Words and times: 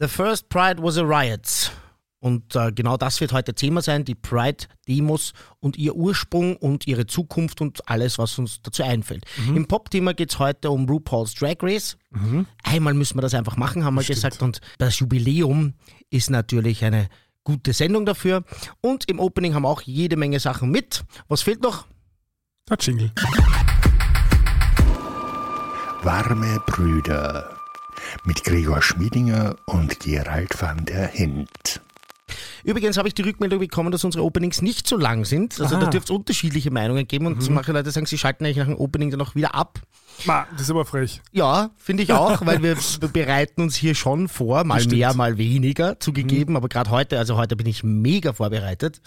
The 0.00 0.08
first 0.08 0.48
Pride 0.48 0.82
was 0.82 0.98
a 0.98 1.04
riot. 1.04 1.70
Und 2.18 2.56
äh, 2.56 2.72
genau 2.72 2.96
das 2.96 3.20
wird 3.20 3.32
heute 3.32 3.54
Thema 3.54 3.82
sein, 3.82 4.04
die 4.04 4.14
Pride-Demos 4.14 5.34
und 5.60 5.76
ihr 5.76 5.94
Ursprung 5.94 6.56
und 6.56 6.86
ihre 6.86 7.06
Zukunft 7.06 7.60
und 7.60 7.86
alles, 7.88 8.18
was 8.18 8.38
uns 8.38 8.62
dazu 8.62 8.82
einfällt. 8.82 9.26
Mhm. 9.46 9.58
Im 9.58 9.66
Pop-Thema 9.68 10.14
geht 10.14 10.32
es 10.32 10.38
heute 10.38 10.70
um 10.70 10.88
RuPaul's 10.88 11.34
Drag 11.34 11.56
Race. 11.60 11.98
Einmal 12.62 12.94
müssen 12.94 13.18
wir 13.18 13.22
das 13.22 13.34
einfach 13.34 13.58
machen, 13.58 13.84
haben 13.84 13.94
wir 13.94 14.02
Stimmt. 14.02 14.16
gesagt. 14.16 14.42
Und 14.42 14.60
das 14.78 14.98
Jubiläum 14.98 15.74
ist 16.08 16.30
natürlich 16.30 16.82
eine 16.82 17.08
gute 17.44 17.74
Sendung 17.74 18.06
dafür. 18.06 18.42
Und 18.80 19.08
im 19.10 19.20
Opening 19.20 19.54
haben 19.54 19.64
wir 19.64 19.68
auch 19.68 19.82
jede 19.82 20.16
Menge 20.16 20.40
Sachen 20.40 20.70
mit. 20.70 21.04
Was 21.28 21.42
fehlt 21.42 21.62
noch? 21.62 21.86
Der 22.70 22.78
Jingle. 22.80 23.12
Warme 26.02 26.58
Brüder 26.66 27.63
mit 28.24 28.44
Gregor 28.44 28.82
Schmiedinger 28.82 29.56
und 29.66 30.00
Gerald 30.00 30.60
van 30.60 30.84
der 30.84 31.06
Hint. 31.08 31.80
Übrigens 32.64 32.96
habe 32.96 33.08
ich 33.08 33.14
die 33.14 33.22
Rückmeldung 33.22 33.58
bekommen, 33.58 33.90
dass 33.90 34.04
unsere 34.04 34.24
Openings 34.24 34.62
nicht 34.62 34.88
so 34.88 34.96
lang 34.96 35.24
sind. 35.24 35.60
Also 35.60 35.76
Aha. 35.76 35.84
da 35.84 35.90
dürfte 35.90 36.12
es 36.12 36.16
unterschiedliche 36.16 36.70
Meinungen 36.70 37.06
geben 37.06 37.26
und 37.26 37.48
manche 37.50 37.72
Leute 37.72 37.90
sagen, 37.90 38.06
sie 38.06 38.18
schalten 38.18 38.44
eigentlich 38.44 38.56
nach 38.56 38.66
dem 38.66 38.76
Opening 38.76 39.10
dann 39.10 39.20
auch 39.20 39.34
wieder 39.34 39.54
ab. 39.54 39.80
Ma, 40.26 40.46
das 40.52 40.62
ist 40.62 40.70
aber 40.70 40.84
frech. 40.84 41.20
Ja, 41.32 41.70
finde 41.76 42.02
ich 42.02 42.12
auch, 42.12 42.44
weil 42.46 42.62
wir 42.62 42.76
bereiten 43.12 43.62
uns 43.62 43.74
hier 43.74 43.94
schon 43.94 44.28
vor, 44.28 44.64
mal 44.64 44.74
Das 44.76 44.84
stimmt. 44.84 44.98
mehr, 44.98 45.14
mal 45.14 45.38
weniger 45.38 45.98
zugegeben, 46.00 46.56
aber 46.56 46.68
gerade 46.68 46.90
heute, 46.90 47.18
also 47.18 47.36
heute 47.36 47.56
bin 47.56 47.66
ich 47.66 47.82
mega 47.84 48.32
vorbereitet. 48.32 49.00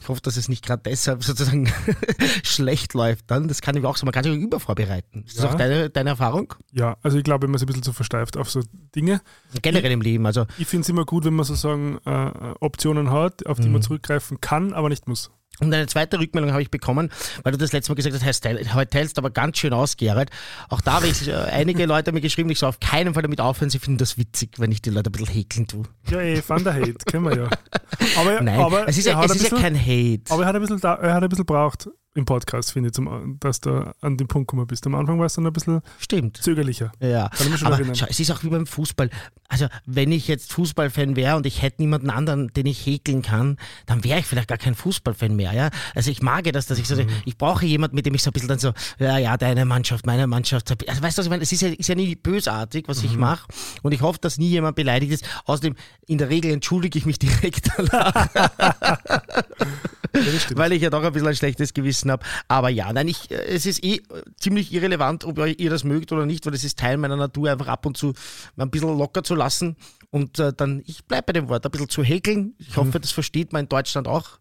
Ich 0.00 0.08
hoffe, 0.08 0.20
dass 0.22 0.36
es 0.36 0.48
nicht 0.48 0.64
gerade 0.64 0.82
deshalb 0.84 1.22
sozusagen 1.22 1.70
schlecht 2.42 2.94
läuft 2.94 3.30
dann. 3.30 3.48
Das 3.48 3.60
kann 3.62 3.76
ich 3.76 3.84
auch 3.84 3.96
so, 3.96 4.04
man 4.06 4.12
kann 4.12 4.24
sich 4.24 4.34
übervorbereiten. 4.34 5.24
Ist 5.24 5.36
das 5.38 5.44
Ja. 5.44 5.50
auch 5.50 5.54
deine, 5.54 5.90
deine 5.90 6.10
Erfahrung? 6.10 6.54
Ja, 6.72 6.96
also 7.02 7.18
ich 7.18 7.24
glaube, 7.24 7.42
wenn 7.44 7.50
man 7.50 7.58
sich 7.58 7.66
ein 7.66 7.68
bisschen 7.68 7.82
so 7.82 7.92
versteift 7.92 8.36
auf 8.36 8.50
so 8.50 8.62
Dinge. 8.94 9.20
Generell 9.62 9.92
im 9.92 10.00
Leben, 10.00 10.26
also 10.26 10.46
Ich 10.58 10.66
finde 10.66 10.82
es 10.82 10.88
immer 10.88 11.04
gut, 11.04 11.24
wenn 11.24 11.34
man 11.34 11.44
sozusagen 11.44 11.98
äh, 12.04 12.30
Optionen 12.60 13.10
hat, 13.10 13.46
auf 13.46 13.60
die 13.60 13.68
man 13.68 13.82
zurückgreifen 13.82 14.40
kann, 14.40 14.72
aber 14.72 14.88
nicht 14.88 15.06
muss. 15.06 15.30
Und 15.60 15.72
eine 15.72 15.86
zweite 15.86 16.18
Rückmeldung 16.18 16.52
habe 16.52 16.62
ich 16.62 16.70
bekommen, 16.70 17.10
weil 17.42 17.52
du 17.52 17.58
das 17.58 17.72
letzte 17.72 17.90
Mal 17.92 17.96
gesagt 17.96 18.14
hast, 18.14 18.24
Herr 18.24 18.32
Steil, 18.32 18.74
heute 18.74 18.90
teilst 18.90 19.18
aber 19.18 19.30
ganz 19.30 19.58
schön 19.58 19.72
aus, 19.72 19.96
Gerald. 19.96 20.30
Auch 20.68 20.80
da 20.80 20.94
habe 20.94 21.08
ich 21.08 21.26
äh, 21.28 21.32
einige 21.34 21.86
Leute 21.86 22.12
mir 22.12 22.20
geschrieben, 22.20 22.50
ich 22.50 22.58
soll 22.58 22.68
auf 22.68 22.80
keinen 22.80 23.14
Fall 23.14 23.22
damit 23.22 23.40
aufhören, 23.40 23.70
sie 23.70 23.78
finden 23.78 23.98
das 23.98 24.18
witzig, 24.18 24.58
wenn 24.58 24.70
ich 24.72 24.82
die 24.82 24.90
Leute 24.90 25.08
ein 25.10 25.12
bisschen 25.12 25.28
häkeln 25.28 25.66
tue. 25.66 25.84
Ja, 26.10 26.20
eh, 26.20 26.42
Van 26.46 26.62
der 26.62 26.74
Hate, 26.74 26.94
können 27.06 27.24
wir 27.24 27.36
ja. 27.36 27.48
Aber, 28.18 28.40
Nein, 28.42 28.60
aber 28.60 28.88
es 28.88 28.98
ist, 28.98 29.06
ja, 29.06 29.22
es 29.24 29.34
ist 29.34 29.42
ja 29.44 29.48
bisschen- 29.50 29.62
kein 29.62 29.78
Hate. 29.78 30.22
Aber 30.30 30.42
er 30.42 30.48
hat 30.48 30.54
ein 30.56 30.60
bisschen, 30.60 30.80
er 30.82 31.14
hat 31.14 31.22
ein 31.22 31.28
bisschen 31.28 31.46
braucht 31.46 31.88
im 32.16 32.24
Podcast, 32.24 32.72
finde 32.72 32.88
ich, 32.88 32.94
zum, 32.94 33.38
dass 33.40 33.60
du 33.60 33.94
an 34.00 34.16
den 34.16 34.26
Punkt 34.26 34.48
gekommen 34.48 34.66
bist. 34.66 34.86
Am 34.86 34.94
Anfang 34.94 35.18
warst 35.20 35.36
du 35.36 35.40
noch 35.42 35.50
ein 35.50 35.52
bisschen 35.52 35.80
Stimmt. 35.98 36.38
zögerlicher. 36.38 36.90
Ja, 37.00 37.30
aber 37.64 37.84
schau, 37.94 38.06
es 38.08 38.18
ist 38.20 38.30
auch 38.30 38.42
wie 38.42 38.48
beim 38.48 38.66
Fußball. 38.66 39.10
Also, 39.48 39.66
wenn 39.84 40.10
ich 40.10 40.26
jetzt 40.28 40.52
Fußballfan 40.52 41.14
wäre 41.14 41.36
und 41.36 41.46
ich 41.46 41.62
hätte 41.62 41.80
niemanden 41.82 42.10
anderen, 42.10 42.48
den 42.54 42.66
ich 42.66 42.84
häkeln 42.84 43.22
kann, 43.22 43.58
dann 43.86 44.02
wäre 44.02 44.18
ich 44.18 44.26
vielleicht 44.26 44.48
gar 44.48 44.58
kein 44.58 44.74
Fußballfan 44.74 45.36
mehr, 45.36 45.52
ja. 45.52 45.70
Also, 45.94 46.10
ich 46.10 46.22
mag 46.22 46.46
ja 46.46 46.52
das, 46.52 46.66
dass 46.66 46.78
ich 46.78 46.88
so, 46.88 46.96
Mhm. 46.96 47.06
ich 47.24 47.36
brauche 47.38 47.64
jemanden, 47.66 47.94
mit 47.96 48.06
dem 48.06 48.14
ich 48.14 48.22
so 48.22 48.30
ein 48.30 48.32
bisschen 48.32 48.48
dann 48.48 48.58
so, 48.58 48.72
ja, 48.98 49.18
ja, 49.18 49.36
deine 49.36 49.64
Mannschaft, 49.64 50.06
meine 50.06 50.26
Mannschaft. 50.26 50.70
Also, 50.88 51.02
weißt 51.02 51.18
du, 51.18 51.20
was 51.20 51.26
ich 51.26 51.30
meine? 51.30 51.42
Es 51.42 51.52
ist 51.52 51.60
ja, 51.62 51.68
ist 51.68 51.88
ja 51.88 51.94
nie 51.94 52.14
bösartig, 52.16 52.88
was 52.88 53.02
Mhm. 53.02 53.08
ich 53.10 53.16
mache. 53.16 53.46
Und 53.82 53.92
ich 53.92 54.00
hoffe, 54.00 54.18
dass 54.20 54.38
nie 54.38 54.48
jemand 54.48 54.74
beleidigt 54.76 55.12
ist. 55.12 55.24
Außerdem, 55.44 55.74
in 56.06 56.18
der 56.18 56.28
Regel 56.30 56.50
entschuldige 56.50 56.98
ich 56.98 57.06
mich 57.06 57.18
direkt 57.18 57.68
danach. 57.76 58.28
Ja, 60.14 60.20
weil 60.56 60.72
ich 60.72 60.82
ja 60.82 60.90
doch 60.90 61.02
ein 61.02 61.12
bisschen 61.12 61.28
ein 61.28 61.36
schlechtes 61.36 61.74
Gewissen 61.74 62.10
habe. 62.10 62.24
Aber 62.48 62.68
ja, 62.68 62.92
nein, 62.92 63.08
ich, 63.08 63.30
äh, 63.30 63.34
es 63.46 63.66
ist 63.66 63.82
eh 63.84 63.96
äh, 63.96 64.02
ziemlich 64.38 64.72
irrelevant, 64.72 65.24
ob 65.24 65.38
ihr 65.38 65.70
das 65.70 65.84
mögt 65.84 66.12
oder 66.12 66.26
nicht, 66.26 66.46
weil 66.46 66.54
es 66.54 66.64
ist 66.64 66.78
Teil 66.78 66.96
meiner 66.96 67.16
Natur, 67.16 67.50
einfach 67.50 67.68
ab 67.68 67.86
und 67.86 67.96
zu 67.96 68.12
mal 68.54 68.64
ein 68.64 68.70
bisschen 68.70 68.96
locker 68.96 69.22
zu 69.24 69.34
lassen 69.34 69.76
und 70.10 70.38
äh, 70.38 70.52
dann, 70.56 70.82
ich 70.86 71.04
bleibe 71.04 71.26
bei 71.26 71.32
dem 71.34 71.48
Wort, 71.48 71.64
ein 71.64 71.70
bisschen 71.70 71.88
zu 71.88 72.02
häkeln. 72.04 72.54
Ich 72.58 72.76
hoffe, 72.76 73.00
das 73.00 73.10
versteht 73.10 73.52
man 73.52 73.64
in 73.64 73.68
Deutschland 73.68 74.06
auch. 74.08 74.38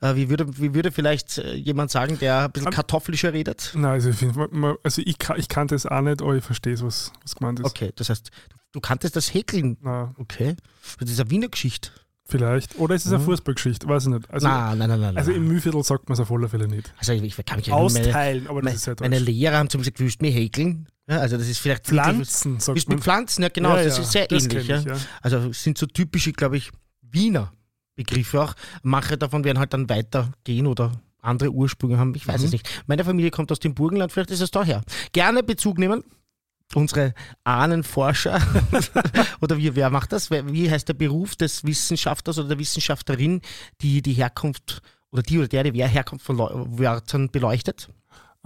Äh, 0.00 0.14
wie, 0.16 0.28
würde, 0.28 0.46
wie 0.60 0.74
würde 0.74 0.92
vielleicht 0.92 1.38
äh, 1.38 1.54
jemand 1.54 1.90
sagen, 1.90 2.18
der 2.18 2.44
ein 2.44 2.52
bisschen 2.52 2.70
kartoffelischer 2.70 3.32
redet? 3.32 3.72
Nein, 3.74 3.92
also 3.92 4.10
ich, 4.10 4.16
find, 4.16 4.36
also 4.82 5.02
ich, 5.04 5.18
kann- 5.18 5.38
ich 5.38 5.48
kannte 5.48 5.74
es 5.74 5.86
auch 5.86 6.02
nicht, 6.02 6.20
aber 6.22 6.36
ich 6.36 6.44
verstehe, 6.44 6.80
was, 6.82 7.12
was 7.22 7.34
gemeint 7.34 7.58
ist. 7.60 7.66
Okay, 7.66 7.90
das 7.96 8.10
heißt, 8.10 8.30
du 8.72 8.80
kanntest 8.80 9.16
das 9.16 9.32
Häkeln. 9.32 9.78
Na, 9.80 10.14
Okay. 10.18 10.54
Das 11.00 11.10
ist 11.10 11.18
eine 11.20 11.30
Wiener 11.30 11.48
Geschichte. 11.48 11.90
Vielleicht. 12.26 12.78
Oder 12.78 12.94
ist 12.94 13.06
es 13.06 13.12
eine 13.12 13.22
Fußballgeschichte? 13.22 13.88
Weiß 13.88 14.04
ich 14.04 14.10
nicht. 14.12 14.30
Also, 14.30 14.46
nein, 14.46 14.78
nein, 14.78 14.88
nein, 14.90 15.00
nein. 15.00 15.16
also 15.16 15.32
im 15.32 15.46
Mühlviertel 15.48 15.82
sagt 15.84 16.08
man 16.08 16.14
es 16.14 16.20
auf 16.20 16.30
alle 16.30 16.48
Fälle 16.48 16.68
nicht. 16.68 16.92
also 16.98 17.12
ich, 17.12 17.22
ich 17.22 17.46
kann 17.46 17.58
mich 17.58 17.68
erinnern, 17.68 17.92
meine, 17.92 18.06
Austeilen, 18.06 18.46
aber 18.46 18.60
das 18.60 18.64
meine, 18.64 18.76
ist 18.76 18.82
sehr 18.84 18.96
meine. 19.00 19.18
Lehrer 19.18 19.58
haben 19.58 19.68
zu 19.70 19.78
mir 19.78 19.82
gesagt, 19.82 20.00
willst 20.00 20.20
du 20.20 20.24
mir 20.26 20.32
häkeln? 20.32 20.88
Ja, 21.08 21.18
also 21.18 21.36
das 21.36 21.48
ist 21.48 21.58
vielleicht 21.58 21.86
Pflanzen, 21.86 22.58
sagt 22.58 22.88
man. 22.88 22.96
mit 22.96 23.04
Pflanzen, 23.04 23.42
ja 23.42 23.48
genau, 23.48 23.76
Ja, 23.76 23.84
das 23.84 23.96
ja, 23.96 24.02
ist 24.02 24.12
sehr 24.12 24.26
das 24.26 24.44
ähnlich. 24.44 24.66
Ja. 24.66 24.78
ich, 24.78 24.84
ja. 24.86 24.96
Also 25.22 25.52
sind 25.52 25.78
so 25.78 25.86
typische, 25.86 26.32
glaube 26.32 26.56
ich, 26.56 26.70
Wiener 27.02 27.52
Begriffe 27.94 28.42
auch. 28.42 28.54
Manche 28.82 29.16
davon 29.16 29.44
werden 29.44 29.58
halt 29.58 29.72
dann 29.72 29.88
weitergehen 29.88 30.66
oder 30.66 30.92
andere 31.22 31.50
Ursprünge 31.50 31.96
haben. 31.98 32.14
Ich 32.14 32.26
weiß 32.26 32.40
Mhm. 32.40 32.46
es 32.46 32.52
nicht. 32.52 32.82
Meine 32.86 33.04
Familie 33.04 33.30
kommt 33.30 33.50
aus 33.52 33.58
dem 33.60 33.74
Burgenland, 33.74 34.12
vielleicht 34.12 34.30
ist 34.32 34.40
es 34.40 34.50
daher. 34.50 34.82
Gerne 35.12 35.42
Bezug 35.42 35.78
nehmen. 35.78 36.04
Unsere 36.74 37.14
Ahnenforscher 37.44 38.40
oder 39.40 39.56
wie, 39.56 39.74
wer 39.74 39.88
macht 39.90 40.12
das? 40.12 40.30
Wie 40.30 40.70
heißt 40.70 40.88
der 40.88 40.94
Beruf 40.94 41.36
des 41.36 41.64
Wissenschaftlers 41.64 42.38
oder 42.38 42.48
der 42.48 42.58
Wissenschaftlerin, 42.58 43.40
die 43.80 44.02
die 44.02 44.14
Herkunft 44.14 44.82
oder 45.10 45.22
die 45.22 45.38
oder 45.38 45.48
der, 45.48 45.64
die 45.64 45.86
Herkunft 45.86 46.26
von 46.26 46.38
Wörtern 46.38 47.30
beleuchtet? 47.30 47.88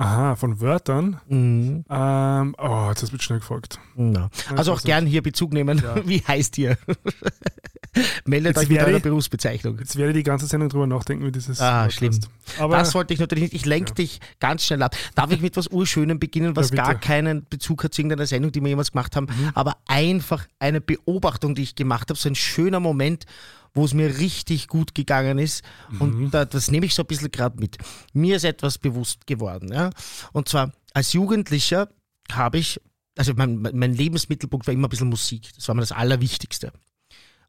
Aha, 0.00 0.34
von 0.34 0.60
Wörtern. 0.62 1.20
Mhm. 1.28 1.84
Ähm, 1.90 2.54
oh, 2.58 2.86
jetzt 2.88 3.12
mich 3.12 3.22
schnell 3.22 3.40
gefragt. 3.40 3.78
Ja. 3.96 4.30
Also 4.56 4.72
auch 4.72 4.76
weiß 4.76 4.84
gern 4.84 5.04
hier 5.06 5.22
Bezug 5.22 5.52
nehmen. 5.52 5.82
Wie 6.06 6.22
heißt 6.26 6.56
ihr? 6.56 6.78
Meldet 8.24 8.56
Jetzt 8.56 8.64
euch 8.64 8.68
mit 8.70 8.78
eurer 8.80 8.96
ich- 8.96 9.02
Berufsbezeichnung. 9.02 9.78
Jetzt 9.78 9.96
werde 9.96 10.12
ich 10.12 10.16
die 10.16 10.22
ganze 10.22 10.46
Sendung 10.46 10.68
drüber 10.68 10.86
nachdenken, 10.86 11.26
wie 11.26 11.32
dieses. 11.32 11.60
Ah, 11.60 11.82
Wort 11.82 11.92
schlimm. 11.92 12.18
Aber 12.58 12.78
das 12.78 12.94
wollte 12.94 13.12
ich 13.12 13.20
natürlich 13.20 13.42
nicht. 13.42 13.54
Ich 13.54 13.66
lenke 13.66 13.92
dich 13.94 14.20
ganz 14.38 14.64
schnell 14.64 14.82
ab. 14.82 14.96
Darf 15.16 15.32
ich 15.32 15.40
mit 15.40 15.56
was 15.56 15.66
Urschönem 15.68 16.18
beginnen, 16.18 16.56
was 16.56 16.70
Ja. 16.70 16.74
Mhm. 16.82 16.86
gar 16.86 16.94
keinen 16.94 17.44
Bezug 17.50 17.84
hat 17.84 17.92
zu 17.92 18.00
irgendeiner 18.00 18.26
Sendung, 18.26 18.52
die 18.52 18.60
wir 18.62 18.68
jemals 18.68 18.92
gemacht 18.92 19.16
haben, 19.16 19.26
aber 19.54 19.76
einfach 19.86 20.46
eine 20.60 20.80
Beobachtung, 20.80 21.54
die 21.54 21.62
ich 21.62 21.74
gemacht 21.74 22.08
habe, 22.10 22.18
so 22.18 22.28
ein 22.28 22.36
schöner 22.36 22.80
Moment, 22.80 23.26
wo 23.74 23.84
es 23.84 23.94
mir 23.94 24.18
richtig 24.18 24.68
gut 24.68 24.94
gegangen 24.94 25.38
ist. 25.38 25.64
Mhm. 25.90 26.00
Und 26.00 26.30
da, 26.30 26.44
das 26.44 26.70
nehme 26.70 26.86
ich 26.86 26.94
so 26.94 27.02
ein 27.02 27.06
bisschen 27.06 27.30
gerade 27.30 27.58
mit. 27.58 27.78
Mir 28.12 28.36
ist 28.36 28.44
etwas 28.44 28.78
bewusst 28.78 29.26
geworden. 29.26 29.72
Ja? 29.72 29.90
Und 30.32 30.48
zwar 30.48 30.72
als 30.92 31.12
Jugendlicher 31.12 31.88
habe 32.32 32.58
ich, 32.58 32.80
also 33.16 33.32
mein, 33.34 33.60
mein 33.60 33.94
Lebensmittelpunkt 33.94 34.66
war 34.66 34.74
immer 34.74 34.88
ein 34.88 34.90
bisschen 34.90 35.08
Musik. 35.08 35.50
Das 35.54 35.68
war 35.68 35.74
mir 35.74 35.82
das 35.82 35.92
Allerwichtigste. 35.92 36.72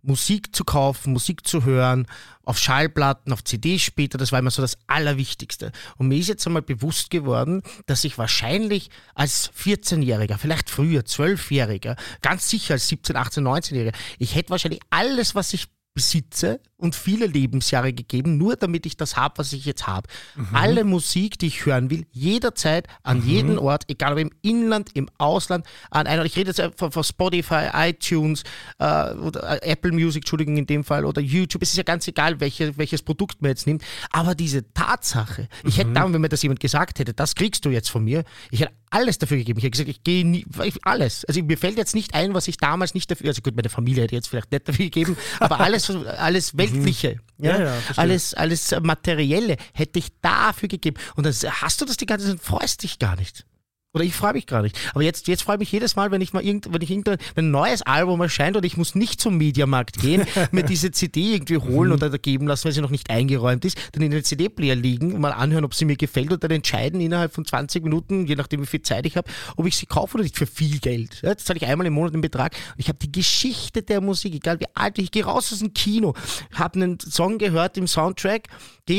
Musik 0.04 0.56
zu 0.56 0.64
kaufen, 0.64 1.14
Musik 1.14 1.46
zu 1.46 1.64
hören, 1.64 2.08
auf 2.44 2.58
Schallplatten, 2.58 3.32
auf 3.32 3.44
CDs 3.44 3.82
später, 3.84 4.18
das 4.18 4.32
war 4.32 4.40
immer 4.40 4.50
so 4.50 4.62
das 4.62 4.78
Allerwichtigste. 4.88 5.72
Und 5.98 6.08
mir 6.08 6.18
ist 6.18 6.28
jetzt 6.28 6.46
einmal 6.48 6.64
bewusst 6.64 7.12
geworden, 7.12 7.62
dass 7.86 8.04
ich 8.04 8.18
wahrscheinlich 8.18 8.90
als 9.14 9.52
14-Jähriger, 9.54 10.38
vielleicht 10.38 10.70
früher, 10.70 11.02
12-Jähriger, 11.02 11.98
ganz 12.22 12.50
sicher 12.50 12.74
als 12.74 12.88
17, 12.88 13.16
18, 13.16 13.44
19-Jähriger, 13.44 13.94
ich 14.18 14.34
hätte 14.34 14.50
wahrscheinlich 14.50 14.82
alles, 14.90 15.36
was 15.36 15.54
ich 15.54 15.68
besitze 15.94 16.62
und 16.78 16.96
viele 16.96 17.28
Lebensjahre 17.28 17.94
gegeben, 17.94 18.38
nur 18.38 18.56
damit 18.56 18.86
ich 18.86 18.98
das 18.98 19.18
habe, 19.18 19.38
was 19.38 19.54
ich 19.54 19.66
jetzt 19.66 19.88
habe. 19.88 20.08
Alle 20.54 20.84
Musik, 20.84 21.38
die 21.38 21.48
ich 21.48 21.66
hören 21.66 21.90
will, 21.90 22.06
jederzeit, 22.12 22.88
an 23.04 23.26
jeden 23.26 23.58
Ort, 23.60 23.84
egal 23.88 24.14
ob 24.14 24.20
im 24.20 24.32
Inland, 24.42 24.90
im 24.94 25.10
Ausland, 25.18 25.66
an 25.90 26.08
einer, 26.08 26.26
ich 26.26 26.36
rede 26.38 26.52
jetzt 26.52 26.80
von, 26.80 26.92
von 26.92 27.04
Spotify, 27.04 27.70
iTunes, 27.74 28.44
äh, 28.80 29.14
oder 29.14 29.62
äh, 29.62 29.72
Apple 29.72 29.92
Music, 29.92 30.24
Entschuldigung, 30.24 30.58
in 30.58 30.66
dem 30.66 30.84
Fall, 30.84 31.06
oder 31.06 31.22
YouTube, 31.22 31.62
es 31.62 31.72
ist 31.72 31.78
ja 31.78 31.84
ganz 31.84 32.08
egal, 32.08 32.40
welche, 32.40 32.78
welches 32.78 33.02
Produkt 33.02 33.42
man 33.42 33.50
jetzt 33.50 33.68
nimmt, 33.68 33.84
aber 34.12 34.34
diese 34.34 34.74
Tatsache, 34.74 35.50
ich 35.64 35.78
hätte 35.78 35.92
dann, 35.92 36.14
wenn 36.14 36.22
mir 36.22 36.30
das 36.30 36.42
jemand 36.42 36.62
gesagt 36.62 37.00
hätte, 37.00 37.14
das 37.14 37.36
kriegst 37.36 37.66
du 37.66 37.70
jetzt 37.70 37.90
von 37.90 38.04
mir, 38.04 38.24
ich 38.50 38.62
hätte 38.62 38.74
alles 38.92 39.18
dafür 39.18 39.38
gegeben. 39.38 39.58
Ich 39.58 39.64
hätte 39.64 39.72
gesagt, 39.72 39.90
ich 39.90 40.04
gehe 40.04 40.26
nie, 40.26 40.46
ich- 40.64 40.76
alles. 40.86 41.26
Also 41.26 41.42
mir 41.42 41.58
fällt 41.58 41.78
jetzt 41.78 41.96
nicht 41.96 42.14
ein, 42.14 42.34
was 42.34 42.48
ich 42.48 42.58
damals 42.58 42.94
nicht 42.94 43.10
dafür, 43.10 43.30
also 43.30 43.42
gut, 43.42 43.56
meine 43.56 43.70
Familie 43.70 44.04
hätte 44.04 44.16
jetzt 44.16 44.28
vielleicht 44.30 44.52
nicht 44.52 44.68
dafür 44.68 44.86
gegeben, 44.86 45.18
aber 45.40 45.60
alles, 45.60 45.90
alles 45.90 46.58
Weltliche, 46.58 47.18
ja, 47.38 47.60
Ja, 47.60 47.74
alles, 47.96 48.34
alles 48.34 48.76
Materielle 48.82 49.58
hätte 49.74 49.98
ich 50.00 50.10
dafür 50.22 50.70
gegeben. 50.70 50.98
Und 51.16 51.26
dann 51.26 51.34
hast 51.34 51.82
du 51.82 51.86
das 51.86 51.98
die 51.98 52.06
ganze 52.06 52.28
Zeit, 52.28 52.40
freust 52.42 52.84
dich 52.84 53.00
gar 53.00 53.16
nicht. 53.16 53.46
Oder 53.94 54.06
ich 54.06 54.14
freue 54.14 54.34
mich 54.34 54.48
gar 54.48 54.62
nicht. 54.62 54.78
Aber 54.94 55.04
jetzt, 55.04 55.28
jetzt 55.28 55.44
freue 55.44 55.56
ich 55.56 55.60
mich 55.60 55.72
jedes 55.72 55.98
Mal, 55.98 56.12
wenn 56.12 56.22
ich 56.22 56.32
mal 56.32 56.44
irgend, 56.44 56.74
wenn 56.74 56.82
ich 56.82 56.90
irgendein 56.90 57.18
wenn 57.36 57.48
ein 57.48 57.52
neues 57.52 57.82
Album 57.82 58.22
erscheint 58.22 58.56
und 58.56 58.64
ich 58.64 58.78
muss 58.78 58.96
nicht 58.96 59.20
zum 59.20 59.38
Mediamarkt 59.38 60.00
gehen, 60.00 60.26
mir 60.52 60.64
diese 60.64 60.92
CD 60.92 61.34
irgendwie 61.34 61.58
holen 61.58 61.92
oder 61.92 62.10
geben 62.18 62.48
lassen, 62.48 62.66
weil 62.66 62.72
sie 62.72 62.80
noch 62.80 62.90
nicht 62.90 63.10
eingeräumt 63.10 63.66
ist, 63.66 63.78
dann 63.92 64.04
in 64.04 64.12
den 64.12 64.24
CD-Player 64.24 64.76
liegen 64.76 65.12
und 65.14 65.20
mal 65.20 65.34
anhören, 65.34 65.66
ob 65.66 65.74
sie 65.74 65.84
mir 65.84 65.98
gefällt 65.98 66.32
und 66.32 66.42
dann 66.42 66.52
entscheiden 66.52 67.02
innerhalb 67.02 67.34
von 67.34 67.46
20 67.46 67.84
Minuten, 67.84 68.28
je 68.28 68.36
nachdem 68.36 68.62
wie 68.62 68.66
viel 68.66 68.82
Zeit 68.82 69.06
ich 69.06 69.18
habe, 69.18 69.30
ob 69.58 69.66
ich 69.66 69.76
sie 69.76 69.88
kaufe 69.88 70.16
oder 70.16 70.24
nicht 70.24 70.38
für 70.38 70.48
viel 70.48 70.80
Geld. 70.80 71.20
Ja, 71.22 71.30
jetzt 71.30 71.46
zahle 71.46 71.58
ich 71.58 71.66
einmal 71.66 71.86
im 71.86 71.94
Monat 71.94 72.14
den 72.14 72.22
Betrag 72.22 72.54
und 72.54 72.80
ich 72.80 72.88
habe 72.88 73.00
die 73.00 73.12
Geschichte 73.12 73.84
der 73.84 74.00
Musik, 74.00 74.34
egal 74.34 74.62
wie 74.62 74.68
alt 74.74 75.00
ich, 75.00 75.06
ich 75.06 75.12
gehe 75.12 75.26
raus 75.26 75.52
aus 75.52 75.60
dem 75.60 75.74
Kino, 75.74 76.14
habe 76.54 76.76
einen 76.76 77.00
Song 77.02 77.38
gehört 77.40 77.76
im 77.76 77.88
Soundtrack, 77.88 78.48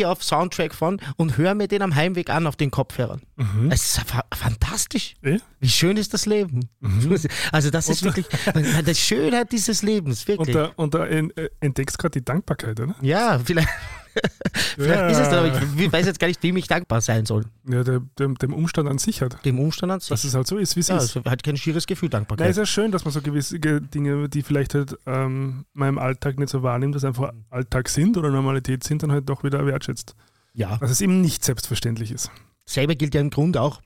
auf 0.07 0.23
Soundtrack 0.25 0.75
von 0.75 1.01
und 1.17 1.37
höre 1.37 1.55
mir 1.55 1.69
den 1.69 1.83
am 1.83 1.95
Heimweg 1.95 2.31
an 2.31 2.47
auf 2.47 2.57
den 2.57 2.71
Kopfhörern. 2.71 3.23
Es 3.71 3.99
ist 3.99 4.09
fa 4.09 4.25
fantastisch. 4.35 5.15
Eh? 5.23 5.39
Wie 5.61 5.69
schön 5.69 5.97
ist 5.97 6.13
das 6.15 6.27
Leben? 6.27 6.69
Also 7.53 7.71
das 7.71 7.89
ist 7.89 8.03
wirklich 8.03 8.27
die 8.87 8.95
Schönheit 8.95 9.53
dieses 9.53 9.83
Lebens, 9.83 10.21
Und 10.23 10.29
wirklich. 10.29 10.57
da, 10.57 10.71
und 10.77 10.95
da 10.95 11.07
äh, 11.07 11.29
entdeckst 11.61 11.99
gerade 11.99 12.13
die 12.21 12.25
Dankbarkeit, 12.25 12.81
oder? 12.81 12.95
ja, 13.01 13.39
vielleicht, 13.45 13.69
vielleicht 14.77 15.11
ist 15.13 15.19
es 15.19 15.29
das, 15.29 15.33
aber 15.39 15.47
ich 15.77 15.93
weiß 15.93 16.07
jetzt 16.07 16.19
gar 16.19 16.29
nicht, 16.29 16.43
wem 16.43 16.57
ich 16.57 16.67
dankbar 16.67 17.01
sein 17.01 17.27
soll. 17.27 17.45
Ja, 17.69 17.83
der, 17.85 18.01
dem, 18.19 18.37
dem 18.37 18.53
Umstand 18.53 18.89
an 18.89 18.99
sich 18.99 19.23
hat. 19.23 19.45
Dem 19.45 19.59
Umstand 19.59 19.93
an 19.93 20.01
sich. 20.01 20.09
Dass 20.11 20.25
es 20.25 20.35
halt 20.35 20.47
so 20.47 20.57
ist, 20.57 20.77
wie 20.77 20.81
es 20.81 20.89
ja, 20.89 20.97
ist. 20.97 21.17
also 21.17 21.31
hat 21.31 21.43
kein 21.43 21.57
schieres 21.57 21.87
Gefühl, 21.87 22.09
Dankbarkeit. 22.09 22.51
ist 22.51 22.57
ja 22.57 22.67
schön, 22.67 22.91
dass 22.93 23.05
man 23.05 23.13
so 23.13 23.23
gewisse 23.23 23.59
Ge- 23.59 23.81
Dinge, 23.81 24.29
die 24.29 24.43
vielleicht 24.43 24.75
halt 24.75 24.97
ähm, 25.07 25.65
man 25.73 25.89
im 25.91 25.99
Alltag 25.99 26.39
nicht 26.39 26.51
so 26.51 26.63
wahrnimmt, 26.63 26.95
dass 26.95 27.05
einfach 27.05 27.33
Alltag 27.51 27.89
sind 27.89 28.17
oder 28.17 28.31
Normalität 28.31 28.85
sind, 28.85 29.03
dann 29.03 29.13
halt 29.13 29.29
doch 29.29 29.45
wieder 29.45 29.65
wertschätzt. 29.67 30.15
ja. 30.55 30.77
Dass 30.79 30.91
es 30.91 31.01
eben 31.01 31.21
nicht 31.21 31.45
selbstverständlich 31.45 32.11
ist. 32.13 32.31
Selber 32.65 32.95
gilt 32.95 33.15
ja 33.15 33.21
im 33.21 33.31
Grunde 33.31 33.61
auch 33.61 33.81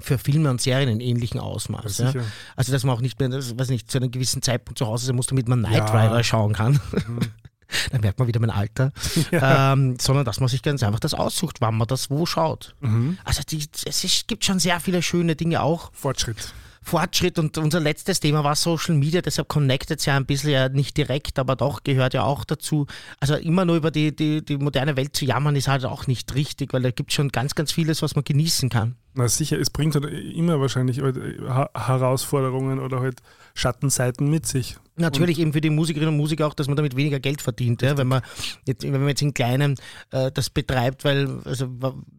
für 0.00 0.16
Filme 0.16 0.48
und 0.50 0.60
Serien 0.60 0.88
in 0.88 1.00
ähnlichem 1.00 1.40
Ausmaß. 1.40 1.98
Ja? 1.98 2.12
Also, 2.54 2.70
dass 2.70 2.84
man 2.84 2.94
auch 2.94 3.00
nicht 3.00 3.18
mehr, 3.18 3.28
das, 3.30 3.58
weiß 3.58 3.68
nicht, 3.70 3.90
zu 3.90 3.98
einem 3.98 4.12
gewissen 4.12 4.42
Zeitpunkt 4.42 4.78
zu 4.78 4.86
Hause 4.86 5.06
sein 5.06 5.16
muss, 5.16 5.26
damit 5.26 5.48
man 5.48 5.58
Knight 5.64 5.74
Ja. 5.88 6.04
Rider 6.06 6.22
schauen 6.22 6.52
kann. 6.52 6.74
Mhm. 6.92 7.18
Dann 7.92 8.00
merkt 8.00 8.18
man 8.18 8.28
wieder 8.28 8.40
mein 8.40 8.50
Alter. 8.50 8.92
Ja. 9.30 9.72
Ähm, 9.72 9.96
sondern 10.00 10.24
dass 10.24 10.40
man 10.40 10.48
sich 10.48 10.62
ganz 10.62 10.82
einfach 10.82 11.00
das 11.00 11.12
aussucht, 11.14 11.60
wann 11.60 11.76
man 11.76 11.86
das 11.86 12.08
wo 12.10 12.24
schaut. 12.26 12.74
Mhm. 12.80 13.18
Also 13.24 13.42
die, 13.48 13.62
es 13.84 14.04
ist, 14.04 14.26
gibt 14.28 14.44
schon 14.44 14.58
sehr 14.58 14.80
viele 14.80 15.02
schöne 15.02 15.36
Dinge 15.36 15.62
auch. 15.62 15.90
Fortschritt. 15.92 16.54
Fortschritt 16.82 17.38
und 17.38 17.58
unser 17.58 17.80
letztes 17.80 18.20
Thema 18.20 18.44
war 18.44 18.56
Social 18.56 18.94
Media, 18.94 19.20
deshalb 19.20 19.48
connectet 19.48 19.98
es 20.00 20.06
ja 20.06 20.16
ein 20.16 20.24
bisschen 20.24 20.50
ja 20.50 20.68
nicht 20.70 20.96
direkt, 20.96 21.38
aber 21.38 21.54
doch 21.56 21.82
gehört 21.84 22.14
ja 22.14 22.22
auch 22.22 22.44
dazu. 22.46 22.86
Also 23.20 23.34
immer 23.34 23.66
nur 23.66 23.76
über 23.76 23.90
die, 23.90 24.14
die, 24.16 24.42
die 24.42 24.56
moderne 24.56 24.96
Welt 24.96 25.14
zu 25.14 25.26
jammern, 25.26 25.54
ist 25.56 25.68
halt 25.68 25.84
auch 25.84 26.06
nicht 26.06 26.34
richtig, 26.34 26.72
weil 26.72 26.80
da 26.82 26.90
gibt 26.90 27.12
schon 27.12 27.28
ganz, 27.28 27.54
ganz 27.54 27.72
vieles, 27.72 28.00
was 28.00 28.14
man 28.14 28.24
genießen 28.24 28.70
kann. 28.70 28.94
Na 29.14 29.28
sicher, 29.28 29.58
es 29.60 29.68
bringt 29.68 29.96
halt 29.96 30.06
immer 30.06 30.60
wahrscheinlich 30.60 31.00
halt 31.02 31.18
Ha- 31.48 31.68
Herausforderungen 31.74 32.78
oder 32.78 33.00
halt 33.00 33.20
Schattenseiten 33.54 34.30
mit 34.30 34.46
sich. 34.46 34.76
Natürlich 34.98 35.38
eben 35.38 35.52
für 35.52 35.60
die 35.60 35.70
Musikerinnen 35.70 36.14
und 36.14 36.16
Musiker 36.16 36.46
auch, 36.46 36.54
dass 36.54 36.66
man 36.66 36.76
damit 36.76 36.96
weniger 36.96 37.20
Geld 37.20 37.42
verdient, 37.42 37.82
ja, 37.82 37.96
wenn 37.96 38.08
man 38.08 38.22
jetzt, 38.66 38.82
wenn 38.82 38.92
man 38.92 39.08
jetzt 39.08 39.22
in 39.22 39.34
Kleinen 39.34 39.76
äh, 40.10 40.30
das 40.32 40.50
betreibt, 40.50 41.04
weil 41.04 41.40
also 41.44 41.68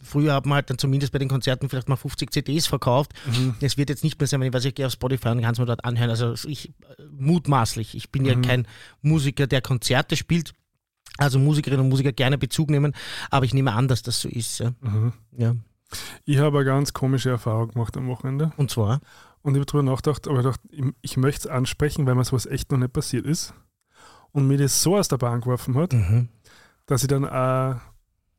früher 0.04 0.34
hat 0.34 0.46
man 0.46 0.56
halt 0.56 0.70
dann 0.70 0.78
zumindest 0.78 1.12
bei 1.12 1.20
den 1.20 1.30
Konzerten 1.30 1.70
vielleicht 1.70 1.90
mal 1.90 1.96
50 1.96 2.32
CDs 2.32 2.68
verkauft. 2.68 3.12
Es 3.62 3.78
wird 3.78 3.90
jetzt 3.90 4.04
nicht 4.04 4.20
mehr 4.20 4.28
sein, 4.28 4.40
wenn 4.40 4.48
ich 4.48 4.54
weiß, 4.54 4.66
ich 4.66 4.76
gehe 4.76 4.88
auf 4.88 4.94
Spotify 4.94 5.30
und 5.30 5.42
kann 5.42 5.54
es 5.54 5.60
mir 5.60 5.66
dort 5.66 5.86
anhören. 5.86 6.10
Also 6.10 6.34
ich 6.48 6.70
äh, 6.70 6.74
mutmaßlich, 7.12 7.96
ich 7.96 8.12
bin 8.12 8.26
ja 8.26 8.36
kein 8.36 8.68
Musiker, 9.02 9.48
der 9.48 9.62
Konzerte 9.62 10.16
spielt. 10.16 10.54
Also 11.18 11.38
Musikerinnen 11.38 11.84
und 11.84 11.90
Musiker 11.90 12.14
gerne 12.14 12.38
Bezug 12.38 12.70
nehmen, 12.70 12.94
aber 13.30 13.46
ich 13.46 13.54
nehme 13.54 13.74
an, 13.74 13.88
dass 13.90 14.04
das 14.04 14.22
so 14.22 14.30
ist. 14.30 14.60
Ja. 14.60 14.74
Mhm. 14.80 15.14
Ja. 15.38 15.56
Ich 16.26 16.38
habe 16.38 16.60
eine 16.60 16.66
ganz 16.66 16.94
komische 16.94 17.30
Erfahrung 17.30 17.70
gemacht 17.70 17.98
am 17.98 18.08
Wochenende. 18.08 18.52
Und 18.58 18.70
zwar, 18.70 19.02
Und 19.42 19.56
ich 19.56 19.60
habe 19.60 19.66
darüber 19.66 19.92
nachgedacht, 19.92 20.28
aber 20.28 20.40
ich, 20.40 20.46
dachte, 20.46 20.68
ich, 20.72 20.86
ich 21.02 21.18
möchte 21.18 21.48
es 21.48 21.54
ansprechen, 21.54 22.06
weil 22.06 22.16
mir 22.16 22.24
sowas 22.26 22.46
echt 22.46 22.72
noch 22.72 22.78
nicht 22.78 22.94
passiert 22.94 23.26
ist. 23.26 23.54
Und 24.32 24.48
mir 24.48 24.58
das 24.58 24.82
so 24.84 24.98
aus 24.98 25.08
der 25.08 25.18
Bahn 25.18 25.42
geworfen 25.42 25.76
hat, 25.76 25.94
mhm. 25.94 26.30
dass 26.86 27.02
ich 27.04 27.08
dann 27.08 27.28
auch 27.28 27.80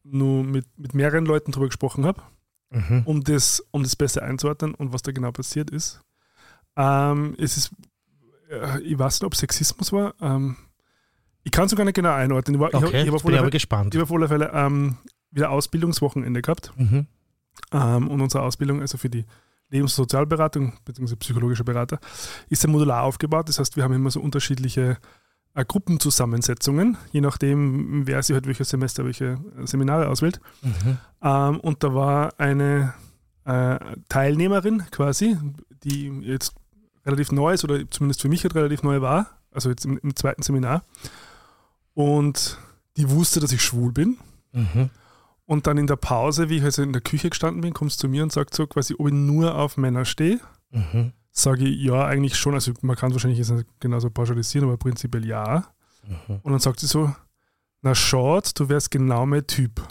nur 0.02 0.44
mit, 0.44 0.66
mit 0.78 0.94
mehreren 0.94 1.24
Leuten 1.26 1.52
darüber 1.52 1.66
gesprochen 1.68 2.04
habe, 2.06 2.22
Mhm. 2.72 3.02
um 3.04 3.24
das, 3.24 3.64
um 3.72 3.82
das 3.82 3.96
besser 3.96 4.22
einzuordnen 4.22 4.74
und 4.76 4.92
was 4.92 5.02
da 5.02 5.10
genau 5.10 5.32
passiert 5.32 5.70
ist. 5.70 6.00
Ähm, 6.76 7.34
es 7.36 7.56
ist, 7.56 7.72
äh, 8.48 8.80
ich 8.82 8.96
weiß 8.96 9.14
nicht, 9.20 9.26
ob 9.26 9.34
Sexismus 9.34 9.92
war. 9.92 10.14
Ähm, 10.20 10.56
ich 11.42 11.50
kann 11.50 11.64
es 11.64 11.70
sogar 11.70 11.84
nicht 11.84 11.96
genau 11.96 12.12
einordnen. 12.12 12.54
Ich, 12.54 12.60
war, 12.60 12.68
ich, 12.68 12.74
okay, 12.76 12.86
ich 12.86 12.92
habe 12.92 13.04
jetzt 13.06 13.14
auf 13.14 13.22
bin 13.24 13.32
ich 13.32 13.38
aber 13.38 13.46
Fälle, 13.46 13.50
gespannt. 13.50 13.94
ich 13.94 14.00
hab 14.00 14.08
auf 14.08 14.14
alle 14.16 14.28
Fälle 14.28 14.50
ähm, 14.54 14.96
wieder 15.32 15.50
Ausbildungswochenende 15.50 16.42
gehabt. 16.42 16.72
Mhm. 16.76 17.06
Ähm, 17.72 18.08
und 18.08 18.20
unsere 18.20 18.44
Ausbildung, 18.44 18.80
also 18.80 18.98
für 18.98 19.10
die 19.10 19.24
Lebens- 19.70 19.98
und 19.98 20.04
Sozialberatung 20.04 20.74
bzw. 20.84 21.16
psychologische 21.16 21.64
Berater, 21.64 21.98
ist 22.48 22.62
ja 22.62 22.68
modular 22.68 23.02
aufgebaut. 23.02 23.48
Das 23.48 23.58
heißt, 23.58 23.76
wir 23.76 23.84
haben 23.84 23.94
immer 23.94 24.10
so 24.10 24.20
unterschiedliche 24.20 24.98
äh, 25.54 25.64
Gruppenzusammensetzungen, 25.64 26.96
je 27.12 27.20
nachdem, 27.20 28.06
wer 28.06 28.22
sich 28.22 28.34
halt 28.34 28.46
welches 28.46 28.70
Semester 28.70 29.04
welche 29.04 29.38
äh, 29.58 29.66
Seminare 29.66 30.08
auswählt. 30.08 30.40
Mhm. 30.62 30.98
Ähm, 31.22 31.60
und 31.60 31.82
da 31.82 31.94
war 31.94 32.34
eine 32.38 32.94
äh, 33.44 33.78
Teilnehmerin 34.08 34.84
quasi, 34.90 35.36
die 35.84 36.08
jetzt 36.22 36.54
relativ 37.06 37.32
neu 37.32 37.52
ist 37.52 37.64
oder 37.64 37.90
zumindest 37.90 38.22
für 38.22 38.28
mich 38.28 38.42
halt 38.42 38.54
relativ 38.54 38.82
neu 38.82 39.00
war, 39.00 39.26
also 39.50 39.70
jetzt 39.70 39.84
im, 39.84 39.98
im 39.98 40.14
zweiten 40.14 40.42
Seminar. 40.42 40.84
Und 41.94 42.58
die 42.96 43.10
wusste, 43.10 43.40
dass 43.40 43.52
ich 43.52 43.62
schwul 43.62 43.92
bin. 43.92 44.18
Mhm. 44.52 44.90
Und 45.50 45.66
dann 45.66 45.78
in 45.78 45.88
der 45.88 45.96
Pause, 45.96 46.48
wie 46.48 46.58
ich 46.58 46.62
also 46.62 46.80
in 46.82 46.92
der 46.92 47.02
Küche 47.02 47.28
gestanden 47.28 47.60
bin, 47.60 47.72
kommst 47.74 47.96
du 48.00 48.06
zu 48.06 48.08
mir 48.08 48.22
und 48.22 48.30
sagst 48.30 48.54
so 48.54 48.68
quasi, 48.68 48.94
ob 48.96 49.08
ich 49.08 49.12
nur 49.12 49.56
auf 49.56 49.76
Männer 49.76 50.04
stehe. 50.04 50.38
Mhm. 50.70 51.12
Sage 51.32 51.64
ich 51.64 51.82
ja, 51.82 52.04
eigentlich 52.06 52.36
schon. 52.36 52.54
Also 52.54 52.72
man 52.82 52.94
kann 52.94 53.10
es 53.10 53.14
wahrscheinlich 53.16 53.38
jetzt 53.40 53.50
nicht 53.50 53.66
genauso 53.80 54.10
pauschalisieren, 54.10 54.68
aber 54.68 54.76
prinzipiell 54.78 55.26
ja. 55.26 55.64
Mhm. 56.06 56.36
Und 56.42 56.52
dann 56.52 56.60
sagt 56.60 56.78
sie 56.78 56.86
so, 56.86 57.12
na 57.82 57.96
schaut, 57.96 58.52
du 58.60 58.68
wärst 58.68 58.92
genau 58.92 59.26
mein 59.26 59.44
Typ. 59.44 59.82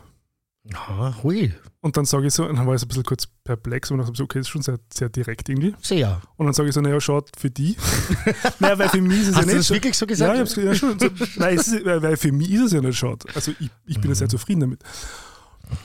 Ja, 0.64 1.14
hui, 1.24 1.54
Und 1.82 1.98
dann 1.98 2.06
sage 2.06 2.28
ich 2.28 2.34
so, 2.34 2.46
und 2.48 2.56
dann 2.56 2.66
war 2.66 2.76
ich 2.76 2.80
so 2.82 2.86
ein 2.86 2.90
bisschen 2.90 3.04
kurz 3.04 3.28
perplex 3.44 3.92
und 3.92 3.98
dachte 3.98 4.14
so, 4.16 4.24
okay, 4.26 4.40
das 4.40 4.48
ist 4.48 4.52
schon 4.52 4.62
sehr, 4.62 4.80
sehr 4.94 5.10
direkt 5.10 5.50
irgendwie. 5.50 5.76
sehr. 5.82 6.22
Und 6.38 6.46
dann 6.46 6.54
sage 6.54 6.70
ich 6.70 6.76
so, 6.76 6.80
naja, 6.82 7.02
schaut 7.02 7.32
für 7.38 7.50
die. 7.52 7.76
naja, 8.60 8.80
weil 8.80 8.88
für 8.90 9.02
mich 9.02 9.22
ist 9.22 9.28
es 9.30 9.36
Hast 9.36 9.42
ja 9.42 9.42
du 9.42 9.48
nicht 9.48 9.60
das 9.60 9.68
so. 9.68 9.74
wirklich 9.74 9.98
so 9.98 10.06
Ja, 10.06 10.08
gesagt? 10.08 10.34
ich 10.36 10.40
hab's 10.40 10.56
ja 10.56 10.76
schon. 10.76 11.00
So, 11.00 11.10
nein, 11.38 11.56
ist, 11.58 11.84
weil 11.86 12.16
für 12.18 12.32
mich 12.32 12.50
ist 12.52 12.62
es 12.68 12.72
ja 12.72 12.80
nicht 12.82 12.98
schade. 12.98 13.26
Also 13.36 13.52
ich, 13.60 13.70
ich 13.86 14.00
bin 14.00 14.10
ja 14.12 14.16
sehr 14.16 14.28
Mhm. 14.28 14.32
zufrieden 14.32 14.60
damit. 14.62 14.84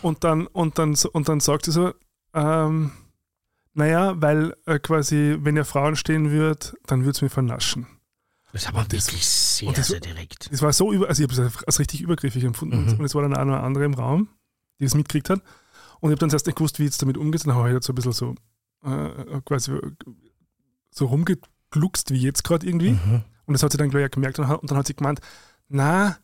Und 0.02 0.24
dann, 0.24 0.46
und 0.46 0.78
dann, 0.78 0.96
und 1.12 1.28
dann 1.28 1.40
sagt 1.40 1.66
sie 1.66 1.72
so, 1.72 1.92
ähm, 2.32 2.92
naja, 3.74 4.20
weil 4.20 4.54
äh, 4.66 4.78
quasi, 4.78 5.36
wenn 5.40 5.56
ihr 5.56 5.64
Frauen 5.64 5.96
stehen 5.96 6.30
würdet, 6.30 6.74
dann 6.86 7.00
würde 7.00 7.10
es 7.12 7.22
mir 7.22 7.30
vernaschen. 7.30 7.86
Das 8.52 8.66
aber 8.68 8.80
Und 8.82 8.92
das- 8.92 9.08
wirklich 9.08 9.26
sehr, 9.26 9.72
das- 9.72 9.88
sehr 9.88 10.00
direkt. 10.00 10.52
Das 10.52 10.62
war 10.62 10.72
so 10.72 10.92
über, 10.92 11.08
also 11.08 11.22
ich 11.24 11.30
habe 11.30 11.42
es 11.48 11.64
als 11.64 11.78
richtig 11.80 12.00
übergriffig 12.02 12.44
empfunden. 12.44 12.84
Mhm. 12.86 12.98
Und 13.00 13.04
es 13.04 13.14
war 13.14 13.22
dann 13.22 13.34
auch 13.36 13.44
noch 13.44 13.54
eine 13.54 13.62
andere 13.64 13.84
im 13.84 13.94
Raum, 13.94 14.28
die 14.78 14.84
das 14.84 14.94
mitgekriegt 14.94 15.28
hat. 15.30 15.40
Und 16.00 16.10
ich 16.10 16.12
habe 16.12 16.20
dann 16.20 16.30
zuerst 16.30 16.46
nicht 16.46 16.56
gewusst, 16.56 16.78
wie 16.78 16.84
jetzt 16.84 17.02
damit 17.02 17.16
umgeht. 17.18 17.44
Dann 17.46 17.54
habe 17.54 17.68
ich 17.68 17.72
halt 17.74 17.82
so 17.84 17.92
ein 17.92 17.96
bisschen 17.96 18.12
so 18.12 18.34
äh, 18.84 19.40
quasi 19.44 19.72
so 20.90 21.06
rumgegluckst 21.06 22.10
wie 22.12 22.20
jetzt 22.20 22.44
gerade 22.44 22.66
irgendwie. 22.66 22.92
Mhm. 22.92 23.22
Und 23.46 23.52
das 23.54 23.62
hat 23.62 23.72
sie 23.72 23.78
dann 23.78 23.90
gleich 23.90 24.10
gemerkt 24.10 24.38
und, 24.38 24.48
und 24.48 24.70
dann 24.70 24.78
hat 24.78 24.86
sie 24.86 24.94
gemeint, 24.94 25.20
na, 25.68 26.16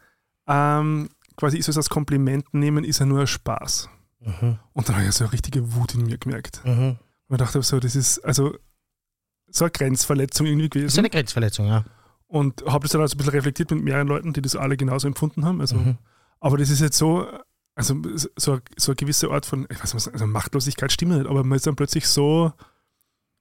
ähm, 0.47 1.09
quasi 1.41 1.59
ist 1.59 1.69
es 1.69 1.77
als 1.77 1.91
Kompliment 1.91 2.53
nehmen, 2.55 2.85
ist 2.85 3.01
ja 3.01 3.07
nur 3.07 3.21
ein 3.21 3.27
Spaß. 3.27 3.89
Mhm. 4.21 4.59
Und 4.73 4.89
dann 4.89 4.97
habe 4.97 5.07
ich 5.07 5.13
so 5.13 5.25
eine 5.25 5.33
richtige 5.33 5.75
Wut 5.75 5.95
in 5.95 6.05
mir 6.05 6.19
gemerkt. 6.19 6.63
Mhm. 6.65 6.97
Und 7.29 7.35
ich 7.35 7.39
dachte 7.39 7.63
so, 7.63 7.81
das 7.81 7.97
ist 7.97 8.19
also 8.21 8.55
so 9.49 9.65
eine 9.65 9.73
Grenzverletzung 9.73 10.47
irgendwie 10.47 10.69
Das 10.69 10.77
ist 10.77 10.83
gewesen. 10.83 10.99
eine 11.01 11.11
Grenzverletzung, 11.11 11.67
ja. 11.67 11.85
Und 12.27 12.63
habe 12.67 12.83
das 12.85 12.93
dann 12.93 13.01
also 13.01 13.15
ein 13.15 13.19
bisschen 13.19 13.33
reflektiert 13.33 13.71
mit 13.73 13.83
mehreren 13.83 14.07
Leuten, 14.07 14.33
die 14.33 14.43
das 14.43 14.55
alle 14.55 14.77
genauso 14.77 15.09
empfunden 15.09 15.45
haben. 15.45 15.61
Also, 15.61 15.77
Mhm. 15.77 15.99
Aber 16.39 16.57
das 16.57 16.71
ist 16.71 16.81
jetzt 16.81 16.97
so, 16.97 17.27
also 17.75 18.01
so, 18.37 18.59
so 18.77 18.93
eine 18.93 18.97
gewisse 18.97 19.31
Art 19.31 19.45
von, 19.47 19.67
ich 19.71 19.83
weiß 19.83 19.95
nicht, 19.95 20.09
also 20.13 20.27
Machtlosigkeit 20.27 20.93
stimmt 20.93 21.13
nicht, 21.13 21.27
aber 21.27 21.43
man 21.45 21.57
ist 21.57 21.67
dann 21.67 21.77
plötzlich 21.77 22.07
so 22.07 22.53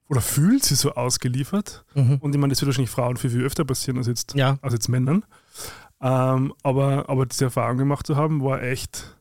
oder 0.10 0.22
fühlt 0.22 0.64
sich 0.66 0.80
so 0.80 0.94
ausgeliefert. 0.94 1.86
Mhm. 1.94 2.16
Und 2.18 2.34
ich 2.34 2.42
meine, 2.42 2.52
das 2.52 2.62
wird 2.62 2.68
wahrscheinlich 2.68 2.90
Frauen 2.90 3.18
viel, 3.18 3.30
viel 3.30 3.44
öfter 3.46 3.64
passieren 3.64 3.98
als 4.00 4.08
jetzt 4.08 4.34
Ja, 4.34 4.58
als 4.62 4.74
jetzt 4.74 4.88
Männern. 4.90 5.24
Ähm, 6.02 6.54
aber, 6.64 7.10
aber 7.10 7.26
diese 7.26 7.46
Erfahrung 7.46 7.78
gemacht 7.78 8.08
zu 8.08 8.16
haben, 8.16 8.44
war 8.44 8.62
echt 8.64 9.18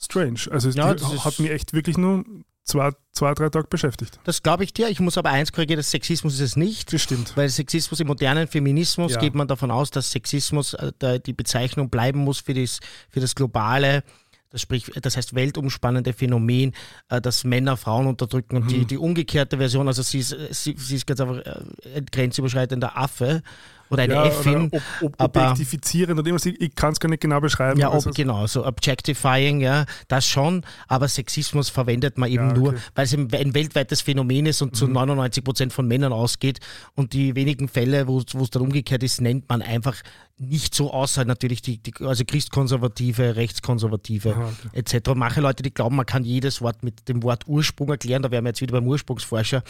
strange. 0.00 0.40
Also 0.50 0.68
es 0.68 0.74
Ja, 0.76 0.94
die 0.94 1.04
hat 1.04 1.38
mich 1.38 1.50
echt 1.50 1.72
wirklich 1.72 1.98
nur 1.98 2.24
zwei, 2.64 2.90
zwei 3.12 3.32
drei 3.34 3.48
Tage 3.48 3.68
beschäftigt. 3.68 4.18
das 4.24 4.42
glaube 4.42 4.64
ich 4.64 4.72
dir. 4.72 4.88
Ich 4.88 4.98
muss 5.00 5.18
aber 5.18 5.30
eins 5.30 5.52
korrigieren, 5.52 5.78
das 5.78 5.90
Sexismus 5.90 6.34
ist 6.34 6.40
es 6.40 6.56
nicht. 6.56 6.98
Stimmt. 6.98 7.36
Weil 7.36 7.48
Sexismus 7.48 8.00
im 8.00 8.06
modernen 8.08 8.48
Feminismus 8.48 9.12
Ja. 9.12 9.20
geht 9.20 9.34
man 9.34 9.46
davon 9.46 9.70
aus, 9.70 9.90
dass 9.90 10.10
Sexismus 10.10 10.74
äh, 10.74 11.20
die 11.20 11.32
Bezeichnung 11.32 11.90
bleiben 11.90 12.20
muss 12.20 12.40
für 12.40 12.54
das, 12.54 12.80
für 13.08 13.20
das 13.20 13.34
globale, 13.34 14.02
das, 14.50 14.62
sprich, 14.62 14.90
das 15.00 15.16
heißt 15.16 15.34
weltumspannende 15.34 16.12
Phänomen, 16.12 16.72
äh, 17.08 17.20
dass 17.20 17.44
Männer 17.44 17.76
Frauen 17.76 18.06
unterdrücken 18.06 18.56
und 18.56 18.70
die, 18.70 18.78
Mhm. 18.78 18.86
die 18.88 18.98
umgekehrte 18.98 19.58
Version, 19.58 19.86
also 19.86 20.02
sie 20.02 20.18
ist, 20.20 20.34
sie, 20.50 20.74
sie 20.78 20.96
ist 20.96 21.06
ganz 21.06 21.20
einfach 21.20 21.38
äh, 21.38 21.60
ein 21.98 22.06
grenzüberschreitender 22.06 22.96
Affe 22.96 23.42
oder 23.90 24.02
eine 24.02 24.14
ja, 24.14 24.26
Effin. 24.26 24.66
oder 24.68 24.82
ob, 25.00 25.20
ob, 25.20 25.36
objektifizierend 25.36 26.18
und 26.18 26.26
irgendwas, 26.26 26.46
ich, 26.46 26.60
ich 26.60 26.74
kann 26.74 26.92
es 26.92 27.00
gar 27.00 27.08
nicht 27.08 27.20
genau 27.20 27.40
beschreiben. 27.40 27.78
Ja, 27.78 27.88
ob, 27.88 27.94
also, 27.94 28.10
genau, 28.10 28.46
so 28.46 28.66
Objectifying, 28.66 29.60
ja, 29.60 29.86
das 30.08 30.26
schon, 30.26 30.62
aber 30.88 31.08
Sexismus 31.08 31.68
verwendet 31.68 32.18
man 32.18 32.30
eben 32.30 32.48
Ja, 32.48 32.54
nur, 32.54 32.68
okay. 32.70 32.78
weil 32.94 33.04
es 33.04 33.14
ein, 33.14 33.54
weltweites 33.54 34.00
Phänomen 34.00 34.46
ist 34.46 34.62
und 34.62 34.76
zu 34.76 34.88
99 34.88 35.44
Prozent 35.44 35.72
von 35.72 35.86
Männern 35.86 36.12
ausgeht 36.12 36.60
und 36.94 37.12
die 37.12 37.34
wenigen 37.34 37.68
Fälle, 37.68 38.08
wo 38.08 38.22
wo 38.32 38.42
es 38.42 38.50
dann 38.50 38.62
umgekehrt 38.62 39.02
ist, 39.02 39.20
nennt 39.20 39.48
man 39.48 39.62
einfach 39.62 39.96
nicht 40.38 40.74
so 40.74 40.92
außer 40.92 41.24
natürlich 41.24 41.62
die, 41.62 41.78
die 41.78 41.94
also 42.00 42.24
Christkonservative, 42.24 43.36
Rechtskonservative 43.36 44.34
Aha, 44.34 44.52
okay. 44.66 44.94
etc. 44.94 45.10
Manche 45.14 45.40
Leute, 45.40 45.62
die 45.62 45.72
glauben, 45.72 45.96
man 45.96 46.04
kann 46.04 46.24
jedes 46.24 46.60
Wort 46.60 46.82
mit 46.82 47.08
dem 47.08 47.22
Wort 47.22 47.44
Ursprung 47.46 47.88
erklären, 47.88 48.22
da 48.22 48.30
wären 48.30 48.44
wir 48.44 48.50
jetzt 48.50 48.60
wieder 48.60 48.72
beim 48.72 48.86
Ursprungsforscher. 48.86 49.62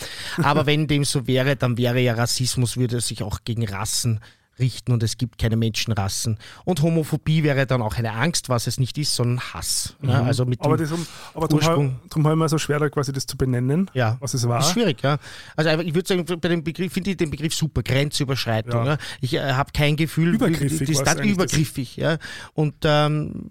Aber 0.42 0.66
wenn 0.66 0.88
dem 0.88 1.04
so 1.04 1.26
wäre, 1.26 1.56
dann 1.56 1.76
wäre 1.76 2.00
ja 2.00 2.14
Rassismus, 2.14 2.76
würde 2.76 3.00
sich 3.00 3.22
auch 3.22 3.40
gegen 3.44 3.66
Rassen 3.66 4.20
richten 4.58 4.92
und 4.92 5.02
es 5.02 5.18
gibt 5.18 5.38
keine 5.38 5.56
Menschenrassen. 5.56 6.38
Und 6.64 6.82
Homophobie 6.82 7.42
wäre 7.42 7.66
dann 7.66 7.82
auch 7.82 7.94
eine 7.96 8.12
Angst, 8.12 8.48
was 8.48 8.66
es 8.66 8.78
nicht 8.78 8.96
ist, 8.98 9.14
sondern 9.14 9.40
Hass. 9.40 9.94
Ja, 10.02 10.20
Mhm. 10.22 10.26
also 10.26 10.44
mit 10.46 10.60
aber 10.62 10.76
darum, 10.78 11.06
Ursprung. 11.34 12.00
darum 12.08 12.24
habe 12.24 12.34
ich 12.34 12.38
mir 12.38 12.48
so 12.48 12.58
schwer, 12.58 12.78
da 12.78 12.88
quasi 12.88 13.12
das 13.12 13.26
zu 13.26 13.36
benennen, 13.36 13.90
Ja. 13.94 14.16
was 14.20 14.34
es 14.34 14.48
war. 14.48 14.60
Ist 14.60 14.70
schwierig, 14.72 15.02
ja. 15.02 15.18
Also 15.56 15.70
ich 15.80 15.94
würde 15.94 16.08
sagen, 16.08 16.24
bei 16.24 16.48
dem 16.48 16.64
Begriff 16.64 16.92
finde 16.92 17.10
ich 17.10 17.16
den 17.16 17.30
Begriff 17.30 17.54
super, 17.54 17.82
Grenzüberschreitung. 17.82 18.84
Ja. 18.84 18.92
Ja. 18.92 18.98
Ich 19.20 19.34
äh, 19.34 19.52
habe 19.52 19.72
kein 19.72 19.96
Gefühl, 19.96 20.34
Übergriffig 20.34 20.88
das 20.88 20.98
ist 20.98 21.04
dann 21.06 21.22
übergriffig, 21.22 21.96
ja. 21.96 22.18
Und 22.54 22.74
ähm, 22.84 23.50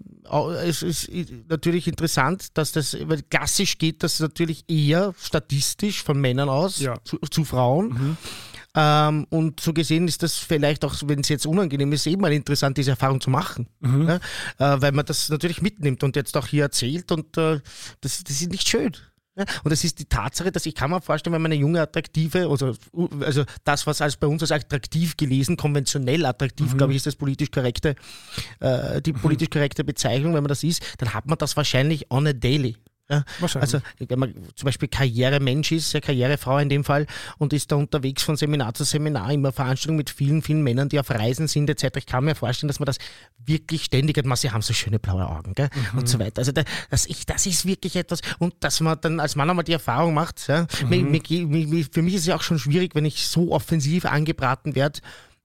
es 0.64 0.82
ist 0.82 1.10
natürlich 1.48 1.86
interessant, 1.86 2.56
dass 2.58 2.72
das, 2.72 2.96
weil 3.06 3.22
klassisch 3.22 3.78
geht 3.78 4.02
das 4.02 4.18
natürlich 4.18 4.64
eher 4.68 5.14
statistisch 5.20 6.02
von 6.02 6.20
Männern 6.20 6.48
aus 6.48 6.80
Ja. 6.80 6.96
zu, 7.04 7.18
zu 7.30 7.44
Frauen. 7.44 8.16
Ähm, 8.76 9.26
und 9.30 9.58
so 9.60 9.72
gesehen 9.72 10.06
ist 10.06 10.22
das 10.22 10.36
vielleicht 10.36 10.84
auch, 10.84 10.94
wenn 11.06 11.20
es 11.20 11.28
jetzt 11.28 11.46
unangenehm 11.46 11.92
ist, 11.92 12.06
eben 12.06 12.20
mal 12.20 12.32
interessant, 12.32 12.76
diese 12.76 12.90
Erfahrung 12.90 13.20
zu 13.20 13.30
machen. 13.30 13.66
Mhm. 13.80 14.08
Ja? 14.08 14.16
Äh, 14.74 14.82
weil 14.82 14.92
man 14.92 15.06
das 15.06 15.28
natürlich 15.30 15.62
mitnimmt 15.62 16.04
und 16.04 16.14
jetzt 16.14 16.36
auch 16.36 16.46
hier 16.46 16.64
erzählt 16.64 17.10
und 17.10 17.36
äh, 17.38 17.60
das, 18.02 18.22
das 18.22 18.40
ist 18.42 18.50
nicht 18.50 18.68
schön. 18.68 18.92
Und 19.64 19.70
das 19.70 19.84
ist 19.84 19.98
die 19.98 20.06
Tatsache, 20.06 20.50
dass 20.50 20.64
ich 20.64 20.74
kann 20.74 20.90
mir 20.90 21.02
vorstellen, 21.02 21.34
wenn 21.34 21.42
man 21.42 21.52
eine 21.52 21.60
junge, 21.60 21.82
attraktive, 21.82 22.48
also, 22.48 22.72
also 23.20 23.44
das, 23.64 23.86
was 23.86 24.00
als 24.00 24.16
bei 24.16 24.26
uns 24.26 24.40
als 24.40 24.50
attraktiv 24.50 25.14
gelesen, 25.18 25.58
konventionell 25.58 26.24
attraktiv, 26.24 26.72
Mhm. 26.72 26.78
glaube 26.78 26.92
ich, 26.94 26.96
ist 26.96 27.06
das 27.06 27.16
politisch 27.16 27.50
korrekte, 27.50 27.96
äh, 28.60 29.02
die 29.02 29.12
politisch 29.12 29.50
korrekte 29.50 29.84
Bezeichnung, 29.84 30.32
wenn 30.32 30.42
man 30.42 30.48
das 30.48 30.64
ist, 30.64 30.82
dann 30.98 31.12
hat 31.12 31.26
man 31.26 31.36
das 31.36 31.54
wahrscheinlich 31.54 32.10
on 32.10 32.26
a 32.26 32.32
daily. 32.32 32.76
Ja, 33.08 33.24
also 33.60 33.78
wenn 33.98 34.18
man 34.18 34.34
zum 34.56 34.66
Beispiel 34.66 34.88
Karrieremensch 34.88 35.70
ist, 35.70 35.92
ja, 35.92 36.00
Karrierefrau 36.00 36.58
in 36.58 36.68
dem 36.68 36.82
Fall, 36.82 37.06
und 37.38 37.52
ist 37.52 37.70
da 37.70 37.76
unterwegs 37.76 38.24
von 38.24 38.36
Seminar 38.36 38.74
zu 38.74 38.82
Seminar, 38.82 39.30
immer 39.32 39.52
Veranstaltungen 39.52 39.98
mit 39.98 40.10
vielen, 40.10 40.42
vielen 40.42 40.62
Männern, 40.62 40.88
die 40.88 40.98
auf 40.98 41.08
Reisen 41.10 41.46
sind 41.46 41.70
etc. 41.70 41.96
Ich 41.98 42.06
kann 42.06 42.24
mir 42.24 42.34
vorstellen, 42.34 42.66
dass 42.68 42.80
man 42.80 42.86
das 42.86 42.98
wirklich 43.44 43.84
ständig 43.84 44.18
hat. 44.18 44.24
Man, 44.26 44.36
sie 44.36 44.50
haben 44.50 44.62
so 44.62 44.72
schöne 44.74 44.98
blaue 44.98 45.24
Augen 45.28 45.54
gell? 45.54 45.70
und 45.94 46.08
so 46.08 46.18
weiter. 46.18 46.38
Also 46.40 46.50
da, 46.50 46.62
das, 46.90 47.06
ich, 47.06 47.26
das 47.26 47.46
ist 47.46 47.64
wirklich 47.64 47.94
etwas, 47.94 48.20
und 48.40 48.54
dass 48.60 48.80
man 48.80 48.98
dann 49.00 49.20
als 49.20 49.36
Mann 49.36 49.48
einmal 49.48 49.64
die 49.64 49.72
Erfahrung 49.72 50.12
macht. 50.12 50.48
Ja? 50.48 50.66
Mir, 50.88 51.02
mir, 51.04 51.20
mir, 51.46 51.66
mir- 51.68 51.86
für 51.90 52.02
mich 52.02 52.14
ist 52.14 52.22
es 52.22 52.26
ja 52.26 52.34
auch 52.36 52.42
schon 52.42 52.58
schwierig, 52.58 52.96
wenn 52.96 53.04
ich 53.04 53.28
so 53.28 53.52
offensiv 53.52 54.04
angebraten 54.04 54.74
werde 54.74 54.98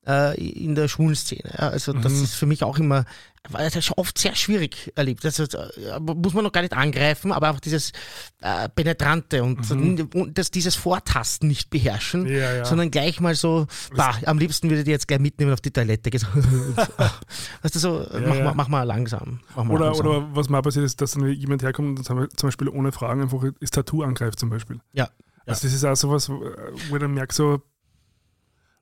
äh, 0.07 0.35
in 0.41 0.73
der 0.73 0.87
schwulen 0.87 1.15
Szene. 1.15 1.51
Ja? 1.59 1.69
Also 1.69 1.93
das 1.93 2.13
ist 2.13 2.33
für 2.33 2.47
mich 2.47 2.63
auch 2.63 2.79
immer 2.79 3.05
weil 3.49 3.69
das 3.69 3.83
schon 3.83 3.97
oft 3.97 4.17
sehr 4.17 4.35
schwierig 4.35 4.91
erlebt. 4.95 5.23
Das 5.25 5.39
ist, 5.39 5.55
äh, 5.55 5.99
muss 5.99 6.33
man 6.33 6.43
noch 6.43 6.51
gar 6.51 6.61
nicht 6.61 6.73
angreifen, 6.73 7.31
aber 7.31 7.47
einfach 7.49 7.59
dieses 7.59 7.91
äh, 8.41 8.69
Penetrante 8.69 9.43
und, 9.43 9.69
und 10.15 10.37
das, 10.37 10.51
dieses 10.51 10.75
Vortasten 10.75 11.47
nicht 11.47 11.69
beherrschen, 11.69 12.27
Ja, 12.27 12.53
ja. 12.53 12.65
sondern 12.65 12.91
gleich 12.91 13.19
mal 13.19 13.33
so, 13.35 13.67
bah, 13.95 14.15
am 14.25 14.37
liebsten 14.37 14.69
würde 14.69 14.79
ich 14.81 14.85
die 14.85 14.91
jetzt 14.91 15.07
gleich 15.07 15.19
mitnehmen 15.19 15.53
auf 15.53 15.61
die 15.61 15.71
Toilette. 15.71 16.11
weißt 17.61 17.75
du, 17.75 17.79
so, 17.79 18.05
mach, 18.11 18.35
ja. 18.35 18.43
Mal, 18.43 18.53
mach 18.55 18.67
mal 18.67 18.83
langsam. 18.83 19.39
Mach 19.55 19.63
mal 19.63 19.73
Oder, 19.73 19.85
langsam. 19.87 20.05
oder 20.07 20.27
was 20.35 20.49
mal 20.49 20.61
passiert 20.61 20.85
ist, 20.85 21.01
dass 21.01 21.11
dann 21.13 21.27
jemand 21.31 21.63
herkommt 21.63 21.97
und 21.99 22.05
zum 22.05 22.47
Beispiel 22.47 22.69
ohne 22.69 22.91
Fragen 22.91 23.21
einfach 23.21 23.43
das 23.59 23.71
Tattoo 23.71 24.03
angreift 24.03 24.39
zum 24.39 24.49
Beispiel. 24.49 24.79
ja. 24.93 25.09
Also 25.47 25.65
das 25.67 25.73
ist 25.73 25.83
auch 25.83 25.95
sowas, 25.95 26.29
wo 26.29 26.35
wo 26.89 26.95
ich 26.95 27.01
dann 27.01 27.15
merke 27.15 27.33
so, 27.33 27.61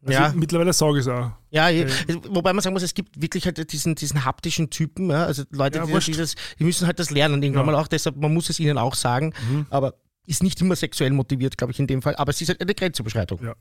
also 0.06 0.14
ja. 0.14 0.34
mittlerweile 0.36 0.72
sage 0.74 0.94
ich 1.00 1.06
es 1.06 1.08
auch. 1.08 1.32
Ja, 1.52 1.70
ja, 1.70 1.86
wobei 2.30 2.54
man 2.54 2.62
sagen 2.64 2.74
muss, 2.74 2.84
es 2.84 2.94
gibt 2.94 3.22
wirklich 3.22 3.46
halt 3.46 3.72
diesen, 3.72 3.96
diesen 3.96 4.24
haptischen 4.26 4.70
Typen, 4.70 5.10
ja, 5.10 5.26
also 5.26 5.44
Leute, 5.52 5.80
Ja, 5.80 5.86
die, 5.86 5.92
wurscht. 5.92 6.08
dieses, 6.08 6.36
die 6.60 6.64
müssen 6.64 6.88
halt 6.88 7.00
das 7.00 7.10
lernen 7.12 7.42
irgendwann 7.44 7.66
mal 7.66 7.76
auch, 7.76 7.88
deshalb, 7.88 8.16
man 8.18 8.34
muss 8.34 8.50
es 8.50 8.60
ihnen 8.60 8.78
auch 8.78 8.96
sagen, 8.96 9.34
Mhm. 9.50 9.66
aber 9.70 9.96
ist 10.26 10.44
nicht 10.44 10.62
immer 10.62 10.76
sexuell 10.76 11.12
motiviert, 11.12 11.58
glaube 11.58 11.72
ich, 11.74 11.80
in 11.80 11.88
dem 11.88 12.02
Fall, 12.02 12.16
aber 12.16 12.30
es 12.30 12.40
ist 12.40 12.50
halt 12.50 12.62
eine 12.62 12.74
Grenzüberschreitung. 12.76 13.44
Ja. 13.44 13.56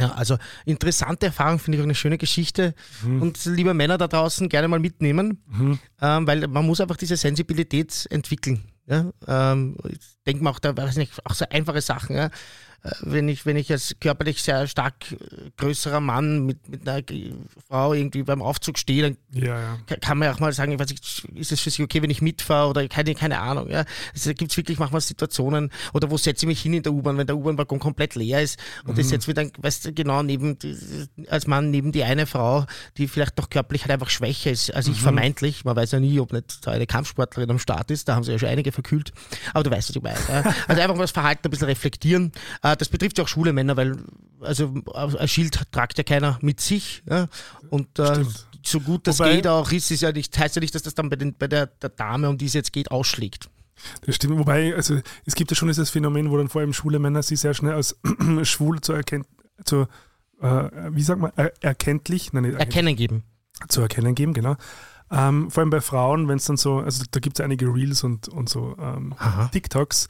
Ja, 0.00 0.12
also 0.12 0.38
interessante 0.64 1.26
Erfahrung, 1.26 1.58
finde 1.58 1.76
ich 1.76 1.82
auch 1.82 1.86
eine 1.86 1.94
schöne 1.94 2.16
Geschichte 2.16 2.74
Mhm. 3.04 3.20
und 3.20 3.44
liebe 3.44 3.74
Männer 3.74 3.98
da 3.98 4.08
draußen 4.08 4.48
gerne 4.48 4.66
mal 4.68 4.78
mitnehmen, 4.80 5.78
ähm, 6.00 6.26
weil 6.26 6.48
man 6.48 6.64
muss 6.64 6.80
einfach 6.80 6.96
diese 6.96 7.18
Sensibilität 7.18 8.06
entwickeln. 8.10 8.64
Ja? 8.86 9.12
Ähm, 9.28 9.76
ich 9.90 9.98
denke 10.26 10.42
mir 10.44 10.48
auch, 10.50 10.58
da 10.60 10.74
weiß 10.74 10.96
nicht, 10.96 11.12
auch 11.26 11.34
so 11.34 11.44
einfache 11.50 11.82
Sachen. 11.82 12.16
Ja? 12.16 12.30
Wenn 13.02 13.28
ich, 13.28 13.46
wenn 13.46 13.56
ich 13.56 13.70
als 13.70 13.94
körperlich 14.00 14.42
sehr 14.42 14.66
stark 14.66 15.12
äh, 15.12 15.16
größerer 15.56 16.00
Mann 16.00 16.44
mit, 16.46 16.68
mit 16.68 16.88
einer 16.88 17.02
Frau 17.68 17.92
irgendwie 17.94 18.24
beim 18.24 18.42
Aufzug 18.42 18.76
stehe, 18.76 19.02
dann 19.02 19.16
Ja, 19.32 19.58
ja. 19.60 19.78
ka- 19.86 19.96
kann 19.96 20.18
man 20.18 20.26
ja 20.26 20.34
auch 20.34 20.40
mal 20.40 20.52
sagen, 20.52 20.72
ich 20.72 20.78
weiß 20.80 20.88
nicht, 20.88 21.24
ist 21.36 21.52
es 21.52 21.60
für 21.60 21.70
Sie 21.70 21.82
okay, 21.84 22.02
wenn 22.02 22.10
ich 22.10 22.20
mitfahre 22.22 22.68
oder 22.70 22.88
keine, 22.88 23.14
keine 23.14 23.38
Ahnung. 23.38 23.70
Ja? 23.70 23.84
Also, 24.12 24.30
da 24.30 24.34
gibt 24.34 24.50
es 24.50 24.56
wirklich 24.56 24.80
manchmal 24.80 25.00
Situationen, 25.00 25.70
oder 25.92 26.10
wo 26.10 26.16
setze 26.18 26.44
ich 26.44 26.48
mich 26.48 26.60
hin 26.62 26.74
in 26.74 26.82
der 26.82 26.92
U-Bahn, 26.92 27.16
wenn 27.18 27.26
der 27.28 27.36
U-Bahn-Waggon 27.36 27.78
komplett 27.78 28.16
leer 28.16 28.42
ist 28.42 28.58
und 28.84 28.98
das 28.98 29.10
jetzt 29.12 29.28
wieder, 29.28 29.46
weißt 29.58 29.84
du, 29.86 29.92
genau 29.92 30.22
neben, 30.24 30.58
die, 30.58 30.76
als 31.28 31.46
Mann 31.46 31.70
neben 31.70 31.92
die 31.92 32.02
eine 32.02 32.26
Frau, 32.26 32.66
die 32.96 33.06
vielleicht 33.06 33.38
doch 33.38 33.48
körperlich 33.48 33.82
halt 33.82 33.92
einfach 33.92 34.10
schwächer 34.10 34.50
ist 34.50 34.74
als 34.74 34.88
ich 34.88 35.00
vermeintlich. 35.00 35.64
Man 35.64 35.76
weiß 35.76 35.92
ja 35.92 36.00
nie, 36.00 36.18
ob 36.18 36.32
nicht 36.32 36.66
eine 36.66 36.86
Kampfsportlerin 36.86 37.50
am 37.50 37.58
Start 37.60 37.92
ist, 37.92 38.08
da 38.08 38.16
haben 38.16 38.24
sie 38.24 38.32
ja 38.32 38.38
schon 38.40 38.48
einige 38.48 38.72
verkühlt. 38.72 39.12
Aber 39.54 39.62
du 39.62 39.70
weißt, 39.70 39.88
was 39.90 39.96
ich 39.96 40.02
meine. 40.02 40.52
Also 40.66 40.82
einfach 40.82 40.96
mal 40.96 41.02
das 41.02 41.12
Verhalten 41.12 41.46
ein 41.46 41.50
bisschen 41.50 41.68
reflektieren. 41.68 42.32
Äh, 42.62 42.71
Das 42.76 42.88
betrifft 42.88 43.18
ja 43.18 43.24
auch 43.24 43.28
schwule 43.28 43.52
Männer, 43.52 43.76
weil 43.76 43.96
also 44.40 44.74
ein 45.18 45.28
Schild 45.28 45.60
tragt 45.72 45.98
ja 45.98 46.04
keiner 46.04 46.38
mit 46.42 46.60
sich. 46.60 47.02
Ja? 47.08 47.28
Und 47.70 47.98
äh, 47.98 48.24
so 48.64 48.80
gut 48.80 49.06
das 49.06 49.18
Wobei- 49.18 49.36
geht 49.36 49.46
auch 49.46 49.70
ist, 49.72 49.90
ist 49.90 50.02
ja 50.02 50.12
nicht, 50.12 50.36
heißt 50.38 50.56
ja 50.56 50.60
nicht, 50.60 50.74
dass 50.74 50.82
das 50.82 50.94
dann 50.94 51.08
bei, 51.10 51.16
den, 51.16 51.34
bei 51.34 51.48
der, 51.48 51.66
der 51.66 51.90
Dame, 51.90 52.28
um 52.28 52.38
die 52.38 52.46
es 52.46 52.52
jetzt 52.52 52.72
geht, 52.72 52.90
ausschlägt. 52.90 53.48
Das 54.06 54.14
stimmt. 54.16 54.38
Wobei, 54.38 54.74
also 54.74 55.00
es 55.24 55.34
gibt 55.34 55.50
ja 55.50 55.56
schon 55.56 55.68
dieses 55.68 55.90
Phänomen, 55.90 56.30
wo 56.30 56.36
dann 56.36 56.48
vor 56.48 56.60
allem 56.60 56.72
schwule 56.72 56.98
Männer 56.98 57.22
sich 57.22 57.40
sehr 57.40 57.54
schnell 57.54 57.74
als 57.74 57.98
schwul 58.44 58.80
zu 58.80 58.92
erkennen, 58.92 59.24
zu, 59.64 59.86
äh, 60.40 60.68
wie 60.90 61.02
sagt 61.02 61.20
man, 61.20 61.32
er 61.36 61.52
erkenntlich, 61.62 62.32
nein, 62.32 62.44
nicht 62.44 62.58
Erkennen 62.58 62.94
geben. 62.96 63.24
zu 63.68 63.80
erkennen 63.80 64.14
geben, 64.14 64.34
genau. 64.34 64.56
Ähm, 65.10 65.50
vor 65.50 65.62
allem 65.62 65.70
bei 65.70 65.80
Frauen, 65.80 66.28
wenn 66.28 66.36
es 66.38 66.44
dann 66.46 66.56
so, 66.56 66.78
also 66.78 67.04
da 67.10 67.20
gibt 67.20 67.38
es 67.38 67.44
einige 67.44 67.66
Reels 67.66 68.02
und, 68.04 68.28
und 68.28 68.48
so 68.48 68.76
ähm. 68.80 69.14
TikToks, 69.52 70.08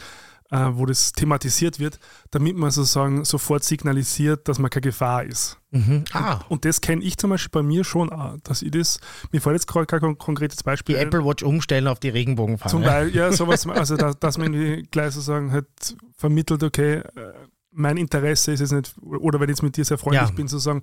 äh, 0.53 0.69
wo 0.75 0.85
das 0.87 1.13
thematisiert 1.13 1.79
wird, 1.81 1.99
damit 2.31 2.57
man 2.57 2.71
sozusagen 2.71 3.25
sofort 3.25 3.65
signalisiert, 3.65 4.47
dass 4.49 4.59
man 4.59 4.71
keine 4.71 4.83
Gefahr 4.83 5.25
ist. 5.25 5.59
Mhm. 5.71 6.05
Ah, 6.13 6.41
Und 6.49 6.67
das 6.67 6.81
kenne 6.83 7.03
ich 7.03 7.17
zum 7.17 7.31
Beispiel 7.31 7.51
bei 7.51 7.63
mir 7.67 7.83
schon 7.85 8.11
auch, 8.13 8.37
dass 8.45 8.61
ich 8.61 8.71
das, 8.71 9.01
mir 9.33 9.41
fällt 9.41 9.55
jetzt 9.55 9.67
gerade 9.67 9.87
kein 9.87 10.01
kon- 10.01 10.19
konkretes 10.19 10.63
Beispiel 10.63 10.95
die 10.97 11.01
ein. 11.01 11.07
Apple 11.09 11.25
Watch 11.25 11.43
umstellen 11.43 11.87
auf 11.89 11.99
die 12.01 12.11
Regenbogenfarbe. 12.11 12.71
Zum 12.71 12.83
Beispiel, 12.83 13.17
ja, 13.19 13.33
sowas, 13.43 13.67
also 13.67 13.97
da, 13.97 14.13
dass 14.13 14.37
man 14.37 14.53
gleich 14.91 15.15
sozusagen 15.15 15.53
halt 15.53 15.67
vermittelt, 16.17 16.63
okay, 16.63 16.97
äh, 16.97 17.03
mein 17.71 17.97
Interesse 17.97 18.53
ist 18.53 18.61
jetzt 18.61 18.73
nicht, 18.73 18.95
oder 19.01 19.41
wenn 19.41 19.49
ich 19.49 19.55
jetzt 19.55 19.63
mit 19.63 19.77
dir 19.79 19.85
sehr 19.87 19.97
freundlich 19.97 20.29
Ja. 20.29 20.35
bin, 20.37 20.47
sozusagen 20.49 20.83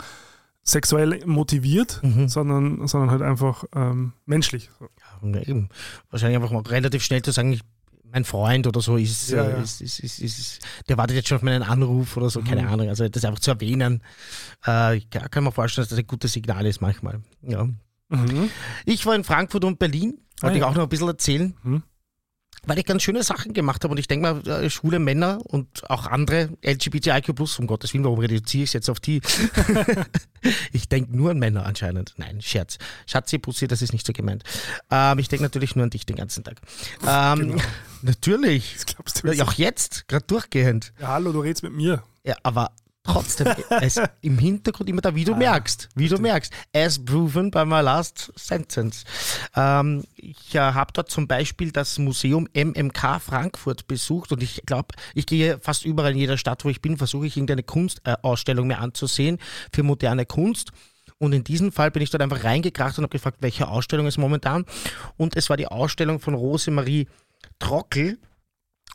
sexuell 0.63 1.21
motiviert, 1.25 1.99
Mhm. 2.03 2.27
sondern, 2.27 2.87
sondern 2.87 3.11
halt 3.11 3.21
einfach 3.21 3.63
ähm, 3.75 4.13
menschlich. 4.25 4.69
So. 4.79 4.87
Ja, 5.23 5.41
eben. 5.41 5.69
Wahrscheinlich 6.09 6.37
einfach 6.37 6.51
mal 6.51 6.61
relativ 6.63 7.03
schnell 7.03 7.21
zu 7.21 7.31
sagen, 7.31 7.53
ich, 7.53 7.61
mein 8.11 8.25
Freund 8.25 8.65
oder 8.67 8.81
so 8.81 8.97
ist, 8.97 9.29
Ja, 9.31 9.43
äh, 9.45 9.61
ist, 9.63 9.81
ist, 9.81 9.99
ist, 9.99 10.19
ist, 10.19 10.59
der 10.87 10.97
wartet 10.97 11.15
jetzt 11.15 11.27
schon 11.29 11.37
auf 11.37 11.41
meinen 11.43 11.63
Anruf 11.63 12.17
oder 12.17 12.29
so, 12.29 12.41
keine 12.41 12.63
Mhm. 12.63 12.67
Ahnung. 12.69 12.89
Also 12.89 13.07
das 13.07 13.23
einfach 13.25 13.39
zu 13.39 13.51
erwähnen, 13.51 14.01
äh, 14.67 14.97
ich 14.97 15.09
kann 15.09 15.29
kann 15.29 15.43
mir 15.43 15.51
vorstellen, 15.51 15.83
dass 15.83 15.89
das 15.89 15.99
ein 15.99 16.07
gutes 16.07 16.33
Signal 16.33 16.65
ist 16.65 16.81
manchmal. 16.81 17.21
Ja. 17.41 17.67
Mhm. 18.09 18.49
Ich 18.85 19.05
war 19.05 19.15
in 19.15 19.23
Frankfurt 19.23 19.63
und 19.65 19.79
Berlin, 19.79 20.17
Ah, 20.41 20.43
wollte 20.43 20.57
ich 20.57 20.61
ja. 20.61 20.67
auch 20.69 20.75
noch 20.75 20.83
ein 20.83 20.89
bisschen 20.89 21.07
erzählen, 21.09 21.55
Mhm. 21.63 21.83
Weil 22.65 22.77
ich 22.77 22.85
ganz 22.85 23.03
schöne 23.03 23.23
Sachen 23.23 23.53
gemacht 23.53 23.83
habe 23.83 23.93
und 23.93 23.97
ich 23.97 24.07
denke 24.07 24.33
mal, 24.33 24.47
äh, 24.47 24.69
schwule 24.69 24.99
Männer 24.99 25.39
und 25.45 25.89
auch 25.89 26.05
andere 26.07 26.49
LGBTIQ+, 26.61 27.29
um 27.57 27.67
Gottes 27.67 27.93
Willen, 27.93 28.03
warum 28.03 28.19
reduziere 28.19 28.63
ich 28.63 28.69
es 28.69 28.73
jetzt 28.73 28.89
auf 28.89 28.99
die? 28.99 29.21
ich 30.71 30.89
denke 30.89 31.15
nur 31.15 31.31
an 31.31 31.39
Männer 31.39 31.65
anscheinend. 31.65 32.13
Nein, 32.17 32.41
Scherz. 32.41 32.77
Schatzi, 33.07 33.39
Pussy, 33.39 33.67
das 33.67 33.81
ist 33.81 33.93
nicht 33.93 34.05
so 34.05 34.13
gemeint. 34.13 34.43
Ähm, 34.91 35.19
ich 35.19 35.29
denke 35.29 35.43
natürlich 35.43 35.75
nur 35.75 35.83
an 35.83 35.89
dich 35.89 36.05
den 36.05 36.17
ganzen 36.17 36.43
Tag. 36.43 36.61
Ähm, 37.07 37.39
Genau. 37.39 37.63
Natürlich. 38.01 38.73
Das 38.75 38.85
glaubst 38.85 39.23
du 39.23 39.31
ja, 39.31 39.43
auch 39.43 39.53
jetzt, 39.53 40.07
gerade 40.07 40.25
durchgehend. 40.25 40.93
ja, 40.99 41.07
hallo, 41.09 41.31
du 41.31 41.39
redest 41.41 41.63
mit 41.63 41.73
mir. 41.73 42.03
Ja, 42.23 42.35
aber 42.43 42.71
trotzdem, 43.09 43.47
es 43.81 43.99
im 44.21 44.37
Hintergrund 44.37 44.89
immer 44.89 45.01
da, 45.01 45.15
wie 45.15 45.23
du 45.23 45.35
merkst, 45.35 45.89
wie 45.95 46.07
du 46.07 46.17
merkst, 46.17 46.53
as 46.73 47.03
proven 47.03 47.51
by 47.51 47.65
my 47.65 47.81
last 47.81 48.31
sentence. 48.35 49.03
Ähm, 49.55 50.03
ich 50.15 50.55
äh, 50.55 50.59
habe 50.59 50.93
dort 50.93 51.09
zum 51.09 51.27
Beispiel 51.27 51.71
das 51.71 51.97
Museum 51.97 52.47
MMK 52.53 53.19
Frankfurt 53.21 53.87
besucht 53.87 54.31
und 54.31 54.43
ich 54.43 54.61
glaube, 54.65 54.89
ich 55.13 55.25
gehe 55.25 55.59
fast 55.59 55.85
überall 55.85 56.11
in 56.11 56.17
jeder 56.17 56.37
Stadt, 56.37 56.63
wo 56.65 56.69
ich 56.69 56.81
bin, 56.81 56.97
versuche 56.97 57.27
ich 57.27 57.37
irgendeine 57.37 57.63
Kunstausstellung 57.63 58.67
mir 58.67 58.79
anzusehen 58.79 59.39
für 59.73 59.83
moderne 59.83 60.25
Kunst. 60.25 60.71
Und 61.17 61.33
in 61.33 61.43
diesem 61.43 61.73
Fall 61.73 61.91
bin 61.91 62.01
ich 62.01 62.11
dort 62.11 62.23
einfach 62.23 62.45
reingekracht 62.45 62.97
und 62.97 63.03
habe 63.03 63.11
gefragt, 63.11 63.37
welche 63.41 63.67
Ausstellung 63.67 64.07
ist 64.07 64.17
momentan. 64.17 64.65
Und 65.17 65.35
es 65.35 65.49
war 65.49 65.57
die 65.57 65.67
Ausstellung 65.67 66.19
von 66.19 66.33
Rosemarie 66.33 67.07
Trockel, 67.59 68.19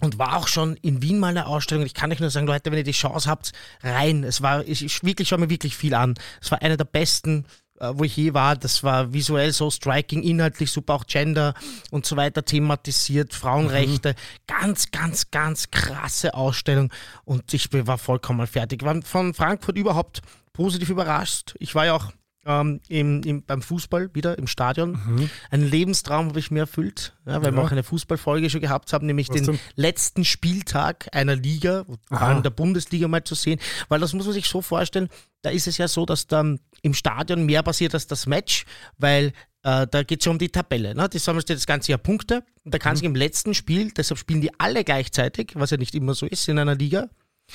und 0.01 0.19
war 0.19 0.37
auch 0.37 0.49
schon 0.49 0.77
in 0.77 1.03
Wien 1.03 1.19
mal 1.19 1.29
eine 1.29 1.47
Ausstellung. 1.47 1.87
Ich 1.87 1.95
kann 1.95 2.13
euch 2.13 2.21
nur 2.21 2.31
sagen, 2.31 2.47
Leute, 2.47 2.71
wenn 2.71 2.79
ihr 2.79 2.85
die 2.85 2.93
Chance 2.93 3.29
habt, 3.29 3.53
rein. 3.83 4.25
Es 4.25 4.43
war, 4.43 4.67
ich, 4.67 4.85
ich 4.85 5.03
wirklich, 5.05 5.29
schau 5.29 5.39
mir 5.39 5.51
wirklich 5.51 5.77
viel 5.77 5.95
an. 5.95 6.15
Es 6.41 6.51
war 6.51 6.63
einer 6.63 6.77
der 6.77 6.85
besten, 6.85 7.47
äh, 7.79 7.91
wo 7.95 8.05
ich 8.05 8.17
je 8.17 8.35
war. 8.35 8.57
Das 8.57 8.83
war 8.83 9.13
visuell 9.13 9.53
so 9.53 9.71
striking, 9.71 10.23
inhaltlich 10.23 10.71
super, 10.71 10.95
auch 10.95 11.07
Gender 11.07 11.55
und 11.91 12.07
so 12.07 12.17
weiter 12.17 12.45
thematisiert, 12.45 13.35
Frauenrechte. 13.35 14.15
Ganz, 14.47 14.91
ganz, 14.91 15.31
ganz 15.31 15.71
krasse 15.71 16.35
Ausstellung. 16.35 16.93
Und 17.25 17.55
ich 17.55 17.69
war 17.73 17.99
vollkommen 17.99 18.47
fertig. 18.47 18.83
War 18.85 19.01
von 19.03 19.33
Frankfurt 19.33 19.79
überhaupt 19.79 20.23
positiv 20.53 20.91
überrascht. 20.91 21.55
Ich 21.59 21.75
war 21.75 21.87
ja 21.87 21.95
auch 21.95 22.13
ähm, 22.47 22.81
im, 22.89 23.23
im, 23.23 23.43
beim 23.43 23.63
Fußball 23.63 24.15
wieder 24.15 24.39
im 24.39 24.47
Stadion. 24.47 24.93
Mhm. 24.93 25.31
Ein 25.51 25.69
Lebenstraum 25.69 26.29
habe 26.29 26.39
ich 26.39 26.51
mir 26.51 26.61
erfüllt, 26.61 27.15
ja, 27.27 27.43
weil 27.43 27.51
ja. 27.51 27.57
wir 27.57 27.63
auch 27.63 27.73
eine 27.73 27.83
Fußballfolge 27.83 28.51
schon 28.51 28.61
gehabt 28.61 28.93
haben, 28.93 29.07
nämlich 29.07 29.29
Was 29.29 29.37
den 29.37 29.47
denn? 29.47 29.59
letzten 29.77 30.25
Spieltag 30.25 31.09
einer 31.13 31.37
Liga, 31.37 31.85
in 32.11 32.43
der 32.43 32.51
Bundesliga 32.51 33.09
mal 33.09 33.25
zu 33.25 33.35
sehen. 33.35 33.61
Weil 33.89 34.01
das 34.01 34.13
muss 34.13 34.27
man 34.27 34.35
sich 34.35 34.47
so 34.47 34.63
vorstellen, 34.63 35.09
da 35.43 35.51
ist 35.51 35.67
es 35.67 35.79
ja 35.79 35.89
so, 35.89 36.07
dass 36.07 36.27
dann 36.27 36.61
im 36.83 36.95
Stadion 36.95 37.45
mehr 37.45 37.63
passiert 37.63 37.95
als 37.95 38.07
das 38.07 38.27
Match, 38.27 38.65
weil 38.99 39.33
äh, 39.63 39.87
da 39.87 40.03
geht 40.03 40.21
es 40.21 40.27
ja 40.27 40.33
um 40.33 40.39
die 40.39 40.49
Tabelle. 40.49 40.95
Ne? 40.95 41.09
Die 41.09 41.19
sammelst 41.19 41.49
du 41.49 41.55
das 41.55 41.67
ganze 41.67 41.93
Jahr 41.93 41.99
Punkte 41.99 42.45
und 42.65 42.73
da 42.73 42.79
kannst 42.79 43.03
du 43.03 43.09
mhm. 43.09 43.15
im 43.15 43.19
letzten 43.19 43.55
Spiel, 43.55 43.91
deshalb 43.91 44.19
spielen 44.19 44.41
die 44.41 44.59
alle 44.59 44.85
gleichzeitig, 44.85 45.53
was 45.55 45.71
ja 45.71 45.77
nicht 45.77 45.95
immer 45.95 46.15
so 46.15 46.27
ist 46.27 46.49
in 46.49 46.59
einer 46.59 46.75
Liga, 46.75 47.09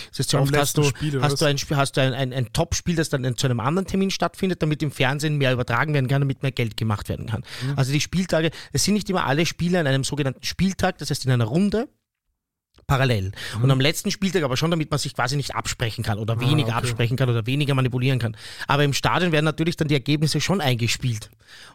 das 0.10 0.20
heißt, 0.20 0.34
ja 0.34 0.40
oft 0.40 0.56
hast 0.56 0.78
du, 0.78 0.84
Spiel, 0.84 1.22
hast, 1.22 1.42
du 1.42 1.46
ein, 1.46 1.58
hast 1.58 1.98
du 1.98 2.02
ein, 2.02 2.14
ein, 2.14 2.34
ein 2.34 2.54
Top-Spiel, 2.54 2.96
das 2.96 3.10
dann 3.10 3.36
zu 3.38 3.48
einem 3.48 3.60
anderen 3.60 3.88
Termin 3.88 4.12
stattfindet, 4.12 4.62
damit 4.62 4.84
im 4.84 4.92
Fernsehen 4.92 5.38
mehr 5.38 5.52
übertragen 5.54 5.94
werden 5.94 6.08
kann, 6.08 6.22
damit 6.22 6.44
mehr 6.44 6.52
Geld 6.52 6.78
gemacht 6.78 7.10
werden 7.10 7.28
kann. 7.28 7.44
Mhm. 7.64 7.74
Also 7.76 7.92
die 7.92 8.02
Spieltage, 8.02 8.52
es 8.72 8.84
sind 8.84 8.94
nicht 8.94 9.10
immer 9.10 9.26
alle 9.26 9.46
Spiele 9.46 9.80
an 9.80 9.88
einem 9.88 10.04
sogenannten 10.04 10.44
Spieltag, 10.44 10.98
das 11.00 11.10
heißt 11.10 11.26
in 11.26 11.32
einer 11.32 11.46
Runde, 11.46 11.90
parallel. 12.90 13.32
Mhm. 13.56 13.64
Und 13.64 13.72
am 13.72 13.80
letzten 13.80 14.12
Spieltag 14.12 14.44
aber 14.44 14.58
schon, 14.58 14.72
damit 14.72 14.92
man 14.92 15.00
sich 15.00 15.14
quasi 15.14 15.38
nicht 15.38 15.56
absprechen 15.56 16.04
kann 16.04 16.20
oder 16.20 16.36
ah, 16.38 16.40
weniger 16.42 16.70
okay. 16.70 16.78
absprechen 16.78 17.16
kann 17.18 17.30
oder 17.30 17.46
weniger 17.46 17.74
manipulieren 17.76 18.20
kann. 18.20 18.36
Aber 18.68 18.84
im 18.84 18.94
Stadion 18.94 19.32
werden 19.32 19.46
natürlich 19.46 19.78
dann 19.78 19.88
die 19.88 19.94
Ergebnisse 19.94 20.42
schon 20.42 20.60
eingespielt. 20.60 21.30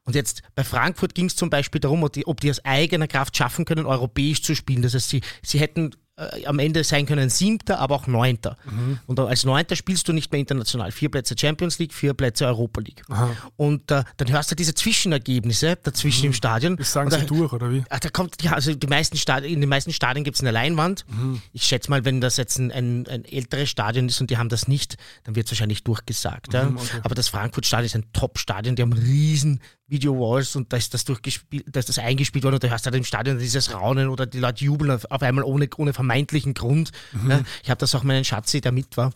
Und 0.04 0.14
jetzt 0.14 0.42
bei 0.54 0.64
Frankfurt 0.64 1.14
ging 1.14 1.26
es 1.26 1.36
zum 1.36 1.50
Beispiel 1.50 1.80
darum, 1.80 2.02
ob 2.02 2.12
die, 2.12 2.26
ob 2.26 2.40
die 2.40 2.50
aus 2.50 2.64
eigener 2.64 3.06
Kraft 3.06 3.36
schaffen 3.36 3.64
können, 3.64 3.86
europäisch 3.86 4.42
zu 4.42 4.54
spielen. 4.54 4.82
Das 4.82 4.94
heißt, 4.94 5.08
sie, 5.08 5.22
sie 5.42 5.60
hätten 5.60 5.94
äh, 6.16 6.46
am 6.46 6.60
Ende 6.60 6.84
sein 6.84 7.06
können 7.06 7.28
Siebter, 7.28 7.80
aber 7.80 7.96
auch 7.96 8.06
Neunter. 8.06 8.56
Mhm. 8.70 9.00
Und 9.06 9.18
als 9.18 9.44
Neunter 9.44 9.74
spielst 9.74 10.06
du 10.06 10.12
nicht 10.12 10.30
mehr 10.30 10.40
international. 10.40 10.92
Vier 10.92 11.10
Plätze 11.10 11.34
Champions 11.36 11.80
League, 11.80 11.92
vier 11.92 12.14
Plätze 12.14 12.46
Europa 12.46 12.80
League. 12.80 13.02
Aha. 13.08 13.30
Und 13.56 13.90
äh, 13.90 14.04
dann 14.16 14.30
hörst 14.30 14.50
du 14.50 14.54
diese 14.54 14.74
Zwischenergebnisse 14.74 15.76
dazwischen 15.82 16.22
mhm. 16.22 16.26
im 16.26 16.32
Stadion. 16.34 16.76
Das 16.76 16.92
sagen 16.92 17.10
da, 17.10 17.18
sie 17.18 17.26
durch, 17.26 17.52
oder 17.52 17.72
wie? 17.72 17.82
Ah, 17.90 17.98
da 17.98 18.10
kommt, 18.10 18.40
ja, 18.42 18.52
also 18.52 18.74
die 18.74 18.86
meisten 18.86 19.16
Stadien, 19.16 19.52
in 19.52 19.60
den 19.60 19.68
meisten 19.68 19.92
Stadien 19.92 20.22
gibt 20.22 20.36
es 20.36 20.40
eine 20.40 20.52
Leinwand. 20.52 21.04
Mhm. 21.08 21.42
Ich 21.52 21.64
schätze 21.64 21.90
mal, 21.90 22.04
wenn 22.04 22.20
das 22.20 22.36
jetzt 22.36 22.58
ein, 22.58 22.70
ein, 22.70 23.08
ein, 23.08 23.24
älteres 23.24 23.68
Stadion 23.68 24.08
ist 24.08 24.20
und 24.20 24.30
die 24.30 24.38
haben 24.38 24.48
das 24.48 24.68
nicht, 24.68 24.96
dann 25.24 25.34
wird 25.34 25.46
es 25.46 25.52
wahrscheinlich 25.52 25.82
durchgesagt. 25.82 26.54
Ja? 26.54 26.64
Mhm, 26.64 26.76
okay. 26.76 27.00
Aber 27.02 27.16
das 27.16 27.26
Frankfurt-Stadion 27.26 27.86
ist 27.86 27.96
ein 27.96 28.12
Top-Stadion, 28.12 28.76
die 28.76 28.82
haben 28.82 28.92
riesen 28.92 29.60
Video 29.86 30.18
Walls 30.18 30.56
und 30.56 30.72
da 30.72 30.76
ist 30.76 30.94
das 30.94 31.04
durchgespielt, 31.04 31.66
da 31.70 31.80
ist 31.80 31.88
das 31.88 31.98
eingespielt 31.98 32.44
worden 32.44 32.54
und 32.54 32.62
du 32.62 32.70
hast 32.70 32.86
halt 32.86 32.96
im 32.96 33.04
Stadion 33.04 33.38
dieses 33.38 33.74
Raunen 33.74 34.08
oder 34.08 34.24
die 34.24 34.38
Leute 34.38 34.64
jubeln 34.64 34.90
auf, 34.90 35.04
auf 35.10 35.22
einmal 35.22 35.44
ohne, 35.44 35.68
ohne 35.76 35.92
vermeintlichen 35.92 36.54
Grund. 36.54 36.90
Mhm. 37.12 37.30
Ja, 37.30 37.40
ich 37.62 37.70
habe 37.70 37.78
das 37.78 37.94
auch 37.94 38.02
meinen 38.02 38.24
Schatzi, 38.24 38.60
der 38.60 38.72
mit 38.72 38.96
war, 38.96 39.12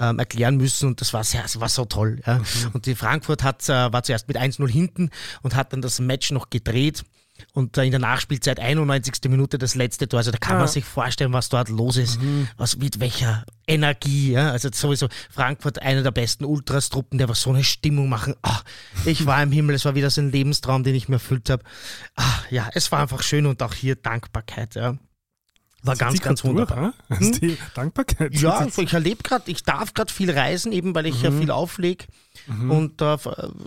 ähm, 0.00 0.18
erklären 0.18 0.56
müssen 0.56 0.88
und 0.88 1.00
das 1.00 1.12
war 1.12 1.24
sehr, 1.24 1.42
das 1.42 1.60
war 1.60 1.68
so 1.68 1.84
toll. 1.84 2.20
Ja. 2.26 2.38
Mhm. 2.38 2.44
Und 2.72 2.86
die 2.86 2.94
Frankfurt 2.94 3.42
hat, 3.42 3.68
äh, 3.68 3.92
war 3.92 4.02
zuerst 4.02 4.28
mit 4.28 4.38
1-0 4.38 4.66
hinten 4.68 5.10
und 5.42 5.54
hat 5.54 5.72
dann 5.72 5.82
das 5.82 6.00
Match 6.00 6.30
noch 6.30 6.48
gedreht 6.48 7.04
und 7.52 7.76
in 7.76 7.90
der 7.90 8.00
Nachspielzeit 8.00 8.60
91. 8.60 9.14
Minute 9.28 9.58
das 9.58 9.74
letzte 9.74 10.08
Tor. 10.08 10.18
Also 10.18 10.30
da 10.30 10.38
kann 10.38 10.56
ja. 10.56 10.60
man 10.60 10.68
sich 10.68 10.84
vorstellen, 10.84 11.32
was 11.32 11.48
dort 11.48 11.68
los 11.68 11.96
ist, 11.96 12.20
mhm. 12.20 12.48
was 12.56 12.76
mit 12.76 13.00
welcher 13.00 13.44
Energie. 13.66 14.32
Ja? 14.32 14.50
Also 14.50 14.68
sowieso 14.72 15.08
Frankfurt 15.30 15.80
einer 15.82 16.02
der 16.02 16.10
besten 16.10 16.44
Ultrastruppen, 16.44 17.18
die 17.18 17.24
einfach 17.24 17.36
so 17.36 17.50
eine 17.50 17.64
Stimmung 17.64 18.08
machen. 18.08 18.34
Ach, 18.42 18.64
ich 19.04 19.26
war 19.26 19.42
im 19.42 19.52
Himmel, 19.52 19.76
es 19.76 19.84
war 19.84 19.94
wieder 19.94 20.10
so 20.10 20.20
ein 20.20 20.30
Lebenstraum, 20.30 20.84
den 20.84 20.94
ich 20.94 21.08
mir 21.08 21.16
erfüllt 21.16 21.50
habe. 21.50 21.62
Ach, 22.16 22.50
ja, 22.50 22.68
es 22.74 22.90
war 22.92 23.00
einfach 23.00 23.22
schön 23.22 23.46
und 23.46 23.62
auch 23.62 23.74
hier 23.74 23.96
Dankbarkeit. 23.96 24.74
Ja. 24.74 24.96
War 25.82 25.94
das 25.94 25.98
ganz, 25.98 26.20
ganz 26.20 26.44
wunderbar. 26.44 26.92
Durch, 27.08 27.20
hm? 27.20 27.32
Die 27.40 27.58
Dankbarkeit. 27.74 28.34
Ja, 28.34 28.66
ich 28.76 28.92
erlebe 28.92 29.22
gerade, 29.22 29.48
ich 29.50 29.62
darf 29.62 29.94
gerade 29.94 30.12
viel 30.12 30.30
reisen, 30.30 30.72
eben 30.72 30.94
weil 30.94 31.06
ich 31.06 31.18
mhm. 31.18 31.24
ja 31.24 31.30
viel 31.30 31.50
auflege. 31.50 32.06
Mhm. 32.46 32.70
Und 32.70 33.02
äh, 33.02 33.16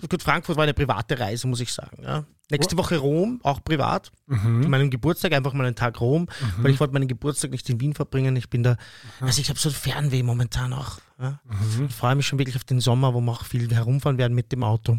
gut, 0.08 0.22
Frankfurt 0.22 0.56
war 0.56 0.64
eine 0.64 0.74
private 0.74 1.18
Reise, 1.18 1.46
muss 1.46 1.60
ich 1.60 1.72
sagen. 1.72 2.02
Ja. 2.02 2.24
Nächste 2.52 2.76
Woche 2.76 2.98
Rom, 2.98 3.40
auch 3.42 3.64
privat. 3.64 4.12
Mhm. 4.26 4.68
Meinen 4.68 4.90
Geburtstag, 4.90 5.32
einfach 5.32 5.52
mal 5.54 5.64
einen 5.64 5.74
Tag 5.74 6.00
Rom, 6.00 6.22
mhm. 6.22 6.64
weil 6.64 6.70
ich 6.70 6.80
wollte 6.80 6.92
meinen 6.92 7.08
Geburtstag 7.08 7.50
nicht 7.50 7.68
in 7.70 7.80
Wien 7.80 7.94
verbringen. 7.94 8.36
Ich 8.36 8.50
bin 8.50 8.62
da, 8.62 8.76
also 9.20 9.40
ich 9.40 9.48
habe 9.48 9.58
so 9.58 9.70
Fernweh 9.70 10.22
momentan 10.22 10.72
auch. 10.72 10.98
Ja. 11.20 11.40
Mhm. 11.44 11.86
Ich 11.86 11.94
freue 11.94 12.14
mich 12.14 12.26
schon 12.26 12.38
wirklich 12.38 12.56
auf 12.56 12.64
den 12.64 12.80
Sommer, 12.80 13.14
wo 13.14 13.20
wir 13.20 13.32
auch 13.32 13.44
viel 13.44 13.72
herumfahren 13.74 14.18
werden 14.18 14.34
mit 14.34 14.52
dem 14.52 14.64
Auto. 14.64 14.98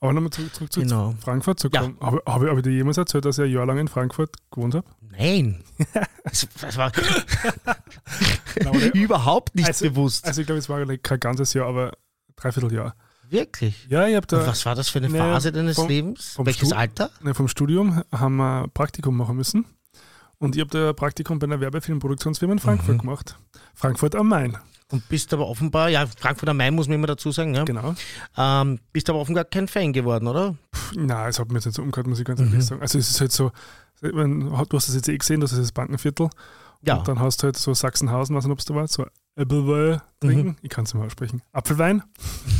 Aber 0.00 0.12
nochmal 0.12 0.30
zurück, 0.30 0.54
zurück 0.54 0.72
zu 0.72 0.80
genau. 0.80 1.14
Frankfurt 1.20 1.60
zu 1.60 1.70
kommen. 1.70 1.96
Ja. 2.00 2.06
Habe, 2.06 2.22
habe, 2.26 2.48
habe 2.48 2.60
ich 2.60 2.64
dir 2.64 2.72
jemals 2.72 2.96
erzählt, 2.96 3.24
dass 3.24 3.38
ich 3.38 3.44
ein 3.44 3.50
Jahr 3.50 3.66
lang 3.66 3.78
in 3.78 3.88
Frankfurt 3.88 4.36
gewohnt 4.50 4.74
habe? 4.74 4.86
Nein. 5.00 5.62
das, 6.24 6.48
das 6.60 6.76
war 6.76 6.92
überhaupt 8.94 9.54
nicht 9.54 9.66
also, 9.66 9.86
bewusst. 9.86 10.24
Also 10.24 10.40
ich 10.40 10.46
glaube, 10.46 10.58
es 10.58 10.68
war 10.68 10.84
kein 10.98 11.20
ganzes 11.20 11.52
Jahr, 11.54 11.66
aber 11.66 11.92
dreiviertel 12.36 12.72
Jahr. 12.72 12.94
Wirklich? 13.30 13.86
Ja, 13.88 14.06
ich 14.06 14.16
habe 14.16 14.26
da. 14.26 14.40
Und 14.40 14.46
was 14.46 14.66
war 14.66 14.74
das 14.74 14.88
für 14.88 14.98
eine 14.98 15.08
ne, 15.08 15.18
Phase 15.18 15.52
deines 15.52 15.76
vom, 15.76 15.88
Lebens? 15.88 16.34
Vom 16.34 16.46
Welches 16.46 16.68
Stu 16.68 16.76
Alter? 16.76 17.10
Ne, 17.22 17.34
vom 17.34 17.48
Studium 17.48 18.02
haben 18.12 18.36
wir 18.36 18.68
Praktikum 18.74 19.16
machen 19.16 19.36
müssen. 19.36 19.66
Und 20.38 20.56
ich 20.56 20.60
habe 20.60 20.70
da 20.70 20.92
Praktikum 20.92 21.38
bei 21.38 21.46
einer 21.46 21.60
Werbefilmproduktionsfirma 21.60 22.54
in 22.54 22.58
Frankfurt 22.58 22.96
mhm. 22.96 23.00
gemacht. 23.00 23.36
Frankfurt 23.74 24.14
am 24.14 24.28
Main. 24.28 24.56
Und 24.90 25.08
bist 25.08 25.32
aber 25.32 25.46
offenbar, 25.46 25.88
ja, 25.90 26.06
Frankfurt 26.06 26.48
am 26.48 26.56
Main 26.56 26.74
muss 26.74 26.88
man 26.88 26.96
immer 26.96 27.06
dazu 27.06 27.30
sagen, 27.30 27.54
ja. 27.54 27.64
Genau. 27.64 27.94
Ähm, 28.36 28.80
bist 28.92 29.08
aber 29.08 29.20
offenbar 29.20 29.44
kein 29.44 29.68
Fan 29.68 29.92
geworden, 29.92 30.26
oder? 30.26 30.56
Nein, 30.96 31.28
es 31.28 31.38
hat 31.38 31.48
mir 31.48 31.56
jetzt 31.56 31.66
nicht 31.66 31.76
so 31.76 31.82
umgehört, 31.82 32.08
muss 32.08 32.18
ich 32.18 32.24
ganz 32.24 32.40
ehrlich 32.40 32.54
mhm. 32.54 32.60
sagen. 32.62 32.80
Also 32.80 32.98
es 32.98 33.10
ist 33.10 33.20
halt 33.20 33.32
so, 33.32 33.52
du 34.00 34.76
hast 34.76 34.88
das 34.88 34.94
jetzt 34.94 35.08
eh 35.08 35.16
gesehen, 35.16 35.40
das 35.40 35.52
ist 35.52 35.60
das 35.60 35.72
Bankenviertel. 35.72 36.30
Ja. 36.82 36.96
Und 36.96 37.08
dann 37.08 37.20
hast 37.20 37.42
du 37.42 37.44
halt 37.44 37.56
so 37.56 37.74
Sachsenhausen, 37.74 38.34
weiß 38.34 38.44
nicht, 38.44 38.52
ob 38.52 38.58
es 38.58 38.64
da 38.64 38.74
war, 38.74 38.88
so 38.88 39.06
Äppelwein 39.36 40.00
trinken. 40.20 40.48
Mhm. 40.48 40.56
Ich 40.62 40.70
kann 40.70 40.84
es 40.84 40.94
mal 40.94 41.06
aussprechen. 41.06 41.42
Apfelwein. 41.52 42.02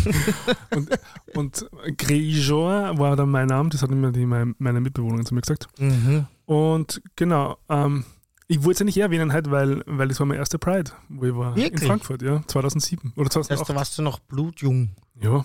und 0.70 0.90
und 1.34 1.70
Gréjon 1.98 2.98
war 2.98 3.16
dann 3.16 3.30
mein 3.30 3.48
Name, 3.48 3.70
das 3.70 3.82
hat 3.82 3.90
immer 3.90 4.12
die, 4.12 4.26
meine, 4.26 4.54
meine 4.58 4.80
Mitbewohnerin 4.80 5.26
zu 5.26 5.34
mir 5.34 5.40
gesagt. 5.40 5.68
Mhm. 5.78 6.26
Und 6.46 7.02
genau, 7.16 7.58
ähm, 7.68 8.04
ich 8.46 8.64
wollte 8.64 8.72
es 8.72 8.78
ja 8.80 8.84
nicht 8.86 8.96
erwähnen 8.98 9.32
halt, 9.32 9.50
weil, 9.50 9.82
weil 9.86 10.08
das 10.08 10.18
war 10.20 10.26
mein 10.26 10.38
erster 10.38 10.58
Pride, 10.58 10.90
wo 11.08 11.24
ich 11.24 11.34
war 11.34 11.54
Wirklich? 11.54 11.82
in 11.82 11.88
Frankfurt, 11.88 12.22
ja, 12.22 12.42
2007 12.46 13.12
oder 13.16 13.30
2008. 13.30 13.50
Das 13.50 13.60
heißt, 13.60 13.70
da 13.70 13.74
warst 13.74 13.98
du 13.98 14.02
noch 14.02 14.18
blutjung. 14.18 14.90
Ja, 15.20 15.44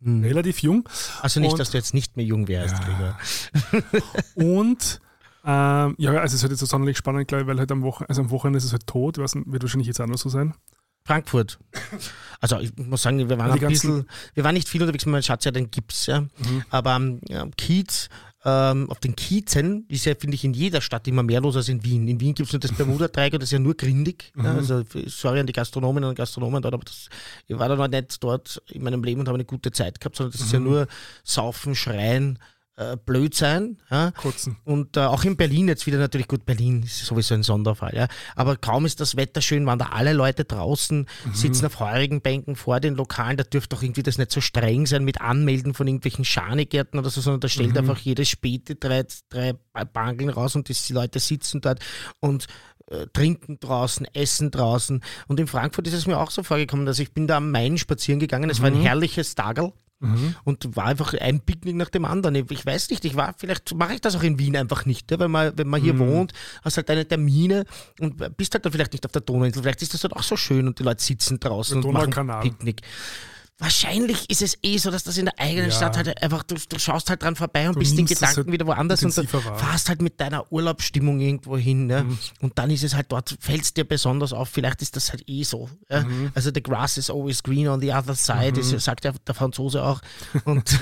mhm. 0.00 0.22
relativ 0.22 0.60
jung. 0.60 0.88
Also 1.22 1.40
nicht, 1.40 1.52
und, 1.52 1.58
dass 1.58 1.70
du 1.70 1.78
jetzt 1.78 1.94
nicht 1.94 2.16
mehr 2.16 2.26
jung 2.26 2.46
wärst, 2.46 2.76
ja. 3.00 3.18
und 4.34 5.00
ähm, 5.46 5.94
ja, 5.98 6.12
also 6.12 6.24
es 6.24 6.34
ist 6.34 6.42
halt 6.42 6.52
jetzt 6.52 6.60
so 6.60 6.66
sonderlich 6.66 6.96
spannend, 6.96 7.28
glaube 7.28 7.42
ich, 7.42 7.48
weil 7.48 7.58
halt 7.58 7.70
am, 7.70 7.82
Wochen 7.82 8.04
also 8.08 8.22
am 8.22 8.30
Wochenende 8.30 8.56
ist 8.56 8.64
es 8.64 8.72
halt 8.72 8.86
tot, 8.86 9.18
weiß 9.18 9.34
wird 9.46 9.62
wahrscheinlich 9.62 9.88
jetzt 9.88 10.00
auch 10.00 10.06
noch 10.06 10.18
so 10.18 10.28
sein. 10.28 10.54
Frankfurt. 11.06 11.58
Also 12.40 12.58
ich 12.58 12.76
muss 12.76 13.02
sagen, 13.02 13.18
wir 13.28 13.38
waren 13.38 13.52
ein 13.52 13.68
bisschen, 13.68 14.06
wir 14.34 14.44
waren 14.44 14.54
nicht 14.54 14.68
viel 14.68 14.82
unterwegs, 14.82 15.06
mein 15.06 15.22
Schatz 15.22 15.44
ja 15.44 15.50
den 15.50 15.70
Gips, 15.70 16.06
ja. 16.06 16.22
Mhm. 16.22 16.64
Aber 16.68 16.90
am 16.92 17.20
ja, 17.28 17.46
Kiez, 17.56 18.10
ähm, 18.44 18.90
auf 18.90 19.00
den 19.00 19.16
Kiezen 19.16 19.86
ist 19.88 20.04
ja, 20.04 20.14
finde 20.14 20.34
ich, 20.34 20.44
in 20.44 20.52
jeder 20.52 20.82
Stadt 20.82 21.08
immer 21.08 21.22
mehr 21.22 21.40
los 21.40 21.56
als 21.56 21.68
in 21.68 21.82
Wien. 21.84 22.06
In 22.06 22.20
Wien 22.20 22.34
gibt 22.34 22.48
es 22.48 22.52
nur 22.52 22.60
das 22.60 22.72
Bermuda-Dreieck 22.72 23.32
und 23.32 23.42
das 23.42 23.48
ist 23.48 23.52
ja 23.52 23.58
nur 23.58 23.74
grindig. 23.74 24.32
Mhm. 24.34 24.44
Ja, 24.44 24.54
also 24.54 24.84
sorry 25.06 25.40
an 25.40 25.46
die 25.46 25.54
Gastronomen 25.54 26.04
und 26.04 26.14
Gastronomen 26.14 26.60
dort, 26.60 26.74
aber 26.74 26.84
das, 26.84 27.08
ich 27.46 27.58
war 27.58 27.68
da 27.68 27.76
noch 27.76 27.88
nicht 27.88 28.22
dort 28.22 28.62
in 28.70 28.82
meinem 28.82 29.02
Leben 29.02 29.20
und 29.20 29.28
habe 29.28 29.36
eine 29.36 29.46
gute 29.46 29.72
Zeit 29.72 30.00
gehabt, 30.00 30.16
sondern 30.16 30.32
das 30.32 30.42
mhm. 30.42 30.46
ist 30.46 30.52
ja 30.52 30.60
mhm. 30.60 30.66
nur 30.66 30.86
Saufen, 31.22 31.74
Schreien, 31.74 32.38
äh, 32.76 32.96
blöd 32.96 33.34
sein. 33.34 33.78
Ja? 33.90 34.10
Kurzen. 34.12 34.56
Und 34.64 34.96
äh, 34.96 35.00
auch 35.00 35.24
in 35.24 35.36
Berlin 35.36 35.68
jetzt 35.68 35.86
wieder 35.86 35.98
natürlich 35.98 36.28
gut, 36.28 36.44
Berlin 36.44 36.82
ist 36.82 37.04
sowieso 37.04 37.34
ein 37.34 37.42
Sonderfall. 37.42 37.94
Ja? 37.94 38.08
Aber 38.34 38.56
kaum 38.56 38.84
ist 38.86 39.00
das 39.00 39.16
Wetter 39.16 39.40
schön, 39.40 39.66
waren 39.66 39.78
da 39.78 39.90
alle 39.90 40.12
Leute 40.12 40.44
draußen, 40.44 41.06
mhm. 41.24 41.34
sitzen 41.34 41.66
auf 41.66 41.80
heurigen 41.80 42.20
Bänken 42.20 42.56
vor 42.56 42.80
den 42.80 42.94
Lokalen. 42.94 43.36
Da 43.36 43.44
dürfte 43.44 43.76
doch 43.76 43.82
irgendwie 43.82 44.02
das 44.02 44.18
nicht 44.18 44.32
so 44.32 44.40
streng 44.40 44.86
sein 44.86 45.04
mit 45.04 45.20
Anmelden 45.20 45.74
von 45.74 45.86
irgendwelchen 45.86 46.24
Schanigärten 46.24 46.98
oder 46.98 47.10
so, 47.10 47.20
sondern 47.20 47.40
da 47.40 47.48
stellt 47.48 47.72
mhm. 47.72 47.78
einfach 47.78 47.98
jedes 47.98 48.28
Späte 48.28 48.74
drei, 48.74 49.04
drei 49.28 49.54
Bangeln 49.92 50.30
raus 50.30 50.56
und 50.56 50.68
die 50.68 50.92
Leute 50.92 51.20
sitzen 51.20 51.60
dort 51.60 51.80
und 52.20 52.46
äh, 52.90 53.06
trinken 53.12 53.58
draußen, 53.60 54.06
essen 54.14 54.50
draußen. 54.50 55.02
Und 55.28 55.40
in 55.40 55.46
Frankfurt 55.46 55.86
ist 55.86 55.94
es 55.94 56.06
mir 56.06 56.18
auch 56.18 56.30
so 56.30 56.42
vorgekommen, 56.42 56.86
dass 56.86 56.98
ich 56.98 57.12
bin 57.12 57.26
da 57.26 57.38
am 57.38 57.50
Main 57.50 57.78
spazieren 57.78 58.20
gegangen. 58.20 58.50
Es 58.50 58.58
mhm. 58.58 58.62
war 58.62 58.70
ein 58.70 58.78
mhm. 58.78 58.82
herrliches 58.82 59.34
Tagel. 59.34 59.72
Mhm. 60.06 60.34
Und 60.44 60.76
war 60.76 60.86
einfach 60.86 61.14
ein 61.14 61.40
Picknick 61.40 61.76
nach 61.76 61.90
dem 61.90 62.04
anderen. 62.04 62.34
Ich 62.34 62.66
weiß 62.66 62.90
nicht, 62.90 63.04
ich 63.04 63.16
war, 63.16 63.34
vielleicht 63.36 63.74
mache 63.74 63.94
ich 63.94 64.00
das 64.00 64.16
auch 64.16 64.22
in 64.22 64.38
Wien 64.38 64.56
einfach 64.56 64.86
nicht, 64.86 65.10
weil 65.18 65.28
man, 65.28 65.56
wenn 65.56 65.68
man 65.68 65.80
hier 65.80 65.94
mhm. 65.94 65.98
wohnt, 65.98 66.32
hast 66.62 66.76
halt 66.76 66.88
deine 66.88 67.06
Termine 67.06 67.64
und 68.00 68.36
bist 68.36 68.54
halt 68.54 68.64
dann 68.64 68.72
vielleicht 68.72 68.92
nicht 68.92 69.04
auf 69.04 69.12
der 69.12 69.22
Donauinsel. 69.22 69.62
Vielleicht 69.62 69.82
ist 69.82 69.94
das 69.94 70.02
halt 70.02 70.14
auch 70.14 70.22
so 70.22 70.36
schön 70.36 70.66
und 70.66 70.78
die 70.78 70.82
Leute 70.82 71.02
sitzen 71.02 71.40
draußen 71.40 71.82
und 71.82 71.92
machen 71.92 72.30
Picknick. 72.40 72.82
Wahrscheinlich 73.58 74.28
ist 74.30 74.42
es 74.42 74.58
eh 74.64 74.78
so, 74.78 74.90
dass 74.90 75.04
das 75.04 75.16
in 75.16 75.26
der 75.26 75.38
eigenen 75.38 75.70
ja. 75.70 75.76
Stadt 75.76 75.96
halt 75.96 76.20
einfach, 76.20 76.42
du, 76.42 76.56
du, 76.68 76.78
schaust 76.80 77.08
halt 77.08 77.22
dran 77.22 77.36
vorbei 77.36 77.68
und 77.68 77.76
du 77.76 77.78
bist 77.78 77.96
in 77.96 78.04
Gedanken 78.04 78.36
halt 78.36 78.50
wieder 78.50 78.66
woanders 78.66 79.04
und 79.04 79.16
dann 79.16 79.28
fahrst 79.28 79.88
halt 79.88 80.02
mit 80.02 80.20
deiner 80.20 80.50
Urlaubsstimmung 80.50 81.20
irgendwo 81.20 81.56
hin. 81.56 81.86
Ne? 81.86 82.02
Mhm. 82.02 82.18
Und 82.40 82.58
dann 82.58 82.70
ist 82.70 82.82
es 82.82 82.96
halt 82.96 83.12
dort, 83.12 83.36
fällt 83.38 83.62
es 83.62 83.72
dir 83.72 83.84
besonders 83.84 84.32
auf, 84.32 84.48
vielleicht 84.48 84.82
ist 84.82 84.96
das 84.96 85.10
halt 85.10 85.22
eh 85.28 85.44
so. 85.44 85.70
Ja? 85.88 86.02
Mhm. 86.02 86.32
Also 86.34 86.50
the 86.52 86.60
grass 86.60 86.98
is 86.98 87.08
always 87.08 87.44
green 87.44 87.68
on 87.68 87.80
the 87.80 87.92
other 87.92 88.16
side, 88.16 88.60
mhm. 88.60 88.72
das 88.72 88.84
sagt 88.84 89.04
ja 89.04 89.12
der 89.24 89.34
Franzose 89.36 89.84
auch. 89.84 90.00
Und 90.44 90.76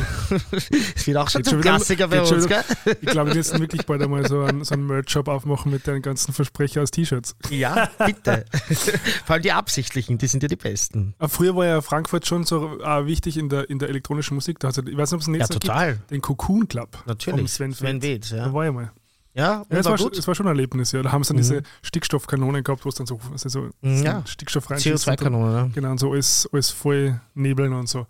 es 0.97 1.07
wird 1.07 1.19
auch 1.19 1.29
schon 1.29 1.45
zum 1.45 1.61
Klassiker 1.61 2.09
bei 2.09 2.23
uns, 2.23 2.49
gell? 2.49 2.65
Ich 3.03 3.09
glaube, 3.09 3.31
wir 3.31 3.37
müssen 3.37 3.61
wirklich 3.61 3.85
bald 3.85 4.01
einmal 4.01 4.27
so 4.27 4.45
einen, 4.45 4.65
so 4.65 4.73
einen 4.73 4.87
Merch-Shop 4.87 5.29
aufmachen 5.29 5.71
mit 5.71 5.87
deinen 5.87 6.01
ganzen 6.01 6.33
Versprecher 6.33 6.81
aus 6.81 6.91
T-Shirts. 6.91 7.37
Ja, 7.51 7.91
bitte. 7.99 8.47
Vor 9.27 9.35
allem 9.35 9.43
die 9.43 9.53
absichtlichen, 9.53 10.17
die 10.17 10.27
sind 10.27 10.43
ja 10.43 10.49
die 10.49 10.57
besten. 10.57 11.15
Aber 11.19 11.29
früher 11.29 11.55
war 11.55 11.67
ja 11.67 11.83
Frankfurt 11.83 12.27
schon 12.27 12.45
so 12.45 12.62
doch 12.63 12.81
auch 12.85 13.07
wichtig 13.07 13.37
in 13.37 13.49
der, 13.49 13.69
in 13.69 13.79
der 13.79 13.89
elektronischen 13.91 14.35
Musik. 14.35 14.59
Da 14.59 14.69
hast 14.69 14.79
du, 14.79 14.83
ich 14.83 14.97
weiß 14.97 15.11
nicht, 15.11 15.17
ob 15.17 15.21
es 15.21 15.29
einen 15.29 15.41
Ja, 15.41 15.47
total. 15.47 15.95
gibt, 15.95 16.11
den 16.11 16.21
Cocoon 16.23 16.67
Club. 16.69 17.03
Natürlich. 17.07 17.39
Vom 17.41 17.49
Sven, 17.49 17.73
Sven 17.75 18.03
Wetz, 18.03 18.31
ja. 18.31 18.47
Da 18.47 18.53
war 18.53 18.67
ich 18.67 18.73
mal. 18.73 18.91
Ja, 19.35 19.43
Ja, 19.45 19.65
es 19.71 19.85
war 19.87 19.93
war, 19.93 19.99
schon- 19.99 20.09
gut. 20.09 20.19
es 20.19 20.27
war 20.29 20.35
schon 20.35 20.47
ein 20.47 20.51
Erlebnis, 20.51 20.93
ja. 20.93 21.03
Da 21.03 21.11
haben 21.13 21.25
sie 21.25 21.29
dann 21.29 21.37
Mhm. 21.37 21.41
diese 21.43 21.63
Stickstoffkanonen 21.83 22.63
gehabt, 22.65 22.85
wo 22.85 22.89
es 22.91 22.95
dann 22.97 23.07
so, 23.07 23.19
also 23.31 23.49
so 23.49 23.71
Mhm, 23.81 24.03
ja. 24.03 24.23
Stickstoff 24.27 24.67
dann- 24.67 24.79
CO2-Kanone, 24.79 25.53
ne? 25.65 25.71
Genau, 25.75 25.91
und 25.91 25.99
so 25.99 26.13
alles, 26.13 26.49
alles 26.53 26.71
voll 26.71 27.21
nebeln 27.35 27.73
und 27.73 27.89
so. 27.89 28.07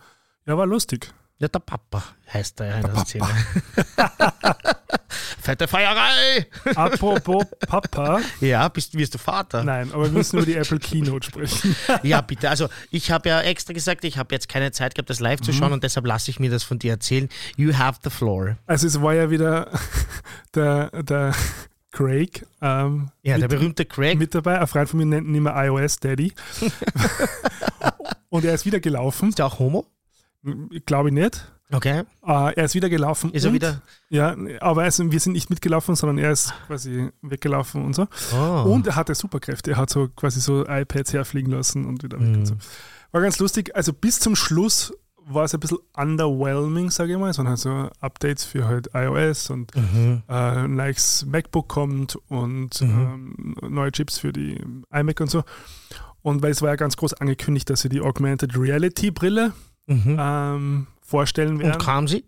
Ja, 0.47 0.57
war 0.59 0.67
lustig. 0.67 1.13
Ja, 1.43 1.49
der 1.49 1.59
Papa 1.59 2.03
heißt 2.33 2.61
er 2.61 2.67
ja 2.69 2.77
in 2.77 2.83
der 2.83 3.05
Szene. 3.05 3.27
Fette 5.41 5.67
Feierei! 5.67 6.47
Apropos 6.77 7.45
Papa. 7.67 8.21
Ja, 8.41 8.69
bist, 8.69 8.97
wirst 8.97 9.15
du 9.15 9.19
Vater? 9.19 9.65
Nein, 9.65 9.91
aber 9.93 10.05
wir 10.05 10.13
müssen 10.13 10.37
über 10.37 10.47
die 10.47 10.55
Apple 10.55 10.79
Keynote 10.79 11.27
sprechen. 11.27 11.75
Ja, 12.05 12.21
bitte. 12.21 12.49
Also 12.49 12.69
ich 12.93 13.11
habe 13.11 13.29
ja 13.29 13.41
extra 13.41 13.73
gesagt, 13.73 14.05
ich 14.05 14.19
habe 14.19 14.33
jetzt 14.33 14.49
keine 14.49 14.71
Zeit 14.71 14.95
gehabt, 14.95 15.11
das 15.11 15.19
live 15.19 15.41
Mhm. 15.41 15.45
zu 15.45 15.53
schauen 15.53 15.73
und 15.73 15.83
deshalb 15.83 16.07
lasse 16.07 16.31
ich 16.31 16.39
mir 16.39 16.49
das 16.49 16.63
von 16.63 16.79
dir 16.79 16.93
erzählen. 16.93 17.29
You 17.57 17.77
have 17.77 17.99
the 18.05 18.11
floor. 18.11 18.57
Also 18.67 18.87
es 18.87 19.03
war 19.03 19.15
ja 19.15 19.29
wieder 19.31 19.69
der, 20.55 20.91
der 21.03 21.35
Craig 21.91 22.47
ähm, 22.61 23.11
Ja, 23.23 23.37
der 23.37 23.49
mit, 23.49 23.59
berühmte 23.59 23.85
Craig. 23.85 24.17
mit 24.17 24.33
dabei. 24.35 24.61
Ein 24.61 24.67
Freund 24.69 24.89
von 24.89 24.99
mir 25.01 25.07
nennt 25.07 25.27
ihn 25.27 25.35
immer 25.35 25.57
iOS 25.65 25.97
Daddy. 25.97 26.33
und 28.29 28.45
er 28.45 28.55
ist 28.55 28.65
wieder 28.65 28.79
gelaufen. 28.79 29.31
ist 29.31 29.39
der 29.41 29.47
auch 29.47 29.59
Homo? 29.59 29.87
Glaube 30.87 31.09
ich 31.11 31.15
nicht. 31.15 31.53
Okay. 31.73 32.01
Äh, 32.27 32.55
er 32.55 32.65
ist 32.65 32.75
wieder 32.75 32.91
gelaufen. 32.91 33.33
Ist 33.33 33.45
er 33.45 33.49
und, 33.49 33.55
wieder? 33.55 33.81
Ja, 34.11 34.37
aber 34.61 34.83
also, 34.83 35.11
wir 35.11 35.21
sind 35.21 35.33
nicht 35.33 35.49
mitgelaufen, 35.49 35.95
sondern 35.97 36.19
er 36.19 36.31
ist 36.33 36.53
quasi 36.67 37.09
weggelaufen 37.23 37.83
und 37.85 37.95
so. 37.95 38.09
Oh. 38.35 38.63
Und 38.73 38.87
er 38.87 38.97
hatte 38.97 39.15
Superkräfte. 39.15 39.71
Er 39.71 39.77
hat 39.79 39.89
so 39.89 40.09
quasi 40.09 40.41
so 40.41 40.67
iPads 40.67 41.13
herfliegen 41.15 41.51
lassen 41.53 41.87
und 41.87 42.03
wieder 42.03 42.21
weg 42.21 42.29
Mhm. 42.29 42.35
und 42.35 42.47
so. 42.47 42.55
War 43.13 43.23
ganz 43.23 43.39
lustig. 43.39 43.75
Also 43.75 43.93
bis 43.95 44.21
zum 44.21 44.37
Schluss 44.37 44.93
war 45.25 45.45
es 45.45 45.55
ein 45.55 45.61
bisschen 45.61 45.79
underwhelming, 45.97 46.91
sage 46.91 47.13
ich 47.13 47.19
mal. 47.19 47.31
Es 47.31 47.39
waren 47.39 47.49
halt 47.49 47.59
so 47.59 47.89
Updates 48.01 48.45
für 48.45 48.67
halt 48.67 48.91
iOS 48.93 49.49
und 49.51 49.75
Mhm. 49.75 50.23
äh, 50.29 50.67
neues 50.69 51.25
MacBook 51.27 51.69
kommt 51.69 52.17
und 52.29 52.83
ähm, 52.83 53.55
neue 53.63 53.93
Chips 53.93 54.19
für 54.19 54.33
die 54.33 54.61
iMac 54.93 55.21
und 55.21 55.31
so. 55.31 55.43
Und 56.23 56.43
weil 56.43 56.51
es 56.51 56.61
war 56.61 56.69
ja 56.69 56.77
ganz 56.77 56.97
groß 56.97 57.15
angekündigt, 57.15 57.71
dass 57.71 57.81
sie 57.81 57.89
die 57.89 58.01
Augmented 58.01 58.59
Reality 58.59 59.11
Brille 59.11 59.53
Mhm. 59.87 60.17
ähm, 60.19 60.87
vorstellen 61.01 61.59
werden. 61.59 61.75
Und 61.75 61.83
kam 61.83 62.09
sie? 62.09 62.25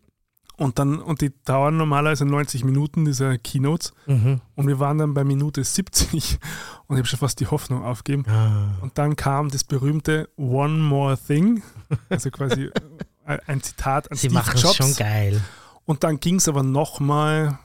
Und 0.56 0.78
dann, 0.78 1.00
und 1.00 1.20
die 1.20 1.32
dauern 1.44 1.76
normalerweise 1.76 2.24
90 2.24 2.64
Minuten, 2.64 3.04
diese 3.04 3.38
Keynotes. 3.38 3.92
Mhm. 4.06 4.40
Und 4.54 4.68
wir 4.68 4.78
waren 4.78 4.98
dann 4.98 5.12
bei 5.12 5.24
Minute 5.24 5.64
70 5.64 6.38
und 6.86 6.96
ich 6.96 7.00
habe 7.00 7.08
schon 7.08 7.18
fast 7.18 7.40
die 7.40 7.48
Hoffnung 7.48 7.82
aufgegeben. 7.82 8.24
Ah. 8.28 8.78
Und 8.80 8.96
dann 8.98 9.16
kam 9.16 9.50
das 9.50 9.64
berühmte 9.64 10.28
One 10.36 10.78
More 10.78 11.18
Thing, 11.18 11.62
also 12.08 12.30
quasi 12.30 12.70
äh, 13.26 13.38
ein 13.46 13.62
Zitat 13.62 14.10
an 14.10 14.16
Sie 14.16 14.28
Steve 14.28 14.34
machen 14.34 14.58
Jobs. 14.60 14.76
schon 14.76 14.94
geil. 14.94 15.42
Und 15.86 16.04
dann 16.04 16.20
ging 16.20 16.36
es 16.36 16.48
aber 16.48 16.62
nochmal 16.62 17.58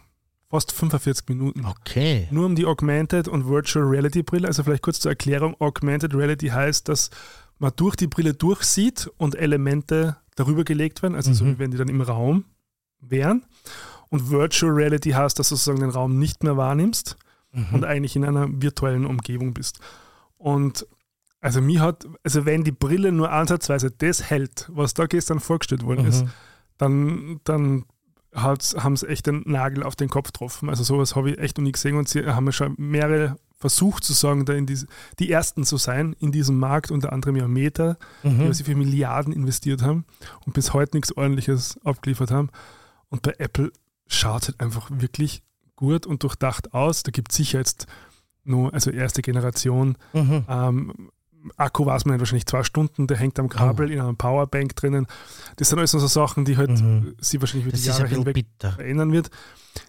fast 0.50 0.72
45 0.72 1.30
Minuten. 1.30 1.66
Okay. 1.66 2.28
Nur 2.32 2.48
um 2.48 2.56
die 2.56 2.66
Augmented 2.66 3.28
und 3.28 3.48
Virtual 3.48 3.86
Reality 3.86 4.24
Brille. 4.24 4.48
Also 4.48 4.64
vielleicht 4.64 4.82
kurz 4.82 5.00
zur 5.00 5.12
Erklärung. 5.12 5.56
Augmented 5.60 6.16
Reality 6.16 6.48
heißt, 6.48 6.90
dass 6.90 7.12
man 7.60 7.72
durch 7.76 7.96
die 7.96 8.08
Brille 8.08 8.34
durchsieht 8.34 9.10
und 9.18 9.36
Elemente 9.36 10.18
darüber 10.36 10.64
gelegt 10.64 11.02
werden, 11.04 11.16
also 11.16 11.34
so 11.34 11.44
Mhm. 11.46 11.50
wie 11.56 11.60
wenn 11.60 11.72
die 11.72 11.78
dann 11.78 11.90
im 11.90 12.02
Raum 12.02 12.46
wären. 13.02 13.46
Und 14.10 14.30
Virtual 14.32 14.72
Reality 14.72 15.12
heißt, 15.12 15.38
dass 15.38 15.50
du 15.50 15.56
sozusagen 15.56 15.82
den 15.82 15.90
Raum 15.92 16.18
nicht 16.18 16.44
mehr 16.44 16.58
wahrnimmst 16.58 17.18
Mhm. 17.52 17.66
und 17.74 17.86
eigentlich 17.86 18.16
in 18.16 18.26
einer 18.26 18.48
virtuellen 18.50 19.06
Umgebung 19.06 19.54
bist. 19.54 19.80
Und 20.38 20.88
also 21.42 21.62
mir 21.62 21.82
hat, 21.82 22.06
also 22.24 22.46
wenn 22.46 22.64
die 22.64 22.72
Brille 22.72 23.12
nur 23.12 23.32
ansatzweise 23.32 23.92
das 23.92 24.30
hält, 24.30 24.68
was 24.72 24.94
da 24.94 25.06
gestern 25.06 25.40
vorgestellt 25.40 25.84
worden 25.84 26.06
ist, 26.06 26.24
Mhm. 26.26 26.30
dann, 26.78 27.40
dann 27.44 27.86
hat's, 28.34 28.76
haben 28.78 28.96
sie 28.96 29.08
echt 29.08 29.26
den 29.28 29.44
Nagel 29.46 29.84
auf 29.84 29.96
den 29.96 30.10
Kopf 30.10 30.28
getroffen. 30.32 30.70
Also 30.70 30.84
sowas 30.84 31.16
habe 31.16 31.32
ich 31.32 31.40
echt 31.40 31.58
noch 31.58 31.64
nie 31.64 31.72
gesehen 31.72 31.96
und 31.98 32.08
sie 32.08 32.26
haben 32.26 32.46
ja 32.46 32.52
schon 32.52 32.76
mehrere 32.78 33.38
versucht 33.60 34.04
zu 34.04 34.14
sagen, 34.14 34.46
da 34.46 34.54
in 34.54 34.66
diese, 34.66 34.88
die 35.20 35.30
Ersten 35.32 35.66
zu 35.66 35.78
sein 35.78 36.16
in 36.20 36.32
diesem 36.32 36.58
Markt, 36.60 36.92
unter 36.92 37.12
anderem 37.12 37.36
ja 37.36 37.48
Meta, 37.48 37.98
die 38.24 38.30
Mhm. 38.30 38.50
was 38.50 38.58
sie 38.58 38.64
für 38.64 38.76
Milliarden 38.76 39.34
investiert 39.34 39.82
haben 39.82 40.06
und 40.46 40.54
bis 40.54 40.74
heute 40.74 40.96
nichts 40.96 41.12
ordentliches 41.16 41.78
abgeliefert 41.84 42.32
haben. 42.32 42.50
Und 43.10 43.22
bei 43.22 43.34
Apple 43.38 43.72
schaut 44.08 44.44
es 44.44 44.48
halt 44.50 44.62
einfach 44.62 44.90
wirklich 44.92 45.44
gut 45.76 46.06
und 46.06 46.24
durchdacht 46.24 46.74
aus. 46.74 47.04
Da 47.04 47.12
gibt 47.12 47.32
es 47.32 47.38
sicher 47.38 47.60
jetzt 47.60 47.86
nur, 48.46 48.74
also 48.74 48.92
erste 48.92 49.22
Generation, 49.22 49.98
Mhm. 50.14 50.46
ähm, 50.48 50.94
Akku 51.58 51.86
weiß 51.86 52.06
man 52.06 52.14
nicht, 52.16 52.20
wahrscheinlich 52.20 52.46
zwei 52.46 52.64
Stunden, 52.64 53.08
der 53.08 53.18
hängt 53.18 53.40
am 53.40 53.48
Kabel 53.50 53.92
in 53.92 54.00
einer 54.00 54.14
Powerbank 54.14 54.76
drinnen. 54.76 55.08
Das 55.56 55.70
sind 55.70 55.80
alles 55.80 55.92
so 55.92 56.00
Sachen, 56.00 56.44
die 56.46 56.58
halt 56.58 56.70
Mhm. 56.72 57.16
sie 57.20 57.40
wahrscheinlich 57.42 57.66
über 57.68 57.72
Das 57.72 57.82
die 57.82 57.88
Jahre 57.88 58.08
hinweg 58.08 58.34
bitter. 58.34 58.74
verändern 58.74 59.12
wird. 59.14 59.30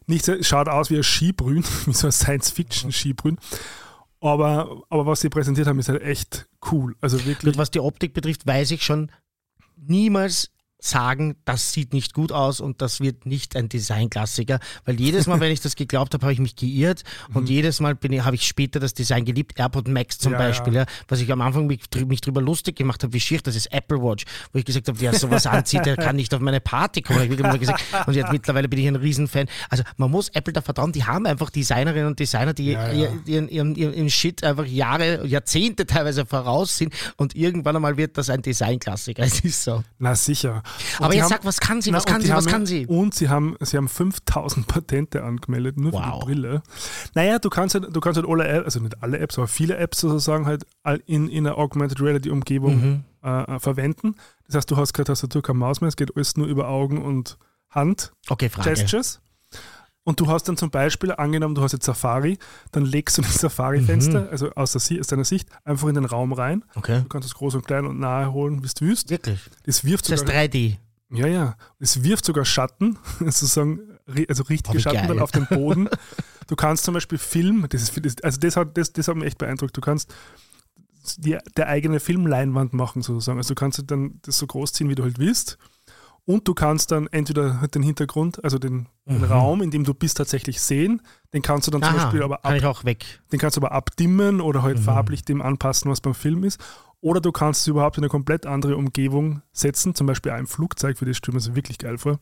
Nicht, 0.07 0.25
so- 0.25 0.41
schaut 0.43 0.69
aus 0.69 0.91
wie 0.91 0.97
ein 0.97 1.03
Skibrühen, 1.03 1.65
wie 1.87 1.93
so 1.93 2.07
ein 2.07 2.13
Science-Fiction-Skibrühen. 2.13 3.39
Aber, 4.21 4.83
aber 4.91 5.07
was 5.07 5.21
sie 5.23 5.29
präsentiert 5.31 5.67
haben, 5.67 5.79
ist 5.79 5.89
halt 5.89 6.03
echt 6.03 6.47
cool. 6.71 6.95
Also 7.01 7.19
wirklich. 7.25 7.53
Gut, 7.53 7.59
was 7.59 7.71
die 7.71 7.81
Optik 7.81 8.13
betrifft, 8.13 8.47
weiß 8.47 8.71
ich 8.73 8.85
schon 8.85 9.11
niemals 9.77 10.51
sagen, 10.81 11.37
das 11.45 11.73
sieht 11.73 11.93
nicht 11.93 12.15
gut 12.15 12.33
aus 12.33 12.61
und 12.61 12.81
das 12.83 13.01
wird 13.01 13.27
nicht 13.27 13.57
ein 13.57 13.69
Designklassiker, 13.69 14.59
weil 14.85 14.99
jedes 15.01 15.27
Mal, 15.27 15.41
wenn 15.41 15.53
ich 15.53 15.61
das 15.61 15.77
geglaubt 15.77 16.15
habe, 16.15 16.25
habe 16.25 16.33
ich 16.33 16.39
mich 16.41 16.57
geirrt 16.57 17.03
und 17.35 17.49
jedes 17.49 17.81
Mal 17.81 17.95
bin 17.95 18.13
ich, 18.13 18.25
habe 18.25 18.37
ich 18.37 18.47
später 18.47 18.81
das 18.81 18.95
Design 18.95 19.25
geliebt, 19.25 19.59
AirPod 19.59 19.89
Max 19.89 20.19
zum 20.19 20.33
Ja, 20.33 20.39
Beispiel, 20.39 20.75
ja. 20.75 20.87
was 21.09 21.21
ich 21.21 21.31
am 21.33 21.41
Anfang 21.41 21.67
mich, 21.67 21.81
mich 22.07 22.21
drüber 22.21 22.41
lustig 22.41 22.77
gemacht 22.77 23.03
habe, 23.03 23.13
wie 23.13 23.21
schier 23.21 23.41
das 23.43 23.57
ist, 23.57 23.73
Apple 23.73 24.01
Watch, 24.03 24.25
wo 24.53 24.59
ich 24.59 24.65
gesagt 24.65 24.89
habe, 24.89 25.01
wer 25.01 25.15
sowas 25.15 25.47
anzieht, 25.47 25.85
der 25.87 25.97
kann 25.97 26.17
nicht 26.17 26.33
auf 26.35 26.41
meine 26.41 26.61
Party 26.61 27.03
kommen, 27.03 27.31
ich 27.31 27.39
mal 27.41 27.59
gesagt 27.59 27.83
und 28.07 28.15
jetzt 28.15 28.33
mittlerweile 28.33 28.69
bin 28.69 28.79
ich 28.81 28.87
ein 28.89 28.97
Riesenfan. 28.97 29.47
Also 29.69 29.83
man 29.97 30.11
muss 30.11 30.29
Apple 30.31 30.53
da 30.53 30.61
vertrauen, 30.63 30.93
die 30.93 31.05
haben 31.05 31.27
einfach 31.27 31.51
Designerinnen 31.51 32.07
und 32.07 32.19
Designer, 32.19 32.55
die 32.55 32.73
Ja, 32.73 32.93
ja. 32.93 32.93
ihr- 32.93 33.23
ihren, 33.27 33.49
ihren, 33.49 33.75
ihren, 33.75 33.95
ihren 33.95 34.11
Shit 34.11 34.43
einfach 34.45 34.65
Jahre, 34.67 35.27
Jahrzehnte 35.27 35.87
teilweise 35.87 36.25
voraus 36.27 36.77
sind 36.77 36.95
und 37.17 37.35
irgendwann 37.37 37.77
einmal 37.77 37.97
wird 37.97 38.17
das 38.19 38.31
ein 38.31 38.43
Designklassiker. 38.43 39.23
Es 39.31 39.41
ist 39.41 39.63
so. 39.65 39.83
Na 39.99 40.15
sicher. 40.15 40.63
Und 40.99 41.05
Aber 41.07 41.15
jetzt 41.15 41.23
haben- 41.25 41.29
sag, 41.31 41.45
was 41.45 41.61
kann 41.61 41.81
sie, 41.83 41.91
Na, 41.91 41.97
was 41.99 42.05
und 42.05 42.13
kann 42.13 42.21
sie, 42.23 42.29
was 42.31 42.37
haben- 42.47 42.51
kann 42.53 42.67
sie? 42.67 42.87
Und 42.87 43.15
sie 43.15 43.29
haben, 43.29 43.57
sie 43.61 43.77
haben 43.77 43.89
5000 43.89 44.67
Patente 44.67 45.23
angemeldet, 45.23 45.77
nur 45.79 45.93
für 45.93 45.99
Wow. 45.99 46.21
die 46.21 46.27
Brille. 46.27 46.63
Naja, 47.15 47.39
du 47.39 47.49
kannst 47.51 47.75
halt, 47.75 47.95
du 47.95 48.01
kannst 48.01 48.17
halt 48.19 48.29
alle 48.29 48.47
Apps, 48.49 48.65
also 48.65 48.81
nicht 48.81 49.03
alle 49.03 49.19
Apps, 49.19 49.39
aber 49.39 49.49
viele 49.49 49.77
Apps 49.77 50.01
sozusagen 50.01 50.47
halt 50.47 50.65
in, 51.07 51.29
in 51.29 51.47
einer 51.47 51.57
Augmented 51.59 52.01
Reality 52.01 52.31
Umgebung 52.31 53.05
Mhm. 53.23 53.29
äh, 53.29 53.59
verwenden. 53.59 54.15
Das 54.47 54.57
heißt, 54.57 54.71
du 54.71 54.77
hast 54.77 54.93
keine 54.95 55.05
Tastatur, 55.05 55.43
keine 55.43 55.59
Maus 55.59 55.81
mehr, 55.81 55.89
es 55.89 55.97
geht 55.97 56.17
alles 56.17 56.37
nur 56.37 56.47
über 56.47 56.69
Augen 56.69 57.03
und 57.03 57.37
Hand. 57.71 58.13
Okay, 58.29 58.49
Frage. 58.49 58.71
Gestures. 58.71 59.21
Und 60.03 60.19
du 60.19 60.27
hast 60.29 60.45
dann 60.49 60.57
zum 60.57 60.71
Beispiel, 60.71 61.13
angenommen, 61.13 61.55
du 61.55 61.63
hast 61.63 61.73
jetzt 61.73 61.85
Safari, 61.85 62.39
dann 62.73 62.85
legst 62.87 63.19
du 63.19 63.23
das 63.23 63.35
Safari-Fenster, 63.35 64.23
Mhm. 64.23 64.29
also 64.31 64.51
aus, 64.55 64.73
der, 64.73 65.01
aus 65.01 65.07
deiner 65.07 65.25
Sicht, 65.25 65.49
einfach 65.65 65.89
in 65.89 65.95
den 65.95 66.07
Raum 66.07 66.33
rein. 66.33 66.65
Okay. 66.75 67.03
Du 67.03 67.09
kannst 67.09 67.29
es 67.29 67.35
groß 67.35 67.55
und 67.57 67.67
klein 67.67 67.85
und 67.87 68.01
nahe 68.01 68.33
holen, 68.33 68.63
wie 68.65 68.69
du 68.69 68.87
willst. 68.87 69.11
Wirklich. 69.11 69.39
Das 69.65 69.85
wirft 69.85 70.11
Das 70.11 70.21
sogar, 70.21 70.35
heißt 70.37 70.55
3D. 70.55 70.79
ja, 71.11 71.27
ja, 71.27 71.57
es 71.79 72.03
wirft 72.03 72.25
sogar 72.25 72.45
Schatten, 72.47 72.99
sozusagen, 73.21 73.81
also 74.29 74.43
richtige 74.45 74.79
Oh, 74.79 74.81
Schatten 74.81 74.99
geil. 74.99 75.09
dann 75.09 75.19
auf 75.21 75.31
den 75.33 75.47
Boden. 75.47 75.89
Du 76.47 76.57
kannst 76.57 76.83
zum 76.83 76.95
Beispiel 76.95 77.17
Film, 77.19 77.65
das 77.69 77.81
ist, 77.81 78.05
das- 78.05 78.21
also 78.25 78.41
das 78.41 78.57
hat, 78.57 78.77
das, 78.77 78.93
das 78.93 79.07
hat 79.07 79.15
mich 79.15 79.27
echt 79.27 79.39
beeindruckt, 79.39 79.77
du 79.77 79.81
kannst 79.81 80.13
die, 81.17 81.39
der 81.57 81.69
eigene 81.69 82.01
Filmleinwand 82.01 82.73
machen 82.73 83.03
sozusagen. 83.03 83.39
Also 83.39 83.55
du 83.55 83.59
kannst 83.59 83.83
dann 83.89 84.19
das 84.23 84.39
so 84.39 84.49
groß 84.49 84.73
ziehen, 84.73 84.89
wie 84.89 84.97
du 84.97 85.05
halt 85.05 85.19
willst. 85.21 85.59
Und 86.31 86.47
du 86.47 86.55
kannst 86.55 86.93
dann 86.93 87.09
entweder 87.09 87.67
den 87.75 87.83
Hintergrund, 87.83 88.43
also 88.45 88.59
den, 88.59 88.87
den 89.07 89.19
Mhm. 89.19 89.25
Raum, 89.25 89.63
in 89.63 89.71
dem 89.73 89.83
du 89.83 89.95
bist, 89.95 90.17
tatsächlich 90.17 90.61
sehen. 90.61 91.03
Den 91.35 91.43
kannst 91.43 91.67
du 91.67 91.73
dann 91.73 91.83
zum 91.83 91.95
Aha, 91.95 92.05
Beispiel 92.05 92.23
aber 92.23 92.39
kann 92.39 92.53
ab, 92.53 92.59
ich 92.59 92.65
auch 92.67 92.85
weg. 92.85 93.21
den 93.33 93.41
kannst 93.41 93.57
du 93.57 93.61
aber 93.61 93.73
abdimmen 93.73 94.41
oder 94.41 94.63
halt 94.63 94.79
Mhm. 94.79 94.83
farblich 94.83 95.25
dem 95.25 95.43
anpassen, 95.43 95.91
was 95.91 96.01
beim 96.01 96.15
Film 96.15 96.45
ist. 96.45 96.61
Oder 97.03 97.23
du 97.23 97.33
kannst 97.33 97.63
es 97.63 97.67
überhaupt 97.67 97.97
in 97.97 98.05
eine 98.05 98.11
komplett 98.11 98.45
andere 98.45 98.77
Umgebung 98.77 99.41
setzen, 99.53 99.95
zum 99.95 100.07
Beispiel 100.07 100.33
auch 100.33 100.39
im 100.39 100.47
Flugzeug, 100.47 100.99
für 100.99 101.07
das 101.07 101.17
stelle 101.17 101.39
ich 101.39 101.49
mir 101.49 101.57
wirklich 101.57 101.79
geil 101.79 101.97
vor. 101.97 102.21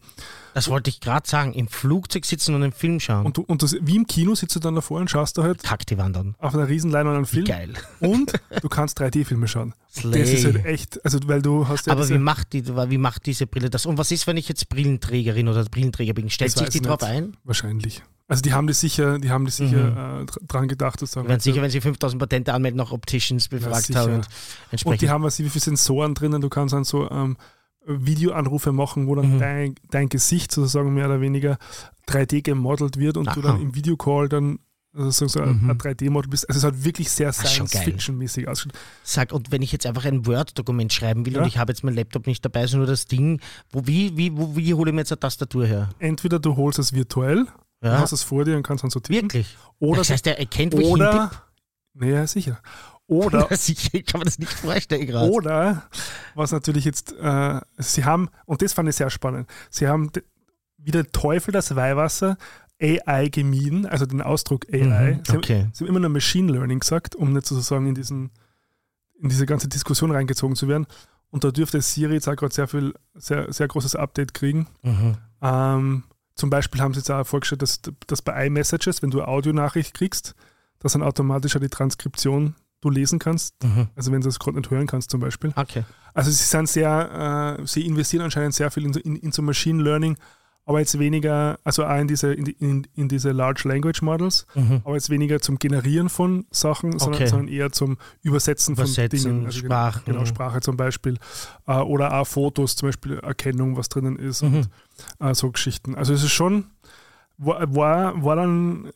Das 0.54 0.68
wollte 0.68 0.88
ich 0.88 1.00
gerade 1.00 1.28
sagen. 1.28 1.52
Im 1.52 1.66
Flugzeug 1.66 2.24
sitzen 2.24 2.54
und 2.54 2.62
einen 2.62 2.72
Film 2.72 3.00
schauen. 3.00 3.26
Und, 3.26 3.36
du, 3.36 3.42
und 3.42 3.62
das, 3.62 3.76
wie 3.80 3.96
im 3.96 4.06
Kino 4.06 4.36
sitzt 4.36 4.54
du 4.54 4.60
dann 4.60 4.76
davor 4.76 5.00
und 5.00 5.10
schaust 5.10 5.36
da 5.36 5.42
halt 5.42 5.64
Kack 5.64 5.84
die 5.86 5.98
wandern. 5.98 6.36
auf 6.38 6.54
einer 6.54 6.68
riesen 6.68 6.92
Leinwand 6.92 7.16
einen 7.16 7.26
Film. 7.26 7.44
Geil. 7.44 7.74
Und 7.98 8.32
du 8.62 8.68
kannst 8.68 9.00
3D-Filme 9.00 9.48
schauen. 9.48 9.74
Slay. 9.90 10.20
Das 10.20 10.30
ist 10.30 10.44
halt 10.44 10.64
echt, 10.64 11.04
also 11.04 11.18
weil 11.24 11.42
du 11.42 11.66
hast 11.66 11.86
ja 11.88 11.92
Aber 11.92 12.08
wie 12.08 12.18
macht, 12.18 12.52
die, 12.52 12.68
wie 12.68 12.98
macht 12.98 13.26
diese 13.26 13.48
Brille 13.48 13.70
das? 13.70 13.84
Und 13.84 13.98
was 13.98 14.12
ist, 14.12 14.28
wenn 14.28 14.36
ich 14.36 14.48
jetzt 14.48 14.68
Brillenträgerin 14.68 15.48
oder 15.48 15.64
Brillenträger 15.64 16.14
bin? 16.14 16.30
Stellt 16.30 16.52
sich 16.52 16.68
die 16.68 16.80
drauf 16.80 17.02
ein? 17.02 17.36
wahrscheinlich. 17.42 18.02
Also 18.28 18.42
die 18.42 18.52
haben 18.52 18.66
das 18.66 18.78
sicher, 18.80 19.18
die 19.18 19.30
haben 19.30 19.46
das 19.46 19.56
sicher 19.56 20.20
äh, 20.20 20.24
dr- 20.26 20.42
dran 20.46 20.68
gedacht, 20.68 21.00
dass 21.02 21.16
werden 21.16 21.40
sicher, 21.40 21.62
wenn 21.62 21.70
sie 21.70 21.80
5000 21.80 22.20
Patente 22.20 22.52
anmelden, 22.54 22.76
noch 22.76 22.92
Opticians 22.92 23.48
befragt 23.48 23.86
sicher. 23.86 24.00
haben. 24.00 24.12
Und 24.16 24.18
Und 24.18 24.28
entsprechend. 24.72 25.00
die 25.02 25.08
haben 25.10 25.24
was 25.24 25.38
wie 25.38 25.48
viele 25.48 25.62
Sensoren 25.64 26.14
drinnen, 26.14 26.40
du 26.42 26.48
kannst 26.50 26.74
dann 26.74 26.84
so 26.84 27.10
ähm, 27.10 27.36
Videoanrufe 27.86 28.70
machen, 28.72 29.06
wo 29.06 29.14
dann 29.14 29.34
Mhm. 29.36 29.38
dein, 29.38 29.74
dein 29.90 30.08
Gesicht 30.08 30.52
sozusagen 30.52 30.92
mehr 30.92 31.06
oder 31.06 31.20
weniger 31.20 31.56
3D 32.06 32.42
gemodelt 32.42 32.98
wird 32.98 33.16
und 33.16 33.34
du 33.34 33.40
dann 33.40 33.56
Aha. 33.56 33.62
im 33.62 33.74
Videocall 33.74 34.28
dann 34.28 34.58
Also 34.94 35.26
so, 35.28 35.40
ein 35.40 35.78
3D-Model 35.78 36.28
bist. 36.30 36.48
Also 36.48 36.58
es 36.58 36.64
hat 36.64 36.84
wirklich 36.84 37.10
sehr. 37.10 37.32
Science-Fiction-mäßig 37.32 38.48
ausgeschaut. 38.48 38.72
Sag, 39.04 39.32
und 39.32 39.52
wenn 39.52 39.62
ich 39.62 39.70
jetzt 39.72 39.86
einfach 39.86 40.04
ein 40.06 40.26
Word-Dokument 40.26 40.92
schreiben 40.92 41.24
will 41.24 41.34
Ja. 41.34 41.42
und 41.42 41.46
ich 41.46 41.56
habe 41.58 41.72
jetzt 41.72 41.84
mein 41.84 41.94
Laptop 41.94 42.26
nicht 42.26 42.44
dabei, 42.44 42.66
sondern 42.66 42.86
nur 42.86 42.92
das 42.92 43.06
Ding, 43.06 43.40
wo, 43.70 43.86
wie, 43.86 44.16
wie, 44.16 44.36
wo, 44.36 44.56
wie 44.56 44.74
hole 44.74 44.90
ich 44.90 44.94
mir 44.94 45.02
jetzt 45.02 45.12
eine 45.12 45.20
Tastatur 45.20 45.66
her? 45.66 45.90
Entweder 45.98 46.38
du 46.38 46.56
holst 46.56 46.78
es 46.78 46.92
virtuell, 46.94 47.46
du 47.80 47.88
Ja, 47.88 47.98
hast 47.98 48.12
es 48.12 48.22
vor 48.22 48.44
dir 48.44 48.56
und 48.56 48.62
kannst 48.62 48.84
dann 48.84 48.90
so 48.90 49.00
tippen. 49.00 49.22
wirklich. 49.22 49.56
Oder, 49.78 49.98
das 49.98 50.10
heißt, 50.10 50.26
er 50.26 50.38
erkennt, 50.38 50.74
wo 50.74 50.80
ich 50.80 50.86
oder, 50.86 51.30
naja, 51.94 52.26
sicher. 52.26 52.60
Oder, 53.06 53.50
ich 53.50 54.06
kann 54.06 54.18
mir 54.20 54.24
das 54.26 54.38
nicht 54.38 54.52
vorstellen 54.52 55.06
gerade. 55.06 55.30
Oder, 55.30 55.84
was 56.34 56.52
natürlich 56.52 56.84
jetzt, 56.84 57.12
äh, 57.12 57.60
sie 57.78 58.04
haben, 58.04 58.28
und 58.44 58.62
das 58.62 58.72
fand 58.72 58.88
ich 58.88 58.96
sehr 58.96 59.10
spannend, 59.10 59.48
sie 59.70 59.88
haben 59.88 60.10
wie 60.76 60.90
der 60.90 61.10
Teufel 61.10 61.52
das 61.52 61.74
Weihwasser 61.74 62.36
AI 62.80 63.28
gemieden, 63.28 63.86
also 63.86 64.06
den 64.06 64.22
Ausdruck 64.22 64.66
AI. 64.72 65.14
Mhm, 65.16 65.24
sie, 65.24 65.36
okay. 65.36 65.60
haben, 65.62 65.70
sie 65.72 65.84
haben 65.84 65.88
immer 65.88 66.00
nur 66.00 66.10
Machine 66.10 66.52
Learning 66.52 66.78
gesagt, 66.78 67.16
um 67.16 67.32
nicht 67.32 67.46
sozusagen 67.46 67.88
in, 67.88 67.94
diesen, 67.94 68.30
in 69.20 69.28
diese 69.28 69.46
ganze 69.46 69.68
Diskussion 69.68 70.10
reingezogen 70.12 70.54
zu 70.54 70.68
werden. 70.68 70.86
Und 71.30 71.44
da 71.44 71.50
dürfte 71.50 71.82
Siri 71.82 72.14
jetzt 72.14 72.28
auch 72.28 72.36
gerade 72.36 72.54
sehr 72.54 72.68
viel, 72.68 72.94
sehr, 73.14 73.52
sehr 73.52 73.68
großes 73.68 73.96
Update 73.96 74.32
kriegen. 74.32 74.68
Mhm. 74.82 75.16
Ähm, 75.42 76.02
zum 76.38 76.50
Beispiel 76.50 76.80
haben 76.80 76.94
sie 76.94 77.00
jetzt 77.00 77.10
auch 77.10 77.26
vorgestellt, 77.26 77.62
dass, 77.62 77.80
dass 78.06 78.22
bei 78.22 78.46
iMessages, 78.46 79.02
wenn 79.02 79.10
du 79.10 79.18
eine 79.20 79.28
Audionachricht 79.28 79.92
kriegst, 79.92 80.34
dass 80.78 80.92
dann 80.92 81.02
automatisch 81.02 81.56
auch 81.56 81.60
die 81.60 81.68
Transkription 81.68 82.54
du 82.80 82.90
lesen 82.90 83.18
kannst. 83.18 83.62
Mhm. 83.64 83.88
Also 83.96 84.12
wenn 84.12 84.20
du 84.20 84.28
das 84.28 84.38
gerade 84.38 84.56
nicht 84.56 84.70
hören 84.70 84.86
kannst 84.86 85.10
zum 85.10 85.20
Beispiel. 85.20 85.52
Okay. 85.56 85.84
Also 86.14 86.30
sie 86.30 86.44
sind 86.44 86.68
sehr, 86.68 87.56
äh, 87.58 87.66
sie 87.66 87.84
investieren 87.84 88.22
anscheinend 88.22 88.54
sehr 88.54 88.70
viel 88.70 88.84
in, 88.84 88.92
so- 88.92 89.00
in, 89.00 89.16
in 89.16 89.32
so 89.32 89.42
Machine 89.42 89.82
Learning, 89.82 90.16
aber 90.68 90.80
jetzt 90.80 90.98
weniger, 90.98 91.58
also 91.64 91.84
auch 91.86 91.98
in 91.98 92.06
diese, 92.08 92.32
in, 92.34 92.46
in, 92.46 92.86
in 92.94 93.08
diese 93.08 93.32
Large 93.32 93.66
Language 93.66 94.02
Models, 94.02 94.46
Mhm. 94.54 94.82
aber 94.84 94.94
jetzt 94.94 95.08
weniger 95.08 95.40
zum 95.40 95.58
Generieren 95.58 96.08
von 96.10 96.44
Sachen, 96.50 96.98
sondern, 96.98 97.22
Okay. 97.22 97.26
sondern 97.30 97.48
eher 97.48 97.72
zum 97.72 97.96
Übersetzen, 98.22 98.74
Übersetzen, 98.74 99.18
von 99.18 99.30
Dingen. 99.32 99.46
Also 99.46 99.58
Sprachen. 99.60 100.02
Genau, 100.04 100.24
Sprache 100.26 100.60
zum 100.60 100.76
Beispiel. 100.76 101.16
Äh, 101.66 101.78
oder 101.78 102.12
auch 102.20 102.26
Fotos, 102.26 102.76
zum 102.76 102.88
Beispiel 102.90 103.18
Erkennung, 103.18 103.76
was 103.78 103.88
drinnen 103.88 104.16
ist 104.16 104.42
Mhm. 104.42 104.54
und 104.54 104.68
äh, 105.20 105.34
so 105.34 105.50
Geschichten. 105.50 105.94
Also 105.94 106.12
es 106.12 106.22
ist 106.22 106.32
schon, 106.32 106.66
war, 107.38 107.74
war, 107.74 108.22
war 108.22 108.36
dann, 108.36 108.90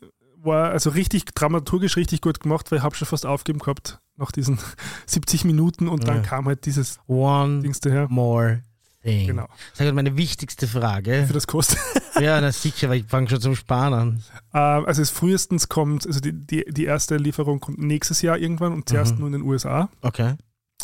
war 0.44 0.70
also 0.72 0.90
richtig 0.90 1.24
dramaturgisch 1.26 1.96
richtig 1.96 2.20
gut 2.20 2.40
gemacht, 2.40 2.70
weil 2.70 2.78
ich 2.80 2.84
habe 2.84 2.94
schon 2.96 3.08
fast 3.08 3.24
aufgeben 3.24 3.60
gehabt 3.60 3.98
nach 4.16 4.30
diesen 4.30 4.58
70 5.06 5.46
Minuten 5.46 5.88
und 5.88 6.06
dann 6.06 6.16
Ja. 6.16 6.22
kam 6.22 6.44
halt 6.44 6.66
dieses 6.66 6.98
One 7.06 7.62
Dings 7.62 7.80
daher. 7.80 8.08
more 8.10 8.62
thing. 9.02 9.26
Genau. 9.28 9.46
Sag 9.74 9.86
mal, 9.86 9.92
meine 9.94 10.16
wichtigste 10.16 10.66
Frage. 10.66 11.24
Für 11.26 11.32
das 11.32 11.46
kostet. 11.46 11.78
ja, 12.20 12.40
na 12.40 12.52
sicher, 12.52 12.88
weil 12.88 13.00
ich 13.00 13.06
fange 13.06 13.28
schon 13.28 13.40
zum 13.40 13.54
Sparen 13.56 13.94
an. 13.94 14.22
Ähm, 14.54 14.86
also 14.86 15.02
es 15.02 15.10
frühestens 15.10 15.68
kommt, 15.68 16.06
also 16.06 16.20
die, 16.20 16.32
die, 16.32 16.64
die 16.68 16.84
erste 16.84 17.16
Lieferung 17.16 17.60
kommt 17.60 17.78
nächstes 17.78 18.22
Jahr 18.22 18.38
irgendwann 18.38 18.72
und 18.72 18.88
zuerst 18.88 19.14
Mhm. 19.14 19.18
nur 19.18 19.26
in 19.28 19.32
den 19.34 19.42
USA. 19.42 19.88
Okay. 20.02 20.34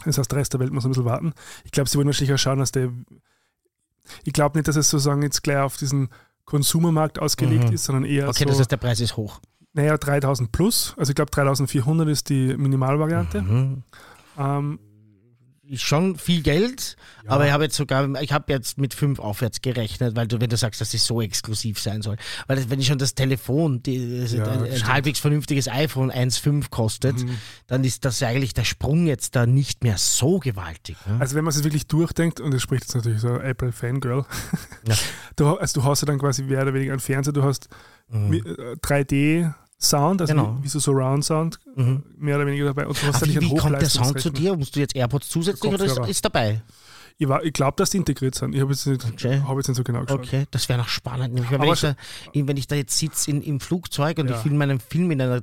Das 0.05 0.19
heißt, 0.19 0.31
der 0.31 0.39
Rest 0.39 0.53
der 0.53 0.61
Welt 0.61 0.73
muss 0.73 0.85
ein 0.85 0.91
bisschen 0.91 1.05
warten. 1.05 1.33
Ich 1.65 1.73
glaube, 1.73 1.89
sie 1.89 1.97
wollen 1.97 2.07
wahrscheinlich 2.07 2.35
auch 2.35 2.39
schauen, 2.39 2.59
dass 2.61 2.73
der. 2.73 2.91
Ich 4.25 4.33
glaube 4.33 4.57
nicht, 4.59 4.69
dass 4.69 4.77
es 4.77 4.89
sozusagen 4.91 5.23
jetzt 5.23 5.43
gleich 5.43 5.59
auf 5.59 5.77
diesen 5.77 6.09
Konsumermarkt 6.45 7.19
ausgelegt 7.19 7.69
Mhm. 7.69 7.73
ist, 7.75 7.85
sondern 7.85 8.05
eher 8.05 8.29
Okay, 8.29 8.45
so, 8.45 8.45
das 8.47 8.59
heißt, 8.61 8.71
der 8.73 8.77
Preis 8.79 9.01
ist 9.01 9.17
hoch. 9.17 9.41
naja, 9.75 9.97
3000 9.99 10.51
plus. 10.51 10.95
Also 10.97 11.11
ich 11.11 11.15
glaube, 11.17 11.31
3400 11.31 12.09
ist 12.09 12.29
die 12.31 12.57
Minimalvariante. 12.57 13.43
Mhm. 13.43 13.83
Ähm, 14.39 14.79
Ist 14.83 14.88
schon 15.75 16.17
viel 16.17 16.43
Geld, 16.43 16.97
Ja. 17.25 17.31
aber 17.33 17.47
ich 17.47 17.53
habe 17.53 17.65
jetzt 17.65 17.77
sogar, 17.77 18.09
ich 18.23 18.33
habe 18.33 18.53
jetzt 18.53 18.79
mit 18.79 18.95
fünf 18.95 19.19
aufwärts 19.19 19.61
gerechnet, 19.61 20.17
weil 20.17 20.27
du, 20.27 20.41
wenn 20.41 20.49
du 20.51 20.57
sagst, 20.57 20.81
dass 20.81 20.95
es 20.95 21.07
so 21.07 21.21
exklusiv 21.21 21.79
sein 21.81 22.03
soll. 22.03 22.17
Weil 22.47 22.57
das, 22.57 22.71
wenn 22.71 22.81
ich 22.81 22.87
schon 22.87 22.99
das 22.99 23.15
Telefon, 23.15 23.83
die, 23.83 24.21
also 24.23 24.37
Ja, 24.39 24.47
ein, 24.51 24.65
ein 24.65 24.87
halbwegs 24.87 25.19
vernünftiges 25.19 25.69
iPhone 25.69 26.11
1,5 26.11 26.71
kostet, 26.71 27.17
Mhm. 27.19 27.39
dann 27.67 27.85
ist 27.85 28.05
das 28.05 28.23
eigentlich 28.23 28.55
der 28.55 28.65
Sprung 28.65 29.07
jetzt 29.07 29.37
da 29.37 29.47
nicht 29.47 29.83
mehr 29.85 29.99
so 29.99 30.39
gewaltig. 30.39 30.97
Ne? 31.07 31.17
Also 31.21 31.35
wenn 31.35 31.45
man 31.45 31.53
es 31.53 31.63
wirklich 31.65 31.87
durchdenkt, 31.87 32.41
und 32.41 32.53
das 32.55 32.63
spricht 32.63 32.85
jetzt 32.85 32.95
natürlich 32.95 33.21
so 33.21 33.37
Apple 33.39 33.73
Fangirl, 33.73 34.25
Ja. 34.87 34.95
du, 35.37 35.47
also 35.57 35.81
du 35.81 35.87
hast 35.87 36.03
ja 36.03 36.07
dann 36.07 36.19
quasi 36.19 36.43
mehr 36.43 36.63
oder 36.63 36.75
weniger 36.75 36.93
einen 36.93 37.01
Fernseher, 37.01 37.33
du 37.33 37.43
hast 37.43 37.69
Mhm. 38.11 38.31
mi- 38.31 38.39
äh, 38.39 38.77
3D 38.81 39.53
Sound, 39.81 40.21
also 40.21 40.33
Genau. 40.33 40.57
wie, 40.59 40.65
wie 40.65 40.69
so 40.69 40.81
Surround 40.81 41.25
Sound, 41.25 41.59
Mhm. 41.77 42.03
mehr 42.19 42.37
oder 42.37 42.47
weniger 42.47 42.67
dabei. 42.67 42.87
Und 42.87 43.01
du 43.01 43.07
hast 43.07 43.25
wie, 43.27 43.57
kommt 43.57 43.81
der 43.81 43.89
Sound 43.89 44.21
zu 44.21 44.31
dir? 44.31 44.57
Musst 44.57 44.75
du 44.75 44.81
jetzt 44.81 44.97
AirPods 44.97 45.29
zusätzlich 45.29 45.73
oder 45.73 45.85
ist, 45.85 45.99
ist 46.09 46.25
dabei? 46.25 46.63
Ich, 47.21 47.27
war- 47.29 47.43
ich 47.43 47.53
glaube, 47.53 47.75
dass 47.77 47.91
die 47.91 47.97
integriert 47.97 48.37
sind. 48.37 48.55
Ich 48.55 48.61
habe 48.61 48.71
jetzt, 48.71 48.87
nicht- 48.87 49.05
Okay. 49.05 49.43
hab 49.45 49.57
jetzt 49.57 49.67
nicht 49.67 49.77
so 49.77 49.83
genau 49.83 50.03
geschaut. 50.05 50.21
Okay, 50.21 50.47
das 50.53 50.69
wäre 50.69 50.79
noch 50.79 50.89
spannend. 50.89 51.35
nämlich, 51.35 51.51
Wenn, 51.51 51.63
ich 51.65 51.81
da, 51.81 51.97
wenn 52.33 52.57
ich 52.57 52.67
da 52.69 52.77
jetzt 52.77 52.97
sitze 52.97 53.31
in, 53.33 53.43
im 53.43 53.59
Flugzeug 53.59 54.19
und 54.19 54.31
Ja. 54.31 54.37
ich 54.37 54.43
filme 54.43 54.63
einen 54.63 54.79
Film 54.79 55.11
in 55.11 55.21
einer, 55.23 55.43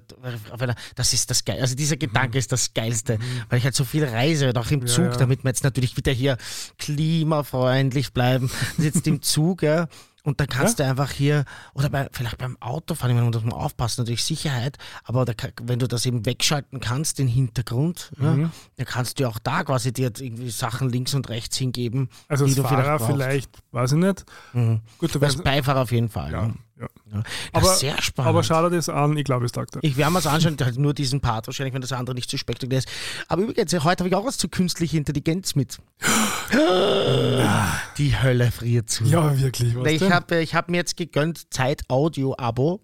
auf 0.51 0.61
einer, 0.61 0.75
das 0.95 1.11
ist 1.11 1.29
das 1.29 1.43
Geil. 1.43 1.59
Also 1.59 1.75
dieser 1.75 1.97
Gedanke 1.97 2.37
ist 2.37 2.51
das 2.53 2.73
Geilste, 2.73 3.19
weil 3.49 3.57
ich 3.59 3.65
halt 3.65 3.75
so 3.75 3.83
viel 3.83 4.05
reise 4.05 4.47
und 4.49 4.57
auch 4.57 4.71
im 4.71 4.79
Mhm. 4.81 4.85
Ja, 4.87 4.93
Zug, 4.93 5.05
ja. 5.05 5.17
damit 5.17 5.43
wir 5.43 5.49
jetzt 5.49 5.65
natürlich 5.65 5.97
wieder 5.97 6.13
hier 6.13 6.37
klimafreundlich 6.77 8.13
bleiben. 8.13 8.49
Sitzt 8.77 9.05
im 9.07 9.21
Zug, 9.21 9.61
ja. 9.63 9.87
Und 10.25 10.39
dann 10.39 10.47
kannst 10.47 10.79
du 10.79 10.83
einfach 10.85 11.11
hier, 11.11 11.45
oder 11.75 11.89
bei, 11.89 12.09
vielleicht 12.11 12.37
beim 12.39 12.57
Autofahren, 12.59 13.11
ich 13.11 13.15
meine, 13.21 13.31
da 13.31 13.39
muss 13.39 13.49
man 13.49 13.53
aufpassen, 13.59 14.01
natürlich 14.01 14.23
Sicherheit, 14.23 14.77
aber 15.03 15.23
da, 15.23 15.33
wenn 15.63 15.79
du 15.79 15.87
das 15.87 16.05
eben 16.05 16.25
wegschalten 16.25 16.79
kannst, 16.79 17.19
den 17.19 17.27
Hintergrund, 17.27 18.11
ja, 18.19 18.31
Mhm. 18.33 18.51
dann 18.77 18.85
kannst 18.85 19.19
du 19.19 19.27
auch 19.29 19.39
da 19.39 19.63
quasi 19.63 19.93
dir 19.93 20.11
irgendwie 20.17 20.49
Sachen 20.49 20.89
links 20.89 21.13
und 21.13 21.29
rechts 21.29 21.57
hingeben. 21.57 22.09
Also 22.27 22.45
die 22.45 22.51
als 22.51 22.55
du 22.55 22.63
vielleicht 22.67 22.85
Fahrer 22.85 22.97
brauchst. 22.97 23.11
vielleicht, 23.13 23.51
weiß 23.71 23.91
ich 23.93 23.97
nicht. 23.99 24.25
Mhm. 24.53 24.81
Gut, 24.97 25.13
du 25.15 25.19
Als 25.21 25.37
Beifahrer 25.37 25.81
auf 25.83 25.91
jeden 25.91 26.09
Fall. 26.09 26.31
ja, 26.31 26.47
ne? 26.47 26.53
Ja. 26.79 26.87
Ja. 27.11 27.23
Das 27.53 27.63
Aber- 27.63 27.71
ist 27.73 27.79
sehr 27.79 28.01
spannend. 28.01 28.29
Aber 28.29 28.43
schau 28.43 28.69
dir 28.69 28.75
das 28.75 28.89
an, 28.89 29.15
ich 29.17 29.23
glaube, 29.23 29.45
es 29.45 29.51
taugt 29.51 29.77
ich 29.81 29.95
werde 29.97 30.11
mir 30.11 30.19
es 30.19 30.27
anschauen, 30.27 30.57
halt 30.59 30.77
nur 30.77 30.93
diesen 30.93 31.21
Part 31.21 31.47
wahrscheinlich, 31.47 31.73
wenn 31.73 31.81
das 31.81 31.91
andere 31.93 32.15
nicht 32.15 32.29
zu 32.29 32.37
spektakulär 32.37 32.79
ist. 32.79 32.89
Aber 33.27 33.43
übrigens, 33.43 33.71
heute 33.73 34.03
habe 34.03 34.09
ich 34.09 34.15
auch 34.15 34.25
was 34.25 34.37
zu 34.37 34.49
künstlicher 34.49 34.97
Intelligenz 34.97 35.55
mit. 35.55 35.77
Die 37.97 38.21
Hölle 38.21 38.51
friert 38.51 38.89
zu. 38.89 39.03
Ja, 39.05 39.37
wirklich. 39.39 39.75
Was 39.75 39.87
ich 39.91 40.11
habe 40.11 40.41
ich 40.41 40.55
hab 40.55 40.69
mir 40.69 40.77
jetzt 40.77 40.97
gegönnt 40.97 41.53
Zeit-Audio-Abo. 41.53 42.81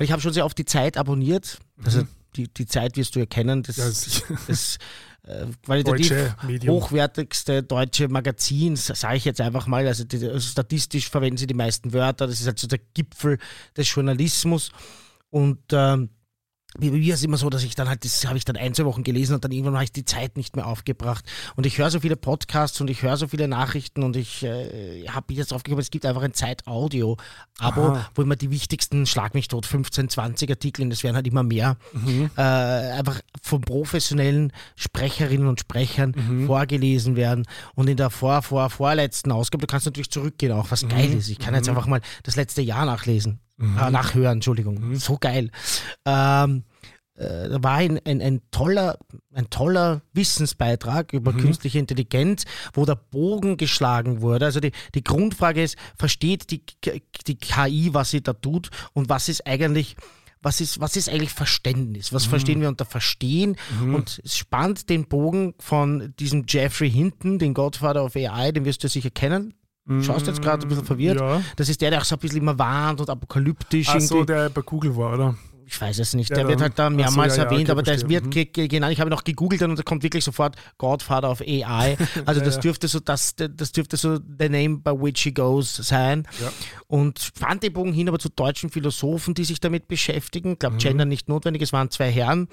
Ich 0.00 0.10
habe 0.10 0.20
schon 0.20 0.32
sehr 0.32 0.44
oft 0.44 0.58
die 0.58 0.64
Zeit 0.64 0.96
abonniert. 0.96 1.58
Also 1.84 2.02
die, 2.34 2.48
die 2.52 2.66
Zeit 2.66 2.96
wirst 2.96 3.14
du 3.14 3.20
erkennen. 3.20 3.62
Das, 3.62 3.76
Mhm. 3.76 3.82
Ja, 3.84 3.90
sicher. 3.90 4.24
das 4.48 4.78
äh, 5.24 5.46
qualitativ 5.64 6.08
Deutsche 6.08 6.36
Medium. 6.46 6.74
hochwertigste 6.74 7.62
deutsche 7.62 8.08
Magazin, 8.08 8.76
sage 8.76 9.16
ich 9.16 9.24
jetzt 9.24 9.40
einfach 9.40 9.66
mal. 9.66 9.86
Also, 9.86 10.04
die, 10.04 10.16
also 10.26 10.40
statistisch 10.40 11.08
verwenden 11.08 11.36
sie 11.36 11.46
die 11.46 11.54
meisten 11.54 11.92
Wörter. 11.92 12.26
Das 12.26 12.40
ist 12.40 12.46
halt 12.46 12.58
so 12.58 12.66
der 12.66 12.80
Gipfel 12.94 13.38
des 13.76 13.94
Journalismus. 13.94 14.70
Und 15.30 15.60
ähm, 15.72 16.10
bei 16.78 16.90
mir 16.90 17.12
ist 17.12 17.20
es 17.20 17.24
immer 17.24 17.36
so, 17.36 17.50
dass 17.50 17.64
ich 17.64 17.74
dann 17.74 17.88
halt, 17.88 18.04
das 18.04 18.26
habe 18.26 18.38
ich 18.38 18.44
dann 18.44 18.56
ein, 18.56 18.72
zwei 18.74 18.86
Wochen 18.86 19.02
gelesen 19.02 19.34
und 19.34 19.44
dann 19.44 19.52
irgendwann 19.52 19.74
habe 19.74 19.84
ich 19.84 19.92
die 19.92 20.06
Zeit 20.06 20.36
nicht 20.36 20.56
mehr 20.56 20.66
aufgebracht. 20.66 21.24
Und 21.54 21.66
ich 21.66 21.76
höre 21.76 21.90
so 21.90 22.00
viele 22.00 22.16
Podcasts 22.16 22.80
und 22.80 22.88
ich 22.88 23.02
höre 23.02 23.16
so 23.16 23.28
viele 23.28 23.46
Nachrichten 23.46 24.02
und 24.02 24.16
ich 24.16 24.42
äh, 24.42 25.06
habe 25.08 25.34
jetzt 25.34 25.52
aufgekommen, 25.52 25.82
es 25.82 25.90
gibt 25.90 26.06
einfach 26.06 26.22
ein 26.22 26.32
Zeit-Audio-Abo, 26.32 27.98
wo 28.14 28.22
immer 28.22 28.36
die 28.36 28.50
wichtigsten, 28.50 29.04
schlag 29.04 29.34
mich 29.34 29.48
tot, 29.48 29.66
15, 29.66 30.08
20 30.08 30.48
Artikel, 30.48 30.82
und 30.82 30.92
es 30.92 31.02
werden 31.02 31.16
halt 31.16 31.26
immer 31.26 31.42
mehr, 31.42 31.76
äh, 32.36 32.40
einfach 32.40 33.20
von 33.42 33.60
professionellen 33.60 34.52
Sprecherinnen 34.76 35.48
und 35.48 35.60
Sprechern 35.60 36.14
vorgelesen 36.46 37.16
werden. 37.16 37.46
Und 37.74 37.88
in 37.88 37.96
der 37.96 38.10
vor, 38.10 38.42
vor, 38.42 38.70
vorletzten 38.70 39.30
Ausgabe, 39.30 39.66
du 39.66 39.70
kannst 39.70 39.86
natürlich 39.86 40.10
zurückgehen 40.10 40.52
auch, 40.52 40.70
was 40.70 40.88
geil 40.88 41.12
ist. 41.12 41.28
Ich 41.28 41.38
kann 41.38 41.54
jetzt 41.54 41.68
einfach 41.68 41.86
mal 41.86 42.00
das 42.22 42.36
letzte 42.36 42.62
Jahr 42.62 42.86
nachlesen. 42.86 43.40
Äh, 43.60 43.90
nachhören, 43.90 44.34
Entschuldigung. 44.34 44.94
So 44.96 45.18
geil. 45.18 45.50
Ähm, 46.04 46.64
äh, 47.14 47.48
da 47.48 47.62
war 47.62 47.74
ein, 47.76 48.00
ein, 48.04 48.20
ein, 48.20 48.40
toller, 48.50 48.98
ein 49.34 49.50
toller 49.50 50.02
Wissensbeitrag 50.14 51.12
über 51.12 51.32
künstliche 51.32 51.78
Intelligenz, 51.78 52.44
wo 52.72 52.84
der 52.84 52.96
Bogen 52.96 53.56
geschlagen 53.56 54.22
wurde. 54.22 54.46
Also 54.46 54.60
die, 54.60 54.72
die 54.94 55.04
Grundfrage 55.04 55.62
ist, 55.62 55.76
versteht 55.96 56.50
die, 56.50 56.62
die 57.26 57.36
KI, 57.36 57.90
was 57.92 58.10
sie 58.10 58.22
da 58.22 58.32
tut 58.32 58.70
und 58.94 59.08
was 59.08 59.28
ist 59.28 59.46
eigentlich 59.46 59.96
was 60.44 60.60
ist, 60.60 60.80
was 60.80 60.96
ist 60.96 61.08
eigentlich 61.08 61.30
Verständnis? 61.30 62.12
Was 62.12 62.24
verstehen 62.26 62.60
wir 62.60 62.68
unter 62.68 62.84
Verstehen? 62.84 63.56
Und 63.94 64.20
es 64.24 64.36
spannt 64.36 64.90
den 64.90 65.06
Bogen 65.06 65.54
von 65.60 66.14
diesem 66.18 66.46
Jeffrey 66.48 66.90
Hinton, 66.90 67.38
den 67.38 67.54
Godfather 67.54 68.04
of 68.04 68.16
AI, 68.16 68.50
den 68.50 68.64
wirst 68.64 68.82
du 68.82 68.88
sicher 68.88 69.10
kennen. 69.10 69.54
Schaust 70.02 70.26
jetzt 70.28 70.40
gerade 70.40 70.64
ein 70.64 70.68
bisschen 70.68 70.84
verwirrt. 70.84 71.18
Ja. 71.20 71.42
Das 71.56 71.68
ist 71.68 71.80
der, 71.80 71.90
der 71.90 72.00
auch 72.00 72.04
so 72.04 72.14
ein 72.16 72.18
bisschen 72.20 72.38
immer 72.40 72.58
warnt 72.58 73.00
und 73.00 73.10
apokalyptisch 73.10 73.88
Ach 73.88 74.00
so, 74.00 74.24
der 74.24 74.48
bei 74.48 74.62
Google 74.62 74.96
war, 74.96 75.14
oder? 75.14 75.34
Ich 75.64 75.80
weiß 75.80 76.00
es 76.00 76.12
nicht. 76.14 76.28
Der 76.28 76.38
Der 76.38 76.48
wird 76.48 76.60
halt 76.60 76.78
da 76.78 76.86
Ach 76.86 76.90
so, 76.90 76.96
mehrmals 76.96 77.36
ja, 77.36 77.44
ja, 77.44 77.48
erwähnt, 77.50 77.62
okay, 77.62 77.72
aber 77.72 77.82
der 77.82 78.08
wird 78.08 78.30
ge- 78.30 78.68
genannt. 78.68 78.92
Ich 78.92 79.00
habe 79.00 79.08
noch 79.08 79.24
gegoogelt 79.24 79.62
und 79.62 79.78
da 79.78 79.82
kommt 79.82 80.02
wirklich 80.02 80.22
sofort 80.22 80.54
Godfather 80.76 81.30
of 81.30 81.40
AI. 81.40 81.96
Also 82.26 82.40
Ja, 82.40 82.44
das 82.46 82.56
ja. 82.56 82.60
dürfte 82.60 82.88
so 82.88 83.00
das, 83.00 83.34
das 83.36 83.72
dürfte 83.72 83.96
so 83.96 84.16
the 84.18 84.48
name 84.50 84.78
by 84.78 84.90
which 84.90 85.20
he 85.22 85.32
goes 85.32 85.74
sein. 85.74 86.28
Ja. 86.42 86.52
Und 86.88 87.18
spannt 87.20 87.62
den 87.62 87.72
Bogen 87.72 87.92
hin 87.94 88.08
aber 88.08 88.18
zu 88.18 88.28
deutschen 88.28 88.68
Philosophen, 88.70 89.32
die 89.34 89.44
sich 89.44 89.60
damit 89.60 89.88
beschäftigen. 89.88 90.50
Ich 90.50 90.54
Mhm. 90.56 90.58
glaube, 90.58 90.76
Gender 90.76 91.04
nicht 91.06 91.28
notwendig, 91.28 91.62
es 91.62 91.72
waren 91.72 91.90
zwei 91.90 92.10
Herren, 92.10 92.48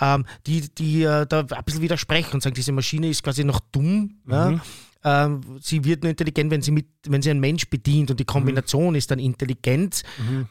ähm, 0.00 0.26
die, 0.46 0.68
die 0.74 1.02
äh, 1.04 1.26
da 1.26 1.40
ein 1.40 1.64
bisschen 1.64 1.80
widersprechen 1.82 2.34
und 2.34 2.42
sagen, 2.42 2.54
diese 2.54 2.72
Maschine 2.72 3.08
ist 3.08 3.22
quasi 3.22 3.42
noch 3.42 3.60
dumm. 3.72 4.20
Mhm. 4.26 4.60
Ähm, 5.02 5.40
sie 5.60 5.84
wird 5.84 6.02
nur 6.02 6.10
intelligent, 6.10 6.50
wenn 6.50 6.62
sie, 6.62 6.70
mit, 6.70 6.86
wenn 7.06 7.22
sie 7.22 7.30
einen 7.30 7.40
Mensch 7.40 7.68
bedient 7.68 8.10
und 8.10 8.20
die 8.20 8.24
Kombination 8.24 8.94
ist 8.94 9.10
dann 9.10 9.18
Intelligenz. 9.18 10.02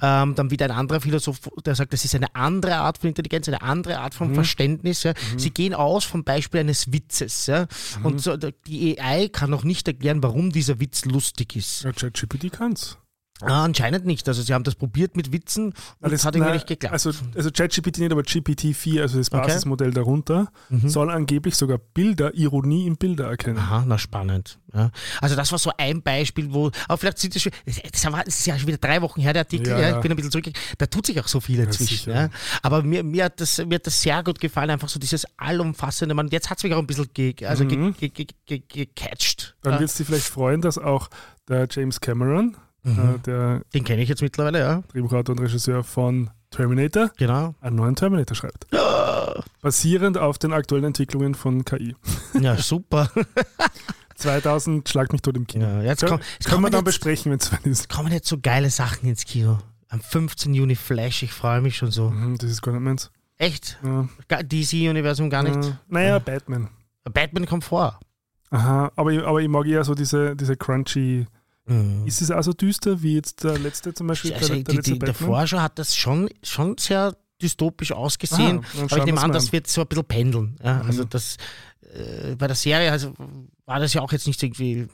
Ähm, 0.01 0.35
dann 0.35 0.51
wieder 0.51 0.65
ein 0.65 0.71
anderer 0.71 1.01
Philosoph, 1.01 1.39
der 1.65 1.75
sagt, 1.75 1.93
das 1.93 2.05
ist 2.05 2.15
eine 2.15 2.33
andere 2.35 2.77
Art 2.77 2.97
von 2.97 3.09
Intelligenz, 3.09 3.47
eine 3.47 3.61
andere 3.61 3.99
Art 3.99 4.13
von 4.13 4.33
Verständnis. 4.33 5.03
Ja. 5.03 5.13
Sie 5.37 5.51
gehen 5.51 5.73
aus 5.73 6.05
vom 6.05 6.23
Beispiel 6.23 6.61
eines 6.61 6.91
Witzes. 6.91 7.47
Ja. 7.47 7.67
Und 8.03 8.21
so, 8.21 8.37
die 8.37 8.99
AI 8.99 9.29
kann 9.29 9.49
noch 9.49 9.63
nicht 9.63 9.87
erklären, 9.87 10.23
warum 10.23 10.51
dieser 10.51 10.79
Witz 10.79 11.05
lustig 11.05 11.55
ist. 11.55 11.83
Ja, 11.83 11.91
ChatGPT 11.91 12.51
kann's. 12.51 12.97
Ah, 13.41 13.63
anscheinend 13.63 14.05
nicht. 14.05 14.27
Also 14.27 14.41
sie 14.41 14.53
haben 14.53 14.63
das 14.63 14.75
probiert 14.75 15.15
mit 15.15 15.31
Witzen 15.31 15.73
und 16.01 16.07
es 16.11 16.13
es- 16.21 16.25
hat 16.25 16.35
irgendwie 16.35 16.53
nicht 16.53 16.67
geklappt. 16.67 16.93
Also, 16.93 17.11
also 17.35 17.49
ChatGPT 17.51 17.99
nicht, 17.99 18.11
aber 18.11 18.21
GPT-4, 18.23 19.01
also 19.01 19.17
das 19.17 19.31
Okay. 19.31 19.41
Mhm. 19.41 19.47
Basismodell 19.47 19.91
darunter, 19.91 20.51
soll 20.85 21.09
angeblich 21.09 21.55
sogar 21.55 21.77
Bilder, 21.77 22.33
Ironie 22.35 22.85
in 22.87 22.97
Bilder 22.97 23.27
erkennen. 23.29 23.57
Aha, 23.59 23.83
na 23.87 23.97
spannend. 23.97 24.59
Ja. 24.73 24.91
Also 25.21 25.35
das 25.35 25.51
war 25.51 25.57
so 25.59 25.71
ein 25.77 26.01
Beispiel, 26.01 26.53
wo, 26.53 26.69
aber 26.87 26.97
vielleicht 26.97 27.17
sind 27.19 27.33
das 27.33 27.41
schon, 27.41 27.51
das, 27.65 27.77
ist 28.27 28.45
ja 28.45 28.57
schon 28.57 28.67
wieder 28.67 28.77
drei 28.77 29.01
Wochen 29.01 29.21
her, 29.21 29.33
der 29.33 29.41
Artikel, 29.43 29.69
Ja, 29.69 29.79
ja, 29.79 29.95
ich 29.95 30.01
bin 30.01 30.11
ein 30.11 30.15
bisschen 30.15 30.31
zurück, 30.31 30.45
da 30.77 30.85
tut 30.85 31.05
sich 31.05 31.19
auch 31.19 31.27
so 31.27 31.39
viel. 31.39 31.67
Ja. 32.05 32.29
Aber 32.61 32.83
mir, 32.83 33.03
mir, 33.03 33.25
hat 33.25 33.39
das, 33.41 33.57
mir 33.65 33.75
hat 33.75 33.87
das 33.87 34.01
sehr 34.01 34.21
gut 34.23 34.39
gefallen, 34.39 34.69
einfach 34.69 34.89
so 34.89 34.99
dieses 34.99 35.25
allumfassende, 35.37 36.13
man, 36.13 36.27
jetzt 36.27 36.49
hat 36.49 36.57
es 36.59 36.63
mich 36.63 36.73
auch 36.73 36.79
ein 36.79 36.87
bisschen 36.87 37.09
ge, 37.13 37.33
also 37.45 37.63
Mhm. 37.63 37.95
ge, 37.97 38.09
ge, 38.09 38.25
ge, 38.45 38.59
ge, 38.67 38.85
gecatcht. 38.85 39.55
Dann 39.61 39.79
wird 39.79 39.89
es 39.89 39.95
dich 39.97 40.07
vielleicht 40.07 40.25
freuen, 40.27 40.61
dass 40.61 40.77
auch 40.77 41.09
der 41.47 41.67
James 41.69 41.99
Cameron, 42.01 42.55
Mhm. 42.97 43.15
äh, 43.15 43.19
der 43.19 43.61
Den 43.73 43.83
kenne 43.83 44.01
ich 44.01 44.09
jetzt 44.09 44.21
mittlerweile, 44.21 44.59
ja, 44.59 44.83
Drehbuchautor 44.91 45.35
und 45.35 45.41
Regisseur 45.41 45.83
von 45.83 46.29
Terminator, 46.51 47.11
genau. 47.17 47.53
einen 47.61 47.75
neuen 47.75 47.95
Terminator 47.95 48.35
schreibt. 48.35 48.67
Basierend 49.61 50.17
auf 50.17 50.37
den 50.37 50.53
aktuellen 50.53 50.85
Entwicklungen 50.85 51.35
von 51.35 51.63
KI. 51.65 51.95
Ja, 52.39 52.55
super. 52.57 53.09
2000 54.15 54.87
schlag 54.89 55.11
mich 55.13 55.21
tot 55.21 55.37
im 55.37 55.47
Kino. 55.47 55.65
Ja, 55.65 55.81
jetzt 55.81 56.05
komm, 56.05 56.19
es 56.39 56.45
können 56.45 56.61
wir 56.61 56.69
dann 56.69 56.79
jetzt, 56.79 56.85
besprechen, 56.85 57.31
wenn 57.31 57.39
es 57.39 57.45
soweit 57.45 57.65
ist. 57.65 57.89
kommen 57.89 58.11
jetzt 58.11 58.27
so 58.27 58.37
geile 58.41 58.69
Sachen 58.69 59.07
ins 59.07 59.25
Kino. 59.25 59.59
Am 59.87 60.01
15. 60.01 60.53
Juni 60.53 60.75
Flash, 60.75 61.23
ich 61.23 61.31
freue 61.31 61.61
mich 61.61 61.77
schon 61.77 61.89
so. 61.91 62.09
Mhm, 62.09 62.37
das 62.37 62.49
ist 62.51 62.61
gar 62.61 62.73
nicht 62.73 62.81
meins. 62.81 63.11
Echt? 63.37 63.79
Ja. 63.83 64.07
DC-Universum 64.43 65.29
gar 65.29 65.43
nicht? 65.43 65.55
Ja. 65.55 65.79
Naja, 65.87 66.19
Batman. 66.19 66.67
Batman 67.05 67.45
kommt 67.45 67.63
vor. 67.63 67.97
Aha, 68.51 68.91
aber, 68.95 69.11
ich- 69.13 69.23
aber 69.23 69.41
ich 69.41 69.47
mag 69.47 69.65
eher 69.65 69.83
so 69.83 69.95
diese, 69.95 70.35
diese 70.35 70.57
crunchy. 70.57 71.25
Mhm. 71.69 72.05
Ist 72.07 72.21
es 72.21 72.31
auch 72.31 72.41
so 72.41 72.53
düster 72.53 73.01
wie 73.01 73.15
jetzt 73.15 73.43
der 73.43 73.57
letzte 73.59 73.93
zum 73.93 74.07
Beispiel? 74.07 74.33
Also, 74.33 74.53
der, 74.55 74.63
der 74.63 74.75
letzte 74.75 74.93
die, 74.93 74.99
der? 74.99 75.13
Forscher 75.13 75.61
hat 75.61 75.77
das 75.79 75.95
schon, 75.95 76.29
schon 76.43 76.77
sehr 76.77 77.15
dystopisch 77.41 77.91
ausgesehen. 77.91 78.59
Ah, 78.77 78.83
aber 78.89 78.97
ich 78.97 79.05
nehme 79.05 79.21
an, 79.21 79.29
mal 79.29 79.33
das 79.33 79.51
wird 79.51 79.67
so 79.67 79.81
ein 79.81 79.87
bisschen 79.87 80.05
pendeln. 80.05 80.57
Ja, 80.63 80.75
Mhm. 80.83 80.87
Also 80.87 81.03
das 81.05 81.37
äh, 81.93 82.35
bei 82.35 82.47
der 82.47 82.55
Serie 82.55 82.91
also, 82.91 83.13
war 83.65 83.79
das 83.79 83.93
ja 83.93 84.01
auch 84.01 84.11
jetzt 84.11 84.27
nicht 84.27 84.41
irgendwie 84.43 84.87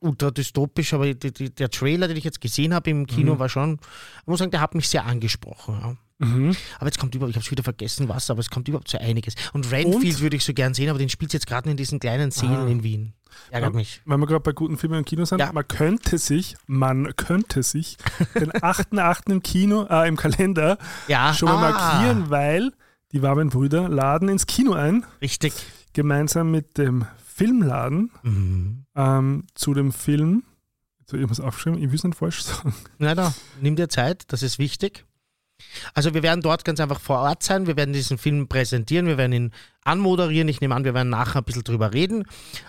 ultra 0.00 0.30
dystopisch, 0.30 0.92
aber 0.94 1.12
die, 1.14 1.32
die, 1.32 1.50
der 1.54 1.70
Trailer, 1.70 2.08
den 2.08 2.16
ich 2.16 2.24
jetzt 2.24 2.40
gesehen 2.40 2.74
habe 2.74 2.90
im 2.90 3.06
Kino, 3.06 3.34
Mhm. 3.34 3.38
war 3.38 3.48
schon, 3.48 3.78
ich 4.22 4.26
muss 4.26 4.38
sagen, 4.38 4.50
der 4.50 4.60
hat 4.60 4.74
mich 4.74 4.88
sehr 4.88 5.04
angesprochen. 5.06 5.78
Ja. 5.80 5.96
Mhm. 6.18 6.56
Aber 6.78 6.86
jetzt 6.86 6.98
kommt 6.98 7.14
überhaupt, 7.14 7.30
ich 7.30 7.36
habe 7.36 7.44
schon 7.44 7.52
wieder 7.52 7.62
vergessen, 7.62 8.08
was, 8.08 8.28
aber 8.30 8.40
es 8.40 8.50
kommt 8.50 8.66
überhaupt 8.68 8.88
so 8.88 8.98
einiges. 8.98 9.34
Und 9.52 9.70
Renfield 9.70 10.20
würde 10.20 10.36
ich 10.36 10.44
so 10.44 10.52
gern 10.52 10.74
sehen, 10.74 10.90
aber 10.90 10.98
den 10.98 11.08
spielt 11.08 11.32
jetzt 11.32 11.46
gerade 11.46 11.70
in 11.70 11.76
diesen 11.76 12.00
kleinen 12.00 12.30
Szenen 12.32 12.56
Ah. 12.56 12.66
in 12.66 12.82
Wien. 12.82 13.12
Ärgert 13.50 13.74
mich. 13.74 14.00
Weil 14.04 14.18
wir 14.18 14.26
gerade 14.26 14.40
bei 14.40 14.52
guten 14.52 14.76
Filmen 14.78 14.98
im 14.98 15.04
Kino 15.04 15.24
sind, 15.24 15.38
Ja. 15.38 15.52
man 15.52 15.66
könnte 15.68 16.18
sich, 16.18 16.56
man 16.66 17.14
könnte 17.16 17.62
sich 17.62 17.98
den 18.34 18.50
8.8. 18.62 19.30
im 19.30 19.42
Kino, 19.42 19.86
äh, 19.88 20.08
im 20.08 20.16
Kalender 20.16 20.78
Ja, 21.06 21.32
schon 21.34 21.48
mal 21.48 21.56
ah, 21.56 21.70
markieren, 21.70 22.30
weil 22.30 22.72
die 23.12 23.22
warmen 23.22 23.50
Brüder 23.50 23.88
laden 23.88 24.28
ins 24.28 24.46
Kino 24.46 24.72
ein, 24.72 25.06
Richtig. 25.22 25.52
gemeinsam 25.92 26.50
mit 26.50 26.78
dem 26.78 27.06
Filmladen 27.24 28.10
Mhm. 28.22 28.84
ähm, 28.96 29.46
zu 29.54 29.72
dem 29.72 29.92
Film. 29.92 30.42
Habe 31.10 31.22
ich 31.22 31.28
muss 31.28 31.40
aufgeschrieben, 31.40 31.78
ich 31.80 31.88
will 31.88 31.94
es 31.94 32.04
nicht 32.04 32.18
falsch 32.18 32.42
sagen. 32.42 32.74
Na 32.98 33.14
da, 33.14 33.32
nimm 33.62 33.76
dir 33.76 33.88
Zeit, 33.88 34.24
das 34.32 34.42
ist 34.42 34.58
wichtig. 34.58 35.04
Also 35.94 36.14
wir 36.14 36.22
werden 36.22 36.40
dort 36.40 36.64
ganz 36.64 36.80
einfach 36.80 37.00
vor 37.00 37.18
Ort 37.18 37.42
sein, 37.42 37.66
wir 37.66 37.76
werden 37.76 37.92
diesen 37.92 38.16
Film 38.18 38.48
präsentieren, 38.48 39.06
wir 39.06 39.18
werden 39.18 39.32
ihn 39.32 39.52
anmoderieren. 39.84 40.48
Ich 40.48 40.60
nehme 40.60 40.74
an, 40.74 40.84
wir 40.84 40.94
werden 40.94 41.08
nachher 41.08 41.40
ein 41.40 41.44
bisschen 41.44 41.64
drüber 41.64 41.92
reden 41.92 42.24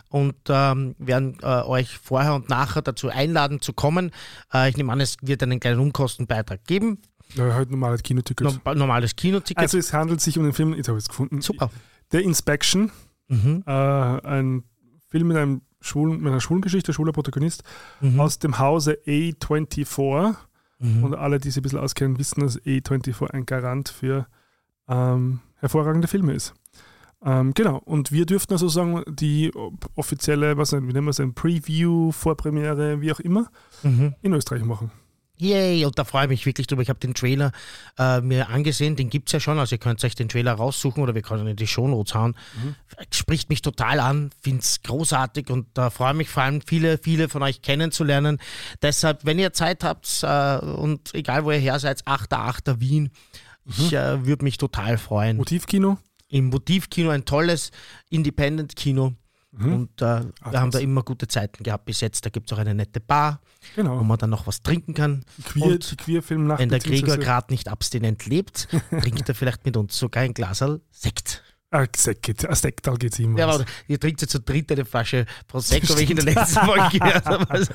und 0.10 0.36
ähm, 0.50 0.96
werden 0.98 1.38
äh, 1.42 1.62
euch 1.64 1.98
vorher 1.98 2.34
und 2.34 2.50
nachher 2.50 2.82
dazu 2.82 3.10
einladen 3.10 3.62
zu 3.62 3.74
kommen. 3.74 4.12
Äh, 4.54 4.70
ich 4.70 4.78
nehme 4.78 4.92
an, 4.92 5.00
es 5.02 5.18
wird 5.22 5.44
einen 5.44 5.60
kleinen 5.60 5.80
Unkostenbeitrag 5.80 6.64
geben. 6.66 7.00
Ja, 7.36 7.54
halt 7.54 7.70
normales 7.70 8.02
Kinoticket. 8.02 8.48
No 8.66 8.74
normales 8.74 9.16
Kinoticket. 9.16 9.58
Also 9.62 9.78
es 9.78 9.94
handelt 9.94 10.20
sich 10.22 10.38
um 10.40 10.44
den 10.46 10.54
Film, 10.54 10.74
jetzt 10.74 10.88
habe 10.88 10.98
ich 10.98 11.04
es 11.04 11.10
gefunden, 11.10 11.42
Super. 11.42 11.70
The 12.12 12.20
Inspection, 12.22 12.92
Mhm. 13.28 13.64
äh, 13.68 13.72
ein 13.72 14.64
Film 15.10 15.28
mit, 15.28 15.38
einem 15.38 15.62
schwulen, 15.82 16.20
mit 16.22 16.32
einer 16.32 16.42
schwulen 16.42 16.62
Geschichte, 16.64 16.92
schwuler 16.94 17.12
Protagonist, 17.12 17.64
Mhm. 18.02 18.20
aus 18.20 18.40
dem 18.40 18.58
Hause 18.58 18.98
A24. 19.06 20.36
Mhm. 20.80 21.04
Und 21.04 21.16
alle, 21.16 21.40
die 21.40 21.50
sich 21.50 21.60
ein 21.60 21.64
bisschen 21.64 21.80
auskennen, 21.80 22.18
wissen, 22.20 22.42
dass 22.42 22.60
A24 22.62 23.30
ein 23.32 23.46
Garant 23.46 23.90
für 23.90 24.28
ähm, 24.88 25.40
hervorragende 25.58 26.08
Filme 26.08 26.34
ist. 26.34 26.54
Ähm, 27.24 27.54
genau, 27.54 27.78
und 27.84 28.14
wir 28.14 28.26
dürften 28.26 28.54
also 28.54 28.70
sagen, 28.70 29.04
die 29.10 29.52
offizielle, 29.96 30.56
was 30.58 30.72
wie 30.72 30.78
nennen 30.80 31.04
wir 31.06 31.10
es, 31.10 31.20
ein 31.20 31.34
Preview, 31.34 32.12
Vorpremiere, 32.14 33.02
wie 33.02 33.12
auch 33.12 33.20
immer, 33.20 33.50
Mhm. 33.84 34.16
in 34.22 34.34
Österreich 34.34 34.64
machen. 34.64 34.92
Yay, 35.42 35.86
und 35.86 35.98
da 35.98 36.04
freue 36.04 36.26
ich 36.26 36.30
mich 36.30 36.46
wirklich 36.46 36.68
drüber. 36.68 36.82
Ich 36.82 36.90
habe 36.90 37.00
den 37.00 37.14
Trailer 37.14 37.54
äh, 37.98 38.20
mir 38.20 38.50
angesehen, 38.50 38.98
den 38.98 39.10
gibt 39.10 39.30
es 39.30 39.34
ja 39.34 39.40
schon, 39.40 39.58
also 39.58 39.76
ihr 39.76 39.80
könnt 39.80 40.04
euch 40.04 40.14
den 40.14 40.28
Trailer 40.28 40.54
raussuchen 40.54 41.02
oder 41.02 41.16
wir 41.16 41.22
können 41.22 41.44
ihn 41.44 41.52
in 41.52 41.56
die 41.56 41.68
Shownotes 41.68 42.14
hauen. 42.14 42.36
Spricht 43.14 43.50
mich 43.50 43.62
total 43.62 44.02
an, 44.02 44.32
finde 44.42 44.60
es 44.60 44.82
großartig 44.84 45.50
und 45.50 45.68
da 45.76 45.90
freue 45.90 46.14
mich 46.14 46.30
vor 46.30 46.44
allem 46.44 46.60
viele, 46.62 46.98
viele 46.98 47.30
von 47.30 47.42
euch 47.42 47.62
kennenzulernen. 47.62 48.40
Deshalb, 48.82 49.24
wenn 49.24 49.40
ihr 49.40 49.54
Zeit 49.54 49.86
habt 49.86 50.24
äh, 50.24 50.58
und 50.58 51.14
egal 51.16 51.46
wo 51.46 51.52
ihr 51.52 51.58
her 51.58 51.80
seid, 51.80 52.04
8.8. 52.04 52.82
Wien, 52.82 53.10
ich 53.66 53.94
äh, 53.94 54.26
würde 54.26 54.44
mich 54.44 54.58
total 54.58 54.98
freuen. 54.98 55.38
Motivkino, 55.38 55.98
Im 56.28 56.50
Motivkino 56.50 57.12
ein 57.12 57.24
tolles 57.24 57.72
Independent-Kino 58.10 59.14
und 59.52 60.02
äh, 60.02 60.06
Ach, 60.42 60.52
wir 60.52 60.62
haben 60.62 60.72
da 60.72 60.80
immer 60.80 61.02
gute 61.02 61.28
Zeiten 61.28 61.64
gehabt 61.64 61.86
bis 61.86 62.02
jetzt. 62.02 62.26
Da 62.26 62.30
gibt 62.30 62.52
es 62.52 62.56
auch 62.56 62.62
eine 62.62 62.76
nette 62.76 63.00
Bar, 63.00 63.42
wo 63.76 63.82
genau. 63.82 64.04
man 64.04 64.18
dann 64.18 64.30
noch 64.30 64.46
was 64.46 64.62
trinken 64.62 64.94
kann. 64.94 65.26
Queer, 65.44 65.66
und 65.66 65.98
Queerfilmnacht. 65.98 66.60
Wenn 66.60 66.70
der 66.70 66.80
Gregor 66.80 67.18
gerade 67.18 67.52
nicht 67.52 67.68
abstinent 67.68 68.26
lebt, 68.26 68.68
trinkt 68.90 69.28
er 69.28 69.36
vielleicht 69.36 69.66
mit 69.66 69.76
uns 69.76 69.98
sogar 69.98 70.24
ein 70.24 70.34
Glaserl 70.34 70.82
Sekt. 70.92 71.44
Ah, 71.72 71.86
Sekt 71.96 72.26
Sektal 72.56 72.98
geht 72.98 73.14
es 73.14 73.20
immer. 73.20 73.38
Ja, 73.40 73.48
aber 73.48 73.64
ihr 73.88 74.00
trinkt 74.00 74.22
jetzt 74.22 74.32
zu 74.32 74.40
dritt 74.40 74.72
eine 74.72 74.86
Flasche 74.86 75.26
Prosecco, 75.48 75.98
wie 75.98 76.04
ich 76.04 76.10
in 76.10 76.16
der 76.16 76.26
letzten 76.26 76.60
Folge 76.66 76.98
gehört 76.98 77.26
habe. 77.26 77.50
Also, 77.50 77.72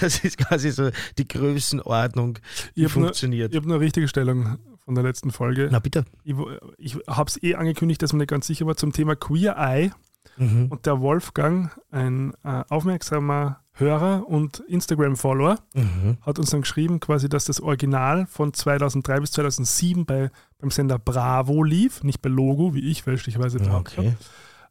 das 0.00 0.18
ist 0.20 0.36
quasi 0.38 0.70
so 0.70 0.90
die 1.16 1.26
Größenordnung, 1.26 2.38
die 2.74 2.80
ich 2.80 2.84
habe 2.84 2.92
funktioniert. 3.04 3.52
ich 3.52 3.56
hab 3.56 3.64
nur 3.64 3.76
eine 3.76 3.84
richtige 3.84 4.08
Stellung 4.08 4.58
von 4.84 4.94
der 4.94 5.04
letzten 5.04 5.30
Folge. 5.30 5.68
Na 5.70 5.78
bitte. 5.78 6.04
Ich, 6.24 6.36
wo- 6.36 6.50
ich 6.76 6.96
habe 7.06 7.28
es 7.28 7.42
eh 7.42 7.54
angekündigt, 7.54 8.02
dass 8.02 8.12
man 8.12 8.18
nicht 8.18 8.28
ganz 8.30 8.46
sicher 8.46 8.66
war 8.66 8.76
zum 8.76 8.92
Thema 8.92 9.16
Queer 9.16 9.56
Eye. 9.56 9.90
Mhm. 10.36 10.66
Und 10.68 10.86
der 10.86 11.00
Wolfgang, 11.00 11.70
ein 11.90 12.32
äh, 12.44 12.62
aufmerksamer 12.68 13.60
Hörer 13.72 14.26
und 14.26 14.60
Instagram-Follower, 14.68 15.56
Mhm. 15.74 16.16
hat 16.22 16.38
uns 16.38 16.50
dann 16.50 16.62
geschrieben, 16.62 16.98
quasi, 17.00 17.28
dass 17.28 17.44
das 17.44 17.60
Original 17.60 18.26
von 18.26 18.52
2003 18.54 19.20
bis 19.20 19.32
2007 19.32 20.06
bei, 20.06 20.30
beim 20.58 20.70
Sender 20.70 20.98
Bravo 20.98 21.62
lief, 21.62 22.02
nicht 22.02 22.22
bei 22.22 22.30
Logo, 22.30 22.74
wie 22.74 22.90
ich 22.90 23.02
fälschlicherweise 23.02 23.58
behauptet 23.58 23.98
Okay. 23.98 24.14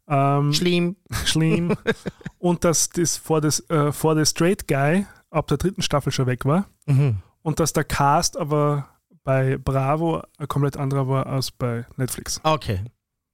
Ähm, 0.08 0.52
Schlimm. 0.52 0.96
schlimm. 1.24 1.74
und 2.38 2.64
dass 2.64 2.90
das 2.90 3.16
vor, 3.16 3.40
das 3.40 3.60
äh, 3.70 3.92
vor 3.92 4.16
The 4.16 4.24
Straight 4.26 4.66
Guy 4.68 5.06
ab 5.30 5.46
der 5.48 5.56
dritten 5.56 5.82
Staffel 5.82 6.12
schon 6.12 6.26
weg 6.26 6.44
war. 6.44 6.66
Mhm. 6.86 7.16
Und 7.42 7.60
dass 7.60 7.72
der 7.72 7.84
Cast 7.84 8.36
aber 8.36 8.88
bei 9.24 9.56
Bravo 9.58 10.22
ein 10.38 10.46
komplett 10.48 10.76
anderer 10.76 11.08
war 11.08 11.26
als 11.26 11.50
bei 11.50 11.86
Netflix. 11.96 12.40
Okay. 12.44 12.80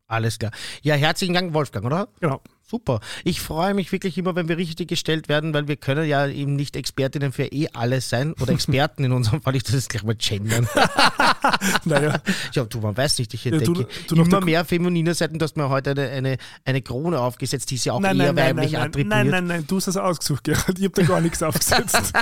Alles 0.08 0.38
klar. 0.38 0.52
Ja, 0.82 0.94
herzlichen 0.94 1.34
Dank, 1.34 1.54
Wolfgang, 1.54 1.84
oder? 1.86 2.08
Genau. 2.20 2.42
Super. 2.72 3.00
Ich 3.22 3.42
freue 3.42 3.74
mich 3.74 3.92
wirklich 3.92 4.16
immer, 4.16 4.34
wenn 4.34 4.48
wir 4.48 4.56
richtig 4.56 4.88
gestellt 4.88 5.28
werden, 5.28 5.52
weil 5.52 5.68
wir 5.68 5.76
können 5.76 6.08
ja 6.08 6.26
eben 6.26 6.56
nicht 6.56 6.74
Expertinnen 6.74 7.30
für 7.30 7.44
eh 7.44 7.68
alles 7.74 8.08
sein 8.08 8.32
oder 8.40 8.50
Experten 8.54 9.04
in 9.04 9.12
unserem 9.12 9.42
Fall. 9.42 9.54
Ich 9.56 9.62
das 9.64 9.90
gleich 9.90 10.02
mal 10.04 10.14
gendern. 10.14 10.66
Naja, 11.84 12.20
Ja, 12.54 12.64
du, 12.64 12.78
man 12.80 12.96
weiß 12.96 13.18
nicht, 13.18 13.34
ich 13.34 13.44
Ja, 13.44 13.52
entdecke 13.52 13.86
noch 14.14 14.26
immer 14.26 14.40
mehr 14.40 14.64
feminine 14.64 15.12
Seiten. 15.12 15.38
Du 15.38 15.44
hast 15.44 15.54
mir 15.56 15.68
heute 15.68 15.90
eine, 15.90 16.08
eine, 16.08 16.36
eine 16.64 16.80
Krone 16.80 17.18
aufgesetzt, 17.20 17.70
die 17.70 17.74
ist 17.74 17.84
ja 17.84 17.92
auch 17.92 18.00
nein, 18.00 18.18
eher 18.18 18.32
nein, 18.32 18.56
weiblich 18.56 18.72
nein, 18.72 18.82
attribuiert. 18.82 19.08
nein, 19.08 19.26
nein, 19.28 19.46
nein, 19.46 19.64
du 19.66 19.76
hast 19.76 19.88
das 19.88 19.98
ausgesucht, 19.98 20.44
Gerhard. 20.44 20.78
Ich 20.78 20.84
habe 20.86 20.94
da 20.94 21.02
gar 21.02 21.20
nichts 21.20 21.42
aufgesetzt. 21.42 22.12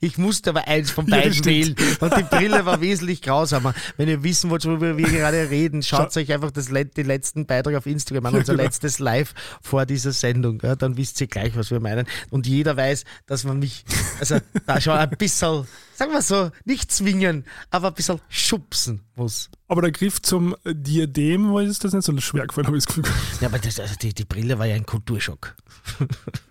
Ich 0.00 0.18
musste 0.18 0.50
aber 0.50 0.66
eins 0.66 0.90
von 0.90 1.06
Ja, 1.06 1.16
beiden 1.18 1.36
das 1.36 1.44
wählen. 1.44 1.76
Und 2.00 2.16
die 2.16 2.22
Brille 2.24 2.66
war 2.66 2.80
wesentlich 2.80 3.22
grausamer. 3.22 3.72
Wenn 3.96 4.08
ihr 4.08 4.24
wissen 4.24 4.50
wollt, 4.50 4.64
worüber 4.64 4.98
wir 4.98 5.06
gerade 5.08 5.48
reden, 5.50 5.82
schaut 5.82 6.16
euch 6.16 6.32
einfach 6.32 6.50
das, 6.50 6.66
den 6.66 7.06
letzten 7.06 7.46
Beitrag 7.46 7.76
auf 7.76 7.86
Instagram 7.86 8.26
an, 8.26 8.32
Ja, 8.34 8.38
unser 8.40 8.54
genau. 8.54 8.64
letztes 8.64 8.98
Live 8.98 9.32
vor 9.62 9.75
dieser 9.84 10.12
Sendung. 10.12 10.60
Ja, 10.62 10.76
dann 10.76 10.96
wisst 10.96 11.20
ihr 11.20 11.26
gleich, 11.26 11.56
was 11.56 11.70
wir 11.70 11.80
meinen. 11.80 12.06
Und 12.30 12.46
jeder 12.46 12.76
weiß, 12.76 13.04
dass 13.26 13.44
man 13.44 13.58
mich, 13.58 13.84
also 14.20 14.38
da 14.66 14.80
schon 14.80 14.94
ein 14.96 15.10
bisschen, 15.10 15.66
sagen 15.94 16.12
wir 16.12 16.22
so, 16.22 16.50
nicht 16.64 16.90
zwingen, 16.90 17.44
aber 17.70 17.88
ein 17.88 17.94
bisschen 17.94 18.20
schubsen 18.28 19.02
muss. 19.16 19.50
Aber 19.68 19.82
der 19.82 19.90
Griff 19.92 20.22
zum 20.22 20.54
Diadem 20.64 21.52
war 21.52 21.62
ist 21.62 21.84
das 21.84 21.92
nicht 21.92 22.04
so 22.04 22.16
schwer 22.18 22.46
gefallen, 22.46 22.68
habe 22.68 22.78
ich 22.78 22.84
das 22.86 22.94
Gefühl. 22.94 23.12
Ja, 23.40 23.48
aber 23.48 23.58
das, 23.58 23.80
also 23.80 23.94
die, 23.96 24.14
die 24.14 24.24
Brille 24.24 24.58
war 24.58 24.66
ja 24.66 24.76
ein 24.76 24.86
Kulturschock. 24.86 25.56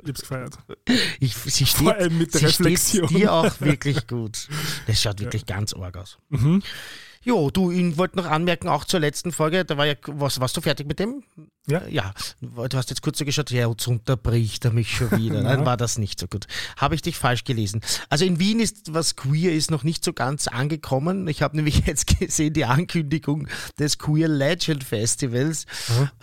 Ich 0.03 0.09
hab's 0.09 0.21
gefeiert. 0.21 0.57
Ich, 1.19 1.35
sie 1.35 1.65
steht, 1.65 1.77
Vor 1.83 1.93
allem 1.95 2.17
mit 2.17 2.33
der 2.33 2.39
sie 2.41 2.45
Reflexion. 2.47 3.07
dir 3.07 3.33
auch 3.33 3.59
wirklich 3.61 4.07
gut. 4.07 4.47
Das 4.87 5.01
schaut 5.01 5.19
wirklich 5.19 5.45
ganz 5.45 5.73
arg 5.73 5.97
aus. 5.97 6.17
Mhm. 6.29 6.61
Jo, 7.27 7.49
du, 7.49 7.71
ich 7.71 7.97
wollte 7.97 8.17
noch 8.17 8.27
anmerken, 8.27 8.67
auch 8.69 8.85
zur 8.85 8.99
letzten 8.99 9.31
Folge, 9.31 9.65
da 9.65 9.77
war 9.77 9.87
ja, 9.87 9.95
was, 10.05 10.39
warst 10.39 10.55
du 10.57 10.61
fertig 10.61 10.85
mit 10.87 10.99
dem? 10.99 11.23
Ja. 11.65 11.81
Ja, 11.89 12.13
du 12.41 12.77
hast 12.77 12.91
jetzt 12.91 13.01
kurz 13.01 13.17
so 13.17 13.25
geschaut, 13.25 13.49
ja, 13.49 13.67
jetzt 13.67 13.87
unterbricht 13.87 14.63
er 14.63 14.71
mich 14.71 14.95
schon 14.95 15.09
wieder. 15.17 15.41
Dann 15.43 15.65
war 15.65 15.75
das 15.75 15.97
nicht 15.97 16.19
so 16.19 16.27
gut. 16.27 16.45
Habe 16.77 16.93
ich 16.93 17.01
dich 17.01 17.17
falsch 17.17 17.43
gelesen. 17.43 17.81
Also 18.09 18.25
in 18.25 18.37
Wien 18.39 18.59
ist, 18.59 18.93
was 18.93 19.15
queer 19.15 19.51
ist, 19.51 19.71
noch 19.71 19.83
nicht 19.83 20.05
so 20.05 20.13
ganz 20.13 20.47
angekommen. 20.47 21.27
Ich 21.27 21.41
habe 21.41 21.55
nämlich 21.55 21.79
jetzt 21.87 22.19
gesehen, 22.19 22.53
die 22.53 22.65
Ankündigung 22.65 23.47
des 23.79 23.97
Queer 23.97 24.27
Legend 24.27 24.83
Festivals. 24.83 25.65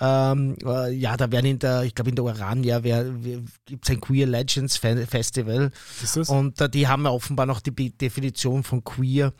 Ähm, 0.00 0.56
äh, 0.64 0.92
ja, 0.94 1.16
da 1.16 1.32
werden 1.32 1.46
in 1.46 1.58
der, 1.58 1.82
ich 1.82 1.96
glaube 1.96 2.10
in 2.10 2.14
der 2.16 2.24
Orania 2.24 2.78
gibt 2.78 3.84
es 3.84 3.90
ein 3.90 4.00
Queer 4.00 4.28
Legends 4.28 4.76
Fe- 4.76 5.04
Festival. 5.08 5.72
Ist 6.00 6.16
das? 6.16 6.28
Und 6.28 6.60
äh, 6.60 6.70
die 6.70 6.86
haben 6.86 7.02
ja 7.02 7.10
offenbar 7.10 7.46
noch 7.46 7.60
die 7.60 7.72
Be- 7.72 7.90
Definition 7.90 8.62
von 8.62 8.84
queer 8.84 9.32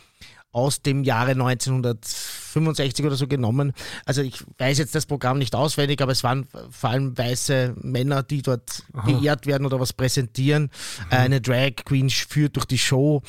aus 0.53 0.83
dem 0.83 1.03
Jahre 1.03 1.31
1965 1.33 3.05
oder 3.05 3.17
so 3.17 3.27
genommen. 3.27 3.73
Also 4.05 4.23
ich 4.23 4.45
weiß 4.59 4.79
jetzt 4.79 4.95
das 4.95 5.07
Programm 5.07 5.39
nicht 5.39 5.55
auswendig, 5.55 6.01
aber 6.03 6.13
es 6.13 6.23
waren 6.23 6.47
vor 6.71 6.91
allem 6.91 7.17
weiße 7.17 7.75
Männer, 7.81 8.23
die 8.23 8.43
dort 8.43 8.85
geehrt 9.07 9.47
werden 9.47 9.67
oder 9.67 9.81
was 9.81 9.93
präsentieren. 9.93 10.71
Äh, 11.11 11.17
Eine 11.17 11.41
Drag 11.41 11.77
Queen 11.85 12.11
führt 12.11 12.57
durch 12.57 12.67
die 12.67 12.79
Show, 12.79 13.23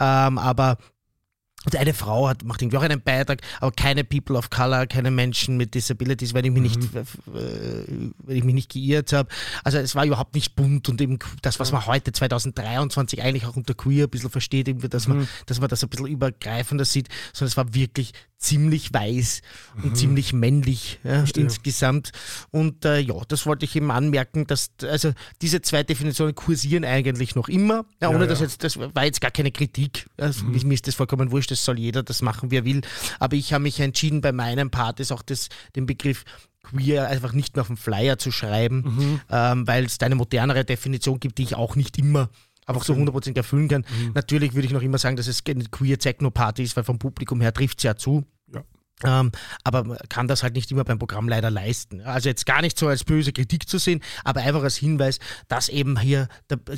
ähm, 0.00 0.38
aber 0.38 0.78
und 1.64 1.76
eine 1.76 1.94
Frau 1.94 2.28
hat, 2.28 2.42
macht 2.44 2.60
irgendwie 2.60 2.78
auch 2.78 2.82
einen 2.82 3.00
Beitrag, 3.00 3.40
aber 3.60 3.70
keine 3.70 4.02
People 4.02 4.36
of 4.36 4.50
Color, 4.50 4.86
keine 4.86 5.10
Menschen 5.10 5.56
mit 5.56 5.74
Disabilities, 5.74 6.34
wenn 6.34 6.44
ich 6.44 6.50
mich 6.50 6.76
nicht, 6.76 6.94
äh, 6.94 7.04
wenn 8.18 8.36
ich 8.36 8.44
mich 8.44 8.54
nicht 8.54 8.72
geirrt 8.72 9.12
habe. 9.12 9.28
Also 9.62 9.78
es 9.78 9.94
war 9.94 10.04
überhaupt 10.04 10.34
nicht 10.34 10.56
bunt 10.56 10.88
und 10.88 11.00
eben 11.00 11.18
das, 11.40 11.60
was 11.60 11.70
man 11.70 11.86
heute 11.86 12.12
2023 12.12 13.22
eigentlich 13.22 13.46
auch 13.46 13.56
unter 13.56 13.74
queer 13.74 14.06
ein 14.06 14.10
bisschen 14.10 14.30
versteht, 14.30 14.66
irgendwie, 14.66 14.88
dass 14.88 15.06
man, 15.06 15.28
dass 15.46 15.60
man 15.60 15.68
das 15.68 15.84
ein 15.84 15.88
bisschen 15.88 16.06
übergreifender 16.06 16.84
sieht, 16.84 17.08
sondern 17.32 17.48
es 17.48 17.56
war 17.56 17.74
wirklich 17.74 18.12
ziemlich 18.42 18.92
weiß 18.92 19.40
und 19.82 19.96
ziemlich 19.96 20.32
männlich 20.32 20.98
ja, 21.04 21.24
insgesamt. 21.36 22.12
Und 22.50 22.84
äh, 22.84 22.98
ja, 22.98 23.14
das 23.28 23.46
wollte 23.46 23.64
ich 23.64 23.76
eben 23.76 23.90
anmerken, 23.90 24.46
dass 24.46 24.70
also 24.82 25.12
diese 25.40 25.62
zwei 25.62 25.82
Definitionen 25.82 26.34
kursieren 26.34 26.84
eigentlich 26.84 27.34
noch 27.34 27.48
immer, 27.48 27.84
ja, 28.00 28.08
ohne 28.08 28.20
Ja, 28.20 28.26
dass 28.26 28.40
jetzt, 28.40 28.64
das 28.64 28.78
war 28.78 29.04
jetzt 29.04 29.20
gar 29.20 29.30
keine 29.30 29.52
Kritik. 29.52 30.06
Also, 30.16 30.44
Mir 30.44 30.74
ist 30.74 30.86
das 30.86 30.94
vollkommen 30.94 31.30
wurscht, 31.30 31.50
das 31.50 31.64
soll 31.64 31.78
jeder 31.78 32.02
das 32.02 32.20
machen, 32.22 32.50
wie 32.50 32.56
er 32.56 32.64
will. 32.64 32.82
Aber 33.18 33.36
ich 33.36 33.52
habe 33.52 33.62
mich 33.62 33.80
entschieden, 33.80 34.20
bei 34.20 34.32
meinem 34.32 34.70
Part 34.70 35.00
ist 35.00 35.12
auch 35.12 35.22
das, 35.22 35.48
den 35.76 35.86
Begriff 35.86 36.24
queer 36.62 37.08
einfach 37.08 37.32
nicht 37.32 37.56
mehr 37.56 37.62
auf 37.62 37.68
dem 37.68 37.76
Flyer 37.76 38.18
zu 38.18 38.30
schreiben, 38.30 39.20
ähm, 39.30 39.66
weil 39.66 39.84
es 39.84 39.98
da 39.98 40.06
eine 40.06 40.14
modernere 40.14 40.64
Definition 40.64 41.18
gibt, 41.20 41.38
die 41.38 41.42
ich 41.42 41.54
auch 41.56 41.76
nicht 41.76 41.98
immer 41.98 42.28
einfach 42.66 42.84
so 42.84 42.94
100% 42.94 43.36
erfüllen 43.36 43.68
kann. 43.68 43.84
Natürlich 44.14 44.54
würde 44.54 44.66
ich 44.66 44.72
noch 44.72 44.82
immer 44.82 44.98
sagen, 44.98 45.16
dass 45.16 45.26
es 45.26 45.42
eine 45.46 45.64
queer 45.64 45.98
Techno-Party 45.98 46.62
ist, 46.62 46.76
weil 46.76 46.84
vom 46.84 46.98
Publikum 46.98 47.40
her 47.40 47.52
trifft 47.52 47.78
es 47.78 47.84
ja 47.84 47.96
zu. 47.96 48.24
Ja. 48.52 48.62
Ähm, 49.04 49.32
aber 49.64 49.84
man 49.84 49.98
kann 50.08 50.28
das 50.28 50.42
halt 50.42 50.54
nicht 50.54 50.70
immer 50.70 50.84
beim 50.84 50.98
Programm 50.98 51.28
leider 51.28 51.50
leisten. 51.50 52.00
Also 52.02 52.28
jetzt 52.28 52.46
gar 52.46 52.62
nicht 52.62 52.78
so 52.78 52.88
als 52.88 53.04
böse 53.04 53.32
Kritik 53.32 53.68
zu 53.68 53.78
sehen, 53.78 54.00
aber 54.24 54.40
einfach 54.40 54.62
als 54.62 54.76
Hinweis, 54.76 55.18
dass 55.48 55.68
eben 55.68 55.98
hier, 55.98 56.28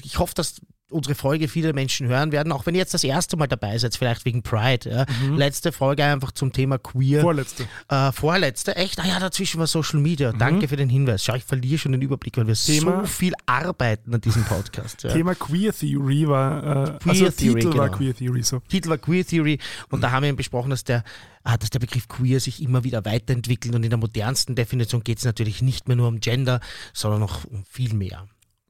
ich 0.03 0.19
hoffe, 0.19 0.35
dass 0.35 0.61
unsere 0.95 1.15
Folge 1.15 1.49
viele 1.49 1.73
Menschen 1.73 2.07
hören 2.07 2.33
werden, 2.33 2.53
auch 2.53 2.65
wenn 2.67 2.75
ihr 2.75 2.79
jetzt 2.79 2.95
das 2.95 3.05
erste 3.05 3.37
Mal 3.37 3.47
dabei 3.49 3.77
seid, 3.79 3.97
vielleicht 3.97 4.25
wegen 4.25 4.43
Pride. 4.43 4.89
Ja. 4.91 5.07
Letzte 5.37 5.73
Folge 5.73 6.05
einfach 6.05 6.33
zum 6.33 6.53
Thema 6.53 6.79
Queer. 6.79 7.21
Vorletzte. 7.21 7.67
Äh, 7.89 8.13
vorletzte, 8.13 8.77
echt? 8.77 9.01
Ah 9.01 9.07
ja, 9.07 9.19
dazwischen 9.19 9.59
war 9.59 9.67
Social 9.67 10.01
Media. 10.01 10.33
Danke 10.33 10.69
für 10.69 10.77
den 10.77 10.89
Hinweis. 10.89 11.25
Schau, 11.25 11.35
ich 11.35 11.45
verliere 11.45 11.79
schon 11.79 11.93
den 11.93 12.03
Überblick, 12.03 12.37
weil 12.37 12.47
wir 12.47 12.55
Thema- 12.55 13.01
so 13.01 13.07
viel 13.07 13.33
arbeiten 13.47 14.15
an 14.15 14.21
diesem 14.21 14.45
Podcast. 14.45 15.03
Ja. 15.03 15.13
Thema 15.13 15.35
Queer 15.35 15.73
Theory 15.73 16.29
war, 16.29 16.59
äh, 16.63 16.99
Queer 16.99 17.13
also 17.13 17.31
Theory, 17.31 17.61
Titel 17.61 17.77
war 17.77 17.87
genau. 17.89 17.99
Queer 17.99 18.15
Theory, 18.17 18.43
so. 18.43 18.61
Titel 18.69 18.89
war 18.89 18.99
Queer 18.99 19.27
Theory 19.27 19.59
und 19.91 20.01
da 20.01 20.11
haben 20.13 20.23
wir 20.23 20.29
eben 20.29 20.37
besprochen, 20.37 20.71
dass 20.71 20.85
der, 20.85 21.03
ah, 21.43 21.57
dass 21.57 21.71
der 21.71 21.81
Begriff 21.81 22.09
Queer 22.09 22.41
sich 22.41 22.63
immer 22.63 22.85
wieder 22.85 23.05
weiterentwickelt 23.05 23.75
und 23.75 23.83
in 23.83 23.91
der 23.91 23.99
modernsten 23.99 24.55
Definition 24.55 25.03
geht 25.03 25.19
es 25.19 25.25
natürlich 25.25 25.63
nicht 25.63 25.89
mehr 25.89 25.97
nur 25.97 26.09
um 26.09 26.21
Gender, 26.21 26.61
sondern 26.93 27.21
noch 27.21 27.45
um 27.45 27.65
viel 27.69 27.95
mehr. 27.95 28.27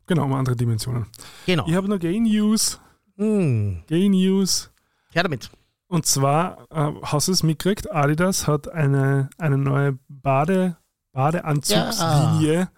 Genau, 0.07 0.25
um 0.25 0.35
andere 0.35 0.57
Dimensionen. 0.57 1.07
Genau. 1.47 1.67
Ich 1.67 1.75
habe 1.75 1.89
noch 1.89 1.99
Gay 1.99 2.19
News. 2.21 2.81
Hm. 3.17 3.83
Gay 3.87 4.09
News. 4.09 4.71
Ja, 5.13 5.23
damit. 5.23 5.51
Und 5.87 6.07
zwar, 6.07 6.67
äh, 6.71 6.93
hast 7.03 7.29
du 7.29 7.33
es 7.33 7.43
mitgekriegt, 7.43 7.91
Adidas 7.93 8.47
hat 8.49 8.69
eine, 8.69 9.31
eine 9.39 9.57
neue 9.59 9.99
Bade, 10.09 10.77
Badeanzugslinie 11.13 12.69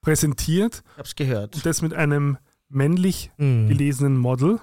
präsentiert 0.00 0.82
Ich 0.92 0.98
hab's 0.98 1.14
gehört. 1.14 1.54
und 1.56 1.66
das 1.66 1.82
mit 1.82 1.94
einem 1.94 2.38
männlich 2.68 3.30
Hm. 3.38 3.68
gelesenen 3.68 4.16
Model, 4.18 4.60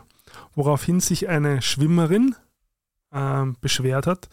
woraufhin 0.53 0.99
sich 0.99 1.29
eine 1.29 1.61
Schwimmerin 1.61 2.35
ähm, 3.13 3.55
beschwert 3.61 4.07
hat, 4.07 4.29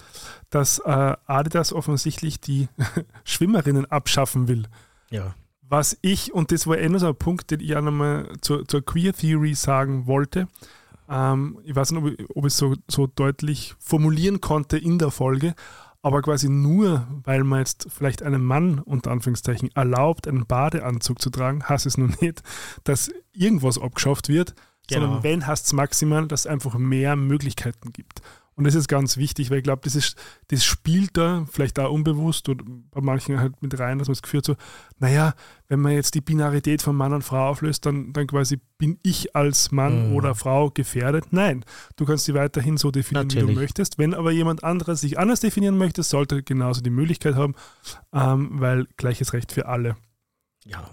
dass 0.51 0.79
äh, 0.81 1.17
Adidas 1.27 1.73
offensichtlich 1.73 2.41
die 2.41 2.69
Schwimmerinnen 3.25 3.87
abschaffen 3.87 4.49
will. 4.49 4.67
Ja. 5.11 5.35
Was 5.69 5.99
ich, 6.01 6.33
und 6.33 6.51
das 6.51 6.67
war 6.67 6.79
eh 6.79 6.89
noch 6.89 6.99
so 6.99 7.09
ein 7.09 7.17
Punkt, 7.17 7.51
den 7.51 7.61
ich 7.61 7.77
auch 7.77 7.83
nochmal 7.83 8.33
zur, 8.41 8.67
zur 8.67 8.85
Queer 8.85 9.13
Theory 9.13 9.55
sagen 9.55 10.07
wollte, 10.07 10.49
ähm, 11.11 11.59
ich 11.65 11.75
weiß 11.75 11.93
nicht, 11.93 12.03
ob 12.03 12.11
ich, 12.11 12.31
ob 12.31 12.45
ich 12.47 12.53
es 12.53 12.57
so, 12.57 12.75
so 12.89 13.07
deutlich 13.07 13.75
formulieren 13.79 14.41
konnte 14.41 14.79
in 14.79 14.99
der 14.99 15.11
Folge, 15.11 15.55
aber 16.01 16.23
quasi 16.23 16.49
nur, 16.49 17.07
weil 17.25 17.45
man 17.45 17.61
jetzt 17.61 17.89
vielleicht 17.91 18.23
einem 18.23 18.45
Mann 18.45 18.79
unter 18.79 19.11
Anführungszeichen 19.11 19.71
erlaubt, 19.75 20.29
einen 20.29 20.47
Badeanzug 20.47 21.21
zu 21.21 21.31
tragen, 21.31 21.69
heißt 21.69 21.87
es 21.87 21.99
nur 21.99 22.09
nicht, 22.21 22.43
dass 22.85 23.11
irgendwas 23.33 23.79
abgeschafft 23.79 24.29
wird, 24.29 24.55
Genau. 24.89 25.03
sondern 25.03 25.23
wenn, 25.23 25.47
heißt 25.47 25.67
es 25.67 25.73
maximal, 25.75 26.27
dass 26.27 26.41
es 26.41 26.47
einfach 26.47 26.79
mehr 26.79 27.15
Möglichkeiten 27.15 27.93
gibt. 27.93 28.23
Und 28.59 28.65
das 28.67 28.75
ist 28.75 28.89
ganz 28.89 29.17
wichtig, 29.17 29.51
weil 29.51 29.59
ich 29.59 29.63
glaube, 29.63 29.83
das, 29.85 29.95
ist, 29.95 30.17
das 30.49 30.65
spielt 30.65 31.17
da 31.17 31.47
vielleicht 31.49 31.79
auch 31.79 31.93
unbewusst 31.93 32.49
oder 32.49 32.65
bei 32.91 33.01
manchen 33.01 33.39
halt 33.39 33.63
mit 33.63 33.79
rein, 33.79 34.01
dass 34.01 34.09
man 34.09 34.15
das 34.15 34.23
Gefühl 34.23 34.39
hat, 34.39 34.47
so, 34.47 34.57
naja, 34.99 35.35
wenn 35.69 35.79
man 35.79 35.93
jetzt 35.93 36.15
die 36.17 36.21
Binarität 36.21 36.83
von 36.83 36.97
Mann 36.97 37.13
und 37.13 37.23
Frau 37.23 37.51
auflöst, 37.51 37.87
dann, 37.87 38.13
dann 38.13 38.27
quasi 38.27 38.59
bin 38.77 38.99
ich 39.05 39.37
als 39.37 39.71
Mann 39.71 40.09
Mhm. 40.09 40.15
oder 40.17 40.35
Frau 40.35 40.71
gefährdet. 40.71 41.27
Nein, 41.31 41.65
du 41.95 42.05
kannst 42.05 42.25
sie 42.25 42.35
weiterhin 42.35 42.77
so 42.79 42.91
definieren, 42.91 43.31
wie 43.31 43.37
Natürlich. 43.37 43.55
du 43.55 43.61
möchtest. 43.61 43.97
Wenn 43.97 44.13
aber 44.13 44.33
jemand 44.33 44.65
anderes 44.65 45.03
sich 45.03 45.21
anders 45.21 45.39
definieren 45.39 45.79
möchte, 45.79 46.03
sollte 46.03 46.43
genauso 46.43 46.81
die 46.81 46.91
Möglichkeit 46.91 47.37
haben, 47.37 47.55
ähm, 48.13 48.49
weil 48.55 48.89
gleiches 48.97 49.33
Recht 49.35 49.53
für 49.53 49.67
alle. 49.67 49.95
Ja. 50.65 50.91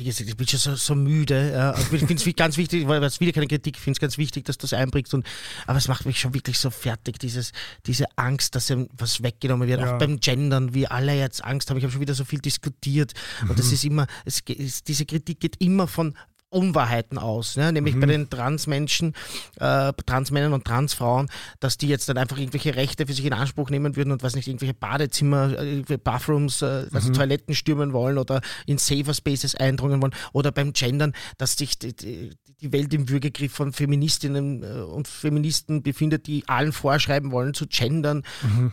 Wie 0.00 0.04
gesagt, 0.04 0.30
ich 0.30 0.36
bin 0.36 0.48
schon 0.48 0.58
so, 0.58 0.74
so 0.76 0.94
müde. 0.94 1.52
Ja. 1.52 1.78
Ich 1.78 1.86
finde 1.88 2.14
es 2.14 2.24
ganz 2.34 2.56
wichtig, 2.56 2.88
weil 2.88 3.04
es 3.04 3.20
wieder 3.20 3.32
keine 3.32 3.46
Kritik, 3.46 3.76
ich 3.76 3.82
finde 3.82 3.98
es 3.98 4.00
ganz 4.00 4.16
wichtig, 4.16 4.46
dass 4.46 4.56
du 4.56 4.62
das 4.62 4.72
einbringst. 4.72 5.12
Und, 5.12 5.26
aber 5.66 5.76
es 5.76 5.88
macht 5.88 6.06
mich 6.06 6.18
schon 6.18 6.32
wirklich 6.32 6.58
so 6.58 6.70
fertig, 6.70 7.18
dieses, 7.18 7.52
diese 7.84 8.06
Angst, 8.16 8.54
dass 8.54 8.70
ihm 8.70 8.88
was 8.96 9.22
weggenommen 9.22 9.68
wird. 9.68 9.78
Ja. 9.80 9.94
Auch 9.94 9.98
beim 9.98 10.18
Gendern, 10.18 10.72
wie 10.72 10.86
alle 10.86 11.14
jetzt 11.14 11.44
Angst 11.44 11.68
haben. 11.68 11.76
Ich 11.76 11.84
habe 11.84 11.92
schon 11.92 12.00
wieder 12.00 12.14
so 12.14 12.24
viel 12.24 12.38
diskutiert. 12.38 13.12
Und 13.46 13.58
das 13.58 13.72
ist 13.72 13.84
immer, 13.84 14.06
es, 14.24 14.40
es, 14.46 14.82
diese 14.82 15.04
Kritik 15.04 15.38
geht 15.38 15.60
immer 15.60 15.86
von 15.86 16.16
Unwahrheiten 16.50 17.16
aus, 17.16 17.56
ne? 17.56 17.72
nämlich 17.72 17.98
bei 17.98 18.06
den 18.06 18.28
Transmenschen, 18.28 19.14
äh, 19.56 19.92
Transmännern 20.04 20.52
und 20.52 20.64
Transfrauen, 20.64 21.28
dass 21.60 21.78
die 21.78 21.86
jetzt 21.86 22.08
dann 22.08 22.18
einfach 22.18 22.38
irgendwelche 22.38 22.74
Rechte 22.74 23.06
für 23.06 23.12
sich 23.12 23.24
in 23.24 23.32
Anspruch 23.32 23.70
nehmen 23.70 23.94
würden 23.94 24.10
und 24.10 24.24
was 24.24 24.34
nicht, 24.34 24.48
irgendwelche 24.48 24.74
Badezimmer, 24.74 25.56
äh, 25.56 25.70
irgendwelche 25.70 25.98
Bathrooms, 25.98 26.62
äh, 26.62 26.86
also 26.92 27.12
Toiletten 27.12 27.54
stürmen 27.54 27.92
wollen 27.92 28.18
oder 28.18 28.40
in 28.66 28.78
Safer 28.78 29.14
Spaces 29.14 29.54
eindringen 29.54 30.02
wollen 30.02 30.14
oder 30.32 30.50
beim 30.50 30.72
Gendern, 30.72 31.12
dass 31.38 31.56
sich 31.56 31.78
die, 31.78 31.94
die, 31.94 32.32
Welt 32.62 32.92
im 32.92 33.08
Würgegriff 33.08 33.52
von 33.52 33.72
Feministinnen 33.72 34.62
äh, 34.62 34.82
und 34.82 35.08
Feministen 35.08 35.82
befindet, 35.82 36.26
die 36.26 36.46
allen 36.46 36.72
vorschreiben 36.72 37.32
wollen 37.32 37.54
zu 37.54 37.66
gendern 37.66 38.22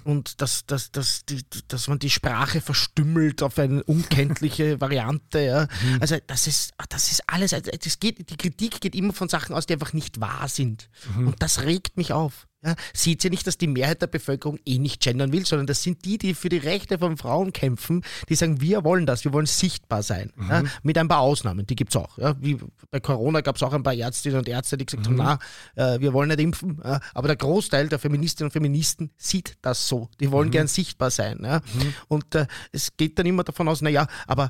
und 0.04 0.42
dass, 0.42 0.66
dass, 0.66 0.92
dass, 0.92 1.24
die, 1.24 1.40
dass 1.70 1.88
man 1.88 1.98
die 1.98 2.10
Sprache 2.10 2.60
verstümmelt 2.60 3.42
auf 3.44 3.58
eine 3.58 3.82
unkenntliche 3.84 4.82
Variante. 4.82 5.40
Ja. 5.40 5.68
Also 6.02 6.18
das 6.28 6.48
ist, 6.48 6.74
das 6.90 7.12
ist 7.12 7.24
alles, 7.28 7.54
das 7.68 8.00
geht, 8.00 8.30
die 8.30 8.38
Kritik 8.38 8.82
geht 8.82 8.96
immer 8.96 9.14
von 9.14 9.30
Sachen 9.30 9.56
aus, 9.56 9.66
die 9.66 9.74
einfach 9.74 9.94
nicht 9.94 10.20
wahr 10.20 10.48
sind. 10.48 10.90
Und 11.18 11.42
das 11.42 11.64
regt 11.64 11.98
mich 11.98 12.14
auf. 12.14 12.47
Ja, 12.66 12.76
sieht 12.92 13.22
sie 13.22 13.30
nicht, 13.30 13.46
dass 13.46 13.60
die 13.60 13.68
Mehrheit 13.68 14.02
der 14.02 14.08
Bevölkerung 14.08 14.58
eh 14.66 14.80
nicht 14.80 15.00
gendern 15.00 15.32
will, 15.32 15.46
sondern 15.46 15.68
das 15.68 15.84
sind 15.84 16.04
die, 16.06 16.18
die 16.18 16.34
für 16.34 16.50
die 16.50 16.58
Rechte 16.58 16.98
von 16.98 17.16
Frauen 17.16 17.54
kämpfen, 17.54 18.04
die 18.30 18.36
sagen, 18.36 18.62
wir 18.62 18.84
wollen 18.84 19.06
das, 19.06 19.24
wir 19.26 19.32
wollen 19.32 19.46
sichtbar 19.46 20.02
sein. 20.02 20.34
Mhm. 20.36 20.50
Ja, 20.50 20.64
mit 20.82 20.98
ein 20.98 21.08
paar 21.08 21.20
Ausnahmen, 21.20 21.68
die 21.68 21.76
gibt 21.76 21.92
es 21.92 22.02
auch. 22.02 22.18
Ja, 22.18 22.36
wie 22.42 22.58
bei 22.90 23.00
Corona 23.00 23.42
gab 23.42 23.58
es 23.58 23.64
auch 23.64 23.74
ein 23.74 23.84
paar 23.84 23.94
Ärztinnen 23.94 24.40
und 24.40 24.50
Ärzte, 24.50 24.76
die 24.76 24.88
gesagt 24.88 25.08
mhm. 25.08 25.22
haben, 25.22 25.40
na, 25.76 25.94
äh, 25.96 26.00
wir 26.00 26.14
wollen 26.14 26.30
nicht 26.30 26.40
impfen. 26.40 26.82
Ja, 26.84 27.00
aber 27.14 27.28
der 27.28 27.38
Großteil 27.38 27.90
der 27.90 28.00
Feministinnen 28.00 28.48
und 28.48 28.54
Feministen 28.54 29.12
sieht 29.18 29.58
das 29.62 29.88
so. 29.88 30.10
Die 30.20 30.32
wollen 30.32 30.48
mhm. 30.48 30.54
gern 30.54 30.68
sichtbar 30.68 31.12
sein. 31.12 31.38
Mhm. 31.42 31.94
Und 32.08 32.34
äh, 32.34 32.48
es 32.72 32.98
geht 32.98 33.20
dann 33.20 33.28
immer 33.28 33.44
davon 33.44 33.68
aus, 33.68 33.84
naja, 33.84 34.08
aber 34.26 34.50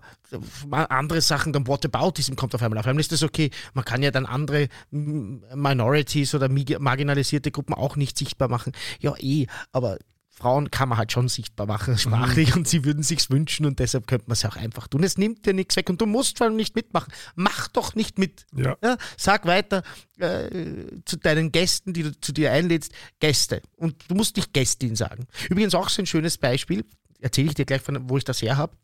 andere 0.72 1.20
Sachen, 1.20 1.52
dann 1.52 1.68
Whataboutism 1.68 2.36
kommt 2.36 2.56
auf 2.56 2.62
einmal. 2.62 2.80
Auf 2.80 2.88
einmal 2.88 3.02
ist 3.02 3.12
das 3.12 3.24
okay. 3.24 3.52
Man 3.74 3.84
kann 3.84 4.02
ja 4.02 4.12
dann 4.12 4.26
andere 4.26 4.70
Minorities 4.92 6.34
oder 6.36 6.48
marginalisierte 6.50 7.52
Gruppen 7.52 7.74
auch 7.74 7.97
nicht 7.98 8.18
sichtbar 8.18 8.48
machen. 8.48 8.72
Ja, 9.00 9.16
eh, 9.20 9.48
aber 9.72 9.98
Frauen 10.38 10.70
kann 10.70 10.90
man 10.90 11.00
halt 11.00 11.12
schon 11.12 11.30
sichtbar 11.30 11.66
machen, 11.66 11.98
sprachlich, 11.98 12.52
mhm. 12.52 12.58
und 12.58 12.68
sie 12.68 12.86
würden 12.86 13.02
sich's 13.02 13.32
wünschen 13.32 13.66
und 13.66 13.80
deshalb 13.80 14.06
könnte 14.06 14.26
man 14.28 14.34
es 14.34 14.46
auch 14.46 14.56
einfach 14.56 14.88
tun. 14.88 15.04
Es 15.04 15.18
nimmt 15.18 15.46
dir 15.46 15.54
nichts 15.54 15.76
weg 15.76 15.90
und 15.90 16.00
du 16.00 16.06
musst 16.06 16.38
vor 16.38 16.46
allem 16.46 16.56
nicht 16.56 16.76
mitmachen. 16.76 17.12
Mach 17.36 17.68
doch 17.70 17.96
nicht 17.96 18.20
mit. 18.20 18.46
Ja. 18.56 18.78
Ja, 18.84 18.98
sag 19.18 19.48
weiter 19.48 19.82
äh, 20.20 20.48
zu 21.06 21.18
deinen 21.18 21.52
Gästen, 21.52 21.94
die 21.94 22.04
du 22.04 22.20
zu 22.20 22.34
dir 22.34 22.52
einlädst, 22.52 22.92
Gäste. 23.20 23.64
Und 23.78 23.96
du 24.10 24.16
musst 24.16 24.36
nicht 24.36 24.54
Gästin 24.54 24.96
sagen. 24.96 25.26
Übrigens 25.50 25.74
auch 25.74 25.90
so 25.90 26.04
ein 26.04 26.06
schönes 26.06 26.38
Beispiel, 26.38 26.86
erzähle 27.20 27.48
ich 27.48 27.56
dir 27.56 27.66
gleich, 27.66 27.82
von, 27.82 28.08
wo 28.08 28.18
ich 28.18 28.24
das 28.24 28.42
her 28.42 28.58
habe. 28.58 28.78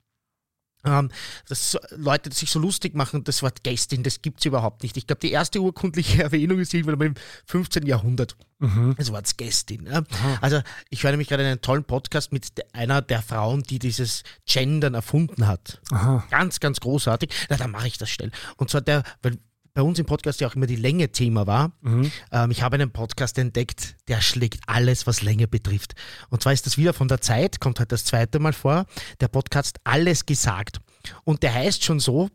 Ähm, 0.86 1.10
dass 1.48 1.78
Leute 1.92 2.32
sich 2.34 2.52
so 2.52 2.60
lustig 2.60 2.94
machen, 2.94 3.24
das 3.24 3.42
Wort 3.42 3.64
Gästin, 3.64 4.04
das 4.04 4.22
gibt 4.22 4.40
es 4.40 4.46
überhaupt 4.46 4.84
nicht. 4.84 4.98
Ich 4.98 5.08
glaube, 5.08 5.22
die 5.22 5.32
erste 5.32 5.62
urkundliche 5.62 6.24
Erwähnung 6.24 6.60
ist 6.60 6.74
irgendwann 6.74 7.00
im 7.08 7.16
15. 7.46 7.86
Jahrhundert. 7.86 8.36
Mhm. 8.60 8.96
Das 8.98 9.12
Wort 9.12 9.38
Gästin. 9.38 9.86
Ja. 9.86 10.04
Also 10.42 10.62
ich 10.90 11.04
höre 11.04 11.12
nämlich 11.12 11.30
gerade 11.30 11.46
einen 11.46 11.62
tollen 11.62 11.84
Podcast 11.84 12.32
mit 12.32 12.48
einer 12.74 13.02
der 13.02 13.22
Frauen, 13.22 13.64
die 13.64 13.80
dieses 13.80 14.24
Gendern 14.46 14.94
erfunden 14.94 15.48
hat. 15.48 15.82
Aha. 15.92 16.26
Ganz, 16.30 16.60
ganz 16.60 16.80
großartig. 16.80 17.30
Na, 17.50 17.58
dann 17.58 17.72
mache 17.72 17.88
ich 17.88 17.98
das 17.98 18.10
schnell. 18.10 18.32
Und 18.58 18.70
zwar 18.70 18.82
der, 18.82 19.04
weil 19.22 19.38
bei 19.74 19.82
uns 19.82 19.98
im 19.98 20.06
Podcast 20.06 20.40
ja 20.40 20.48
auch 20.48 20.56
immer 20.56 20.68
die 20.68 20.76
Länge 20.76 21.12
Thema 21.12 21.48
war. 21.48 21.72
Mhm. 21.82 22.12
Ähm, 22.32 22.52
ich 22.52 22.62
habe 22.62 22.76
einen 22.76 22.92
Podcast 22.92 23.38
entdeckt, 23.38 23.96
der 24.08 24.22
schlägt 24.22 24.62
alles, 24.68 25.08
was 25.08 25.22
Länge 25.22 25.48
betrifft. 25.48 25.96
Und 26.30 26.42
zwar 26.42 26.54
ist 26.54 26.66
das 26.66 26.78
wieder 26.78 26.94
von 26.94 27.08
der 27.08 27.22
Zeit, 27.22 27.60
kommt 27.60 27.80
halt 27.80 27.92
das 27.92 28.06
zweite 28.06 28.40
Mal 28.40 28.54
vor, 28.54 28.86
der 29.20 29.28
Podcast 29.28 29.80
Alles 29.84 30.26
gesagt. 30.26 30.80
Und 31.24 31.44
der 31.44 31.54
heißt 31.54 31.84
schon 31.84 32.00
so, 32.00 32.30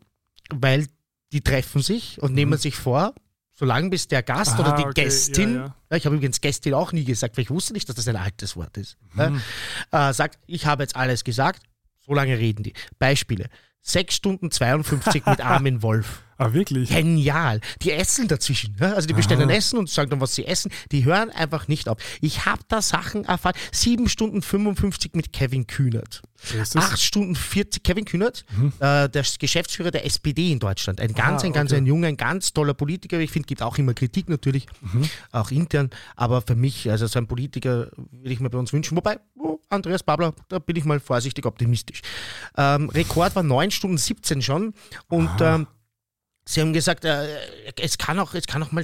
weil 0.53 0.87
die 1.31 1.41
treffen 1.41 1.81
sich 1.81 2.21
und 2.21 2.31
mhm. 2.31 2.35
nehmen 2.35 2.57
sich 2.57 2.75
vor, 2.75 3.13
solange 3.53 3.89
bis 3.89 4.07
der 4.07 4.23
Gast 4.23 4.53
Aha, 4.53 4.61
oder 4.61 4.75
die 4.75 4.83
okay. 4.83 5.03
Gästin, 5.03 5.55
ja, 5.55 5.75
ja. 5.91 5.97
ich 5.97 6.05
habe 6.05 6.15
übrigens 6.15 6.41
Gästin 6.41 6.73
auch 6.73 6.91
nie 6.91 7.05
gesagt, 7.05 7.37
weil 7.37 7.43
ich 7.43 7.49
wusste 7.49 7.73
nicht, 7.73 7.87
dass 7.87 7.95
das 7.95 8.07
ein 8.07 8.15
altes 8.15 8.55
Wort 8.55 8.77
ist, 8.77 8.97
mhm. 9.13 9.41
äh, 9.91 10.13
sagt, 10.13 10.39
ich 10.47 10.65
habe 10.65 10.83
jetzt 10.83 10.95
alles 10.95 11.23
gesagt, 11.23 11.63
so 12.05 12.13
lange 12.13 12.37
reden 12.37 12.63
die. 12.63 12.73
Beispiele. 12.97 13.49
6 13.81 14.13
Stunden 14.13 14.51
52 14.51 15.25
mit 15.25 15.41
Armin 15.45 15.81
Wolf. 15.81 16.23
Ah, 16.39 16.53
wirklich? 16.53 16.89
Genial. 16.89 17.59
Die 17.81 17.91
essen 17.91 18.29
dazwischen. 18.29 18.77
Ja? 18.79 18.93
Also 18.93 19.07
die 19.09 19.13
bestellen 19.13 19.49
Aha. 19.49 19.57
Essen 19.57 19.77
und 19.77 19.89
sagen 19.89 20.09
dann, 20.09 20.21
was 20.21 20.35
sie 20.35 20.45
essen. 20.45 20.71
Die 20.93 21.03
hören 21.03 21.29
einfach 21.31 21.67
nicht 21.67 21.89
auf. 21.89 21.97
Ich 22.21 22.45
habe 22.45 22.61
da 22.69 22.81
Sachen 22.81 23.25
erfahren. 23.25 23.55
7 23.73 24.07
Stunden 24.07 24.41
55 24.41 25.15
mit 25.15 25.33
Kevin 25.33 25.67
Kühnert. 25.67 26.21
8 26.73 26.97
Stunden 26.97 27.35
40, 27.35 27.83
Kevin 27.83 28.05
Kühnert, 28.05 28.45
mhm. 28.55 28.71
äh, 28.79 29.09
der 29.09 29.25
Geschäftsführer 29.37 29.91
der 29.91 30.05
SPD 30.05 30.53
in 30.53 30.59
Deutschland. 30.59 31.01
Ein 31.01 31.13
ganz, 31.13 31.43
ah, 31.43 31.47
ein 31.47 31.51
ganz 31.51 31.71
okay. 31.71 31.81
ein 31.81 31.85
junger, 31.85 32.07
ein 32.07 32.15
ganz 32.15 32.53
toller 32.53 32.73
Politiker. 32.73 33.19
Ich 33.19 33.31
finde, 33.31 33.47
gibt 33.47 33.61
auch 33.61 33.77
immer 33.77 33.93
Kritik 33.93 34.29
natürlich, 34.29 34.65
mhm. 34.79 35.09
auch 35.33 35.51
intern. 35.51 35.89
Aber 36.15 36.41
für 36.41 36.55
mich, 36.55 36.89
also 36.89 37.05
so 37.07 37.19
ein 37.19 37.27
Politiker 37.27 37.91
würde 37.97 38.31
ich 38.31 38.39
mir 38.39 38.49
bei 38.49 38.57
uns 38.57 38.71
wünschen. 38.71 38.95
Wobei, 38.95 39.19
oh, 39.37 39.59
Andreas 39.67 40.03
Babler, 40.03 40.33
da 40.47 40.59
bin 40.59 40.77
ich 40.77 40.85
mal 40.85 41.01
vorsichtig 41.01 41.45
optimistisch. 41.45 42.01
Ähm, 42.55 42.89
Rekord 42.89 43.35
war 43.35 43.43
9 43.43 43.71
Stunden 43.71 43.97
17 43.97 44.41
schon. 44.41 44.73
Und 45.09 45.29
ähm, 45.41 45.67
Sie 46.49 46.61
haben 46.61 46.73
gesagt, 46.73 47.05
äh, 47.05 47.27
es, 47.79 47.99
kann 47.99 48.17
auch, 48.17 48.33
es 48.33 48.47
kann 48.47 48.63
auch 48.63 48.71
mal 48.71 48.83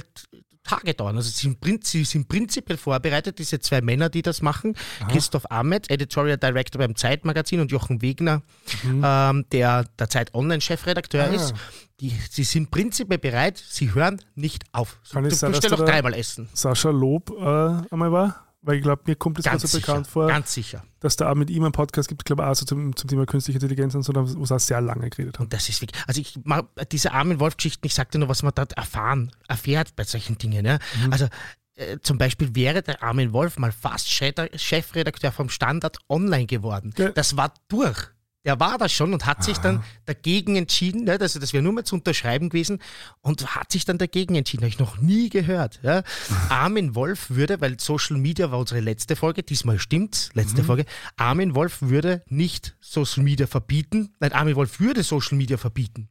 Tage 0.62 0.94
dauern. 0.94 1.16
Also 1.16 1.30
sie 1.30 1.56
sind, 1.60 1.84
sie 1.84 2.04
sind 2.04 2.28
prinzipiell 2.28 2.78
vorbereitet, 2.78 3.40
diese 3.40 3.58
zwei 3.58 3.80
Männer, 3.80 4.08
die 4.08 4.22
das 4.22 4.40
machen. 4.40 4.76
Aha. 5.00 5.08
Christoph 5.08 5.50
Ahmed, 5.50 5.90
Editorial 5.90 6.38
Director 6.38 6.78
beim 6.78 6.94
Zeitmagazin 6.94 7.58
und 7.58 7.72
Jochen 7.72 8.02
Wegner, 8.02 8.42
mhm. 8.84 9.02
ähm, 9.04 9.46
der 9.50 9.84
der 9.98 10.08
Zeit 10.08 10.32
Online-Chefredakteur 10.32 11.24
ah. 11.24 11.34
ist. 11.34 11.54
Die, 11.98 12.12
sie 12.30 12.44
sind 12.44 12.70
prinzipiell 12.70 13.18
bereit, 13.18 13.58
sie 13.58 13.92
hören 13.94 14.22
nicht 14.36 14.64
auf. 14.70 15.00
Kann 15.10 15.24
du, 15.24 15.30
ich 15.30 15.36
sagen, 15.36 15.52
dass 15.52 15.72
auch 15.72 15.84
dreimal 15.84 16.14
essen. 16.14 16.48
Sascha 16.52 16.90
Lob 16.90 17.30
äh, 17.30 17.92
einmal 17.92 18.12
war? 18.12 18.45
Weil 18.66 18.76
ich 18.76 18.82
glaube, 18.82 19.02
mir 19.06 19.14
kommt 19.14 19.38
das 19.38 19.44
ganz 19.44 19.62
so 19.62 19.78
bekannt 19.78 20.08
vor. 20.08 20.26
Ganz 20.26 20.52
sicher. 20.52 20.82
Dass 20.98 21.14
da 21.14 21.30
auch 21.30 21.36
mit 21.36 21.50
ihm 21.50 21.62
einen 21.62 21.72
Podcast 21.72 22.08
gibt, 22.08 22.24
glaube 22.24 22.42
ich, 22.42 22.48
auch 22.48 22.54
so 22.56 22.66
zum, 22.66 22.96
zum 22.96 23.08
Thema 23.08 23.24
künstliche 23.24 23.58
Intelligenz 23.58 23.94
und 23.94 24.02
so, 24.02 24.12
wo 24.12 24.42
es 24.42 24.50
auch 24.50 24.58
sehr 24.58 24.80
lange 24.80 25.08
geredet 25.08 25.38
hat. 25.38 25.40
Und 25.40 25.52
das 25.52 25.68
ist 25.68 25.80
wirklich, 25.80 26.02
also 26.08 26.20
ich 26.20 26.36
mag 26.42 26.66
diese 26.90 27.12
Armin 27.12 27.38
Wolf-Geschichten, 27.38 27.86
ich 27.86 27.94
sagte 27.94 28.18
nur, 28.18 28.28
was 28.28 28.42
man 28.42 28.52
dort 28.54 28.72
erfahren, 28.72 29.30
erfährt 29.46 29.94
bei 29.94 30.02
solchen 30.02 30.36
Dingen. 30.36 30.66
Ja? 30.66 30.80
Mhm. 31.04 31.12
Also 31.12 31.28
äh, 31.76 31.98
zum 32.02 32.18
Beispiel 32.18 32.56
wäre 32.56 32.82
der 32.82 33.02
Armin 33.04 33.32
Wolf 33.32 33.56
mal 33.56 33.70
fast 33.70 34.10
Chefredakteur 34.10 35.30
vom 35.30 35.48
Standard 35.48 35.98
Online 36.08 36.46
geworden. 36.46 36.92
Ja. 36.98 37.10
Das 37.10 37.36
war 37.36 37.54
durch 37.68 38.08
der 38.46 38.60
war 38.60 38.78
da 38.78 38.88
schon 38.88 39.12
und 39.12 39.26
hat 39.26 39.42
sich 39.42 39.58
dann 39.58 39.82
dagegen 40.06 40.56
entschieden, 40.56 41.04
ne, 41.04 41.18
also 41.20 41.40
das 41.40 41.52
wäre 41.52 41.62
nur 41.62 41.72
mal 41.72 41.84
zu 41.84 41.96
unterschreiben 41.96 42.48
gewesen 42.48 42.78
und 43.20 43.56
hat 43.56 43.72
sich 43.72 43.84
dann 43.84 43.98
dagegen 43.98 44.36
entschieden, 44.36 44.62
habe 44.62 44.68
ich 44.68 44.78
noch 44.78 44.98
nie 44.98 45.28
gehört. 45.28 45.80
Ja. 45.82 46.02
Armin 46.48 46.94
Wolf 46.94 47.30
würde, 47.30 47.60
weil 47.60 47.78
Social 47.80 48.16
Media 48.16 48.50
war 48.52 48.60
unsere 48.60 48.80
letzte 48.80 49.16
Folge, 49.16 49.42
diesmal 49.42 49.80
stimmt, 49.80 50.30
letzte 50.34 50.62
mhm. 50.62 50.66
Folge, 50.66 50.84
Armin 51.16 51.56
Wolf 51.56 51.82
würde 51.82 52.22
nicht 52.28 52.76
Social 52.80 53.24
Media 53.24 53.48
verbieten, 53.48 54.14
nein, 54.20 54.32
Armin 54.32 54.54
Wolf 54.54 54.78
würde 54.78 55.02
Social 55.02 55.36
Media 55.36 55.56
verbieten. 55.56 56.08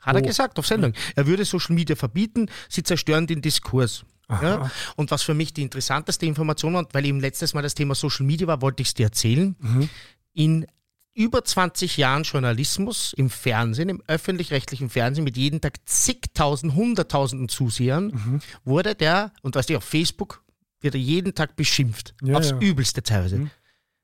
Hat 0.00 0.14
oh. 0.14 0.18
er 0.18 0.22
gesagt 0.22 0.58
auf 0.58 0.66
Sendung. 0.66 0.92
Er 1.16 1.26
würde 1.26 1.44
Social 1.44 1.74
Media 1.74 1.96
verbieten, 1.96 2.48
sie 2.68 2.84
zerstören 2.84 3.26
den 3.26 3.42
Diskurs. 3.42 4.04
Ja? 4.28 4.70
Und 4.96 5.10
was 5.10 5.22
für 5.22 5.34
mich 5.34 5.52
die 5.52 5.62
interessanteste 5.62 6.26
Information 6.26 6.74
war, 6.74 6.86
weil 6.92 7.04
eben 7.04 7.20
letztes 7.20 7.54
Mal 7.54 7.62
das 7.62 7.74
Thema 7.74 7.94
Social 7.94 8.24
Media 8.24 8.46
war, 8.46 8.62
wollte 8.62 8.82
ich 8.82 8.88
es 8.88 8.94
dir 8.94 9.06
erzählen. 9.06 9.56
Mhm. 9.58 9.88
In 10.32 10.66
über 11.14 11.44
20 11.44 11.96
Jahren 11.96 12.24
Journalismus 12.24 13.12
im 13.12 13.30
Fernsehen, 13.30 13.88
im 13.88 14.02
öffentlich-rechtlichen 14.06 14.90
Fernsehen 14.90 15.24
mit 15.24 15.36
jeden 15.36 15.60
Tag 15.60 15.78
zigtausend, 15.86 16.74
hunderttausenden 16.74 17.48
Zusehern, 17.48 18.06
mhm. 18.06 18.40
wurde 18.64 18.94
der, 18.94 19.32
und 19.42 19.54
weißt 19.54 19.70
du, 19.70 19.76
auf 19.76 19.84
Facebook 19.84 20.42
wird 20.80 20.94
er 20.94 21.00
jeden 21.00 21.34
Tag 21.34 21.56
beschimpft. 21.56 22.14
Ja, 22.22 22.36
aufs 22.36 22.50
ja. 22.50 22.58
Übelste 22.58 23.02
teilweise. 23.02 23.38
Mhm. 23.38 23.50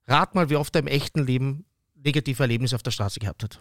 Rat 0.06 0.34
mal, 0.34 0.50
wie 0.50 0.56
oft 0.56 0.74
er 0.74 0.80
im 0.80 0.86
echten 0.86 1.24
Leben 1.24 1.64
negative 1.94 2.42
Erlebnisse 2.42 2.76
auf 2.76 2.82
der 2.82 2.90
Straße 2.90 3.20
gehabt 3.20 3.42
hat. 3.42 3.60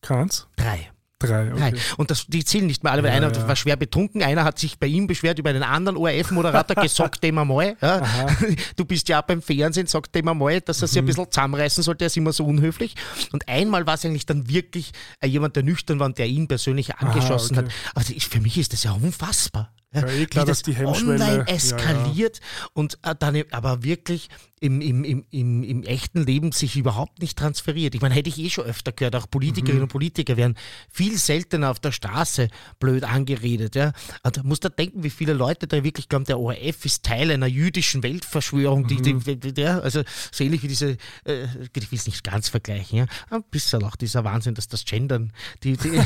Keins? 0.00 0.46
Drei. 0.56 0.90
Drei, 1.26 1.52
okay. 1.52 1.70
Drei. 1.70 1.72
Und 1.96 2.10
das, 2.10 2.26
die 2.26 2.44
zählen 2.44 2.66
nicht 2.66 2.82
mehr 2.82 2.92
alle, 2.92 3.02
weil 3.02 3.10
ja, 3.10 3.16
einer 3.16 3.32
ja. 3.32 3.48
war 3.48 3.56
schwer 3.56 3.76
betrunken, 3.76 4.22
einer 4.22 4.44
hat 4.44 4.58
sich 4.58 4.78
bei 4.78 4.86
ihm 4.86 5.06
beschwert 5.06 5.38
über 5.38 5.50
einen 5.50 5.62
anderen 5.62 5.96
ORF-Moderator, 5.96 6.76
gesagt 6.82 7.22
dem 7.22 7.38
einmal, 7.38 7.76
ja, 7.80 8.02
du 8.76 8.84
bist 8.84 9.08
ja 9.08 9.20
auch 9.20 9.26
beim 9.26 9.42
Fernsehen, 9.42 9.86
sagt 9.86 10.14
dem 10.14 10.28
einmal, 10.28 10.60
dass 10.60 10.82
er 10.82 10.88
sich 10.88 10.98
ein 10.98 11.04
mhm. 11.04 11.08
bisschen 11.08 11.30
zusammenreißen 11.30 11.82
sollte, 11.82 12.04
er 12.04 12.06
ist 12.06 12.16
immer 12.16 12.32
so 12.32 12.44
unhöflich. 12.44 12.94
Und 13.32 13.48
einmal 13.48 13.86
war 13.86 13.94
es 13.94 14.04
eigentlich 14.04 14.26
dann 14.26 14.48
wirklich 14.48 14.92
äh, 15.20 15.26
jemand, 15.26 15.56
der 15.56 15.62
nüchtern 15.62 15.98
war 15.98 16.06
und 16.06 16.18
der 16.18 16.26
ihn 16.26 16.48
persönlich 16.48 16.96
angeschossen 16.96 17.56
Aha, 17.56 17.64
okay. 17.64 17.72
hat. 17.72 17.96
Also 17.96 18.12
ich, 18.14 18.28
für 18.28 18.40
mich 18.40 18.58
ist 18.58 18.72
das 18.72 18.84
ja 18.84 18.92
unfassbar. 18.92 19.72
Ja, 19.94 20.06
eh 20.08 20.26
klar, 20.26 20.44
wie 20.44 20.48
das 20.48 20.62
die 20.62 20.76
online 20.84 21.46
eskaliert 21.46 22.40
und 22.72 22.98
äh, 23.02 23.14
dann 23.18 23.44
aber 23.50 23.82
wirklich 23.82 24.28
im, 24.64 24.80
im, 24.80 25.04
im, 25.04 25.24
im, 25.30 25.62
im 25.62 25.82
echten 25.82 26.24
Leben 26.24 26.52
sich 26.52 26.76
überhaupt 26.76 27.20
nicht 27.20 27.36
transferiert. 27.36 27.94
Ich 27.94 28.00
meine, 28.00 28.14
hätte 28.14 28.30
ich 28.30 28.38
eh 28.38 28.48
schon 28.48 28.64
öfter 28.64 28.92
gehört, 28.92 29.14
auch 29.14 29.28
Politikerinnen 29.28 29.80
mhm. 29.80 29.84
und 29.84 29.92
Politiker 29.92 30.38
werden 30.38 30.56
viel 30.90 31.18
seltener 31.18 31.70
auf 31.70 31.80
der 31.80 31.92
Straße 31.92 32.48
blöd 32.78 33.04
angeredet. 33.04 33.74
Ja. 33.74 33.92
Und 34.22 34.38
da 34.38 34.42
muss 34.42 34.60
da 34.60 34.70
denken, 34.70 35.02
wie 35.02 35.10
viele 35.10 35.34
Leute 35.34 35.66
da 35.66 35.84
wirklich 35.84 36.08
glauben, 36.08 36.24
der 36.24 36.40
ORF 36.40 36.86
ist 36.86 37.02
Teil 37.02 37.30
einer 37.30 37.46
jüdischen 37.46 38.02
Weltverschwörung. 38.02 38.86
Die, 38.86 38.96
mhm. 38.96 39.22
die, 39.22 39.52
die, 39.52 39.66
also 39.66 40.02
so 40.32 40.44
ähnlich 40.44 40.62
wie 40.62 40.68
diese, 40.68 40.96
äh, 41.24 41.44
ich 41.74 41.92
will 41.92 41.98
es 41.98 42.06
nicht 42.06 42.24
ganz 42.24 42.48
vergleichen, 42.48 42.98
ja. 43.00 43.06
ein 43.28 43.42
bisschen 43.50 43.84
auch 43.84 43.96
dieser 43.96 44.24
Wahnsinn, 44.24 44.54
dass 44.54 44.68
das 44.68 44.86
Gendern 44.86 45.32
die, 45.62 45.76
die 45.76 45.90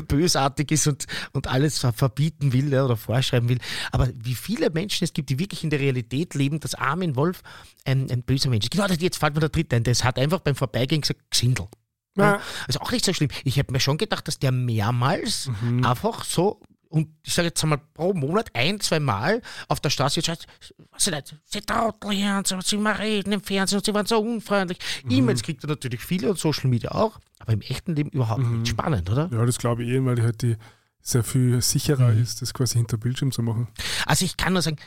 bösartig 0.08 0.70
ist 0.70 0.86
und, 0.86 1.04
und 1.32 1.46
alles 1.46 1.78
verbieten 1.92 2.52
will 2.52 2.72
ja, 2.72 2.84
oder 2.84 2.96
vorschreiben 2.96 3.48
will. 3.48 3.58
Aber 3.92 4.08
wie 4.14 4.34
viele 4.34 4.70
Menschen 4.70 5.04
es 5.04 5.12
gibt, 5.12 5.30
die 5.30 5.38
wirklich 5.38 5.62
in 5.62 5.70
der 5.70 5.80
Realität 5.80 6.34
leben, 6.34 6.54
eben, 6.54 6.60
dass 6.60 6.74
Armin 6.74 7.16
Wolf 7.16 7.42
ein, 7.84 8.10
ein 8.10 8.22
böser 8.22 8.50
Mensch 8.50 8.66
ist. 8.66 8.70
Genau, 8.70 8.86
jetzt 8.86 9.18
fällt 9.18 9.34
mir 9.34 9.40
der 9.40 9.48
dritte 9.48 9.76
ein. 9.76 9.84
Das 9.84 10.04
hat 10.04 10.18
einfach 10.18 10.40
beim 10.40 10.54
Vorbeigehen 10.54 11.00
gesagt, 11.00 11.20
Xindel. 11.30 11.66
Ja. 12.16 12.40
Also 12.66 12.80
auch 12.80 12.92
nicht 12.92 13.04
so 13.04 13.12
schlimm. 13.12 13.30
Ich 13.42 13.56
hätte 13.56 13.72
mir 13.72 13.80
schon 13.80 13.98
gedacht, 13.98 14.28
dass 14.28 14.38
der 14.38 14.52
mehrmals 14.52 15.50
mhm. 15.60 15.84
einfach 15.84 16.24
so 16.24 16.60
und 16.88 17.08
ich 17.24 17.34
sage 17.34 17.48
jetzt 17.48 17.60
einmal 17.64 17.80
pro 17.92 18.14
Monat 18.14 18.50
ein, 18.54 18.78
zwei 18.78 19.00
Mal 19.00 19.42
auf 19.66 19.80
der 19.80 19.90
Straße 19.90 20.20
jetzt 20.20 20.46
was 20.92 21.06
nicht, 21.08 21.34
sie 21.44 21.60
Trottel 21.60 22.12
hier 22.12 22.36
und 22.36 22.46
so, 22.46 22.60
sie 22.60 22.76
mal 22.76 22.92
reden 22.92 23.32
im 23.32 23.40
Fernsehen 23.40 23.78
und 23.78 23.84
sie 23.84 23.92
waren 23.92 24.06
so 24.06 24.20
unfreundlich. 24.20 24.78
Mhm. 25.02 25.10
E-Mails 25.10 25.42
kriegt 25.42 25.64
er 25.64 25.70
natürlich 25.70 26.02
viele 26.02 26.30
und 26.30 26.38
Social 26.38 26.70
Media 26.70 26.92
auch, 26.92 27.18
aber 27.40 27.52
im 27.52 27.62
echten 27.62 27.96
Leben 27.96 28.10
überhaupt 28.10 28.42
mhm. 28.42 28.60
nicht 28.60 28.68
spannend, 28.68 29.10
oder? 29.10 29.28
Ja, 29.32 29.44
das 29.44 29.58
glaube 29.58 29.82
ich 29.82 29.90
eh, 29.90 30.04
weil 30.04 30.14
die 30.14 30.22
halt 30.22 30.42
die 30.42 30.56
sehr 31.04 31.22
viel 31.22 31.60
sicherer 31.60 32.12
mhm. 32.12 32.22
ist, 32.22 32.42
das 32.42 32.54
quasi 32.54 32.78
hinter 32.78 32.96
Bildschirm 32.96 33.30
zu 33.30 33.42
machen. 33.42 33.68
Also 34.06 34.24
ich 34.24 34.36
kann 34.36 34.54
nur 34.54 34.62
sagen, 34.62 34.78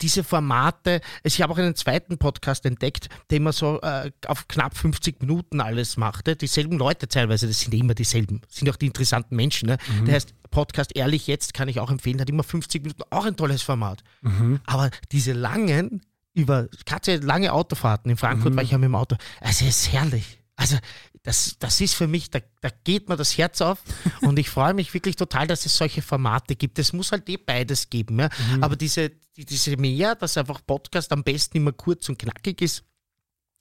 diese 0.00 0.24
Formate, 0.24 1.00
ich 1.22 1.40
habe 1.40 1.52
auch 1.52 1.58
einen 1.58 1.76
zweiten 1.76 2.18
Podcast 2.18 2.64
entdeckt, 2.66 3.08
der 3.30 3.36
immer 3.36 3.52
so 3.52 3.80
äh, 3.82 4.10
auf 4.26 4.48
knapp 4.48 4.76
50 4.76 5.20
Minuten 5.20 5.60
alles 5.60 5.96
machte. 5.96 6.34
Dieselben 6.34 6.78
Leute 6.78 7.06
teilweise, 7.06 7.46
das 7.46 7.60
sind 7.60 7.72
immer 7.74 7.94
dieselben, 7.94 8.40
sind 8.48 8.68
auch 8.68 8.76
die 8.76 8.86
interessanten 8.86 9.36
Menschen. 9.36 9.68
Ne? 9.68 9.78
Mhm. 10.00 10.06
Der 10.06 10.14
heißt 10.14 10.34
Podcast 10.50 10.96
Ehrlich 10.96 11.28
Jetzt, 11.28 11.54
kann 11.54 11.68
ich 11.68 11.78
auch 11.78 11.90
empfehlen, 11.90 12.20
hat 12.20 12.30
immer 12.30 12.42
50 12.42 12.82
Minuten, 12.82 13.02
auch 13.10 13.26
ein 13.26 13.36
tolles 13.36 13.62
Format. 13.62 14.02
Mhm. 14.22 14.60
Aber 14.66 14.90
diese 15.12 15.34
langen, 15.34 16.02
über 16.32 16.68
Katze 16.84 17.16
lange 17.16 17.52
Autofahrten 17.52 18.10
in 18.10 18.16
Frankfurt 18.16 18.52
mhm. 18.52 18.56
war 18.56 18.64
ich 18.64 18.72
ja 18.72 18.78
mit 18.78 18.88
dem 18.88 18.94
Auto, 18.94 19.16
also 19.40 19.64
es 19.66 19.76
ist 19.76 19.92
herrlich. 19.92 20.40
Also 20.56 20.78
das, 21.26 21.56
das 21.58 21.80
ist 21.80 21.94
für 21.94 22.06
mich, 22.06 22.30
da, 22.30 22.38
da 22.60 22.70
geht 22.84 23.08
mir 23.08 23.16
das 23.16 23.36
Herz 23.36 23.60
auf 23.60 23.82
und 24.22 24.38
ich 24.38 24.48
freue 24.48 24.74
mich 24.74 24.94
wirklich 24.94 25.16
total, 25.16 25.48
dass 25.48 25.66
es 25.66 25.76
solche 25.76 26.00
Formate 26.00 26.54
gibt. 26.54 26.78
Es 26.78 26.92
muss 26.92 27.10
halt 27.10 27.28
eh 27.28 27.36
beides 27.36 27.90
geben. 27.90 28.20
Ja? 28.20 28.28
Mhm. 28.52 28.62
Aber 28.62 28.76
diese, 28.76 29.10
die, 29.36 29.44
diese 29.44 29.76
mehr, 29.76 30.14
dass 30.14 30.38
einfach 30.38 30.60
Podcast 30.64 31.10
am 31.10 31.24
besten 31.24 31.56
immer 31.56 31.72
kurz 31.72 32.08
und 32.08 32.16
knackig 32.16 32.62
ist, 32.62 32.84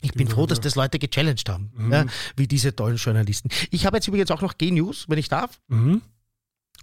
ich 0.02 0.14
bin 0.14 0.28
froh, 0.28 0.46
dass 0.46 0.60
das 0.60 0.76
Leute 0.76 1.00
gechallenged 1.00 1.50
haben, 1.50 1.72
mhm. 1.74 1.92
ja, 1.92 2.06
wie 2.36 2.48
diese 2.48 2.76
tollen 2.76 2.98
Journalisten. 2.98 3.50
Ich 3.72 3.88
habe 3.88 3.98
jetzt 3.98 4.08
übrigens 4.08 4.30
auch 4.30 4.42
noch 4.42 4.58
G-News, 4.58 5.06
wenn 5.08 5.18
ich 5.18 5.30
darf. 5.30 5.60
Mhm. 5.68 6.04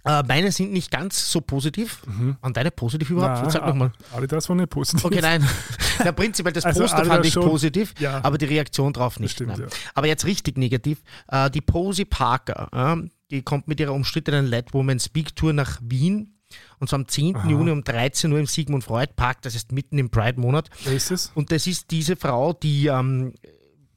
Äh, 0.05 0.23
meine 0.23 0.51
sind 0.51 0.73
nicht 0.73 0.91
ganz 0.91 1.31
so 1.31 1.39
positiv. 1.39 2.01
Mhm. 2.05 2.35
Waren 2.41 2.53
deine 2.53 2.71
positiv 2.71 3.09
überhaupt? 3.09 3.43
Nein, 3.43 3.51
Sag 3.51 3.65
nochmal. 3.65 3.91
Adidas 4.13 4.49
war 4.49 4.55
nicht 4.55 4.69
positiv. 4.69 5.05
Okay, 5.05 5.21
nein. 5.21 5.47
Ja, 6.03 6.11
prinzipiell 6.11 6.51
das 6.53 6.65
also 6.65 6.81
Poster 6.81 7.05
fand 7.05 7.23
ich 7.23 7.33
schon, 7.33 7.47
positiv, 7.47 7.93
ja. 7.99 8.19
aber 8.23 8.39
die 8.39 8.45
Reaktion 8.45 8.93
drauf 8.93 9.19
nicht. 9.19 9.33
Stimmt, 9.33 9.59
ja. 9.59 9.67
Aber 9.93 10.07
jetzt 10.07 10.25
richtig 10.25 10.57
negativ. 10.57 11.03
Äh, 11.27 11.51
die 11.51 11.61
Posey 11.61 12.03
Parker, 12.03 12.67
äh, 12.73 13.09
die 13.29 13.43
kommt 13.43 13.67
mit 13.67 13.79
ihrer 13.79 13.93
umstrittenen 13.93 14.47
Let 14.47 14.73
Woman 14.73 14.99
Speak 14.99 15.35
Tour 15.35 15.53
nach 15.53 15.79
Wien. 15.83 16.33
Und 16.79 16.89
zwar 16.89 16.99
am 16.99 17.07
10. 17.07 17.35
Aha. 17.35 17.47
Juni 17.47 17.71
um 17.71 17.83
13 17.83 18.31
Uhr 18.31 18.39
im 18.39 18.47
Sigmund 18.47 18.83
Freud 18.83 19.13
Park, 19.15 19.41
das 19.43 19.55
ist 19.55 19.71
mitten 19.71 19.97
im 19.97 20.09
Pride-Monat. 20.09 20.69
Wer 20.83 20.93
ist 20.93 21.11
es? 21.11 21.31
Und 21.35 21.51
das 21.51 21.67
ist 21.67 21.91
diese 21.91 22.15
Frau, 22.15 22.53
die 22.53 22.87
ähm, 22.87 23.33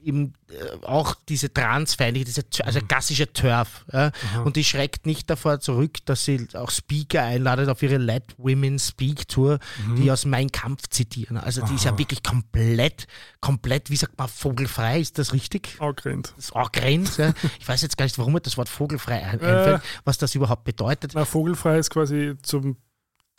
eben 0.06 0.34
äh, 0.48 0.84
auch 0.86 1.16
diese 1.28 1.52
transfeindliche, 1.52 2.24
diese, 2.24 2.44
also 2.64 2.80
mhm. 2.80 2.88
klassische 2.88 3.32
Turf. 3.32 3.84
Ja? 3.92 4.12
Und 4.44 4.56
die 4.56 4.64
schreckt 4.64 5.04
nicht 5.04 5.28
davor 5.28 5.60
zurück, 5.60 5.98
dass 6.06 6.24
sie 6.24 6.46
auch 6.54 6.70
Speaker 6.70 7.22
einladet 7.22 7.68
auf 7.68 7.82
ihre 7.82 7.96
Let 7.96 8.22
Women 8.38 8.78
Speak 8.78 9.28
Tour, 9.28 9.58
mhm. 9.86 9.96
die 9.96 10.10
aus 10.10 10.24
Mein 10.24 10.50
Kampf 10.50 10.88
zitieren. 10.88 11.36
Also 11.36 11.60
die 11.62 11.68
Aha. 11.68 11.74
ist 11.74 11.84
ja 11.84 11.98
wirklich 11.98 12.22
komplett, 12.22 13.06
komplett, 13.40 13.90
wie 13.90 13.96
sagt 13.96 14.16
man, 14.16 14.28
vogelfrei, 14.28 15.00
ist 15.00 15.18
das 15.18 15.32
richtig? 15.32 15.76
Aggrend. 15.80 16.34
Aggrend, 16.54 17.16
ja. 17.18 17.32
Ich 17.58 17.68
weiß 17.68 17.82
jetzt 17.82 17.96
gar 17.96 18.04
nicht, 18.04 18.16
warum 18.18 18.32
mir 18.32 18.40
das 18.40 18.56
Wort 18.56 18.68
vogelfrei 18.68 19.24
ein 19.24 19.40
äh, 19.40 19.44
einfällt, 19.44 19.82
was 20.04 20.18
das 20.18 20.34
überhaupt 20.34 20.64
bedeutet. 20.64 21.12
Na, 21.14 21.24
vogelfrei 21.24 21.78
ist 21.78 21.90
quasi 21.90 22.34
zum 22.42 22.76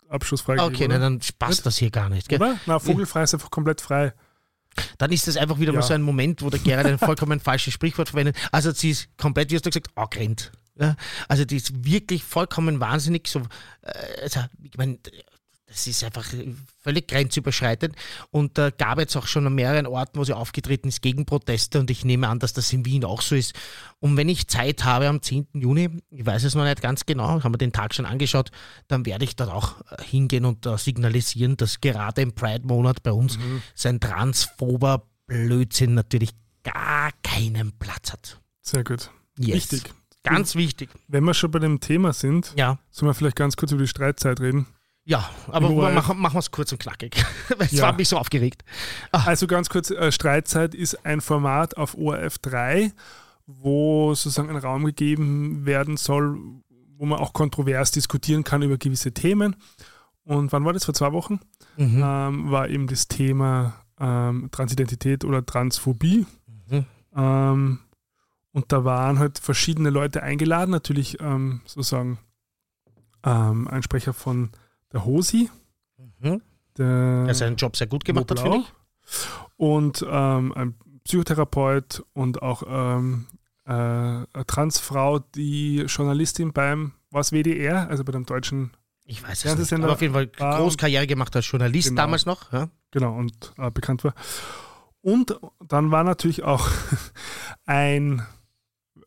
Abschluss 0.08 0.42
frei. 0.42 0.60
Okay, 0.60 0.86
na, 0.88 0.98
dann 0.98 1.20
passt 1.38 1.64
das 1.64 1.78
hier 1.78 1.90
gar 1.90 2.10
nicht. 2.10 2.28
Gell? 2.28 2.40
Oder? 2.40 2.58
Na, 2.66 2.78
vogelfrei 2.78 3.22
ist 3.22 3.34
einfach 3.34 3.50
komplett 3.50 3.80
frei 3.80 4.12
dann 4.98 5.12
ist 5.12 5.28
das 5.28 5.36
einfach 5.36 5.58
wieder 5.58 5.72
ja. 5.72 5.78
mal 5.80 5.84
so 5.84 5.94
ein 5.94 6.02
Moment, 6.02 6.42
wo 6.42 6.50
der 6.50 6.60
Gerhard 6.60 6.86
ein 6.86 6.98
vollkommen 6.98 7.40
falsches 7.48 7.74
Sprichwort 7.74 8.08
verwendet. 8.08 8.36
Also 8.52 8.72
sie 8.72 8.90
ist 8.90 9.08
komplett, 9.16 9.50
wie 9.50 9.56
hast 9.56 9.66
du 9.66 9.70
gesagt, 9.70 9.90
angerannt. 9.96 10.52
Ja, 10.80 10.94
also 11.26 11.44
die 11.44 11.56
ist 11.56 11.84
wirklich 11.84 12.22
vollkommen 12.22 12.78
wahnsinnig. 12.78 13.26
So, 13.26 13.40
äh, 13.82 14.22
also, 14.22 14.40
ich 14.62 14.76
meine, 14.76 14.98
das 15.68 15.86
ist 15.86 16.02
einfach 16.02 16.26
völlig 16.80 17.08
grenzüberschreitend. 17.08 17.94
Und 18.30 18.56
da 18.56 18.70
gab 18.70 18.98
jetzt 18.98 19.16
auch 19.16 19.26
schon 19.26 19.46
an 19.46 19.54
mehreren 19.54 19.86
Orten, 19.86 20.18
wo 20.18 20.24
sie 20.24 20.34
aufgetreten 20.34 20.88
ist, 20.88 21.02
gegen 21.02 21.26
Proteste. 21.26 21.78
Und 21.78 21.90
ich 21.90 22.04
nehme 22.04 22.26
an, 22.26 22.38
dass 22.38 22.54
das 22.54 22.72
in 22.72 22.86
Wien 22.86 23.04
auch 23.04 23.20
so 23.20 23.34
ist. 23.34 23.54
Und 24.00 24.16
wenn 24.16 24.28
ich 24.28 24.48
Zeit 24.48 24.84
habe 24.84 25.08
am 25.08 25.20
10. 25.20 25.48
Juni, 25.52 25.90
ich 26.10 26.24
weiß 26.24 26.44
es 26.44 26.54
noch 26.54 26.64
nicht 26.64 26.80
ganz 26.80 27.04
genau, 27.04 27.42
haben 27.42 27.52
wir 27.52 27.58
den 27.58 27.72
Tag 27.72 27.94
schon 27.94 28.06
angeschaut, 28.06 28.50
dann 28.88 29.04
werde 29.04 29.24
ich 29.24 29.36
dort 29.36 29.50
auch 29.50 29.80
äh, 29.90 30.02
hingehen 30.02 30.46
und 30.46 30.66
uh, 30.66 30.76
signalisieren, 30.78 31.56
dass 31.56 31.80
gerade 31.80 32.22
im 32.22 32.32
Pride-Monat 32.32 33.02
bei 33.02 33.12
uns 33.12 33.38
mhm. 33.38 33.62
sein 33.74 34.00
transphober 34.00 35.06
Blödsinn 35.26 35.92
natürlich 35.94 36.30
gar 36.64 37.10
keinen 37.22 37.72
Platz 37.72 38.12
hat. 38.12 38.40
Sehr 38.62 38.84
gut. 38.84 39.10
Yes. 39.38 39.70
Wichtig. 39.70 39.94
Ganz 40.22 40.56
wichtig. 40.56 40.90
Wenn 41.06 41.24
wir 41.24 41.34
schon 41.34 41.50
bei 41.50 41.58
dem 41.58 41.80
Thema 41.80 42.12
sind, 42.12 42.52
ja. 42.56 42.78
sollen 42.90 43.10
wir 43.10 43.14
vielleicht 43.14 43.36
ganz 43.36 43.56
kurz 43.56 43.72
über 43.72 43.82
die 43.82 43.88
Streitzeit 43.88 44.40
reden. 44.40 44.66
Ja, 45.08 45.26
aber 45.46 45.70
machen, 45.70 46.18
machen 46.18 46.34
wir 46.34 46.38
es 46.38 46.50
kurz 46.50 46.70
und 46.70 46.80
knackig. 46.80 47.16
Es 47.58 47.72
ja. 47.72 47.86
hat 47.86 47.96
mich 47.96 48.10
so 48.10 48.18
aufgeregt. 48.18 48.62
Ach. 49.10 49.26
Also 49.26 49.46
ganz 49.46 49.70
kurz, 49.70 49.90
äh, 49.90 50.12
Streitzeit 50.12 50.74
ist 50.74 51.06
ein 51.06 51.22
Format 51.22 51.78
auf 51.78 51.96
ORF 51.96 52.36
3, 52.38 52.92
wo 53.46 54.12
sozusagen 54.14 54.50
ein 54.50 54.56
Raum 54.56 54.84
gegeben 54.84 55.64
werden 55.64 55.96
soll, 55.96 56.38
wo 56.98 57.06
man 57.06 57.18
auch 57.20 57.32
kontrovers 57.32 57.90
diskutieren 57.90 58.44
kann 58.44 58.60
über 58.60 58.76
gewisse 58.76 59.12
Themen. 59.12 59.56
Und 60.24 60.52
wann 60.52 60.66
war 60.66 60.74
das? 60.74 60.84
Vor 60.84 60.92
zwei 60.92 61.12
Wochen? 61.12 61.40
Mhm. 61.78 62.02
Ähm, 62.04 62.50
war 62.50 62.68
eben 62.68 62.86
das 62.86 63.08
Thema 63.08 63.76
ähm, 63.98 64.50
Transidentität 64.50 65.24
oder 65.24 65.44
Transphobie. 65.44 66.26
Mhm. 66.68 66.84
Ähm, 67.16 67.78
und 68.52 68.72
da 68.72 68.84
waren 68.84 69.18
halt 69.18 69.38
verschiedene 69.38 69.88
Leute 69.88 70.22
eingeladen, 70.22 70.70
natürlich 70.70 71.18
ähm, 71.22 71.62
sozusagen 71.64 72.18
ähm, 73.24 73.68
ein 73.68 73.82
Sprecher 73.82 74.12
von 74.12 74.50
der 74.92 75.04
Hosi. 75.04 75.50
Mhm. 75.96 76.42
Der, 76.76 77.24
der 77.24 77.34
seinen 77.34 77.56
Job 77.56 77.76
sehr 77.76 77.86
gut 77.86 78.04
gemacht 78.04 78.30
hat, 78.30 78.40
finde 78.40 78.58
ich. 78.58 78.72
Und 79.56 80.04
ähm, 80.08 80.52
ein 80.54 80.74
Psychotherapeut 81.04 82.04
und 82.12 82.42
auch 82.42 82.62
ähm, 82.68 83.26
äh, 83.64 83.72
eine 83.72 84.26
Transfrau, 84.46 85.18
die 85.18 85.78
Journalistin 85.88 86.52
beim 86.52 86.92
was 87.10 87.32
WDR, 87.32 87.88
also 87.88 88.04
bei 88.04 88.12
dem 88.12 88.26
deutschen 88.26 88.72
ich 89.10 89.22
weiß 89.22 89.46
es 89.46 89.58
nicht, 89.58 89.72
aber 89.72 89.94
auf 89.94 90.02
jeden 90.02 90.12
Fall 90.12 90.26
groß 90.26 90.76
Karriere 90.76 91.06
gemacht 91.06 91.34
als 91.34 91.50
Journalist 91.50 91.88
genau, 91.88 92.02
damals 92.02 92.26
noch. 92.26 92.52
Ja? 92.52 92.68
Genau, 92.90 93.16
und 93.16 93.54
äh, 93.56 93.70
bekannt 93.70 94.04
war. 94.04 94.14
Und 95.00 95.40
dann 95.66 95.90
war 95.90 96.04
natürlich 96.04 96.42
auch 96.42 96.68
ein 97.64 98.22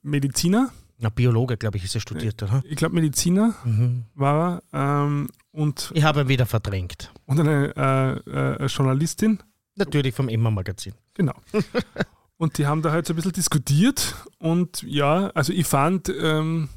Mediziner, 0.01 0.71
na, 1.01 1.09
Biologe, 1.09 1.57
glaube 1.57 1.77
ich, 1.77 1.83
ist 1.83 1.95
er 1.95 2.01
studiert, 2.01 2.41
oder? 2.43 2.63
Ich 2.63 2.75
glaube, 2.75 2.93
Mediziner 2.95 3.55
mhm. 3.65 4.05
war 4.13 4.61
er. 4.71 5.05
Ähm, 5.05 5.29
und 5.51 5.91
ich 5.95 6.03
habe 6.03 6.21
ihn 6.21 6.27
wieder 6.27 6.45
verdrängt. 6.45 7.11
Und 7.25 7.39
eine 7.39 7.73
äh, 7.75 8.63
äh, 8.63 8.65
Journalistin. 8.67 9.39
Natürlich 9.75 10.13
vom 10.13 10.29
Emma-Magazin. 10.29 10.93
Genau. 11.15 11.33
und 12.37 12.57
die 12.57 12.67
haben 12.67 12.83
da 12.83 12.91
halt 12.91 13.07
so 13.07 13.13
ein 13.13 13.15
bisschen 13.15 13.31
diskutiert. 13.31 14.15
Und 14.37 14.83
ja, 14.83 15.31
also 15.33 15.51
ich 15.53 15.65
fand, 15.65 16.07
ähm, 16.09 16.69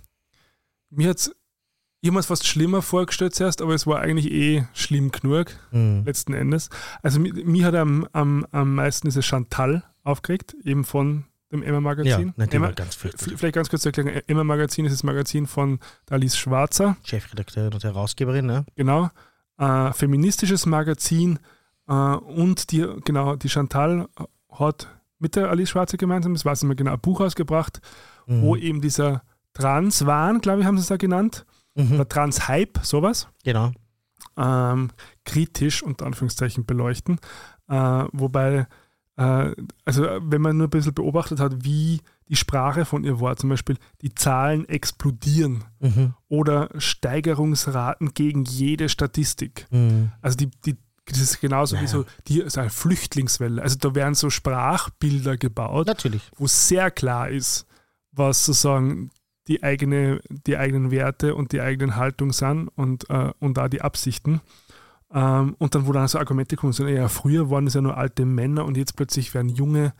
mir 0.88 1.10
hat 1.10 1.18
es 1.18 1.36
jemals 2.00 2.26
fast 2.26 2.46
schlimmer 2.46 2.80
vorgestellt 2.80 3.34
zuerst, 3.34 3.60
aber 3.60 3.74
es 3.74 3.86
war 3.86 4.00
eigentlich 4.00 4.30
eh 4.32 4.64
schlimm 4.72 5.10
genug, 5.10 5.52
mhm. 5.70 6.02
letzten 6.06 6.32
Endes. 6.32 6.70
Also 7.02 7.20
mir, 7.20 7.34
mir 7.34 7.66
hat 7.66 7.74
am, 7.74 8.08
am, 8.12 8.46
am 8.52 8.74
meisten 8.74 9.08
diese 9.08 9.22
Chantal 9.22 9.84
aufgeregt, 10.02 10.56
eben 10.64 10.84
von 10.84 11.24
dem 11.54 11.62
Emma-Magazin. 11.62 12.34
Ja, 12.36 12.44
Emma, 12.44 12.70
ganz 12.72 12.94
vielleicht 12.94 13.54
ganz 13.54 13.70
kurz 13.70 13.82
zu 13.82 13.88
erklären: 13.88 14.22
Emma-Magazin 14.26 14.84
ist 14.84 14.92
das 14.92 15.02
Magazin 15.02 15.46
von 15.46 15.78
Alice 16.10 16.36
Schwarzer. 16.36 16.96
Chefredakteurin 17.04 17.72
und 17.72 17.84
Herausgeberin, 17.84 18.46
ne? 18.46 18.66
Genau. 18.76 19.10
Äh, 19.58 19.92
feministisches 19.92 20.66
Magazin 20.66 21.38
äh, 21.88 21.92
und 21.92 22.72
die, 22.72 22.86
genau, 23.04 23.36
die 23.36 23.48
Chantal 23.48 24.08
hat 24.50 24.88
mit 25.18 25.36
der 25.36 25.50
Alice 25.50 25.70
Schwarzer 25.70 25.96
gemeinsam, 25.96 26.34
das 26.34 26.44
weiß 26.44 26.62
ich 26.62 26.68
mal 26.68 26.74
genau, 26.74 26.92
ein 26.92 27.00
Buch 27.00 27.20
ausgebracht, 27.20 27.80
mhm. 28.26 28.42
wo 28.42 28.56
eben 28.56 28.80
dieser 28.80 29.22
Trans-Wahn, 29.54 30.40
glaube 30.40 30.60
ich, 30.60 30.66
haben 30.66 30.76
sie 30.76 30.82
es 30.82 30.88
da 30.88 30.96
genannt, 30.96 31.46
mhm. 31.74 31.94
oder 31.94 32.08
Trans-Hype, 32.08 32.80
sowas. 32.82 33.28
Genau. 33.44 33.72
Ähm, 34.36 34.90
kritisch 35.24 35.82
unter 35.82 36.06
Anführungszeichen 36.06 36.66
beleuchten. 36.66 37.18
Äh, 37.68 38.04
wobei 38.12 38.66
also 39.16 40.02
wenn 40.22 40.42
man 40.42 40.56
nur 40.56 40.66
ein 40.66 40.70
bisschen 40.70 40.94
beobachtet 40.94 41.38
hat, 41.38 41.64
wie 41.64 42.00
die 42.28 42.36
Sprache 42.36 42.84
von 42.84 43.04
ihr 43.04 43.20
war, 43.20 43.36
zum 43.36 43.50
Beispiel 43.50 43.76
die 44.02 44.14
Zahlen 44.14 44.68
explodieren 44.68 45.64
mhm. 45.78 46.14
oder 46.28 46.70
Steigerungsraten 46.78 48.14
gegen 48.14 48.44
jede 48.44 48.88
Statistik. 48.88 49.66
Mhm. 49.70 50.10
Also 50.20 50.36
die, 50.36 50.50
die, 50.64 50.76
das 51.06 51.20
ist 51.20 51.40
genauso 51.40 51.76
naja. 51.76 51.86
wie 51.86 51.90
so 51.90 52.04
die 52.26 52.42
also 52.42 52.60
eine 52.60 52.70
Flüchtlingswelle. 52.70 53.62
Also 53.62 53.76
da 53.78 53.94
werden 53.94 54.14
so 54.14 54.30
Sprachbilder 54.30 55.36
gebaut, 55.36 55.86
Natürlich. 55.86 56.22
wo 56.36 56.46
sehr 56.46 56.90
klar 56.90 57.28
ist, 57.28 57.66
was 58.10 58.44
sozusagen 58.44 59.10
die, 59.46 59.62
eigene, 59.62 60.20
die 60.28 60.56
eigenen 60.56 60.90
Werte 60.90 61.34
und 61.34 61.52
die 61.52 61.60
eigenen 61.60 61.96
Haltung 61.96 62.32
sind 62.32 62.68
und, 62.68 63.08
äh, 63.10 63.32
und 63.38 63.58
da 63.58 63.68
die 63.68 63.82
Absichten. 63.82 64.40
Ähm, 65.14 65.54
und 65.58 65.74
dann, 65.74 65.86
wo 65.86 65.92
dann 65.92 66.08
so 66.08 66.18
Argumente 66.18 66.56
kommen, 66.56 66.72
so, 66.72 66.86
ja, 66.86 67.08
früher 67.08 67.48
waren 67.48 67.68
es 67.68 67.74
ja 67.74 67.80
nur 67.80 67.96
alte 67.96 68.24
Männer 68.26 68.64
und 68.64 68.76
jetzt 68.76 68.96
plötzlich 68.96 69.32
werden 69.32 69.48
junge, 69.48 69.94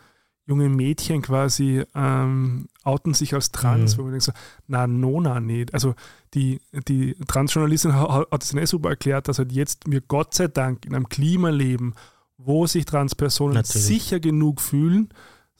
junge 0.45 0.69
Mädchen 0.69 1.23
quasi 1.23 1.85
ähm, 1.95 2.67
outen 2.83 3.15
sich 3.15 3.33
als 3.33 3.53
trans, 3.53 3.95
mhm. 3.95 3.99
wo 3.99 4.03
man 4.03 4.13
denkt 4.13 4.25
so, 4.25 4.33
na, 4.67 4.89
nona 4.89 5.39
nicht. 5.39 5.73
Also 5.73 5.95
die, 6.35 6.61
die 6.89 7.15
Transjournalistin 7.29 7.95
hat, 7.95 8.43
es 8.43 8.53
ja 8.53 8.67
super 8.67 8.91
erklärt, 8.91 9.29
dass 9.29 9.39
halt 9.39 9.53
jetzt 9.53 9.89
wir 9.89 10.01
Gott 10.01 10.35
sei 10.35 10.49
Dank 10.49 10.85
in 10.85 10.97
einem 10.97 11.09
Klima 11.09 11.51
leben, 11.51 11.95
wo 12.37 12.67
sich 12.67 12.85
Transpersonen 12.85 13.55
Natürlich. 13.55 13.87
sicher 13.87 14.19
genug 14.19 14.61
fühlen, 14.61 15.11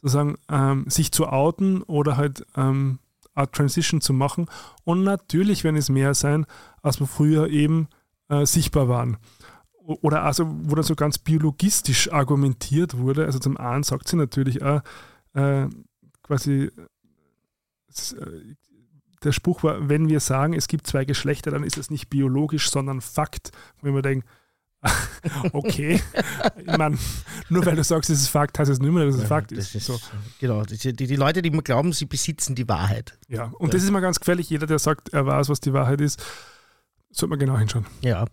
sozusagen 0.03 0.37
ähm, 0.51 0.85
sich 0.89 1.13
zu 1.13 1.29
outen 1.29 1.83
oder 1.83 2.17
halt 2.17 2.45
ähm, 2.57 2.99
Art 3.35 3.53
Transition 3.55 4.01
zu 4.01 4.13
machen. 4.13 4.47
Und 4.83 5.05
natürlich 5.05 5.63
werden 5.63 5.77
es 5.77 5.89
mehr 5.89 6.15
sein, 6.15 6.45
als 6.83 6.99
wir 6.99 7.07
früher 7.07 7.49
eben 7.49 7.89
äh, 8.29 8.47
sichtbar 8.47 8.89
waren. 8.89 9.17
Oder 9.87 10.23
also, 10.23 10.47
wo 10.49 10.75
dann 10.75 10.85
so 10.85 10.95
ganz 10.95 11.19
biologistisch 11.19 12.11
argumentiert 12.11 12.97
wurde. 12.97 13.27
Also 13.27 13.39
zum 13.39 13.59
einen 13.59 13.83
sagt 13.83 14.09
sie 14.09 14.17
natürlich 14.17 14.63
auch, 14.63 14.81
äh, 15.35 15.67
quasi, 16.23 16.71
äh, 16.71 18.55
der 19.23 19.33
Spruch 19.33 19.63
war, 19.63 19.89
wenn 19.89 20.09
wir 20.09 20.21
sagen, 20.21 20.55
es 20.55 20.69
gibt 20.69 20.87
zwei 20.87 21.05
Geschlechter, 21.05 21.51
dann 21.51 21.65
ist 21.65 21.77
es 21.77 21.91
nicht 21.91 22.09
biologisch, 22.09 22.71
sondern 22.71 23.01
Fakt. 23.01 23.53
Wenn 23.83 23.93
man 23.95 24.03
denkt, 24.03 24.27
okay, 25.53 26.01
ich 26.59 26.77
meine, 26.79 26.99
nur 27.49 27.65
weil 27.65 27.77
du 27.77 27.85
sagst, 27.85 28.11
es 28.11 28.21
ist 28.21 28.29
Fakt, 28.29 28.59
heißt 28.59 28.71
es 28.71 28.81
nicht 28.81 28.93
mehr, 28.93 29.07
dass 29.07 29.17
es 29.17 29.23
ja, 29.23 29.29
Fakt 29.29 29.53
ist. 29.53 29.75
ist. 29.75 29.87
So. 29.87 29.99
Genau, 30.41 30.63
die, 30.63 30.93
die, 30.93 31.17
Leute, 31.17 31.43
die 31.43 31.49
immer 31.49 31.63
glauben, 31.63 31.93
sie 31.93 32.07
besitzen 32.07 32.55
die 32.55 32.69
Wahrheit. 32.69 33.19
Ja, 33.29 33.45
und 33.59 33.69
ja. 33.69 33.73
das 33.73 33.83
ist 33.83 33.89
immer 33.89 34.01
ganz 34.01 34.21
gefährlich. 34.21 34.51
Jeder, 34.51 34.67
der 34.67 34.79
sagt, 34.79 35.11
er 35.11 35.27
weiß, 35.27 35.49
was 35.49 35.61
die 35.61 35.73
Wahrheit 35.73 36.01
ist, 36.01 36.23
sollte 37.17 37.31
man 37.31 37.39
genau 37.39 37.59
hinschauen. 37.59 37.87
Ja, 38.03 38.27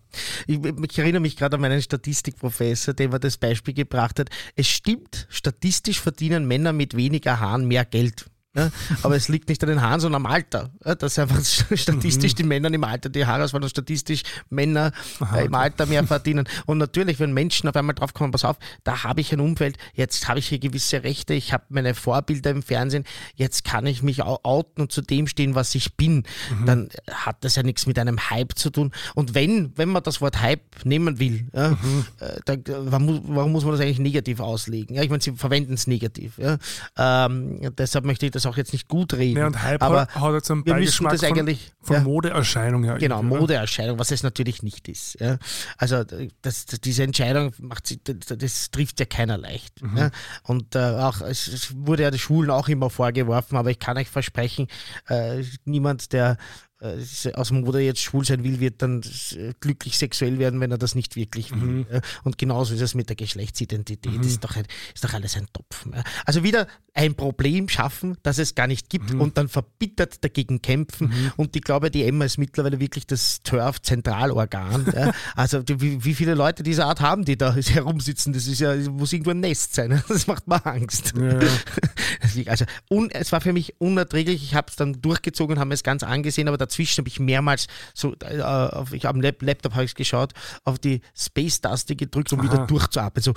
ich, 0.46 0.58
ich 0.64 0.98
erinnere 0.98 1.20
mich 1.20 1.36
gerade 1.36 1.56
an 1.56 1.60
meinen 1.60 1.82
Statistikprofessor, 1.82 2.94
der 2.94 3.08
mir 3.08 3.20
das 3.20 3.36
Beispiel 3.36 3.74
gebracht 3.74 4.18
hat. 4.18 4.30
Es 4.56 4.68
stimmt, 4.68 5.26
statistisch 5.30 6.00
verdienen 6.00 6.46
Männer 6.46 6.72
mit 6.72 6.96
weniger 6.96 7.40
Haaren 7.40 7.66
mehr 7.66 7.84
Geld. 7.84 8.26
Ja, 8.54 8.70
aber 9.02 9.16
es 9.16 9.28
liegt 9.28 9.48
nicht 9.48 9.62
an 9.62 9.70
den 9.70 9.80
Haaren, 9.80 9.98
sondern 9.98 10.26
am 10.26 10.30
Alter. 10.30 10.70
Ja, 10.84 10.94
dass 10.94 11.18
einfach 11.18 11.42
statistisch 11.74 12.32
mhm. 12.32 12.36
die 12.36 12.42
Männer 12.42 12.70
im 12.72 12.84
Alter 12.84 13.08
die 13.08 13.24
Haare 13.24 13.44
ausfallen 13.44 13.64
und 13.64 13.70
statistisch 13.70 14.24
Männer 14.50 14.92
Aha, 15.20 15.38
äh, 15.38 15.46
im 15.46 15.54
Alter 15.54 15.86
mehr 15.86 16.06
verdienen. 16.06 16.46
Und 16.66 16.76
natürlich, 16.76 17.18
wenn 17.18 17.32
Menschen 17.32 17.66
auf 17.70 17.76
einmal 17.76 17.94
draufkommen, 17.94 18.30
pass 18.30 18.44
auf, 18.44 18.58
da 18.84 19.04
habe 19.04 19.22
ich 19.22 19.32
ein 19.32 19.40
Umfeld, 19.40 19.78
jetzt 19.94 20.28
habe 20.28 20.38
ich 20.38 20.48
hier 20.48 20.58
gewisse 20.58 21.02
Rechte, 21.02 21.32
ich 21.32 21.54
habe 21.54 21.64
meine 21.70 21.94
Vorbilder 21.94 22.50
im 22.50 22.62
Fernsehen, 22.62 23.04
jetzt 23.36 23.64
kann 23.64 23.86
ich 23.86 24.02
mich 24.02 24.22
outen 24.22 24.82
und 24.82 24.92
zu 24.92 25.00
dem 25.00 25.28
stehen, 25.28 25.54
was 25.54 25.74
ich 25.74 25.96
bin. 25.96 26.24
Mhm. 26.60 26.66
Dann 26.66 26.88
hat 27.10 27.44
das 27.44 27.56
ja 27.56 27.62
nichts 27.62 27.86
mit 27.86 27.98
einem 27.98 28.28
Hype 28.28 28.58
zu 28.58 28.68
tun. 28.68 28.92
Und 29.14 29.34
wenn, 29.34 29.72
wenn 29.76 29.88
man 29.88 30.02
das 30.02 30.20
Wort 30.20 30.42
Hype 30.42 30.84
nehmen 30.84 31.18
will, 31.18 31.48
ja, 31.54 31.70
mhm. 31.70 32.04
Äh, 32.20 32.40
dann, 32.44 32.64
warum, 32.66 33.50
muss 33.52 33.64
man 33.64 33.72
das 33.72 33.80
eigentlich 33.80 33.98
negativ 33.98 34.40
auslegen? 34.40 35.00
Ich 35.00 35.08
meine, 35.08 35.22
sie 35.22 35.32
verwenden 35.32 35.72
es 35.72 35.86
negativ. 35.86 36.34
Ähm, 36.98 37.60
deshalb 37.78 38.04
möchte 38.04 38.26
ich 38.26 38.32
das 38.32 38.41
das 38.44 38.52
auch 38.52 38.56
jetzt 38.56 38.72
nicht 38.72 38.88
gut 38.88 39.14
reden. 39.14 39.38
Ja, 39.38 39.46
und 39.46 39.62
Hype 39.62 39.82
aber 39.82 40.08
hat 40.08 40.32
jetzt 40.34 40.50
einen 40.50 40.62
müssen 40.64 41.04
das 41.04 41.24
eigentlich 41.24 41.72
von, 41.80 41.86
von 41.86 41.96
ja, 41.96 42.02
Modeerscheinung 42.02 42.84
her. 42.84 42.98
Genau, 42.98 43.22
Modeerscheinung, 43.22 43.98
was 43.98 44.10
es 44.10 44.22
natürlich 44.22 44.62
nicht 44.62 44.88
ist. 44.88 45.18
Ja. 45.20 45.38
Also 45.76 46.04
das, 46.42 46.66
diese 46.66 47.02
Entscheidung 47.02 47.52
macht 47.58 47.98
das, 48.08 48.38
das 48.38 48.70
trifft 48.70 49.00
ja 49.00 49.06
keiner 49.06 49.38
leicht. 49.38 49.82
Mhm. 49.82 49.96
Ja. 49.96 50.10
Und 50.42 50.74
äh, 50.74 50.78
auch 50.78 51.20
es, 51.20 51.48
es, 51.48 51.74
wurde 51.74 52.04
ja 52.04 52.10
den 52.10 52.18
Schulen 52.18 52.50
auch 52.50 52.68
immer 52.68 52.90
vorgeworfen, 52.90 53.56
aber 53.56 53.70
ich 53.70 53.78
kann 53.78 53.96
euch 53.96 54.08
versprechen, 54.08 54.68
äh, 55.08 55.42
niemand, 55.64 56.12
der 56.12 56.36
aus 57.34 57.48
dem 57.48 57.60
Mode 57.60 57.80
jetzt 57.80 58.00
schwul 58.00 58.24
sein 58.24 58.42
will, 58.44 58.60
wird 58.60 58.82
dann 58.82 59.02
glücklich 59.60 59.98
sexuell 59.98 60.38
werden, 60.38 60.60
wenn 60.60 60.70
er 60.70 60.78
das 60.78 60.94
nicht 60.94 61.16
wirklich 61.16 61.52
will. 61.52 61.60
Mhm. 61.60 61.86
Und 62.24 62.38
genauso 62.38 62.74
ist 62.74 62.80
es 62.80 62.94
mit 62.94 63.08
der 63.08 63.16
Geschlechtsidentität. 63.16 64.12
Mhm. 64.12 64.22
Ist, 64.22 64.42
doch 64.42 64.56
ein, 64.56 64.66
ist 64.94 65.04
doch 65.04 65.14
alles 65.14 65.36
ein 65.36 65.46
Topf. 65.52 65.86
Also 66.24 66.42
wieder 66.42 66.66
ein 66.94 67.14
Problem 67.14 67.68
schaffen, 67.68 68.16
das 68.22 68.38
es 68.38 68.54
gar 68.54 68.66
nicht 68.66 68.90
gibt 68.90 69.12
mhm. 69.12 69.20
und 69.20 69.38
dann 69.38 69.48
verbittert 69.48 70.22
dagegen 70.22 70.60
kämpfen. 70.60 71.08
Mhm. 71.08 71.32
Und 71.36 71.56
ich 71.56 71.62
glaube, 71.62 71.90
die 71.90 72.04
Emma 72.04 72.24
ist 72.24 72.36
mittlerweile 72.38 72.80
wirklich 72.80 73.06
das 73.06 73.42
TURF-Zentralorgan. 73.42 74.86
Also 75.34 75.62
wie, 75.66 76.04
wie, 76.04 76.14
viele 76.14 76.34
Leute 76.34 76.62
dieser 76.62 76.86
Art 76.86 77.00
haben, 77.00 77.24
die 77.24 77.36
da 77.36 77.54
herumsitzen? 77.56 78.32
Das 78.32 78.46
ist 78.46 78.60
ja, 78.60 78.74
muss 78.74 79.12
irgendwo 79.12 79.30
ein 79.30 79.40
Nest 79.40 79.74
sein. 79.74 80.02
Das 80.08 80.26
macht 80.26 80.46
mir 80.46 80.64
Angst. 80.66 81.14
Ja. 81.16 81.38
also 82.50 82.64
un, 82.90 83.10
es 83.10 83.32
war 83.32 83.40
für 83.40 83.52
mich 83.52 83.74
unerträglich. 83.78 84.42
Ich 84.42 84.54
habe 84.54 84.68
es 84.68 84.76
dann 84.76 85.00
durchgezogen 85.00 85.56
und 85.56 85.60
habe 85.60 85.72
es 85.74 85.82
ganz 85.82 86.02
angesehen, 86.02 86.48
aber 86.48 86.58
dazwischen 86.72 87.02
habe 87.02 87.08
ich 87.08 87.20
mehrmals 87.20 87.66
so, 87.94 88.14
äh, 88.20 88.40
auf, 88.40 88.92
ich 88.92 89.04
habe 89.04 89.18
am 89.18 89.34
Laptop 89.40 89.74
habe 89.74 89.84
ich 89.84 89.94
geschaut, 89.94 90.32
auf 90.64 90.78
die 90.78 91.00
Space-Taste 91.16 91.96
gedrückt, 91.96 92.32
um 92.32 92.40
Aha. 92.40 92.52
wieder 92.52 92.66
durchzuatmen. 92.66 93.22
So 93.22 93.34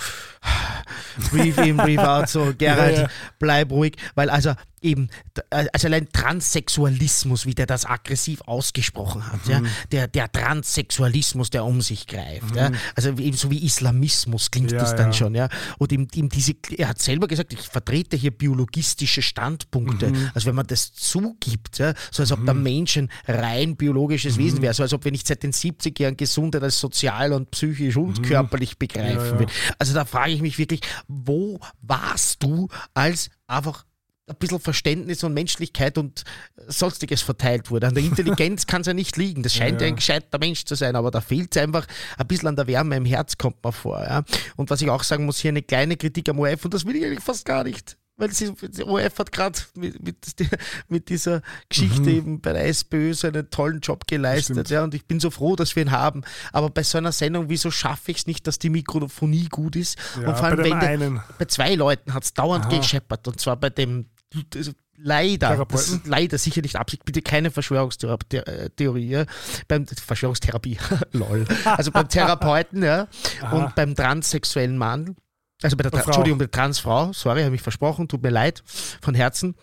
breathe 1.31 1.61
in, 1.63 1.77
breathe 1.77 2.07
out, 2.07 2.29
so 2.29 2.53
Gerald, 2.57 2.95
ja, 2.95 3.03
ja. 3.03 3.09
bleib 3.39 3.71
ruhig, 3.71 3.95
weil 4.15 4.29
also 4.29 4.53
eben, 4.85 5.09
also 5.49 5.87
allein 5.87 6.07
Transsexualismus, 6.11 7.45
wie 7.45 7.55
der 7.55 7.65
das 7.65 7.85
aggressiv 7.85 8.41
ausgesprochen 8.41 9.31
hat, 9.31 9.45
mhm. 9.45 9.51
ja, 9.51 9.61
der, 9.91 10.07
der 10.07 10.31
Transsexualismus, 10.31 11.49
der 11.49 11.65
um 11.65 11.81
sich 11.81 12.07
greift, 12.07 12.51
mhm. 12.51 12.57
ja, 12.57 12.71
also 12.95 13.09
eben 13.09 13.35
so 13.35 13.51
wie 13.51 13.65
Islamismus 13.65 14.51
klingt 14.51 14.71
ja, 14.71 14.79
das 14.79 14.95
dann 14.95 15.13
schon, 15.13 15.35
ja, 15.35 15.49
und 15.77 15.91
ihm, 15.91 16.07
ihm 16.13 16.29
diese, 16.29 16.53
er 16.77 16.89
hat 16.89 16.99
selber 16.99 17.27
gesagt, 17.27 17.53
ich 17.53 17.61
vertrete 17.61 18.15
hier 18.15 18.31
biologistische 18.31 19.21
Standpunkte, 19.21 20.09
mhm. 20.09 20.29
also 20.33 20.47
wenn 20.47 20.55
man 20.55 20.67
das 20.67 20.93
zugibt, 20.93 21.79
ja, 21.79 21.93
so 22.11 22.23
als 22.23 22.31
ob 22.31 22.45
der 22.45 22.53
mhm. 22.53 22.63
Mensch 22.63 22.97
ein 22.97 23.09
rein 23.27 23.75
biologisches 23.75 24.37
Wesen 24.37 24.59
mhm. 24.59 24.63
wäre, 24.63 24.73
so 24.73 24.83
als 24.83 24.93
ob 24.93 25.03
wir 25.03 25.11
nicht 25.11 25.27
seit 25.27 25.43
den 25.43 25.51
70 25.51 25.99
Jahren 25.99 26.17
Gesundheit 26.17 26.63
als 26.63 26.79
sozial 26.79 27.33
und 27.33 27.51
psychisch 27.51 27.97
und 27.97 28.19
mhm. 28.19 28.23
körperlich 28.23 28.77
begreifen 28.77 29.39
ja, 29.39 29.47
Also 29.79 29.93
da 29.93 30.05
frage 30.05 30.31
ich 30.31 30.41
mich 30.41 30.57
wirklich, 30.57 30.81
wo 31.07 31.59
warst 31.81 32.43
du 32.43 32.67
als 32.93 33.29
einfach 33.47 33.85
ein 34.27 34.35
bisschen 34.37 34.59
Verständnis 34.59 35.23
und 35.23 35.33
Menschlichkeit 35.33 35.97
und 35.97 36.23
sonstiges 36.67 37.21
verteilt 37.21 37.69
wurde. 37.69 37.87
An 37.87 37.93
der 37.93 38.03
Intelligenz 38.05 38.65
kann 38.65 38.81
es 38.81 38.87
ja 38.87 38.93
nicht 38.93 39.17
liegen. 39.17 39.43
Das 39.43 39.53
scheint 39.53 39.81
ja, 39.81 39.87
ja. 39.87 39.93
ein 39.93 39.97
gescheiter 39.97 40.39
Mensch 40.39 40.65
zu 40.65 40.75
sein, 40.75 40.95
aber 40.95 41.11
da 41.11 41.21
fehlt 41.21 41.55
es 41.55 41.61
einfach 41.61 41.85
ein 42.17 42.27
bisschen 42.27 42.49
an 42.49 42.55
der 42.55 42.67
Wärme 42.67 42.95
im 42.95 43.05
Herz, 43.05 43.37
kommt 43.37 43.63
man 43.63 43.73
vor. 43.73 44.01
Ja. 44.01 44.23
Und 44.55 44.69
was 44.69 44.81
ich 44.81 44.89
auch 44.89 45.03
sagen 45.03 45.25
muss, 45.25 45.39
hier 45.39 45.49
eine 45.49 45.61
kleine 45.61 45.95
Kritik 45.95 46.27
am 46.29 46.39
ORF, 46.39 46.65
und 46.65 46.73
das 46.73 46.85
will 46.85 46.95
ich 46.95 47.05
eigentlich 47.05 47.23
fast 47.23 47.45
gar 47.45 47.63
nicht. 47.63 47.97
Weil 48.17 48.31
sie, 48.31 48.53
die 48.53 48.83
ORF 48.83 49.19
hat 49.19 49.31
gerade 49.33 49.59
mit, 49.75 50.01
mit, 50.01 50.15
mit, 50.87 51.09
dieser 51.09 51.41
Geschichte 51.67 52.01
mhm. 52.01 52.07
eben 52.07 52.41
bei 52.41 52.53
der 52.53 52.65
SPÖ 52.65 53.13
so 53.13 53.27
einen 53.27 53.49
tollen 53.49 53.81
Job 53.81 54.07
geleistet. 54.07 54.69
Ja, 54.69 54.85
und 54.85 54.93
ich 54.93 55.05
bin 55.05 55.19
so 55.19 55.29
froh, 55.29 55.57
dass 55.57 55.75
wir 55.75 55.83
ihn 55.83 55.91
haben. 55.91 56.23
Aber 56.53 56.69
bei 56.69 56.83
so 56.83 56.97
einer 56.97 57.11
Sendung, 57.11 57.49
wieso 57.49 57.71
schaffe 57.71 58.11
ich 58.11 58.19
es 58.19 58.27
nicht, 58.27 58.47
dass 58.47 58.57
die 58.57 58.69
Mikrofonie 58.69 59.49
gut 59.49 59.75
ist? 59.75 59.97
Ja, 60.21 60.29
und 60.29 60.37
vor 60.37 60.45
allem, 60.45 60.57
bei, 60.57 60.81
wenn 60.81 60.99
der, 61.15 61.23
bei 61.37 61.45
zwei 61.45 61.75
Leuten 61.75 62.13
hat 62.13 62.23
es 62.23 62.33
dauernd 62.33 62.65
Aha. 62.65 62.77
gescheppert. 62.77 63.27
Und 63.27 63.41
zwar 63.41 63.57
bei 63.57 63.69
dem 63.69 64.05
leider, 64.97 65.65
das 65.65 65.89
ist 65.89 66.07
leider 66.07 66.37
sicher 66.37 66.61
nicht 66.61 66.75
Absicht, 66.75 67.05
bitte 67.05 67.21
keine 67.21 67.51
Verschwörungstheorie, 67.51 69.09
ja. 69.09 69.25
beim 69.67 69.85
Verschwörungstherapie, 69.87 70.77
lol. 71.11 71.45
Also 71.65 71.91
beim 71.91 72.07
Therapeuten, 72.07 72.83
ja, 72.83 73.07
Aha. 73.41 73.55
und 73.55 73.75
beim 73.75 73.95
transsexuellen 73.95 74.77
Mann, 74.77 75.15
also 75.61 75.77
bei 75.77 75.83
der, 75.83 75.91
Tra 75.91 76.01
Entschuldigung, 76.01 76.37
bei 76.39 76.45
der 76.45 76.51
Transfrau, 76.51 77.13
sorry, 77.13 77.43
habe 77.43 77.55
ich 77.55 77.61
versprochen, 77.61 78.07
tut 78.07 78.23
mir 78.23 78.29
leid, 78.29 78.63
von 79.01 79.15
Herzen 79.15 79.55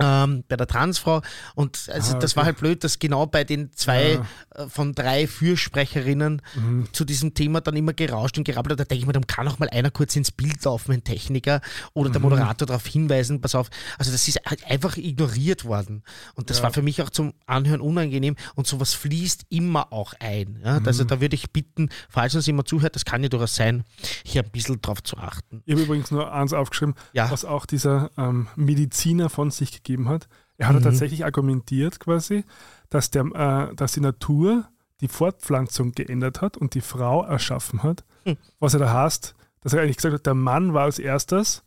ähm, 0.00 0.44
bei 0.48 0.56
der 0.56 0.66
Transfrau. 0.66 1.22
Und 1.54 1.88
also 1.92 2.12
ah, 2.12 2.16
okay. 2.16 2.22
das 2.22 2.36
war 2.36 2.44
halt 2.44 2.58
blöd, 2.58 2.82
dass 2.84 2.98
genau 2.98 3.26
bei 3.26 3.44
den 3.44 3.72
zwei 3.72 4.14
ja. 4.14 4.26
äh, 4.54 4.68
von 4.68 4.94
drei 4.94 5.26
Fürsprecherinnen 5.26 6.42
mhm. 6.54 6.88
zu 6.92 7.04
diesem 7.04 7.34
Thema 7.34 7.60
dann 7.60 7.76
immer 7.76 7.92
gerauscht 7.92 8.38
und 8.38 8.44
gerappelt 8.44 8.72
hat. 8.72 8.80
Da 8.80 8.84
denke 8.84 9.02
ich 9.02 9.06
mir, 9.06 9.12
dann 9.12 9.26
kann 9.26 9.46
auch 9.48 9.58
mal 9.58 9.68
einer 9.70 9.90
kurz 9.90 10.16
ins 10.16 10.30
Bild 10.30 10.64
laufen, 10.64 10.92
ein 10.92 11.04
Techniker 11.04 11.60
oder 11.92 12.10
der 12.10 12.20
mhm. 12.20 12.30
Moderator 12.30 12.66
darauf 12.66 12.86
hinweisen, 12.86 13.40
pass 13.40 13.54
auf. 13.54 13.70
Also 13.98 14.10
das 14.10 14.26
ist 14.26 14.40
halt 14.46 14.64
einfach 14.68 14.96
ignoriert 14.96 15.64
worden. 15.64 16.02
Und 16.34 16.50
das 16.50 16.58
ja. 16.58 16.64
war 16.64 16.72
für 16.72 16.82
mich 16.82 17.00
auch 17.02 17.10
zum 17.10 17.34
Anhören 17.46 17.80
unangenehm 17.80 18.36
und 18.54 18.66
sowas 18.66 18.94
fließt 18.94 19.46
immer 19.50 19.92
auch 19.92 20.14
ein. 20.18 20.60
Ja? 20.64 20.80
Mhm. 20.80 20.86
Also 20.86 21.04
da 21.04 21.20
würde 21.20 21.34
ich 21.34 21.52
bitten, 21.52 21.88
falls 22.08 22.34
uns 22.34 22.46
jemand 22.46 22.68
zuhört, 22.68 22.96
das 22.96 23.04
kann 23.04 23.22
ja 23.22 23.28
durchaus 23.28 23.54
sein, 23.54 23.84
hier 24.24 24.42
ein 24.42 24.50
bisschen 24.50 24.80
drauf 24.80 25.02
zu 25.02 25.16
achten. 25.18 25.62
Ich 25.66 25.72
habe 25.72 25.82
übrigens 25.82 26.10
nur 26.10 26.32
eins 26.32 26.52
aufgeschrieben, 26.52 26.94
was 27.12 27.44
auch 27.44 27.66
dieser 27.66 28.10
ähm, 28.16 28.48
Mediziner 28.56 29.30
von 29.30 29.50
sich 29.50 29.83
gegeben 29.84 30.08
hat. 30.08 30.28
Er 30.56 30.68
hat 30.68 30.76
mhm. 30.76 30.82
tatsächlich 30.82 31.24
argumentiert 31.24 32.00
quasi, 32.00 32.44
dass, 32.88 33.10
der, 33.10 33.24
äh, 33.24 33.74
dass 33.74 33.92
die 33.92 34.00
Natur 34.00 34.68
die 35.00 35.08
Fortpflanzung 35.08 35.92
geändert 35.92 36.40
hat 36.40 36.56
und 36.56 36.74
die 36.74 36.80
Frau 36.80 37.24
erschaffen 37.24 37.82
hat. 37.82 38.04
Mhm. 38.24 38.36
Was 38.58 38.74
er 38.74 38.80
da 38.80 38.92
heißt, 38.92 39.34
dass 39.60 39.72
er 39.72 39.82
eigentlich 39.82 39.96
gesagt 39.96 40.14
hat, 40.14 40.26
der 40.26 40.34
Mann 40.34 40.74
war 40.74 40.84
als 40.84 40.98
erstes 40.98 41.64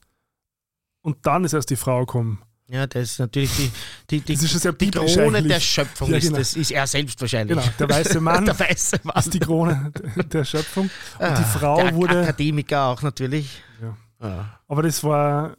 und 1.02 1.26
dann 1.26 1.44
ist 1.44 1.54
erst 1.54 1.70
die 1.70 1.76
Frau 1.76 2.02
gekommen. 2.02 2.42
Ja, 2.70 2.86
das 2.86 3.12
ist 3.12 3.20
natürlich 3.20 3.56
die, 3.56 3.72
die, 4.10 4.20
die, 4.20 4.36
die 4.36 4.92
Krone 4.92 5.42
der 5.42 5.60
Schöpfung, 5.62 6.12
ja, 6.12 6.20
genau. 6.20 6.38
ist, 6.38 6.54
das 6.56 6.62
ist 6.62 6.72
er 6.72 6.86
selbst 6.86 7.20
wahrscheinlich. 7.22 7.58
Genau, 7.58 7.70
der 7.80 7.90
weiße 7.90 8.20
Mann, 8.20 8.46
der 8.46 8.60
weiße 8.60 9.00
Mann. 9.04 9.16
ist 9.18 9.34
die 9.34 9.40
Krone 9.40 9.94
der 10.32 10.44
Schöpfung. 10.44 10.86
Und 10.86 10.92
die 11.20 11.24
ah, 11.24 11.44
Frau 11.44 11.82
der 11.82 11.96
wurde. 11.96 12.22
Akademiker 12.24 12.88
auch 12.88 13.02
natürlich. 13.02 13.64
Ja. 13.82 13.98
Ah. 14.20 14.60
Aber 14.68 14.84
das 14.84 15.02
war 15.02 15.56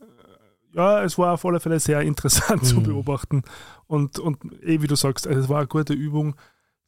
ja, 0.78 1.02
es 1.02 1.18
war 1.18 1.34
auf 1.34 1.44
alle 1.44 1.58
Fälle 1.58 1.80
sehr 1.80 2.00
interessant 2.02 2.62
mhm. 2.62 2.66
zu 2.66 2.82
beobachten. 2.82 3.42
Und, 3.86 4.18
und 4.18 4.38
eh, 4.62 4.80
wie 4.80 4.86
du 4.86 4.94
sagst, 4.94 5.26
also 5.26 5.40
es 5.40 5.48
war 5.48 5.58
eine 5.58 5.66
gute 5.66 5.92
Übung, 5.92 6.36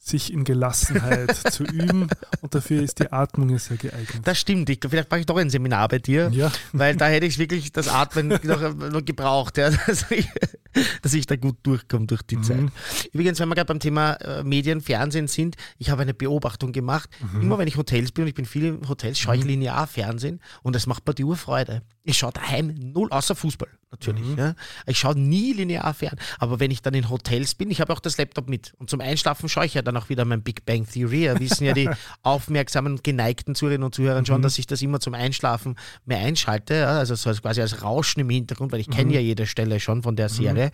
sich 0.03 0.33
in 0.33 0.45
Gelassenheit 0.45 1.37
zu 1.53 1.63
üben 1.63 2.09
und 2.41 2.55
dafür 2.55 2.83
ist 2.83 3.01
die 3.01 3.13
Atmung 3.13 3.59
sehr 3.59 3.77
geeignet. 3.77 4.23
Das 4.25 4.39
stimmt. 4.39 4.71
Ich, 4.71 4.79
vielleicht 4.81 5.11
mache 5.11 5.21
ich 5.21 5.27
doch 5.27 5.37
ein 5.37 5.51
Seminar 5.51 5.89
bei 5.89 5.99
dir, 5.99 6.31
ja. 6.33 6.51
weil 6.73 6.97
da 6.97 7.07
hätte 7.07 7.27
ich 7.27 7.39
wirklich 7.39 7.71
das 7.71 7.89
Atmen 7.89 8.29
noch, 8.43 8.75
noch 8.75 9.05
gebraucht. 9.05 9.59
Ja. 9.59 9.71
dass 11.03 11.15
ich 11.15 11.27
da 11.27 11.37
gut 11.37 11.57
durchkomme 11.65 12.07
durch 12.07 12.23
die 12.23 12.37
Mhm. 12.37 12.43
Zeit. 12.45 12.61
Übrigens, 13.13 13.41
wenn 13.41 13.49
wir 13.49 13.57
gerade 13.57 13.67
beim 13.67 13.81
Thema 13.81 14.13
äh, 14.15 14.45
Medien, 14.45 14.81
Fernsehen 14.81 15.29
sind, 15.29 15.57
ich 15.79 15.91
habe 15.91 16.03
eine 16.03 16.15
Beobachtung 16.15 16.73
gemacht. 16.73 17.11
Mhm. 17.35 17.43
Immer 17.43 17.59
wenn 17.59 17.69
ich 17.69 17.77
Hotels 17.77 18.13
bin 18.13 18.23
und 18.23 18.29
ich 18.29 18.35
bin 18.35 18.45
viel 18.45 18.65
in 18.65 18.89
Hotels, 18.89 19.19
schaue 19.19 19.37
ich 19.37 19.45
linear 19.45 19.87
Fernsehen 19.87 20.41
und 20.63 20.75
das 20.77 20.87
macht 20.87 21.07
mir 21.07 21.15
die 21.15 21.25
Urfreude. 21.25 21.83
Ich 22.03 22.17
schaue 22.19 22.33
daheim 22.33 22.75
null, 22.79 23.09
außer 23.11 23.35
Fußball 23.35 23.69
natürlich. 23.91 24.25
Mhm. 24.25 24.39
Ja. 24.39 24.55
Ich 24.87 24.99
schaue 24.99 25.19
nie 25.19 25.53
linear 25.53 25.93
fern. 25.93 26.17
Aber 26.39 26.59
wenn 26.61 26.71
ich 26.71 26.81
dann 26.81 26.95
in 26.95 27.11
Hotels 27.11 27.55
bin, 27.55 27.71
ich 27.71 27.81
habe 27.81 27.93
auch 27.93 27.99
das 28.01 28.17
Laptop 28.17 28.49
mit. 28.49 28.73
Und 28.79 28.89
zum 28.89 29.01
Einschlafen 29.03 29.49
schaue 29.51 29.67
ich 29.67 29.75
ja 29.75 29.83
dann 29.83 29.97
auch 29.97 30.09
wieder 30.09 30.25
mein 30.25 30.43
Big 30.43 30.65
Bang 30.65 30.87
Theory. 30.89 31.25
Ja, 31.25 31.39
wissen 31.39 31.65
ja 31.65 31.75
die 31.75 31.91
aufmerksamen 32.23 32.93
und 32.93 33.05
geneigten 33.05 33.55
Zuhörerinnen 33.55 33.85
und 33.85 33.95
Zuhörer 33.95 34.21
Mhm. 34.21 34.27
schon, 34.27 34.43
dass 34.43 34.59
ich 34.59 34.67
das 34.67 34.81
immer 34.81 35.01
zum 35.01 35.13
Einschlafen 35.15 35.77
mehr 36.07 36.19
einschalte. 36.21 36.75
Ja. 36.75 36.99
Also 36.99 37.15
so 37.17 37.29
als, 37.29 37.43
quasi 37.43 37.61
als 37.61 37.83
Rauschen 37.83 38.21
im 38.21 38.31
Hintergrund, 38.31 38.73
weil 38.73 38.81
ich 38.81 38.89
Mhm. 38.89 38.93
kenne 38.93 39.15
ja 39.15 39.21
jede 39.21 39.47
Stelle 39.47 39.79
schon 39.81 40.03
von 40.03 40.17
der 40.17 40.29
Serie. 40.31 40.71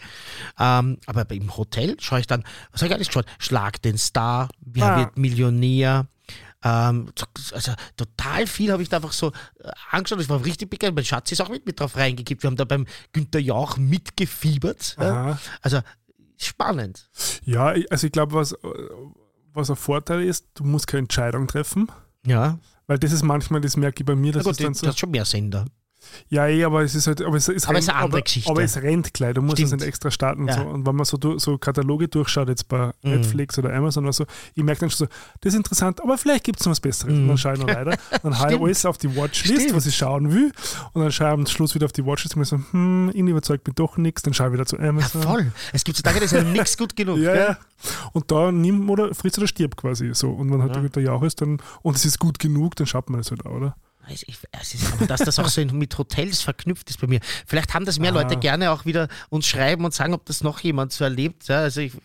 Ähm, 0.60 0.98
aber 1.06 1.28
im 1.30 1.56
Hotel 1.56 1.96
schaue 2.00 2.20
ich 2.20 2.26
dann, 2.26 2.44
was 2.70 2.82
habe 2.82 2.88
ich 2.90 2.94
alles 2.94 3.08
geschaut? 3.08 3.26
Schlag 3.38 3.82
den 3.82 3.98
Star, 3.98 4.48
Wer 4.60 4.84
Ah. 4.84 4.98
wird 4.98 5.16
Millionär? 5.18 6.06
Ähm, 6.66 7.10
also 7.52 7.72
total 7.96 8.46
viel 8.46 8.72
habe 8.72 8.82
ich 8.82 8.88
da 8.88 8.96
einfach 8.96 9.12
so 9.12 9.28
äh, 9.60 9.70
angeschaut. 9.90 10.18
Das 10.20 10.28
war 10.28 10.44
richtig 10.44 10.70
begeistert. 10.70 10.96
Mein 10.96 11.04
Schatz 11.04 11.30
ist 11.32 11.40
auch 11.40 11.48
mit, 11.48 11.64
mit 11.66 11.78
drauf 11.78 11.96
reingekippt. 11.96 12.42
Wir 12.42 12.48
haben 12.48 12.56
da 12.56 12.64
beim 12.64 12.86
Günter 13.12 13.38
Jauch 13.38 13.76
mitgefiebert. 13.76 14.96
Ja. 14.98 15.38
Also 15.62 15.80
spannend. 16.36 17.08
Ja, 17.44 17.74
ich- 17.74 17.90
also 17.92 18.06
ich 18.06 18.12
glaube, 18.12 18.34
was, 18.34 18.54
was 19.52 19.70
ein 19.70 19.76
Vorteil 19.76 20.22
ist, 20.22 20.46
du 20.54 20.64
musst 20.64 20.86
keine 20.86 21.00
Entscheidung 21.00 21.46
treffen. 21.46 21.90
Ja, 22.26 22.58
Weil 22.88 22.98
das 22.98 23.12
ist 23.12 23.22
manchmal, 23.22 23.60
das 23.60 23.76
merke 23.76 24.02
ich 24.02 24.06
bei 24.06 24.14
mir, 24.16 24.32
Na 24.32 24.38
das 24.38 24.44
gut, 24.44 24.52
ist 24.52 24.60
dann 24.64 24.74
so. 24.74 24.86
hat 24.88 24.98
schon 24.98 25.10
mehr 25.10 25.24
Sender. 25.24 25.64
Ja, 26.28 26.46
eh, 26.48 26.64
aber 26.64 26.82
es 26.82 26.94
ist 26.94 27.06
halt, 27.06 27.22
aber 27.22 27.36
es, 27.36 27.48
es 27.48 27.64
Aber 27.64 27.74
rennt, 27.74 27.78
es 27.80 27.84
ist 27.84 27.88
eine 27.90 27.98
andere 28.02 28.18
aber, 28.18 28.22
Geschichte. 28.24 28.50
aber 28.50 28.62
es 28.62 28.76
rennt 28.82 29.14
gleich, 29.14 29.34
du 29.34 29.42
musst 29.42 29.58
es 29.60 29.68
Stimmt. 29.68 29.80
nicht 29.82 29.88
extra 29.88 30.10
starten 30.10 30.42
und 30.42 30.48
Ja. 30.48 30.56
so. 30.58 30.62
Und 30.62 30.86
wenn 30.86 30.96
man 30.96 31.04
so, 31.04 31.18
so 31.38 31.58
Kataloge 31.58 32.08
durchschaut, 32.08 32.48
jetzt 32.48 32.68
bei 32.68 32.86
Mhm. 33.02 33.10
Netflix 33.10 33.58
oder 33.58 33.72
Amazon 33.74 34.04
oder 34.04 34.12
so, 34.12 34.24
ich 34.54 34.62
merke 34.62 34.80
dann 34.80 34.90
schon 34.90 35.06
so, 35.06 35.14
das 35.40 35.52
ist 35.52 35.56
interessant, 35.58 36.02
aber 36.02 36.18
vielleicht 36.18 36.44
gibt 36.44 36.60
es 36.60 36.66
noch 36.66 36.70
was 36.72 36.80
Besseres. 36.80 37.12
Mhm. 37.14 37.22
Und 37.22 37.28
dann 37.28 37.38
schaue 37.38 37.54
ich 37.54 37.58
noch 37.60 37.68
weiter. 37.68 37.96
Dann 38.22 38.38
haue 38.40 38.52
ich 38.52 38.60
alles 38.60 38.86
auf 38.86 38.98
die 38.98 39.14
Watchlist, 39.16 39.62
Stimmt. 39.62 39.74
was 39.76 39.86
ich 39.86 39.96
schauen 39.96 40.32
will. 40.32 40.52
Und 40.92 41.02
dann 41.02 41.12
schaue 41.12 41.28
ich 41.28 41.32
am 41.34 41.46
Schluss 41.46 41.74
wieder 41.74 41.86
auf 41.86 41.92
die 41.92 42.04
Watchlist 42.04 42.34
und 42.34 42.40
mir 42.40 42.46
so, 42.46 42.56
hm, 42.72 43.10
irgendwie 43.14 43.30
überzeugt 43.32 43.66
mich 43.66 43.74
doch 43.74 43.96
nichts. 43.96 44.22
Dann 44.22 44.34
schaue 44.34 44.48
ich 44.48 44.52
wieder 44.54 44.66
zu 44.66 44.76
Ja, 44.76 44.88
Amazon. 44.88 45.22
voll. 45.22 45.52
Es 45.72 45.84
gibt 45.84 45.96
so 45.96 46.02
Tage, 46.02 46.18
da 46.18 46.24
ist 46.24 46.32
ja 46.32 46.42
nichts 46.44 46.76
gut 46.76 46.96
genug. 46.96 47.18
Ja, 47.18 47.34
ja. 47.34 47.58
Und 48.12 48.30
da 48.30 48.50
nimm 48.52 48.88
oder 48.90 49.14
frisst 49.14 49.38
oder 49.38 49.46
stirb 49.46 49.76
quasi 49.76 50.10
so. 50.14 50.30
Und 50.30 50.50
wenn 50.52 50.62
halt 50.62 50.74
Ja. 50.74 50.82
der 50.82 51.02
Jauch 51.02 51.22
ist 51.22 51.40
dann, 51.40 51.58
und 51.82 51.96
es 51.96 52.04
ist 52.04 52.18
gut 52.18 52.38
genug, 52.38 52.74
dann 52.76 52.86
schaut 52.86 53.10
man 53.10 53.20
das 53.20 53.30
halt 53.30 53.44
auch, 53.46 53.50
oder? 53.52 53.76
Es 54.08 54.22
ist, 54.22 54.46
es 54.52 54.74
ist, 54.74 54.92
aber 54.92 55.06
dass 55.06 55.20
das 55.20 55.38
auch 55.38 55.48
so 55.48 55.64
mit 55.64 55.96
Hotels 55.98 56.40
verknüpft 56.42 56.88
ist 56.90 57.00
bei 57.00 57.06
mir. 57.06 57.20
Vielleicht 57.46 57.74
haben 57.74 57.84
das 57.84 57.98
mehr 57.98 58.12
Ah. 58.12 58.22
Leute 58.22 58.36
gerne 58.36 58.70
auch 58.70 58.84
wieder 58.84 59.08
uns 59.30 59.46
schreiben 59.46 59.84
und 59.84 59.92
sagen, 59.94 60.14
ob 60.14 60.24
das 60.26 60.42
noch 60.42 60.60
jemand 60.60 60.92
so 60.92 61.04
erlebt. 61.04 61.48
Ja, 61.48 61.58
also 61.60 61.80
ich, 61.80 61.92
ich 61.94 62.00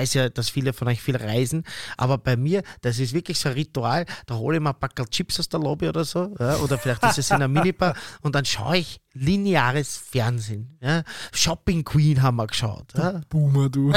weiß 0.00 0.14
ja, 0.14 0.28
dass 0.28 0.50
viele 0.50 0.72
von 0.72 0.88
euch 0.88 1.00
viel 1.00 1.16
reisen, 1.16 1.64
aber 1.96 2.18
bei 2.18 2.36
mir, 2.36 2.62
das 2.82 2.98
ist 2.98 3.12
wirklich 3.14 3.38
so 3.38 3.48
ein 3.48 3.54
Ritual. 3.54 4.06
Da 4.26 4.34
hole 4.36 4.56
ich 4.56 4.62
mir 4.62 4.70
ein 4.70 4.78
Packel 4.78 5.06
Chips 5.06 5.38
aus 5.38 5.48
der 5.48 5.60
Lobby 5.60 5.88
oder 5.88 6.04
so. 6.04 6.34
Ja, 6.38 6.56
oder 6.56 6.78
vielleicht 6.78 7.02
ist 7.04 7.18
es 7.18 7.30
in 7.30 7.36
einer 7.36 7.48
Minibar 7.48 7.94
und 8.22 8.34
dann 8.34 8.44
schaue 8.44 8.78
ich 8.78 9.00
lineares 9.12 9.96
Fernsehen. 9.96 10.78
Ja. 10.80 11.02
Shopping 11.32 11.84
Queen 11.84 12.22
haben 12.22 12.36
wir 12.36 12.46
geschaut. 12.46 12.92
Ja. 12.96 13.20
Boomer, 13.28 13.68
du. 13.68 13.92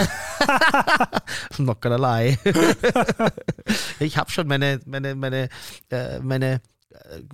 Not 1.57 1.81
gonna 1.81 1.95
lie. 2.19 2.37
ich 3.99 4.17
habe 4.17 4.29
schon 4.31 4.47
meine, 4.47 4.79
meine, 4.85 5.15
meine, 5.15 5.49
äh, 5.89 6.19
meine, 6.19 6.61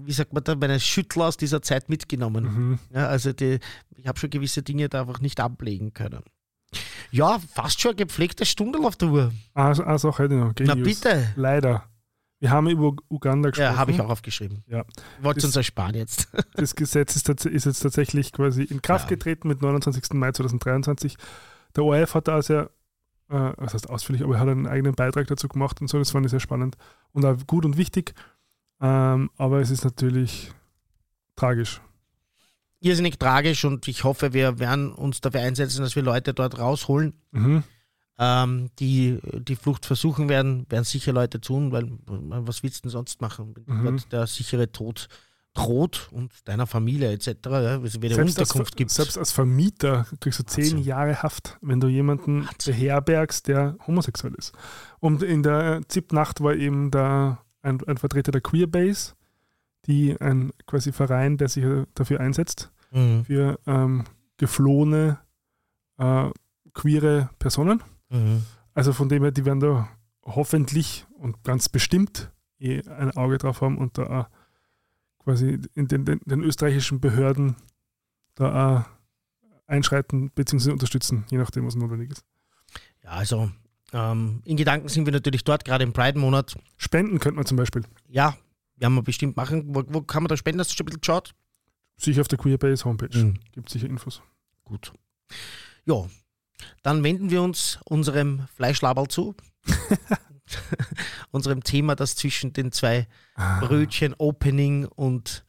wie 0.02 0.12
sagt 0.12 0.34
man 0.34 0.44
da, 0.44 0.56
meine 0.56 0.80
Schüttler 0.80 1.26
aus 1.26 1.38
dieser 1.38 1.62
Zeit 1.62 1.90
mitgenommen. 1.90 2.44
Mhm. 2.44 2.80
Ja, 2.94 3.08
also 3.08 3.34
die, 3.34 3.60
ich 3.96 4.08
habe 4.08 4.20
schon 4.20 4.30
gewisse 4.30 4.64
Dinge 4.64 4.90
da 4.90 5.02
einfach 5.02 5.20
nicht 5.20 5.40
ablegen 5.40 5.94
können. 5.94 6.22
Ja, 7.12 7.40
fast 7.54 7.80
schon 7.82 7.92
ein 7.92 7.98
gepflegtes 7.98 8.50
Stundel 8.50 8.84
auf 8.86 8.96
der 8.96 9.10
Uhr. 9.10 9.32
Also, 9.54 9.84
eine 9.84 10.00
Sache 10.00 10.24
hätte 10.24 10.34
ich 10.36 10.40
noch. 10.40 10.54
Na 10.60 10.74
Genius. 10.74 11.02
bitte. 11.02 11.28
Leider. 11.36 11.84
Wir 12.40 12.50
haben 12.50 12.68
über 12.68 12.94
Uganda 13.10 13.50
gesprochen. 13.52 13.72
Ja, 13.72 13.78
habe 13.78 13.92
ich 13.92 14.02
auch 14.02 14.10
aufgeschrieben. 14.10 14.64
Ja. 14.68 14.84
Wollt 15.22 15.42
uns 15.44 15.56
ersparen 15.56 15.96
jetzt. 15.96 16.28
Das 16.56 16.76
Gesetz 16.76 17.16
ist, 17.16 17.30
ist 17.46 17.66
jetzt 17.66 17.80
tatsächlich 17.80 18.32
quasi 18.34 18.64
in 18.64 18.82
Kraft 18.82 19.06
Ja. 19.06 19.16
getreten 19.16 19.48
mit 19.48 19.62
29. 19.62 20.14
Mai 20.14 20.32
2023. 20.32 21.16
Der 21.76 21.84
ORF 21.86 22.16
hat 22.16 22.28
da 22.28 22.42
sehr, 22.42 22.70
äh, 23.30 23.52
was 23.58 23.76
heißt 23.76 23.90
ausführlich, 23.90 24.24
aber 24.24 24.36
er 24.36 24.40
hat 24.42 24.50
einen 24.50 24.68
eigenen 24.68 24.94
Beitrag 24.96 25.28
dazu 25.28 25.48
gemacht 25.48 25.80
und 25.80 25.88
so. 25.88 26.00
Das 26.00 26.12
fand 26.12 26.26
ich 26.26 26.32
sehr 26.32 26.40
spannend 26.42 26.76
und 27.14 27.24
auch 27.24 27.38
gut 27.48 27.64
und 27.66 27.78
wichtig. 27.78 28.14
Ähm, 28.84 29.30
aber 29.38 29.60
es 29.62 29.70
ist 29.72 29.84
natürlich 29.86 30.52
tragisch. 31.36 31.82
Irrsinnig 32.82 33.18
tragisch 33.18 33.64
und 33.64 33.88
ich 33.88 34.04
hoffe, 34.04 34.34
wir 34.34 34.60
werden 34.60 34.92
uns 34.92 35.22
dafür 35.22 35.40
einsetzen, 35.42 35.82
dass 35.82 35.96
wir 35.96 36.04
Leute 36.04 36.34
dort 36.34 36.60
rausholen. 36.60 37.14
Mhm. 37.32 37.64
ähm, 38.20 38.70
die 38.78 39.18
die 39.40 39.56
Flucht 39.56 39.88
versuchen 39.88 40.30
werden, 40.30 40.68
werden 40.70 40.84
sicher 40.84 41.12
Leute 41.14 41.42
tun, 41.42 41.72
weil 41.72 41.90
was 42.06 42.62
willst 42.62 42.78
du 42.78 42.82
denn 42.84 42.92
sonst 42.92 43.22
machen, 43.22 43.56
wenn 43.66 43.76
Mhm. 43.80 43.86
dort 43.86 44.12
der 44.12 44.28
sichere 44.28 44.72
Tod 44.72 45.08
droht 45.56 46.10
und 46.12 46.32
deiner 46.48 46.68
Familie 46.68 47.12
etc., 47.12 47.28
ja, 47.46 47.80
wenn 47.82 47.86
es 47.86 48.00
wieder 48.02 48.16
Selbst, 48.16 48.38
Unterkunft 48.38 48.74
als, 48.74 48.76
gibt. 48.76 48.92
selbst 48.92 49.18
als 49.18 49.32
Vermieter 49.32 50.06
kriegst 50.20 50.38
du 50.40 50.44
zehn 50.44 50.64
Wahnsinn. 50.64 50.78
Jahre 50.84 51.24
Haft, 51.24 51.58
wenn 51.62 51.80
du 51.80 51.88
jemanden 51.88 52.46
Wahnsinn. 52.46 52.74
beherbergst, 52.74 53.48
der 53.48 53.78
homosexuell 53.88 54.36
ist. 54.36 54.52
Und 55.00 55.24
in 55.24 55.42
der 55.42 55.82
ZIP-Nacht 55.88 56.42
war 56.42 56.54
eben 56.56 56.92
da 56.92 57.43
ein, 57.64 57.84
ein 57.88 57.98
Vertreter 57.98 58.32
der 58.32 58.42
Queerbase, 58.42 59.14
die 59.88 60.20
ein 60.22 60.52
quasi 60.68 60.92
Verein, 60.92 61.38
der 61.38 61.48
sich 61.50 61.66
dafür 61.96 62.20
einsetzt, 62.20 62.72
Mhm. 62.92 63.26
für 63.26 63.60
ähm, 63.66 64.04
geflohene 64.38 65.18
äh, 65.98 66.30
queere 66.76 67.32
Personen. 67.40 67.82
Mhm. 68.10 68.46
Also 68.76 68.94
von 68.94 69.10
dem 69.10 69.24
her, 69.24 69.32
die 69.32 69.46
werden 69.46 69.60
da 69.60 69.90
hoffentlich 70.24 71.08
und 71.18 71.44
ganz 71.44 71.70
bestimmt 71.70 72.32
eh 72.60 72.82
ein 72.88 73.10
Auge 73.12 73.40
drauf 73.40 73.62
haben 73.62 73.80
und 73.80 73.98
da 73.98 74.30
quasi 75.18 75.60
in 75.74 75.88
den, 75.88 76.06
den, 76.06 76.20
den 76.26 76.44
österreichischen 76.44 77.00
Behörden 77.00 77.56
da 78.36 78.86
einschreiten 79.66 80.30
bzw. 80.32 80.72
unterstützen, 80.72 81.26
je 81.32 81.38
nachdem, 81.40 81.66
was 81.66 81.76
notwendig 81.76 82.12
ist. 82.12 82.24
Ja, 83.04 83.12
also 83.12 83.50
ähm, 83.94 84.42
in 84.46 84.58
Gedanken 84.58 84.88
sind 84.90 85.06
wir 85.06 85.14
natürlich 85.14 85.44
dort, 85.44 85.64
gerade 85.66 85.84
im 85.84 85.94
Pride-Monat. 85.94 86.56
Spenden 86.78 87.20
könnte 87.20 87.36
man 87.38 87.46
zum 87.46 87.58
Beispiel. 87.58 87.84
Ja, 88.10 88.36
werden 88.78 88.96
wir 88.96 89.04
bestimmt 89.04 89.38
machen. 89.38 89.64
Wo, 89.76 89.84
wo 89.88 90.02
kann 90.02 90.24
man 90.24 90.28
da 90.30 90.36
spenden? 90.38 90.60
Hast 90.60 90.72
du 90.72 90.76
schon 90.76 90.86
ein 90.86 90.88
bisschen 90.88 91.02
geschaut? 91.02 91.34
Sicher 91.98 92.22
auf 92.22 92.28
der 92.28 92.38
Queerbase 92.40 92.86
Homepage. 92.86 93.18
Mhm. 93.18 93.36
Gibt 93.52 93.70
sicher 93.70 93.88
Infos. 93.88 94.22
Gut. 94.66 94.92
Ja, 95.86 96.06
dann 96.82 97.04
wenden 97.04 97.30
wir 97.30 97.42
uns 97.42 97.80
unserem 97.86 98.48
Fleischlaberl 98.56 99.08
zu. 99.08 99.36
unserem 101.32 101.64
Thema, 101.64 101.96
das 101.96 102.16
zwischen 102.16 102.54
den 102.54 102.72
zwei 102.72 103.08
Ah. 103.36 103.60
Brötchen, 103.66 104.14
Opening 104.18 104.86
und 104.86 105.44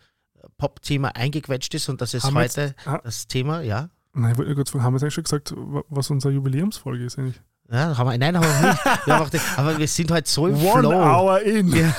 Pop-Thema 0.56 1.08
eingequetscht 1.16 1.74
ist 1.74 1.88
und 1.88 2.00
das 2.00 2.14
ist 2.14 2.24
Haben 2.24 2.34
wir 2.34 2.42
jetzt- 2.42 2.56
heute 2.56 2.74
ah. 2.86 3.00
das 3.02 3.26
Thema, 3.26 3.60
ja. 3.62 3.90
Nein, 4.12 4.32
ich 4.32 4.38
wollte 4.38 4.50
nur 4.50 4.56
kurz 4.56 4.70
fragen, 4.70 4.84
haben 4.84 4.92
wir 4.94 4.96
jetzt 4.98 5.02
eigentlich 5.04 5.14
schon 5.14 5.24
gesagt, 5.24 5.54
wa- 5.56 5.84
was 5.88 6.10
unsere 6.10 6.32
Jubiläumsfolge 6.32 7.04
ist 7.04 7.18
eigentlich? 7.18 7.40
Ja 7.70 7.96
haben 7.96 8.10
wir, 8.10 8.18
nein, 8.18 8.36
haben 8.36 8.44
wir 8.44 8.70
nicht. 8.70 8.84
Wir 9.06 9.18
haben 9.18 9.30
den, 9.30 9.40
aber 9.56 9.78
wir 9.78 9.88
sind 9.88 10.10
heute 10.10 10.28
so 10.30 10.46
im 10.46 10.56
One 10.56 10.80
Flow. 10.80 10.92
hour 10.92 11.40
in. 11.42 11.70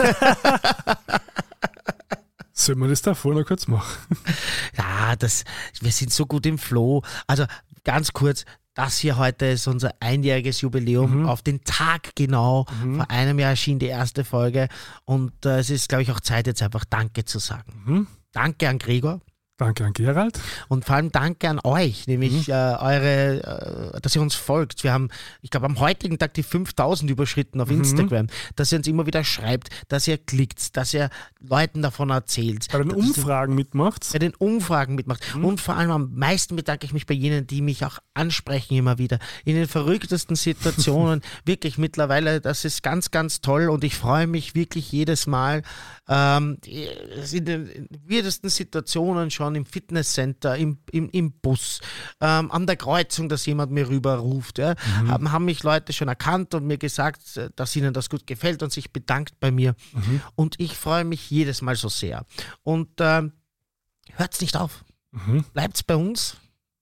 Sollen 2.58 2.80
wir 2.80 2.88
das 2.88 3.02
davor 3.02 3.34
noch 3.34 3.46
kurz 3.46 3.68
machen? 3.68 3.92
Ja, 4.78 5.16
das, 5.16 5.44
wir 5.82 5.92
sind 5.92 6.12
so 6.12 6.26
gut 6.26 6.46
im 6.46 6.58
Flow. 6.58 7.04
Also 7.28 7.46
ganz 7.84 8.12
kurz, 8.14 8.44
das 8.74 8.98
hier 8.98 9.18
heute 9.18 9.46
ist 9.46 9.68
unser 9.68 9.94
einjähriges 10.00 10.62
Jubiläum. 10.62 11.22
Mhm. 11.22 11.30
Auf 11.30 11.42
den 11.42 11.64
Tag 11.64 12.16
genau. 12.16 12.66
Mhm. 12.84 12.96
Vor 12.98 13.12
einem 13.12 13.40
Jahr 13.40 13.52
erschien 13.52 13.78
die 13.80 13.86
erste 13.88 14.24
Folge. 14.24 14.68
Und 15.06 15.46
äh, 15.46 15.60
es 15.60 15.70
ist, 15.70 15.90
glaube 15.90 16.04
ich, 16.04 16.12
auch 16.12 16.20
Zeit, 16.20 16.48
jetzt 16.48 16.62
einfach 16.62 16.86
Danke 16.86 17.24
zu 17.26 17.40
sagen. 17.40 17.84
Mhm. 17.86 18.08
Danke 18.32 18.68
an 18.68 18.80
Gregor. 18.80 19.22
Danke 19.58 19.86
an 19.86 19.94
Gerald. 19.94 20.38
Und 20.68 20.84
vor 20.84 20.98
allem 20.98 21.14
danke 21.14 21.50
an 21.50 21.62
euch, 21.64 22.08
nämlich 22.08 22.50
äh, 22.50 22.52
eure, 22.52 23.94
äh, 23.96 24.02
dass 24.02 24.14
ihr 24.14 24.22
uns 24.22 24.36
folgt. 24.36 24.84
Wir 24.84 24.92
haben, 24.92 25.08
ich 25.42 25.50
glaube, 25.50 25.66
am 25.66 25.80
heutigen 25.80 26.18
Tag 26.20 26.34
die 26.34 26.44
5000 26.44 27.10
überschritten 27.10 27.62
auf 27.62 27.70
Mhm. 27.70 27.78
Instagram, 27.78 28.28
dass 28.58 28.74
ihr 28.74 28.80
uns 28.80 28.88
immer 28.88 29.06
wieder 29.06 29.24
schreibt, 29.24 29.70
dass 29.88 30.10
ihr 30.10 30.18
klickt, 30.18 30.76
dass 30.76 30.94
ihr 30.94 31.10
Leuten 31.40 31.82
davon 31.82 32.10
erzählt. 32.10 32.68
Bei 32.70 32.80
den 32.80 32.92
Umfragen 32.92 33.56
mitmacht. 33.56 34.10
bei 34.12 34.20
den 34.20 34.36
Umfragen 34.36 34.96
mitmacht. 34.96 35.24
Und 35.42 35.62
vor 35.62 35.76
allem 35.78 35.92
am 35.92 36.14
meisten 36.16 36.58
bedanke 36.58 36.86
ich 36.86 36.92
mich 36.92 37.06
bei 37.06 37.14
jenen, 37.14 37.48
die 37.48 37.62
mich 37.62 37.86
auch 37.86 38.00
ansprechen 38.14 38.76
immer 38.76 38.98
wieder. 38.98 39.20
In 39.46 39.56
den 39.56 39.68
verrücktesten 39.70 40.36
Situationen. 40.36 41.22
wirklich 41.46 41.78
mittlerweile, 41.78 42.42
das 42.42 42.66
ist 42.66 42.84
ganz, 42.84 43.10
ganz 43.10 43.40
toll 43.40 43.70
und 43.70 43.86
ich 43.86 43.96
freue 43.96 44.28
mich 44.28 44.54
wirklich 44.54 44.92
jedes 44.92 45.28
Mal. 45.28 45.62
Ähm, 46.10 46.58
in 46.66 47.46
den 47.46 47.88
weirdesten 48.06 48.50
Situationen 48.50 49.32
schon 49.32 49.45
im 49.54 49.66
Fitnesscenter, 49.66 50.58
im, 50.58 50.80
im, 50.92 51.10
im 51.12 51.34
Bus, 51.34 51.82
ähm, 52.22 52.50
an 52.52 52.66
der 52.66 52.78
Kreuzung, 52.78 53.30
dass 53.30 53.46
jemand 53.46 53.72
mir 53.72 53.88
rüberruft. 53.88 54.58
Ja. 54.58 54.76
Haben, 55.06 55.32
haben 55.32 55.46
mich 55.46 55.62
Leute 55.62 55.94
schon 55.94 56.08
erkannt 56.08 56.56
und 56.56 56.66
mir 56.66 56.78
gesagt, 56.80 57.38
äh, 57.38 57.52
dass 57.56 57.76
ihnen 57.76 57.94
das 57.94 58.10
gut 58.10 58.26
gefällt 58.26 58.64
und 58.64 58.72
sich 58.72 58.92
bedankt 58.92 59.40
bei 59.40 59.52
mir. 59.52 59.76
Und 60.36 60.60
ich 60.60 60.76
freue 60.76 61.04
mich 61.04 61.30
jedes 61.30 61.62
Mal 61.62 61.76
so 61.76 61.90
sehr. 61.90 62.26
Und 62.64 62.90
ähm, 63.00 63.34
hört's 64.14 64.42
nicht 64.42 64.58
auf. 64.58 64.84
Mhm. 65.12 65.44
Bleibt's 65.54 65.84
bei 65.84 65.96
uns. 65.96 66.38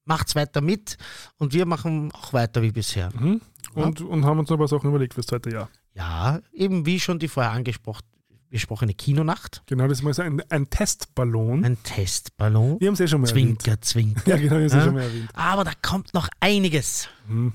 macht's 0.06 0.36
weiter 0.36 0.62
mit 0.62 0.98
und 1.38 1.54
wir 1.54 1.66
machen 1.66 2.12
auch 2.14 2.34
weiter 2.34 2.62
wie 2.62 2.72
bisher. 2.72 3.10
Mhm. 3.20 3.42
Und, 3.74 4.02
und 4.02 4.26
haben 4.26 4.40
uns 4.40 4.50
noch 4.50 4.58
ein 4.58 4.60
paar 4.60 4.68
Sachen 4.68 4.90
überlegt 4.90 5.14
fürs 5.14 5.28
zweite 5.28 5.50
Jahr. 5.50 5.70
Ja, 5.96 6.40
eben 6.52 6.86
wie 6.86 7.00
schon 7.00 7.20
die 7.20 7.28
vorher 7.28 7.52
angesprochen, 7.52 8.06
besprochene 8.54 8.94
Kinonacht, 8.94 9.64
Genau, 9.66 9.88
das 9.88 9.98
ist 10.00 10.04
mal 10.04 10.14
so 10.14 10.22
ein, 10.22 10.42
ein 10.50 10.70
Testballon. 10.70 11.66
ein 11.66 11.78
Testballon. 11.84 12.80
wir 12.80 12.88
haben 12.88 12.94
es 12.94 13.00
ja 13.00 13.08
schon 13.08 13.22
mal 13.22 13.30
erwähnt. 13.30 13.62
Zwinker, 13.64 13.82
zwinker. 13.82 14.22
Ja, 14.30 14.38
genau, 14.38 14.56
das 14.56 14.66
ist 14.66 14.74
Ja. 14.74 14.84
schon 14.86 14.94
mal 14.94 15.02
erwähnt. 15.04 15.30
Aber 15.34 15.64
da 15.64 15.72
kommt 15.82 16.14
noch 16.14 16.30
einiges. 16.40 17.10
Mhm. 17.28 17.54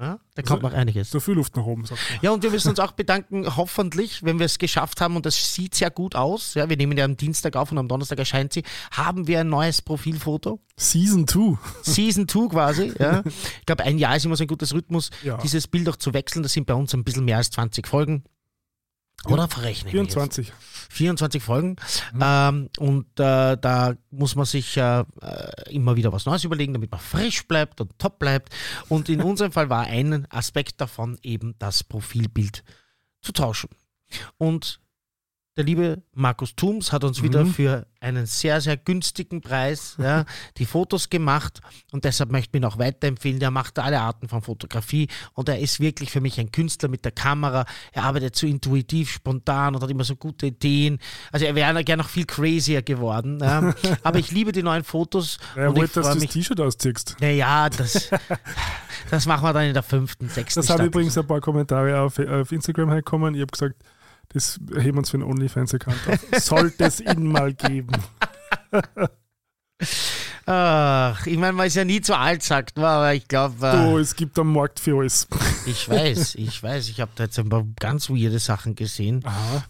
Ja, 0.00 0.18
da 0.34 0.42
kommt 0.42 0.62
noch 0.62 0.72
einiges. 0.72 1.10
So 1.10 1.20
viel 1.20 1.34
Luft 1.34 1.54
nach 1.54 1.64
oben, 1.64 1.84
sagt 1.84 2.00
man. 2.10 2.18
Ja, 2.22 2.30
und 2.32 2.42
wir 2.42 2.50
müssen 2.50 2.70
uns 2.70 2.80
auch 2.80 2.92
bedanken, 2.92 3.56
hoffentlich, 3.56 4.24
wenn 4.24 4.38
wir 4.40 4.46
es 4.46 4.58
geschafft 4.58 5.00
haben, 5.00 5.14
und 5.14 5.26
das 5.26 5.54
sieht 5.54 5.74
sehr 5.76 5.90
gut 5.90 6.16
aus. 6.16 6.54
Ja, 6.54 6.68
wir 6.68 6.76
nehmen 6.76 6.96
ja 6.98 7.04
am 7.04 7.16
Dienstag 7.16 7.54
auf 7.54 7.70
und 7.70 7.78
am 7.78 7.86
Donnerstag 7.88 8.18
erscheint 8.18 8.52
sie. 8.52 8.64
Haben 8.90 9.28
wir 9.28 9.40
ein 9.40 9.48
neues 9.48 9.80
Profilfoto? 9.82 10.60
Season 10.76 11.28
2. 11.28 11.56
Season 11.82 12.26
2 12.26 12.48
quasi. 12.48 12.92
Ja. 12.98 13.22
Ich 13.60 13.66
glaube, 13.66 13.84
ein 13.84 13.98
Jahr 13.98 14.16
ist 14.16 14.24
immer 14.24 14.34
so 14.34 14.42
ein 14.42 14.48
gutes 14.48 14.74
Rhythmus, 14.74 15.10
Ja. 15.22 15.36
dieses 15.36 15.68
Bild 15.68 15.88
auch 15.88 15.96
zu 15.96 16.12
wechseln. 16.14 16.42
Das 16.42 16.52
sind 16.54 16.66
bei 16.66 16.74
uns 16.74 16.92
ein 16.94 17.04
bisschen 17.04 17.26
mehr 17.26 17.36
als 17.36 17.50
20 17.50 17.86
Folgen. 17.86 18.24
Oder 19.26 19.48
verrechnen 19.48 19.92
wir 19.92 20.02
jetzt? 20.02 20.14
24. 20.14 20.52
24 20.90 21.42
Folgen. 21.42 21.76
Mhm. 22.12 22.20
Ähm, 22.22 22.70
und 22.78 23.06
äh, 23.18 23.56
da 23.56 23.94
muss 24.10 24.34
man 24.34 24.44
sich 24.44 24.76
äh, 24.76 25.00
äh, 25.00 25.04
immer 25.70 25.96
wieder 25.96 26.12
was 26.12 26.26
Neues 26.26 26.44
überlegen, 26.44 26.74
damit 26.74 26.90
man 26.90 27.00
frisch 27.00 27.46
bleibt 27.46 27.80
und 27.80 27.98
top 27.98 28.18
bleibt. 28.18 28.52
Und 28.88 29.08
in 29.08 29.22
unserem 29.22 29.52
Fall 29.52 29.70
war 29.70 29.86
ein 29.86 30.26
Aspekt 30.30 30.80
davon 30.80 31.18
eben 31.22 31.54
das 31.58 31.82
Profilbild 31.84 32.62
zu 33.22 33.32
tauschen. 33.32 33.70
Und 34.36 34.80
der 35.56 35.64
liebe 35.64 36.02
Markus 36.14 36.56
Thums 36.56 36.92
hat 36.92 37.04
uns 37.04 37.22
wieder 37.22 37.44
Mhm. 37.44 37.52
für 37.52 37.86
einen 38.00 38.24
sehr, 38.24 38.60
sehr 38.62 38.76
günstigen 38.78 39.42
Preis 39.42 39.96
ja, 39.98 40.24
die 40.56 40.64
Fotos 40.64 41.10
gemacht 41.10 41.60
und 41.92 42.04
deshalb 42.04 42.32
möchte 42.32 42.56
ich 42.56 42.62
ihn 42.62 42.64
auch 42.64 42.78
weiterempfehlen. 42.78 43.38
Der 43.38 43.50
macht 43.50 43.78
alle 43.78 44.00
Arten 44.00 44.28
von 44.28 44.40
Fotografie 44.40 45.08
und 45.34 45.50
er 45.50 45.58
ist 45.58 45.78
wirklich 45.78 46.10
für 46.10 46.22
mich 46.22 46.40
ein 46.40 46.50
Künstler 46.52 46.88
mit 46.88 47.04
der 47.04 47.12
Kamera. 47.12 47.66
Er 47.92 48.04
arbeitet 48.04 48.34
so 48.34 48.46
intuitiv, 48.46 49.10
spontan 49.12 49.74
und 49.74 49.82
hat 49.82 49.90
immer 49.90 50.04
so 50.04 50.16
gute 50.16 50.46
Ideen. 50.46 50.98
Also 51.32 51.44
er 51.44 51.54
wäre 51.54 51.84
gerne 51.84 52.02
noch 52.02 52.08
viel 52.08 52.24
crazier 52.24 52.80
geworden. 52.82 53.38
Ja. 53.40 53.74
Aber 54.02 54.18
ich 54.18 54.30
liebe 54.30 54.52
die 54.52 54.62
neuen 54.62 54.84
Fotos 54.84 55.38
Er 55.54 55.68
und 55.68 55.76
ich 55.76 55.82
wollte, 55.82 56.00
dass 56.00 56.14
du 56.14 56.20
das. 56.20 56.32
T-Shirt 56.32 56.60
ausziehst. 56.60 57.16
Naja, 57.20 57.68
das, 57.68 58.08
das 59.10 59.26
machen 59.26 59.44
wir 59.44 59.52
dann 59.52 59.64
in 59.64 59.74
der 59.74 59.82
fünften, 59.82 60.30
sechsten 60.30 60.60
Das 60.60 60.70
haben 60.70 60.86
übrigens 60.86 61.16
ein 61.18 61.26
paar 61.26 61.40
Kommentare 61.42 62.00
auf, 62.00 62.18
auf 62.18 62.50
Instagram 62.52 62.88
hergekommen. 62.88 63.34
Ich 63.34 63.42
habe 63.42 63.52
gesagt, 63.52 63.76
das 64.34 64.58
heben 64.74 64.94
wir 64.94 64.98
uns 64.98 65.10
für 65.10 65.16
einen 65.18 65.24
OnlyFans-Account 65.30 65.98
auf. 66.08 66.40
Sollte 66.42 66.84
es 66.84 67.00
ihn 67.00 67.26
mal 67.26 67.52
geben. 67.54 67.92
Ach, 70.44 71.24
ich 71.26 71.38
meine, 71.38 71.52
man 71.52 71.68
ist 71.68 71.76
ja 71.76 71.84
nie 71.84 72.00
zu 72.00 72.18
alt, 72.18 72.42
sagt 72.42 72.76
man, 72.76 72.86
aber 72.86 73.14
ich 73.14 73.28
glaube, 73.28 73.64
äh, 73.64 73.90
Du, 73.90 73.98
es 73.98 74.16
gibt 74.16 74.36
am 74.40 74.52
Markt 74.52 74.80
für 74.80 74.98
alles. 74.98 75.28
ich 75.66 75.88
weiß, 75.88 76.34
ich 76.34 76.60
weiß, 76.60 76.88
ich 76.88 77.00
habe 77.00 77.12
da 77.14 77.24
jetzt 77.24 77.38
ein 77.38 77.48
paar 77.48 77.64
ganz 77.78 78.10
weirde 78.10 78.40
Sachen 78.40 78.74
gesehen. 78.74 79.24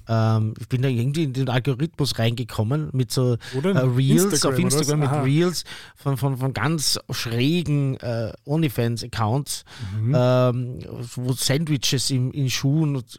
Ähm, 0.09 0.55
ich 0.59 0.69
bin 0.69 0.81
da 0.81 0.89
irgendwie 0.89 1.25
in 1.25 1.35
den 1.35 1.51
Algorithmus 1.51 2.19
reingekommen 2.19 2.89
mit 2.95 3.11
so 3.13 3.35
äh, 3.35 3.69
Reels 3.69 4.25
Instagram, 4.25 4.55
auf? 4.55 4.61
Instagram 4.61 5.01
mit 5.01 5.09
Aha. 5.11 5.23
Reels 5.23 5.65
von, 5.95 6.17
von, 6.17 6.39
von 6.39 6.55
ganz 6.55 6.99
schrägen 7.11 7.99
äh, 8.01 8.33
OnlyFans-Accounts, 8.47 9.65
Mhm. 10.01 10.15
ähm, 10.17 10.79
wo 11.17 11.33
Sandwiches 11.35 12.11
in, 12.11 12.31
in 12.31 12.49
Schuhen 12.49 12.97
und- 12.97 13.19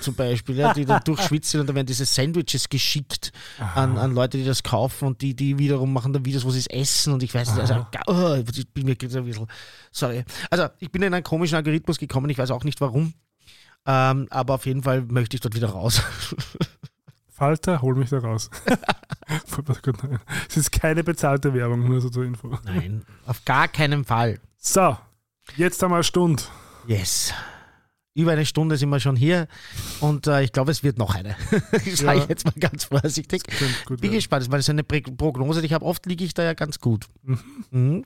zum 0.00 0.14
Beispiel, 0.14 0.56
ja, 0.56 0.72
die 0.72 0.84
dann 0.84 1.02
durchschwitzen 1.04 1.60
und 1.60 1.66
dann 1.66 1.76
werden 1.76 1.86
diese 1.86 2.04
Sandwiches 2.04 2.68
geschickt 2.68 3.32
an, 3.58 3.98
an 3.98 4.12
Leute, 4.12 4.38
die 4.38 4.44
das 4.44 4.62
kaufen 4.62 5.06
und 5.06 5.20
die, 5.20 5.34
die 5.34 5.58
wiederum 5.58 5.92
machen 5.92 6.12
dann 6.12 6.24
Videos, 6.24 6.44
wo 6.44 6.50
sie 6.50 6.60
es 6.60 6.66
essen 6.66 7.12
und 7.12 7.22
ich 7.22 7.34
weiß 7.34 7.54
nicht, 7.54 7.60
also, 7.60 7.86
oh, 8.06 8.36
ich 8.36 8.68
bin 8.68 8.86
mir 8.86 8.92
ein 8.92 8.98
bisschen, 8.98 9.46
sorry. 9.90 10.24
Also 10.50 10.68
ich 10.78 10.90
bin 10.90 11.02
in 11.02 11.12
einen 11.12 11.24
komischen 11.24 11.56
Algorithmus 11.56 11.98
gekommen, 11.98 12.30
ich 12.30 12.38
weiß 12.38 12.50
auch 12.50 12.64
nicht 12.64 12.80
warum, 12.80 13.14
ähm, 13.86 14.26
aber 14.30 14.54
auf 14.54 14.66
jeden 14.66 14.82
Fall 14.82 15.02
möchte 15.02 15.36
ich 15.36 15.40
dort 15.40 15.54
wieder 15.54 15.68
raus. 15.68 16.02
Falter, 17.28 17.82
hol 17.82 17.96
mich 17.96 18.10
da 18.10 18.18
raus. 18.18 18.50
Es 20.48 20.56
ist 20.56 20.70
keine 20.70 21.02
bezahlte 21.02 21.54
Werbung, 21.54 21.88
nur 21.88 22.00
so 22.00 22.10
zur 22.10 22.24
Info. 22.24 22.58
Nein, 22.64 23.04
auf 23.24 23.44
gar 23.46 23.68
keinen 23.68 24.04
Fall. 24.04 24.38
So, 24.58 24.98
jetzt 25.56 25.82
haben 25.82 25.92
wir 25.92 25.96
eine 25.96 26.04
Stunde. 26.04 26.42
Yes. 26.86 27.32
Über 28.16 28.30
eine 28.32 28.46
Stunde 28.46 28.76
sind 28.76 28.90
wir 28.90 29.00
schon 29.00 29.16
hier 29.16 29.48
und 30.00 30.28
äh, 30.28 30.42
ich 30.42 30.52
glaube, 30.52 30.70
es 30.70 30.84
wird 30.84 30.98
noch 30.98 31.14
eine. 31.16 31.34
Ich 31.84 31.96
sage 31.96 32.20
Ja. 32.20 32.26
jetzt 32.28 32.44
mal 32.44 32.54
ganz 32.60 32.84
vorsichtig. 32.84 33.42
Gut 33.86 34.00
Bin 34.00 34.02
werden. 34.02 34.14
gespannt, 34.14 34.46
weil 34.50 34.58
das 34.58 34.66
ist 34.66 34.70
eine 34.70 34.84
Prognose, 34.84 35.60
die 35.60 35.66
ich 35.66 35.72
habe. 35.72 35.84
Oft 35.84 36.06
liege 36.06 36.24
ich 36.24 36.32
da 36.32 36.44
ja 36.44 36.54
ganz 36.54 36.78
gut. 36.78 37.06
Mhm. 37.72 38.04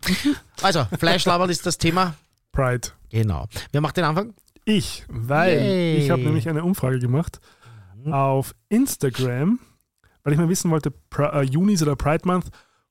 Also, 0.63 0.87
Fleischlabern 0.99 1.51
ist 1.51 1.67
das 1.67 1.77
Thema. 1.77 2.15
Pride. 2.53 2.89
Genau. 3.11 3.47
Wer 3.73 3.83
macht 3.83 3.99
den 3.99 4.05
Anfang? 4.05 4.33
Ich, 4.65 5.05
weil 5.09 5.59
Yay. 5.59 5.97
ich 5.99 6.11
habe 6.11 6.23
nämlich 6.23 6.49
eine 6.49 6.65
Umfrage 6.65 6.99
gemacht 6.99 7.41
auf 8.11 8.55
Instagram, 8.71 9.59
weil 10.25 10.33
ich 10.33 10.39
mal 10.39 10.49
wissen 10.49 10.71
wollte, 10.71 10.91
Pri- 11.11 11.33
äh, 11.35 11.43
Juni 11.43 11.75
ist 11.75 11.83
oder 11.83 11.97
Pride 11.97 12.27
Month, 12.27 12.47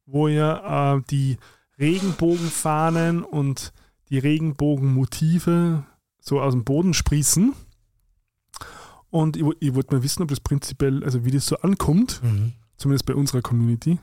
wo 0.05 0.27
ja 0.27 0.95
äh, 0.97 1.01
die 1.09 1.37
Regenbogenfahnen 1.79 3.23
und 3.23 3.73
die 4.09 4.19
Regenbogenmotive 4.19 5.83
so 6.27 6.41
aus 6.41 6.53
dem 6.53 6.63
Boden 6.63 6.93
sprießen. 6.93 7.53
Und 9.09 9.37
ich, 9.37 9.43
ich 9.59 9.73
wollte 9.73 9.95
mal 9.95 10.03
wissen, 10.03 10.21
ob 10.23 10.29
das 10.29 10.39
prinzipiell, 10.41 11.03
also 11.03 11.23
wie 11.25 11.31
das 11.31 11.45
so 11.45 11.57
ankommt, 11.59 12.21
zumindest 12.75 13.05
bei 13.05 13.15
unserer 13.15 13.41
Community. 13.41 13.99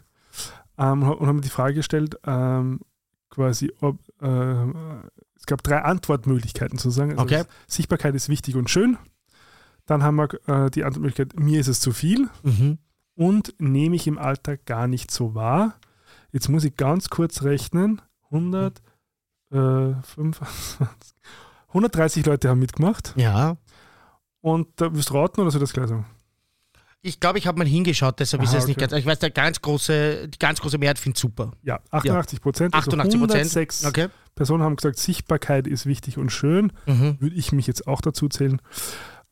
Ähm, 0.79 1.03
und 1.03 1.27
habe 1.27 1.35
mir 1.35 1.41
die 1.43 1.49
Frage 1.51 1.75
gestellt, 1.75 2.17
ähm, 2.27 2.81
quasi, 3.31 3.73
ob 3.81 3.99
äh, 4.21 4.67
es 5.37 5.47
gab 5.47 5.63
drei 5.63 5.83
Antwortmöglichkeiten 5.83 6.79
sozusagen. 6.79 7.13
Also 7.13 7.23
Okay. 7.23 7.45
Sichtbarkeit 7.67 8.15
ist 8.15 8.29
wichtig 8.29 8.57
und 8.57 8.71
schön. 8.71 8.97
Dann 9.87 10.03
haben 10.03 10.17
wir 10.17 10.29
äh, 10.49 10.71
die 10.71 10.85
Antwortmöglichkeit, 10.85 11.39
mir 11.39 11.61
ist 11.61 11.69
es 11.69 11.81
zu 11.81 11.93
viel 11.93 12.29
Mhm. 12.43 12.79
und 13.15 13.55
nehme 13.59 13.97
ich 13.97 14.07
im 14.07 14.17
Alltag 14.19 14.65
gar 14.65 14.87
nicht 14.89 15.11
so 15.11 15.35
wahr. 15.35 15.75
Jetzt 16.33 16.49
muss 16.49 16.65
ich 16.65 16.75
ganz 16.77 17.11
kurz 17.11 17.43
rechnen. 17.43 18.01
100, 18.31 18.81
äh, 19.53 19.93
25, 20.03 20.87
130 21.75 22.25
Leute 22.25 22.49
haben 22.49 22.61
mitgemacht. 22.61 23.13
Ja. 23.17 23.57
Und 24.41 24.69
da 24.77 24.95
wirst 24.95 25.11
du 25.11 25.15
raten 25.15 25.41
oder 25.41 25.51
soll 25.51 25.61
das 25.61 25.73
gleich 25.73 25.89
sagen? 25.89 26.07
Ich 27.03 27.21
glaube, 27.21 27.39
ich 27.39 27.47
habe 27.47 27.59
mal 27.59 27.67
hingeschaut, 27.67 28.19
deshalb 28.19 28.43
ist 28.43 28.51
Aha, 28.51 28.59
es 28.59 28.67
nicht 28.67 28.79
okay. 28.79 28.87
ganz. 28.89 28.93
Ich 29.01 29.05
weiß, 29.05 29.19
der 29.19 29.31
ganz 29.31 29.61
große, 29.61 30.27
die 30.29 30.39
ganz 30.39 30.61
große 30.61 30.79
Mehrheit 30.79 30.99
findet 30.99 31.19
super. 31.19 31.53
Ja, 31.63 31.81
88 31.91 32.41
Prozent. 32.41 32.75
88 32.75 33.21
Prozent. 33.21 33.41
106 33.41 33.85
Okay. 33.85 34.09
Personen 34.35 34.63
haben 34.63 34.77
gesagt, 34.77 34.99
Sichtbarkeit 34.99 35.67
ist 35.67 35.85
wichtig 35.85 36.17
und 36.17 36.31
schön. 36.31 36.73
Mhm. 36.87 37.17
Würde 37.21 37.37
ich 37.37 37.53
mich 37.53 37.67
jetzt 37.67 37.87
auch 37.87 38.01
dazu 38.01 38.29
zählen. 38.29 38.61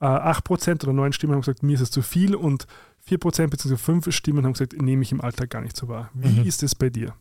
Äh, 0.01 0.05
8% 0.05 0.83
oder 0.83 0.93
9 0.93 1.13
Stimmen 1.15 1.33
haben 1.33 1.41
gesagt, 1.41 1.63
mir 1.63 1.75
ist 1.75 1.81
es 1.81 1.91
zu 1.91 2.03
viel 2.03 2.35
und 2.35 2.67
4% 3.09 3.47
bzw. 3.49 3.77
5 3.77 4.15
Stimmen 4.15 4.45
haben 4.45 4.53
gesagt, 4.53 4.75
nehme 4.81 5.03
ich 5.03 5.13
im 5.13 5.21
Alltag 5.23 5.49
gar 5.51 5.63
nicht 5.63 5.77
so 5.77 5.89
wahr. 5.89 6.11
Wie 6.13 6.41
Mhm. 6.41 6.47
ist 6.47 6.63
es 6.63 6.75
bei 6.75 6.91
dir? 6.91 7.15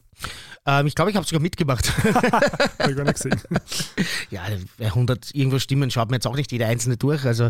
Ähm, 0.65 0.85
ich 0.85 0.93
glaube, 0.93 1.09
ich 1.09 1.17
habe 1.17 1.25
sogar 1.25 1.41
mitgemacht. 1.41 1.91
Habe 2.79 2.91
ich 2.91 2.95
gar 2.95 3.03
nicht 3.03 3.15
gesehen. 3.15 3.41
ja, 4.29 4.43
bei 4.77 4.85
100 4.85 5.33
irgendwo 5.33 5.57
Stimmen 5.57 5.89
schaut 5.89 6.09
man 6.09 6.15
jetzt 6.15 6.27
auch 6.27 6.35
nicht 6.35 6.51
jede 6.51 6.67
einzelne 6.67 6.97
durch, 6.97 7.25
also 7.25 7.49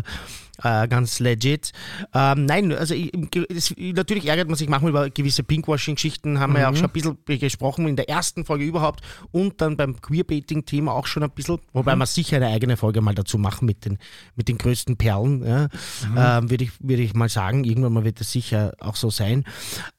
äh, 0.62 0.88
ganz 0.88 1.18
legit. 1.18 1.72
Ähm, 2.14 2.46
nein, 2.46 2.72
also 2.72 2.94
ich, 2.94 3.12
das, 3.50 3.74
natürlich 3.76 4.26
ärgert 4.26 4.48
man 4.48 4.56
sich 4.56 4.68
manchmal 4.68 4.90
über 4.90 5.10
gewisse 5.10 5.42
Pinkwashing-Geschichten, 5.42 6.40
haben 6.40 6.54
wir 6.54 6.60
ja 6.60 6.70
auch 6.70 6.76
schon 6.76 6.86
ein 6.86 6.92
bisschen 6.92 7.18
gesprochen 7.26 7.86
in 7.86 7.96
der 7.96 8.08
ersten 8.08 8.46
Folge 8.46 8.64
überhaupt 8.64 9.02
und 9.30 9.60
dann 9.60 9.76
beim 9.76 10.00
Queerbaiting-Thema 10.00 10.92
auch 10.92 11.06
schon 11.06 11.22
ein 11.22 11.30
bisschen, 11.30 11.58
wobei 11.72 11.94
wir 11.96 12.06
sicher 12.06 12.36
eine 12.36 12.48
eigene 12.48 12.78
Folge 12.78 13.02
mal 13.02 13.14
dazu 13.14 13.36
machen 13.36 13.66
mit 13.66 13.84
den, 13.84 13.98
mit 14.36 14.48
den 14.48 14.56
größten 14.56 14.96
Perlen, 14.96 15.44
ja. 15.46 15.68
ähm, 16.16 16.50
würde 16.50 16.64
ich, 16.64 16.70
würde 16.80 17.02
ich 17.02 17.12
mal 17.14 17.28
sagen. 17.28 17.64
Irgendwann 17.64 17.92
mal 17.92 18.04
wird 18.04 18.20
das 18.20 18.32
sicher 18.32 18.72
auch 18.80 18.96
so 18.96 19.10
sein. 19.10 19.44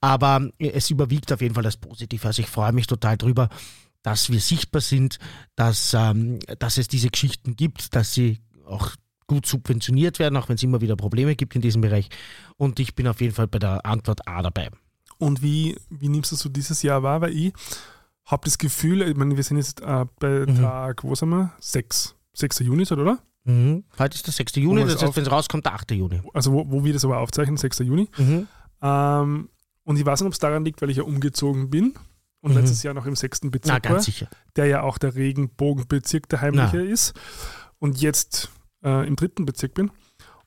Aber 0.02 0.50
es 0.58 0.90
überwiegt 0.90 1.32
auf 1.32 1.42
jeden 1.42 1.54
Fall 1.54 1.64
das 1.64 1.78
Positive. 1.78 2.26
Also 2.28 2.42
ich 2.42 2.50
freue 2.50 2.63
mich 2.72 2.88
total 2.88 3.18
drüber, 3.18 3.50
dass 4.04 4.30
wir 4.30 4.40
sichtbar 4.40 4.82
sind, 4.82 5.18
dass, 5.56 5.94
ähm, 5.94 6.40
dass 6.60 6.78
es 6.78 6.88
diese 6.88 7.10
Geschichten 7.10 7.56
gibt, 7.56 7.96
dass 7.96 8.14
sie 8.14 8.40
auch 8.66 8.92
gut 9.28 9.46
subventioniert 9.46 10.20
werden, 10.20 10.38
auch 10.38 10.50
wenn 10.50 10.56
es 10.56 10.64
immer 10.64 10.82
wieder 10.82 10.96
Probleme 10.96 11.36
gibt 11.36 11.56
in 11.56 11.62
diesem 11.62 11.82
Bereich. 11.82 12.10
Und 12.58 12.80
ich 12.80 12.96
bin 12.96 13.08
auf 13.08 13.22
jeden 13.22 13.34
Fall 13.34 13.48
bei 13.48 13.60
der 13.60 13.86
Antwort 13.86 14.28
A 14.28 14.42
dabei. 14.42 14.70
Und 15.18 15.42
wie, 15.42 15.78
wie 15.90 16.10
nimmst 16.10 16.32
du 16.32 16.36
so 16.36 16.50
dieses 16.50 16.84
Jahr 16.84 17.02
wahr? 17.04 17.22
Weil 17.22 17.34
ich 17.36 17.54
habe 18.26 18.44
das 18.46 18.58
Gefühl, 18.58 19.02
ich 19.04 19.16
meine, 19.16 19.36
wir 19.36 19.44
sind 19.44 19.58
jetzt 19.58 19.82
äh, 19.82 20.06
bei 20.20 20.46
Mhm. 20.46 20.56
Tag, 20.58 21.04
wo 21.04 21.16
sind 21.16 21.30
wir? 21.30 21.54
6. 21.60 22.16
6. 22.34 22.60
Juni, 22.60 22.86
oder? 22.92 23.20
Mhm. 23.46 23.84
Heute 23.98 24.16
ist 24.16 24.26
der 24.28 24.34
6. 24.34 24.56
Juni, 24.58 24.86
das 24.86 25.02
heißt, 25.02 25.16
wenn 25.16 25.24
es 25.24 25.32
rauskommt, 25.32 25.66
der 25.66 25.74
8. 25.76 25.92
Juni. 25.92 26.22
Also 26.34 26.52
wo, 26.52 26.70
wo 26.70 26.84
wir 26.84 26.94
das 26.94 27.06
aber 27.06 27.20
aufzeichnen, 27.20 27.58
6. 27.58 27.80
Juni. 27.80 28.10
Mhm. 28.18 28.48
Ähm, 28.82 29.50
und 29.86 29.98
ich 29.98 30.06
weiß 30.06 30.22
nicht, 30.22 30.28
ob 30.28 30.34
es 30.34 30.40
daran 30.40 30.66
liegt, 30.66 30.82
weil 30.82 30.90
ich 30.90 30.98
ja 30.98 31.04
umgezogen 31.04 31.70
bin 31.70 31.94
und 32.44 32.52
Mhm. 32.52 32.58
letztes 32.58 32.84
Jahr 32.84 32.94
noch 32.94 33.06
im 33.08 33.16
6. 33.16 33.40
Na, 33.46 33.50
Bezirk 33.50 33.74
war. 33.86 33.92
ganz 33.94 34.06
sicher. 34.06 34.28
der 34.56 34.66
ja 34.68 34.82
auch 34.84 34.98
der 35.00 35.16
Regenbogenbezirk 35.16 36.30
der 36.30 36.42
heimliche 36.42 36.78
ist 36.82 37.14
und 37.80 38.00
jetzt 38.02 38.52
äh, 38.84 39.08
im 39.08 39.16
dritten 39.16 39.46
Bezirk 39.46 39.74
bin. 39.74 39.90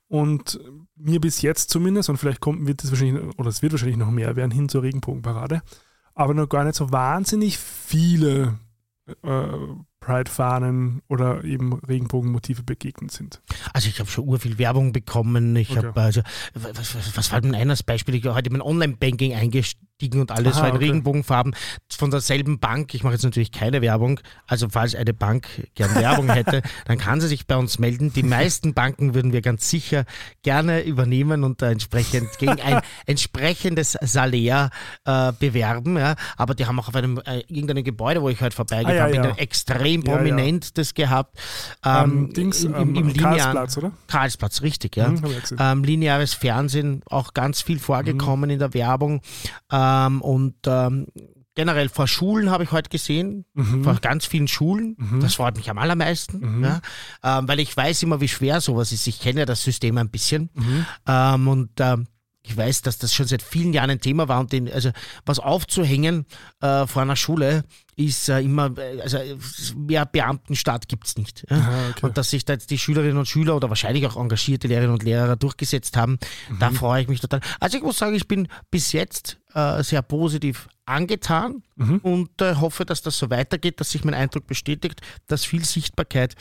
Und 0.07 0.59
mir 0.95 1.19
bis 1.19 1.41
jetzt 1.41 1.69
zumindest, 1.69 2.09
und 2.09 2.15
vielleicht 2.17 2.39
kommt, 2.39 2.65
wird 2.65 2.81
es 2.83 2.91
wahrscheinlich, 2.91 3.21
oder 3.37 3.49
es 3.49 3.61
wird 3.61 3.73
wahrscheinlich 3.73 3.97
noch 3.97 4.09
mehr 4.11 4.35
werden 4.37 4.51
hin 4.51 4.69
zur 4.69 4.83
Regenbogenparade, 4.83 5.61
aber 6.13 6.33
noch 6.33 6.47
gar 6.47 6.63
nicht 6.63 6.75
so 6.75 6.91
wahnsinnig 6.91 7.57
viele 7.57 8.57
äh, 9.23 9.47
Pride-Fahnen 9.99 11.01
oder 11.09 11.43
eben 11.43 11.73
Regenbogenmotive 11.73 12.63
begegnet 12.63 13.11
sind. 13.11 13.41
Also 13.73 13.89
ich 13.89 13.99
habe 13.99 14.09
schon 14.09 14.25
urviel 14.27 14.57
Werbung 14.57 14.93
bekommen. 14.93 15.55
Ich 15.55 15.71
Okay. 15.71 15.87
habe 15.87 16.01
also 16.01 16.21
was, 16.53 16.95
was, 16.95 17.17
was 17.17 17.31
war 17.31 17.41
denn 17.41 17.55
eines 17.55 17.83
Beispiel? 17.83 18.15
Ich 18.15 18.23
habe 18.25 18.35
heute 18.35 18.49
mein 18.51 18.61
Online-Banking 18.61 19.33
eingestiegen 19.97 20.21
und 20.21 20.31
alles 20.31 20.55
Aha, 20.55 20.61
war 20.61 20.69
in 20.69 20.75
okay. 20.75 20.85
Regenbogenfarben 20.85 21.55
von 21.89 22.11
derselben 22.11 22.59
Bank. 22.59 22.93
Ich 22.93 23.03
mache 23.03 23.13
jetzt 23.13 23.23
natürlich 23.23 23.51
keine 23.51 23.81
Werbung. 23.81 24.19
Also 24.45 24.67
falls 24.69 24.95
eine 24.95 25.13
Bank 25.13 25.47
gern 25.75 25.95
Werbung 25.95 26.29
hätte, 26.29 26.61
dann 26.85 26.97
kann 26.97 27.21
sie 27.21 27.27
sich 27.27 27.47
bei 27.47 27.55
uns 27.55 27.79
melden. 27.79 28.13
Die 28.13 28.23
meisten 28.23 28.73
Banken 28.73 29.13
würden 29.13 29.33
wir 29.33 29.41
ganz 29.41 29.69
sicher 29.69 30.05
gerne 30.43 30.83
übernehmen 30.83 31.43
und 31.43 31.61
da 31.61 31.71
entsprechend 31.71 32.37
gegen 32.37 32.59
ein 32.61 32.81
entsprechendes 33.05 33.97
Salär 34.01 34.69
äh, 35.05 35.31
bewerben. 35.33 35.97
Ja. 35.97 36.15
Aber 36.37 36.53
die 36.53 36.65
haben 36.65 36.79
auch 36.79 36.87
auf 36.87 36.95
einem 36.95 37.19
äh, 37.25 37.39
irgendeinem 37.47 37.83
Gebäude, 37.83 38.21
wo 38.21 38.29
ich 38.29 38.41
heute 38.41 38.55
vorbeigefahren 38.55 38.97
Ah, 38.97 39.07
ja, 39.07 39.21
bin, 39.21 39.23
ja. 39.31 39.35
extrem 39.37 40.03
prominent 40.03 40.77
das 40.77 40.93
gehabt. 40.93 41.37
Ähm, 41.83 42.33
Dings, 42.33 42.63
im, 42.63 42.73
im, 42.75 42.95
ähm, 42.95 42.95
im 42.95 43.13
Karlsplatz, 43.13 43.77
oder? 43.77 43.91
Karlsplatz, 44.07 44.61
richtig, 44.61 44.95
ja. 44.95 45.09
Mhm. 45.09 45.23
Ähm, 45.59 45.83
lineares 45.83 46.33
Fernsehen 46.33 47.01
auch 47.09 47.33
ganz 47.33 47.61
viel 47.61 47.79
vorgekommen 47.79 48.49
in 48.49 48.59
der 48.59 48.73
Werbung. 48.73 49.21
Ähm, 50.07 50.21
und 50.21 50.55
ähm, 50.65 51.07
generell 51.55 51.89
vor 51.89 52.07
Schulen 52.07 52.49
habe 52.51 52.63
ich 52.63 52.71
heute 52.71 52.89
gesehen, 52.89 53.45
Mhm. 53.53 53.83
vor 53.83 53.95
ganz 53.95 54.25
vielen 54.25 54.47
Schulen. 54.47 54.95
Das 55.21 55.35
freut 55.35 55.55
mich 55.57 55.69
am 55.69 55.77
allermeisten, 55.79 56.63
ja. 56.63 56.81
ähm, 57.23 57.47
weil 57.47 57.59
ich 57.59 57.75
weiß 57.75 58.03
immer, 58.03 58.21
wie 58.21 58.27
schwer 58.27 58.61
sowas 58.61 58.91
ist. 58.91 59.07
Ich 59.07 59.19
kenne 59.19 59.39
ja 59.41 59.45
das 59.45 59.63
System 59.63 59.97
ein 59.97 60.09
bisschen. 60.09 60.49
Mhm. 60.53 60.85
Ähm, 61.07 61.47
und 61.47 61.69
ähm, 61.79 62.07
ich 62.43 62.55
weiß, 62.55 62.81
dass 62.83 62.97
das 62.97 63.13
schon 63.13 63.25
seit 63.27 63.41
vielen 63.41 63.73
Jahren 63.73 63.89
ein 63.89 63.99
Thema 63.99 64.27
war 64.27 64.39
und 64.39 64.51
den, 64.53 64.71
also 64.71 64.91
was 65.25 65.39
aufzuhängen 65.39 66.25
äh, 66.61 66.85
vor 66.87 67.01
einer 67.01 67.15
Schule 67.17 67.63
ist 67.97 68.29
äh, 68.29 68.41
immer, 68.41 68.77
äh, 68.77 69.01
also 69.01 69.17
äh, 69.17 69.35
mehr 69.75 70.05
Beamtenstaat 70.05 70.87
gibt 70.87 71.07
es 71.07 71.17
nicht. 71.17 71.45
Ja? 71.49 71.57
Aha, 71.57 71.89
okay. 71.89 72.05
Und 72.05 72.17
dass 72.17 72.29
sich 72.29 72.45
da 72.45 72.53
jetzt 72.53 72.69
die 72.69 72.77
Schülerinnen 72.77 73.17
und 73.17 73.27
Schüler 73.27 73.55
oder 73.55 73.69
wahrscheinlich 73.69 74.05
auch 74.05 74.15
engagierte 74.15 74.67
Lehrerinnen 74.67 74.93
und 74.93 75.03
Lehrer 75.03 75.35
durchgesetzt 75.35 75.97
haben, 75.97 76.19
da 76.59 76.69
freue 76.69 77.01
ich 77.01 77.07
mich 77.07 77.19
total. 77.19 77.41
Also 77.59 77.77
ich 77.77 77.83
muss 77.83 77.97
sagen, 77.97 78.15
ich 78.15 78.27
bin 78.27 78.47
bis 78.71 78.91
jetzt 78.91 79.39
äh, 79.53 79.83
sehr 79.83 80.03
positiv 80.03 80.69
angetan 80.85 81.63
und 82.03 82.41
äh, 82.41 82.55
hoffe, 82.55 82.85
dass 82.85 83.01
das 83.01 83.17
so 83.17 83.29
weitergeht, 83.29 83.81
dass 83.81 83.91
sich 83.91 84.05
mein 84.05 84.13
Eindruck 84.13 84.47
bestätigt, 84.47 85.01
dass 85.27 85.43
viel 85.43 85.65
Sichtbarkeit 85.65 86.35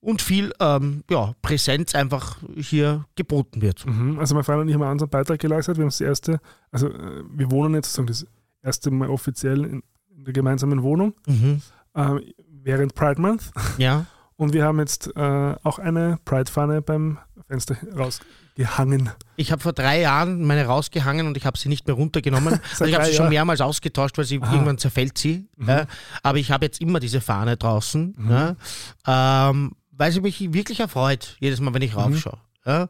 und 0.00 0.22
viel 0.22 0.52
ähm, 0.60 1.04
ja, 1.10 1.34
Präsenz 1.42 1.94
einfach 1.94 2.38
hier 2.56 3.04
geboten 3.14 3.62
wird. 3.62 3.86
Mhm. 3.86 4.18
Also 4.18 4.34
mein 4.34 4.44
Freund 4.44 4.62
und 4.62 4.68
ich 4.68 4.74
haben 4.74 4.82
unseren 4.82 5.10
Beitrag 5.10 5.38
geleistet. 5.38 5.76
Wir 5.76 5.82
haben 5.82 5.90
das 5.90 6.00
erste, 6.00 6.40
also 6.72 6.88
äh, 6.88 7.22
wir 7.30 7.50
wohnen 7.50 7.74
jetzt 7.74 7.92
sozusagen 7.92 8.06
das 8.08 8.26
erste 8.62 8.90
Mal 8.90 9.08
offiziell 9.08 9.64
in, 9.64 9.82
gemeinsamen 10.24 10.82
Wohnung 10.82 11.14
Mhm. 11.26 11.62
ähm, 11.94 12.20
während 12.62 12.94
Pride 12.94 13.20
Month. 13.20 13.50
Ja. 13.78 14.06
Und 14.36 14.54
wir 14.54 14.64
haben 14.64 14.78
jetzt 14.78 15.14
äh, 15.16 15.54
auch 15.62 15.78
eine 15.78 16.18
Pride-Fahne 16.24 16.80
beim 16.80 17.18
Fenster 17.46 17.76
rausgehangen. 17.94 19.10
Ich 19.36 19.52
habe 19.52 19.60
vor 19.60 19.74
drei 19.74 20.00
Jahren 20.00 20.44
meine 20.46 20.64
rausgehangen 20.64 21.26
und 21.26 21.36
ich 21.36 21.44
habe 21.44 21.58
sie 21.58 21.68
nicht 21.68 21.86
mehr 21.86 21.94
runtergenommen. 21.94 22.58
also 22.70 22.86
ich 22.86 22.94
habe 22.94 23.04
sie 23.04 23.12
schon 23.12 23.28
mehrmals 23.28 23.60
ausgetauscht, 23.60 24.16
weil 24.16 24.24
sie 24.24 24.40
Aha. 24.40 24.50
irgendwann 24.52 24.78
zerfällt 24.78 25.18
sie. 25.18 25.46
Ja. 25.58 25.84
Aber 26.22 26.38
ich 26.38 26.50
habe 26.50 26.64
jetzt 26.64 26.80
immer 26.80 27.00
diese 27.00 27.20
Fahne 27.20 27.58
draußen, 27.58 28.16
ja. 28.30 29.50
ähm, 29.50 29.72
weil 29.92 30.10
sie 30.12 30.22
mich 30.22 30.52
wirklich 30.54 30.80
erfreut, 30.80 31.36
jedes 31.40 31.60
Mal, 31.60 31.74
wenn 31.74 31.82
ich 31.82 31.94
raufschaue. 31.94 32.38
Ja. 32.64 32.86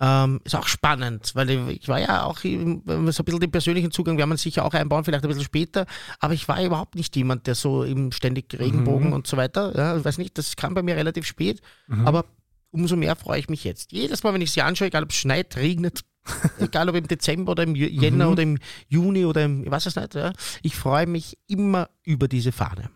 Ähm, 0.00 0.40
ist 0.44 0.54
auch 0.54 0.68
spannend, 0.68 1.32
weil 1.34 1.50
ich, 1.50 1.88
war 1.88 1.98
ja 1.98 2.22
auch 2.22 2.38
so 2.38 2.48
ein 2.48 2.82
bisschen 3.04 3.40
den 3.40 3.50
persönlichen 3.50 3.90
Zugang, 3.90 4.16
werden 4.16 4.30
wir 4.30 4.36
sicher 4.36 4.64
auch 4.64 4.74
einbauen, 4.74 5.04
vielleicht 5.04 5.24
ein 5.24 5.28
bisschen 5.28 5.44
später, 5.44 5.86
aber 6.20 6.34
ich 6.34 6.46
war 6.46 6.62
überhaupt 6.62 6.94
nicht 6.94 7.16
jemand, 7.16 7.48
der 7.48 7.56
so 7.56 7.82
im 7.82 8.12
ständig 8.12 8.56
Regenbogen 8.56 9.12
und 9.12 9.26
so 9.26 9.36
weiter, 9.36 9.76
ja, 9.76 9.96
ich 9.96 10.04
weiß 10.04 10.18
nicht, 10.18 10.38
das 10.38 10.54
kam 10.54 10.74
bei 10.74 10.82
mir 10.82 10.94
relativ 10.94 11.26
spät, 11.26 11.60
aber 12.04 12.26
umso 12.70 12.96
mehr 12.96 13.16
freue 13.16 13.40
ich 13.40 13.48
mich 13.48 13.64
jetzt. 13.64 13.92
Jedes 13.92 14.22
Mal, 14.22 14.34
wenn 14.34 14.40
ich 14.40 14.52
sie 14.52 14.62
anschaue, 14.62 14.88
egal 14.88 15.02
ob 15.02 15.10
es 15.10 15.16
schneit, 15.16 15.56
regnet, 15.56 16.02
egal 16.60 16.88
ob 16.88 16.94
im 16.94 17.08
Dezember 17.08 17.52
oder 17.52 17.62
im 17.64 17.74
Jänner 17.74 18.30
oder 18.30 18.42
im 18.42 18.58
Juni 18.88 19.24
oder 19.24 19.44
im, 19.44 19.64
ich 19.64 19.70
weiß 19.70 19.86
es 19.86 19.96
nicht, 19.96 20.14
ja, 20.14 20.32
ich 20.62 20.76
freue 20.76 21.06
mich 21.06 21.38
immer 21.48 21.88
über 22.04 22.28
diese 22.28 22.52
Fahne. 22.52 22.90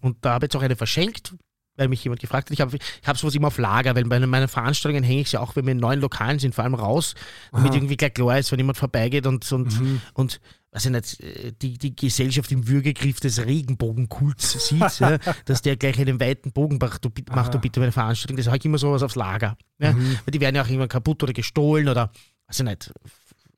Und 0.00 0.16
da 0.22 0.32
habe 0.32 0.46
ich 0.46 0.48
jetzt 0.48 0.56
auch 0.56 0.62
eine 0.62 0.76
verschenkt, 0.76 1.34
weil 1.80 1.88
mich 1.88 2.04
jemand 2.04 2.20
gefragt 2.20 2.48
hat. 2.48 2.52
Ich 2.52 2.60
habe 2.60 2.76
ich 2.76 3.08
hab 3.08 3.16
sowas 3.18 3.34
immer 3.34 3.48
auf 3.48 3.56
Lager, 3.58 3.96
weil 3.96 4.04
bei 4.04 4.20
meinen 4.26 4.48
Veranstaltungen 4.48 5.02
hänge 5.02 5.22
ich 5.22 5.30
sie 5.30 5.38
auch, 5.38 5.56
wenn 5.56 5.64
wir 5.64 5.72
in 5.72 5.78
neuen 5.78 6.00
Lokalen 6.00 6.38
sind, 6.38 6.54
vor 6.54 6.64
allem 6.64 6.74
raus, 6.74 7.14
damit 7.52 7.74
irgendwie 7.74 7.96
gleich 7.96 8.12
klar 8.14 8.38
ist, 8.38 8.52
wenn 8.52 8.58
jemand 8.60 8.76
vorbeigeht 8.78 9.26
und, 9.26 9.50
und, 9.50 9.80
und 10.14 10.40
weiß 10.72 10.84
ich 10.84 10.90
nicht, 10.92 11.62
die, 11.62 11.78
die 11.78 11.96
Gesellschaft 11.96 12.52
im 12.52 12.68
Würgegriff 12.68 13.18
des 13.18 13.44
Regenbogenkults 13.44 14.68
sieht, 14.68 15.00
ja, 15.00 15.18
dass 15.46 15.62
der 15.62 15.76
gleich 15.76 15.98
einen 15.98 16.20
weiten 16.20 16.52
Bogen 16.52 16.78
macht, 16.80 17.04
du, 17.04 17.08
bitt- 17.10 17.30
mach 17.34 17.48
du 17.48 17.58
bitte 17.58 17.80
meine 17.80 17.92
Veranstaltung. 17.92 18.36
Das 18.36 18.46
habe 18.46 18.58
ich 18.58 18.64
immer 18.66 18.78
sowas 18.78 19.02
aufs 19.02 19.16
Lager. 19.16 19.56
Ja, 19.78 19.94
Weil 19.96 20.32
die 20.32 20.40
werden 20.40 20.54
ja 20.56 20.62
auch 20.62 20.66
irgendwann 20.68 20.88
kaputt 20.88 21.22
oder 21.22 21.32
gestohlen 21.32 21.88
oder, 21.88 22.12
weiß 22.46 22.60
ich 22.60 22.66
nicht, 22.66 22.92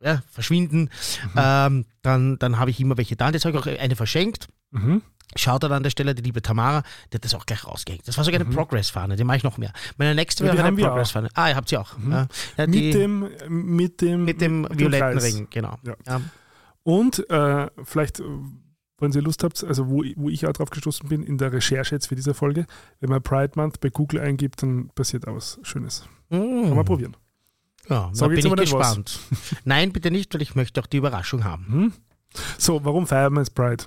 ja, 0.00 0.22
verschwinden. 0.30 0.88
Ähm, 1.36 1.84
dann 2.02 2.38
dann 2.38 2.58
habe 2.58 2.70
ich 2.70 2.80
immer 2.80 2.96
welche 2.96 3.14
da. 3.16 3.26
Und 3.28 3.34
jetzt 3.34 3.44
habe 3.44 3.56
ich 3.56 3.62
auch 3.62 3.66
eine 3.80 3.94
verschenkt. 3.96 4.48
Mhm. 4.70 5.02
Schaut 5.36 5.64
an 5.64 5.82
der 5.82 5.90
Stelle, 5.90 6.14
die 6.14 6.22
liebe 6.22 6.42
Tamara, 6.42 6.82
die 7.12 7.16
hat 7.16 7.24
das 7.24 7.34
auch 7.34 7.46
gleich 7.46 7.66
rausgehängt. 7.66 8.06
Das 8.06 8.16
war 8.18 8.24
sogar 8.24 8.40
eine 8.40 8.50
Progress-Fahne, 8.50 9.16
die 9.16 9.24
mache 9.24 9.38
ich 9.38 9.42
noch 9.44 9.58
mehr. 9.58 9.72
Meine 9.96 10.14
nächste 10.14 10.42
Mhm. 10.44 10.48
Ja, 10.48 10.54
wäre 10.56 10.72
die 10.74 10.82
eine. 10.82 10.88
Progress-Fahne. 10.88 11.28
Ah, 11.34 11.48
ihr 11.48 11.56
habt 11.56 11.68
sie 11.68 11.76
auch. 11.76 11.94
Ja. 12.10 12.26
Ja, 12.56 12.66
die, 12.66 12.82
Mit, 12.82 12.94
dem, 12.94 13.28
mit 13.48 14.00
dem 14.00 14.24
mit 14.24 14.40
dem 14.40 14.66
violetten 14.70 15.12
Kreis. 15.18 15.24
Ring, 15.24 15.48
genau. 15.50 15.76
Ja. 15.84 15.94
Ja. 16.06 16.20
Und 16.82 17.28
äh, 17.30 17.68
vielleicht, 17.84 18.20
äh, 18.20 18.24
wenn 18.98 19.12
ihr 19.12 19.22
Lust 19.22 19.42
habt, 19.44 19.62
also 19.64 19.88
wo, 19.88 20.04
wo 20.16 20.28
ich 20.28 20.46
auch 20.46 20.52
drauf 20.52 20.70
gestoßen 20.70 21.08
bin, 21.08 21.22
in 21.22 21.38
der 21.38 21.52
Recherche 21.52 21.94
jetzt 21.94 22.06
für 22.08 22.14
diese 22.16 22.34
Folge, 22.34 22.66
wenn 23.00 23.10
man 23.10 23.22
Pride 23.22 23.52
Month 23.56 23.80
bei 23.80 23.88
Google 23.90 24.20
eingibt, 24.20 24.62
dann 24.62 24.90
passiert 24.94 25.26
auch 25.28 25.34
was 25.36 25.58
Schönes. 25.62 26.04
Kann 26.30 26.74
man 26.74 26.84
probieren. 26.84 27.16
Ja, 27.88 28.10
da 28.14 28.28
bin 28.28 28.38
ich 28.38 28.44
was. 28.50 28.60
gespannt. 28.60 29.18
Nein, 29.64 29.92
bitte 29.92 30.10
nicht, 30.10 30.32
weil 30.34 30.42
ich 30.42 30.54
möchte 30.54 30.80
auch 30.80 30.86
die 30.86 30.98
Überraschung 30.98 31.42
haben. 31.44 31.92
So, 32.56 32.84
warum 32.84 33.06
feiern 33.06 33.32
wir 33.34 33.40
jetzt 33.40 33.54
Pride? 33.54 33.84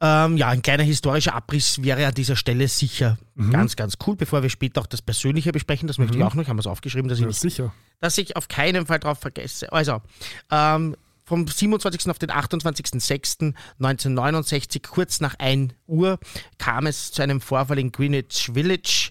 Ähm, 0.00 0.36
ja, 0.36 0.48
ein 0.48 0.62
kleiner 0.62 0.84
historischer 0.84 1.34
Abriss 1.34 1.82
wäre 1.82 2.06
an 2.06 2.14
dieser 2.14 2.36
Stelle 2.36 2.68
sicher 2.68 3.18
Mhm. 3.34 3.50
ganz, 3.50 3.74
ganz 3.74 3.94
cool, 4.06 4.14
bevor 4.16 4.42
wir 4.42 4.50
später 4.50 4.80
auch 4.80 4.86
das 4.86 5.02
Persönliche 5.02 5.50
besprechen. 5.52 5.88
Das 5.88 5.98
möchte 5.98 6.16
ich 6.16 6.22
auch 6.22 6.34
noch, 6.34 6.46
haben 6.46 6.56
wir 6.56 6.60
es 6.60 6.66
aufgeschrieben, 6.68 7.08
dass 7.08 7.18
ich 7.18 7.24
Ja, 7.24 7.32
sicher. 7.32 7.72
dass 8.00 8.16
ich 8.18 8.36
auf 8.36 8.46
keinen 8.48 8.86
Fall 8.86 9.00
drauf 9.00 9.18
vergesse. 9.18 9.72
Also, 9.72 10.00
ähm, 10.50 10.94
vom 11.24 11.46
27. 11.46 12.10
auf 12.10 12.18
den 12.18 12.30
28.06.1969, 12.30 14.82
kurz 14.88 15.20
nach 15.20 15.34
1 15.38 15.74
Uhr, 15.86 16.18
kam 16.58 16.86
es 16.86 17.12
zu 17.12 17.22
einem 17.22 17.40
Vorfall 17.40 17.78
in 17.78 17.92
Greenwich 17.92 18.50
Village. 18.54 19.10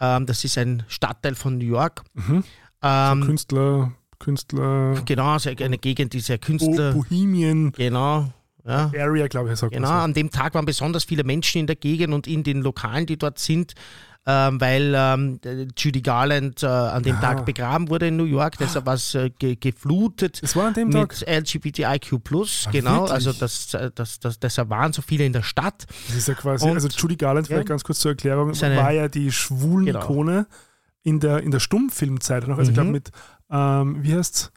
Ähm, 0.00 0.26
das 0.26 0.44
ist 0.44 0.58
ein 0.58 0.84
Stadtteil 0.88 1.34
von 1.34 1.58
New 1.58 1.64
York. 1.66 2.02
Ähm, 2.82 3.20
Künstler, 3.22 3.92
Künstler, 4.18 5.02
genau, 5.04 5.32
also 5.32 5.50
eine 5.50 5.78
Gegend, 5.78 6.12
die 6.12 6.20
sehr 6.20 6.38
Künstler. 6.38 6.92
Bohemian 6.92 7.72
Genau. 7.72 8.32
Ja. 8.66 8.90
Area, 8.98 9.28
glaube 9.28 9.52
ich, 9.52 9.58
sagt 9.58 9.72
Genau, 9.72 9.88
man 9.88 10.00
an 10.00 10.14
dem 10.14 10.30
Tag 10.30 10.54
waren 10.54 10.64
besonders 10.66 11.04
viele 11.04 11.22
Menschen 11.24 11.60
in 11.60 11.66
der 11.66 11.76
Gegend 11.76 12.12
und 12.12 12.26
in 12.26 12.42
den 12.42 12.62
Lokalen, 12.62 13.06
die 13.06 13.16
dort 13.16 13.38
sind, 13.38 13.74
ähm, 14.28 14.60
weil 14.60 14.92
ähm, 14.96 15.38
äh, 15.44 15.68
Judy 15.78 16.02
Garland 16.02 16.64
äh, 16.64 16.66
an 16.66 17.04
dem 17.04 17.14
Ah. 17.18 17.20
Tag 17.20 17.46
begraben 17.46 17.88
wurde 17.88 18.08
in 18.08 18.16
New 18.16 18.24
York, 18.24 18.56
deshalb 18.58 18.84
war 18.84 18.94
es 18.94 19.14
äh, 19.14 19.30
ge 19.30 19.54
geflutet. 19.54 20.40
Es 20.42 20.56
war 20.56 20.66
an 20.66 20.74
dem 20.74 20.90
Tag. 20.90 21.14
mit 21.20 21.28
LGBTIQ+, 21.28 22.12
Ah, 22.14 22.70
genau, 22.72 22.94
wirklich? 23.02 23.12
also 23.12 23.32
das, 23.32 23.68
das, 23.94 24.18
das, 24.18 24.40
deshalb 24.40 24.68
waren 24.68 24.92
so 24.92 25.00
viele 25.00 25.24
in 25.26 25.32
der 25.32 25.42
Stadt. 25.44 25.86
Das 26.08 26.16
ist 26.16 26.26
ja 26.26 26.34
quasi, 26.34 26.64
Und- 26.64 26.72
also 26.74 26.88
Judy 26.88 27.14
Garland, 27.14 27.46
vielleicht 27.46 27.68
Ja. 27.68 27.72
ganz 27.72 27.84
kurz 27.84 28.00
zur 28.00 28.10
Erklärung, 28.12 28.52
eine- 28.60 28.76
war 28.76 28.90
ja 28.90 29.06
die 29.06 29.30
schwulen 29.30 29.86
Genau. 29.86 30.00
Ikone 30.02 30.46
in 31.04 31.20
der, 31.20 31.40
in 31.44 31.52
der 31.52 31.60
Stummfilmzeit 31.60 32.48
noch. 32.48 32.58
Also 32.58 32.70
ich 32.70 32.74
glaube 32.74 32.88
Mhm. 32.88 32.92
mit, 32.94 33.10
ähm, 33.48 33.98
wie 34.02 34.12
heißt's, 34.12 34.50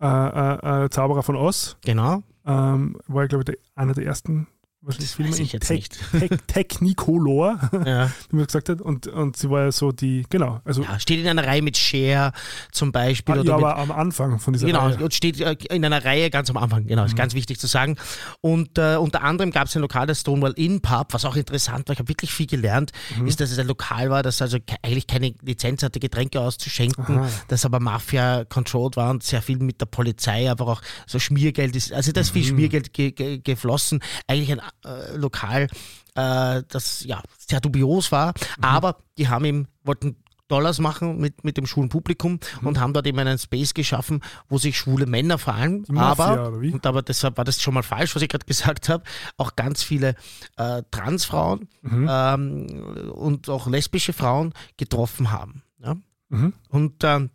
äh, 0.00 0.06
äh, 0.06 0.84
äh, 0.84 0.90
Zauberer 0.90 1.24
von 1.24 1.34
Oz, 1.34 1.76
Genau. 1.84 2.22
Ähm, 2.46 2.98
war 3.06 3.26
glaube 3.28 3.42
ich 3.42 3.46
der, 3.46 3.56
einer 3.74 3.94
der 3.94 4.06
ersten 4.06 4.46
wahrscheinlich 4.86 5.08
Das 5.10 5.16
Filme 5.16 5.36
in 5.36 5.44
jetzt 5.46 5.66
Te 5.68 5.74
nicht. 5.74 5.98
Te 6.12 6.28
Technicolor, 6.46 7.58
Ja. 7.84 8.10
wie 8.30 8.36
man 8.36 8.46
gesagt 8.46 8.68
hat. 8.68 8.80
Und, 8.80 9.06
und 9.06 9.36
sie 9.36 9.50
war 9.50 9.64
ja 9.64 9.72
so 9.72 9.92
die, 9.92 10.24
genau, 10.30 10.60
also 10.64 10.82
ja, 10.82 10.98
steht 10.98 11.20
in 11.20 11.26
einer 11.28 11.46
Reihe 11.46 11.62
mit 11.62 11.76
Cher 11.76 12.32
zum 12.72 12.92
Beispiel. 12.92 13.34
ah, 13.36 13.40
oder 13.40 13.50
ja, 13.50 13.56
mit, 13.56 13.64
aber 13.66 13.78
am 13.78 13.90
Anfang 13.92 14.38
von 14.38 14.52
dieser 14.52 14.66
Genau, 14.66 14.86
Reihe. 14.86 15.02
und 15.02 15.12
steht 15.14 15.40
äh, 15.40 15.56
in 15.70 15.84
einer 15.84 16.04
Reihe 16.04 16.30
ganz 16.30 16.50
am 16.50 16.56
Anfang, 16.56 16.86
genau, 16.86 17.04
ist 17.04 17.12
Mhm. 17.12 17.16
ganz 17.16 17.34
wichtig 17.34 17.58
zu 17.58 17.66
sagen. 17.66 17.96
Und 18.40 18.78
äh, 18.78 18.96
unter 18.96 19.22
anderem 19.22 19.50
gab 19.50 19.66
es 19.68 19.76
ein 19.76 19.82
Lokal, 19.82 20.06
das 20.06 20.20
Stonewall 20.20 20.52
Inn 20.56 20.80
Pub, 20.80 21.12
was 21.12 21.24
auch 21.24 21.36
interessant 21.36 21.88
war, 21.88 21.92
ich 21.94 21.98
habe 21.98 22.08
wirklich 22.08 22.30
viel 22.32 22.46
gelernt, 22.46 22.92
Mhm. 23.18 23.26
ist, 23.26 23.40
dass 23.40 23.50
es 23.50 23.58
ein 23.58 23.66
Lokal 23.66 24.10
war, 24.10 24.22
das 24.22 24.40
also 24.42 24.58
eigentlich 24.82 25.06
keine 25.06 25.34
Lizenz 25.42 25.82
hatte, 25.82 26.00
Getränke 26.00 26.40
auszuschenken, 26.40 27.18
Aha. 27.18 27.28
das 27.48 27.64
aber 27.64 27.80
Mafia-controlled 27.80 28.96
war 28.96 29.10
und 29.10 29.22
sehr 29.22 29.42
viel 29.42 29.58
mit 29.58 29.80
der 29.80 29.86
Polizei, 29.86 30.50
aber 30.50 30.66
auch 30.68 30.82
so 31.06 31.18
Schmiergeld 31.18 31.74
ist, 31.76 31.92
also 31.92 32.12
da 32.12 32.20
ist 32.20 32.30
viel 32.30 32.42
Mhm. 32.42 32.48
Schmiergeld 32.48 32.92
ge 32.92 33.10
ge 33.12 33.38
geflossen. 33.42 34.00
Eigentlich 34.26 34.52
ein 34.52 34.60
äh, 34.84 35.16
Lokal, 35.16 35.68
äh, 36.14 36.62
das 36.68 37.04
ja 37.04 37.22
sehr 37.38 37.60
dubios 37.60 38.12
war, 38.12 38.28
Mhm. 38.58 38.64
aber 38.64 38.98
die 39.18 39.28
haben 39.28 39.44
ihm, 39.44 39.66
wollten 39.84 40.16
Dollars 40.48 40.78
machen 40.78 41.18
mit, 41.18 41.42
mit 41.42 41.56
dem 41.56 41.66
schwulen 41.66 41.88
Publikum 41.88 42.38
Mhm. 42.60 42.66
und 42.68 42.78
haben 42.78 42.92
dort 42.92 43.04
eben 43.08 43.18
einen 43.18 43.36
Space 43.36 43.74
geschaffen, 43.74 44.20
wo 44.48 44.58
sich 44.58 44.78
schwule 44.78 45.04
Männer 45.06 45.38
vor 45.38 45.54
allem, 45.54 45.84
aber, 45.96 46.52
und 46.52 46.86
aber 46.86 47.02
deshalb 47.02 47.36
war 47.36 47.44
das 47.44 47.60
schon 47.60 47.74
mal 47.74 47.82
falsch, 47.82 48.14
was 48.14 48.22
ich 48.22 48.28
gerade 48.28 48.46
gesagt 48.46 48.88
habe, 48.88 49.02
auch 49.38 49.56
ganz 49.56 49.82
viele 49.82 50.14
äh, 50.56 50.82
Transfrauen 50.92 51.68
Mhm. 51.82 52.06
ähm, 52.08 52.66
und 53.12 53.48
auch 53.48 53.66
lesbische 53.66 54.12
Frauen 54.12 54.52
getroffen 54.76 55.32
haben. 55.32 55.62
Ja? 55.80 55.96
Mhm. 56.28 56.52
Und 56.68 57.02
ähm, 57.02 57.30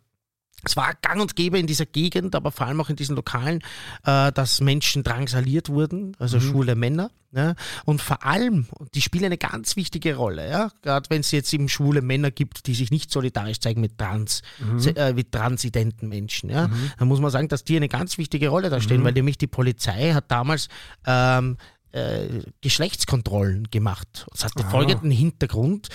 es 0.64 0.76
war 0.76 0.94
gang 1.02 1.20
und 1.20 1.36
gäbe 1.36 1.58
in 1.58 1.66
dieser 1.66 1.86
Gegend, 1.86 2.34
aber 2.34 2.52
vor 2.52 2.66
allem 2.66 2.80
auch 2.80 2.88
in 2.90 2.96
diesen 2.96 3.16
Lokalen, 3.16 3.60
äh, 4.04 4.32
dass 4.32 4.60
Menschen 4.60 5.02
drangsaliert 5.02 5.68
wurden, 5.68 6.16
also 6.18 6.38
schwule 6.40 6.74
Männer. 6.74 7.10
Ja? 7.34 7.54
Und 7.86 8.02
vor 8.02 8.24
allem, 8.26 8.66
die 8.94 9.00
spielen 9.00 9.24
eine 9.24 9.38
ganz 9.38 9.74
wichtige 9.76 10.16
Rolle, 10.16 10.48
ja? 10.50 10.70
gerade 10.82 11.08
wenn 11.10 11.20
es 11.20 11.30
jetzt 11.30 11.52
eben 11.52 11.68
schwule 11.68 12.02
Männer 12.02 12.30
gibt, 12.30 12.66
die 12.66 12.74
sich 12.74 12.90
nicht 12.90 13.10
solidarisch 13.10 13.58
zeigen 13.60 13.80
mit 13.80 13.96
Trans, 13.98 14.42
se- 14.76 14.94
äh, 14.96 15.14
mit 15.14 15.32
transidenten 15.32 16.08
Menschen. 16.08 16.50
Ja? 16.50 16.70
Dann 16.98 17.08
muss 17.08 17.20
man 17.20 17.30
sagen, 17.30 17.48
dass 17.48 17.64
die 17.64 17.76
eine 17.76 17.88
ganz 17.88 18.18
wichtige 18.18 18.48
Rolle 18.48 18.68
da 18.70 18.80
stehen, 18.80 19.02
weil 19.04 19.12
nämlich 19.14 19.38
die 19.38 19.46
Polizei 19.46 20.12
hat 20.12 20.30
damals 20.30 20.68
ähm, 21.06 21.56
äh, 21.92 22.26
Geschlechtskontrollen 22.60 23.68
gemacht. 23.70 24.26
Das 24.30 24.44
hatte 24.44 24.64
folgenden 24.64 25.10
Hintergrund, 25.10 25.88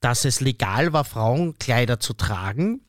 dass 0.00 0.24
es 0.24 0.40
legal 0.40 0.92
war, 0.92 1.04
Frauenkleider 1.04 2.00
zu 2.00 2.12
tragen, 2.14 2.82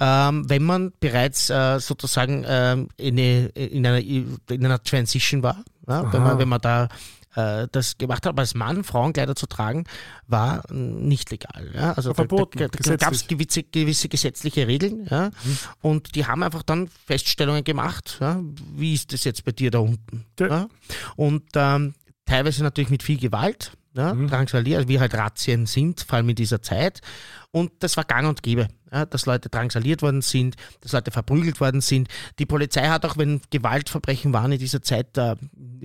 ähm, 0.00 0.48
wenn 0.48 0.62
man 0.62 0.92
bereits 1.00 1.50
äh, 1.50 1.78
sozusagen 1.80 2.44
ähm, 2.46 2.88
in, 2.96 3.18
eine, 3.18 3.46
in, 3.48 3.86
einer, 3.86 3.98
in 3.98 4.38
einer 4.50 4.82
Transition 4.82 5.42
war. 5.42 5.64
Ja? 5.86 6.12
Wenn, 6.12 6.22
man, 6.22 6.38
wenn 6.38 6.48
man 6.48 6.60
da 6.60 6.88
äh, 7.34 7.68
das 7.70 7.98
gemacht 7.98 8.24
hat, 8.26 8.30
aber 8.30 8.40
als 8.40 8.54
Mann 8.54 8.84
Frauenkleider 8.84 9.36
zu 9.36 9.46
tragen, 9.46 9.84
war 10.26 10.62
nicht 10.72 11.30
legal. 11.30 11.70
Ja? 11.74 11.92
Also 11.92 12.14
Verboten, 12.14 12.58
da, 12.58 12.68
da, 12.68 12.78
da 12.78 12.96
gab 12.96 13.12
es 13.12 13.26
gewisse, 13.26 13.62
gewisse 13.62 14.08
gesetzliche 14.08 14.66
Regeln 14.66 15.06
ja? 15.10 15.30
und 15.80 16.14
die 16.14 16.26
haben 16.26 16.42
einfach 16.42 16.62
dann 16.62 16.88
Feststellungen 17.06 17.64
gemacht, 17.64 18.18
ja? 18.20 18.40
wie 18.74 18.94
ist 18.94 19.12
das 19.12 19.24
jetzt 19.24 19.44
bei 19.44 19.52
dir 19.52 19.70
da 19.70 19.78
unten? 19.78 20.24
Und 21.16 21.44
ähm, 21.54 21.94
teilweise 22.26 22.62
natürlich 22.62 22.90
mit 22.90 23.02
viel 23.02 23.18
Gewalt, 23.18 23.72
ja, 23.94 24.14
Drangsalier, 24.14 24.76
also 24.76 24.88
wie 24.88 25.00
halt 25.00 25.14
Razzien 25.14 25.66
sind, 25.66 26.02
vor 26.02 26.18
allem 26.18 26.28
in 26.28 26.36
dieser 26.36 26.62
Zeit. 26.62 27.00
Und 27.50 27.72
das 27.80 27.96
war 27.96 28.04
gang 28.04 28.28
und 28.28 28.42
gäbe, 28.42 28.68
ja, 28.92 29.06
dass 29.06 29.24
Leute 29.24 29.48
drangsaliert 29.48 30.02
worden 30.02 30.20
sind, 30.20 30.56
dass 30.82 30.92
Leute 30.92 31.10
verprügelt 31.10 31.60
worden 31.60 31.80
sind. 31.80 32.08
Die 32.38 32.46
Polizei 32.46 32.88
hat 32.88 33.06
auch, 33.06 33.16
wenn 33.16 33.40
Gewaltverbrechen 33.50 34.32
waren 34.32 34.52
in 34.52 34.58
dieser 34.58 34.82
Zeit, 34.82 35.08
da, 35.14 35.36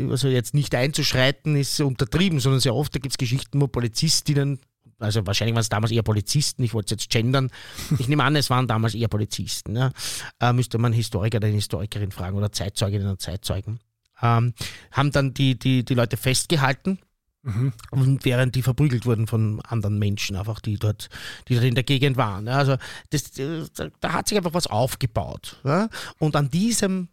also 0.10 0.28
jetzt 0.28 0.54
nicht 0.54 0.76
einzuschreiten, 0.76 1.56
ist 1.56 1.80
untertrieben, 1.80 2.40
sondern 2.40 2.60
sehr 2.60 2.76
oft, 2.76 2.94
da 2.94 3.00
gibt 3.00 3.14
es 3.14 3.18
Geschichten, 3.18 3.62
wo 3.62 3.68
Polizistinnen 3.68 4.60
also 5.00 5.26
wahrscheinlich 5.28 5.54
waren 5.54 5.62
es 5.62 5.70
damals 5.70 5.92
eher 5.92 6.04
Polizisten, 6.04 6.64
ich 6.64 6.74
wollte 6.74 6.96
es 6.96 7.02
jetzt 7.02 7.12
gendern. 7.12 7.52
Ich 8.00 8.08
nehme 8.08 8.24
an, 8.24 8.38
es 8.38 8.50
waren 8.50 8.68
damals 8.68 8.96
eher 8.96 9.10
Polizisten. 9.10 9.76
Ja. 9.76 9.92
Äh, 10.40 10.54
müsste 10.54 10.78
man 10.78 10.94
Historiker 10.94 11.38
oder 11.38 11.48
Historikerin 11.48 12.12
fragen 12.12 12.38
oder 12.38 12.54
Zeitzeuginnen 12.54 13.10
und 13.10 13.22
Zeitzeugen. 13.22 13.80
Ähm, 14.22 14.54
haben 14.92 15.12
dann 15.12 15.34
die, 15.34 15.60
die, 15.60 15.84
die 15.84 15.94
Leute 15.94 16.16
festgehalten 16.16 17.00
Mhm. 17.44 17.74
und 17.92 18.24
während 18.24 18.56
die 18.56 18.62
verprügelt 18.62 19.06
wurden 19.06 19.28
von 19.28 19.60
anderen 19.62 20.00
Menschen, 20.00 20.38
einfach 20.38 20.62
die 20.62 20.78
dort, 20.78 21.10
die 21.48 21.56
dort 21.56 21.66
in 21.66 21.76
der 21.76 21.84
Gegend 21.84 22.16
waren. 22.16 22.48
Also 22.48 22.78
das, 23.10 23.38
äh, 23.38 23.66
da 24.00 24.14
hat 24.14 24.30
sich 24.30 24.38
einfach 24.38 24.54
was 24.54 24.68
aufgebaut. 24.68 25.58
Und 26.20 26.38
an 26.38 26.50
diesem, 26.50 27.10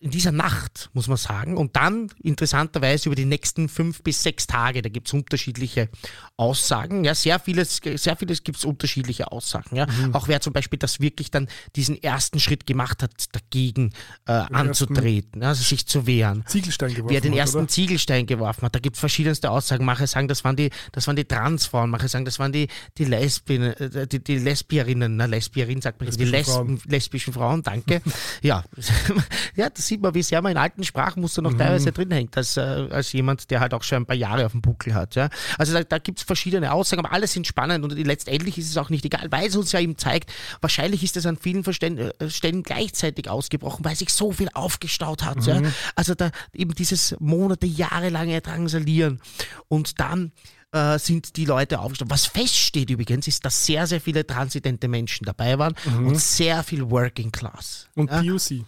in 0.00 0.10
dieser 0.10 0.32
Nacht, 0.32 0.88
muss 0.94 1.08
man 1.08 1.18
sagen, 1.18 1.58
und 1.58 1.76
dann 1.76 2.10
interessanterweise 2.22 3.10
über 3.10 3.16
die 3.16 3.26
nächsten 3.26 3.68
fünf 3.68 4.02
bis 4.02 4.22
sechs 4.22 4.46
Tage, 4.46 4.80
da 4.80 4.88
gibt 4.88 5.08
es 5.08 5.12
unterschiedliche 5.12 5.90
Aussagen. 6.38 7.04
Ja, 7.04 7.14
sehr 7.14 7.38
vieles, 7.38 7.82
sehr 7.96 8.16
vieles 8.16 8.42
gibt 8.42 8.56
es 8.56 8.64
unterschiedliche 8.64 9.30
Aussagen. 9.30 9.76
Ja? 9.76 9.86
Auch 10.14 10.26
wer 10.26 10.40
zum 10.40 10.54
Beispiel 10.54 10.78
das 10.78 11.00
wirklich 11.00 11.30
dann 11.30 11.48
diesen 11.76 12.02
ersten 12.02 12.40
Schritt 12.40 12.66
gemacht 12.66 13.02
hat, 13.02 13.12
dagegen 13.32 13.92
äh, 14.26 14.32
anzutreten, 14.32 15.42
also 15.42 15.62
sich 15.62 15.86
zu 15.86 16.06
wehren 16.06 16.44
Ziegelstein 16.46 16.94
geworfen 16.94 17.12
wer 17.12 17.20
den 17.20 17.34
ersten 17.34 17.58
oder? 17.58 17.68
Ziegelstein 17.68 18.24
geworfen 18.24 18.62
hat. 18.62 18.74
Da 18.74 18.78
gibt 18.78 18.96
es 18.96 19.00
verschiedenste 19.00 19.50
Aussagen. 19.50 19.84
Manche 19.84 20.06
sagen, 20.06 20.28
das 20.28 20.44
waren 20.44 20.56
die, 20.56 20.70
das 20.92 21.06
waren 21.08 21.16
die 21.16 21.26
Transfrauen, 21.26 21.90
manche 21.90 22.08
sagen, 22.08 22.24
das 22.24 22.38
waren 22.38 22.52
die, 22.52 22.68
die 22.96 23.04
Lesbien, 23.04 23.62
äh, 23.62 24.06
die, 24.06 24.24
die 24.24 24.38
Lesbierinnen, 24.38 25.16
na, 25.16 25.26
Lesbierin 25.26 25.82
sagt 25.82 26.00
man, 26.00 26.10
die 26.10 26.24
Lesbischen 26.24 26.68
Lesben, 26.68 26.90
lesbischen 26.90 27.32
Frauen, 27.34 27.62
danke. 27.62 28.00
ja. 28.42 28.64
ja, 29.56 29.68
das 29.68 29.89
sieht 29.90 30.00
man, 30.00 30.14
wie 30.14 30.22
sehr 30.22 30.40
man 30.40 30.52
in 30.52 30.58
alten 30.58 30.82
Sprachmustern 30.84 31.44
Mhm. 31.44 31.50
noch 31.50 31.58
teilweise 31.58 31.92
drin 31.92 32.10
hängt, 32.10 32.36
als, 32.36 32.56
äh, 32.56 32.60
als 32.60 33.12
jemand, 33.12 33.50
der 33.50 33.60
halt 33.60 33.74
auch 33.74 33.82
schon 33.82 33.98
ein 33.98 34.06
paar 34.06 34.16
Jahre 34.16 34.46
auf 34.46 34.52
dem 34.52 34.62
Buckel 34.62 34.94
hat. 34.94 35.14
Ja. 35.16 35.28
Also 35.58 35.74
da, 35.74 35.84
da 35.84 35.98
gibt 35.98 36.18
es 36.20 36.24
verschiedene 36.24 36.72
Aussagen, 36.72 37.04
aber 37.04 37.12
alle 37.14 37.26
sind 37.26 37.46
spannend 37.46 37.84
und 37.84 37.92
letztendlich 38.06 38.56
ist 38.56 38.70
es 38.70 38.76
auch 38.78 38.88
nicht 38.88 39.04
egal, 39.04 39.26
weil 39.30 39.46
es 39.48 39.56
uns 39.56 39.72
ja 39.72 39.80
eben 39.80 39.98
zeigt, 39.98 40.32
wahrscheinlich 40.62 41.02
ist 41.04 41.16
es 41.16 41.26
an 41.26 41.36
vielen 41.36 41.62
Verstän- 41.64 41.98
äh, 42.18 42.30
Stellen 42.30 42.62
gleichzeitig 42.62 43.28
ausgebrochen, 43.28 43.84
weil 43.84 43.96
sich 43.96 44.10
so 44.12 44.32
viel 44.32 44.48
aufgestaut 44.54 45.22
hat. 45.24 45.44
Ja. 45.46 45.60
Also 45.94 46.14
da 46.14 46.30
eben 46.54 46.74
dieses 46.74 47.14
Monate, 47.20 47.66
jahrelange 47.66 48.40
Drangsalieren 48.40 49.20
und 49.68 50.00
dann 50.00 50.32
äh, 50.72 50.98
sind 51.00 51.36
die 51.36 51.46
Leute 51.46 51.80
aufgestanden. 51.80 52.12
Was 52.14 52.26
feststeht 52.26 52.90
übrigens, 52.90 53.26
ist, 53.26 53.44
dass 53.44 53.66
sehr, 53.66 53.88
sehr 53.88 54.00
viele 54.00 54.24
transidente 54.24 54.86
Menschen 54.86 55.24
dabei 55.24 55.58
waren 55.58 55.74
und 55.98 56.16
sehr 56.20 56.62
viel 56.62 56.88
Working 56.90 57.32
Class. 57.32 57.88
Und 57.96 58.08
ja. 58.08 58.22
POC. 58.22 58.64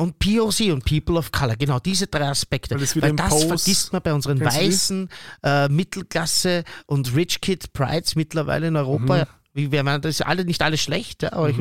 Und 0.00 0.18
POC 0.18 0.72
und 0.72 0.84
People 0.84 1.16
of 1.16 1.30
Color, 1.32 1.56
genau, 1.56 1.78
diese 1.78 2.06
drei 2.06 2.28
Aspekte. 2.28 2.74
Weil 2.74 3.02
Weil 3.02 3.12
das 3.16 3.28
Pose- 3.30 3.46
vergisst 3.48 3.92
man 3.92 4.02
bei 4.02 4.12
unseren 4.12 4.38
Kennst 4.38 4.56
weißen 4.56 5.08
äh, 5.42 5.68
Mittelklasse 5.68 6.64
und 6.86 7.14
Rich 7.14 7.40
Kid 7.40 7.72
Prides 7.72 8.16
mittlerweile 8.16 8.68
in 8.68 8.76
Europa. 8.76 9.18
Mhm. 9.18 9.26
Wie 9.56 9.70
wir 9.70 9.84
meinen, 9.84 10.02
das 10.02 10.16
ist 10.16 10.26
alle, 10.26 10.44
nicht 10.44 10.60
alles 10.62 10.80
schlecht, 10.80 11.22
ja, 11.22 11.32
aber 11.32 11.48
ich, 11.48 11.56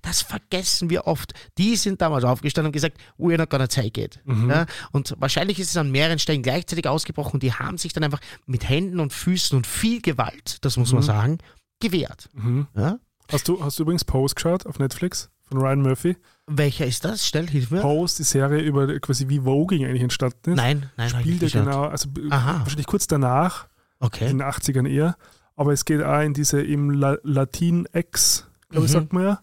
das 0.00 0.22
vergessen 0.22 0.88
wir 0.88 1.06
oft. 1.06 1.34
Die 1.58 1.76
sind 1.76 2.00
damals 2.00 2.24
aufgestanden 2.24 2.68
und 2.68 2.72
gesagt, 2.72 2.96
we're 3.18 3.36
not 3.36 3.50
gonna 3.50 3.66
take 3.66 4.02
it. 4.02 4.18
Mhm. 4.24 4.48
Ja, 4.48 4.64
und 4.92 5.14
wahrscheinlich 5.18 5.60
ist 5.60 5.68
es 5.68 5.76
an 5.76 5.90
mehreren 5.90 6.18
Stellen 6.18 6.42
gleichzeitig 6.42 6.88
ausgebrochen 6.88 7.34
und 7.34 7.42
die 7.42 7.52
haben 7.52 7.76
sich 7.76 7.92
dann 7.92 8.02
einfach 8.02 8.20
mit 8.46 8.66
Händen 8.66 8.98
und 8.98 9.12
Füßen 9.12 9.54
und 9.58 9.66
viel 9.66 10.00
Gewalt, 10.00 10.56
das 10.62 10.78
muss 10.78 10.94
man 10.94 11.02
sagen, 11.02 11.36
gewehrt. 11.80 12.30
Mhm. 12.32 12.66
Ja? 12.74 12.98
Hast, 13.30 13.46
du, 13.46 13.62
hast 13.62 13.78
du 13.78 13.82
übrigens 13.82 14.06
Pose 14.06 14.34
geschaut 14.34 14.64
auf 14.64 14.78
Netflix 14.78 15.28
von 15.46 15.58
Ryan 15.58 15.82
Murphy? 15.82 16.16
Welcher 16.46 16.86
ist 16.86 17.04
das? 17.04 17.26
Stell, 17.26 17.46
hilf 17.48 17.70
mir. 17.70 17.80
Pose, 17.80 18.16
die 18.18 18.22
Serie 18.24 18.60
über 18.60 18.98
quasi 19.00 19.28
wie 19.28 19.40
Voging 19.40 19.84
eigentlich 19.84 20.02
entstanden 20.02 20.50
ist. 20.50 20.56
Nein, 20.56 20.90
nein, 20.96 21.10
Spielt 21.10 21.42
er 21.42 21.50
genau, 21.50 21.84
also 21.84 22.08
Aha. 22.30 22.60
wahrscheinlich 22.60 22.86
kurz 22.86 23.06
danach, 23.06 23.68
Okay. 24.00 24.28
in 24.30 24.38
den 24.38 24.46
80ern 24.46 24.86
eher. 24.88 25.16
Aber 25.56 25.72
es 25.72 25.84
geht 25.84 26.02
auch 26.02 26.20
in 26.20 26.34
diese 26.34 26.60
im 26.60 26.90
La 26.90 27.16
Latin-X, 27.22 28.46
glaube 28.68 28.86
ich, 28.86 28.92
Mhm. 28.92 28.94
sagt 28.94 29.12
man 29.12 29.22
ja, 29.22 29.40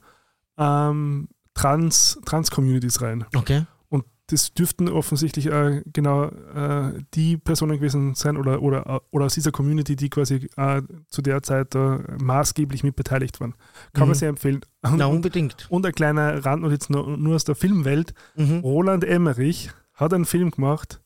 ähm, 0.89 1.29
Trans- 1.53 2.19
Trans-Communities 2.25 3.01
rein. 3.01 3.25
Okay. 3.35 3.65
Das 4.31 4.53
dürften 4.53 4.87
offensichtlich 4.87 5.47
äh, 5.47 5.81
genau 5.91 6.25
äh, 6.25 6.93
die 7.13 7.37
Personen 7.37 7.77
gewesen 7.77 8.15
sein 8.15 8.37
oder, 8.37 8.61
oder, 8.61 9.01
oder 9.11 9.25
aus 9.25 9.33
dieser 9.33 9.51
Community, 9.51 9.95
die 9.97 10.09
quasi 10.09 10.49
äh, 10.55 10.81
zu 11.09 11.21
der 11.21 11.43
Zeit 11.43 11.75
äh, 11.75 11.97
maßgeblich 12.21 12.83
mit 12.83 12.95
beteiligt 12.95 13.39
waren. 13.41 13.53
Kann 13.93 14.03
Mhm. 14.03 14.09
man 14.09 14.15
sehr 14.15 14.29
empfehlen. 14.29 14.61
Und, 14.83 14.97
Na, 14.97 15.05
unbedingt. 15.07 15.67
und 15.69 15.85
ein 15.85 15.91
kleiner 15.91 16.45
Randnotiz 16.45 16.89
nur, 16.89 17.17
nur 17.17 17.35
aus 17.35 17.43
der 17.43 17.55
Filmwelt. 17.55 18.13
Mhm. 18.35 18.59
Roland 18.59 19.03
Emmerich 19.03 19.69
hat 19.93 20.13
einen 20.13 20.25
Film 20.25 20.51
gemacht 20.51 21.01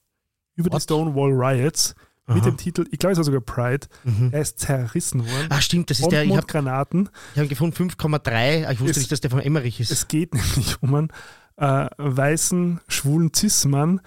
über 0.55 0.69
die 0.69 0.75
What? 0.75 0.83
Stonewall 0.83 1.31
Riots 1.31 1.95
mit 2.27 2.37
Aha. 2.37 2.45
dem 2.51 2.57
Titel, 2.57 2.85
ich 2.91 2.97
glaube 2.99 3.11
es 3.13 3.17
war 3.17 3.23
sogar 3.25 3.41
Pride, 3.41 3.87
Mhm. 4.03 4.29
er 4.31 4.41
ist 4.41 4.57
zerrissen 4.59 5.19
worden. 5.25 5.47
Ah, 5.49 5.61
stimmt, 5.61 5.89
das 5.91 5.99
ist 5.99 6.11
der, 6.11 6.23
ich 6.23 6.35
habe 6.35 6.47
Granaten. 6.47 7.09
ich 7.35 7.41
hab 7.41 7.49
gefunden 7.49 7.75
5,3. 7.75 8.65
Ah, 8.65 8.71
Ich 8.71 8.79
wusste 8.79 8.91
Es- 8.91 8.97
nicht, 8.97 9.11
dass 9.11 9.21
der 9.21 9.29
von 9.31 9.41
Emmerich 9.41 9.79
ist. 9.79 9.91
Es 9.91 10.07
geht 10.07 10.33
nämlich 10.33 10.81
um 10.81 10.95
einen 10.95 11.09
äh, 11.57 11.87
weißen, 11.97 12.81
schwulen 12.87 13.31
Cis-Mann. 13.33 14.01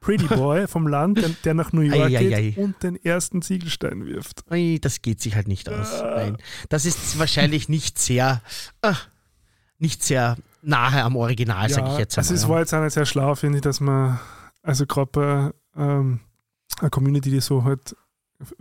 Pretty 0.00 0.26
Boy 0.34 0.66
vom 0.66 0.86
Land, 0.86 1.18
der, 1.18 1.28
der 1.44 1.54
nach 1.54 1.72
New 1.72 1.82
York 1.82 2.10
Ei, 2.10 2.16
ei, 2.16 2.24
geht 2.24 2.58
ei. 2.58 2.62
und 2.62 2.82
den 2.82 2.96
ersten 2.96 3.42
Ziegelstein 3.42 4.06
wirft. 4.06 4.44
Das 4.82 5.02
geht 5.02 5.20
sich 5.20 5.36
halt 5.36 5.46
nicht 5.46 5.68
aus. 5.68 6.00
Ah. 6.00 6.14
Nein. 6.16 6.38
Das 6.70 6.86
ist 6.86 7.18
wahrscheinlich 7.18 7.68
nicht 7.68 7.98
sehr, 7.98 8.40
ah, 8.80 8.96
nicht 9.78 10.02
sehr 10.02 10.36
nahe 10.62 11.02
am 11.04 11.16
Original, 11.16 11.68
sage 11.68 11.90
ich 11.92 11.98
jetzt 11.98 12.18
also 12.18 12.34
es 12.34 12.42
ja. 12.42 12.48
war 12.48 12.60
jetzt 12.60 12.72
auch 12.74 12.82
nicht 12.82 12.92
sehr 12.94 13.06
schlau, 13.06 13.34
finde 13.34 13.58
ich, 13.58 13.62
dass 13.62 13.80
man, 13.80 14.18
also 14.62 14.86
gerade 14.86 15.54
ähm, 15.76 16.20
einer 16.78 16.90
Community, 16.90 17.30
die 17.30 17.40
so 17.40 17.64
halt 17.64 17.94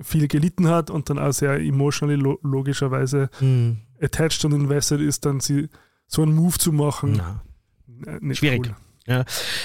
viel 0.01 0.27
gelitten 0.27 0.67
hat 0.67 0.89
und 0.89 1.09
dann 1.09 1.19
auch 1.19 1.31
sehr 1.31 1.59
emotionally 1.59 2.19
lo 2.19 2.37
logischerweise 2.43 3.29
Hm, 3.39 3.79
attached 4.01 4.43
und 4.43 4.51
invested 4.51 4.99
ist, 4.99 5.25
dann 5.25 5.39
sie 5.39 5.69
so 6.07 6.21
einen 6.21 6.35
Move 6.35 6.57
zu 6.57 6.73
machen. 6.73 7.13
na. 7.17 7.41
Äh, 8.05 8.17
nicht 8.21 8.39
Schwierig. 8.39 8.65
Cool. 8.67 8.75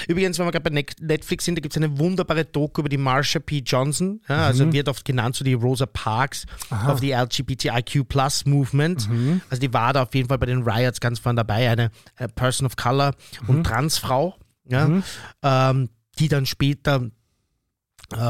Übrigens, 0.07 0.39
wenn 0.39 0.47
wir 0.47 0.51
gerade 0.51 0.63
bei 0.63 0.69
Net- 0.71 0.95
Netflix 0.99 1.45
sind, 1.45 1.55
da 1.55 1.61
gibt 1.61 1.75
es 1.75 1.77
eine 1.77 1.99
wunderbare 1.99 2.45
Doku 2.45 2.81
über 2.81 2.89
die 2.89 2.97
Marsha 2.97 3.37
P. 3.37 3.59
Johnson. 3.63 4.19
Ja, 4.27 4.47
also 4.47 4.65
Mhm. 4.65 4.73
wird 4.73 4.89
oft 4.89 5.05
genannt 5.05 5.35
so 5.35 5.43
die 5.45 5.53
Rosa 5.53 5.85
Parks 5.85 6.47
Aha. 6.71 6.91
of 6.93 6.99
the 6.99 7.11
LGBTIQ 7.11 8.05
Plus 8.09 8.45
Movement. 8.45 9.07
Mhm. 9.07 9.41
Also 9.51 9.61
die 9.61 9.71
war 9.71 9.93
da 9.93 10.01
auf 10.03 10.15
jeden 10.15 10.29
Fall 10.29 10.39
bei 10.39 10.47
den 10.47 10.63
Riots 10.63 10.99
ganz 10.99 11.19
vorne 11.19 11.37
dabei, 11.37 11.69
eine 11.69 11.91
äh, 12.17 12.27
Person 12.27 12.65
of 12.65 12.75
Color 12.75 13.13
und 13.45 13.63
Transfrau, 13.65 14.35
ja, 14.67 14.87
Mhm. 14.87 15.03
ähm, 15.43 15.89
die 16.17 16.27
dann 16.27 16.47
später 16.47 17.03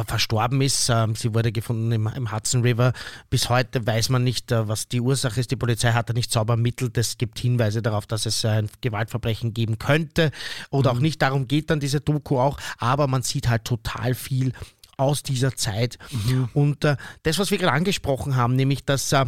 verstorben 0.07 0.61
ist. 0.61 0.89
Ähm, 0.89 1.15
sie 1.15 1.33
wurde 1.33 1.51
gefunden 1.51 1.91
im, 1.91 2.07
im, 2.07 2.31
Hudson 2.31 2.61
River. 2.61 2.93
Bis 3.29 3.49
heute 3.49 3.85
weiß 3.85 4.09
man 4.09 4.23
nicht, 4.23 4.51
äh, 4.51 4.67
was 4.67 4.87
die 4.87 5.01
Ursache 5.01 5.39
ist. 5.39 5.51
Die 5.51 5.55
Polizei 5.55 5.91
hat 5.91 6.09
da 6.09 6.13
nicht 6.13 6.31
sauber 6.31 6.53
ermittelt. 6.53 6.97
Es 6.97 7.17
gibt 7.17 7.39
Hinweise 7.39 7.81
darauf, 7.81 8.05
dass 8.05 8.25
es 8.25 8.45
ein 8.45 8.69
Gewaltverbrechen 8.81 9.53
geben 9.53 9.77
könnte 9.77 10.31
oder 10.69 10.91
mhm. 10.91 10.97
auch 10.97 11.01
nicht. 11.01 11.21
Darum 11.21 11.47
geht 11.47 11.69
dann 11.69 11.79
diese 11.79 12.01
Doku 12.01 12.39
auch. 12.39 12.57
Aber 12.77 13.07
man 13.07 13.21
sieht 13.21 13.49
halt 13.49 13.65
total 13.65 14.15
viel 14.15 14.53
aus 14.97 15.23
dieser 15.23 15.55
Zeit. 15.55 15.97
Mhm. 16.11 16.49
Und 16.53 16.85
äh, 16.85 16.95
das, 17.23 17.39
was 17.39 17.51
wir 17.51 17.57
gerade 17.57 17.73
angesprochen 17.73 18.35
haben, 18.35 18.55
nämlich 18.55 18.85
dass, 18.85 19.11
äh, 19.11 19.25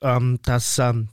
ähm, 0.00 0.38
dass 0.42 0.78
ähm, 0.78 1.08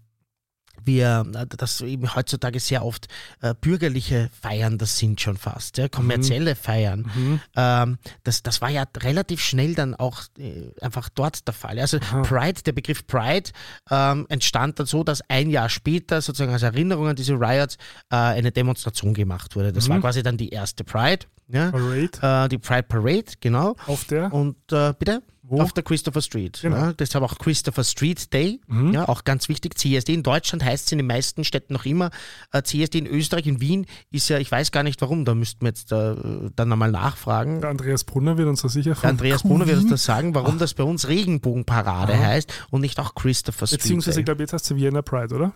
wir, 0.85 1.25
äh, 1.33 1.45
dass 1.57 1.81
eben 1.81 2.15
heutzutage 2.15 2.59
sehr 2.59 2.85
oft 2.85 3.07
äh, 3.41 3.53
bürgerliche 3.59 4.29
Feiern 4.41 4.77
das 4.77 4.97
sind 4.97 5.21
schon 5.21 5.37
fast, 5.37 5.77
ja, 5.77 5.87
kommerzielle 5.87 6.51
mhm. 6.51 6.55
Feiern. 6.55 7.11
Mhm. 7.15 7.39
Ähm, 7.55 7.97
das, 8.23 8.43
das 8.43 8.61
war 8.61 8.69
ja 8.69 8.85
relativ 8.97 9.41
schnell 9.41 9.75
dann 9.75 9.95
auch 9.95 10.21
äh, 10.37 10.71
einfach 10.81 11.09
dort 11.09 11.47
der 11.47 11.53
Fall. 11.53 11.79
Also 11.79 11.97
Aha. 11.97 12.21
Pride, 12.21 12.61
der 12.63 12.71
Begriff 12.71 13.05
Pride 13.05 13.51
ähm, 13.89 14.25
entstand 14.29 14.79
dann 14.79 14.85
so, 14.85 15.03
dass 15.03 15.21
ein 15.29 15.49
Jahr 15.49 15.69
später 15.69 16.21
sozusagen 16.21 16.53
als 16.53 16.63
Erinnerung 16.63 17.07
an 17.07 17.15
diese 17.15 17.33
Riots 17.33 17.75
äh, 18.09 18.15
eine 18.15 18.51
Demonstration 18.51 19.13
gemacht 19.13 19.55
wurde. 19.55 19.73
Das 19.73 19.87
mhm. 19.87 19.93
war 19.93 19.99
quasi 20.01 20.23
dann 20.23 20.37
die 20.37 20.49
erste 20.49 20.83
Pride. 20.83 21.25
Ja? 21.47 21.71
Parade. 21.71 22.45
Äh, 22.45 22.49
die 22.49 22.57
Pride 22.57 22.83
Parade, 22.83 23.33
genau. 23.39 23.75
Auf 23.87 24.05
der? 24.05 24.31
Und 24.33 24.57
äh, 24.71 24.93
bitte? 24.97 25.21
Wo? 25.49 25.61
Auf 25.61 25.73
der 25.73 25.83
Christopher 25.83 26.21
Street. 26.21 26.59
Genau. 26.61 26.77
Ja, 26.77 26.93
deshalb 26.93 27.23
auch 27.23 27.39
Christopher 27.39 27.83
Street 27.83 28.31
Day. 28.31 28.61
Mhm. 28.67 28.93
Ja, 28.93 29.09
auch 29.09 29.23
ganz 29.23 29.49
wichtig. 29.49 29.79
CSD 29.79 30.13
in 30.13 30.21
Deutschland 30.21 30.63
heißt 30.63 30.85
es 30.85 30.91
in 30.91 30.99
den 30.99 31.07
meisten 31.07 31.43
Städten 31.43 31.73
noch 31.73 31.85
immer. 31.85 32.11
Äh, 32.51 32.61
CSD 32.61 32.99
in 32.99 33.07
Österreich, 33.07 33.47
in 33.47 33.59
Wien 33.59 33.87
ist 34.11 34.29
ja, 34.29 34.37
ich 34.37 34.51
weiß 34.51 34.71
gar 34.71 34.83
nicht 34.83 35.01
warum, 35.01 35.25
da 35.25 35.33
müssten 35.33 35.61
wir 35.61 35.69
jetzt 35.69 35.91
äh, 35.91 36.15
dann 36.55 36.69
nochmal 36.69 36.91
nachfragen. 36.91 37.61
Der 37.61 37.71
Andreas 37.71 38.03
Brunner 38.03 38.37
wird 38.37 38.47
uns 38.47 38.61
da 38.61 38.69
sicher 38.69 38.93
Der 38.93 39.09
Andreas 39.09 39.41
Brunner 39.41 39.65
wird 39.65 39.79
uns 39.79 39.89
das 39.89 40.03
sagen, 40.03 40.35
warum 40.35 40.55
Ach. 40.55 40.59
das 40.59 40.75
bei 40.75 40.83
uns 40.83 41.07
Regenbogenparade 41.07 42.13
Aha. 42.13 42.23
heißt 42.25 42.53
und 42.69 42.81
nicht 42.81 42.99
auch 42.99 43.15
Christopher 43.15 43.65
Street 43.65 43.81
Beziehungsweise, 43.81 44.19
ich 44.19 44.25
glaube, 44.25 44.43
jetzt 44.43 44.53
heißt 44.53 44.69
es 44.69 44.77
Vienna 44.77 45.01
Pride, 45.01 45.33
oder? 45.33 45.51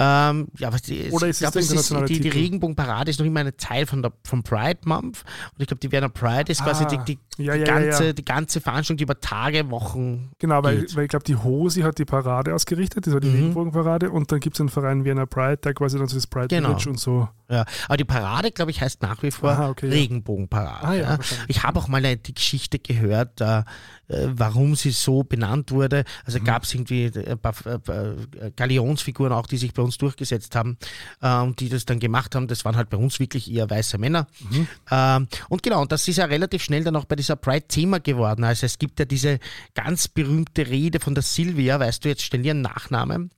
Ähm, 0.00 0.48
ja, 0.58 0.72
was 0.72 0.82
die, 0.82 1.08
oder 1.10 1.28
ist 1.28 1.36
es 1.40 1.52
glaub, 1.52 1.54
internationale 1.54 2.06
ist, 2.06 2.16
die, 2.16 2.20
die 2.20 2.28
Regenbogenparade 2.30 3.10
ist 3.10 3.20
noch 3.20 3.26
immer 3.26 3.40
eine 3.40 3.56
Teil 3.56 3.86
von 3.86 4.02
der, 4.02 4.12
vom 4.24 4.42
Pride 4.42 4.80
Month 4.86 5.22
und 5.54 5.60
ich 5.60 5.68
glaube, 5.68 5.80
die 5.80 5.92
Vienna 5.92 6.08
Pride 6.08 6.50
ist 6.50 6.62
ah. 6.62 6.64
quasi 6.64 6.86
die, 6.86 6.98
die, 7.04 7.44
ja, 7.44 7.54
ja, 7.54 7.64
ganze, 7.64 8.06
ja, 8.06 8.12
die 8.12 8.24
ganze 8.24 8.60
Veranstaltung, 8.60 8.96
die 8.96 9.04
über 9.04 9.19
Tage, 9.20 9.70
Wochen. 9.70 10.32
Genau, 10.38 10.62
weil, 10.62 10.86
weil 10.94 11.04
ich 11.04 11.10
glaube, 11.10 11.24
die 11.24 11.36
Hose 11.36 11.84
hat 11.84 11.98
die 11.98 12.04
Parade 12.04 12.54
ausgerichtet, 12.54 13.06
das 13.06 13.14
war 13.14 13.20
die 13.20 13.28
mhm. 13.28 13.34
Regenbogenparade 13.34 14.10
und 14.10 14.32
dann 14.32 14.40
gibt 14.40 14.56
es 14.56 14.60
einen 14.60 14.68
Verein 14.68 15.04
Vienna 15.04 15.26
Pride, 15.26 15.58
der 15.58 15.74
quasi 15.74 15.98
dann 15.98 16.08
so 16.08 16.16
das 16.16 16.26
Pride 16.26 16.48
genau. 16.48 16.68
Village 16.70 16.90
und 16.90 16.98
so. 16.98 17.28
Ja, 17.50 17.64
aber 17.86 17.96
die 17.96 18.04
Parade, 18.04 18.52
glaube 18.52 18.70
ich, 18.70 18.80
heißt 18.80 19.02
nach 19.02 19.22
wie 19.22 19.32
vor 19.32 19.50
Aha, 19.50 19.70
okay, 19.70 19.88
Regenbogenparade. 19.88 20.86
Ah, 20.86 20.94
ja, 20.94 21.18
ich 21.48 21.64
habe 21.64 21.80
auch 21.80 21.88
mal 21.88 22.16
die 22.16 22.34
Geschichte 22.34 22.78
gehört, 22.78 23.40
äh, 23.40 23.64
warum 24.06 24.76
sie 24.76 24.90
so 24.90 25.24
benannt 25.24 25.72
wurde. 25.72 26.04
Also 26.24 26.38
mhm. 26.38 26.44
gab 26.44 26.62
es 26.62 26.74
irgendwie 26.74 27.10
ein 27.14 27.38
paar, 27.38 27.54
äh, 27.66 28.50
Galionsfiguren 28.54 29.32
auch, 29.32 29.46
die 29.46 29.56
sich 29.56 29.74
bei 29.74 29.82
uns 29.82 29.98
durchgesetzt 29.98 30.54
haben 30.54 30.78
äh, 31.22 31.40
und 31.40 31.60
die 31.60 31.68
das 31.68 31.86
dann 31.86 31.98
gemacht 31.98 32.34
haben. 32.34 32.46
Das 32.46 32.64
waren 32.64 32.76
halt 32.76 32.88
bei 32.88 32.96
uns 32.96 33.18
wirklich 33.18 33.50
eher 33.50 33.68
weiße 33.68 33.98
Männer. 33.98 34.28
Mhm. 34.48 34.68
Ähm, 34.90 35.28
und 35.48 35.62
genau, 35.62 35.82
und 35.82 35.90
das 35.90 36.06
ist 36.06 36.16
ja 36.16 36.26
relativ 36.26 36.62
schnell 36.62 36.84
dann 36.84 36.96
auch 36.96 37.04
bei 37.04 37.16
dieser 37.16 37.36
Pride 37.36 37.66
Thema 37.66 37.98
geworden. 37.98 38.44
Also 38.44 38.66
es 38.66 38.78
gibt 38.78 38.98
ja 39.00 39.04
diese 39.10 39.38
ganz 39.74 40.08
berühmte 40.08 40.68
Rede 40.68 41.00
von 41.00 41.14
der 41.14 41.22
Silvia, 41.22 41.78
weißt 41.80 42.04
du 42.04 42.08
jetzt 42.08 42.22
stell 42.22 42.42
dir 42.42 42.52
einen 42.52 42.62
Nachnamen? 42.62 43.30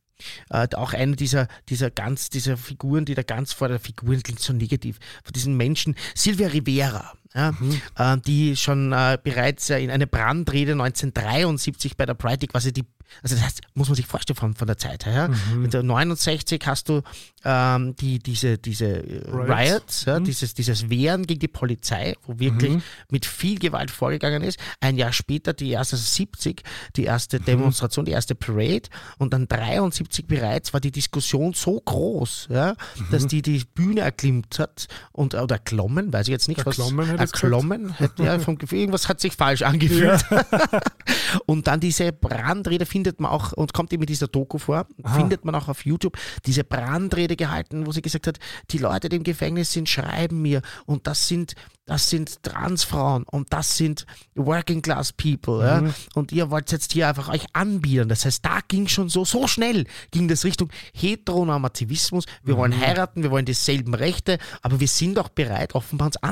Äh, 0.51 0.69
auch 0.77 0.93
eine 0.93 1.17
dieser, 1.17 1.49
dieser 1.69 1.91
ganz, 1.91 2.31
dieser 2.31 2.57
Figuren, 2.57 3.05
die 3.05 3.15
da 3.15 3.23
ganz 3.23 3.53
vor 3.53 3.69
der 3.69 3.81
Figuren 3.81 4.23
klingt 4.23 4.41
so 4.41 4.53
negativ, 4.53 4.99
von 5.25 5.33
diesen 5.33 5.57
Menschen, 5.57 5.97
Silvia 6.15 6.49
Rivera, 6.49 7.13
ja, 7.35 7.53
mhm. 7.53 7.81
äh, 7.97 8.19
die 8.19 8.57
schon 8.57 8.93
äh, 8.93 9.19
bereits 9.23 9.71
in 9.71 9.91
eine 9.91 10.07
Brandrede 10.07 10.73
1973 10.73 11.97
bei 11.97 12.07
der 12.07 12.15
Pride 12.15 12.47
quasi 12.47 12.73
die 12.73 12.85
also 13.23 13.37
das 13.37 13.45
heißt, 13.45 13.61
muss 13.75 13.89
man 13.89 13.97
sich 13.97 14.07
vorstellen 14.07 14.37
von, 14.37 14.55
von 14.55 14.67
der 14.67 14.79
Zeit 14.79 15.07
her. 15.07 15.29
Mhm. 15.29 15.63
Mit 15.63 15.75
der 15.75 15.83
69 15.83 16.61
hast 16.67 16.89
du 16.89 17.03
ähm, 17.45 17.95
die, 17.97 18.19
diese, 18.19 18.59
diese 18.59 19.03
Riots, 19.27 19.49
Riots 19.49 20.05
ja, 20.07 20.21
mhm. 20.21 20.25
dieses, 20.25 20.55
dieses 20.55 20.89
Wehren 20.89 21.27
gegen 21.27 21.41
die 21.41 21.49
Polizei, 21.49 22.15
wo 22.23 22.39
wirklich 22.39 22.73
mhm. 22.73 22.83
mit 23.11 23.27
viel 23.27 23.59
Gewalt 23.59 23.91
vorgegangen 23.91 24.43
ist. 24.43 24.59
Ein 24.81 24.97
Jahr 24.97 25.13
später 25.13 25.53
die 25.53 25.71
erste, 25.71 25.97
also 25.97 26.05
70, 26.05 26.63
die 26.97 27.05
erste 27.05 27.39
mhm. 27.41 27.45
Demonstration, 27.45 28.05
die 28.05 28.13
erste 28.13 28.35
Parade 28.35 28.89
und 29.19 29.33
dann 29.33 29.49
73 29.49 30.27
bereits 30.27 30.73
war 30.73 30.81
die 30.81 30.93
Diskussion 30.93 31.53
so 31.53 31.81
groß, 31.81 32.49
ja, 32.51 32.75
dass 33.11 33.25
mhm. 33.25 33.29
die 33.29 33.43
die 33.43 33.63
Bühne 33.75 34.01
erklimmt 34.01 34.59
hat 34.59 34.87
und 35.13 35.35
oder 35.35 35.57
erklommen, 35.57 36.13
weiß 36.13 36.29
ich 36.29 36.33
jetzt 36.33 36.49
nicht, 36.49 36.59
erklommen 36.59 37.19
was 37.19 37.22
erklommen, 37.23 37.93
hätte, 37.93 38.25
ja, 38.25 38.39
vom 38.39 38.59
Gefühl, 38.59 38.79
irgendwas 38.79 39.09
hat 39.09 39.21
sich 39.21 39.35
falsch 39.35 39.63
angefühlt. 39.63 40.25
Ja. 40.31 40.45
und 41.47 41.67
dann 41.67 41.81
diese 41.81 42.13
Brandrede 42.13 42.87
findet 42.87 43.21
man 43.21 43.31
auch 43.31 43.53
und 43.53 43.73
kommt 43.73 43.93
eben 43.93 44.01
mit 44.01 44.09
dieser 44.09 44.29
Doku 44.29 44.59
vor, 44.59 44.87
Aha. 45.03 45.15
findet 45.15 45.45
man 45.45 45.55
auch 45.55 45.69
auf 45.69 45.85
YouTube 45.85 46.17
diese 46.47 46.65
Brandrede 46.65 47.37
gehalten, 47.37 47.87
wo 47.87 47.93
sie 47.93 48.03
gesagt 48.03 48.27
hat, 48.27 48.39
die 48.71 48.79
Leute, 48.79 49.09
die 49.09 49.17
im 49.17 49.25
Gefängnis 49.25 49.73
sind, 49.73 49.89
schreiben 49.89 50.43
mir 50.43 50.63
und 50.87 51.07
das 51.07 51.29
sind 51.29 51.55
das 51.85 52.09
sind 52.09 52.43
Transfrauen 52.45 53.25
und 53.25 53.53
das 53.53 53.77
sind 53.77 54.07
Working 54.37 54.83
Class 54.83 55.13
People. 55.13 55.57
Mhm. 55.57 55.87
Ja? 55.87 55.95
Und 56.15 56.31
ihr 56.31 56.51
wollt 56.51 56.71
jetzt 56.71 56.93
hier 56.93 57.09
einfach 57.09 57.29
euch 57.29 57.45
anbieten. 57.55 58.09
Das 58.09 58.25
heißt, 58.25 58.45
da 58.45 58.61
ging 58.69 58.87
schon 58.87 59.09
so, 59.09 59.25
so 59.25 59.49
schnell 59.49 59.87
ging 60.13 60.29
das 60.29 60.45
Richtung 60.45 60.71
Heteronormativismus. 60.95 62.25
Wir 62.45 62.55
mhm. 62.55 62.59
wollen 62.59 62.81
heiraten, 62.81 63.25
wir 63.25 63.33
wollen 63.33 63.47
dieselben 63.47 63.95
Rechte, 63.95 64.39
aber 64.63 64.79
wir 64.79 64.89
sind 64.89 65.19
auch 65.19 65.29
bereit, 65.29 65.75
offenbar 65.75 66.07
uns 66.07 66.23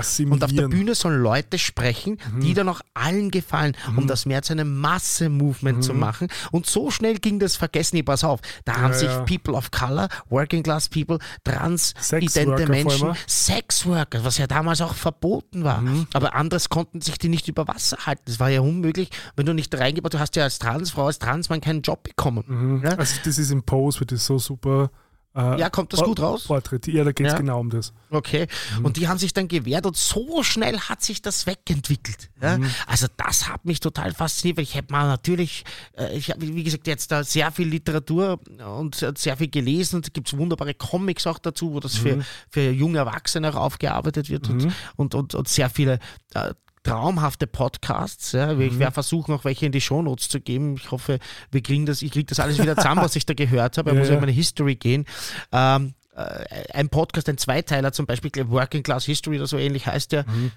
anzubieten. 0.00 0.32
Und 0.32 0.44
auf 0.44 0.52
der 0.52 0.68
Bühne 0.68 0.94
sollen 0.94 1.20
Leute 1.20 1.58
sprechen, 1.58 2.18
mhm. 2.32 2.40
die 2.40 2.54
dann 2.54 2.68
auch 2.68 2.80
allen 2.94 3.30
gefallen, 3.30 3.76
um 3.88 4.04
mhm. 4.04 4.06
das 4.06 4.26
mehr 4.26 4.42
zu 4.42 4.52
einem 4.52 4.78
Masse-Movement 4.78 5.82
zu 5.82 5.94
mhm. 5.94 6.00
machen. 6.00 6.28
Und 6.52 6.66
so 6.66 6.90
schnell 6.90 7.18
ging 7.18 7.38
das 7.40 7.56
vergessen. 7.56 7.96
Ich 7.96 8.04
pass 8.04 8.22
auf, 8.22 8.40
da 8.64 8.72
ja, 8.72 8.80
haben 8.80 8.94
sich 8.94 9.08
ja. 9.08 9.22
People 9.22 9.54
of 9.54 9.70
Color, 9.72 10.08
Working 10.28 10.62
Class 10.62 10.88
People, 10.88 11.18
trans-idente 11.44 12.68
Menschen, 12.68 13.14
Sexworker, 13.26 14.24
was 14.24 14.38
ja 14.38 14.46
da 14.46 14.60
damals 14.60 14.82
auch 14.82 14.94
verboten 14.94 15.64
war. 15.64 15.80
Mhm. 15.80 16.06
Aber 16.12 16.34
anderes 16.34 16.68
konnten 16.68 17.00
sich 17.00 17.16
die 17.16 17.30
nicht 17.30 17.48
über 17.48 17.66
Wasser 17.66 17.96
halten. 18.04 18.22
Das 18.26 18.38
war 18.40 18.50
ja 18.50 18.60
unmöglich, 18.60 19.08
wenn 19.36 19.46
du 19.46 19.54
nicht 19.54 19.74
reingebaut, 19.74 20.12
du 20.12 20.18
hast 20.18 20.36
ja 20.36 20.42
als 20.42 20.58
Transfrau, 20.58 21.06
als 21.06 21.18
Transmann 21.18 21.62
keinen 21.62 21.80
Job 21.80 22.02
bekommen. 22.02 22.44
Mhm. 22.46 22.82
Ja? 22.84 22.90
Also 22.96 23.14
das 23.24 23.38
ist 23.38 23.50
im 23.50 23.62
Pose, 23.62 24.00
wird 24.00 24.12
das 24.12 24.26
so 24.26 24.38
super 24.38 24.90
äh, 25.34 25.60
ja, 25.60 25.70
kommt 25.70 25.92
das 25.92 26.02
gut 26.02 26.18
raus? 26.18 26.44
Portrait. 26.44 26.84
Ja, 26.88 27.04
da 27.04 27.12
geht 27.12 27.26
es 27.26 27.32
ja. 27.34 27.38
genau 27.38 27.60
um 27.60 27.70
das. 27.70 27.92
Okay. 28.10 28.48
Mhm. 28.78 28.84
Und 28.84 28.96
die 28.96 29.06
haben 29.06 29.18
sich 29.18 29.32
dann 29.32 29.46
gewehrt 29.46 29.86
und 29.86 29.96
so 29.96 30.42
schnell 30.42 30.78
hat 30.80 31.02
sich 31.02 31.22
das 31.22 31.46
wegentwickelt. 31.46 32.30
Ja? 32.42 32.58
Mhm. 32.58 32.68
Also 32.86 33.06
das 33.16 33.48
hat 33.48 33.64
mich 33.64 33.78
total 33.78 34.12
fasziniert, 34.12 34.56
weil 34.56 34.64
ich 34.64 34.76
habe 34.76 34.88
mal 34.90 35.06
natürlich, 35.06 35.64
äh, 35.96 36.16
ich 36.16 36.30
habe 36.30 36.40
wie 36.42 36.64
gesagt 36.64 36.88
jetzt 36.88 37.12
da 37.12 37.22
sehr 37.22 37.52
viel 37.52 37.68
Literatur 37.68 38.40
und 38.76 38.96
sehr 39.16 39.36
viel 39.36 39.48
gelesen 39.48 39.96
und 39.96 40.06
es 40.06 40.12
gibt 40.12 40.36
wunderbare 40.36 40.74
Comics 40.74 41.28
auch 41.28 41.38
dazu, 41.38 41.74
wo 41.74 41.80
das 41.80 42.02
mhm. 42.02 42.02
für, 42.02 42.24
für 42.48 42.70
junge 42.70 42.98
Erwachsene 42.98 43.50
auch 43.50 43.56
aufgearbeitet 43.56 44.30
wird 44.30 44.48
und, 44.48 44.64
mhm. 44.64 44.72
und, 44.96 45.14
und, 45.14 45.34
und, 45.36 45.48
sehr 45.48 45.70
viele 45.70 46.00
äh, 46.34 46.54
traumhafte 46.82 47.46
Podcasts. 47.46 48.32
Ja. 48.32 48.52
Ich 48.58 48.72
mhm. 48.72 48.78
werde 48.78 48.92
versuchen, 48.92 49.34
auch 49.34 49.44
welche 49.44 49.66
in 49.66 49.72
die 49.72 49.80
Shownotes 49.80 50.28
zu 50.28 50.40
geben. 50.40 50.74
Ich 50.76 50.90
hoffe, 50.90 51.18
wir 51.50 51.62
kriegen 51.62 51.86
das, 51.86 52.02
ich 52.02 52.10
kriege 52.10 52.26
das 52.26 52.40
alles 52.40 52.60
wieder 52.60 52.76
zusammen, 52.76 53.02
was 53.02 53.16
ich 53.16 53.26
da 53.26 53.34
gehört 53.34 53.78
habe. 53.78 53.90
Ich 53.90 53.94
ja, 53.94 54.00
muss 54.00 54.08
ja 54.08 54.14
in 54.14 54.20
meine 54.20 54.32
History 54.32 54.76
gehen. 54.76 55.04
Ähm, 55.52 55.94
äh, 56.14 56.44
ein 56.72 56.88
Podcast, 56.88 57.28
ein 57.28 57.38
Zweiteiler 57.38 57.92
zum 57.92 58.06
Beispiel, 58.06 58.30
Working 58.48 58.82
Class 58.82 59.04
History 59.04 59.36
oder 59.36 59.46
so 59.46 59.58
ähnlich 59.58 59.86
heißt 59.86 60.12
der, 60.12 60.28
mhm. 60.28 60.52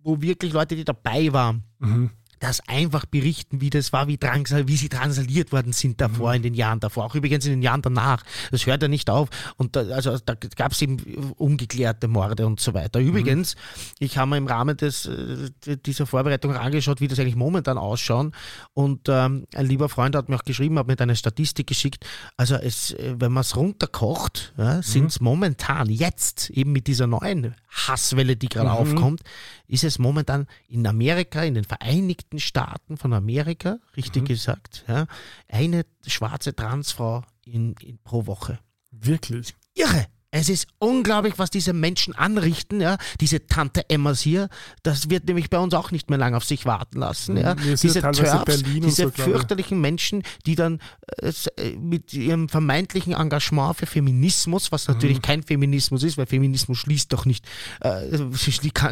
wo 0.00 0.20
wirklich 0.20 0.52
Leute, 0.52 0.76
die 0.76 0.84
dabei 0.84 1.32
waren, 1.32 1.64
mhm 1.78 2.10
das 2.38 2.60
einfach 2.68 3.06
berichten, 3.06 3.60
wie 3.60 3.70
das 3.70 3.92
war, 3.92 4.08
wie, 4.08 4.18
drangsal, 4.18 4.68
wie 4.68 4.76
sie 4.76 4.88
drangsaliert 4.88 5.52
worden 5.52 5.72
sind 5.72 6.00
davor, 6.00 6.30
mhm. 6.30 6.36
in 6.36 6.42
den 6.42 6.54
Jahren 6.54 6.80
davor, 6.80 7.06
auch 7.06 7.14
übrigens 7.14 7.44
in 7.46 7.52
den 7.52 7.62
Jahren 7.62 7.82
danach. 7.82 8.22
Das 8.50 8.66
hört 8.66 8.82
ja 8.82 8.88
nicht 8.88 9.10
auf. 9.10 9.28
Und 9.56 9.76
da, 9.76 9.80
also 9.88 10.18
da 10.18 10.34
gab 10.34 10.72
es 10.72 10.82
eben 10.82 10.98
ungeklärte 11.36 12.08
Morde 12.08 12.46
und 12.46 12.60
so 12.60 12.74
weiter. 12.74 13.00
Übrigens, 13.00 13.54
mhm. 13.54 13.60
ich 14.00 14.18
habe 14.18 14.30
mir 14.30 14.36
im 14.36 14.46
Rahmen 14.46 14.76
des, 14.76 15.06
äh, 15.06 15.76
dieser 15.84 16.06
Vorbereitung 16.06 16.54
angeschaut, 16.54 17.00
wie 17.00 17.08
das 17.08 17.18
eigentlich 17.18 17.36
momentan 17.36 17.78
ausschaut. 17.78 18.32
Und 18.74 19.08
ähm, 19.08 19.46
ein 19.54 19.66
lieber 19.66 19.88
Freund 19.88 20.16
hat 20.16 20.28
mir 20.28 20.36
auch 20.36 20.44
geschrieben, 20.44 20.78
hat 20.78 20.86
mir 20.86 20.98
eine 20.98 21.16
Statistik 21.16 21.66
geschickt. 21.66 22.04
Also 22.36 22.56
es, 22.56 22.92
äh, 22.92 23.14
wenn 23.18 23.32
man 23.32 23.42
es 23.42 23.56
runterkocht, 23.56 24.54
ja, 24.56 24.82
sind 24.82 25.06
es 25.06 25.20
mhm. 25.20 25.24
momentan 25.24 25.88
jetzt 25.88 26.50
eben 26.50 26.72
mit 26.72 26.86
dieser 26.86 27.06
neuen 27.06 27.54
Hasswelle, 27.68 28.36
die 28.36 28.48
gerade 28.48 28.70
mhm. 28.70 28.76
aufkommt, 28.76 29.22
ist 29.68 29.84
es 29.84 29.98
momentan 29.98 30.46
in 30.66 30.86
Amerika, 30.86 31.44
in 31.44 31.54
den 31.54 31.64
Vereinigten 31.64 32.40
Staaten 32.40 32.96
von 32.96 33.12
Amerika, 33.12 33.78
richtig 33.96 34.22
mhm. 34.22 34.26
gesagt, 34.26 34.84
ja, 34.88 35.06
eine 35.46 35.84
schwarze 36.06 36.56
Transfrau 36.56 37.22
in, 37.44 37.74
in, 37.80 37.98
pro 37.98 38.26
Woche. 38.26 38.58
Wirklich? 38.90 39.54
Irre! 39.74 40.06
Es 40.30 40.50
ist 40.50 40.66
unglaublich, 40.78 41.34
was 41.38 41.48
diese 41.48 41.72
Menschen 41.72 42.14
anrichten, 42.14 42.82
ja. 42.82 42.98
Diese 43.20 43.46
Tante 43.46 43.88
Emmas 43.88 44.20
hier, 44.20 44.50
das 44.82 45.08
wird 45.08 45.26
nämlich 45.26 45.48
bei 45.48 45.58
uns 45.58 45.72
auch 45.72 45.90
nicht 45.90 46.10
mehr 46.10 46.18
lange 46.18 46.36
auf 46.36 46.44
sich 46.44 46.66
warten 46.66 46.98
lassen, 46.98 47.38
ja. 47.38 47.54
Mhm. 47.54 47.76
Diese 47.80 48.02
Berlin 48.02 48.76
und 48.76 48.84
diese 48.84 49.04
so, 49.04 49.10
fürchterlichen 49.10 49.80
Menschen, 49.80 50.22
die 50.44 50.54
dann 50.54 50.80
äh, 51.22 51.32
äh, 51.56 51.76
mit 51.76 52.12
ihrem 52.12 52.50
vermeintlichen 52.50 53.14
Engagement 53.14 53.76
für 53.78 53.86
Feminismus, 53.86 54.70
was 54.70 54.86
Mhm. 54.86 54.94
natürlich 54.94 55.22
kein 55.22 55.42
Feminismus 55.42 56.02
ist, 56.02 56.18
weil 56.18 56.26
Feminismus 56.26 56.76
schließt 56.76 57.10
doch 57.12 57.24
nicht, 57.24 57.46
äh, 57.80 58.18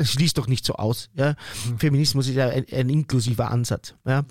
schließt 0.05 0.39
doch 0.39 0.47
nicht 0.47 0.65
so 0.65 0.75
aus, 0.77 1.11
ja. 1.15 1.35
Mhm. 1.69 1.79
Feminismus 1.79 2.29
ist 2.29 2.37
ja 2.37 2.49
ein, 2.49 2.65
ein 2.73 2.89
inklusiver 2.89 3.51
Ansatz, 3.51 3.95
ja. 4.07 4.25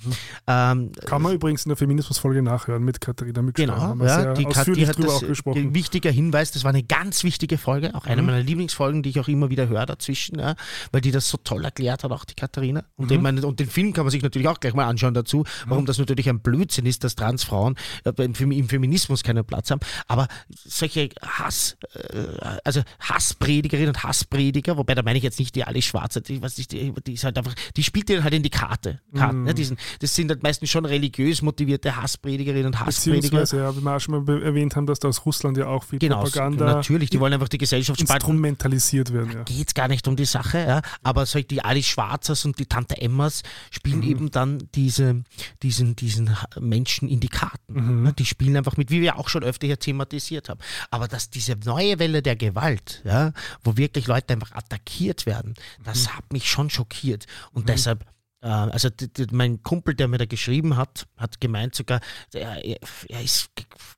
Ähm, 0.47 0.91
Kann 1.05 1.21
man 1.21 1.33
übrigens 1.35 1.65
in 1.65 1.69
der 1.69 1.77
Feminismusfolge 1.77 2.41
nachhören 2.41 2.83
mit 2.83 2.99
Katharina 2.99 3.43
Mückstein. 3.43 3.67
Genau, 3.67 4.03
ja, 4.03 4.33
die, 4.33 4.45
Kat- 4.45 4.75
die 4.75 4.87
hat 4.87 4.97
das, 4.97 5.05
auch 5.07 5.21
gesprochen. 5.27 5.61
Mhm. 5.61 5.67
ein 5.69 5.73
wichtiger 5.75 6.09
Hinweis, 6.09 6.51
das 6.51 6.63
war 6.63 6.69
eine 6.69 6.83
ganz 6.99 7.23
wichtige 7.23 7.57
Folge, 7.57 7.93
auch 7.95 8.05
eine 8.05 8.21
meiner 8.21 8.41
Lieblingsfolgen, 8.41 9.03
die 9.03 9.09
ich 9.09 9.19
auch 9.19 9.27
immer 9.27 9.49
wieder 9.49 9.67
höre 9.67 9.85
dazwischen, 9.85 10.39
ja, 10.39 10.55
weil 10.91 11.01
die 11.01 11.11
das 11.11 11.29
so 11.29 11.37
toll 11.37 11.63
erklärt 11.65 12.03
hat, 12.03 12.11
auch 12.11 12.23
die 12.25 12.35
Katharina. 12.35 12.83
Und, 12.95 13.11
Mhm. 13.11 13.23
den, 13.23 13.43
und 13.43 13.59
den 13.59 13.69
Film 13.69 13.93
kann 13.93 14.05
man 14.05 14.11
sich 14.11 14.21
natürlich 14.23 14.47
auch 14.47 14.59
gleich 14.59 14.73
mal 14.73 14.85
anschauen 14.85 15.13
dazu, 15.13 15.43
warum 15.67 15.85
das 15.85 15.97
natürlich 15.97 16.29
ein 16.29 16.39
Blödsinn 16.39 16.85
ist, 16.85 17.03
dass 17.03 17.15
Transfrauen 17.15 17.75
äh, 18.05 18.11
im 18.23 18.69
Feminismus 18.69 19.23
keinen 19.23 19.43
Platz 19.45 19.71
haben. 19.71 19.81
Aber 20.07 20.27
solche 20.53 21.09
Hass, 21.21 21.77
äh, 21.93 22.25
also 22.63 22.81
Hasspredigerinnen 22.99 23.89
und 23.89 24.03
Hassprediger, 24.03 24.77
wobei 24.77 24.95
da 24.95 25.03
meine 25.03 25.17
ich 25.17 25.23
jetzt 25.23 25.39
nicht 25.39 25.55
die 25.55 25.63
Alice 25.63 25.85
Schwarze, 25.85 26.21
die, 26.21 26.41
was 26.41 26.57
ist, 26.59 26.71
die, 26.71 26.93
die 27.05 27.13
ist 27.13 27.23
halt 27.23 27.37
einfach, 27.37 27.53
die 27.75 27.83
spielt 27.83 28.09
dir 28.09 28.23
halt 28.23 28.33
in 28.33 28.43
die 28.43 28.49
Karte. 28.49 28.99
Karten, 29.15 29.39
Mhm. 29.39 29.43
ne, 29.45 29.53
diesen, 29.53 29.77
das 29.99 30.15
sind 30.15 30.29
halt 30.29 30.43
meistens 30.43 30.69
schon 30.69 30.85
religiös 30.85 31.41
motivierte 31.41 31.95
Hasspredigerinnen 32.01 32.67
und 32.67 32.79
Hassprediger. 32.79 33.21
Beziehungsweise, 33.41 33.57
ja, 33.57 33.75
wie 33.75 33.81
wir 33.81 33.95
auch 33.95 33.99
schon 33.99 34.23
mal 34.25 34.41
erwähnt 34.43 34.75
haben, 34.75 34.85
dass 34.85 34.99
da 34.99 35.07
aus 35.07 35.25
Russland 35.25 35.57
ja 35.57 35.67
auch 35.67 35.83
viel 35.83 35.99
Genau, 35.99 36.21
Propaganda 36.23 36.65
natürlich, 36.85 37.09
die 37.09 37.19
wollen 37.19 37.33
einfach 37.33 37.47
die 37.49 37.57
Gesellschaft 37.57 37.99
spalten. 37.99 38.25
instrumentalisiert 38.27 39.11
werden. 39.11 39.31
Ja. 39.33 39.43
Geht 39.43 39.67
es 39.69 39.73
gar 39.73 39.87
nicht 39.87 40.07
um 40.07 40.15
die 40.15 40.25
Sache, 40.25 40.59
ja. 40.59 40.81
aber 41.03 41.25
so 41.25 41.41
die 41.41 41.61
Alice 41.63 41.87
Schwarzers 41.87 42.45
und 42.45 42.59
die 42.59 42.65
Tante 42.67 43.01
Emmas 43.01 43.41
spielen 43.71 43.99
Mhm. 43.99 44.03
eben 44.09 44.31
dann 44.31 44.67
diese, 44.75 45.23
diesen, 45.63 45.95
diesen 45.95 46.35
Menschen 46.59 47.09
in 47.09 47.19
die 47.19 47.27
Karten. 47.27 47.73
Mhm. 47.73 48.03
Ne? 48.03 48.13
Die 48.13 48.25
spielen 48.25 48.55
einfach 48.55 48.77
mit, 48.77 48.91
wie 48.91 49.01
wir 49.01 49.17
auch 49.17 49.29
schon 49.29 49.43
öfter 49.43 49.65
hier 49.67 49.79
thematisiert 49.79 50.49
haben. 50.49 50.59
Aber 50.91 51.07
dass 51.07 51.29
diese 51.29 51.55
neue 51.65 51.97
Welle 51.99 52.21
der 52.21 52.35
Gewalt, 52.35 53.01
ja, 53.03 53.31
wo 53.63 53.77
wirklich 53.77 54.07
Leute 54.07 54.33
einfach 54.33 54.51
attackiert 54.53 55.25
werden, 55.25 55.55
das 55.83 56.03
Mhm. 56.05 56.17
hat 56.17 56.33
mich 56.33 56.49
schon 56.49 56.69
schockiert. 56.69 57.25
Und 57.51 57.67
deshalb 57.69 58.01
äh, 58.01 58.05
also 58.49 58.89
d- 58.89 59.07
d- 59.07 59.27
mein 59.31 59.63
Kumpel, 59.63 59.95
der 59.95 60.07
mir 60.07 60.17
da 60.17 60.25
geschrieben 60.25 60.77
hat, 60.77 61.07
hat 61.17 61.41
gemeint 61.41 61.75
sogar, 61.75 61.99
er, 62.33 62.63
er 62.63 63.21
ist 63.23 63.49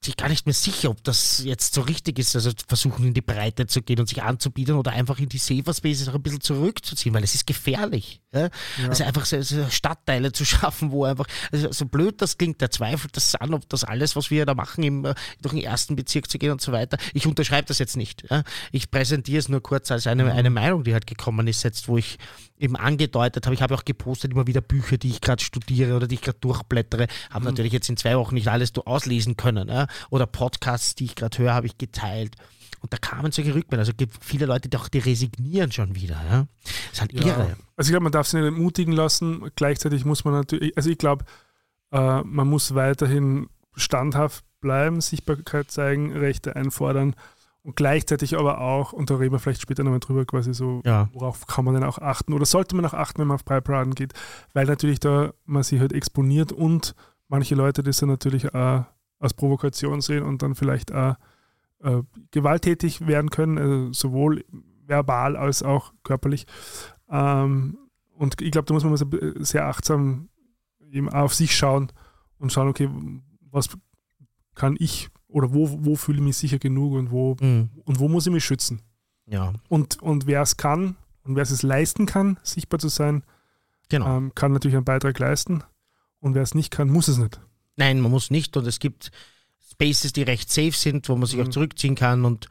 sich 0.03 0.15
gar 0.15 0.29
nicht 0.29 0.45
mehr 0.45 0.53
sicher, 0.53 0.89
ob 0.89 1.03
das 1.03 1.43
jetzt 1.43 1.73
so 1.73 1.81
richtig 1.81 2.19
ist, 2.19 2.35
also 2.35 2.51
versuchen 2.67 3.05
in 3.07 3.13
die 3.13 3.21
Breite 3.21 3.67
zu 3.67 3.81
gehen 3.81 3.99
und 3.99 4.07
sich 4.07 4.23
anzubieten 4.23 4.75
oder 4.75 4.91
einfach 4.91 5.19
in 5.19 5.29
die 5.29 5.37
Safer 5.37 5.73
Spaces 5.73 6.07
auch 6.09 6.15
ein 6.15 6.21
bisschen 6.23 6.41
zurückzuziehen, 6.41 7.13
weil 7.13 7.23
es 7.23 7.35
ist 7.35 7.45
gefährlich. 7.47 8.21
Ja? 8.33 8.49
Also 8.87 9.03
einfach 9.03 9.25
so, 9.25 9.41
so 9.41 9.67
Stadtteile 9.69 10.31
zu 10.31 10.45
schaffen, 10.45 10.91
wo 10.91 11.03
einfach, 11.03 11.25
also 11.51 11.71
so 11.71 11.85
blöd 11.85 12.21
das 12.21 12.37
klingt, 12.37 12.61
der 12.61 12.71
zweifelt 12.71 13.15
das 13.17 13.35
an, 13.35 13.53
ob 13.53 13.67
das 13.69 13.83
alles, 13.83 14.15
was 14.15 14.31
wir 14.31 14.45
da 14.45 14.53
machen, 14.53 14.83
im, 14.83 15.05
äh, 15.05 15.13
durch 15.41 15.53
den 15.53 15.63
ersten 15.63 15.95
Bezirk 15.95 16.29
zu 16.29 16.37
gehen 16.37 16.51
und 16.51 16.61
so 16.61 16.71
weiter. 16.71 16.97
Ich 17.13 17.27
unterschreibe 17.27 17.67
das 17.67 17.79
jetzt 17.79 17.97
nicht. 17.97 18.23
Ja? 18.29 18.43
Ich 18.71 18.91
präsentiere 18.91 19.39
es 19.39 19.49
nur 19.49 19.61
kurz 19.61 19.91
als 19.91 20.07
eine, 20.07 20.31
eine 20.31 20.49
Meinung, 20.49 20.83
die 20.83 20.93
halt 20.93 21.07
gekommen 21.07 21.47
ist 21.47 21.63
jetzt, 21.63 21.87
wo 21.87 21.97
ich 21.97 22.17
eben 22.59 22.75
angedeutet 22.75 23.45
habe, 23.45 23.53
ich 23.53 23.61
habe 23.61 23.75
auch 23.75 23.85
gepostet 23.85 24.33
immer 24.37 24.47
wieder 24.47 24.61
Bücher, 24.61 24.97
die 24.97 25.09
ich 25.09 25.21
gerade 25.21 25.43
studiere 25.43 25.95
oder 25.95 26.07
die 26.07 26.15
ich 26.15 26.21
gerade 26.21 26.37
durchblättere, 26.39 27.07
habe 27.31 27.45
natürlich 27.45 27.73
jetzt 27.73 27.89
in 27.89 27.97
zwei 27.97 28.17
Wochen 28.17 28.35
nicht 28.35 28.47
alles 28.47 28.71
auslesen 28.77 29.35
können. 29.35 29.67
Ja? 29.67 29.87
Oder 30.09 30.27
Podcasts, 30.27 30.95
die 30.95 31.05
ich 31.05 31.15
gerade 31.15 31.37
höre, 31.37 31.53
habe 31.53 31.65
ich 31.65 31.77
geteilt. 31.77 32.35
Und 32.81 32.93
da 32.93 32.97
kamen 32.97 33.31
solche 33.31 33.55
Rückmeldungen. 33.55 33.79
Also 33.79 33.93
gibt 33.93 34.23
viele 34.23 34.45
Leute, 34.45 34.69
die 34.69 34.77
auch 34.77 34.87
die 34.87 34.99
resignieren 34.99 35.71
schon 35.71 35.95
wieder. 35.95 36.21
Ja? 36.29 36.47
Das 36.63 36.93
ist 36.93 37.01
halt 37.01 37.13
irre. 37.13 37.57
Also 37.75 37.89
ich 37.89 37.93
glaube, 37.93 38.03
man 38.03 38.11
darf 38.11 38.27
sich 38.27 38.39
nicht 38.39 38.47
entmutigen 38.47 38.93
lassen. 38.93 39.49
Gleichzeitig 39.55 40.05
muss 40.05 40.23
man 40.23 40.35
natürlich, 40.35 40.77
also 40.77 40.89
ich 40.89 40.97
glaube, 40.97 41.25
äh, 41.91 42.21
man 42.21 42.47
muss 42.47 42.75
weiterhin 42.75 43.47
standhaft 43.75 44.45
bleiben, 44.61 45.01
Sichtbarkeit 45.01 45.71
zeigen, 45.71 46.15
Rechte 46.15 46.55
einfordern 46.55 47.15
und 47.67 47.75
gleichzeitig 47.75 48.37
aber 48.37 48.61
auch, 48.61 48.93
und 48.93 49.09
da 49.09 49.15
reden 49.17 49.33
wir 49.33 49.39
vielleicht 49.39 49.61
später 49.61 49.83
nochmal 49.83 49.99
drüber, 49.99 50.23
quasi 50.23 50.53
so, 50.53 50.81
Ja. 50.85 51.09
worauf 51.11 51.45
kann 51.47 51.65
man 51.65 51.73
denn 51.73 51.83
auch 51.83 51.97
achten 51.99 52.31
oder 52.31 52.45
sollte 52.45 52.77
man 52.77 52.85
auch 52.85 52.93
achten, 52.93 53.19
wenn 53.19 53.27
man 53.27 53.35
auf 53.35 53.43
Pride-Paraden 53.43 53.93
geht, 53.93 54.13
weil 54.53 54.65
natürlich 54.67 55.01
da 55.01 55.33
man 55.43 55.63
sich 55.63 55.81
halt 55.81 55.91
exponiert 55.91 56.53
und 56.53 56.95
manche 57.27 57.55
Leute 57.55 57.83
das 57.83 57.97
dann 57.97 58.07
natürlich 58.07 58.55
auch 58.55 58.85
als 59.19 59.33
Provokation 59.33 59.99
sehen 59.99 60.23
und 60.23 60.41
dann 60.43 60.55
vielleicht 60.55 60.93
auch 60.93 61.15
äh, 61.83 62.03
gewalttätig 62.31 63.05
werden 63.05 63.31
können, 63.31 63.57
also 63.57 63.91
sowohl 63.91 64.45
verbal 64.85 65.35
als 65.35 65.61
auch 65.61 65.91
körperlich. 66.03 66.45
Ähm, 67.09 67.77
und 68.13 68.41
ich 68.41 68.51
glaube, 68.51 68.65
da 68.67 68.73
muss 68.75 68.85
man 68.85 68.95
so 68.95 69.05
sehr 69.39 69.65
achtsam 69.67 70.29
eben 70.89 71.09
auf 71.09 71.33
sich 71.33 71.53
schauen 71.57 71.91
und 72.39 72.53
schauen, 72.53 72.69
okay, 72.69 72.89
was 73.51 73.67
kann 74.55 74.77
ich 74.79 75.09
oder 75.27 75.53
wo, 75.53 75.67
wo 75.83 75.95
fühle 75.95 76.17
ich 76.19 76.23
mich 76.23 76.37
sicher 76.37 76.59
genug 76.59 76.93
und 76.93 77.11
wo, 77.11 77.35
Mhm. 77.39 77.69
und 77.85 77.99
wo 77.99 78.07
muss 78.07 78.25
ich 78.27 78.33
mich 78.33 78.45
schützen. 78.45 78.81
Ja, 79.25 79.53
Und, 79.67 80.01
und 80.01 80.25
wer 80.27 80.41
es 80.41 80.55
kann 80.57 80.95
und 81.23 81.35
wer 81.35 81.43
es 81.43 81.61
leisten 81.63 82.05
kann, 82.05 82.37
sichtbar 82.43 82.79
zu 82.79 82.87
sein, 82.87 83.23
genau. 83.89 84.17
ähm, 84.17 84.31
kann 84.35 84.53
natürlich 84.53 84.75
einen 84.77 84.85
Beitrag 84.85 85.19
leisten. 85.19 85.63
Und 86.19 86.33
wer 86.33 86.41
es 86.43 86.55
nicht 86.55 86.71
kann, 86.71 86.89
muss 86.89 87.07
es 87.09 87.17
nicht. 87.17 87.39
Nein, 87.75 87.99
man 87.99 88.09
muss 88.11 88.31
nicht. 88.31 88.55
Und 88.57 88.65
es 88.65 88.79
gibt 88.79 89.11
Spaces, 89.69 90.13
die 90.13 90.23
recht 90.23 90.49
safe 90.51 90.71
sind, 90.71 91.07
wo 91.09 91.15
man 91.15 91.27
sich 91.27 91.39
auch 91.41 91.45
Mhm. 91.45 91.51
zurückziehen 91.51 91.95
kann. 91.95 92.23
Und 92.25 92.47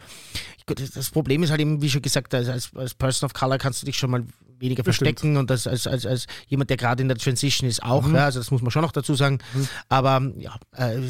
das 0.67 1.11
Problem 1.11 1.43
ist 1.43 1.51
halt 1.51 1.61
eben, 1.61 1.81
wie 1.83 1.91
schon 1.91 2.03
gesagt, 2.03 2.35
als, 2.35 2.73
als, 2.75 2.95
Person 2.95 3.27
of 3.27 3.35
Color 3.35 3.59
kannst 3.59 3.83
du 3.83 3.87
dich 3.87 3.97
schon 3.99 4.11
mal 4.11 4.25
weniger 4.59 4.83
Das 4.83 4.95
stimmt. 4.97 5.09
verstecken 5.19 5.37
und 5.37 5.51
als, 5.51 5.67
als, 5.67 5.87
als, 5.87 6.07
als 6.07 6.27
jemand, 6.47 6.71
der 6.71 6.77
gerade 6.77 7.03
in 7.03 7.09
der 7.09 7.17
Transition 7.17 7.69
ist, 7.69 7.83
auch. 7.83 8.07
Mhm. 8.07 8.15
Ja, 8.15 8.27
also 8.27 8.39
das 8.39 8.51
muss 8.51 8.63
man 8.63 8.71
schon 8.71 8.83
noch 8.83 8.93
dazu 8.93 9.15
sagen. 9.15 9.39
Mhm. 9.55 9.69
Aber 9.89 10.33
ja, 10.39 10.57
äh, 10.73 11.01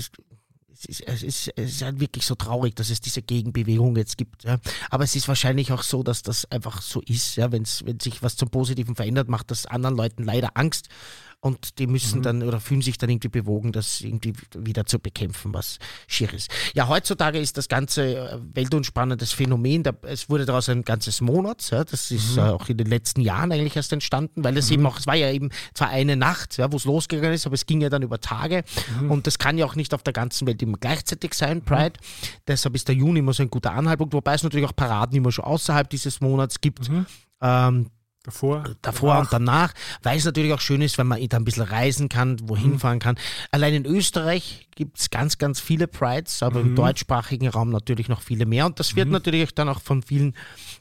es, 0.79 0.85
ist, 0.85 1.01
es, 1.09 1.23
ist, 1.23 1.53
es 1.57 1.71
ist 1.73 1.83
halt 1.83 2.01
wirklich 2.01 2.27
so 2.27 2.35
traurig, 2.35 2.75
dass 2.75 2.91
es 2.91 3.01
diese 3.01 3.23
Gegenbewegung 3.23 3.97
jetzt 3.97 4.19
gibt. 4.19 4.45
Ja. 4.45 4.59
Aber 4.91 5.05
es 5.05 5.17
ist 5.17 5.29
wahrscheinlich 5.29 5.73
auch 5.73 5.83
so, 5.83 6.03
dass 6.03 6.23
das 6.23 6.51
einfach 6.51 6.83
so 6.83 7.01
ist. 7.07 7.37
Ja. 7.37 7.51
Wenn's, 7.53 7.85
wenn 7.87 8.01
sich 8.01 8.23
was 8.23 8.37
zum 8.37 8.51
Positiven 8.51 8.95
verändert, 8.95 9.29
macht 9.29 9.51
das 9.51 9.67
anderen 9.67 9.97
Leuten 9.97 10.25
leider 10.25 10.51
Angst. 10.55 10.89
Und 11.47 11.79
die 11.79 11.87
müssen 11.87 12.19
Mhm. 12.19 12.23
dann 12.23 12.43
oder 12.43 12.59
fühlen 12.61 12.83
sich 12.83 12.99
dann 12.99 13.09
irgendwie 13.09 13.29
bewogen, 13.29 13.71
das 13.73 14.01
irgendwie 14.01 14.33
wieder 14.55 14.85
zu 14.85 14.99
bekämpfen, 14.99 15.55
was 15.55 15.79
schier 16.09 16.33
ist. 16.35 16.51
Ja, 16.75 16.89
heutzutage 16.89 17.39
ist 17.39 17.57
das 17.57 17.69
Ganze 17.69 18.17
äh, 18.17 18.39
weltumspannendes 18.55 19.33
Phänomen. 19.33 19.83
Da, 19.85 19.93
es 20.03 20.29
wurde 20.29 20.45
daraus 20.45 20.69
ein 20.69 20.83
ganzes 20.83 21.21
Monat. 21.21 21.71
Ja, 21.71 21.85
das 21.85 22.11
ist 22.11 22.33
Mhm. 22.33 22.39
äh, 22.39 22.43
auch 22.51 22.69
in 22.69 22.77
den 22.77 22.89
letzten 22.89 23.21
Jahren 23.21 23.53
eigentlich 23.53 23.77
erst 23.77 23.93
entstanden, 23.93 24.43
weil 24.43 24.57
es 24.57 24.71
eben 24.71 24.85
auch, 24.87 24.99
es 24.99 25.07
war 25.07 25.15
ja 25.15 25.31
eben 25.31 25.51
zwar 25.75 25.89
eine 25.91 26.17
Nacht, 26.17 26.57
ja, 26.57 26.71
wo 26.73 26.77
es 26.77 26.85
losgegangen 26.85 27.33
ist, 27.35 27.47
aber 27.47 27.55
es 27.55 27.65
ging 27.67 27.81
ja 27.81 27.89
dann 27.89 28.03
über 28.03 28.21
Tage. 28.21 28.65
Mhm. 29.01 29.11
Und 29.13 29.27
das 29.27 29.39
kann 29.39 29.57
ja 29.57 29.67
auch 29.67 29.77
nicht 29.77 29.95
auf 29.95 30.03
der 30.03 30.13
ganzen 30.13 30.47
Welt 30.49 30.61
immer 30.63 30.79
gleichzeitig 30.79 31.35
sein, 31.35 31.63
Pride. 31.63 31.99
Deshalb 32.49 32.75
ist 32.75 32.89
der 32.89 32.95
Juni 32.97 33.21
immer 33.21 33.33
so 33.33 33.43
ein 33.43 33.51
guter 33.51 33.73
Anhaltspunkt, 33.73 34.15
wobei 34.15 34.35
es 34.35 34.43
natürlich 34.43 34.67
auch 34.67 34.75
Paraden 34.75 35.17
immer 35.17 35.31
schon 35.31 35.45
außerhalb 35.45 35.89
dieses 35.89 36.21
Monats 36.21 36.61
gibt. 36.61 36.89
Mhm. 36.91 37.07
Ähm, 37.41 37.91
Davor, 38.27 38.65
davor 38.83 39.09
danach. 39.15 39.23
und 39.23 39.33
danach, 39.33 39.73
weil 40.03 40.19
es 40.19 40.25
natürlich 40.25 40.53
auch 40.53 40.61
schön 40.61 40.83
ist, 40.83 40.99
wenn 40.99 41.07
man 41.07 41.25
da 41.29 41.37
ein 41.37 41.45
bisschen 41.45 41.63
reisen 41.63 42.09
kann, 42.09 42.37
wohin 42.49 42.73
Mhm. 42.73 42.79
fahren 42.81 42.99
kann. 42.99 43.17
Allein 43.53 43.73
in 43.75 43.87
Österreich 43.87 44.69
gibt 44.75 44.99
es 44.99 45.09
ganz, 45.11 45.39
ganz 45.39 45.61
viele 45.61 45.87
Prides, 45.87 46.43
aber 46.43 46.61
Mhm. 46.61 46.67
im 46.71 46.75
deutschsprachigen 46.75 47.49
Raum 47.49 47.71
natürlich 47.71 48.09
noch 48.09 48.21
viele 48.21 48.45
mehr. 48.45 48.67
Und 48.67 48.79
das 48.81 48.95
wird 48.97 49.09
natürlich 49.09 49.55
dann 49.55 49.69
auch 49.69 49.81
von 49.81 50.03
vielen 50.03 50.35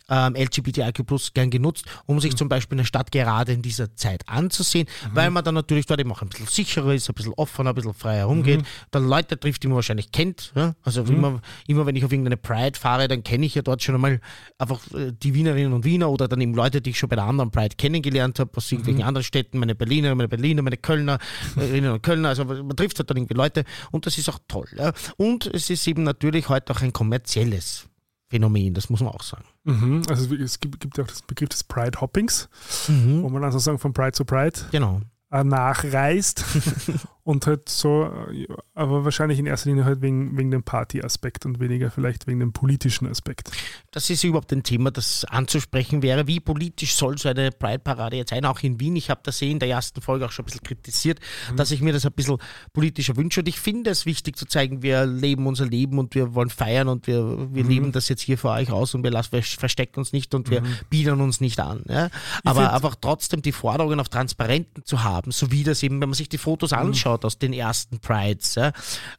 ähm, 0.09 0.35
LGBTIQ 0.35 1.03
Plus 1.07 1.33
gern 1.33 1.49
genutzt, 1.49 1.85
um 2.05 2.15
Mhm. 2.17 2.19
sich 2.19 2.35
zum 2.35 2.47
Beispiel 2.47 2.77
eine 2.77 2.85
Stadt 2.85 3.11
gerade 3.11 3.53
in 3.53 3.61
dieser 3.63 3.95
Zeit 3.95 4.21
anzusehen, 4.27 4.87
weil 5.13 5.31
man 5.31 5.43
dann 5.43 5.55
natürlich 5.55 5.87
dort 5.87 5.99
eben 5.99 6.11
auch 6.11 6.21
ein 6.21 6.29
bisschen 6.29 6.45
sicherer 6.47 6.93
ist, 6.93 7.09
ein 7.09 7.15
bisschen 7.15 7.33
offener, 7.37 7.69
ein 7.69 7.75
bisschen 7.75 7.93
freier 7.95 8.17
herumgeht, 8.19 8.61
Mhm. 8.61 8.65
dann 8.91 9.07
Leute 9.07 9.39
trifft, 9.39 9.63
die 9.63 9.67
man 9.67 9.75
wahrscheinlich 9.77 10.11
kennt. 10.11 10.51
Ja? 10.55 10.75
Also 10.83 11.01
immer, 11.03 11.41
immer 11.67 11.85
wenn 11.87 11.95
ich 11.95 12.05
auf 12.05 12.11
irgendeine 12.11 12.37
Pride 12.37 12.77
fahre, 12.77 13.07
dann 13.07 13.23
kenne 13.23 13.45
ich 13.47 13.55
ja 13.55 13.61
dort 13.63 13.81
schon 13.81 13.95
einmal 13.95 14.19
einfach 14.59 14.79
äh, 14.93 15.11
die 15.11 15.33
Wienerinnen 15.33 15.73
und 15.73 15.85
Wiener 15.85 16.09
oder 16.11 16.27
dann 16.27 16.39
eben 16.41 16.53
Leute, 16.53 16.81
die 16.81 16.91
ich 16.91 16.99
schon 16.99 17.09
bei 17.09 17.15
der 17.15 17.25
anderen 17.35 17.51
Pride 17.51 17.75
kennengelernt 17.77 18.39
habe, 18.39 18.51
aus 18.55 18.71
irgendwelchen 18.71 19.03
anderen 19.03 19.23
Städten, 19.23 19.59
meine 19.59 19.75
Berliner, 19.75 20.15
meine 20.15 20.27
Berliner, 20.27 20.61
meine 20.61 20.77
Kölnerinnen 20.77 21.19
und 21.93 22.01
Kölner, 22.03 22.29
also 22.29 22.45
man 22.45 22.75
trifft 22.75 22.97
halt 22.99 23.09
dann 23.09 23.17
irgendwie 23.17 23.35
Leute 23.35 23.63
und 23.91 24.05
das 24.05 24.17
ist 24.17 24.27
auch 24.29 24.39
toll. 24.47 24.67
Ja? 24.77 24.93
Und 25.17 25.45
es 25.47 25.69
ist 25.69 25.87
eben 25.87 26.03
natürlich 26.03 26.49
heute 26.49 26.73
auch 26.73 26.81
ein 26.81 26.93
kommerzielles 26.93 27.87
Phänomen, 28.29 28.73
das 28.73 28.89
muss 28.89 29.01
man 29.01 29.09
auch 29.13 29.21
sagen. 29.23 29.45
Mhm. 29.65 30.01
Also 30.09 30.33
es 30.35 30.59
gibt, 30.59 30.79
gibt 30.79 30.97
ja 30.97 31.03
auch 31.03 31.07
den 31.07 31.15
Begriff 31.27 31.49
des 31.49 31.63
Pride-Hoppings, 31.63 32.49
Mhm. 32.87 33.21
wo 33.23 33.29
man 33.29 33.43
also 33.43 33.59
sagen 33.59 33.77
von 33.79 33.93
Pride 33.93 34.13
zu 34.13 34.25
Pride 34.25 34.59
Genau. 34.71 35.01
äh, 35.31 35.43
nachreist. 35.43 36.43
Und 37.25 37.47
halt 37.47 37.69
so, 37.69 38.03
äh, 38.31 38.47
aber 38.75 39.03
wahrscheinlich 39.03 39.39
in 39.39 39.47
erster 39.47 39.69
Linie 39.69 39.83
halt 39.83 40.03
wegen, 40.03 40.37
wegen 40.37 40.51
dem 40.51 40.61
Party-Aspekt 40.61 41.47
und 41.47 41.59
weniger 41.59 41.89
vielleicht 41.89 42.27
wegen 42.27 42.39
dem 42.39 42.53
politischen 42.53 43.07
Aspekt. 43.07 43.49
Das 43.89 44.11
ist 44.11 44.23
überhaupt 44.23 44.53
ein 44.53 44.61
Thema, 44.61 44.91
das 44.91 45.25
anzusprechen 45.25 46.03
wäre. 46.03 46.27
Wie 46.27 46.39
politisch 46.39 46.93
soll 46.93 47.17
so 47.17 47.27
eine 47.27 47.49
Pride-Parade 47.49 48.17
jetzt 48.17 48.29
sein, 48.29 48.45
auch 48.45 48.59
in 48.59 48.79
Wien? 48.79 48.95
Ich 48.95 49.09
habe 49.09 49.21
das 49.23 49.41
eh 49.41 49.49
in 49.49 49.57
der 49.57 49.69
ersten 49.69 50.01
Folge 50.01 50.23
auch 50.27 50.31
schon 50.31 50.43
ein 50.43 50.45
bisschen 50.45 50.63
kritisiert, 50.63 51.19
mhm. 51.51 51.55
dass 51.55 51.71
ich 51.71 51.81
mir 51.81 51.93
das 51.93 52.05
ein 52.05 52.11
bisschen 52.11 52.37
politischer 52.73 53.17
wünsche. 53.17 53.39
Und 53.39 53.47
ich 53.47 53.59
finde 53.59 53.89
es 53.89 54.05
wichtig 54.05 54.35
zu 54.35 54.45
zeigen, 54.45 54.83
wir 54.83 55.07
leben 55.07 55.47
unser 55.47 55.65
Leben 55.65 55.97
und 55.97 56.13
wir 56.13 56.35
wollen 56.35 56.51
feiern 56.51 56.87
und 56.89 57.07
wir, 57.07 57.51
wir 57.51 57.63
mhm. 57.63 57.69
leben 57.71 57.91
das 57.91 58.07
jetzt 58.07 58.21
hier 58.21 58.37
für 58.37 58.49
euch 58.49 58.71
aus 58.71 58.93
und 58.93 59.03
wir, 59.03 59.09
lassen, 59.09 59.31
wir 59.31 59.41
verstecken 59.41 59.97
uns 59.97 60.13
nicht 60.13 60.35
und 60.35 60.51
wir 60.51 60.61
mhm. 60.61 60.75
bieten 60.91 61.21
uns 61.21 61.41
nicht 61.41 61.59
an. 61.59 61.81
Ja? 61.89 62.09
Aber 62.43 62.71
einfach 62.71 62.93
trotzdem 63.01 63.41
die 63.41 63.51
Forderungen 63.51 63.99
auf 63.99 64.09
Transparenten 64.09 64.85
zu 64.85 65.03
haben, 65.03 65.31
so 65.31 65.51
wie 65.51 65.63
das 65.63 65.81
eben, 65.81 65.99
wenn 66.01 66.09
man 66.09 66.13
sich 66.13 66.29
die 66.29 66.37
Fotos 66.37 66.69
mhm. 66.69 66.77
anschaut, 66.77 67.14
anschaut 67.15 67.25
aus 67.25 67.37
den 67.37 67.53
ersten 67.53 67.99
Prides 67.99 68.55
ja, 68.55 68.71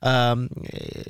ähm, 0.03 0.49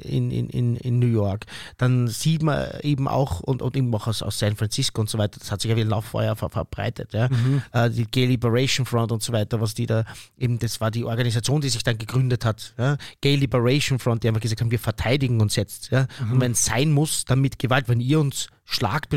in, 0.02 0.30
in, 0.30 0.76
in 0.76 0.98
New 0.98 1.06
York, 1.06 1.46
dann 1.76 2.08
sieht 2.08 2.42
man 2.42 2.68
eben 2.82 3.08
auch, 3.08 3.40
und, 3.40 3.62
und 3.62 3.76
eben 3.76 3.94
auch 3.94 4.06
aus, 4.06 4.22
aus 4.22 4.38
San 4.38 4.56
Francisco 4.56 5.00
und 5.00 5.10
so 5.10 5.18
weiter, 5.18 5.38
das 5.38 5.50
hat 5.50 5.60
sich 5.60 5.70
ja 5.70 5.76
wie 5.76 5.82
ein 5.82 5.88
Lauffeuer 5.88 6.36
ver, 6.36 6.50
verbreitet, 6.50 7.12
ja, 7.12 7.28
mhm. 7.28 7.62
äh, 7.72 7.90
die 7.90 8.06
Gay 8.06 8.26
Liberation 8.26 8.86
Front 8.86 9.12
und 9.12 9.22
so 9.22 9.32
weiter, 9.32 9.60
was 9.60 9.74
die 9.74 9.86
da 9.86 10.04
eben, 10.38 10.58
das 10.58 10.80
war 10.80 10.90
die 10.90 11.04
Organisation, 11.04 11.60
die 11.60 11.68
sich 11.68 11.82
dann 11.82 11.98
gegründet 11.98 12.44
hat, 12.44 12.74
ja, 12.78 12.96
Gay 13.20 13.36
Liberation 13.36 13.98
Front, 13.98 14.22
die 14.22 14.28
einfach 14.28 14.40
gesagt 14.40 14.60
haben, 14.60 14.70
wir 14.70 14.78
verteidigen 14.78 15.40
uns 15.40 15.56
jetzt, 15.56 15.90
ja, 15.90 16.06
mhm. 16.20 16.32
und 16.32 16.40
wenn 16.40 16.52
es 16.52 16.64
sein 16.64 16.92
muss, 16.92 17.24
dann 17.24 17.40
mit 17.40 17.58
Gewalt, 17.58 17.88
wenn 17.88 18.00
ihr 18.00 18.20
uns 18.20 18.48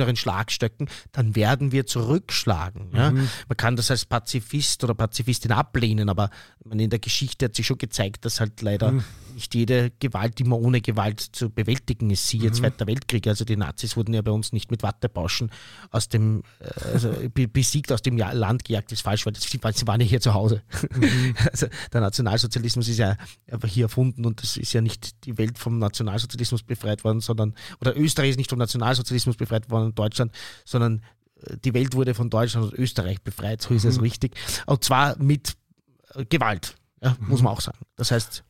euren 0.02 0.16
Schlagstöcken, 0.16 0.90
dann 1.12 1.36
werden 1.36 1.72
wir 1.72 1.86
zurückschlagen. 1.86 2.92
Ja? 2.94 3.12
Mhm. 3.12 3.30
Man 3.48 3.58
kann 3.58 3.76
das 3.76 3.92
als 3.92 4.06
Pazifist 4.06 4.84
oder 4.84 4.94
Pazifistin 4.94 5.52
ablehnen, 5.52 6.10
aber 6.10 6.30
in 6.70 6.90
der 6.90 7.00
Geschichte 7.00 7.46
hat 7.46 7.56
sich 7.56 7.68
schon 7.68 7.78
gezeigt, 7.78 8.26
dass 8.26 8.40
halt 8.40 8.62
leider 8.62 8.92
mhm 8.92 9.04
nicht 9.40 9.56
jede 9.56 9.92
Gewalt 10.00 10.40
immer 10.42 10.60
ohne 10.60 10.82
Gewalt 10.82 11.22
zu 11.22 11.50
bewältigen 11.50 12.10
ist. 12.10 12.28
Siehe 12.28 12.50
mhm. 12.50 12.54
Zweiter 12.54 12.86
Weltkrieg, 12.88 13.26
also 13.26 13.46
die 13.46 13.56
Nazis 13.56 13.96
wurden 13.96 14.14
ja 14.14 14.22
bei 14.22 14.32
uns 14.32 14.52
nicht 14.52 14.70
mit 14.70 14.84
Wattebauschen 14.84 15.50
aus 15.92 16.10
dem, 16.10 16.44
äh, 16.60 16.94
also 16.94 17.14
besiegt 17.34 17.92
aus 17.94 18.02
dem 18.02 18.18
Land 18.18 18.66
gejagt, 18.66 18.92
ist 18.92 19.02
falsch, 19.02 19.26
weil 19.26 19.34
das, 19.34 19.44
sie 19.44 19.88
waren 19.88 20.02
ja 20.02 20.08
hier 20.08 20.20
zu 20.20 20.34
Hause. 20.34 20.62
Mhm. 20.96 21.36
Also 21.52 21.68
der 21.94 22.02
Nationalsozialismus 22.02 22.88
ist 22.90 22.98
ja 22.98 23.16
einfach 23.50 23.68
hier 23.68 23.86
erfunden 23.86 24.26
und 24.26 24.42
das 24.44 24.58
ist 24.58 24.74
ja 24.74 24.82
nicht 24.82 25.26
die 25.26 25.38
Welt 25.38 25.58
vom 25.58 25.80
Nationalsozialismus 25.80 26.64
befreit 26.64 27.04
worden, 27.04 27.22
sondern, 27.22 27.56
oder 27.80 27.98
Österreich 27.98 28.32
ist 28.32 28.38
nicht 28.38 28.50
vom 28.50 28.60
Nationalsozialismus 28.60 29.38
befreit 29.38 29.70
worden, 29.70 29.96
Deutschland, 29.96 30.34
sondern 30.66 31.02
äh, 31.44 31.58
die 31.64 31.74
Welt 31.74 31.96
wurde 31.96 32.14
von 32.14 32.30
Deutschland 32.30 32.72
und 32.72 32.78
Österreich 32.78 33.22
befreit, 33.22 33.62
so 33.62 33.74
ist 33.74 33.86
es 33.86 33.98
mhm. 33.98 34.04
richtig. 34.04 34.36
Und 34.66 34.84
zwar 34.84 35.18
mit 35.18 35.56
äh, 36.14 36.26
Gewalt, 36.26 36.76
ja, 37.02 37.16
mhm. 37.20 37.30
muss 37.30 37.42
man 37.42 37.54
auch 37.54 37.62
sagen. 37.62 37.80
Das 37.96 38.12
heißt, 38.12 38.44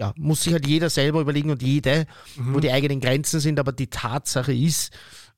ja, 0.00 0.14
muss 0.16 0.44
sich 0.44 0.54
halt 0.54 0.66
jeder 0.66 0.88
selber 0.88 1.20
überlegen 1.20 1.50
und 1.50 1.62
jede, 1.62 2.06
mhm. 2.36 2.54
wo 2.54 2.60
die 2.60 2.72
eigenen 2.72 3.00
Grenzen 3.00 3.38
sind, 3.38 3.60
aber 3.60 3.70
die 3.70 3.88
Tatsache 3.88 4.54
ist, 4.54 4.94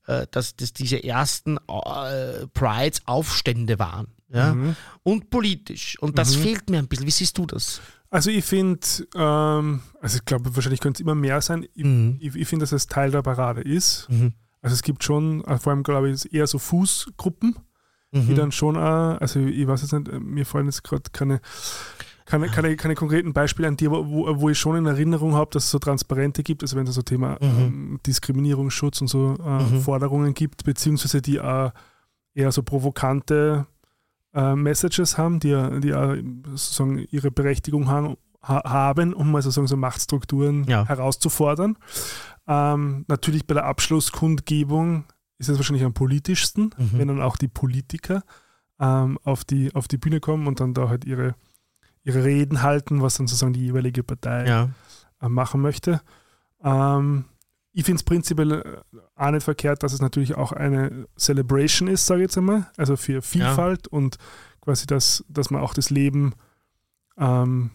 äh, 0.07 0.29
dass 0.31 0.55
das 0.55 0.73
diese 0.73 1.03
ersten 1.03 1.57
äh, 1.57 2.47
Prides 2.55 3.03
Aufstände 3.07 3.81
waren. 3.81 4.07
Ja? 4.33 4.55
Mhm. 4.55 4.77
Und 5.03 5.31
politisch. 5.31 5.99
Und 5.99 6.17
das 6.17 6.37
mhm. 6.37 6.43
fehlt 6.43 6.71
mir 6.71 6.79
ein 6.79 6.87
bisschen. 6.87 7.07
Wie 7.09 7.11
siehst 7.11 7.37
du 7.39 7.45
das? 7.45 7.81
Also 8.09 8.31
ich 8.31 8.45
finde, 8.45 8.87
ähm, 9.17 9.81
also 10.01 10.19
ich 10.19 10.25
glaube, 10.25 10.55
wahrscheinlich 10.55 10.81
könnte 10.81 10.99
es 10.99 11.01
immer 11.01 11.17
mehr 11.17 11.41
sein. 11.41 11.67
Ich, 11.75 11.85
mhm. 11.85 12.19
ich, 12.21 12.37
ich 12.37 12.47
finde, 12.47 12.63
dass 12.63 12.71
es 12.71 12.87
Teil 12.87 13.11
der 13.11 13.23
Parade 13.23 13.63
ist. 13.63 14.07
Mhm. 14.11 14.33
Also 14.61 14.75
es 14.75 14.83
gibt 14.83 15.03
schon, 15.03 15.43
äh, 15.45 15.59
vor 15.59 15.73
allem 15.73 15.83
glaube 15.83 16.09
ich, 16.09 16.33
eher 16.33 16.47
so 16.47 16.61
Fußgruppen, 16.61 17.57
die 18.13 18.19
mhm. 18.19 18.37
dann 18.37 18.53
schon, 18.53 18.77
also 18.77 19.41
ich 19.41 19.67
weiß 19.67 19.81
jetzt 19.81 19.93
nicht, 19.93 20.13
mir 20.21 20.45
fallen 20.45 20.67
jetzt 20.67 20.85
gerade 20.85 21.11
keine 21.13 21.41
keine, 22.25 22.49
keine, 22.49 22.77
keine 22.77 22.95
konkreten 22.95 23.33
Beispiele 23.33 23.69
an 23.69 23.77
dir, 23.77 23.91
wo, 23.91 24.41
wo 24.41 24.49
ich 24.49 24.59
schon 24.59 24.77
in 24.77 24.87
Erinnerung 24.87 25.35
habe, 25.35 25.51
dass 25.53 25.65
es 25.65 25.71
so 25.71 25.79
Transparente 25.79 26.43
gibt, 26.43 26.63
also 26.63 26.77
wenn 26.77 26.87
es 26.87 26.95
so 26.95 27.03
Thema 27.03 27.39
mhm. 27.41 27.59
ähm, 27.59 28.01
Diskriminierungsschutz 28.07 29.01
und 29.01 29.09
so 29.09 29.37
äh, 29.45 29.63
mhm. 29.63 29.81
Forderungen 29.81 30.35
gibt, 30.35 30.65
beziehungsweise 30.65 31.21
die 31.23 31.37
äh, 31.37 31.71
eher 32.35 32.53
so 32.53 32.63
provokante 32.63 33.67
äh, 34.35 34.55
Messages 34.55 35.19
haben, 35.19 35.41
die, 35.41 35.81
die 35.81 35.93
sozusagen 36.51 36.99
ihre 37.11 37.31
Berechtigung 37.31 37.89
haben, 37.89 38.17
haben 38.43 39.15
um 39.15 39.35
also 39.37 39.51
so 39.51 39.77
Machtstrukturen 39.77 40.65
ja. 40.65 40.87
herauszufordern. 40.87 41.77
Ähm, 42.49 43.05
natürlich 43.09 43.47
bei 43.47 43.55
der 43.55 43.67
Abschlusskundgebung 43.67 45.05
ist 45.39 45.49
es 45.49 45.59
wahrscheinlich 45.59 45.85
am 45.85 45.95
politischsten, 45.95 46.75
mhm. 46.77 46.91
wenn 46.93 47.09
dann 47.09 47.23
auch 47.23 47.37
die 47.37 47.49
Politiker 47.49 48.23
ähm, 48.81 49.19
auf, 49.23 49.45
die, 49.45 49.75
auf 49.75 49.89
die 49.89 49.99
Bühne 49.99 50.21
kommen 50.21 50.47
und 50.47 50.61
dann 50.61 50.75
da 50.75 50.89
halt 50.89 51.05
ihre 51.05 51.35
ihre 52.05 52.25
Reden 52.25 52.63
halten, 52.63 53.03
was 53.03 53.15
dann 53.15 53.27
sozusagen 53.27 53.53
die 53.53 53.65
jeweilige 53.65 54.03
Partei 54.03 54.47
ja. 54.47 54.71
Äh, 55.21 55.29
machen 55.29 55.61
möchte. 55.61 56.01
Ähm, 56.63 57.27
ich 57.73 57.85
finde 57.85 57.97
es 57.97 58.03
prinzipiell 58.03 58.53
äh, 58.53 58.99
auch 59.17 59.31
nicht 59.31 59.45
verkehrt, 59.45 59.83
dass 59.83 59.93
es 59.93 60.01
natürlich 60.01 60.35
auch 60.35 60.53
eine 60.53 61.07
Celebration 61.17 61.89
ist, 61.89 62.07
sage 62.07 62.21
ich 62.21 62.25
jetzt 62.25 62.39
einmal, 62.39 62.71
also 62.77 62.97
für 62.97 63.23
Vielfalt 63.23 63.89
ja. 63.91 63.97
und 63.97 64.17
quasi, 64.61 64.87
dass, 64.87 65.25
dass 65.29 65.51
man 65.51 65.63
auch 65.63 65.75
das 65.75 65.91
Leben 65.91 66.35
ähm, 67.17 67.71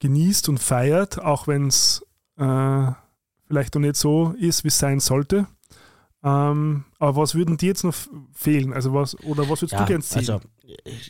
genießt 0.00 0.48
und 0.48 0.58
feiert, 0.58 1.20
auch 1.20 1.46
wenn 1.46 1.68
es 1.68 2.04
äh, 2.36 2.92
vielleicht 3.46 3.74
noch 3.74 3.82
nicht 3.82 3.96
so 3.96 4.34
ist, 4.38 4.64
wie 4.64 4.68
es 4.68 4.78
sein 4.78 5.00
sollte. 5.00 5.46
Ähm, 6.24 6.84
aber 6.98 7.16
was 7.16 7.34
würden 7.34 7.58
dir 7.58 7.66
jetzt 7.66 7.84
noch 7.84 7.94
fehlen? 8.32 8.72
Also 8.72 8.94
was, 8.94 9.14
oder 9.24 9.42
was 9.50 9.60
würdest 9.60 9.74
ja, 9.74 9.80
du 9.80 9.86
gerne 9.86 10.02
sehen? 10.02 10.20
Also 10.20 10.40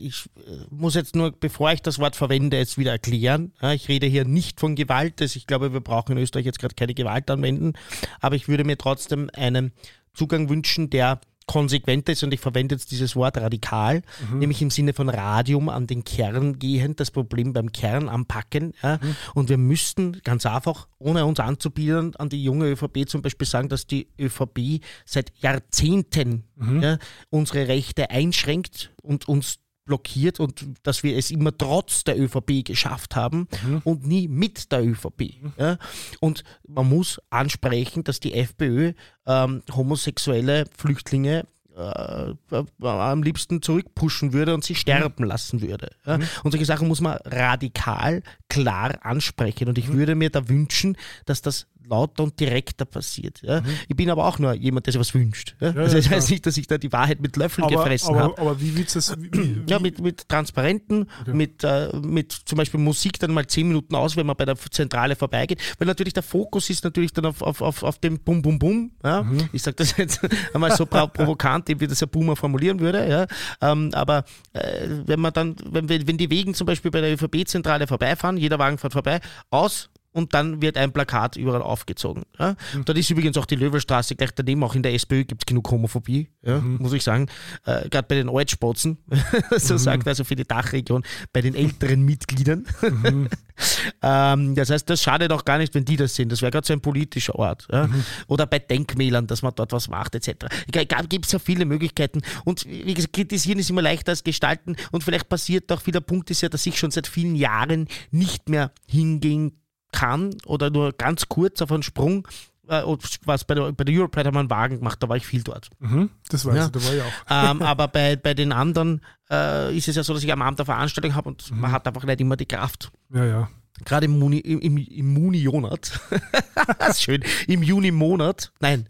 ich 0.01 0.29
äh, 0.37 0.67
muss 0.71 0.97
jetzt 0.97 1.15
nur, 1.15 1.31
bevor 1.31 1.73
ich 1.73 1.83
das 1.83 2.01
Wort 2.01 2.17
verwende, 2.17 2.57
jetzt 2.57 2.79
wieder 2.79 2.91
erklären. 2.91 3.53
Ich 3.75 3.89
rede 3.89 4.07
hier 4.09 4.25
nicht 4.25 4.59
von 4.59 4.75
Gewalt. 4.75 5.23
Also 5.23 5.37
ich 5.37 5.47
glaube, 5.47 5.73
wir 5.73 5.81
brauchen 5.81 6.13
in 6.17 6.23
Österreich 6.23 6.47
jetzt 6.47 6.59
gerade 6.59 6.75
keine 6.75 6.95
Gewalt 6.95 7.31
anwenden. 7.31 7.75
Aber 8.21 8.35
ich 8.35 8.49
würde 8.49 8.65
mir 8.65 8.77
trotzdem 8.77 9.31
einen 9.35 9.73
Zugang 10.15 10.49
wünschen, 10.49 10.91
der 10.91 11.21
konsequent 11.47 12.09
ist, 12.09 12.23
und 12.23 12.33
ich 12.33 12.41
verwende 12.41 12.75
jetzt 12.75 12.91
dieses 12.91 13.17
Wort 13.17 13.37
radikal, 13.37 14.03
mhm. 14.31 14.39
nämlich 14.39 14.63
im 14.63 14.71
Sinne 14.71 14.93
von 14.93 15.09
Radium 15.09 15.69
an 15.69 15.87
den 15.87 16.05
Kern 16.05 16.59
gehend, 16.59 17.01
das 17.01 17.11
Problem 17.11 17.53
beim 17.53 17.73
Kern 17.73 18.09
anpacken. 18.09 18.73
Ja. 18.83 18.99
Mhm. 19.01 19.17
Und 19.35 19.49
wir 19.49 19.59
müssten 19.59 20.21
ganz 20.25 20.47
einfach, 20.47 20.89
ohne 20.99 21.27
uns 21.27 21.41
anzubieten, 21.41 22.17
an 22.17 22.29
die 22.29 22.43
junge 22.43 22.71
ÖVP 22.71 23.09
zum 23.09 23.23
Beispiel 23.23 23.47
sagen, 23.47 23.69
dass 23.69 23.87
die 23.87 24.09
ÖVP 24.19 24.83
seit 25.05 25.33
Jahrzehnten 25.39 26.45
mhm. 26.57 26.83
ja, 26.83 26.99
unsere 27.31 27.69
Rechte 27.69 28.11
einschränkt 28.11 28.93
und 29.03 29.29
uns 29.29 29.59
blockiert 29.85 30.41
und 30.41 30.67
dass 30.83 31.03
wir 31.03 31.17
es 31.17 31.31
immer 31.31 31.57
trotz 31.57 32.05
der 32.05 32.19
ÖVP 32.19 32.65
geschafft 32.65 33.17
haben 33.17 33.49
mhm. 33.65 33.83
und 33.85 34.07
nie 34.07 34.29
mit 34.29 34.73
der 34.73 34.85
ÖVP. 34.85 35.43
Mhm. 35.43 35.53
Ja. 35.59 35.79
Und 36.21 36.45
man 36.67 36.89
muss 36.89 37.21
ansprechen, 37.31 38.05
dass 38.05 38.21
die 38.21 38.35
FPÖ 38.35 38.93
ähm, 39.27 39.63
homosexuelle 39.75 40.65
Flüchtlinge 40.77 41.45
äh, 41.77 42.31
äh, 42.53 42.65
am 42.87 43.23
liebsten 43.25 43.61
zurückpushen 43.61 44.33
würde 44.33 44.55
und 44.55 44.63
sie 44.63 44.77
sterben 44.77 45.25
mhm. 45.25 45.29
lassen 45.29 45.61
würde. 45.61 45.91
Ja? 46.07 46.19
Mhm. 46.19 46.29
Und 46.45 46.53
solche 46.53 46.67
Sachen 46.67 46.87
muss 46.87 47.01
man 47.01 47.19
radikal 47.25 48.23
klar 48.49 49.05
ansprechen. 49.05 49.69
Und 49.69 49.77
ich 49.77 49.89
mhm. 49.89 49.95
würde 49.95 50.15
mir 50.15 50.31
da 50.31 50.49
wünschen, 50.49 50.97
dass 51.27 51.43
das 51.43 51.67
lauter 51.89 52.25
und 52.25 52.39
direkter 52.39 52.85
passiert. 52.85 53.43
Ja? 53.43 53.61
Mhm. 53.61 53.67
Ich 53.89 53.97
bin 53.97 54.11
aber 54.11 54.27
auch 54.27 54.39
nur 54.39 54.55
jemand, 54.55 54.87
der 54.87 54.93
sich 54.93 55.01
was 55.01 55.15
wünscht. 55.15 55.57
Ja? 55.61 55.73
Ja, 55.73 55.81
also 55.81 55.99
ich 55.99 56.11
weiß 56.11 56.31
nicht, 56.31 56.47
dass 56.47 56.57
ich 56.57 56.67
da 56.67 56.79
die 56.79 56.93
Wahrheit 56.93 57.21
mit 57.21 57.37
Löffeln 57.37 57.65
aber, 57.65 57.77
gefressen 57.77 58.17
habe. 58.17 58.39
Aber 58.39 58.61
wie 58.61 58.77
willst 58.77 58.95
du 58.95 58.99
das? 58.99 59.15
Wie, 59.19 59.31
wie? 59.33 59.63
Ja, 59.69 59.79
mit, 59.79 60.01
mit 60.01 60.29
Transparenten, 60.29 61.09
okay. 61.23 61.33
mit, 61.33 61.65
äh, 61.65 61.89
mit 61.97 62.33
zum 62.33 62.57
Beispiel 62.57 62.81
Musik 62.81 63.19
dann 63.19 63.33
mal 63.33 63.47
zehn 63.47 63.69
Minuten 63.69 63.95
aus, 63.95 64.17
wenn 64.17 64.27
man 64.27 64.37
bei 64.37 64.45
der 64.45 64.57
Zentrale 64.57 65.17
vorbeigeht. 65.17 65.61
Weil 65.79 65.87
natürlich 65.87 66.13
der 66.13 66.23
Fokus 66.23 66.71
ist 66.71 66.85
natürlich 66.85 67.13
dann 67.13 67.27
auf, 67.27 67.43
auf, 67.43 67.61
auf, 67.61 67.83
auf 67.83 67.99
dem 67.99 68.19
Bum 68.21 68.43
Bum 68.43 68.59
Bum. 68.59 68.93
Mhm. 69.03 69.49
Ich 69.53 69.63
sage 69.63 69.77
das 69.77 69.97
jetzt 69.97 70.21
einmal 70.55 70.77
so 70.77 70.87
provokant, 70.87 71.69
wie 71.69 71.87
das 71.87 72.03
ein 72.03 72.09
Boomer 72.09 72.37
formulieren 72.37 72.81
würde. 72.81 73.27
Ähm, 73.61 73.91
aber 73.93 74.25
äh, 74.53 74.89
wenn 75.07 75.21
man 75.21 75.33
dann, 75.33 75.57
wenn, 75.65 75.89
wenn 75.89 76.19
die 76.19 76.31
Wegen 76.31 76.55
zum 76.55 76.67
Beispiel 76.67 76.91
bei 76.91 77.01
der 77.01 77.13
ÖVP-Zentrale 77.15 77.87
vorbeifahren, 77.87 78.37
jeder 78.37 78.59
Wagen 78.59 78.79
fährt 78.79 78.93
vorbei, 78.93 79.21
aus, 79.51 79.91
und 80.15 80.33
dann 80.33 80.63
wird 80.63 80.77
ein 80.77 80.93
Plakat 80.93 81.37
überall 81.37 81.61
aufgezogen. 81.61 82.23
Ja? 82.39 82.57
Mhm. 82.73 82.85
Dort 82.85 82.97
ist 82.97 83.11
übrigens 83.11 83.37
auch 83.37 83.47
die 83.47 83.57
Löwelstraße 83.57 84.15
gleich 84.15 84.31
daneben, 84.31 84.63
auch 84.63 84.77
in 84.77 84.83
der 84.83 84.95
SPÖ 84.95 85.25
gibt 85.25 85.43
es 85.43 85.47
genug 85.47 85.69
Homophobie, 85.71 86.31
ja? 86.43 86.61
mhm. 86.61 86.79
muss 86.81 86.93
ich 86.93 87.03
sagen. 87.03 87.27
Äh, 87.67 87.89
Gerade 87.89 88.07
bei 88.09 88.15
den 88.15 88.29
Altspotzen, 88.29 88.99
so 89.57 89.75
mhm. 89.75 89.79
sagt 89.79 90.09
also 90.09 90.23
für 90.23 90.37
die 90.37 90.45
Dachregion, 90.45 91.03
bei 91.33 91.41
den 91.41 91.57
älteren 91.57 92.03
Mitgliedern. 92.03 92.65
Mhm. 92.81 93.29
ähm, 94.03 94.55
das 94.55 94.71
heißt, 94.71 94.89
das 94.89 95.03
schadet 95.03 95.33
auch 95.33 95.45
gar 95.45 95.59
nicht, 95.59 95.75
wenn 95.75 95.85
die 95.85 95.97
das 95.97 96.15
sind. 96.15 96.31
Das 96.31 96.43
wäre 96.43 96.53
gerade 96.53 96.67
so 96.67 96.73
ein 96.73 96.81
politischer 96.81 97.35
Ort. 97.35 97.67
Ja? 97.73 97.89
Mhm. 97.89 98.05
Oder 98.29 98.47
bei 98.47 98.61
Denkmälern, 98.61 99.27
dass 99.27 99.43
man 99.43 99.53
dort 99.57 99.73
was 99.73 99.89
macht, 99.89 100.15
etc. 100.15 100.47
Da 100.71 100.85
gibt 101.03 101.27
es 101.27 101.33
ja 101.33 101.41
viele 101.41 101.65
Möglichkeiten. 101.65 102.23
Und 102.45 102.67
wie 102.67 102.95
gesagt, 102.95 103.15
kritisieren 103.15 103.59
ist 103.59 103.69
immer 103.69 103.83
leichter 103.83 104.13
als 104.13 104.23
gestalten. 104.23 104.77
Und 104.93 105.03
vielleicht 105.03 105.29
passiert 105.29 105.73
auch 105.73 105.85
wieder 105.87 106.01
Punkt 106.01 106.31
ist 106.31 106.41
ja, 106.41 106.49
dass 106.49 106.65
ich 106.67 106.79
schon 106.79 106.93
seit 106.93 107.09
vielen 107.09 107.35
Jahren 107.35 107.89
nicht 108.13 108.49
mehr 108.49 108.71
hingehen 108.87 109.59
kann 109.95 110.35
oder 110.45 110.71
nur 110.71 110.93
ganz 110.93 111.29
kurz 111.29 111.63
auf 111.63 111.71
einen 111.73 111.83
Sprung 111.83 112.27
äh, 112.69 112.83
was 113.25 113.45
bei 113.45 113.55
der, 113.55 113.73
bei 113.73 113.85
der 113.85 113.95
Europride 113.95 114.29
haben 114.29 114.35
wir 114.35 114.41
einen 114.41 114.51
Wagen 114.51 114.79
gemacht, 114.79 115.03
da 115.03 115.09
war 115.09 115.17
ich 115.17 115.27
viel 115.27 115.43
dort. 115.43 115.69
Mhm, 115.81 116.11
das 116.31 116.45
weiß 116.47 116.57
Ja. 116.57 116.65
ich, 116.67 116.71
da 116.73 116.83
war 116.85 116.95
ich 116.95 117.03
auch. 117.03 117.13
ähm, 117.51 117.63
aber 117.63 117.89
bei, 117.89 118.17
bei 118.17 118.33
den 118.35 118.53
anderen 118.53 119.03
äh, 119.31 119.77
ist 119.77 119.87
es 119.89 119.97
ja 119.97 120.03
so, 120.03 120.15
dass 120.15 120.25
ich 120.25 120.33
am 120.33 120.41
Abend 120.43 120.59
eine 120.61 120.65
Veranstaltung 120.65 121.15
habe 121.15 121.29
und 121.29 121.51
man 121.51 121.73
hat 121.73 121.87
einfach 121.87 122.05
nicht 122.05 122.21
immer 122.21 122.37
die 122.37 122.47
Kraft. 122.47 122.91
Ja, 123.13 123.25
ja. 123.25 123.49
Gerade 123.85 124.07
im 124.07 124.19
Muni, 124.19 124.39
im, 124.39 124.61
im, 124.61 124.77
im 124.79 125.13
Muni-Monat. 125.13 126.01
das 126.79 126.91
ist 126.91 127.03
schön. 127.03 127.23
Im 127.49 127.63
Juni-Monat, 127.63 128.53
nein, 128.61 128.89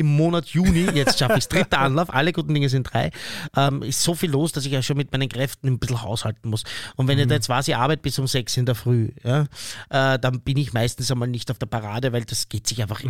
im 0.00 0.06
Monat 0.06 0.46
Juni, 0.48 0.86
jetzt 0.94 1.18
schaffe 1.18 1.34
ich 1.34 1.40
es, 1.40 1.48
dritter 1.48 1.78
Anlauf, 1.78 2.12
alle 2.12 2.32
guten 2.32 2.54
Dinge 2.54 2.68
sind 2.68 2.92
drei, 2.92 3.10
ähm, 3.54 3.82
ist 3.82 4.02
so 4.02 4.14
viel 4.14 4.30
los, 4.30 4.52
dass 4.52 4.64
ich 4.64 4.72
ja 4.72 4.82
schon 4.82 4.96
mit 4.96 5.12
meinen 5.12 5.28
Kräften 5.28 5.68
ein 5.68 5.78
bisschen 5.78 6.02
haushalten 6.02 6.48
muss. 6.48 6.64
Und 6.96 7.06
wenn 7.06 7.18
ich 7.18 7.26
da 7.26 7.34
jetzt 7.34 7.48
weiß, 7.48 7.68
ich 7.68 7.76
arbeite 7.76 8.02
bis 8.02 8.18
um 8.18 8.26
sechs 8.26 8.56
in 8.56 8.66
der 8.66 8.74
Früh, 8.74 9.10
ja, 9.22 9.42
äh, 9.90 10.18
dann 10.18 10.40
bin 10.40 10.56
ich 10.56 10.72
meistens 10.72 11.10
einmal 11.10 11.28
nicht 11.28 11.50
auf 11.50 11.58
der 11.58 11.66
Parade, 11.66 12.12
weil 12.12 12.24
das 12.24 12.48
geht 12.48 12.66
sich 12.66 12.80
einfach 12.82 13.02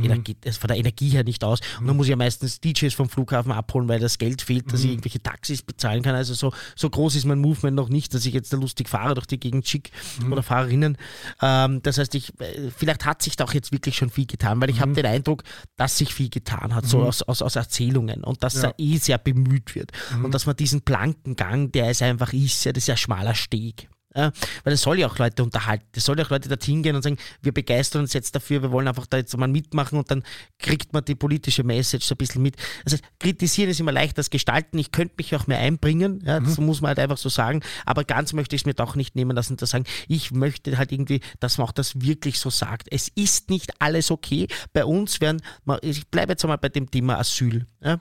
das 0.43 0.57
von 0.57 0.69
der 0.69 0.77
Energie 0.77 1.11
her 1.11 1.25
nicht 1.25 1.45
aus. 1.45 1.61
Und 1.79 1.87
dann 1.87 1.97
muss 1.97 2.07
ich 2.07 2.11
ja 2.11 2.17
meistens 2.17 2.61
DJs 2.61 2.93
vom 2.93 3.09
Flughafen 3.09 3.53
abholen, 3.53 3.89
weil 3.89 4.01
das 4.01 4.19
Geld 4.19 4.43
fehlt, 4.43 4.73
dass 4.73 4.83
ich 4.83 4.91
irgendwelche 4.91 5.23
Taxis 5.23 5.63
bezahlen 5.63 6.03
kann. 6.03 6.15
Also 6.15 6.35
so, 6.35 6.53
so 6.75 6.91
groß 6.91 7.15
ist 7.15 7.25
mein 7.25 7.39
Movement 7.39 7.77
noch 7.77 7.89
nicht, 7.89 8.13
dass 8.15 8.27
ich 8.27 8.35
jetzt 8.35 8.53
da 8.53 8.57
lustig 8.57 8.89
fahre 8.89 9.15
durch 9.15 9.27
die 9.27 9.39
Gegend 9.39 9.69
schick 9.69 9.91
oder 10.31 10.43
Fahrerinnen. 10.43 10.99
Ähm, 11.41 11.83
das 11.83 11.99
heißt, 11.99 12.15
ich, 12.15 12.33
äh, 12.41 12.71
vielleicht 12.77 13.05
hat 13.05 13.23
sich 13.23 13.37
da 13.37 13.45
auch 13.45 13.55
jetzt 13.55 13.73
wirklich 13.73 13.97
schon 13.97 14.11
viel 14.11 14.27
getan, 14.27 14.61
weil 14.61 14.71
ich 14.71 14.81
habe 14.81 14.93
den 14.93 15.07
Eindruck, 15.07 15.45
dass 15.77 15.97
sich 15.97 16.15
viel 16.15 16.29
getan 16.31 16.75
hat, 16.75 16.80
so 16.87 17.03
aus, 17.03 17.23
aus, 17.23 17.43
aus 17.43 17.57
Erzählungen 17.57 18.25
und 18.25 18.43
dass 18.43 18.55
Ja. 18.55 18.63
da 18.63 18.75
eh 18.79 18.97
sehr 18.99 19.19
bemüht 19.19 19.75
wird. 19.75 19.93
Und 20.23 20.35
dass 20.35 20.47
man 20.47 20.57
diesen 20.57 20.83
blanken 20.83 21.37
Gang, 21.37 21.73
der 21.73 21.89
es 21.89 22.03
einfach 22.03 22.33
ist, 22.33 22.65
ja, 22.65 22.73
das 22.73 22.85
ist 22.85 22.89
ja 22.89 22.95
ein 22.95 22.99
schmaler 22.99 23.35
Steg. 23.35 23.89
Ja, 24.15 24.33
weil 24.65 24.73
es 24.73 24.83
soll 24.83 24.99
ja 24.99 25.07
auch 25.07 25.19
Leute 25.19 25.45
unterhalten. 25.45 25.87
Es 25.95 26.05
soll 26.05 26.19
ja 26.19 26.25
auch 26.25 26.31
Leute 26.31 26.49
dorthin 26.49 26.83
gehen 26.83 26.97
und 26.97 27.03
sagen, 27.03 27.17
wir 27.43 27.53
begeistern 27.53 28.03
uns 28.03 28.13
jetzt 28.13 28.35
dafür, 28.35 28.61
wir 28.61 28.73
wollen 28.73 28.89
einfach 28.89 29.07
da 29.07 29.19
jetzt 29.19 29.37
mal 29.37 29.47
mitmachen 29.47 29.99
und 29.99 30.11
dann 30.11 30.25
kriegt 30.59 30.93
man 30.93 31.05
die 31.05 31.15
politische 31.15 31.63
Message 31.63 32.05
so 32.05 32.15
ein 32.15 32.19
bisschen 32.19 32.43
mit. 32.43 32.57
Also 32.85 32.97
kritisieren 33.21 33.71
ist 33.71 33.79
immer 33.79 33.93
leichter 33.93 34.19
als 34.19 34.31
gestalten. 34.31 34.79
Ich 34.79 34.91
könnte 34.91 35.15
mich 35.17 35.37
auch 35.37 35.47
mehr 35.47 35.59
einbringen, 35.59 36.23
ja, 36.25 36.41
das 36.41 36.59
muss 36.59 36.81
man 36.81 36.89
halt 36.89 36.99
einfach 36.99 37.19
so 37.19 37.29
sagen. 37.29 37.63
Aber 37.87 38.03
ganz 38.03 38.33
möchte 38.33 38.57
ich 38.57 38.63
es 38.63 38.67
mir 38.67 38.75
doch 38.75 38.97
nicht 38.97 39.15
nehmen 39.15 39.37
lassen, 39.37 39.57
zu 39.59 39.67
sagen, 39.67 39.85
ich 40.09 40.33
möchte 40.33 40.77
halt 40.77 40.91
irgendwie, 40.91 41.21
dass 41.39 41.59
man 41.59 41.69
auch 41.69 41.73
das 41.73 42.01
wirklich 42.01 42.41
so 42.41 42.51
sagt. 42.51 42.89
Es 42.91 43.09
ist 43.15 43.49
nicht 43.49 43.81
alles 43.81 44.11
okay. 44.11 44.49
Bei 44.73 44.85
uns 44.85 45.21
werden, 45.21 45.41
ich 45.83 46.09
bleibe 46.09 46.33
jetzt 46.33 46.45
einmal 46.45 46.59
bei 46.59 46.69
dem 46.69 46.91
Thema 46.91 47.19
Asyl. 47.19 47.65
Ja. 47.81 48.01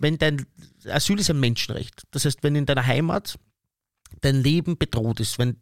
Wenn 0.00 0.18
dein 0.18 0.44
Asyl 0.84 1.18
ist 1.18 1.30
ein 1.30 1.40
Menschenrecht. 1.40 2.02
Das 2.10 2.26
heißt, 2.26 2.42
wenn 2.42 2.54
in 2.56 2.66
deiner 2.66 2.86
Heimat 2.86 3.38
dein 4.20 4.42
Leben 4.42 4.78
bedroht 4.78 5.20
ist, 5.20 5.38
wenn 5.38 5.60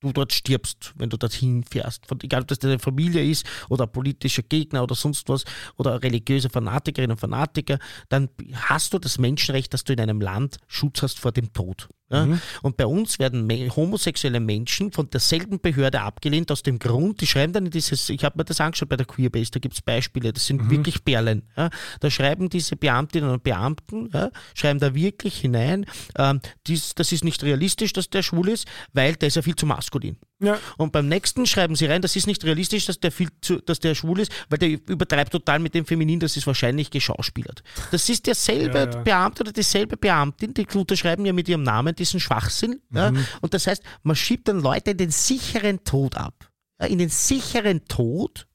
du 0.00 0.12
dort 0.12 0.32
stirbst, 0.32 0.94
wenn 0.96 1.10
du 1.10 1.16
dorthin 1.16 1.62
fährst. 1.62 2.06
Von, 2.06 2.18
egal, 2.22 2.42
ob 2.42 2.48
das 2.48 2.58
deine 2.58 2.78
Familie 2.78 3.22
ist 3.22 3.46
oder 3.68 3.86
politischer 3.86 4.42
Gegner 4.42 4.82
oder 4.82 4.94
sonst 4.94 5.28
was 5.28 5.44
oder 5.76 6.02
religiöse 6.02 6.48
Fanatikerinnen 6.48 7.12
und 7.12 7.20
Fanatiker, 7.20 7.78
dann 8.08 8.30
hast 8.54 8.94
du 8.94 8.98
das 8.98 9.18
Menschenrecht, 9.18 9.72
dass 9.74 9.84
du 9.84 9.92
in 9.92 10.00
einem 10.00 10.20
Land 10.20 10.56
Schutz 10.66 11.02
hast 11.02 11.20
vor 11.20 11.32
dem 11.32 11.52
Tod. 11.52 11.88
Ja? 12.10 12.28
Und 12.62 12.76
bei 12.76 12.86
uns 12.86 13.18
werden 13.18 13.48
homosexuelle 13.74 14.40
Menschen 14.40 14.92
von 14.92 15.08
derselben 15.10 15.60
Behörde 15.60 16.00
abgelehnt, 16.00 16.50
aus 16.50 16.62
dem 16.62 16.78
Grund, 16.78 17.20
die 17.20 17.26
schreiben 17.26 17.52
dann 17.52 17.66
in 17.66 17.70
dieses, 17.70 18.08
ich 18.08 18.24
habe 18.24 18.38
mir 18.38 18.44
das 18.44 18.60
angeschaut 18.60 18.88
bei 18.88 18.96
der 18.96 19.06
Queerbase, 19.06 19.50
da 19.52 19.60
gibt 19.60 19.74
es 19.74 19.82
Beispiele, 19.82 20.32
das 20.32 20.46
sind 20.46 20.70
wirklich 20.70 21.04
Perlen. 21.04 21.42
Ja? 21.56 21.70
Da 22.00 22.10
schreiben 22.10 22.48
diese 22.48 22.76
Beamtinnen 22.76 23.30
und 23.30 23.42
Beamten, 23.42 24.10
ja, 24.12 24.30
schreiben 24.54 24.80
da 24.80 24.94
wirklich 24.94 25.38
hinein, 25.38 25.86
ähm, 26.18 26.40
dies, 26.66 26.94
das 26.94 27.12
ist 27.12 27.24
nicht 27.24 27.42
realistisch, 27.42 27.92
dass 27.92 28.10
der 28.10 28.22
schwul 28.22 28.48
ist, 28.48 28.66
weil 28.92 29.14
der 29.14 29.28
ist 29.28 29.36
ja 29.36 29.42
viel 29.42 29.56
zu 29.56 29.66
maskulin. 29.66 30.16
Ja, 30.42 30.58
Und 30.78 30.92
beim 30.92 31.06
nächsten 31.06 31.44
schreiben 31.44 31.76
sie 31.76 31.84
rein, 31.84 32.00
das 32.00 32.16
ist 32.16 32.26
nicht 32.26 32.42
realistisch, 32.44 32.86
dass 32.86 32.98
der, 32.98 33.12
viel 33.12 33.28
zu, 33.42 33.60
dass 33.60 33.78
der 33.78 33.94
schwul 33.94 34.20
ist, 34.20 34.32
weil 34.48 34.58
der 34.58 34.70
übertreibt 34.70 35.32
total 35.32 35.58
mit 35.58 35.74
dem 35.74 35.84
Feminin, 35.84 36.18
das 36.18 36.34
ist 36.38 36.46
wahrscheinlich 36.46 36.90
geschauspielert. 36.90 37.62
Das 37.90 38.08
ist 38.08 38.26
derselbe. 38.26 38.86
Beamte 39.04 39.42
oder 39.42 39.52
dieselbe 39.52 39.98
Beamtin, 39.98 40.54
die 40.54 40.66
unterschreiben 40.74 41.26
ja 41.26 41.34
mit 41.34 41.48
ihrem 41.48 41.62
Namen 41.62 41.94
diesen 42.00 42.18
Schwachsinn. 42.18 42.80
Ja? 42.92 43.12
Und 43.40 43.54
das 43.54 43.66
heißt, 43.66 43.82
man 44.02 44.16
schiebt 44.16 44.48
dann 44.48 44.60
Leute 44.60 44.90
in 44.92 44.96
den 44.96 45.10
sicheren 45.10 45.84
Tod 45.84 46.16
ab. 46.16 46.50
In 46.82 46.98
den 46.98 47.10
sicheren 47.10 47.84
Tod. 47.84 48.48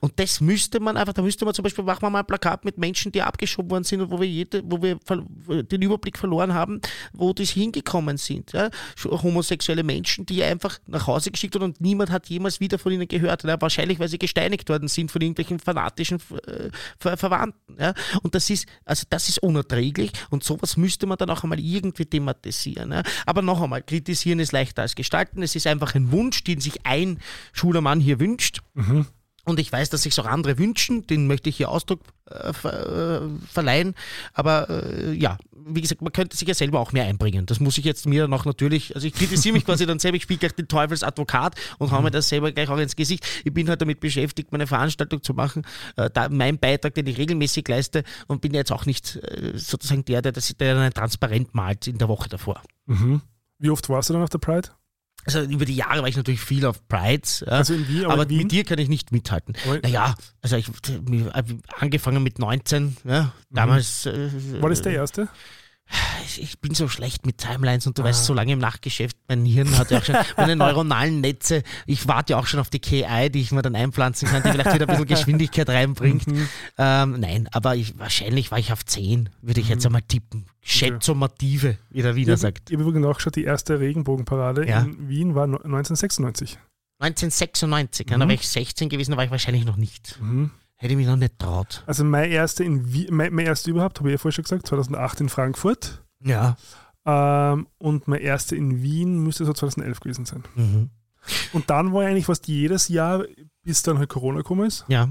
Und 0.00 0.12
das 0.16 0.40
müsste 0.40 0.78
man 0.78 0.96
einfach, 0.96 1.12
da 1.12 1.22
müsste 1.22 1.44
man 1.44 1.54
zum 1.54 1.64
Beispiel, 1.64 1.82
machen 1.82 2.02
wir 2.02 2.10
mal 2.10 2.20
ein 2.20 2.26
Plakat 2.26 2.64
mit 2.64 2.78
Menschen, 2.78 3.10
die 3.10 3.20
abgeschoben 3.20 3.70
worden 3.70 3.84
sind 3.84 4.00
und 4.00 4.10
wo 4.10 4.20
wir, 4.20 4.28
jede, 4.28 4.62
wo 4.64 4.80
wir 4.80 4.98
den 5.64 5.82
Überblick 5.82 6.18
verloren 6.18 6.54
haben, 6.54 6.80
wo 7.12 7.32
die 7.32 7.44
hingekommen 7.44 8.16
sind. 8.16 8.52
Ja? 8.52 8.70
Homosexuelle 9.04 9.82
Menschen, 9.82 10.24
die 10.24 10.44
einfach 10.44 10.78
nach 10.86 11.08
Hause 11.08 11.32
geschickt 11.32 11.54
wurden 11.54 11.64
und 11.64 11.80
niemand 11.80 12.10
hat 12.10 12.28
jemals 12.28 12.60
wieder 12.60 12.78
von 12.78 12.92
ihnen 12.92 13.08
gehört. 13.08 13.42
Ja? 13.42 13.60
Wahrscheinlich, 13.60 13.98
weil 13.98 14.08
sie 14.08 14.18
gesteinigt 14.18 14.68
worden 14.68 14.86
sind 14.86 15.10
von 15.10 15.20
irgendwelchen 15.20 15.58
fanatischen 15.58 16.18
äh, 16.46 16.70
Ver 16.98 17.16
Verwandten. 17.16 17.76
Ja? 17.78 17.94
Und 18.22 18.36
das 18.36 18.48
ist, 18.50 18.68
also 18.84 19.04
das 19.10 19.28
ist 19.28 19.42
unerträglich 19.42 20.12
und 20.30 20.44
sowas 20.44 20.76
müsste 20.76 21.06
man 21.06 21.18
dann 21.18 21.30
auch 21.30 21.42
einmal 21.42 21.58
irgendwie 21.58 22.06
thematisieren. 22.06 22.92
Ja? 22.92 23.02
Aber 23.26 23.42
noch 23.42 23.60
einmal, 23.60 23.82
kritisieren 23.82 24.38
ist 24.38 24.52
leichter 24.52 24.82
als 24.82 24.94
gestalten. 24.94 25.42
Es 25.42 25.56
ist 25.56 25.66
einfach 25.66 25.96
ein 25.96 26.12
Wunsch, 26.12 26.44
den 26.44 26.60
sich 26.60 26.86
ein 26.86 27.18
schwuler 27.52 27.80
Mann 27.80 27.98
hier 27.98 28.20
wünscht. 28.20 28.60
Und 29.44 29.58
ich 29.58 29.72
weiß, 29.72 29.90
dass 29.90 30.02
sich 30.02 30.18
auch 30.20 30.26
andere 30.26 30.58
wünschen, 30.58 31.06
den 31.06 31.26
möchte 31.26 31.48
ich 31.48 31.56
hier 31.56 31.70
Ausdruck 31.70 32.00
äh, 32.26 32.52
ver, 32.52 33.22
äh, 33.22 33.28
verleihen. 33.50 33.94
Aber 34.34 34.68
äh, 34.68 35.12
ja, 35.12 35.38
wie 35.52 35.80
gesagt, 35.80 36.02
man 36.02 36.12
könnte 36.12 36.36
sich 36.36 36.46
ja 36.46 36.54
selber 36.54 36.80
auch 36.80 36.92
mehr 36.92 37.04
einbringen. 37.04 37.46
Das 37.46 37.60
muss 37.60 37.78
ich 37.78 37.84
jetzt 37.84 38.06
mir 38.06 38.28
noch 38.28 38.44
natürlich, 38.44 38.94
also 38.94 39.06
ich 39.06 39.14
kritisiere 39.14 39.54
mich 39.54 39.64
quasi 39.64 39.86
dann 39.86 39.98
selber, 39.98 40.16
ich 40.16 40.24
spiele 40.24 40.38
gleich 40.38 40.52
den 40.52 40.68
Teufelsadvokat 40.68 41.54
und 41.78 41.90
hau 41.90 42.02
mir 42.02 42.10
das 42.10 42.28
selber 42.28 42.52
gleich 42.52 42.68
auch 42.68 42.78
ins 42.78 42.96
Gesicht. 42.96 43.26
Ich 43.44 43.52
bin 43.52 43.68
halt 43.68 43.80
damit 43.80 44.00
beschäftigt, 44.00 44.52
meine 44.52 44.66
Veranstaltung 44.66 45.22
zu 45.22 45.34
machen, 45.34 45.62
äh, 45.96 46.10
da, 46.10 46.28
mein 46.28 46.58
Beitrag, 46.58 46.94
den 46.94 47.06
ich 47.06 47.18
regelmäßig 47.18 47.66
leiste 47.66 48.04
und 48.26 48.40
bin 48.40 48.54
jetzt 48.54 48.72
auch 48.72 48.86
nicht 48.86 49.16
äh, 49.16 49.52
sozusagen 49.56 50.04
der, 50.04 50.22
der, 50.22 50.32
das, 50.32 50.54
der 50.56 50.78
ein 50.78 50.92
Transparent 50.92 51.54
malt 51.54 51.86
in 51.86 51.98
der 51.98 52.08
Woche 52.08 52.28
davor. 52.28 52.62
wie 53.58 53.70
oft 53.70 53.88
warst 53.88 54.08
du 54.08 54.14
dann 54.14 54.22
auf 54.22 54.30
der 54.30 54.38
Pride? 54.38 54.68
Also 55.26 55.42
über 55.42 55.64
die 55.64 55.76
Jahre 55.76 56.00
war 56.00 56.08
ich 56.08 56.16
natürlich 56.16 56.40
viel 56.40 56.64
auf 56.64 56.86
Prides. 56.88 57.40
Ja. 57.46 57.52
Also 57.52 57.74
in 57.74 57.86
Wien, 57.88 58.04
aber 58.04 58.14
aber 58.14 58.22
in 58.24 58.28
Wien? 58.30 58.38
mit 58.38 58.52
dir 58.52 58.64
kann 58.64 58.78
ich 58.78 58.88
nicht 58.88 59.12
mithalten. 59.12 59.54
Aber- 59.66 59.78
naja, 59.80 60.14
also 60.42 60.56
ich 60.56 60.66
angefangen 61.78 62.22
mit 62.22 62.38
19, 62.38 62.96
ja, 63.04 63.32
damals. 63.50 64.06
Äh, 64.06 64.62
War 64.62 64.70
das 64.70 64.82
der 64.82 64.92
erste? 64.94 65.28
Ich, 66.38 66.58
bin 66.60 66.74
so 66.74 66.86
schlecht 66.88 67.26
mit 67.26 67.38
Timelines 67.38 67.86
und 67.86 67.98
du 67.98 68.04
weißt, 68.04 68.24
so 68.24 68.32
lange 68.34 68.52
im 68.52 68.58
Nachtgeschäft, 68.60 69.16
mein 69.28 69.44
Hirn 69.44 69.76
hat 69.76 69.90
ja 69.90 69.98
auch 69.98 70.04
schon 70.04 70.14
meine 70.36 70.54
neuronalen 70.56 71.20
Netze. 71.20 71.62
Ich 71.86 72.06
warte 72.06 72.32
ja 72.34 72.38
auch 72.38 72.46
schon 72.46 72.60
auf 72.60 72.70
die 72.70 72.78
KI, 72.78 73.30
die 73.30 73.40
ich 73.40 73.50
mir 73.52 73.62
dann 73.62 73.74
einpflanzen 73.74 74.28
kann, 74.28 74.42
die 74.42 74.50
vielleicht 74.50 74.72
wieder 74.74 74.84
ein 74.86 74.90
bisschen 74.90 75.06
Geschwindigkeit 75.06 75.68
reinbringt. 75.68 76.24
Ähm, 76.78 77.20
nein, 77.20 77.48
aber 77.52 77.74
ich, 77.76 77.98
wahrscheinlich 77.98 78.50
war 78.50 78.58
ich 78.58 78.72
auf 78.72 78.84
10, 78.84 79.28
würde 79.42 79.60
ich 79.60 79.68
jetzt 79.68 79.84
einmal 79.86 80.02
tippen. 80.02 80.46
Schätzomative, 80.62 81.78
wie 81.90 82.02
der 82.02 82.14
Wiener 82.14 82.28
Ich 82.28 82.30
habe 82.32 82.54
sagt. 82.54 82.70
übrigens 82.70 83.00
nachgeschaut, 83.06 83.36
die 83.36 83.44
erste 83.44 83.80
Regenbogenparade 83.80 84.68
Ja. 84.68 84.80
in 84.82 85.08
Wien 85.08 85.34
war 85.34 85.46
no- 85.46 85.56
1996. 85.58 86.58
1996, 87.00 88.10
ja, 88.10 88.18
da 88.18 88.26
war 88.26 88.34
ich 88.34 88.46
16 88.46 88.88
gewesen, 88.90 89.12
da 89.12 89.16
war 89.16 89.24
ich 89.24 89.30
wahrscheinlich 89.30 89.64
noch 89.64 89.76
nicht. 89.76 90.18
Mhm. 90.20 90.50
Hätte 90.82 90.92
ich 90.94 90.96
mich 90.96 91.06
noch 91.06 91.16
nicht 91.16 91.38
traut. 91.38 91.84
Also 91.86 92.04
mein 92.04 92.30
erste, 92.30 92.64
in 92.64 92.90
Wien, 92.90 93.08
mein, 93.10 93.34
mein 93.34 93.44
erste 93.44 93.70
überhaupt, 93.70 93.98
habe 93.98 94.08
ich 94.08 94.14
ja 94.14 94.18
vorher 94.18 94.32
schon 94.32 94.44
gesagt, 94.44 94.66
2008 94.66 95.20
in 95.20 95.28
Frankfurt. 95.28 96.02
Ja. 96.24 96.56
Ähm, 97.04 97.66
und 97.76 98.08
mein 98.08 98.20
erste 98.20 98.56
in 98.56 98.82
Wien 98.82 99.18
müsste 99.22 99.44
so 99.44 99.52
2011 99.52 100.00
gewesen 100.00 100.24
sein. 100.24 100.42
Mhm. 100.54 100.88
Und 101.52 101.68
dann 101.68 101.92
war 101.92 102.02
ich 102.04 102.08
eigentlich 102.08 102.24
fast 102.26 102.48
jedes 102.48 102.88
Jahr, 102.88 103.24
bis 103.62 103.82
dann 103.82 103.98
halt 103.98 104.08
Corona 104.08 104.38
gekommen 104.38 104.66
ist. 104.66 104.86
Ja. 104.88 105.08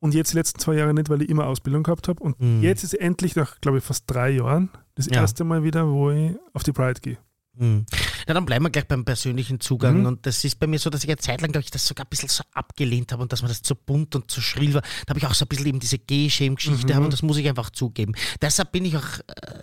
Und 0.00 0.12
jetzt 0.12 0.32
die 0.32 0.38
letzten 0.38 0.58
zwei 0.58 0.74
Jahre 0.74 0.92
nicht, 0.92 1.08
weil 1.08 1.22
ich 1.22 1.28
immer 1.28 1.46
Ausbildung 1.46 1.84
gehabt 1.84 2.08
habe. 2.08 2.20
Und 2.22 2.40
Mhm. 2.40 2.62
jetzt 2.62 2.82
ist 2.82 2.94
endlich 2.94 3.36
nach, 3.36 3.60
glaube 3.60 3.78
ich, 3.78 3.84
fast 3.84 4.04
drei 4.08 4.30
Jahren 4.30 4.70
das 4.96 5.06
Ja. 5.06 5.20
erste 5.20 5.44
Mal 5.44 5.62
wieder, 5.62 5.88
wo 5.88 6.10
ich 6.10 6.32
auf 6.52 6.64
die 6.64 6.72
Pride 6.72 7.00
gehe. 7.00 7.18
Hm. 7.58 7.86
Na, 8.26 8.34
dann 8.34 8.44
bleiben 8.44 8.64
wir 8.64 8.70
gleich 8.70 8.86
beim 8.86 9.04
persönlichen 9.04 9.60
Zugang. 9.60 10.00
Mhm. 10.00 10.06
Und 10.06 10.26
das 10.26 10.44
ist 10.44 10.58
bei 10.58 10.66
mir 10.66 10.78
so, 10.78 10.90
dass 10.90 11.04
ich 11.04 11.10
eine 11.10 11.16
Zeit 11.18 11.40
lang, 11.40 11.52
glaube 11.52 11.64
ich, 11.64 11.70
das 11.70 11.86
sogar 11.86 12.04
ein 12.04 12.08
bisschen 12.10 12.28
so 12.28 12.42
abgelehnt 12.52 13.12
habe 13.12 13.22
und 13.22 13.32
dass 13.32 13.42
mir 13.42 13.48
das 13.48 13.62
zu 13.62 13.74
bunt 13.74 14.14
und 14.14 14.30
zu 14.30 14.40
schrill 14.40 14.74
war. 14.74 14.82
Da 15.06 15.10
habe 15.10 15.18
ich 15.20 15.26
auch 15.26 15.34
so 15.34 15.44
ein 15.44 15.48
bisschen 15.48 15.66
eben 15.66 15.80
diese 15.80 15.98
Gay-Shame-Geschichte 15.98 16.92
Mhm. 16.92 16.96
haben 16.96 17.04
und 17.04 17.12
das 17.12 17.22
muss 17.22 17.36
ich 17.38 17.48
einfach 17.48 17.70
zugeben. 17.70 18.14
Deshalb 18.42 18.72
bin 18.72 18.84
ich 18.84 18.96
auch, 18.96 19.18
äh, 19.28 19.62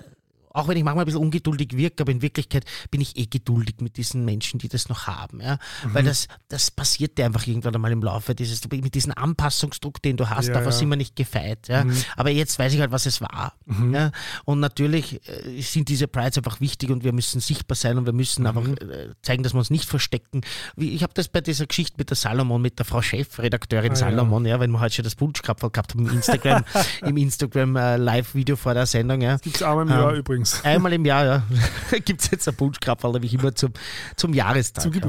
auch 0.54 0.68
wenn 0.68 0.78
ich 0.78 0.84
manchmal 0.84 1.04
ein 1.04 1.08
bisschen 1.08 1.22
ungeduldig 1.22 1.76
wirke, 1.76 2.04
aber 2.04 2.12
in 2.12 2.22
Wirklichkeit 2.22 2.66
bin 2.92 3.02
ich 3.02 3.18
eh 3.18 3.26
geduldig 3.26 3.76
mit 3.82 3.98
diesen 3.98 4.24
Menschen, 4.24 4.60
die 4.60 4.68
das 4.70 4.88
noch 4.88 5.08
haben. 5.08 5.42
Ja? 5.42 5.58
Mhm. 5.84 5.94
Weil 5.94 6.04
das, 6.04 6.28
das 6.48 6.72
passiert 6.72 7.18
dir 7.18 7.26
einfach 7.26 7.46
irgendwann 7.48 7.74
einmal 7.76 7.92
im 7.92 8.04
Laufe 8.04 8.36
dieses, 8.36 8.62
mit 8.70 8.94
diesem 8.96 9.14
Anpassungsdruck, 9.16 10.02
den 10.02 10.16
du 10.18 10.30
hast, 10.30 10.48
Ja, 10.50 10.64
was 10.66 10.80
ja. 10.80 10.84
immer 10.84 10.96
nicht 10.96 11.16
gefeit. 11.16 11.68
Ja? 11.68 11.86
Aber 12.16 12.30
jetzt 12.30 12.58
weiß 12.60 12.74
ich 12.74 12.80
halt, 12.80 12.92
was 12.92 13.06
es 13.06 13.20
war. 13.20 13.54
Ja? 13.92 14.12
Und 14.46 14.60
natürlich 14.60 15.28
äh, 15.28 15.62
sind 15.62 15.90
diese 15.90 16.08
Prides 16.08 16.38
einfach 16.38 16.62
wichtig 16.62 16.92
und 16.92 17.04
wir 17.04 17.14
müssen 17.14 17.40
sichtbar 17.42 17.76
sein 17.76 17.98
und 17.98 18.06
wir 18.06 18.14
müssen 18.14 18.46
einfach 18.46 18.66
äh, 18.68 19.10
zeigen, 19.24 19.44
dass 19.44 19.54
wir 19.54 19.60
uns 19.60 19.70
nicht 19.72 19.86
verstecken. 19.90 20.42
Ich 20.78 21.02
habe 21.04 21.14
das 21.16 21.28
bei 21.30 21.42
dieser 21.42 21.66
Geschichte 21.66 21.96
mit 21.98 22.10
der 22.12 22.16
Salomon, 22.18 22.62
mit 22.62 22.78
der 22.80 22.86
Frau 22.86 23.02
Chefredakteurin 23.02 23.94
Ah. 23.94 23.96
Salomon, 23.96 24.46
ja. 24.46 24.60
wenn 24.60 24.72
wir 24.72 24.80
heute 24.80 24.96
schon 24.96 25.04
das 25.04 25.20
Wunschkrapfel 25.20 25.70
gehabt 25.72 25.94
haben 25.94 26.08
im 26.08 26.14
Instagram, 26.14 26.64
im 27.02 27.18
Instagram 27.18 27.76
äh, 27.76 27.98
Live-Video 27.98 28.56
vor 28.56 28.74
der 28.74 28.86
Sendung. 28.86 29.22
Ja. 29.22 29.38
Gibt 29.38 29.56
es 29.56 29.64
einmal 29.64 29.84
im 29.86 29.90
Jahr 29.90 30.14
Ähm, 30.14 30.24
übrigens. 30.52 30.66
Einmal 30.66 30.94
im 30.94 31.06
Jahr, 31.06 31.26
ja, 31.26 31.44
gibt 32.06 32.22
es 32.22 32.32
jetzt 32.32 32.48
ein 32.48 32.60
Wunschkrapfel, 32.60 33.22
wie 33.22 33.34
immer 33.34 33.54
zum, 33.56 33.74
zum 34.16 34.34
Jahrestag. 34.34 34.84
Zum 34.84 34.94
ja. 34.94 35.02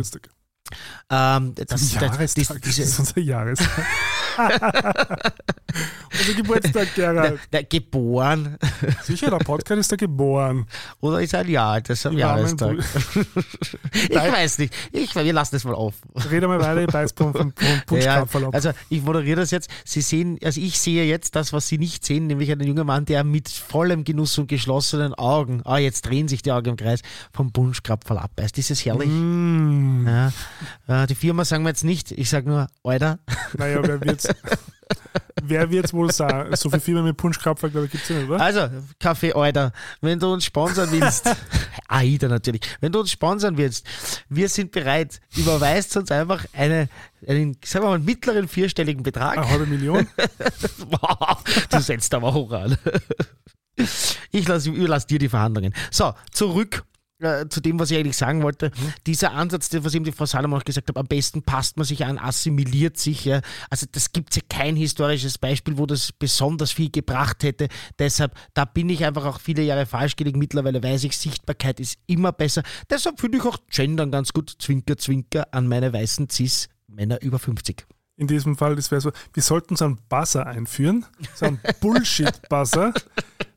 Ähm, 1.10 1.54
das, 1.54 1.66
Zum 1.88 2.00
das, 2.00 2.12
Jahrestag. 2.34 2.66
Ist 2.66 2.98
unser 2.98 3.20
Jahrestag. 3.20 3.86
Unser 6.18 6.34
Geburtstag, 6.34 6.94
Gerald. 6.94 7.40
Der, 7.52 7.62
der 7.62 7.64
geboren. 7.64 8.56
Sicher, 9.02 9.30
der 9.30 9.38
Podcast 9.38 9.80
ist 9.80 9.92
da 9.92 9.96
geboren. 9.96 10.66
Oder 11.00 11.20
ist 11.20 11.34
ein 11.34 11.48
Jahr, 11.48 11.80
das 11.80 11.98
ist 11.98 12.06
ein 12.06 12.18
Jahrestag. 12.18 12.76
Ich 14.08 14.16
weiß 14.16 14.58
nicht. 14.58 14.74
Ich, 14.92 15.14
wir 15.14 15.32
lassen 15.32 15.54
das 15.54 15.64
mal 15.64 15.74
auf. 15.74 15.94
Rede 16.30 16.46
mal 16.48 16.60
weiter, 16.60 16.82
ich 16.82 16.86
beiß 16.86 17.14
vom, 17.16 17.52
Ja, 17.90 18.24
also 18.52 18.70
ich 18.88 19.02
moderiere 19.02 19.40
das 19.40 19.50
jetzt. 19.50 19.70
Sie 19.84 20.00
sehen, 20.00 20.38
also 20.42 20.60
ich 20.60 20.78
sehe 20.78 21.04
jetzt 21.04 21.36
das, 21.36 21.52
was 21.52 21.68
Sie 21.68 21.78
nicht 21.78 22.04
sehen, 22.04 22.26
nämlich 22.26 22.50
einen 22.50 22.66
jungen 22.66 22.86
Mann, 22.86 23.04
der 23.04 23.24
mit 23.24 23.48
vollem 23.48 24.04
Genuss 24.04 24.36
und 24.38 24.48
geschlossenen 24.48 25.14
Augen, 25.14 25.62
ah, 25.64 25.78
jetzt 25.78 26.02
drehen 26.02 26.28
sich 26.28 26.42
die 26.42 26.52
Augen 26.52 26.70
im 26.70 26.76
Kreis, 26.76 27.00
vom 27.32 27.50
Bunschkrapferl 27.52 28.18
abbeißt. 28.18 28.58
Ist 28.58 28.70
das 28.70 28.84
herrlich? 28.84 29.08
Mm. 29.08 30.06
Ja. 30.06 30.32
Äh, 30.86 31.06
Die 31.06 31.14
Firma 31.14 31.44
sagen 31.44 31.64
wir 31.64 31.70
jetzt 31.70 31.84
nicht. 31.84 32.12
Ich 32.12 32.30
sage 32.30 32.48
nur, 32.48 32.66
Alter. 32.82 33.18
Naja, 33.58 33.80
wer 33.82 34.00
wird's, 34.00 34.28
wer 35.42 35.70
wird's 35.70 35.92
wohl 35.92 36.10
sagen? 36.12 36.54
So 36.56 36.70
viele 36.70 36.80
Firmen 36.80 37.04
mit 37.04 37.16
Punschkapferl, 37.16 37.70
glaube 37.70 37.86
ich, 37.86 37.92
gibt 37.92 38.02
es 38.04 38.08
ja 38.10 38.16
nicht, 38.16 38.28
oder? 38.28 38.40
Also, 38.40 38.68
Kaffee 38.98 39.32
Alter, 39.32 39.72
wenn 40.00 40.18
du 40.18 40.32
uns 40.32 40.44
sponsern 40.44 40.90
willst, 40.90 41.30
AIDA 41.88 42.28
natürlich, 42.28 42.62
wenn 42.80 42.90
du 42.92 43.00
uns 43.00 43.12
sponsern 43.12 43.56
willst, 43.56 43.86
wir 44.28 44.48
sind 44.48 44.72
bereit, 44.72 45.20
überweist 45.36 45.96
uns 45.96 46.10
einfach 46.10 46.44
eine, 46.52 46.88
einen, 47.26 47.56
sagen 47.64 47.84
wir 47.84 47.90
mal, 47.90 47.98
mittleren 48.00 48.48
vierstelligen 48.48 49.02
Betrag. 49.02 49.38
Eine 49.38 49.48
halbe 49.48 49.66
Million? 49.66 50.06
Wow, 50.90 51.42
du 51.70 51.80
setzt 51.80 52.12
aber 52.14 52.34
hoch 52.34 52.52
an. 52.52 52.76
Ich 54.30 54.46
lasse 54.46 54.70
überlasse 54.70 55.06
dir 55.06 55.18
die 55.18 55.28
Verhandlungen. 55.28 55.74
So, 55.90 56.14
zurück 56.32 56.84
äh, 57.24 57.48
zu 57.48 57.60
dem, 57.60 57.78
was 57.78 57.90
ich 57.90 57.98
eigentlich 57.98 58.16
sagen 58.16 58.42
wollte. 58.42 58.70
Dieser 59.06 59.32
Ansatz, 59.32 59.68
der- 59.68 59.84
was 59.84 59.94
eben 59.94 60.04
die 60.04 60.12
Frau 60.12 60.26
Salomon 60.26 60.60
auch 60.60 60.64
gesagt 60.64 60.88
hat, 60.88 60.96
am 60.96 61.06
besten 61.06 61.42
passt 61.42 61.76
man 61.76 61.84
sich 61.86 62.04
an, 62.04 62.18
assimiliert 62.18 62.96
sich. 62.98 63.24
Ja. 63.24 63.40
Also 63.70 63.86
das 63.90 64.12
gibt 64.12 64.30
es 64.30 64.36
ja 64.36 64.42
kein 64.48 64.76
historisches 64.76 65.38
Beispiel, 65.38 65.78
wo 65.78 65.86
das 65.86 66.12
besonders 66.12 66.72
viel 66.72 66.90
gebracht 66.90 67.42
hätte. 67.42 67.68
Deshalb, 67.98 68.34
da 68.54 68.64
bin 68.64 68.88
ich 68.88 69.04
einfach 69.04 69.24
auch 69.24 69.40
viele 69.40 69.62
Jahre 69.62 69.86
falsch 69.86 70.16
gelegen. 70.16 70.38
Mittlerweile 70.38 70.82
weiß 70.82 71.04
ich, 71.04 71.16
Sichtbarkeit 71.16 71.80
ist 71.80 71.98
immer 72.06 72.32
besser. 72.32 72.62
Deshalb 72.90 73.20
finde 73.20 73.38
ich 73.38 73.44
auch 73.44 73.58
Gendern 73.70 74.10
ganz 74.10 74.32
gut. 74.32 74.54
Zwinker, 74.58 74.96
zwinker 74.96 75.46
an 75.52 75.66
meine 75.66 75.92
weißen 75.92 76.28
Cis-Männer 76.30 77.22
über 77.22 77.38
50. 77.38 77.86
In 78.16 78.28
diesem 78.28 78.56
Fall, 78.56 78.76
das 78.76 78.92
wäre 78.92 79.00
so, 79.00 79.10
wir 79.32 79.42
sollten 79.42 79.74
so 79.74 79.86
einen 79.86 79.98
Buzzer 80.08 80.46
einführen, 80.46 81.04
so 81.34 81.46
einen 81.46 81.58
Bullshit-Buzzer, 81.80 82.92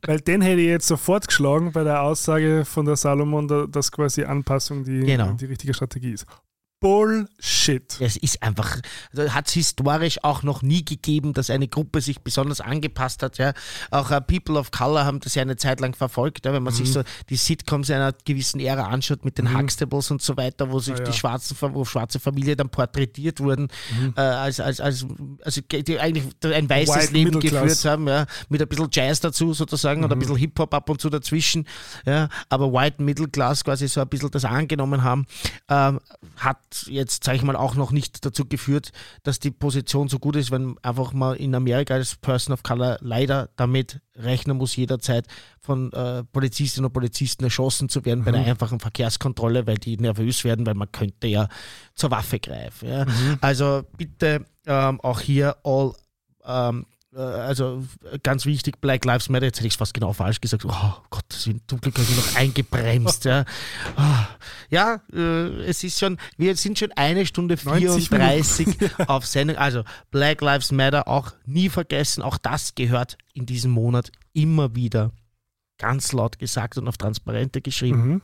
weil 0.08 0.20
den 0.22 0.42
hätte 0.42 0.62
ich 0.62 0.68
jetzt 0.68 0.88
sofort 0.88 1.28
geschlagen 1.28 1.72
bei 1.72 1.84
der 1.84 2.02
Aussage 2.02 2.64
von 2.66 2.86
der 2.86 2.96
Salomon, 2.96 3.48
da- 3.48 3.68
dass 3.68 3.92
quasi 3.92 4.24
Anpassung 4.24 4.84
die, 4.84 5.02
Genau. 5.02 5.34
die 5.34 5.46
richtige 5.46 5.74
Strategie 5.74 6.12
ist. 6.14 6.26
Bullshit. 6.80 8.00
Es 8.00 8.18
ist 8.18 8.44
einfach, 8.44 8.80
hat 9.30 9.48
es 9.48 9.54
historisch 9.54 10.24
auch 10.24 10.44
noch 10.44 10.62
nie 10.62 10.86
gegeben, 10.86 11.34
dass 11.34 11.50
eine 11.50 11.68
Gruppe 11.68 12.02
sich 12.02 12.20
besonders 12.22 12.62
angepasst 12.62 13.24
hat. 13.24 13.38
Ja. 13.40 13.54
Auch 13.90 14.12
äh, 14.12 14.22
People 14.22 14.60
of 14.60 14.72
Color 14.72 15.06
haben 15.06 15.20
das 15.20 15.34
ja 15.36 15.42
eine 15.42 15.56
Zeit 15.56 15.80
lang 15.80 15.96
verfolgt, 15.96 16.46
ja. 16.46 16.54
wenn 16.54 16.64
man 16.64 16.74
Mhm. 16.74 16.78
sich 16.78 16.92
so 16.94 17.04
die 17.30 17.36
Sitcoms 17.36 17.90
einer 17.90 18.14
gewissen 18.26 18.60
Ära 18.60 18.88
anschaut 18.88 19.26
mit 19.26 19.38
den 19.38 19.58
Huxtables 19.58 20.12
und 20.12 20.22
so 20.22 20.38
weiter, 20.38 20.72
wo 20.72 20.80
sich 20.80 20.98
ja. 20.98 21.04
die 21.04 21.14
schwarzen, 21.14 21.58
wo 21.60 21.84
schwarze 21.84 22.20
Familien 22.20 22.58
dann 22.58 22.70
porträtiert 22.70 23.40
wurden, 23.40 23.70
äh, 24.16 24.22
als, 24.22 24.60
als, 24.60 24.80
als 24.80 25.06
also 25.44 25.62
die 25.62 26.00
eigentlich 26.00 26.26
ein 26.44 26.70
weißes 26.70 26.96
White 26.96 27.14
Leben 27.14 27.40
geführt 27.40 27.86
haben, 27.86 28.08
ja, 28.08 28.26
mit 28.50 28.62
ein 28.62 28.68
bisschen 28.68 28.90
Jazz 28.92 29.20
dazu 29.20 29.54
sozusagen 29.54 30.04
und 30.04 30.12
ein 30.12 30.20
bisschen 30.20 30.36
Hip-Hop 30.38 30.74
ab 30.74 30.90
und 30.90 31.02
zu 31.02 31.10
dazwischen, 31.10 31.66
ja, 32.06 32.30
aber 32.50 32.72
White 32.72 33.02
Middle 33.02 33.28
Class 33.28 33.64
quasi 33.64 33.88
so 33.88 34.02
ein 34.02 34.08
bisschen 34.08 34.30
das 34.32 34.46
angenommen 34.46 35.04
haben, 35.04 35.26
ähm, 35.70 36.00
hat 36.38 36.58
jetzt, 36.88 37.24
sage 37.24 37.38
ich 37.38 37.44
mal, 37.44 37.56
auch 37.56 37.76
noch 37.76 37.92
nicht 37.92 38.26
dazu 38.26 38.46
geführt, 38.46 38.92
dass 39.24 39.40
die 39.40 39.52
Position 39.52 40.08
so 40.08 40.20
gut 40.20 40.36
ist, 40.36 40.52
wenn 40.52 40.76
einfach 40.82 41.14
mal 41.14 41.36
in 41.36 41.56
Amerika 41.56 41.94
als 41.94 42.16
Person 42.16 42.54
of 42.54 42.64
Color 42.64 42.98
leider 43.02 43.50
damit 43.56 44.02
rechnen 44.16 44.58
muss, 44.58 44.76
jederzeit 44.76 45.28
von 45.60 45.92
äh, 45.94 46.24
Polizistinnen 46.24 46.86
und 46.86 46.94
Polizisten 46.94 47.44
erschossen 47.44 47.90
zu 47.90 48.04
werden 48.06 48.24
bei 48.24 48.34
einer 48.34 48.46
einfachen 48.46 48.80
Verkehrskontrolle, 48.80 49.68
weil 49.68 49.78
die 49.78 49.98
nervös 49.98 50.44
werden, 50.44 50.66
weil 50.66 50.74
man 50.74 50.92
könnte 50.92 51.28
ja 51.28 51.48
zur 51.96 52.12
Waffe 52.12 52.40
greifen. 52.40 52.90
Ja. 52.90 53.06
Also 53.42 53.84
bitte 53.98 54.46
ähm, 54.66 55.00
auch 55.02 55.20
hier 55.20 55.58
all 55.64 55.94
ähm, 56.46 56.82
äh, 56.82 56.97
also 57.22 57.84
äh, 58.12 58.20
ganz 58.22 58.46
wichtig, 58.46 58.80
Black 58.80 59.06
Lives 59.06 59.30
Matter, 59.30 59.46
jetzt 59.46 59.58
hätte 59.58 59.68
ich 59.68 59.74
es 59.74 59.78
fast 59.78 59.94
genau 59.94 60.14
falsch 60.14 60.42
gesagt. 60.42 60.66
Oh 60.66 60.94
Gott, 61.10 61.26
zum 61.30 61.60
Glück 61.82 61.98
habe 61.98 62.08
ich 62.10 62.16
noch 62.18 62.36
eingebremst. 62.36 63.26
ja, 63.26 63.46
Ah, 63.96 64.28
ja 64.70 65.02
äh, 65.14 65.64
es 65.64 65.84
ist 65.84 66.00
schon, 66.00 66.18
wir 66.38 66.56
sind 66.56 66.78
schon 66.80 66.92
eine 66.94 67.26
Stunde 67.26 67.58
90 67.62 68.10
34 68.10 68.78
auf 69.08 69.26
Sendung. 69.26 69.58
Also 69.58 69.84
Black 70.12 70.42
Lives 70.42 70.72
Matter 70.72 71.08
auch 71.08 71.34
nie 71.46 71.70
vergessen, 71.70 72.22
auch 72.22 72.38
das 72.38 72.76
gehört 72.76 73.18
in 73.34 73.46
diesem 73.46 73.72
Monat 73.72 74.12
immer 74.34 74.76
wieder 74.76 75.12
ganz 75.78 76.12
laut 76.12 76.40
gesagt 76.40 76.78
und 76.78 76.88
auf 76.88 76.98
Transparente 76.98 77.62
geschrieben. 77.62 78.08
Mhm. 78.08 78.22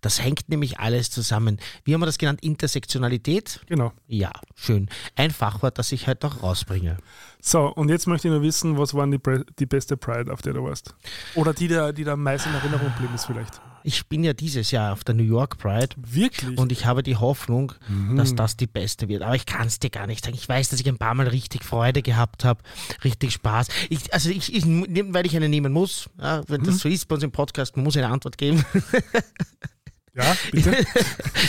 Das 0.00 0.22
hängt 0.22 0.48
nämlich 0.48 0.78
alles 0.78 1.10
zusammen. 1.10 1.58
Wie 1.84 1.94
haben 1.94 2.00
wir 2.00 2.06
das 2.06 2.18
genannt? 2.18 2.42
Intersektionalität? 2.42 3.60
Genau. 3.66 3.92
Ja, 4.06 4.32
schön. 4.54 4.88
Ein 5.16 5.30
Fachwort, 5.30 5.78
das 5.78 5.92
ich 5.92 6.06
heute 6.06 6.26
auch 6.26 6.42
rausbringe. 6.42 6.98
So, 7.40 7.66
und 7.66 7.88
jetzt 7.88 8.06
möchte 8.06 8.28
ich 8.28 8.32
nur 8.32 8.42
wissen, 8.42 8.78
was 8.78 8.94
waren 8.94 9.10
die, 9.10 9.20
die 9.58 9.66
beste 9.66 9.96
Pride, 9.96 10.32
auf 10.32 10.42
der 10.42 10.52
du 10.54 10.64
warst? 10.64 10.94
Oder 11.34 11.52
die, 11.52 11.68
die 11.68 12.04
da 12.04 12.12
am 12.12 12.22
meisten 12.22 12.50
in 12.50 12.56
Erinnerung 12.56 12.86
geblieben 12.92 13.14
ist 13.14 13.26
vielleicht. 13.26 13.60
Ich 13.84 14.06
bin 14.06 14.22
ja 14.24 14.32
dieses 14.32 14.70
Jahr 14.70 14.92
auf 14.92 15.04
der 15.04 15.14
New 15.14 15.22
York 15.24 15.58
Pride 15.58 15.94
Wirklich? 15.96 16.58
und 16.58 16.70
ich 16.72 16.86
habe 16.86 17.02
die 17.02 17.16
Hoffnung, 17.16 17.72
Mhm. 17.88 18.16
dass 18.16 18.34
das 18.34 18.56
die 18.56 18.66
beste 18.66 19.08
wird. 19.08 19.22
Aber 19.22 19.34
ich 19.34 19.46
kann 19.46 19.66
es 19.66 19.78
dir 19.80 19.90
gar 19.90 20.06
nicht 20.06 20.24
sagen. 20.24 20.36
Ich 20.36 20.48
weiß, 20.48 20.68
dass 20.70 20.80
ich 20.80 20.88
ein 20.88 20.98
paar 20.98 21.14
Mal 21.14 21.28
richtig 21.28 21.64
Freude 21.64 22.02
gehabt 22.02 22.44
habe, 22.44 22.62
richtig 23.04 23.32
Spaß. 23.32 23.68
Ich, 23.90 24.12
also 24.14 24.30
ich, 24.30 24.54
ich, 24.54 24.64
weil 24.66 25.26
ich 25.26 25.34
eine 25.36 25.48
nehmen 25.48 25.72
muss, 25.72 26.08
ja, 26.20 26.42
wenn 26.48 26.60
Mhm. 26.62 26.66
das 26.66 26.78
so 26.78 26.88
ist 26.88 27.08
bei 27.08 27.14
uns 27.16 27.24
im 27.24 27.32
Podcast, 27.32 27.76
man 27.76 27.84
muss 27.84 27.96
eine 27.96 28.08
Antwort 28.08 28.38
geben. 28.38 28.64
ja, 30.14 30.36
bitte. 30.50 30.76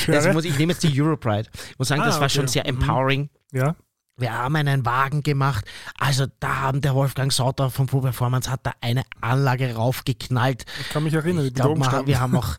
Ich 0.07 0.09
Also 0.09 0.33
muss, 0.33 0.45
ich 0.45 0.57
nehme 0.57 0.73
jetzt 0.73 0.83
die 0.83 1.01
Europride. 1.01 1.49
Ich 1.71 1.79
muss 1.79 1.87
sagen, 1.87 2.01
Ah, 2.01 2.05
das 2.07 2.15
war 2.15 2.23
okay. 2.23 2.33
schon 2.35 2.47
sehr 2.47 2.63
Mhm. 2.63 2.79
empowering. 2.81 3.29
ja. 3.51 3.75
Wir 4.17 4.33
haben 4.33 4.55
einen 4.55 4.85
Wagen 4.85 5.23
gemacht. 5.23 5.65
Also 5.97 6.27
da 6.39 6.61
haben 6.61 6.81
der 6.81 6.93
Wolfgang 6.93 7.33
Sauter 7.33 7.71
von 7.71 7.87
Pro 7.87 8.01
Performance 8.01 8.49
hat 8.49 8.61
da 8.63 8.73
eine 8.79 9.03
Anlage 9.21 9.73
raufgeknallt. 9.73 10.65
Ich 10.81 10.89
kann 10.89 11.03
mich 11.03 11.13
erinnern, 11.13 11.45
Ich 11.45 11.53
glaube, 11.53 11.71
oben 11.71 12.07
wir 12.07 12.19
haben 12.19 12.35
auch 12.35 12.55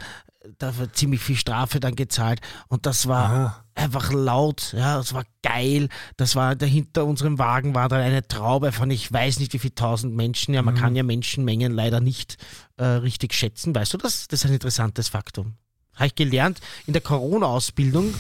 dafür 0.59 0.93
ziemlich 0.93 1.21
viel 1.21 1.37
Strafe 1.37 1.81
dann 1.81 1.95
gezahlt. 1.97 2.41
Und 2.69 2.87
das 2.87 3.07
war 3.07 3.31
Aha. 3.31 3.65
einfach 3.75 4.13
laut, 4.13 4.75
ja, 4.77 4.99
es 4.99 5.15
war 5.15 5.25
geil. 5.43 5.89
Das 6.17 6.37
war, 6.37 6.57
dahinter 6.57 7.05
unserem 7.05 7.39
Wagen 7.39 7.75
war 7.75 7.89
dann 7.89 8.01
eine 8.01 8.27
Traube 8.27 8.73
von 8.73 8.91
ich 8.91 9.11
weiß 9.13 9.39
nicht 9.39 9.53
wie 9.53 9.59
viel 9.59 9.71
tausend 9.71 10.15
Menschen. 10.15 10.55
Ja, 10.55 10.63
man 10.63 10.75
kann 10.75 10.97
ja 10.97 11.03
Menschenmengen 11.03 11.73
leider 11.73 12.01
nicht 12.01 12.37
äh, 12.77 12.85
richtig 12.85 13.33
schätzen. 13.33 13.75
Weißt 13.75 13.95
du 13.95 13.99
das? 13.99 14.29
Das 14.29 14.41
ist 14.41 14.47
ein 14.47 14.53
interessantes 14.55 15.09
Faktum. 15.09 15.55
Habe 15.95 16.09
ich 16.09 16.15
gelernt 16.15 16.61
in 16.87 16.93
der 16.93 17.03
Corona-Ausbildung 17.03 18.13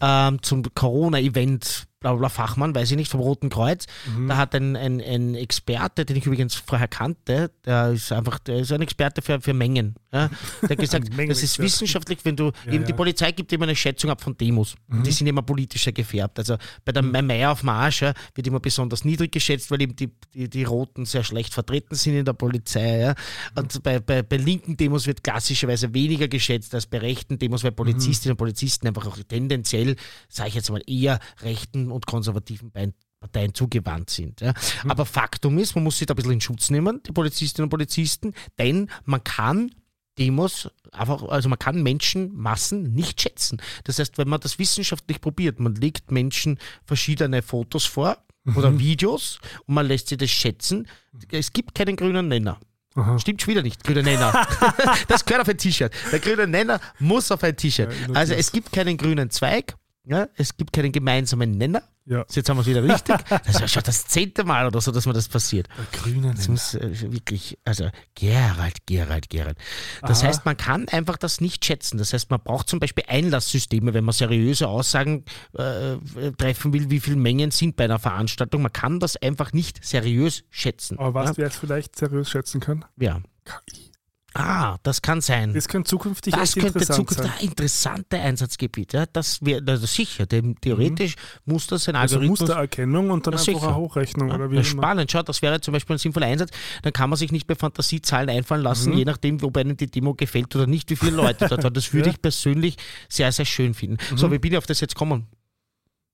ähm, 0.00 0.42
zum 0.42 0.62
Corona-Event, 0.74 1.86
bla 2.02 2.14
bla 2.14 2.28
Fachmann, 2.28 2.74
weiß 2.74 2.90
ich 2.90 2.96
nicht, 2.96 3.10
vom 3.10 3.20
Roten 3.20 3.48
Kreuz. 3.48 3.86
Da 4.28 4.36
hat 4.36 4.54
ein, 4.54 4.76
ein, 4.76 5.00
ein 5.00 5.34
Experte, 5.34 6.04
den 6.04 6.16
ich 6.16 6.26
übrigens 6.26 6.54
vorher 6.54 6.88
kannte, 6.88 7.50
der 7.64 7.92
ist 7.92 8.12
einfach, 8.12 8.38
der 8.38 8.58
ist 8.58 8.72
ein 8.72 8.82
Experte 8.82 9.22
für, 9.22 9.40
für 9.40 9.54
Mengen. 9.54 9.96
Ja? 10.12 10.30
Der 10.62 10.70
hat 10.70 10.78
gesagt, 10.78 11.08
das 11.28 11.42
ist 11.42 11.58
wissenschaftlich, 11.58 12.18
wenn 12.24 12.36
du, 12.36 12.52
Ja, 12.66 12.72
eben 12.72 12.84
die. 12.84 12.92
Polizei 12.92 13.32
gibt 13.32 13.52
immer 13.52 13.64
eine 13.64 13.74
Schätzung 13.74 14.10
ab 14.10 14.20
von 14.20 14.36
Demos. 14.36 14.74
Die 15.04 15.10
sind 15.10 15.26
immer 15.26 15.42
politischer 15.42 15.92
gefärbt. 15.92 16.38
Also 16.38 16.56
bei 16.84 16.92
der 16.92 17.02
mhm. 17.02 17.26
Meier 17.26 17.52
auf 17.52 17.62
Marsch 17.62 18.02
ja, 18.02 18.12
wird 18.34 18.46
immer 18.46 18.60
besonders 18.60 19.04
niedrig 19.04 19.32
geschätzt, 19.32 19.70
weil 19.70 19.80
eben 19.82 19.96
die, 19.96 20.10
die, 20.34 20.48
die 20.48 20.64
Roten 20.64 21.06
sehr 21.06 21.24
schlecht 21.24 21.54
vertreten 21.54 21.94
sind 21.94 22.16
in 22.16 22.24
der 22.24 22.34
Polizei. 22.34 23.00
Ja. 23.00 23.14
Und 23.54 23.82
bei, 23.82 23.98
bei, 23.98 24.22
bei 24.22 24.36
linken 24.36 24.76
Demos 24.76 25.06
wird 25.06 25.24
klassischerweise 25.24 25.92
weniger 25.94 26.28
geschätzt 26.28 26.74
als 26.74 26.86
bei 26.86 26.98
rechten 26.98 27.38
Demos, 27.38 27.64
weil 27.64 27.72
Polizistinnen 27.72 28.32
und 28.32 28.38
Polizisten 28.38 28.86
einfach 28.86 29.06
auch 29.06 29.16
tendenziell, 29.26 29.96
sage 30.28 30.50
ich 30.50 30.54
jetzt 30.56 30.70
mal, 30.70 30.82
eher 30.86 31.18
rechten 31.40 31.90
und 31.90 32.06
konservativen 32.06 32.70
Bein 32.70 32.92
Parteien 33.22 33.54
zugewandt 33.54 34.10
sind. 34.10 34.40
Ja. 34.40 34.52
Aber 34.88 35.06
Faktum 35.06 35.56
ist, 35.58 35.74
man 35.74 35.84
muss 35.84 35.96
sich 35.96 36.06
da 36.06 36.12
ein 36.12 36.16
bisschen 36.16 36.32
in 36.32 36.40
Schutz 36.40 36.70
nehmen, 36.70 37.00
die 37.06 37.12
Polizistinnen 37.12 37.66
und 37.66 37.70
Polizisten, 37.70 38.34
denn 38.58 38.90
man 39.04 39.22
kann 39.22 39.70
Demos 40.18 40.70
einfach, 40.92 41.22
also 41.24 41.48
man 41.48 41.58
kann 41.58 41.82
Menschenmassen 41.82 42.92
nicht 42.94 43.20
schätzen. 43.20 43.60
Das 43.84 43.98
heißt, 43.98 44.18
wenn 44.18 44.28
man 44.28 44.40
das 44.40 44.58
wissenschaftlich 44.58 45.20
probiert, 45.20 45.58
man 45.58 45.74
legt 45.74 46.10
Menschen 46.10 46.58
verschiedene 46.84 47.42
Fotos 47.42 47.84
vor 47.84 48.18
oder 48.56 48.78
Videos 48.78 49.38
und 49.66 49.74
man 49.74 49.86
lässt 49.86 50.08
sie 50.08 50.16
das 50.16 50.30
schätzen, 50.30 50.88
es 51.30 51.52
gibt 51.52 51.74
keinen 51.74 51.96
grünen 51.96 52.28
Nenner. 52.28 52.58
Aha. 52.94 53.18
Stimmt 53.18 53.40
schon 53.40 53.52
wieder 53.52 53.62
nicht, 53.62 53.82
grüner 53.84 54.02
Nenner. 54.02 54.46
das 55.08 55.24
gehört 55.24 55.42
auf 55.42 55.48
ein 55.48 55.56
T-Shirt. 55.56 55.92
Der 56.10 56.18
grüne 56.18 56.46
Nenner 56.46 56.80
muss 56.98 57.30
auf 57.30 57.42
ein 57.42 57.56
T-Shirt. 57.56 57.90
Also 58.12 58.34
es 58.34 58.52
gibt 58.52 58.72
keinen 58.72 58.98
grünen 58.98 59.30
Zweig, 59.30 59.76
Ja, 60.04 60.28
es 60.36 60.56
gibt 60.56 60.72
keinen 60.72 60.90
gemeinsamen 60.90 61.52
Nenner. 61.52 61.82
Ja. 62.04 62.24
Jetzt 62.28 62.48
haben 62.48 62.56
wir 62.56 62.62
es 62.62 62.66
wieder 62.66 62.82
richtig. 62.82 63.14
Das 63.46 63.60
war 63.60 63.68
schon 63.68 63.82
das 63.84 64.06
zehnte 64.06 64.42
Mal 64.42 64.66
oder 64.66 64.80
so, 64.80 64.90
dass 64.90 65.06
mir 65.06 65.12
das 65.12 65.28
passiert. 65.28 65.68
Der 65.78 66.00
grüne 66.00 66.34
Das 66.34 66.48
muss 66.48 66.74
äh, 66.74 67.12
wirklich, 67.12 67.58
also 67.64 67.88
Gerald, 68.16 68.84
Gerald, 68.86 69.30
Gerald. 69.30 69.56
Das 70.00 70.20
Aha. 70.20 70.28
heißt, 70.28 70.44
man 70.44 70.56
kann 70.56 70.88
einfach 70.88 71.16
das 71.16 71.40
nicht 71.40 71.64
schätzen. 71.64 71.98
Das 71.98 72.12
heißt, 72.12 72.30
man 72.30 72.40
braucht 72.40 72.68
zum 72.68 72.80
Beispiel 72.80 73.04
Einlasssysteme, 73.06 73.94
wenn 73.94 74.04
man 74.04 74.12
seriöse 74.12 74.66
Aussagen 74.66 75.24
äh, 75.56 75.92
äh, 75.92 75.98
treffen 76.36 76.72
will, 76.72 76.90
wie 76.90 76.98
viele 77.00 77.16
Mengen 77.16 77.52
sind 77.52 77.76
bei 77.76 77.84
einer 77.84 78.00
Veranstaltung. 78.00 78.62
Man 78.62 78.72
kann 78.72 78.98
das 78.98 79.16
einfach 79.16 79.52
nicht 79.52 79.84
seriös 79.84 80.42
schätzen. 80.50 80.98
Aber 80.98 81.14
was 81.14 81.30
ja? 81.30 81.36
wir 81.36 81.44
jetzt 81.44 81.56
vielleicht 81.56 81.96
seriös 81.96 82.28
schätzen 82.28 82.60
können? 82.60 82.84
ja. 82.98 83.20
KI. 83.44 83.91
Ah, 84.34 84.78
das 84.82 85.02
kann 85.02 85.20
sein. 85.20 85.52
Das 85.52 85.68
könnte 85.68 85.90
zukünftig 85.90 86.32
Das 86.34 86.54
könnte 86.54 86.68
interessant 86.78 86.96
Zukunft 87.10 87.22
sein. 87.22 87.32
ein 87.38 87.44
interessanter 87.48 88.20
Einsatzgebiet. 88.20 88.92
Ja, 88.94 89.04
das 89.12 89.44
wäre 89.44 89.62
also 89.66 89.86
sicher. 89.86 90.26
Dem, 90.26 90.58
theoretisch 90.60 91.16
muss 91.44 91.66
das 91.66 91.88
ein 91.88 91.96
Also 91.96 92.16
Algorithmus. 92.16 92.40
Mustererkennung 92.40 93.10
und 93.10 93.26
dann 93.26 93.34
Ja, 93.34 93.40
einfach 93.40 93.62
eine 93.68 93.76
Hochrechnung 93.76 94.28
Ja, 94.28 94.34
oder 94.36 94.50
wie 94.50 94.64
spannend, 94.64 95.10
schau, 95.10 95.22
das 95.22 95.42
wäre 95.42 95.60
zum 95.60 95.72
Beispiel 95.72 95.96
ein 95.96 95.98
sinnvoller 95.98 96.26
Einsatz. 96.26 96.50
Dann 96.82 96.92
kann 96.92 97.10
man 97.10 97.18
sich 97.18 97.30
nicht 97.30 97.46
mehr 97.48 97.56
Fantasiezahlen 97.56 98.30
einfallen 98.30 98.62
lassen, 98.62 98.92
Mhm. 98.92 98.98
je 98.98 99.04
nachdem, 99.04 99.42
ob 99.42 99.56
einem 99.56 99.76
die 99.76 99.86
Demo 99.90 100.14
gefällt 100.14 100.54
oder 100.56 100.66
nicht, 100.66 100.88
wie 100.90 100.96
viele 100.96 101.16
Leute 101.16 101.46
dort 101.48 101.62
waren. 101.64 101.74
Das 101.74 101.84
würde 101.92 102.08
Ja. 102.08 102.14
ich 102.14 102.22
persönlich 102.22 102.76
sehr, 103.08 103.30
sehr 103.32 103.44
schön 103.44 103.74
finden. 103.74 103.98
So, 104.16 104.28
Mhm. 104.28 104.32
wie 104.32 104.38
bin 104.38 104.52
ich 104.52 104.58
auf 104.58 104.66
das 104.66 104.80
jetzt 104.80 104.94
gekommen? 104.94 105.26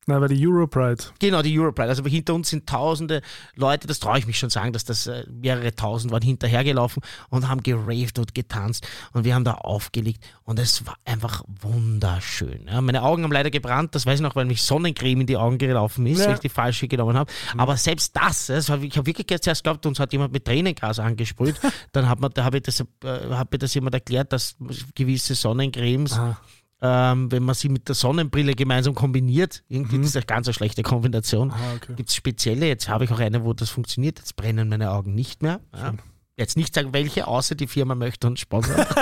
Nein, 0.09 0.23
weil 0.23 0.29
die 0.29 0.47
Europride. 0.49 1.05
Genau, 1.19 1.43
die 1.43 1.59
Europride. 1.59 1.91
Also 1.91 2.03
hinter 2.07 2.33
uns 2.33 2.49
sind 2.49 2.67
tausende 2.67 3.21
Leute, 3.57 3.87
das 3.87 3.99
traue 4.01 4.19
ich 4.19 4.27
mich 4.27 4.39
schon 4.39 4.49
sagen, 4.49 4.73
dass 4.73 4.85
das 4.87 5.07
äh, 5.07 5.25
mehrere 5.31 5.75
tausend 5.75 6.11
waren 6.13 6.23
hinterhergelaufen 6.23 7.03
und 7.29 7.47
haben 7.47 7.63
geraved 7.63 8.19
und 8.19 8.35
getanzt 8.35 8.89
und 9.13 9.25
wir 9.25 9.35
haben 9.35 9.45
da 9.45 9.53
aufgelegt 9.53 10.25
und 10.45 10.59
es 10.59 10.87
war 10.87 10.97
einfach 11.05 11.45
wunderschön. 11.61 12.67
Ja, 12.69 12.81
meine 12.81 13.03
Augen 13.03 13.23
haben 13.23 13.33
leider 13.33 13.51
gebrannt, 13.51 13.95
das 13.95 14.07
weiß 14.07 14.21
ich 14.21 14.23
noch, 14.23 14.35
weil 14.35 14.47
mich 14.47 14.63
Sonnencreme 14.63 15.21
in 15.21 15.27
die 15.27 15.37
Augen 15.37 15.59
gelaufen 15.59 16.07
ist, 16.07 16.21
Ja. 16.21 16.27
weil 16.29 16.35
ich 16.35 16.41
die 16.41 16.49
falsche 16.49 16.89
genommen 16.89 17.17
habe. 17.17 17.31
Aber 17.59 17.77
selbst 17.77 18.17
das, 18.17 18.47
das 18.47 18.71
hab, 18.71 18.83
ich 18.83 18.97
habe 18.97 19.07
wirklich 19.07 19.27
jetzt 19.31 19.47
erst 19.47 19.63
geglaubt, 19.63 19.85
uns 19.85 20.01
hat 20.01 20.11
jemand 20.15 20.33
mit 20.33 20.47
Tränengas 20.47 20.99
angesprüht. 20.99 21.57
Dann 21.93 22.09
hat 22.09 22.19
man, 22.19 22.31
da 22.33 22.45
habe 22.45 22.57
ich 22.57 22.63
das, 22.63 22.81
äh, 22.81 22.85
hat 23.31 23.53
mir 23.53 23.59
das 23.59 23.75
jemand 23.75 23.93
erklärt, 23.95 24.33
dass 24.33 24.57
gewisse 24.95 25.35
Sonnencremes 25.35 26.15
Aha. 26.15 26.41
Ähm, 26.81 27.31
wenn 27.33 27.43
man 27.43 27.55
sie 27.55 27.69
mit 27.69 27.89
der 27.89 27.95
Sonnenbrille 27.95 28.55
gemeinsam 28.55 28.95
kombiniert, 28.95 29.63
irgendwie 29.69 29.97
Mhm. 29.99 30.03
das 30.03 30.11
ist 30.11 30.17
eine 30.17 30.27
ganz 30.27 30.47
eine 30.47 30.55
schlechte 30.55 30.83
Kombination. 30.83 31.51
Aha, 31.51 31.75
okay. 31.77 31.95
Gibt 31.97 32.09
es 32.11 32.15
spezielle, 32.15 32.67
jetzt 32.67 32.89
habe 32.89 33.05
ich 33.05 33.11
auch 33.11 33.19
eine, 33.21 33.45
wo 33.45 33.53
das 33.53 33.71
funktioniert, 33.71 34.19
jetzt 34.19 34.37
brennen 34.37 34.69
meine 34.69 34.91
Augen 34.93 35.15
nicht 35.15 35.43
mehr. 35.43 35.61
Ja. 35.75 35.95
Jetzt 36.37 36.57
nicht 36.57 36.73
sagen, 36.75 36.93
welche, 36.93 37.27
außer 37.27 37.57
die 37.57 37.67
Firma 37.67 37.97
möchte 37.97 38.29
uns 38.29 38.39
sponsern. 38.41 38.87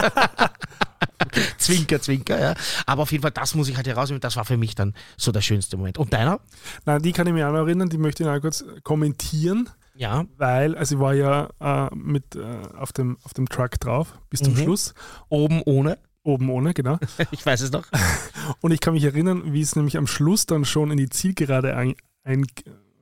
zwinker, 1.58 2.00
zwinker, 2.00 2.40
ja. 2.40 2.54
Aber 2.86 3.02
auf 3.02 3.12
jeden 3.12 3.22
Fall, 3.22 3.30
das 3.30 3.54
muss 3.54 3.68
ich 3.68 3.76
halt 3.76 3.86
herausnehmen. 3.86 4.20
Das 4.20 4.36
war 4.36 4.44
für 4.44 4.56
mich 4.56 4.74
dann 4.74 4.94
so 5.16 5.32
der 5.32 5.40
schönste 5.42 5.76
Moment. 5.76 5.98
Und 5.98 6.12
deiner? 6.12 6.40
Nein, 6.84 7.02
die 7.02 7.12
kann 7.12 7.26
ich 7.26 7.32
mich 7.32 7.44
auch 7.44 7.52
noch 7.52 7.58
erinnern, 7.66 7.88
die 7.90 7.98
möchte 7.98 8.22
ich 8.22 8.28
noch 8.28 8.40
kurz 8.40 8.64
kommentieren, 8.82 9.68
Ja. 9.96 10.24
weil, 10.38 10.74
also 10.76 10.94
ich 10.96 11.00
war 11.00 11.14
ja 11.14 11.48
äh, 11.60 11.94
mit 11.94 12.36
äh, 12.36 12.42
auf, 12.78 12.92
dem, 12.92 13.18
auf 13.22 13.34
dem 13.34 13.48
Truck 13.48 13.78
drauf 13.80 14.18
bis 14.30 14.40
zum 14.40 14.54
Mhm. 14.54 14.58
Schluss, 14.58 14.94
Oben 15.28 15.62
ohne. 15.64 15.98
Oben 16.26 16.50
ohne, 16.50 16.74
genau. 16.74 16.98
Ich 17.30 17.44
weiß 17.46 17.60
es 17.62 17.72
noch. 17.72 17.84
Und 18.60 18.72
ich 18.72 18.80
kann 18.80 18.94
mich 18.94 19.04
erinnern, 19.04 19.52
wie 19.52 19.60
es 19.62 19.76
nämlich 19.76 19.96
am 19.96 20.06
Schluss 20.06 20.46
dann 20.46 20.64
schon 20.64 20.90
in 20.90 20.96
die 20.98 21.08
Zielgerade 21.08 21.76
ein, 21.76 21.94
ein 22.24 22.44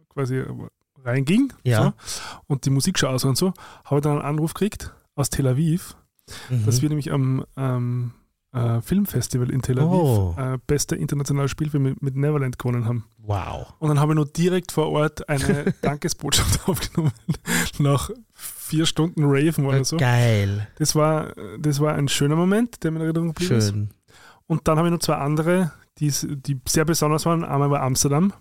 quasi 0.09 0.45
reinging 1.05 1.53
Ja. 1.65 1.95
so, 2.05 2.21
und 2.47 2.65
die 2.65 2.71
Musikschau 2.71 3.09
aus 3.09 3.25
und 3.25 3.37
so, 3.37 3.53
habe 3.85 4.01
dann 4.01 4.13
einen 4.13 4.23
Anruf 4.23 4.55
gekriegt 4.55 4.95
aus 5.17 5.29
Tel 5.31 5.47
Aviv, 5.47 5.97
Mhm. 6.49 6.65
dass 6.65 6.81
wir 6.81 6.89
nämlich 6.89 7.13
am 7.13 7.45
ähm, 7.59 8.13
äh, 8.53 8.81
Filmfestival 8.81 9.51
in 9.51 9.61
Tel 9.61 9.79
Aviv 9.79 9.91
Oh. 9.93 10.35
äh, 10.39 10.57
bester 10.67 10.97
internationaler 10.97 11.49
Spielfilm 11.49 11.83
mit, 11.83 12.01
mit 12.03 12.17
Neverland 12.17 12.59
gewonnen 12.59 12.87
haben. 12.87 13.05
Wow. 13.19 13.75
Und 13.81 13.89
dann 13.91 14.01
habe 14.01 14.13
ich 14.13 14.17
nur 14.17 14.25
direkt 14.27 14.73
vor 14.73 14.89
Ort 14.91 15.29
eine 15.29 15.75
Dankesbotschaft 15.83 16.67
aufgenommen. 16.67 17.13
Nach 17.79 18.09
vier 18.75 18.87
Stunden 18.87 19.23
Raven 19.25 19.67
oder 19.67 19.85
so. 19.85 19.97
Geil. 19.97 20.67
Das 20.79 20.95
war, 20.95 21.33
das 21.59 21.81
war 21.81 21.95
ein 21.95 22.09
schöner 22.09 22.37
Moment, 22.37 22.83
der 22.83 22.91
mir 22.91 22.99
in 23.01 23.05
Erinnerung 23.07 23.29
geblieben 23.29 23.57
ist. 23.57 23.71
Schön. 23.71 23.91
Und 24.47 24.67
dann 24.69 24.79
habe 24.79 24.89
ich 24.89 24.93
noch 24.93 25.01
zwei 25.01 25.15
andere, 25.17 25.73
die, 25.99 26.13
die 26.25 26.61
sehr 26.69 26.85
besonders 26.85 27.25
waren. 27.27 27.45
Einmal 27.45 27.71
war 27.71 27.83
Amsterdam. 27.83 28.33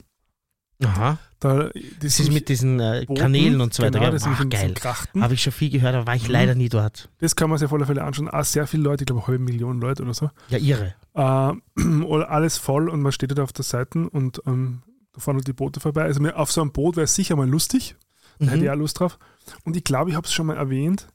Aha. 0.84 1.18
Da, 1.40 1.70
das 2.02 2.20
ist 2.20 2.32
mit 2.32 2.50
diesen 2.50 2.80
äh, 2.80 3.06
Kanälen 3.06 3.62
und 3.62 3.74
so 3.74 3.84
weiter. 3.84 4.00
Genau, 4.00 4.12
das, 4.12 4.24
ist 4.24 4.28
Ach, 4.34 4.42
in 4.42 4.50
diesen 4.50 4.74
geil. 4.74 4.94
Habe 5.22 5.34
ich 5.34 5.44
schon 5.44 5.54
viel 5.54 5.70
gehört, 5.70 5.96
aber 5.96 6.08
war 6.08 6.16
ich 6.16 6.28
Mhm. 6.28 6.32
leider 6.34 6.56
nie 6.56 6.70
dort. 6.70 7.10
Das 7.20 7.36
kann 7.36 7.50
man 7.50 7.60
sich 7.60 7.66
auf 7.68 7.74
alle 7.74 7.86
Fälle 7.86 8.04
anschauen. 8.04 8.30
Auch 8.30 8.44
sehr 8.44 8.66
viele 8.68 8.84
Leute, 8.84 9.04
ich 9.04 9.06
glaube 9.06 9.22
eine 9.22 9.28
halbe 9.28 9.44
Million 9.44 9.80
Leute 9.80 10.04
oder 10.04 10.14
so. 10.14 10.30
Ja, 10.50 10.58
irre. 10.58 10.96
Äh, 11.14 11.82
alles 12.28 12.58
voll 12.58 12.90
und 12.90 13.02
man 13.02 13.12
steht 13.12 13.38
da 13.38 13.44
auf 13.44 13.54
der 13.54 13.64
Seite 13.64 14.10
und 14.10 14.42
ähm, 14.46 14.82
da 15.14 15.22
fahren 15.22 15.36
halt 15.36 15.48
die 15.48 15.54
Boote 15.54 15.80
vorbei. 15.80 16.04
Also 16.04 16.22
auf 16.32 16.52
so 16.52 16.62
einem 16.62 16.72
Boot 16.72 16.96
wäre 16.96 17.06
es 17.06 17.16
sicher 17.16 17.36
mal 17.36 17.48
lustig. 17.48 17.96
Da 18.40 18.46
hätte 18.48 18.58
ich 18.58 18.64
Mhm. 18.64 18.70
auch 18.70 18.76
Lust 18.76 19.00
drauf. 19.00 19.20
Und 19.66 19.76
ich 19.78 19.84
glaube, 19.84 20.10
ich 20.10 20.16
habe 20.16 20.26
es 20.28 20.34
schon 20.34 20.46
mal 20.48 20.58
erwähnt, 20.58 21.08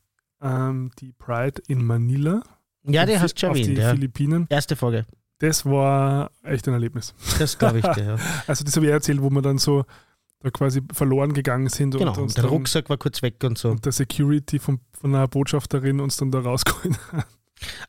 ähm, 0.43 0.90
die 1.01 1.12
Pride 1.12 1.61
in 1.69 1.85
Manila. 1.85 2.43
Ja, 2.85 3.05
die 3.07 3.15
auf 3.16 3.23
hast 3.23 3.35
du 3.35 3.40
schon 3.40 3.51
auf 3.51 3.57
erwähnt. 3.57 3.77
die 3.77 3.81
Ja. 3.82 3.90
Philippinen. 3.90 4.47
Erste 4.49 4.77
Folge. 4.77 5.07
Das 5.40 5.65
war 5.65 6.31
echt 6.43 6.66
ein 6.69 6.74
Erlebnis. 6.74 7.15
Das 7.39 7.59
glaube 7.59 7.78
ich 7.78 7.86
dir. 7.86 8.05
Ja. 8.05 8.16
Also 8.47 8.65
das 8.65 8.74
habe 8.77 8.86
ich 8.86 8.93
erzählt, 8.93 9.23
wo 9.23 9.31
wir 9.31 9.43
dann 9.43 9.59
so 9.59 9.85
da 10.40 10.51
quasi 10.51 10.82
verloren 10.93 11.32
gegangen 11.32 11.69
sind 11.69 11.97
Genau. 11.97 12.12
und, 12.12 12.19
Und 12.19 12.36
der 12.36 12.45
Rucksack 12.45 12.89
war 12.90 12.97
kurz 12.97 13.23
weg 13.23 13.43
und 13.45 13.59
so. 13.59 13.70
und 13.70 13.85
der 13.85 13.93
Security 13.93 14.59
von, 14.61 14.81
von 14.93 15.15
einer 15.15 15.27
Botschafterin 15.28 16.01
uns 16.01 16.16
dann 16.16 16.31
da 16.31 16.40
rausgeholt 16.40 16.97
hat. 17.12 17.27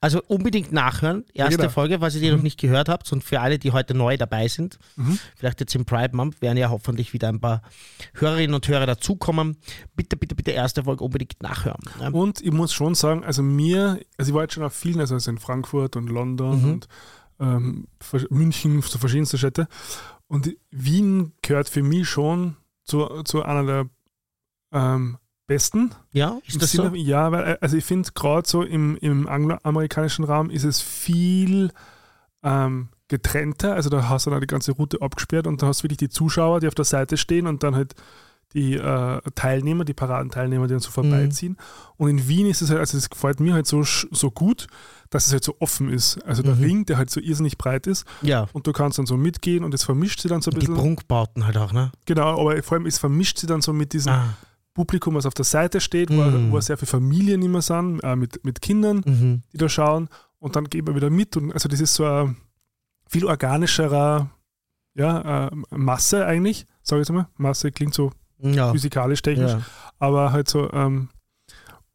Also 0.01 0.21
unbedingt 0.27 0.71
nachhören. 0.71 1.25
Erste 1.33 1.57
genau. 1.57 1.69
Folge, 1.69 1.99
falls 1.99 2.15
ihr 2.15 2.21
die 2.21 2.29
Mhm. 2.31 2.37
noch 2.37 2.43
nicht 2.43 2.59
gehört 2.59 2.89
habt. 2.89 3.11
Und 3.11 3.23
für 3.23 3.39
alle, 3.41 3.59
die 3.59 3.71
heute 3.71 3.93
neu 3.93 4.17
dabei 4.17 4.47
sind, 4.47 4.79
Mhm. 4.95 5.19
vielleicht 5.35 5.59
jetzt 5.59 5.75
im 5.75 5.85
Pride 5.85 6.15
Month, 6.15 6.41
werden 6.41 6.57
ja 6.57 6.69
hoffentlich 6.69 7.13
wieder 7.13 7.29
ein 7.29 7.39
paar 7.39 7.61
Hörerinnen 8.13 8.53
und 8.53 8.67
Hörer 8.67 8.85
dazukommen. 8.85 9.57
Bitte, 9.95 10.17
bitte, 10.17 10.35
bitte 10.35 10.51
erste 10.51 10.83
Folge 10.83 11.03
unbedingt 11.03 11.41
nachhören. 11.43 11.81
Ja. 11.99 12.09
Und 12.09 12.41
ich 12.41 12.51
muss 12.51 12.73
schon 12.73 12.95
sagen, 12.95 13.23
also 13.23 13.43
mir, 13.43 13.99
also 14.17 14.31
ich 14.31 14.35
war 14.35 14.43
jetzt 14.43 14.53
schon 14.53 14.63
auf 14.63 14.73
vielen, 14.73 14.99
also 14.99 15.15
in 15.29 15.37
Frankfurt 15.37 15.95
und 15.95 16.09
London 16.09 16.61
Mhm. 16.63 16.69
und 16.71 16.87
ähm, 17.39 17.87
München, 18.29 18.81
so 18.81 18.97
verschiedenste 18.99 19.37
Städte. 19.37 19.67
Und 20.27 20.55
Wien 20.71 21.31
gehört 21.41 21.69
für 21.69 21.83
mich 21.83 22.09
schon 22.09 22.57
zu, 22.83 23.23
zu 23.23 23.43
einer 23.43 23.63
der 23.65 23.89
ähm, 24.71 25.17
besten. 25.49 25.91
Ja, 26.13 26.39
ist 26.47 26.53
Im 26.55 26.61
das 26.61 26.71
Sinne, 26.71 26.89
so? 26.91 26.95
Ja, 26.95 27.31
weil 27.33 27.43
äh, 27.53 27.57
also 27.59 27.75
ich 27.75 27.83
finde 27.83 28.09
gerade 28.15 28.47
so 28.47 28.63
im, 28.63 28.95
im 29.01 29.27
angloamerikanischen 29.27 30.23
Raum 30.23 30.49
ist 30.49 30.63
es 30.63 30.79
viel 30.79 31.71
ähm, 32.43 32.87
getrennter. 33.09 33.73
Also 33.75 33.89
da 33.89 34.07
hast 34.07 34.25
du 34.25 34.29
dann 34.29 34.39
die 34.41 34.47
ganze 34.47 34.71
Route 34.71 35.01
abgesperrt 35.01 35.47
und 35.47 35.61
da 35.61 35.67
hast 35.67 35.81
du 35.81 35.83
wirklich 35.83 35.97
die 35.97 36.09
Zuschauer, 36.09 36.61
die 36.61 36.67
auf 36.67 36.75
der 36.75 36.85
Seite 36.85 37.17
stehen 37.17 37.47
und 37.47 37.63
dann 37.63 37.75
halt 37.75 37.95
die 38.53 38.73
äh, 38.75 39.21
Teilnehmer, 39.35 39.85
die 39.85 39.93
Paradenteilnehmer, 39.93 40.65
die 40.65 40.71
dann 40.73 40.79
so 40.79 40.89
vorbeiziehen. 40.89 41.55
Und 41.97 42.09
in 42.09 42.27
Wien 42.27 42.47
ist 42.47 42.63
es 42.63 42.71
halt, 42.71 42.79
also 42.79 42.97
es 42.97 43.07
gefällt 43.09 43.39
mir 43.39 43.53
halt 43.53 43.67
so, 43.67 43.83
so 43.83 44.31
gut, 44.31 44.65
dass 45.11 45.27
es 45.27 45.33
halt 45.33 45.43
so 45.43 45.55
offen 45.59 45.93
ist. 45.93 46.17
Also 46.25 46.41
der 46.41 46.55
Mhm. 46.55 46.63
Ring, 46.63 46.85
der 46.85 46.97
halt 46.97 47.11
so 47.11 47.19
irrsinnig 47.19 47.59
breit 47.59 47.85
ist 47.85 48.05
Ja. 48.23 48.47
und 48.53 48.65
du 48.65 48.71
kannst 48.71 48.97
dann 48.97 49.05
so 49.05 49.17
mitgehen 49.17 49.63
und 49.63 49.73
es 49.75 49.83
vermischt 49.83 50.21
sie 50.21 50.29
dann 50.29 50.41
so 50.41 50.49
ein 50.49 50.55
Und 50.55 50.63
die 50.63 50.67
bisschen. 50.67 50.81
Prunkbauten 50.81 51.45
halt 51.45 51.57
auch, 51.57 51.73
ne? 51.73 51.91
Genau, 52.05 52.39
aber 52.41 52.61
vor 52.63 52.77
allem 52.77 52.87
es 52.87 52.97
vermischt 52.97 53.37
sie 53.37 53.45
dann 53.45 53.61
so 53.61 53.71
mit 53.71 53.93
diesem 53.93 54.13
Ah. 54.13 54.33
Publikum, 54.79 55.15
was 55.15 55.25
auf 55.25 55.33
der 55.33 55.43
Seite 55.45 55.81
steht, 55.81 56.09
wo, 56.09 56.21
Mhm. 56.23 56.51
wo 56.51 56.59
sehr 56.61 56.77
viele 56.77 56.87
Familien 56.87 57.41
immer 57.41 57.61
sind, 57.61 57.99
äh, 58.01 58.15
mit, 58.15 58.43
mit 58.45 58.61
Kindern, 58.61 59.01
Mhm. 59.05 59.41
die 59.51 59.57
da 59.57 59.67
schauen 59.67 60.07
und 60.39 60.55
dann 60.55 60.65
gehen 60.69 60.87
wir 60.87 60.95
wieder 60.95 61.09
mit. 61.09 61.35
Und 61.37 61.51
also 61.51 61.67
das 61.67 61.81
ist 61.81 61.95
so 61.95 62.05
ein 62.05 62.37
viel 63.09 63.25
organischerer 63.25 64.29
ja, 64.95 65.47
äh, 65.47 65.51
Masse 65.71 66.25
eigentlich, 66.25 66.65
sage 66.81 67.01
ich 67.01 67.07
jetzt 67.09 67.13
mal. 67.15 67.27
Masse 67.37 67.71
klingt 67.71 67.93
so 67.93 68.11
Ja. 68.41 68.71
physikalisch 68.71 69.21
technisch, 69.21 69.51
ja. 69.51 69.61
aber 69.99 70.31
halt 70.31 70.47
so 70.49 70.71
ähm, 70.71 71.09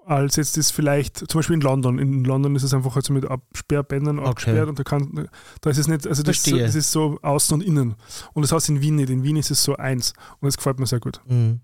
als 0.07 0.37
jetzt 0.37 0.57
das 0.57 0.71
vielleicht, 0.71 1.19
zum 1.19 1.39
Beispiel 1.39 1.55
in 1.55 1.61
London. 1.61 1.99
In 1.99 2.25
London 2.25 2.55
ist 2.57 2.63
es 2.63 2.75
einfach 2.75 2.95
halt 2.95 3.05
so 3.05 3.13
mit 3.13 3.25
Absperrbändern 3.25 4.19
Okay. 4.19 4.29
abgesperrt 4.29 4.69
und 4.69 4.79
da 4.79 4.83
kann, 4.85 5.29
da 5.61 5.71
ist 5.71 5.79
es 5.79 5.89
nicht, 5.89 6.07
also 6.07 6.23
das, 6.23 6.37
ist 6.37 6.45
so, 6.47 6.59
das 6.59 6.75
ist 6.75 6.93
so 6.93 7.19
außen 7.23 7.55
und 7.55 7.67
innen. 7.67 7.95
Und 8.33 8.43
das 8.43 8.53
heißt 8.53 8.69
in 8.69 8.81
Wien 8.81 8.97
nicht. 8.97 9.11
In 9.11 9.23
Wien 9.23 9.37
ist 9.37 9.51
es 9.51 9.63
so 9.63 9.77
eins. 9.77 10.13
Und 10.41 10.47
das 10.47 10.57
gefällt 10.57 10.79
mir 10.79 10.87
sehr 10.87 11.01
gut. 11.01 11.21
Mhm. 11.27 11.61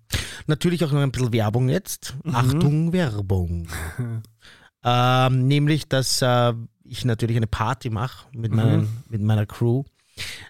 Natürlich 0.47 0.85
auch 0.85 0.93
noch 0.93 1.01
ein 1.01 1.13
bisschen 1.13 1.33
Werbung 1.33 1.69
jetzt. 1.69 2.15
Mhm. 2.25 2.35
Achtung, 2.35 2.93
Werbung. 2.93 3.69
ähm, 4.85 5.47
nämlich, 5.47 5.89
dass 5.89 6.23
äh, 6.23 6.55
ich 6.85 7.05
natürlich 7.05 7.37
eine 7.37 7.47
Party 7.47 7.91
mache 7.91 8.27
mit, 8.33 8.53
Mhm. 8.53 8.89
mit 9.09 9.23
meiner 9.23 9.47
Crew 9.47 9.85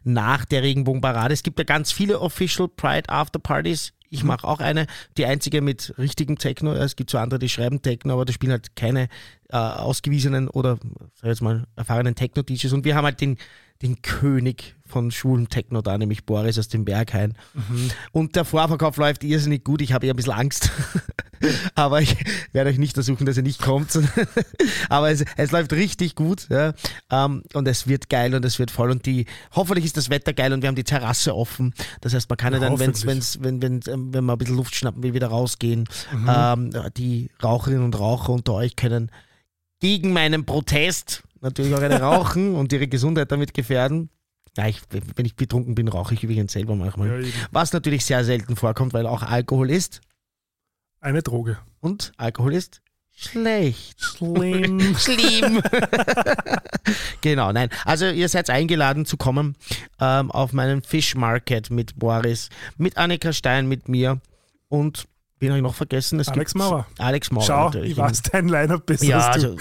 nach 0.03 0.45
der 0.45 0.63
Regenbogenparade. 0.63 1.33
Es 1.35 1.43
gibt 1.43 1.59
ja 1.59 1.65
ganz 1.65 1.93
viele 1.93 2.21
Official 2.21 2.69
Pride 2.69 3.09
Afterpartys. 3.09 3.93
Ich 4.13 4.25
mache 4.25 4.47
auch 4.47 4.59
eine, 4.59 4.87
die 5.17 5.25
einzige 5.25 5.63
mit 5.63 5.95
richtigem 5.97 6.37
Techno. 6.37 6.73
Es 6.73 6.97
gibt 6.97 7.11
so 7.11 7.19
andere, 7.19 7.39
die 7.39 7.49
schreiben 7.49 7.81
Techno, 7.81 8.15
aber 8.15 8.25
da 8.25 8.33
spielen 8.33 8.51
halt 8.51 8.75
keine 8.75 9.09
äh, 9.49 9.57
ausgewiesenen 9.57 10.49
oder 10.49 10.79
sag 11.15 11.23
ich 11.23 11.29
jetzt 11.29 11.43
mal 11.43 11.65
erfahrenen 11.77 12.17
Techno-DJs. 12.17 12.73
Und 12.73 12.85
wir 12.85 12.97
haben 12.97 13.05
halt 13.05 13.21
den, 13.21 13.39
den 13.83 14.03
König 14.03 14.77
von 14.85 15.11
schwulen 15.11 15.49
Techno 15.49 15.81
da, 15.81 15.97
nämlich 15.97 16.27
Boris 16.27 16.59
aus 16.59 16.69
dem 16.69 16.85
Berghain. 16.85 17.35
Mhm. 17.55 17.91
Und 18.13 18.37
der 18.37 18.45
Vorverkauf 18.45 18.97
läuft 18.97 19.25
irrsinnig 19.25 19.65
gut. 19.65 19.81
Ich 19.81 19.93
habe 19.93 20.07
eher 20.07 20.13
ein 20.13 20.17
bisschen 20.17 20.33
Angst. 20.33 20.71
Aber 21.75 22.03
ich 22.03 22.17
werde 22.53 22.69
euch 22.69 22.77
nicht 22.77 22.95
versuchen, 22.95 23.25
dass 23.25 23.39
ihr 23.39 23.43
nicht 23.43 23.63
kommt. 23.63 23.99
Aber 24.91 25.11
es, 25.11 25.25
es 25.37 25.53
läuft 25.53 25.73
richtig 25.73 26.15
gut. 26.15 26.49
Ja. 26.51 26.75
Ähm, 27.11 27.43
und 27.55 27.67
es 27.69 27.87
wird 27.87 28.11
geil 28.11 28.35
und 28.35 28.45
es 28.45 28.59
wird 28.59 28.71
voll. 28.71 28.91
Und 28.91 29.07
die, 29.07 29.25
hoffentlich 29.53 29.87
ist 29.87 29.97
das 29.97 30.11
Wetter 30.11 30.35
geil 30.35 30.53
und 30.53 30.61
wir 30.61 30.69
haben 30.69 30.77
die 30.77 30.85
Terrasse 30.85 31.35
offen. 31.35 31.73
Das 32.03 32.13
heißt, 32.13 32.29
man 32.29 32.37
kann 32.37 32.53
ja, 32.53 32.61
Ja, 32.61 32.69
dann, 32.69 32.79
wenn's, 32.79 33.07
wenn's, 33.07 33.39
wenn, 33.41 33.63
wenn, 33.63 33.81
ähm, 33.87 34.13
wenn 34.13 34.25
man 34.25 34.35
ein 34.35 34.39
bisschen 34.39 34.57
Luft 34.57 34.75
schnappen 34.75 35.03
will, 35.03 35.15
wieder 35.15 35.29
rausgehen. 35.29 35.89
Mhm. 36.13 36.29
Ähm, 36.29 36.71
die 36.97 37.31
Raucherinnen 37.43 37.85
und 37.85 37.99
Raucher 37.99 38.31
unter 38.31 38.55
euch 38.55 38.77
können 38.77 39.11
gegen 39.81 40.13
meinen 40.13 40.45
Protest 40.45 41.23
natürlich 41.41 41.75
auch 41.75 41.81
eine 41.81 42.01
rauchen 42.01 42.55
und 42.55 42.73
ihre 42.73 42.89
Gesundheit 42.89 43.31
damit 43.33 43.55
gefährden. 43.55 44.11
Ja, 44.57 44.67
ich, 44.67 44.81
wenn 44.91 45.25
ich 45.25 45.37
betrunken 45.37 45.75
bin, 45.75 45.89
rauche 45.89 46.15
ich 46.15 46.25
übrigens 46.25 46.53
selber 46.53 46.75
manchmal. 46.75 47.25
Ja. 47.25 47.33
Was 47.53 47.73
natürlich 47.73 48.05
sehr 48.05 48.25
selten 48.25 48.57
vorkommt, 48.57 48.93
weil 48.93 49.07
auch 49.07 49.23
Alkohol 49.23 49.71
ist. 49.71 50.01
Eine 51.01 51.23
Droge. 51.23 51.59
Und 51.81 52.13
Alkohol 52.17 52.55
ist 52.55 52.83
schlecht. 53.15 54.01
Schlimm. 54.03 54.95
Schlimm. 54.99 55.63
genau, 57.21 57.53
nein. 57.53 57.71
Also 57.85 58.07
ihr 58.07 58.29
seid 58.29 58.51
eingeladen 58.51 59.07
zu 59.07 59.17
kommen 59.17 59.57
ähm, 60.01 60.31
auf 60.31 60.53
meinen 60.53 60.83
Fish 60.83 61.15
Market 61.15 61.71
mit 61.71 61.99
Boris, 61.99 62.49
mit 62.77 62.97
Annika 62.97 63.33
Stein, 63.33 63.69
mit 63.69 63.89
mir 63.89 64.21
und 64.69 65.07
wen 65.41 65.49
habe 65.51 65.59
ich 65.59 65.63
noch 65.63 65.75
vergessen? 65.75 66.21
Es 66.21 66.29
Alex 66.29 66.55
Mauer. 66.55 66.87
Alex 66.99 67.31
Mauer 67.33 67.43
Schau, 67.45 67.65
natürlich. 67.67 67.91
ich 67.93 67.97
weiß 67.97 68.23
dein 68.23 68.49
Line-Up 68.49 68.87
besser 68.87 69.05
Ja, 69.07 69.29
als 69.31 69.43
du. 69.43 69.57
also 69.57 69.59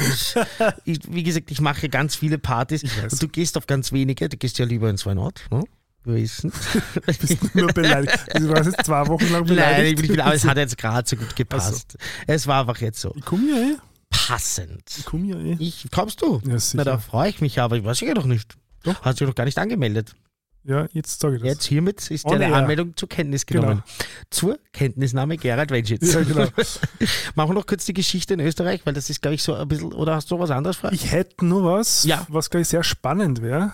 ich, 0.85 0.99
ich, 0.99 0.99
wie 1.13 1.23
gesagt, 1.23 1.49
ich 1.49 1.61
mache 1.61 1.89
ganz 1.89 2.15
viele 2.15 2.37
Partys 2.37 2.83
und 3.11 3.21
du 3.21 3.27
gehst 3.27 3.57
auf 3.57 3.65
ganz 3.65 3.91
wenige. 3.91 4.29
Du 4.29 4.37
gehst 4.37 4.59
ja 4.59 4.65
lieber 4.65 4.89
ins 4.89 5.05
Weinort, 5.05 5.41
ne? 5.49 5.63
Wir 6.05 6.15
wissen. 6.15 6.51
bist 7.05 7.55
nur 7.55 7.73
beleidigt. 7.73 8.17
Du 8.35 8.49
warst 8.49 8.71
jetzt 8.71 8.85
zwei 8.85 9.05
Wochen 9.07 9.25
lang 9.31 9.43
Nein, 9.43 9.45
beleidigt. 9.47 10.01
ich 10.01 10.07
bin, 10.09 10.21
aber 10.21 10.33
es 10.33 10.45
hat 10.45 10.57
jetzt 10.57 10.77
gerade 10.77 11.07
so 11.07 11.15
gut 11.17 11.35
gepasst. 11.35 11.97
Es 12.25 12.47
war 12.47 12.61
einfach 12.61 12.79
jetzt 12.81 13.01
so 13.01 13.13
Ich 13.17 13.25
komme 13.25 13.49
ja 13.49 13.57
eh. 13.73 13.77
passend. 14.09 14.81
Ich 14.97 15.05
komme 15.05 15.27
ja 15.27 15.37
eh. 15.37 15.57
Ich, 15.59 15.87
kommst 15.91 16.21
du? 16.21 16.35
Ja, 16.35 16.53
Na, 16.53 16.59
sicher. 16.59 16.83
da 16.85 16.97
freue 16.99 17.29
ich 17.29 17.41
mich 17.41 17.59
aber. 17.59 17.75
Ich 17.75 17.83
weiß 17.83 17.99
ja 17.99 18.13
noch 18.13 18.25
nicht. 18.25 18.55
Doch. 18.83 19.01
Hast 19.01 19.19
du 19.19 19.25
noch 19.25 19.35
gar 19.35 19.43
nicht 19.43 19.57
angemeldet. 19.57 20.15
Ja, 20.63 20.87
jetzt 20.91 21.19
sage 21.21 21.37
ich 21.37 21.41
das. 21.41 21.49
Jetzt 21.51 21.65
hiermit 21.65 22.11
ist 22.11 22.29
deine 22.29 22.45
air. 22.49 22.55
Anmeldung 22.55 22.95
zur 22.95 23.07
Kenntnis 23.09 23.45
genommen. 23.45 23.81
Zur 24.29 24.59
Kenntnisnahme 24.73 25.37
Gerald 25.37 25.71
Wenschitz. 25.71 26.13
Ja, 26.13 26.21
genau. 26.21 26.45
Machen 27.35 27.49
wir 27.49 27.53
noch 27.53 27.65
kurz 27.65 27.85
die 27.85 27.93
Geschichte 27.93 28.33
in 28.33 28.39
Österreich, 28.41 28.81
weil 28.85 28.93
das 28.93 29.09
ist, 29.09 29.21
glaube 29.21 29.35
ich, 29.35 29.43
so 29.43 29.53
ein 29.55 29.67
bisschen. 29.67 29.93
Oder 29.93 30.15
hast 30.15 30.29
du 30.31 30.37
was 30.37 30.51
anderes 30.51 30.77
vor? 30.77 30.91
Ich 30.91 31.11
hätte 31.11 31.45
nur 31.45 31.63
was, 31.63 32.03
Ja. 32.03 32.25
was 32.29 32.49
glaube 32.49 32.61
ich 32.63 32.67
sehr 32.67 32.83
spannend 32.83 33.41
wäre. 33.41 33.71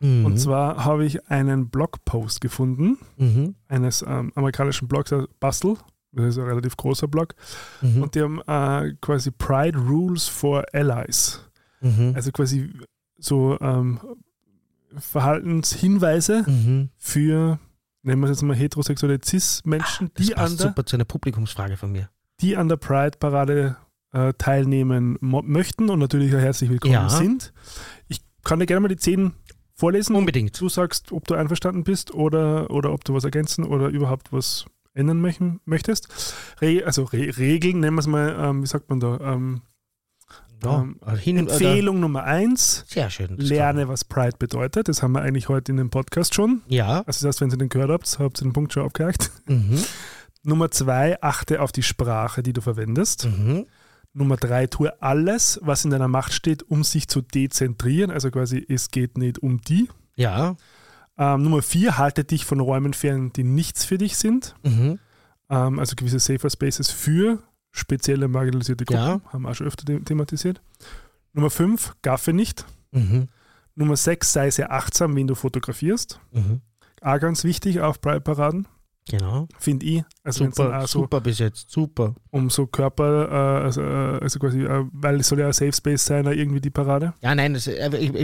Mhm. 0.00 0.26
Und 0.26 0.38
zwar 0.38 0.84
habe 0.84 1.04
ich 1.06 1.28
einen 1.28 1.70
Blogpost 1.70 2.40
gefunden 2.40 2.98
Mhm. 3.16 3.54
eines 3.66 4.02
ähm, 4.02 4.30
amerikanischen 4.36 4.86
Blogs, 4.86 5.10
der 5.10 5.26
Bustle. 5.40 5.76
Das 6.12 6.26
ist 6.26 6.38
ein 6.38 6.44
relativ 6.46 6.76
großer 6.76 7.08
Blog. 7.08 7.34
Mhm. 7.80 8.02
Und 8.02 8.14
die 8.14 8.22
haben 8.22 8.40
äh, 8.46 8.94
quasi 9.00 9.30
Pride 9.30 9.78
Rules 9.78 10.28
for 10.28 10.64
Allies. 10.72 11.40
Mhm. 11.80 12.12
Also 12.14 12.30
quasi 12.32 12.70
so 13.18 13.58
ähm, 13.60 13.98
Verhaltenshinweise 14.96 16.44
Mhm. 16.46 16.88
für, 16.96 17.58
nennen 18.02 18.20
wir 18.20 18.26
es 18.26 18.38
jetzt 18.38 18.42
mal 18.42 18.56
heterosexuelle 18.56 19.18
Cis-Menschen, 19.24 20.10
Das 20.14 20.26
die, 20.26 20.34
an 20.36 20.56
der- 20.56 20.68
super 20.68 20.84
zu 20.86 20.96
einer 20.96 21.04
Publikumsfrage 21.04 21.76
von 21.76 21.92
mir. 21.92 22.08
die 22.40 22.56
an 22.56 22.68
der 22.68 22.76
Pride-Parade 22.76 23.76
äh, 24.12 24.32
teilnehmen 24.38 25.18
möchten 25.20 25.90
und 25.90 25.98
natürlich 25.98 26.34
auch 26.34 26.38
herzlich 26.40 26.70
willkommen 26.70 26.94
Ja. 26.94 27.08
sind. 27.10 27.52
Ich 28.08 28.22
kann 28.42 28.58
dir 28.58 28.64
gerne 28.66 28.80
mal 28.80 28.88
die 28.88 28.96
zehn 28.96 29.32
vorlesen. 29.74 30.16
Unbedingt. 30.16 30.58
Du 30.58 30.68
sagst, 30.70 31.12
ob 31.12 31.26
du 31.28 31.34
einverstanden 31.34 31.84
bist 31.84 32.14
oder, 32.14 32.70
oder 32.70 32.92
ob 32.92 33.04
du 33.04 33.12
was 33.12 33.24
ergänzen 33.24 33.64
oder 33.64 33.88
überhaupt 33.88 34.32
was 34.32 34.64
ändern 34.94 35.20
möchten, 35.20 35.60
möchtest. 35.66 36.34
Re 36.62 36.84
also 36.86 37.04
Re 37.04 37.36
Regeln, 37.36 37.80
nennen 37.80 37.96
wir 37.96 38.00
es 38.00 38.06
mal, 38.06 38.34
ähm, 38.40 38.62
wie 38.62 38.66
sagt 38.66 38.88
man 38.88 38.98
da? 39.00 39.20
Ähm, 39.20 39.60
Ja, 40.64 40.80
ähm, 40.80 40.98
hin, 41.16 41.42
oder, 41.42 41.52
Empfehlung 41.52 42.00
Nummer 42.00 42.24
eins, 42.24 42.84
sehr 42.88 43.10
schön. 43.10 43.36
lerne, 43.36 43.88
was 43.88 44.04
Pride 44.04 44.36
bedeutet. 44.38 44.88
Das 44.88 45.02
haben 45.02 45.12
wir 45.12 45.22
eigentlich 45.22 45.48
heute 45.48 45.72
in 45.72 45.78
dem 45.78 45.90
Podcast 45.90 46.34
schon. 46.34 46.62
Ja. 46.68 47.02
Also 47.06 47.24
das 47.24 47.24
heißt, 47.24 47.40
wenn 47.40 47.50
ihr 47.50 47.58
den 47.58 47.68
gehört 47.68 47.90
habt, 47.90 48.18
habt 48.18 48.40
ihr 48.40 48.48
den 48.48 48.52
Punkt 48.52 48.72
schon 48.72 48.84
aufgehakt. 48.84 49.30
Mhm. 49.46 49.78
Nummer 50.42 50.70
zwei, 50.70 51.20
achte 51.22 51.60
auf 51.60 51.72
die 51.72 51.82
Sprache, 51.82 52.42
die 52.42 52.52
du 52.52 52.60
verwendest. 52.60 53.26
Mhm. 53.26 53.66
Nummer 54.12 54.36
drei, 54.36 54.66
tue 54.66 55.00
alles, 55.02 55.60
was 55.62 55.84
in 55.84 55.90
deiner 55.90 56.08
Macht 56.08 56.32
steht, 56.32 56.62
um 56.62 56.82
sich 56.82 57.08
zu 57.08 57.20
dezentrieren. 57.20 58.10
Also 58.10 58.30
quasi, 58.30 58.64
es 58.68 58.90
geht 58.90 59.18
nicht 59.18 59.38
um 59.40 59.60
die. 59.60 59.88
Ja. 60.16 60.56
Ähm, 61.16 61.42
Nummer 61.42 61.62
vier, 61.62 61.98
halte 61.98 62.24
dich 62.24 62.44
von 62.44 62.60
Räumen 62.60 62.94
fern, 62.94 63.32
die 63.34 63.44
nichts 63.44 63.84
für 63.84 63.98
dich 63.98 64.16
sind. 64.16 64.54
Mhm. 64.64 64.98
Ähm, 65.50 65.78
also 65.78 65.94
gewisse 65.96 66.18
Safer 66.18 66.50
Spaces 66.50 66.90
für 66.90 67.42
spezielle 67.78 68.28
marginalisierte 68.28 68.84
Gruppen. 68.84 69.02
Ja. 69.02 69.20
Haben 69.32 69.42
wir 69.42 69.50
auch 69.50 69.54
schon 69.54 69.66
öfter 69.66 69.84
the- 69.86 70.00
thematisiert. 70.04 70.60
Nummer 71.32 71.50
fünf, 71.50 71.94
gaffe 72.02 72.32
nicht. 72.32 72.64
Mhm. 72.92 73.28
Nummer 73.74 73.96
sechs, 73.96 74.32
sei 74.32 74.50
sehr 74.50 74.72
achtsam, 74.72 75.14
wen 75.16 75.26
du 75.26 75.34
fotografierst. 75.34 76.20
Mhm. 76.32 76.60
Auch 77.00 77.18
ganz 77.20 77.44
wichtig 77.44 77.80
auf 77.80 78.00
Pride-Paraden, 78.00 78.66
Genau. 79.10 79.48
finde 79.58 79.86
ich. 79.86 80.02
Also 80.22 80.44
Super, 80.44 80.80
so 80.86 81.00
super 81.00 81.20
bis 81.20 81.38
jetzt. 81.38 81.70
Super. 81.70 82.14
um 82.30 82.50
so 82.50 82.66
Körper, 82.66 83.28
äh, 83.30 83.64
also, 83.64 83.82
äh, 83.82 84.18
also 84.20 84.38
quasi, 84.38 84.62
äh, 84.62 84.84
weil 84.92 85.20
es 85.20 85.28
soll 85.28 85.40
ja 85.40 85.46
ein 85.46 85.52
Safe 85.52 85.72
Space 85.72 86.04
sein, 86.04 86.26
irgendwie 86.26 86.60
die 86.60 86.70
Parade. 86.70 87.14
Ja, 87.22 87.34
nein, 87.34 87.54
das, 87.54 87.64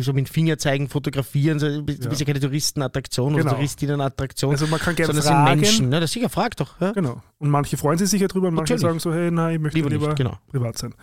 so 0.05 0.13
mit 0.13 0.29
Finger 0.29 0.59
zeigen, 0.59 0.89
fotografieren, 0.89 1.59
so, 1.59 1.67
du 1.69 1.83
bist 1.83 2.05
Ja. 2.05 2.11
ja 2.13 2.25
keine 2.27 2.41
Touristenattraktion 2.41 3.33
Genau. 3.35 3.43
oder 3.47 3.51
Touristinnen-Attraktion, 3.57 4.53
Also 4.53 4.67
man 4.67 4.79
kann 4.81 4.95
gerne 4.95 5.15
fragen. 5.15 5.23
sind 5.61 5.61
Menschen. 5.63 5.89
Ne? 5.89 6.01
Das 6.01 6.13
sicher, 6.13 6.29
frag 6.29 6.57
doch. 6.57 6.81
Ja? 6.81 6.93
Genau. 6.93 7.23
Und 7.39 7.51
manche 7.51 7.77
freuen 7.77 7.99
sich 7.99 8.11
sicher 8.11 8.29
drüber 8.29 8.49
und 8.49 8.55
manche 8.55 8.75
Natürlich. 8.75 8.83
sagen 8.83 8.99
so, 9.01 9.13
hey, 9.13 9.31
nein, 9.31 9.55
ich 9.57 9.61
möchte 9.61 9.79
Lieber 9.79 9.91
lieber, 9.91 10.07
nicht, 10.09 10.17
genau. 10.19 10.39
privat 10.51 10.79
sein. 10.79 10.95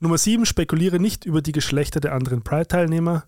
Nummer 0.00 0.16
sieben, 0.16 0.46
spekuliere 0.46 1.00
nicht 1.00 1.24
über 1.26 1.42
die 1.42 1.52
Geschlechter 1.52 1.98
der 2.00 2.14
anderen 2.14 2.42
Pride-Teilnehmer. 2.42 3.24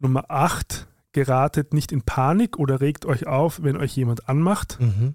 Nummer 0.00 0.24
acht, 0.30 0.87
geratet 1.12 1.72
nicht 1.72 1.92
in 1.92 2.02
Panik 2.02 2.58
oder 2.58 2.80
regt 2.80 3.06
euch 3.06 3.26
auf, 3.26 3.62
wenn 3.62 3.76
euch 3.76 3.96
jemand 3.96 4.28
anmacht. 4.28 4.78
Mhm. 4.80 5.14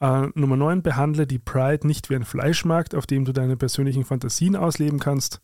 Äh, 0.00 0.28
Nummer 0.34 0.56
9, 0.56 0.82
behandle 0.82 1.26
die 1.26 1.38
Pride 1.38 1.86
nicht 1.86 2.10
wie 2.10 2.16
ein 2.16 2.24
Fleischmarkt, 2.24 2.94
auf 2.94 3.06
dem 3.06 3.24
du 3.24 3.32
deine 3.32 3.56
persönlichen 3.56 4.04
Fantasien 4.04 4.56
ausleben 4.56 4.98
kannst. 5.00 5.40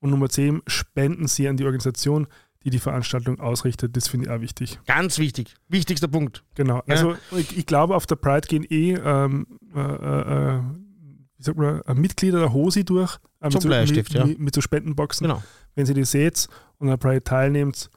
Und 0.00 0.10
Nummer 0.10 0.28
10, 0.28 0.62
spenden 0.66 1.26
sie 1.26 1.48
an 1.48 1.56
die 1.56 1.64
Organisation, 1.64 2.26
die 2.64 2.70
die 2.70 2.78
Veranstaltung 2.78 3.40
ausrichtet. 3.40 3.96
Das 3.96 4.08
finde 4.08 4.26
ich 4.26 4.32
auch 4.32 4.40
wichtig. 4.40 4.80
Ganz 4.86 5.18
wichtig. 5.18 5.54
Wichtigster 5.68 6.08
Punkt. 6.08 6.44
Genau. 6.54 6.76
Ja. 6.76 6.82
Also 6.86 7.16
ich, 7.36 7.56
ich 7.56 7.66
glaube, 7.66 7.94
auf 7.94 8.06
der 8.06 8.16
Pride 8.16 8.48
gehen 8.48 8.64
eh 8.68 8.94
ähm, 8.94 9.46
äh, 9.74 9.80
äh, 9.80 10.56
äh, 10.56 10.60
wie 11.36 11.42
sagt 11.42 11.58
man, 11.58 11.80
äh, 11.82 11.94
Mitglieder 11.94 12.40
der 12.40 12.52
HOSI 12.52 12.84
durch. 12.84 13.18
Äh, 13.40 13.50
mit, 13.50 13.62
so, 13.62 13.68
mit, 13.68 14.12
ja. 14.12 14.26
mit, 14.26 14.54
so 14.54 14.60
Spendenboxen. 14.60 15.26
Genau. 15.26 15.42
Wenn 15.74 15.86
ihr 15.86 15.94
die 15.94 16.04
seht 16.04 16.48
und 16.78 16.88
an 16.88 16.90
der 16.90 16.96
Pride 16.96 17.22
teilnehmt, 17.22 17.90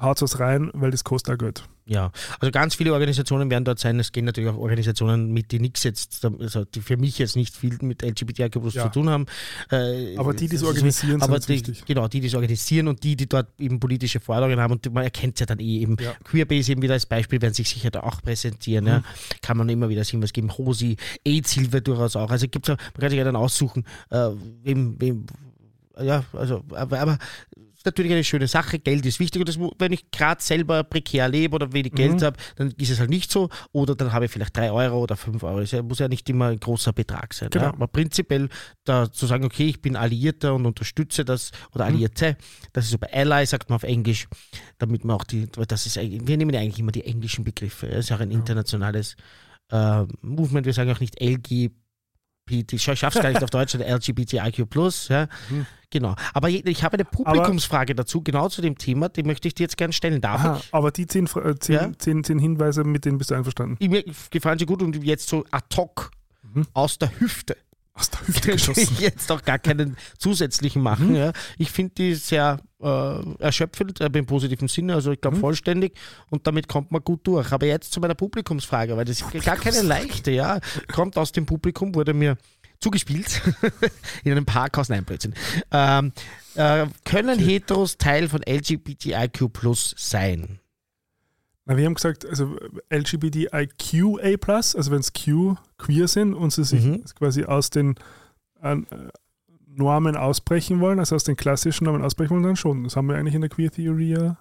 haut 0.00 0.22
was 0.22 0.38
rein, 0.40 0.70
weil 0.74 0.90
das 0.90 1.04
kostet 1.04 1.34
auch 1.34 1.38
Geld. 1.38 1.64
Ja, 1.86 2.12
also 2.38 2.50
ganz 2.52 2.74
viele 2.74 2.92
Organisationen 2.92 3.50
werden 3.50 3.64
dort 3.64 3.78
sein. 3.78 3.98
Es 3.98 4.12
gehen 4.12 4.26
natürlich 4.26 4.50
auch 4.50 4.58
Organisationen 4.58 5.32
mit, 5.32 5.52
die 5.52 5.58
nichts 5.58 5.84
jetzt, 5.84 6.22
also 6.38 6.66
die 6.66 6.82
für 6.82 6.98
mich 6.98 7.18
jetzt 7.18 7.34
nicht 7.34 7.56
viel 7.56 7.78
mit 7.80 8.02
LGBTIQ 8.02 8.56
Ja. 8.74 8.84
zu 8.84 8.88
tun 8.90 9.08
haben. 9.08 9.24
Äh, 9.70 10.14
Aber 10.18 10.34
die, 10.34 10.48
die 10.48 10.56
es 10.56 10.62
organisieren, 10.62 11.22
aber 11.22 11.40
sind 11.40 11.48
die, 11.48 11.54
wichtig. 11.68 11.86
genau, 11.86 12.06
die, 12.06 12.20
die 12.20 12.26
es 12.26 12.34
organisieren 12.34 12.88
und 12.88 13.02
die, 13.04 13.16
die 13.16 13.26
dort 13.26 13.48
eben 13.58 13.80
politische 13.80 14.20
Forderungen 14.20 14.60
haben 14.60 14.74
und 14.74 14.92
man 14.92 15.04
erkennt 15.04 15.36
es 15.36 15.40
ja 15.40 15.46
dann 15.46 15.60
eh 15.60 15.78
eben. 15.80 15.96
Ja. 15.98 16.12
Queerbase 16.24 16.72
eben 16.72 16.82
wieder 16.82 16.92
als 16.92 17.06
Beispiel, 17.06 17.40
werden 17.40 17.54
sich 17.54 17.70
sicher 17.70 17.90
da 17.90 18.00
auch 18.00 18.20
präsentieren. 18.20 18.84
Mhm. 18.84 18.90
Ja. 18.90 19.02
Kann 19.40 19.56
man 19.56 19.68
immer 19.70 19.88
wieder 19.88 20.04
sehen, 20.04 20.22
was 20.22 20.34
geben. 20.34 20.52
Hosi, 20.58 20.96
AIDS-Hilfe 21.24 21.80
durchaus 21.80 22.16
auch. 22.16 22.30
Also 22.30 22.48
gibt's 22.48 22.68
ja, 22.68 22.76
man 22.76 23.00
kann 23.00 23.08
sich 23.08 23.18
ja 23.18 23.24
dann 23.24 23.36
aussuchen, 23.36 23.84
äh, 24.10 24.28
wem, 24.62 25.00
wem, 25.00 25.24
ja, 25.98 26.22
also, 26.34 26.62
aber, 26.74 27.00
aber 27.00 27.18
natürlich 27.86 28.12
eine 28.12 28.24
schöne 28.24 28.48
Sache. 28.48 28.78
Geld 28.78 29.04
ist 29.06 29.20
wichtig 29.20 29.40
und 29.40 29.48
das, 29.48 29.58
wenn 29.78 29.92
ich 29.92 30.10
gerade 30.10 30.42
selber 30.42 30.84
prekär 30.84 31.28
lebe 31.28 31.54
oder 31.54 31.72
wenig 31.72 31.92
Geld 31.92 32.20
Mhm. 32.20 32.24
habe, 32.24 32.36
dann 32.56 32.70
ist 32.72 32.90
es 32.90 32.98
halt 33.00 33.10
nicht 33.10 33.30
so. 33.30 33.48
Oder 33.72 33.94
dann 33.94 34.12
habe 34.12 34.24
ich 34.24 34.30
vielleicht 34.30 34.56
drei 34.56 34.70
Euro 34.72 35.02
oder 35.02 35.16
fünf 35.16 35.42
Euro. 35.42 35.60
Es 35.60 35.72
muss 35.82 35.98
ja 35.98 36.08
nicht 36.08 36.28
immer 36.30 36.46
ein 36.46 36.60
großer 36.60 36.92
Betrag 36.92 37.34
sein. 37.34 37.50
Genau. 37.50 37.66
Ja? 37.66 37.72
Aber 37.72 37.86
prinzipiell 37.88 38.48
da 38.84 39.10
zu 39.10 39.26
sagen, 39.26 39.44
okay, 39.44 39.66
ich 39.66 39.80
bin 39.82 39.96
Alliierter 39.96 40.54
und 40.54 40.66
unterstütze 40.66 41.24
das 41.24 41.50
oder 41.74 41.84
Mhm. 41.86 41.94
Alliierte, 41.94 42.36
das 42.72 42.86
ist 42.86 42.90
so 42.92 42.98
bei 42.98 43.12
Ally, 43.12 43.46
sagt 43.46 43.68
man 43.70 43.76
auf 43.76 43.82
Englisch, 43.84 44.28
damit 44.78 45.04
man 45.04 45.16
auch 45.16 45.24
die, 45.24 45.46
das 45.46 45.86
ist 45.86 45.96
wir 45.96 46.36
nehmen 46.36 46.52
ja 46.54 46.60
eigentlich 46.60 46.78
immer 46.78 46.92
die 46.92 47.04
englischen 47.04 47.44
Begriffe. 47.44 47.88
Es 47.88 48.06
ist 48.06 48.12
auch 48.12 48.20
ein 48.20 48.30
internationales 48.30 49.16
äh, 49.70 50.04
Movement, 50.22 50.66
wir 50.66 50.72
sagen 50.72 50.90
auch 50.90 51.00
nicht 51.00 51.20
LGBT, 52.48 52.72
ich 52.74 52.82
schaff's 52.82 53.20
gar 53.20 53.28
nicht 53.30 53.42
auf 53.42 53.50
Deutsch, 53.50 53.74
LGBTIQ+, 53.78 54.66
ja, 55.08 55.28
Mhm. 55.50 55.66
genau. 55.90 56.14
Aber 56.34 56.48
ich 56.48 56.82
habe 56.84 56.94
eine 56.94 57.04
Publikumsfrage 57.04 57.94
dazu, 57.94 58.22
genau 58.22 58.48
zu 58.48 58.62
dem 58.62 58.78
Thema, 58.78 59.08
die 59.08 59.22
möchte 59.22 59.48
ich 59.48 59.54
dir 59.54 59.64
jetzt 59.64 59.76
gerne 59.76 59.92
stellen. 59.92 60.20
Darf 60.20 60.40
Aha, 60.44 60.60
ich? 60.62 60.68
aber 60.74 60.90
die 60.90 61.06
zehn, 61.06 61.26
äh, 61.26 61.54
zehn, 61.58 61.74
Ja. 61.74 61.90
zehn, 61.98 62.24
zehn 62.24 62.38
Hinweise, 62.38 62.84
mit 62.84 63.04
denen 63.04 63.18
bist 63.18 63.30
du 63.30 63.34
einverstanden. 63.34 63.76
Die 63.80 63.88
Mir 63.88 64.04
gefallen 64.30 64.58
sie 64.58 64.66
gut 64.66 64.82
und 64.82 65.02
jetzt 65.04 65.28
so 65.28 65.44
ad 65.50 65.66
hoc 65.76 66.10
Mhm. 66.54 66.66
aus 66.72 66.98
der 66.98 67.10
Hüfte. 67.20 67.56
Aus 67.98 68.10
der 68.10 68.26
Hüfte 68.26 68.52
geschossen. 68.52 68.96
jetzt 69.00 69.30
auch 69.32 69.42
gar 69.42 69.58
keinen 69.58 69.96
zusätzlichen 70.18 70.82
machen. 70.82 71.10
Mhm. 71.10 71.16
Ja. 71.16 71.32
Ich 71.58 71.70
finde 71.70 71.94
die 71.96 72.14
sehr 72.14 72.60
äh, 72.80 73.32
erschöpfend, 73.40 74.00
aber 74.00 74.18
im 74.18 74.26
positiven 74.26 74.68
Sinne, 74.68 74.94
also 74.94 75.10
ich 75.12 75.20
glaube 75.20 75.36
Mhm. 75.36 75.40
vollständig 75.40 75.94
und 76.30 76.46
damit 76.46 76.68
kommt 76.68 76.92
man 76.92 77.02
gut 77.02 77.26
durch. 77.26 77.52
Aber 77.52 77.66
jetzt 77.66 77.92
zu 77.92 78.00
meiner 78.00 78.14
Publikumsfrage, 78.14 78.96
weil 78.96 79.04
das 79.04 79.20
ist 79.20 79.44
gar 79.44 79.56
keine 79.56 79.82
leichte, 79.82 80.30
ja. 80.30 80.60
Kommt 80.92 81.18
aus 81.18 81.32
dem 81.32 81.44
Publikum, 81.46 81.94
wurde 81.94 82.14
mir 82.14 82.36
zugespielt 82.80 83.42
in 84.24 84.30
einem 84.32 84.46
Parkhaus, 84.46 84.88
nein, 84.88 85.04
Blödsinn. 85.04 85.34
Ähm, 85.72 86.12
äh, 86.54 86.86
können 87.04 87.38
Heteros 87.38 87.98
Teil 87.98 88.28
von 88.28 88.42
LGBTIQ 88.48 89.52
Plus 89.52 89.94
sein? 89.98 90.60
Na, 91.68 91.76
wir 91.76 91.84
haben 91.84 91.94
gesagt, 91.94 92.24
also 92.24 92.56
LGBTIQA, 92.90 94.38
also 94.56 94.90
wenn 94.90 95.00
es 95.00 95.12
Q 95.12 95.56
queer 95.76 96.08
sind 96.08 96.32
und 96.34 96.50
sie 96.52 96.64
sich 96.64 96.84
Mhm. 96.84 97.04
quasi 97.14 97.44
aus 97.44 97.68
den 97.70 97.94
äh, 98.62 98.76
Normen 99.66 100.16
ausbrechen 100.16 100.80
wollen, 100.80 100.98
also 100.98 101.14
aus 101.14 101.24
den 101.24 101.36
klassischen 101.36 101.84
Normen 101.84 102.02
ausbrechen 102.02 102.30
wollen, 102.30 102.42
dann 102.42 102.56
schon. 102.56 102.84
Das 102.84 102.96
haben 102.96 103.06
wir 103.08 103.16
eigentlich 103.16 103.34
in 103.34 103.42
der 103.42 103.50
Queer 103.50 103.70
Theory 103.70 104.10
ja 104.10 104.38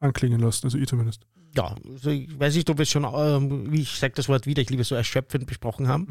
anklingen 0.00 0.40
lassen, 0.40 0.66
also 0.66 0.76
ich 0.76 0.88
zumindest. 0.88 1.24
Ja, 1.56 1.74
also 1.90 2.10
ich 2.10 2.38
weiß 2.38 2.54
nicht, 2.54 2.68
ob 2.70 2.78
wir 2.78 2.82
es 2.82 2.90
schon, 2.90 3.04
ähm, 3.04 3.72
wie 3.72 3.82
ich 3.82 3.98
sage 3.98 4.12
das 4.14 4.28
Wort 4.28 4.46
wieder, 4.46 4.60
ich 4.62 4.68
liebe 4.70 4.82
es 4.82 4.88
so 4.88 4.94
erschöpfend 4.94 5.46
besprochen 5.46 5.88
haben. 5.88 6.08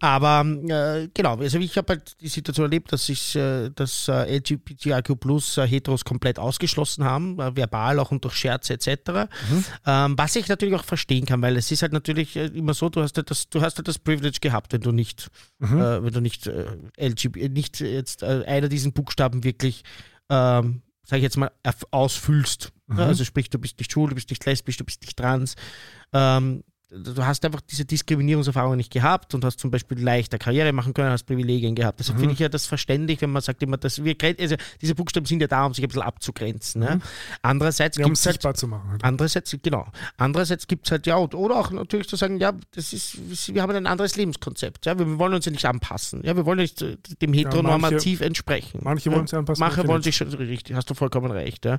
Aber 0.00 0.44
äh, 0.68 1.08
genau, 1.14 1.36
also 1.36 1.58
ich 1.58 1.76
habe 1.76 1.94
halt 1.94 2.20
die 2.20 2.28
Situation 2.28 2.64
erlebt, 2.66 2.92
dass 2.92 3.08
ich 3.08 3.36
äh, 3.36 3.70
dass 3.70 4.08
äh, 4.08 4.36
LGBTIQ 4.38 5.20
Plus 5.20 5.56
äh, 5.56 5.66
Heteros 5.66 6.04
komplett 6.04 6.38
ausgeschlossen 6.38 7.04
haben, 7.04 7.38
äh, 7.38 7.54
verbal 7.56 7.98
auch 7.98 8.10
und 8.10 8.24
durch 8.24 8.34
Scherze 8.34 8.74
etc. 8.74 9.28
Ähm, 9.86 10.14
was 10.18 10.36
ich 10.36 10.48
natürlich 10.48 10.74
auch 10.74 10.84
verstehen 10.84 11.26
kann, 11.26 11.42
weil 11.42 11.56
es 11.56 11.70
ist 11.70 11.82
halt 11.82 11.92
natürlich 11.92 12.36
äh, 12.36 12.46
immer 12.46 12.74
so, 12.74 12.88
du 12.88 13.02
hast 13.02 13.16
halt 13.16 13.30
das, 13.30 13.48
du 13.48 13.60
hast 13.60 13.76
halt 13.76 13.88
das 13.88 13.98
Privilege 13.98 14.38
gehabt, 14.40 14.72
wenn 14.72 14.80
du 14.80 14.92
nicht, 14.92 15.30
Mhm. 15.58 15.78
äh, 15.78 16.04
wenn 16.04 16.12
du 16.12 16.20
nicht 16.20 16.46
äh, 16.48 16.66
LGB, 16.96 17.48
nicht 17.48 17.80
jetzt 17.80 18.22
äh, 18.22 18.44
einer 18.46 18.68
diesen 18.68 18.92
Buchstaben 18.92 19.44
wirklich 19.44 19.82
ähm, 20.28 20.82
sag 21.04 21.16
ich 21.18 21.22
jetzt 21.24 21.36
mal, 21.36 21.50
ausfüllst. 21.90 22.72
Mhm. 22.92 23.00
Also 23.00 23.24
sprich, 23.24 23.50
du 23.50 23.58
bist 23.58 23.78
nicht 23.78 23.92
schwul, 23.92 24.08
du 24.10 24.14
bist 24.14 24.30
nicht 24.30 24.44
lesbisch, 24.44 24.76
du 24.76 24.84
bist 24.84 25.02
nicht 25.02 25.16
trans. 25.16 25.54
Ähm, 26.12 26.62
du 26.94 27.24
hast 27.24 27.44
einfach 27.44 27.60
diese 27.62 27.84
Diskriminierungserfahrung 27.84 28.76
nicht 28.76 28.92
gehabt 28.92 29.34
und 29.34 29.44
hast 29.44 29.58
zum 29.58 29.70
Beispiel 29.70 29.98
leichter 30.02 30.38
Karriere 30.38 30.72
machen 30.72 30.92
können, 30.92 31.10
hast 31.10 31.24
Privilegien 31.24 31.74
gehabt. 31.74 31.98
Deshalb 32.00 32.18
Mhm. 32.18 32.20
finde 32.20 32.34
ich 32.34 32.40
ja 32.40 32.48
das 32.48 32.66
verständlich, 32.66 33.20
wenn 33.22 33.30
man 33.30 33.40
sagt 33.42 33.62
immer, 33.62 33.76
dass 33.78 34.04
wir, 34.04 34.14
also 34.38 34.56
diese 34.80 34.94
Buchstaben 34.94 35.24
sind 35.26 35.40
ja 35.40 35.46
da, 35.46 35.64
um 35.64 35.72
sich 35.74 35.84
ein 35.84 35.88
bisschen 35.88 36.02
abzugrenzen. 36.02 36.80
Ne? 36.82 37.00
Andererseits 37.40 37.96
Wir 37.96 38.04
haben 38.04 38.10
gibt 38.10 38.16
es 38.18 38.20
es 38.20 38.26
halt 38.26 38.34
sichtbar 38.34 38.54
zu 38.54 38.68
machen. 38.68 38.90
Halt. 38.90 39.04
Andererseits, 39.04 39.56
genau. 39.62 39.86
Andererseits 40.18 40.66
gibt 40.66 40.86
es 40.86 40.92
halt 40.92 41.06
ja, 41.06 41.16
und- 41.16 41.34
oder 41.34 41.56
auch 41.56 41.70
natürlich 41.70 42.08
zu 42.08 42.16
sagen, 42.16 42.38
ja, 42.38 42.52
das 42.74 42.92
ist, 42.92 43.54
wir 43.54 43.62
haben 43.62 43.74
ein 43.74 43.86
anderes 43.86 44.16
Lebenskonzept. 44.16 44.84
Ja, 44.86 44.98
wir 44.98 45.18
wollen 45.18 45.34
uns 45.34 45.46
ja 45.46 45.52
nicht 45.52 45.64
anpassen. 45.64 46.22
Ja, 46.24 46.36
wir 46.36 46.44
wollen 46.44 46.58
nicht 46.58 46.82
äh, 46.82 46.96
dem 47.22 47.32
Heteronormativ 47.32 48.20
entsprechen. 48.20 48.80
Manche 48.82 49.10
ja. 49.10 49.16
wollen 49.16 49.26
sich 49.26 49.38
anpassen. 49.38 49.60
Manche 49.60 49.86
wollen 49.88 50.02
sich 50.02 50.16
schon 50.16 50.28
richtig, 50.28 50.76
hast 50.76 50.90
du 50.90 50.94
vollkommen 50.94 51.30
recht. 51.30 51.64
Ja. 51.64 51.78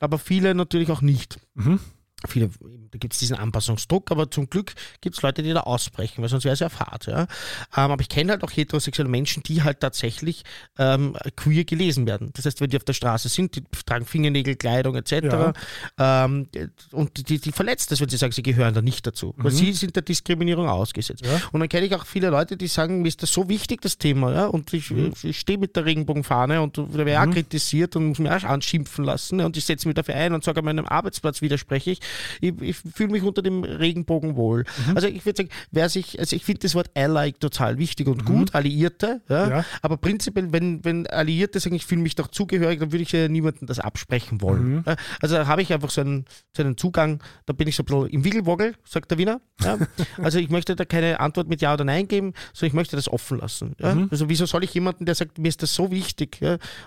Aber 0.00 0.18
viele 0.18 0.54
natürlich 0.54 0.90
auch 0.90 1.00
nicht. 1.02 1.38
Mhm. 1.54 1.78
Viele, 2.26 2.48
da 2.90 2.98
gibt 2.98 3.12
es 3.14 3.20
diesen 3.20 3.36
Anpassungsdruck, 3.36 4.10
aber 4.10 4.28
zum 4.30 4.50
Glück 4.50 4.74
gibt 5.00 5.16
es 5.16 5.22
Leute, 5.22 5.42
die 5.44 5.52
da 5.52 5.60
ausbrechen, 5.60 6.20
weil 6.20 6.28
sonst 6.28 6.44
wäre 6.44 6.54
es 6.54 6.58
ja 6.60 6.68
fad. 6.68 7.06
Ja. 7.06 7.20
Ähm, 7.22 7.26
aber 7.72 8.00
ich 8.00 8.08
kenne 8.08 8.32
halt 8.32 8.42
auch 8.42 8.50
heterosexuelle 8.50 9.08
Menschen, 9.08 9.44
die 9.44 9.62
halt 9.62 9.78
tatsächlich 9.80 10.42
ähm, 10.78 11.16
queer 11.36 11.64
gelesen 11.64 12.06
werden. 12.06 12.30
Das 12.34 12.44
heißt, 12.44 12.60
wenn 12.60 12.70
die 12.70 12.76
auf 12.76 12.82
der 12.82 12.92
Straße 12.94 13.28
sind, 13.28 13.54
die 13.54 13.62
tragen 13.86 14.04
Fingernägel, 14.04 14.56
Kleidung 14.56 14.96
etc. 14.96 15.52
Ähm, 15.98 16.48
und 16.92 17.28
die, 17.28 17.38
die 17.38 17.52
verletzt 17.52 17.92
das, 17.92 18.00
wenn 18.00 18.08
sie 18.08 18.16
sagen, 18.16 18.32
sie 18.32 18.42
gehören 18.42 18.74
da 18.74 18.82
nicht 18.82 19.06
dazu. 19.06 19.34
Weil 19.36 19.52
Mhm. 19.52 19.56
sie 19.56 19.72
sind 19.72 19.94
der 19.96 20.02
Diskriminierung 20.02 20.68
ausgesetzt. 20.68 21.24
Ja. 21.24 21.40
Und 21.52 21.60
dann 21.60 21.68
kenne 21.68 21.86
ich 21.86 21.94
auch 21.94 22.04
viele 22.06 22.30
Leute, 22.30 22.56
die 22.56 22.66
sagen, 22.66 23.02
mir 23.02 23.08
ist 23.08 23.22
das 23.22 23.32
so 23.32 23.48
wichtig, 23.48 23.80
das 23.82 23.96
Thema. 23.98 24.32
Ja? 24.32 24.46
Und 24.46 24.72
ich, 24.72 24.90
Mhm. 24.90 25.12
ich 25.22 25.38
stehe 25.38 25.58
mit 25.58 25.76
der 25.76 25.84
Regenbogenfahne 25.84 26.60
und 26.62 26.78
da 26.78 26.88
werde 26.92 27.20
auch 27.20 27.32
kritisiert 27.32 27.94
und 27.96 28.06
muss 28.06 28.18
mich 28.18 28.30
auch 28.30 28.42
anschimpfen 28.44 29.04
lassen. 29.04 29.38
Ja? 29.40 29.46
Und 29.46 29.56
ich 29.56 29.64
setze 29.64 29.86
mich 29.86 29.94
dafür 29.94 30.14
ein 30.16 30.32
und 30.32 30.42
sage, 30.44 30.58
an 30.58 30.64
meinem 30.64 30.86
Arbeitsplatz 30.86 31.42
widerspreche 31.42 31.92
ich. 31.92 32.00
Ich, 32.40 32.52
ich 32.60 32.76
fühle 32.76 33.10
mich 33.10 33.22
unter 33.22 33.42
dem 33.42 33.64
Regenbogen 33.64 34.36
wohl. 34.36 34.64
Mhm. 34.88 34.96
Also 34.96 35.08
ich 35.08 35.24
würde 35.26 35.36
sagen, 35.38 35.48
wer 35.70 35.88
sich, 35.88 36.18
also 36.18 36.34
ich 36.36 36.44
finde 36.44 36.60
das 36.60 36.74
Wort 36.74 36.90
Ally 36.94 37.32
total 37.32 37.78
wichtig 37.78 38.06
und 38.08 38.24
gut, 38.24 38.54
Alliierte, 38.54 39.20
ja? 39.28 39.46
Mhm. 39.46 39.50
Ja. 39.52 39.64
aber 39.82 39.96
prinzipiell, 39.96 40.52
wenn, 40.52 40.84
wenn 40.84 41.06
Alliierte 41.06 41.60
sagen, 41.60 41.74
ich 41.76 41.86
fühle 41.86 42.00
mich 42.02 42.14
doch 42.14 42.28
zugehörig, 42.28 42.80
dann 42.80 42.92
würde 42.92 43.02
ich 43.02 43.12
ja 43.12 43.28
niemandem 43.28 43.66
das 43.66 43.78
absprechen 43.78 44.40
wollen. 44.40 44.68
Mhm. 44.76 44.82
Ja? 44.86 44.96
Also 45.20 45.36
da 45.36 45.46
habe 45.46 45.62
ich 45.62 45.72
einfach 45.72 45.90
so 45.90 46.00
einen, 46.00 46.24
so 46.56 46.62
einen 46.62 46.76
Zugang, 46.76 47.22
da 47.46 47.52
bin 47.52 47.68
ich 47.68 47.76
so 47.76 47.82
ein 47.82 47.86
bisschen 47.86 48.06
im 48.08 48.24
Wiggelwoggel, 48.24 48.74
sagt 48.84 49.10
der 49.10 49.18
Wiener. 49.18 49.40
Ja? 49.62 49.78
Also 50.22 50.38
ich 50.38 50.50
möchte 50.50 50.74
da 50.76 50.84
keine 50.84 51.20
Antwort 51.20 51.48
mit 51.48 51.60
Ja 51.60 51.72
oder 51.74 51.84
Nein 51.84 52.08
geben, 52.08 52.32
sondern 52.52 52.68
ich 52.68 52.74
möchte 52.74 52.96
das 52.96 53.08
offen 53.08 53.38
lassen. 53.38 53.74
Mhm. 53.78 54.08
Also 54.10 54.28
wieso 54.28 54.46
soll 54.46 54.64
ich 54.64 54.74
jemanden, 54.74 55.04
der 55.06 55.14
sagt, 55.14 55.38
mir 55.38 55.48
ist 55.48 55.62
das 55.62 55.74
so 55.74 55.90
wichtig 55.90 56.40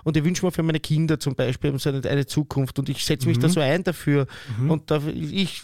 und 0.04 0.18
ich 0.18 0.24
wünsche 0.24 0.46
mir 0.46 0.52
für 0.52 0.64
meine 0.64 0.80
Kinder 0.80 1.20
zum 1.20 1.36
Beispiel 1.36 1.74
eine 2.08 2.26
Zukunft 2.26 2.78
und 2.80 2.90
ich 2.90 3.06
setze 3.06 3.28
mich 3.28 3.40
da 3.40 3.48
Mhm. 3.48 3.52
so 3.52 3.60
ein 3.60 3.84
dafür 3.84 4.28
Mhm. 4.60 4.72
und 4.72 4.92
da, 4.92 5.02
ich, 5.14 5.62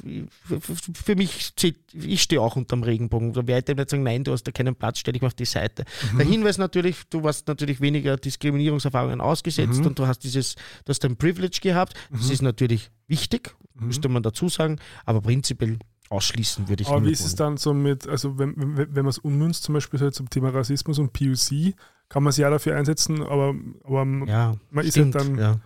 für 0.93 1.15
mich, 1.15 1.53
ich 1.93 2.21
stehe 2.21 2.41
auch 2.41 2.55
unterm 2.55 2.83
Regenbogen. 2.83 3.33
Da 3.33 3.45
werde 3.47 3.59
ich 3.59 3.65
dem 3.65 3.77
nicht 3.77 3.89
sagen, 3.89 4.03
nein, 4.03 4.23
du 4.23 4.31
hast 4.31 4.43
da 4.43 4.51
keinen 4.51 4.75
Platz, 4.75 4.99
stell 4.99 5.13
dich 5.13 5.21
mal 5.21 5.27
auf 5.27 5.33
die 5.33 5.45
Seite. 5.45 5.85
Mhm. 6.13 6.17
Der 6.17 6.27
Hinweis 6.27 6.57
natürlich, 6.57 6.97
du 7.09 7.23
warst 7.23 7.47
natürlich 7.47 7.81
weniger 7.81 8.17
Diskriminierungserfahrungen 8.17 9.21
ausgesetzt 9.21 9.79
Mhm. 9.81 9.87
und 9.87 9.99
du 9.99 10.07
hast 10.07 10.19
dieses, 10.19 10.55
du 10.85 10.89
hast 10.89 11.03
ein 11.05 11.15
Privilege 11.17 11.59
gehabt. 11.61 11.93
Das 12.11 12.29
ist 12.29 12.41
natürlich 12.41 12.89
wichtig, 13.07 13.55
Mhm. 13.73 13.87
müsste 13.87 14.09
man 14.09 14.23
dazu 14.23 14.49
sagen, 14.49 14.77
aber 15.05 15.21
prinzipiell 15.21 15.77
ausschließen 16.09 16.69
würde 16.69 16.83
ich 16.83 16.87
Aber 16.89 17.05
wie 17.05 17.11
ist 17.11 17.25
es 17.25 17.35
dann 17.35 17.57
so 17.57 17.73
mit, 17.73 18.07
also 18.07 18.37
wenn, 18.39 18.53
wenn, 18.55 18.77
wenn 18.77 19.03
man 19.03 19.07
es 19.09 19.17
ummünzt, 19.17 19.63
zum 19.63 19.73
Beispiel 19.73 19.99
so 19.99 20.09
zum 20.09 20.29
Thema 20.29 20.49
Rassismus 20.49 20.99
und 20.99 21.11
PUC, 21.11 21.73
kann 22.09 22.23
man 22.23 22.31
sich 22.31 22.43
ja 22.43 22.49
dafür 22.49 22.77
einsetzen, 22.77 23.21
aber, 23.21 23.53
aber 23.83 24.05
Ja, 24.25 24.55
man 24.71 24.85
ist 24.85 24.93
stimmt, 24.93 25.15
ja 25.15 25.19
dann. 25.21 25.37
ja. 25.37 25.59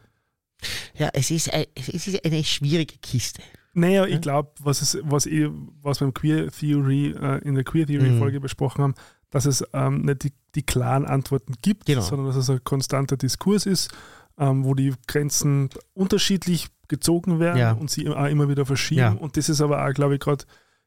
ja, 0.97 1.09
es 1.13 1.29
ist, 1.29 1.47
es 1.75 2.07
ist 2.07 2.25
eine 2.25 2.43
schwierige 2.43 2.95
Kiste. 2.97 3.43
Naja, 3.73 4.05
Ja. 4.05 4.15
ich 4.15 4.21
glaube, 4.21 4.51
was, 4.59 4.81
es- 4.81 4.97
was, 5.03 5.25
ich- 5.25 5.49
was 5.81 5.99
wir 6.01 6.07
im 6.07 6.13
Queer 6.13 6.51
Theory, 6.51 7.15
äh, 7.19 7.37
in 7.47 7.55
der 7.55 7.63
Queer 7.63 7.87
Theory-Folge 7.87 8.39
Mhm. 8.39 8.43
besprochen 8.43 8.83
haben, 8.83 8.93
dass 9.29 9.45
es 9.45 9.63
ähm, 9.73 10.01
nicht 10.01 10.23
die, 10.23 10.33
die 10.55 10.63
klaren 10.63 11.05
Antworten 11.05 11.53
gibt, 11.61 11.85
Genau. 11.85 12.01
sondern 12.01 12.27
dass 12.27 12.35
es 12.35 12.49
ein 12.49 12.63
konstanter 12.63 13.15
Diskurs 13.15 13.65
ist, 13.65 13.89
ähm, 14.37 14.65
wo 14.65 14.73
die 14.73 14.93
Grenzen 15.07 15.69
unterschiedlich 15.93 16.67
gezogen 16.89 17.39
werden 17.39 17.57
Ja. 17.57 17.71
und 17.71 17.89
sie 17.89 18.09
auch 18.09 18.25
immer 18.25 18.49
wieder 18.49 18.65
verschieben. 18.65 18.99
Ja. 18.99 19.11
Und 19.13 19.37
das 19.37 19.47
ist 19.47 19.61
aber 19.61 19.85
auch, 19.87 19.93
glaube 19.93 20.15
ich, 20.15 20.19
gerade 20.19 20.43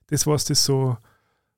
das, 0.09 0.27
was 0.27 0.44
das 0.44 0.65
so, 0.65 0.98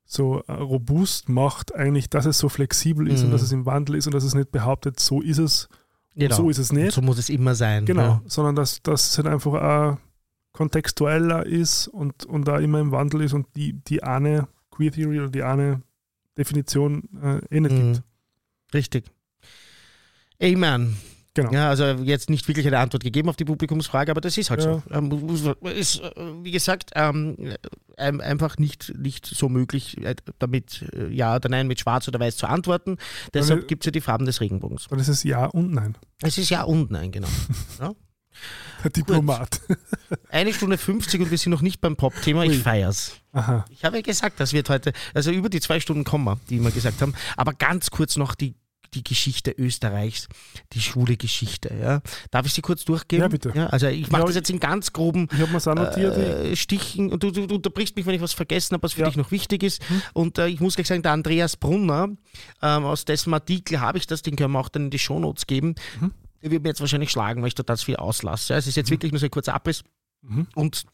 so 0.04 0.44
äh, 0.46 0.52
robust 0.52 1.28
macht, 1.28 1.74
eigentlich, 1.74 2.08
dass 2.08 2.26
es 2.26 2.38
so 2.38 2.48
flexibel 2.48 3.08
ist 3.08 3.20
Mhm. 3.20 3.26
und 3.26 3.32
dass 3.32 3.42
es 3.42 3.50
im 3.50 3.66
Wandel 3.66 3.96
ist 3.96 4.06
und 4.06 4.14
dass 4.14 4.22
es 4.22 4.34
nicht 4.36 4.52
behauptet, 4.52 5.00
so 5.00 5.20
ist 5.20 5.38
es, 5.38 5.68
und 6.14 6.32
so 6.32 6.48
ist 6.48 6.58
es 6.58 6.72
nicht. 6.72 6.92
So 6.92 7.02
muss 7.02 7.18
es 7.18 7.28
immer 7.28 7.56
sein. 7.56 7.84
Genau, 7.86 8.02
Ja. 8.02 8.22
sondern 8.26 8.54
dass, 8.54 8.80
dass 8.82 9.10
es 9.10 9.18
halt 9.18 9.26
einfach 9.26 9.52
auch 9.54 9.98
kontextueller 10.56 11.46
ist 11.46 11.86
und, 11.88 12.24
und 12.24 12.48
da 12.48 12.58
immer 12.58 12.80
im 12.80 12.90
Wandel 12.90 13.20
ist 13.22 13.32
und 13.34 13.46
die, 13.54 13.74
die 13.74 14.02
eine 14.02 14.48
Queer 14.70 14.90
Theory 14.92 15.20
oder 15.20 15.30
die 15.30 15.42
eine 15.42 15.82
Definition 16.36 17.04
äh, 17.22 17.56
eh 17.56 17.60
nicht 17.60 17.72
Mhm. 17.72 17.92
gibt. 17.94 18.02
Richtig. 18.74 19.04
Amen. 20.42 20.96
Genau. 21.34 21.52
Ja, 21.52 21.68
also 21.68 21.84
jetzt 21.84 22.30
nicht 22.30 22.48
wirklich 22.48 22.66
eine 22.66 22.78
Antwort 22.78 23.04
gegeben 23.04 23.28
auf 23.28 23.36
die 23.36 23.44
Publikumsfrage, 23.44 24.10
aber 24.10 24.22
das 24.22 24.38
ist 24.38 24.48
halt 24.48 24.64
Ja. 24.64 24.74
so. 24.76 24.82
Ähm, 24.90 25.08
man- 25.60 25.72
ist, 25.74 26.00
äh, 26.00 26.10
wie 26.42 26.50
gesagt, 26.50 26.92
ähm, 26.94 27.36
einfach 27.98 28.56
nicht, 28.56 28.94
nicht 28.98 29.26
so 29.26 29.50
möglich, 29.50 29.98
äh, 30.02 30.14
damit 30.38 30.86
äh, 30.94 31.08
Ja 31.08 31.36
oder 31.36 31.50
Nein 31.50 31.66
mit 31.66 31.78
Schwarz 31.80 32.08
oder 32.08 32.18
Weiß 32.20 32.38
zu 32.38 32.46
antworten. 32.46 32.96
Deshalb 33.34 33.68
gibt 33.68 33.82
es 33.82 33.86
ja 33.86 33.92
die 33.92 34.00
Farben 34.00 34.24
des 34.24 34.40
Regenbogens. 34.40 34.86
Ist 34.96 35.08
es 35.08 35.22
Ja 35.24 35.44
und 35.46 35.72
Nein. 35.72 35.94
Es 36.22 36.38
ist 36.38 36.48
Ja 36.48 36.62
und 36.62 36.90
Nein, 36.90 37.12
genau. 37.12 37.28
Der 38.84 38.90
Diplomat. 38.90 39.60
Eine 40.30 40.52
Stunde 40.52 40.78
50 40.78 41.20
und 41.22 41.30
wir 41.30 41.38
sind 41.38 41.50
noch 41.50 41.62
nicht 41.62 41.80
beim 41.80 41.96
Pop-Thema. 41.96 42.44
Ich 42.44 42.58
feier's. 42.58 43.12
Aha. 43.32 43.64
Ich 43.70 43.84
habe 43.84 43.96
ja 43.96 44.02
gesagt, 44.02 44.38
das 44.40 44.52
wird 44.52 44.68
heute, 44.70 44.92
also 45.14 45.30
über 45.30 45.48
die 45.48 45.60
zwei 45.60 45.80
Stunden 45.80 46.04
kommen 46.04 46.24
wir, 46.24 46.38
die 46.50 46.60
wir 46.60 46.70
gesagt 46.70 47.00
haben. 47.02 47.14
Aber 47.36 47.52
ganz 47.54 47.90
kurz 47.90 48.16
noch 48.16 48.34
die, 48.34 48.54
die 48.94 49.02
Geschichte 49.02 49.50
Österreichs, 49.50 50.28
die 50.72 50.80
schwule 50.80 51.16
Geschichte. 51.16 51.74
Ja. 51.80 52.00
Darf 52.30 52.46
ich 52.46 52.52
sie 52.52 52.62
kurz 52.62 52.84
durchgeben? 52.84 53.22
Ja, 53.22 53.28
bitte. 53.28 53.52
Ja, 53.54 53.66
also 53.66 53.88
ich 53.88 54.10
mache 54.10 54.22
Ja, 54.22 54.26
das 54.26 54.36
jetzt 54.36 54.50
in 54.50 54.60
ganz 54.60 54.92
groben 54.92 55.28
Ich 55.32 55.40
habe 55.40 55.50
mir 55.50 55.58
es 55.58 55.66
auch 55.66 55.74
notiert. 55.74 56.16
äh, 56.16 56.54
Stichen 56.54 57.10
und 57.10 57.22
du, 57.22 57.30
du, 57.30 57.46
du 57.46 57.56
unterbrichst 57.56 57.96
mich, 57.96 58.06
wenn 58.06 58.14
ich 58.14 58.20
was 58.22 58.32
vergessen 58.34 58.74
habe, 58.74 58.82
was 58.84 58.92
für 58.92 59.00
Ja. 59.00 59.08
dich 59.08 59.16
noch 59.16 59.30
wichtig 59.32 59.62
ist. 59.64 59.82
Und 60.14 60.38
äh, 60.38 60.46
ich 60.48 60.60
muss 60.60 60.76
gleich 60.76 60.86
sagen, 60.86 61.02
der 61.02 61.12
Andreas 61.12 61.56
Brunner, 61.56 62.08
ähm, 62.62 62.84
aus 62.84 63.04
dessen 63.04 63.34
Artikel 63.34 63.80
habe 63.80 63.98
ich 63.98 64.06
das, 64.06 64.22
den 64.22 64.36
können 64.36 64.52
wir 64.52 64.60
auch 64.60 64.68
dann 64.68 64.84
in 64.84 64.90
die 64.90 64.98
Shownotes 64.98 65.46
geben. 65.46 65.74
Mhm. 66.00 66.12
Wird 66.50 66.62
mir 66.62 66.70
jetzt 66.70 66.80
wahrscheinlich 66.80 67.10
schlagen, 67.10 67.42
weil 67.42 67.48
ich 67.48 67.54
total 67.54 67.76
viel 67.76 67.96
auslasse. 67.96 68.54
Es 68.54 68.66
ist 68.66 68.76
jetzt 68.76 68.90
wirklich 68.90 69.12
nur 69.12 69.18
so 69.18 69.26
ein 69.26 69.30
kurzer 69.30 69.54
Abriss. 69.54 69.82
Mhm. 70.22 70.46
Und 70.54 70.86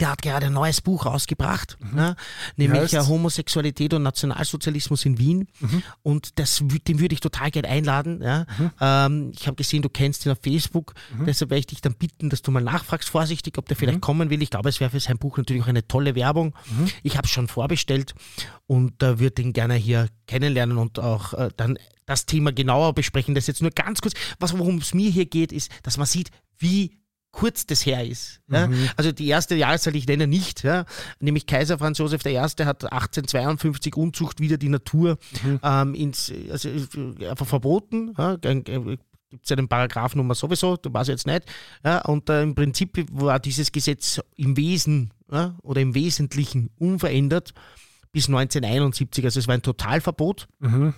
der 0.00 0.10
hat 0.12 0.22
gerade 0.22 0.46
ein 0.46 0.52
neues 0.52 0.80
Buch 0.80 1.06
rausgebracht, 1.06 1.76
ne? 1.92 2.14
nämlich 2.56 2.92
äh, 2.92 3.00
Homosexualität 3.00 3.94
und 3.94 4.02
Nationalsozialismus 4.02 5.04
in 5.04 5.18
Wien. 5.18 5.48
Und 6.02 6.38
das, 6.38 6.62
den 6.86 7.00
würde 7.00 7.14
ich 7.14 7.20
total 7.20 7.50
gerne 7.50 7.68
einladen. 7.68 8.22
Ja? 8.22 8.46
Ähm, 8.80 9.32
ich 9.34 9.46
habe 9.46 9.56
gesehen, 9.56 9.82
du 9.82 9.88
kennst 9.88 10.24
ihn 10.26 10.32
auf 10.32 10.38
Facebook, 10.42 10.94
deshalb 11.26 11.50
werde 11.50 11.60
ich 11.60 11.66
dich 11.66 11.80
dann 11.80 11.94
bitten, 11.94 12.30
dass 12.30 12.42
du 12.42 12.50
mal 12.50 12.62
nachfragst, 12.62 13.08
vorsichtig, 13.08 13.58
ob 13.58 13.66
der 13.66 13.76
vielleicht 13.76 14.00
kommen 14.00 14.30
will. 14.30 14.42
Ich 14.42 14.50
glaube, 14.50 14.68
es 14.68 14.78
wäre 14.78 14.90
für 14.90 15.00
sein 15.00 15.18
Buch 15.18 15.36
natürlich 15.36 15.62
auch 15.62 15.68
eine 15.68 15.86
tolle 15.88 16.14
Werbung. 16.14 16.54
Ich 17.02 17.16
habe 17.16 17.26
es 17.26 17.32
schon 17.32 17.48
vorbestellt 17.48 18.14
und 18.66 19.02
äh, 19.02 19.18
würde 19.18 19.42
ihn 19.42 19.52
gerne 19.52 19.74
hier 19.74 20.08
kennenlernen 20.26 20.78
und 20.78 20.98
auch 20.98 21.34
äh, 21.34 21.50
dann 21.56 21.78
das 22.06 22.26
Thema 22.26 22.52
genauer 22.52 22.94
besprechen. 22.94 23.34
Das 23.34 23.46
jetzt 23.46 23.62
nur 23.62 23.70
ganz 23.70 24.00
kurz. 24.00 24.14
Was, 24.38 24.56
worum 24.56 24.78
es 24.78 24.94
mir 24.94 25.10
hier 25.10 25.26
geht, 25.26 25.52
ist, 25.52 25.70
dass 25.82 25.96
man 25.96 26.06
sieht, 26.06 26.30
wie 26.58 26.97
kurz 27.30 27.66
das 27.66 27.84
her 27.84 28.06
ist. 28.06 28.40
Ja? 28.50 28.68
Also 28.96 29.12
die 29.12 29.28
erste 29.28 29.54
Jahreszahl, 29.54 29.94
ich 29.96 30.06
nenne 30.06 30.26
nicht, 30.26 30.64
ja? 30.64 30.84
nämlich 31.20 31.46
Kaiser 31.46 31.78
Franz 31.78 31.98
Josef 31.98 32.24
I. 32.24 32.36
hat 32.36 32.60
1852 32.60 33.96
Unzucht 33.96 34.40
wieder 34.40 34.56
die 34.56 34.68
Natur 34.68 35.18
ähm, 35.62 35.94
ins, 35.94 36.32
also, 36.50 36.68
äh, 36.68 37.28
einfach 37.28 37.46
verboten. 37.46 38.14
Ja? 38.16 38.36
Gibt 38.36 39.44
es 39.44 39.50
ja 39.50 39.56
den 39.56 39.68
Paragraphnummer 39.68 40.34
sowieso, 40.34 40.76
du 40.76 40.92
weißt 40.92 41.10
jetzt 41.10 41.26
nicht. 41.26 41.44
Ja? 41.84 42.00
Und 42.00 42.30
äh, 42.30 42.42
im 42.42 42.54
Prinzip 42.54 43.06
war 43.12 43.38
dieses 43.38 43.72
Gesetz 43.72 44.20
im 44.36 44.56
Wesen 44.56 45.12
ja? 45.30 45.56
oder 45.62 45.80
im 45.80 45.94
Wesentlichen 45.94 46.70
unverändert 46.78 47.52
bis 48.10 48.28
1971. 48.28 49.24
Also 49.24 49.40
es 49.40 49.46
war 49.46 49.54
ein 49.54 49.62
Totalverbot. 49.62 50.48
Mhm. 50.60 50.94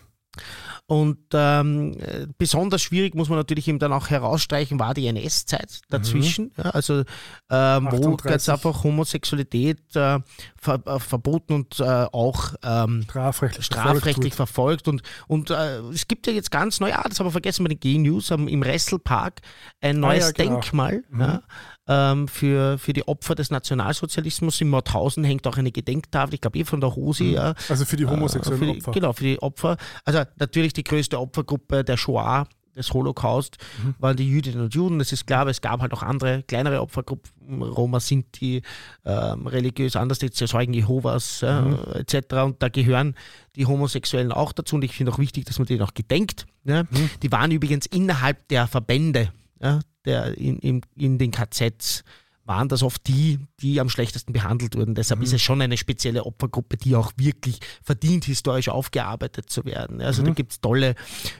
Und 0.87 1.19
ähm, 1.33 1.95
äh, 2.01 2.27
besonders 2.39 2.83
schwierig 2.83 3.15
muss 3.15 3.29
man 3.29 3.39
natürlich 3.39 3.69
eben 3.69 3.79
dann 3.79 3.93
auch 3.93 4.11
herausstreichen, 4.11 4.79
war 4.79 4.95
die 4.95 5.07
NS-Zeit 5.07 5.83
dazwischen. 5.89 6.53
Ja, 6.57 6.71
also 6.71 7.05
ähm, 7.51 7.89
wo 7.91 8.15
38. 8.15 8.31
jetzt 8.31 8.49
einfach 8.49 8.83
Homosexualität 8.85 9.79
äh, 9.95 10.19
ver 10.57 10.83
äh, 10.87 10.99
verboten 10.99 11.53
und 11.55 11.81
äh, 11.81 11.85
auch 11.85 12.55
ähm, 12.63 13.03
Strafrechtlich, 13.05 13.67
strafrechtlich 13.67 14.35
verfolgt 14.35 14.51
verfolgt. 14.51 14.89
Und, 14.89 15.03
und 15.27 15.51
äh, 15.51 15.79
es 15.93 16.09
gibt 16.09 16.27
ja 16.27 16.33
jetzt 16.33 16.51
ganz 16.51 16.81
neu, 16.81 16.93
ah, 16.93 17.05
das 17.09 17.19
haben 17.19 17.27
wir 17.27 17.33
vergessen 17.33 17.65
bei 17.65 17.69
den 17.69 17.81
G-News, 17.81 18.31
haben 18.31 18.49
im 18.49 18.63
Wrestelpark 18.63 19.41
ein 19.81 20.01
neues 20.01 20.25
Ah, 20.25 20.27
ja, 20.29 20.33
genau. 20.33 20.61
Denkmal 20.61 21.03
ja, 21.19 21.43
ähm, 21.93 22.29
für, 22.29 22.79
für 22.79 22.93
die 22.93 23.07
Opfer 23.09 23.35
des 23.35 23.51
Nationalsozialismus. 23.51 24.61
In 24.61 24.69
Mauthausen 24.69 25.25
hängt 25.25 25.47
auch 25.49 25.57
eine 25.59 25.73
Gedenktafel, 25.73 26.35
ich 26.35 26.41
glaube 26.41 26.59
eh 26.59 26.65
von 26.65 26.81
der 26.81 26.95
Hosi. 26.95 27.33
Ja, 27.33 27.49
wird. 27.49 27.71
Also 27.71 27.85
für 27.85 27.97
die 27.97 28.07
homosexuellen 28.07 28.63
äh, 28.63 28.67
für 28.67 28.73
die, 28.73 28.79
Opfer. 28.79 28.93
Genau, 28.93 29.13
für 29.13 29.25
die 29.25 29.43
Opfer. 29.43 29.77
Also 30.05 30.23
natürlich 30.39 30.73
die 30.73 30.85
größte 30.85 31.19
Opfergruppe 31.19 31.83
der 31.85 31.97
Shoah, 31.97 32.47
des 32.77 32.93
Holocaust, 32.95 33.57
Mhm. 33.83 33.95
waren 33.99 34.17
die 34.17 34.29
Jüdinnen 34.29 34.61
und 34.63 34.73
Juden. 34.75 35.01
Das 35.01 35.11
ist 35.11 35.27
klar, 35.27 35.41
aber 35.41 35.51
es 35.51 35.61
gab 35.61 35.81
halt 35.81 35.93
auch 35.93 36.05
andere 36.05 36.45
kleinere 36.45 36.81
Opfergruppen, 36.81 37.61
Roma, 37.63 37.99
Sinti, 37.99 38.63
ähm, 39.05 39.49
religiös 39.49 39.97
anders, 39.97 40.21
jetzt 40.21 40.37
Zeugen 40.39 40.73
Jehovas 40.73 41.43
äh, 41.43 41.61
Mhm. 41.63 41.79
etc. 41.95 42.35
Und 42.45 42.63
da 42.63 42.69
gehören 42.69 43.17
die 43.57 43.67
Homosexuellen 43.67 44.31
auch 44.31 44.53
dazu. 44.53 44.77
Und 44.77 44.85
ich 44.85 44.95
finde 44.95 45.11
auch 45.13 45.19
wichtig, 45.19 45.47
dass 45.47 45.59
man 45.59 45.67
denen 45.67 45.83
auch 45.83 45.95
gedenkt. 45.95 46.47
Ja? 46.65 46.85
Mhm. 46.85 47.11
Die 47.25 47.33
waren 47.33 47.51
übrigens 47.51 47.87
innerhalb 47.87 48.47
der 48.49 48.69
Verbände, 48.69 49.33
ja, 49.61 49.81
der 50.05 50.37
in, 50.39 50.59
in, 50.59 50.81
in 50.97 51.19
den 51.19 51.31
KZs 51.31 52.05
waren 52.51 52.69
das 52.69 52.83
oft 52.83 53.07
die, 53.07 53.39
die 53.61 53.79
am 53.79 53.89
schlechtesten 53.89 54.33
behandelt 54.33 54.77
wurden. 54.77 54.97
Deshalb 54.97 55.23
ist 55.23 55.33
es 55.33 55.41
schon 55.41 55.63
eine 55.63 55.77
spezielle 55.77 56.27
Opfergruppe, 56.27 56.77
die 56.77 56.97
auch 56.97 57.13
wirklich 57.17 57.61
verdient, 57.81 58.25
historisch 58.25 58.69
aufgearbeitet 58.69 59.49
zu 59.49 59.65
werden. 59.65 60.01
Also 60.01 60.25
da 60.25 60.33
gibt 60.33 60.51
es 60.51 60.61
tolle 60.61 60.97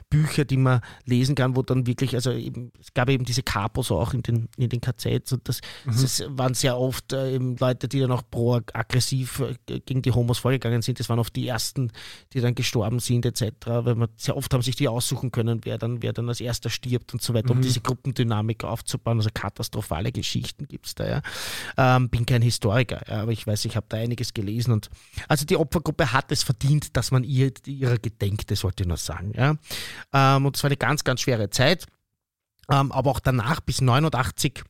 Bücher, 0.09 0.45
die 0.45 0.57
man 0.57 0.83
lesen 1.07 1.35
kann, 1.35 1.57
wo 1.57 1.63
dann 1.63 1.89
wirklich, 1.89 2.15
also 2.15 2.31
eben, 2.31 2.71
es 2.81 2.95
gab 2.95 3.11
eben 3.11 3.25
diese 3.25 3.43
Kapos 3.43 3.91
auch 3.91 4.15
in 4.15 4.23
den, 4.23 4.49
in 4.57 4.69
den 4.69 4.81
KZs 4.81 5.33
und 5.33 5.49
das, 5.49 5.61
das 5.85 6.23
waren 6.29 6.55
sehr 6.55 6.79
oft 6.79 7.13
äh, 7.13 7.35
eben 7.35 7.57
Leute, 7.57 7.89
die 7.89 7.99
dann 7.99 8.13
auch 8.13 8.23
pro-aggressiv 8.31 9.41
äh, 9.41 9.81
gegen 9.81 10.03
die 10.03 10.13
Homos 10.13 10.39
vorgegangen 10.39 10.81
sind. 10.81 11.01
Das 11.01 11.09
waren 11.09 11.19
oft 11.19 11.35
die 11.35 11.49
ersten, 11.49 11.91
die 12.33 12.41
dann 12.41 12.55
gestorben 12.55 13.01
sind 13.01 13.27
etc. 13.27 13.51
Weil 13.67 13.97
man 13.97 14.11
sehr 14.17 14.37
oft 14.37 14.55
haben 14.55 14.63
sich 14.63 14.77
die 14.77 14.87
aussuchen 14.87 15.33
können, 15.33 15.63
wer 15.65 15.77
dann, 15.77 16.03
wer 16.03 16.13
dann 16.13 16.29
als 16.29 16.41
erster 16.41 16.71
stirbt 16.71 17.13
und 17.13 17.21
so 17.21 17.35
weiter, 17.35 17.51
um 17.51 17.61
diese 17.63 17.81
Gruppendynamik 17.81 18.63
aufzubauen. 18.63 19.19
Also 19.19 19.31
katastrophale 19.35 20.13
Geschichten 20.13 20.69
gibt 20.69 20.87
es 20.87 20.95
da 21.01 21.09
ja. 21.77 21.97
Ähm, 21.97 22.09
bin 22.09 22.25
kein 22.27 22.43
Historiker, 22.43 23.01
ja, 23.09 23.23
aber 23.23 23.33
ich 23.33 23.47
weiß, 23.47 23.65
ich 23.65 23.77
habe 23.77 23.87
da 23.89 23.97
einiges 23.97 24.33
gelesen 24.35 24.73
und 24.73 24.89
also 25.29 25.45
die 25.45 25.57
Opfergruppe 25.57 26.13
hat 26.13 26.31
es 26.33 26.43
verdient, 26.43 26.97
dass 26.97 27.11
man 27.11 27.25
ihr, 27.25 27.53
ihrer 27.67 27.99
gedenkt, 27.99 28.51
das 28.51 28.63
wollte 28.65 28.83
ich 28.85 28.89
nur 28.89 28.97
sagen. 28.97 29.33
Ja. 29.37 29.57
Ähm, 30.13 30.47
und 30.47 30.57
es 30.57 30.63
war 30.63 30.69
eine 30.69 30.77
ganz, 30.77 31.03
ganz 31.05 31.21
schwere 31.21 31.51
Zeit. 31.51 31.87
Ähm, 32.71 32.93
aber 32.93 33.11
auch 33.11 33.19
danach 33.21 33.61
bis 33.61 33.81
89, 33.81 34.63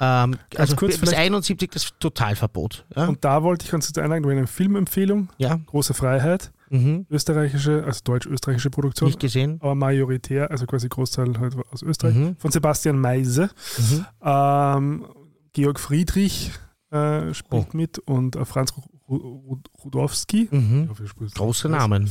ähm, 0.00 0.36
also 0.56 0.76
kurz 0.76 0.92
bis 0.98 1.10
vielleicht- 1.10 1.18
71 1.26 1.70
das 1.70 1.92
Totalverbot. 2.00 2.86
Ja. 2.96 3.06
Und 3.06 3.22
da 3.24 3.42
wollte 3.42 3.66
ich 3.66 3.70
ganz 3.70 3.86
kurz 3.86 3.98
einladen, 3.98 4.24
eine 4.28 4.46
Filmempfehlung, 4.46 5.28
ja. 5.36 5.60
Große 5.66 5.92
Freiheit, 5.92 6.52
Mhm. 6.70 7.06
österreichische, 7.10 7.84
also 7.84 8.00
deutsch-österreichische 8.04 8.70
Produktion, 8.70 9.08
Nicht 9.08 9.20
gesehen. 9.20 9.58
aber 9.60 9.74
majoritär, 9.74 10.50
also 10.50 10.64
quasi 10.66 10.88
Großteil 10.88 11.38
halt 11.38 11.54
aus 11.70 11.82
Österreich, 11.82 12.14
Mhm. 12.14 12.36
von 12.38 12.50
Sebastian 12.50 12.98
Meise. 12.98 13.50
Mhm. 13.78 14.06
Ähm, 14.24 15.06
Georg 15.54 15.80
Friedrich 15.80 16.52
äh, 16.90 17.32
spielt 17.32 17.68
Oh. 17.72 17.76
mit 17.76 17.98
und 18.00 18.36
äh, 18.36 18.44
Franz 18.44 18.72
Ru- 18.74 18.90
Ru- 19.08 19.60
Rudowski. 19.82 20.48
Mhm. 20.50 20.90
Große. 21.34 21.68
Namen. 21.68 22.10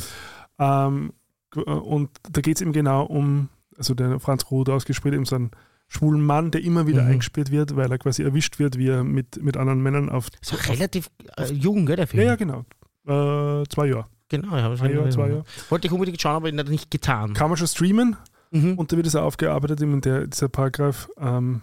Ähm, 0.59 1.13
äh, 1.55 1.59
und 1.61 2.09
da 2.31 2.41
geht 2.41 2.57
es 2.57 2.61
eben 2.61 2.73
genau 2.73 3.03
um, 3.05 3.49
also 3.77 3.93
der 3.93 4.19
Franz 4.19 4.49
Rudowski 4.49 4.93
spielt 4.93 5.13
eben 5.13 5.25
so 5.25 5.35
einen 5.35 5.51
schwulen 5.87 6.21
Mann, 6.25 6.49
der 6.51 6.63
immer 6.63 6.87
wieder 6.87 7.03
Mhm. 7.03 7.11
eingesperrt 7.11 7.51
wird, 7.51 7.75
weil 7.75 7.91
er 7.91 7.97
quasi 7.99 8.23
erwischt 8.23 8.57
wird, 8.59 8.77
wie 8.77 8.87
er 8.89 9.03
mit, 9.03 9.41
mit 9.43 9.57
anderen 9.57 9.81
Männern 9.83 10.09
auf. 10.09 10.27
Ist 10.41 10.53
auch 10.53 10.69
relativ 10.69 11.09
äh, 11.37 11.51
jung, 11.53 11.85
gell, 11.85 11.95
der 11.97 12.05
Ja, 12.05 12.09
Film? 12.11 12.27
ja, 12.27 12.35
genau. 12.35 12.65
Äh, 13.05 13.65
zwei 13.69 13.87
Jahre. 13.87 14.07
Genau, 14.29 14.55
ja, 14.55 14.71
Ein 14.71 14.93
Jahr, 14.93 15.09
zwei 15.11 15.27
Jahre. 15.29 15.43
Wollte 15.69 15.87
ich 15.87 15.93
unbedingt 15.93 16.19
schauen, 16.19 16.37
aber 16.37 16.47
ich 16.49 16.69
nicht 16.69 16.89
getan. 16.89 17.33
Kann 17.33 17.49
man 17.49 17.57
schon 17.57 17.67
streamen 17.67 18.15
Mhm. 18.51 18.77
und 18.79 18.91
da 18.91 18.97
wird 18.97 19.05
es 19.07 19.15
auch 19.15 19.23
aufgearbeitet, 19.23 19.81
eben 19.81 19.99
der, 20.01 20.27
dieser 20.27 20.47
Paragraph. 20.47 21.09
Ähm, 21.19 21.61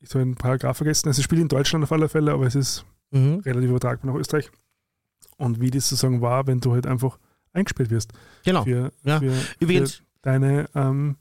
ich 0.00 0.10
habe 0.14 0.24
den 0.24 0.34
Paragraph 0.34 0.76
vergessen. 0.78 1.08
Also, 1.08 1.20
es 1.20 1.24
spielt 1.24 1.40
in 1.42 1.48
Deutschland 1.48 1.84
auf 1.84 1.92
alle 1.92 2.08
Fälle, 2.08 2.32
aber 2.32 2.46
es 2.46 2.54
ist 2.54 2.84
Mhm. 3.12 3.40
relativ 3.44 3.70
übertragbar 3.70 4.12
nach 4.12 4.18
Österreich. 4.20 4.50
Und 5.36 5.60
wie 5.60 5.70
das 5.70 5.88
sozusagen 5.88 6.20
war, 6.20 6.46
wenn 6.46 6.60
du 6.60 6.72
halt 6.72 6.86
einfach 6.86 7.18
eingesperrt 7.52 7.90
wirst 7.90 8.12
Genau. 8.44 8.62
für, 8.64 8.92
Ja. 9.04 9.18
für, 9.18 9.32
Übrigens, 9.58 9.94
für 9.96 10.02
deine 10.22 10.68
ähm, 10.74 11.16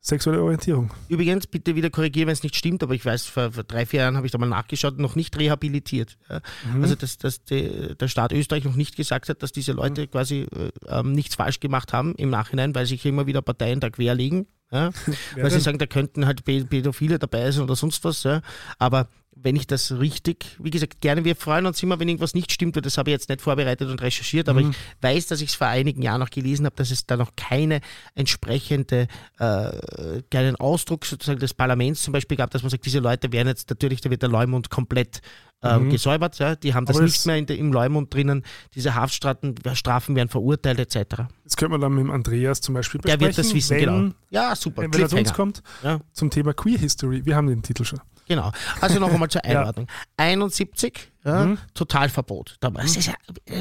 sexuelle 0.00 0.42
Orientierung. 0.42 0.90
Übrigens, 1.08 1.46
bitte 1.46 1.76
wieder 1.76 1.90
korrigieren, 1.90 2.26
wenn 2.28 2.32
es 2.32 2.42
nicht 2.42 2.56
stimmt, 2.56 2.82
aber 2.82 2.94
ich 2.94 3.04
weiß, 3.04 3.26
vor, 3.26 3.52
vor 3.52 3.64
drei, 3.64 3.84
vier 3.86 4.00
Jahren 4.00 4.16
habe 4.16 4.26
ich 4.26 4.32
da 4.32 4.38
mal 4.38 4.48
nachgeschaut, 4.48 4.98
noch 4.98 5.14
nicht 5.14 5.38
rehabilitiert. 5.38 6.16
Ja. 6.28 6.40
Mhm. 6.74 6.82
Also, 6.82 6.94
dass, 6.96 7.18
dass 7.18 7.44
die, 7.44 7.94
der 7.96 8.08
Staat 8.08 8.32
Österreich 8.32 8.64
noch 8.64 8.76
nicht 8.76 8.96
gesagt 8.96 9.28
hat, 9.28 9.42
dass 9.42 9.52
diese 9.52 9.72
Leute 9.72 10.08
quasi 10.08 10.46
äh, 10.52 10.70
ähm, 10.88 11.12
nichts 11.12 11.34
falsch 11.36 11.60
gemacht 11.60 11.92
haben 11.92 12.14
im 12.16 12.30
Nachhinein, 12.30 12.74
weil 12.74 12.86
sich 12.86 13.04
immer 13.06 13.26
wieder 13.26 13.42
Parteien 13.42 13.78
da 13.80 13.90
querlegen. 13.90 14.46
Ja. 14.72 14.90
Weil 15.36 15.50
sie 15.50 15.60
sagen, 15.60 15.78
da 15.78 15.86
könnten 15.86 16.26
halt 16.26 16.42
Pä- 16.42 16.66
Pädophile 16.66 17.18
dabei 17.18 17.50
sein 17.50 17.64
oder 17.64 17.76
sonst 17.76 18.04
was. 18.04 18.22
Ja. 18.22 18.40
Aber 18.78 19.08
wenn 19.42 19.56
ich 19.56 19.66
das 19.66 19.92
richtig, 19.98 20.44
wie 20.58 20.68
gesagt, 20.70 21.00
gerne, 21.00 21.24
wir 21.24 21.34
freuen 21.34 21.64
uns 21.64 21.82
immer, 21.82 21.98
wenn 21.98 22.08
irgendwas 22.08 22.34
nicht 22.34 22.52
stimmt, 22.52 22.76
weil 22.76 22.82
das 22.82 22.98
habe 22.98 23.08
ich 23.10 23.12
jetzt 23.12 23.30
nicht 23.30 23.40
vorbereitet 23.40 23.88
und 23.88 24.02
recherchiert, 24.02 24.50
aber 24.50 24.60
Mhm. 24.60 24.70
ich 24.72 24.76
weiß, 25.00 25.28
dass 25.28 25.40
ich 25.40 25.48
es 25.48 25.54
vor 25.54 25.66
einigen 25.68 26.02
Jahren 26.02 26.20
noch 26.20 26.28
gelesen 26.28 26.66
habe, 26.66 26.76
dass 26.76 26.90
es 26.90 27.06
da 27.06 27.16
noch 27.16 27.30
keine 27.36 27.80
entsprechende, 28.14 29.08
äh, 29.38 30.22
keinen 30.30 30.56
Ausdruck 30.56 31.06
sozusagen 31.06 31.40
des 31.40 31.54
Parlaments 31.54 32.02
zum 32.02 32.12
Beispiel 32.12 32.36
gab, 32.36 32.50
dass 32.50 32.62
man 32.62 32.68
sagt, 32.70 32.84
diese 32.84 32.98
Leute 32.98 33.32
werden 33.32 33.48
jetzt 33.48 33.70
natürlich, 33.70 34.00
da 34.02 34.10
wird 34.10 34.20
der 34.22 34.28
Leumund 34.28 34.68
komplett 34.68 35.22
äh, 35.62 35.78
Mhm. 35.78 35.90
gesäubert, 35.90 36.38
ja. 36.38 36.56
die 36.56 36.74
haben 36.74 36.86
das 36.86 36.96
Aber 36.96 37.04
nicht 37.04 37.26
mehr 37.26 37.36
in 37.36 37.46
der, 37.46 37.58
im 37.58 37.72
Leumund 37.72 38.12
drinnen, 38.14 38.44
diese 38.74 38.94
Haftstrafen 38.94 39.54
Strafen 39.74 40.16
werden 40.16 40.28
verurteilt 40.28 40.78
etc. 40.78 41.24
Das 41.44 41.56
könnte 41.56 41.72
man 41.72 41.80
dann 41.80 41.92
mit 41.94 42.04
dem 42.04 42.10
Andreas 42.10 42.60
zum 42.60 42.74
Beispiel 42.74 43.00
Der 43.02 43.16
besprechen. 43.18 43.36
wird 43.36 43.46
das 43.46 43.54
wissen, 43.54 43.76
wenn, 43.76 43.84
genau. 44.04 44.14
Ja, 44.30 44.56
super, 44.56 44.82
Wenn 44.82 44.92
er 44.92 45.08
zu 45.08 45.16
uns 45.16 45.32
kommt, 45.34 45.62
Ja. 45.82 46.00
zum 46.12 46.30
Thema 46.30 46.54
Queer 46.54 46.78
History. 46.78 47.24
Wir 47.26 47.36
haben 47.36 47.46
den 47.48 47.62
Titel 47.62 47.84
schon. 47.84 48.00
Genau. 48.28 48.52
Also 48.80 49.00
noch 49.00 49.12
einmal 49.12 49.28
zur 49.28 49.42
Ja. 49.44 49.60
Einordnung. 49.60 49.88
71, 50.16 51.10
ja, 51.24 51.44
Mhm. 51.46 51.58
Totalverbot. 51.74 52.56
Das, 52.60 52.96
ist 52.96 53.06
ja, 53.06 53.14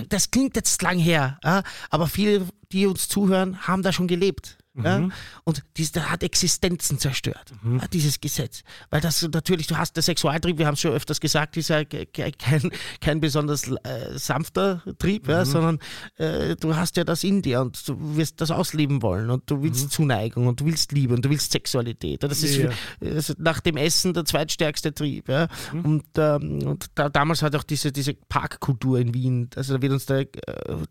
das 0.10 0.30
klingt 0.32 0.56
jetzt 0.56 0.82
lang 0.84 1.00
her, 1.00 1.40
ja, 1.44 1.64
aber 1.90 2.08
viele, 2.08 2.46
die 2.72 2.86
uns 2.86 3.08
zuhören, 3.10 3.68
haben 3.68 3.82
da 3.82 3.92
schon 3.92 4.08
gelebt. 4.08 4.58
Ja? 4.76 5.00
Mhm. 5.00 5.12
Und 5.44 5.64
dies, 5.78 5.91
das 5.91 6.10
hat 6.10 6.24
Existenzen 6.24 7.00
zerstört, 7.00 7.52
ja, 7.64 7.88
dieses 7.88 8.22
Gesetz. 8.22 8.62
Weil 8.91 9.02
das 9.02 9.22
natürlich, 9.34 9.68
du 9.68 9.76
hast 9.78 9.96
der 9.96 10.04
Sexualtrieb, 10.04 10.58
wir 10.58 10.68
haben 10.68 10.76
es 10.76 10.82
schon 10.82 10.91
öfters 10.94 11.20
gesagt, 11.20 11.58
ist 11.58 11.70
ja 11.70 11.84
ke- 11.84 12.06
ke- 12.06 12.32
kein, 12.38 12.70
kein 13.02 13.20
besonders 13.20 13.68
äh, 13.68 14.18
sanfter 14.18 14.84
Trieb, 15.00 15.26
Mhm. 15.26 15.32
ja, 15.32 15.46
sondern 15.46 15.80
äh, 16.18 16.56
du 16.56 16.76
hast 16.76 16.98
ja 16.98 17.04
das 17.04 17.24
in 17.24 17.41
dir 17.41 17.62
und 17.62 17.86
du 17.88 18.16
wirst 18.16 18.40
das 18.41 18.52
ausleben 18.52 19.02
wollen 19.02 19.30
und 19.32 19.50
du 19.50 19.62
willst 19.64 19.91
Zuneigung 19.91 20.48
und 20.48 20.62
du 20.62 20.66
willst 20.66 20.91
Liebe 20.91 21.14
und 21.16 21.26
du 21.26 21.30
willst 21.30 21.52
Sexualität. 21.52 22.24
Das 22.24 22.44
ist 22.44 22.56
Ja. 22.58 22.70
also 23.02 23.34
nach 23.38 23.60
dem 23.62 23.76
Essen 23.76 24.14
der 24.14 24.24
zweitstärkste 24.26 24.94
Trieb. 24.94 25.28
Ja? 25.30 25.48
Und, 25.74 26.06
ähm, 26.18 26.62
und 26.64 26.86
da, 26.96 27.10
damals 27.10 27.41
hat 27.41 27.56
auch 27.56 27.64
diese, 27.64 27.91
diese 27.91 28.14
Parkkultur 28.14 29.00
in 29.00 29.14
Wien, 29.14 29.50
also 29.56 29.76
da 29.76 29.82
wird 29.82 29.91
uns 29.94 30.06
der, 30.06 30.20
äh, 30.22 30.28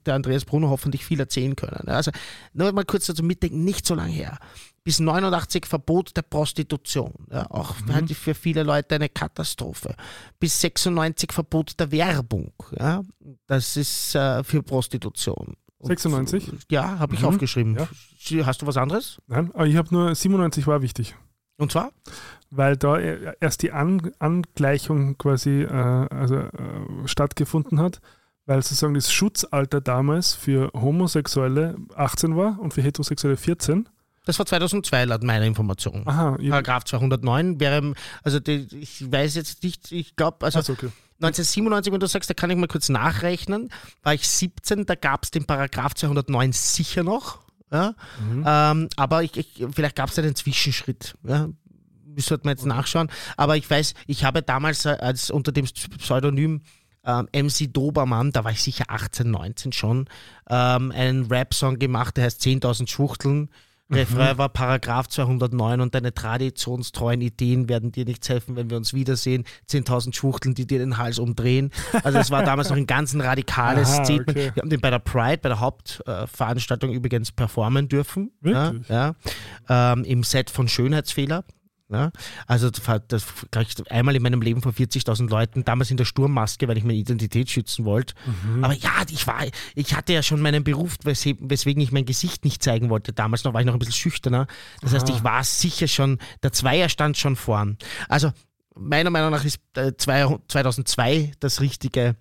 der 0.04 0.14
Andreas 0.14 0.44
Brunner 0.44 0.68
hoffentlich 0.68 1.04
viel 1.04 1.20
erzählen 1.20 1.54
können. 1.56 1.84
Ja? 1.86 1.94
Also 1.94 2.10
nur 2.52 2.72
mal 2.72 2.84
kurz 2.84 3.06
dazu 3.06 3.22
mitdenken, 3.22 3.64
nicht 3.68 3.86
so 3.86 3.94
lange 3.94 4.12
her. 4.12 4.38
bis 4.84 5.00
89 5.00 5.66
Verbot 5.66 6.16
der 6.16 6.22
Prostitution. 6.22 7.12
Ja, 7.30 7.50
auch 7.50 7.74
mhm. 7.80 8.08
für 8.08 8.34
viele 8.34 8.62
Leute 8.62 8.94
eine 8.94 9.10
Katastrophe. 9.10 9.94
Bis 10.40 10.58
96 10.62 11.30
Verbot 11.30 11.78
der 11.78 11.90
Werbung. 11.92 12.52
Ja, 12.78 13.02
das 13.46 13.76
ist 13.76 14.14
äh, 14.14 14.42
für 14.42 14.62
Prostitution. 14.62 15.56
96? 15.80 16.50
ja, 16.70 16.98
habe 16.98 17.14
ich 17.14 17.20
mhm. 17.20 17.28
aufgeschrieben. 17.28 17.76
Ja. 17.76 18.46
Hast 18.46 18.62
du 18.62 18.66
was 18.66 18.78
anderes? 18.78 19.20
Nein, 19.26 19.50
aber 19.52 19.66
ich 19.66 19.76
habe 19.76 19.94
nur 19.94 20.14
97 20.14 20.66
war 20.66 20.80
wichtig. 20.80 21.14
Und 21.58 21.72
zwar? 21.72 21.92
Weil 22.50 22.76
da 22.76 22.98
erst 22.98 23.62
die 23.62 23.72
An 23.72 24.10
Angleichung 24.18 25.18
quasi 25.18 25.62
äh, 25.62 25.68
also, 25.68 26.36
äh, 26.36 26.50
stattgefunden 27.04 27.80
hat, 27.80 28.00
weil 28.48 28.62
sozusagen 28.62 28.94
das 28.94 29.12
Schutzalter 29.12 29.82
damals 29.82 30.34
für 30.34 30.70
Homosexuelle 30.72 31.76
18 31.94 32.34
war 32.34 32.58
und 32.58 32.72
für 32.72 32.80
Heterosexuelle 32.80 33.36
14. 33.36 33.86
Das 34.24 34.38
war 34.38 34.46
2002 34.46 35.04
laut 35.04 35.22
meiner 35.22 35.44
Information. 35.44 36.02
Aha. 36.06 36.38
Paragraph 36.48 36.84
209 36.84 37.60
wäre, 37.60 37.92
also 38.22 38.40
die, 38.40 38.66
ich 38.80 39.12
weiß 39.12 39.34
jetzt 39.34 39.62
nicht, 39.62 39.92
ich 39.92 40.16
glaube, 40.16 40.46
also 40.46 40.62
so, 40.62 40.72
okay. 40.72 40.88
1997, 41.20 41.92
wenn 41.92 42.00
du 42.00 42.06
sagst, 42.06 42.30
da 42.30 42.34
kann 42.34 42.48
ich 42.48 42.56
mal 42.56 42.68
kurz 42.68 42.88
nachrechnen, 42.88 43.70
war 44.02 44.14
ich 44.14 44.26
17, 44.26 44.86
da 44.86 44.94
gab 44.94 45.24
es 45.24 45.30
den 45.30 45.44
Paragraph 45.44 45.94
209 45.94 46.52
sicher 46.52 47.02
noch. 47.02 47.40
Ja? 47.70 47.94
Mhm. 48.18 48.44
Ähm, 48.46 48.88
aber 48.96 49.24
ich, 49.24 49.36
ich, 49.36 49.66
vielleicht 49.72 49.96
gab 49.96 50.08
es 50.08 50.18
einen 50.18 50.34
Zwischenschritt. 50.34 51.16
Ja? 51.22 51.48
Müsste 52.06 52.40
man 52.44 52.56
jetzt 52.56 52.64
nachschauen. 52.64 53.10
Aber 53.36 53.58
ich 53.58 53.68
weiß, 53.68 53.92
ich 54.06 54.24
habe 54.24 54.42
damals 54.42 54.86
äh, 54.86 54.96
als 55.00 55.30
unter 55.30 55.52
dem 55.52 55.66
Pseudonym 55.98 56.62
ähm, 57.04 57.28
MC 57.32 57.72
Dobermann, 57.72 58.32
da 58.32 58.44
war 58.44 58.52
ich 58.52 58.62
sicher 58.62 58.84
18, 58.88 59.30
19 59.30 59.72
schon, 59.72 60.08
ähm, 60.48 60.92
einen 60.92 61.26
Rap-Song 61.26 61.78
gemacht, 61.78 62.16
der 62.16 62.24
heißt 62.24 62.42
10.000 62.42 62.88
Schwuchteln. 62.88 63.50
Refrain 63.90 64.34
mhm. 64.34 64.38
war 64.38 64.48
Paragraph 64.50 65.08
209 65.08 65.80
und 65.80 65.94
deine 65.94 66.12
traditionstreuen 66.12 67.22
Ideen 67.22 67.70
werden 67.70 67.90
dir 67.90 68.04
nichts 68.04 68.28
helfen, 68.28 68.54
wenn 68.54 68.68
wir 68.68 68.76
uns 68.76 68.92
wiedersehen. 68.92 69.44
10.000 69.70 70.14
Schwuchteln, 70.14 70.54
die 70.54 70.66
dir 70.66 70.78
den 70.78 70.98
Hals 70.98 71.18
umdrehen. 71.18 71.70
Also 72.02 72.18
es 72.18 72.30
war 72.30 72.42
damals 72.42 72.68
noch 72.68 72.76
ein 72.76 72.86
ganz 72.86 73.14
ein 73.14 73.22
radikales 73.22 73.88
Aha, 73.94 74.04
Statement. 74.04 74.30
Okay. 74.30 74.50
Wir 74.54 74.60
haben 74.60 74.68
den 74.68 74.80
bei 74.80 74.90
der 74.90 74.98
Pride, 74.98 75.38
bei 75.38 75.48
der 75.48 75.60
Hauptveranstaltung 75.60 76.92
übrigens 76.92 77.32
performen 77.32 77.88
dürfen. 77.88 78.30
Wirklich? 78.42 78.88
Ja, 78.88 79.14
ja. 79.68 79.92
Ähm, 79.92 80.04
Im 80.04 80.22
Set 80.22 80.50
von 80.50 80.68
Schönheitsfehler. 80.68 81.44
Ja, 81.90 82.10
also 82.46 82.68
das 82.68 83.24
ich 83.60 83.90
einmal 83.90 84.14
in 84.14 84.22
meinem 84.22 84.42
Leben 84.42 84.60
vor 84.60 84.72
40.000 84.72 85.30
Leuten, 85.30 85.64
damals 85.64 85.90
in 85.90 85.96
der 85.96 86.04
Sturmmaske, 86.04 86.68
weil 86.68 86.76
ich 86.76 86.84
meine 86.84 86.98
Identität 86.98 87.48
schützen 87.48 87.86
wollte. 87.86 88.14
Mhm. 88.26 88.62
Aber 88.62 88.74
ja, 88.74 88.90
ich 89.10 89.26
war, 89.26 89.46
ich 89.74 89.96
hatte 89.96 90.12
ja 90.12 90.22
schon 90.22 90.42
meinen 90.42 90.64
Beruf, 90.64 90.98
weswegen 91.02 91.80
ich 91.80 91.90
mein 91.90 92.04
Gesicht 92.04 92.44
nicht 92.44 92.62
zeigen 92.62 92.90
wollte. 92.90 93.14
Damals 93.14 93.44
noch 93.44 93.54
war 93.54 93.62
ich 93.62 93.66
noch 93.66 93.72
ein 93.72 93.78
bisschen 93.78 93.94
schüchterner. 93.94 94.46
Das 94.82 94.92
Aha. 94.92 95.00
heißt, 95.00 95.08
ich 95.08 95.24
war 95.24 95.42
sicher 95.44 95.88
schon, 95.88 96.18
der 96.42 96.52
Zweier 96.52 96.90
stand 96.90 97.16
schon 97.16 97.36
vorn. 97.36 97.78
Also 98.08 98.32
meiner 98.74 99.08
Meinung 99.08 99.30
nach 99.30 99.46
ist 99.46 99.60
2002 99.74 101.14
äh, 101.14 101.30
das 101.40 101.62
richtige 101.62 102.16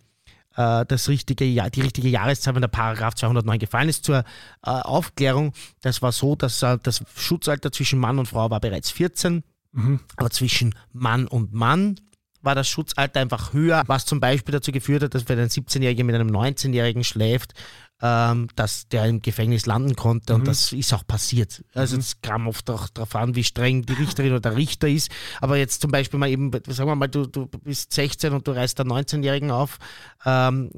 äh, 0.56 0.86
das 0.86 1.10
richtige 1.10 1.44
Jahr, 1.44 1.70
die 1.70 1.82
richtige 1.82 2.08
Jahreszahl, 2.08 2.56
wenn 2.56 2.62
der 2.62 2.70
Paragraph 2.70 3.16
209 3.16 3.60
gefallen 3.60 3.90
ist. 3.90 4.06
Zur 4.06 4.20
äh, 4.20 4.24
Aufklärung, 4.64 5.52
das 5.82 6.02
war 6.02 6.14
so, 6.14 6.36
dass 6.38 6.62
äh, 6.64 6.78
das 6.82 7.04
Schutzalter 7.16 7.72
zwischen 7.72 8.00
Mann 8.00 8.18
und 8.18 8.28
Frau 8.28 8.50
war 8.50 8.62
bereits 8.62 8.92
14. 8.92 9.44
Mhm. 9.78 10.00
Aber 10.16 10.30
zwischen 10.30 10.76
Mann 10.92 11.28
und 11.28 11.54
Mann 11.54 12.00
war 12.42 12.56
das 12.56 12.68
Schutzalter 12.68 13.20
einfach 13.20 13.54
höher, 13.54 13.84
was 13.88 14.06
zum 14.06 14.20
Beispiel 14.20 14.54
dazu 14.54 14.72
geführt 14.72 15.04
hat, 15.04 15.14
dass 15.14 15.28
wenn 15.28 15.40
ein 15.40 15.50
17-Jähriger 15.50 16.04
mit 16.04 16.16
einem 16.16 16.30
19-Jährigen 16.30 17.04
schläft, 17.04 17.54
ähm, 18.02 18.48
dass 18.56 18.88
der 18.88 19.06
im 19.06 19.22
Gefängnis 19.22 19.66
landen 19.66 19.96
konnte 19.96 20.36
und 20.36 20.42
mhm. 20.42 20.46
das 20.46 20.72
ist 20.72 20.94
auch 20.94 21.06
passiert. 21.06 21.64
Also 21.74 21.98
es 21.98 22.16
mhm. 22.16 22.22
kam 22.22 22.48
oft 22.48 22.70
auch 22.70 22.90
darauf 22.90 23.16
an, 23.16 23.36
wie 23.36 23.44
streng 23.44 23.86
die 23.86 23.94
Richterin 23.94 24.32
oder 24.32 24.40
der 24.40 24.56
Richter 24.56 24.88
ist. 24.88 25.12
Aber 25.42 25.58
jetzt 25.58 25.82
zum 25.82 25.92
Beispiel 25.92 26.20
mal 26.20 26.30
eben, 26.30 26.52
sagen 26.68 26.90
wir 26.90 26.96
mal, 26.96 27.08
du, 27.08 27.26
du 27.26 27.48
bist 27.48 27.94
16 27.94 28.34
und 28.34 28.48
du 28.48 28.52
reißt 28.52 28.80
einen 28.80 28.92
19-Jährigen 28.92 29.52
auf 29.52 29.78
ähm, 30.26 30.70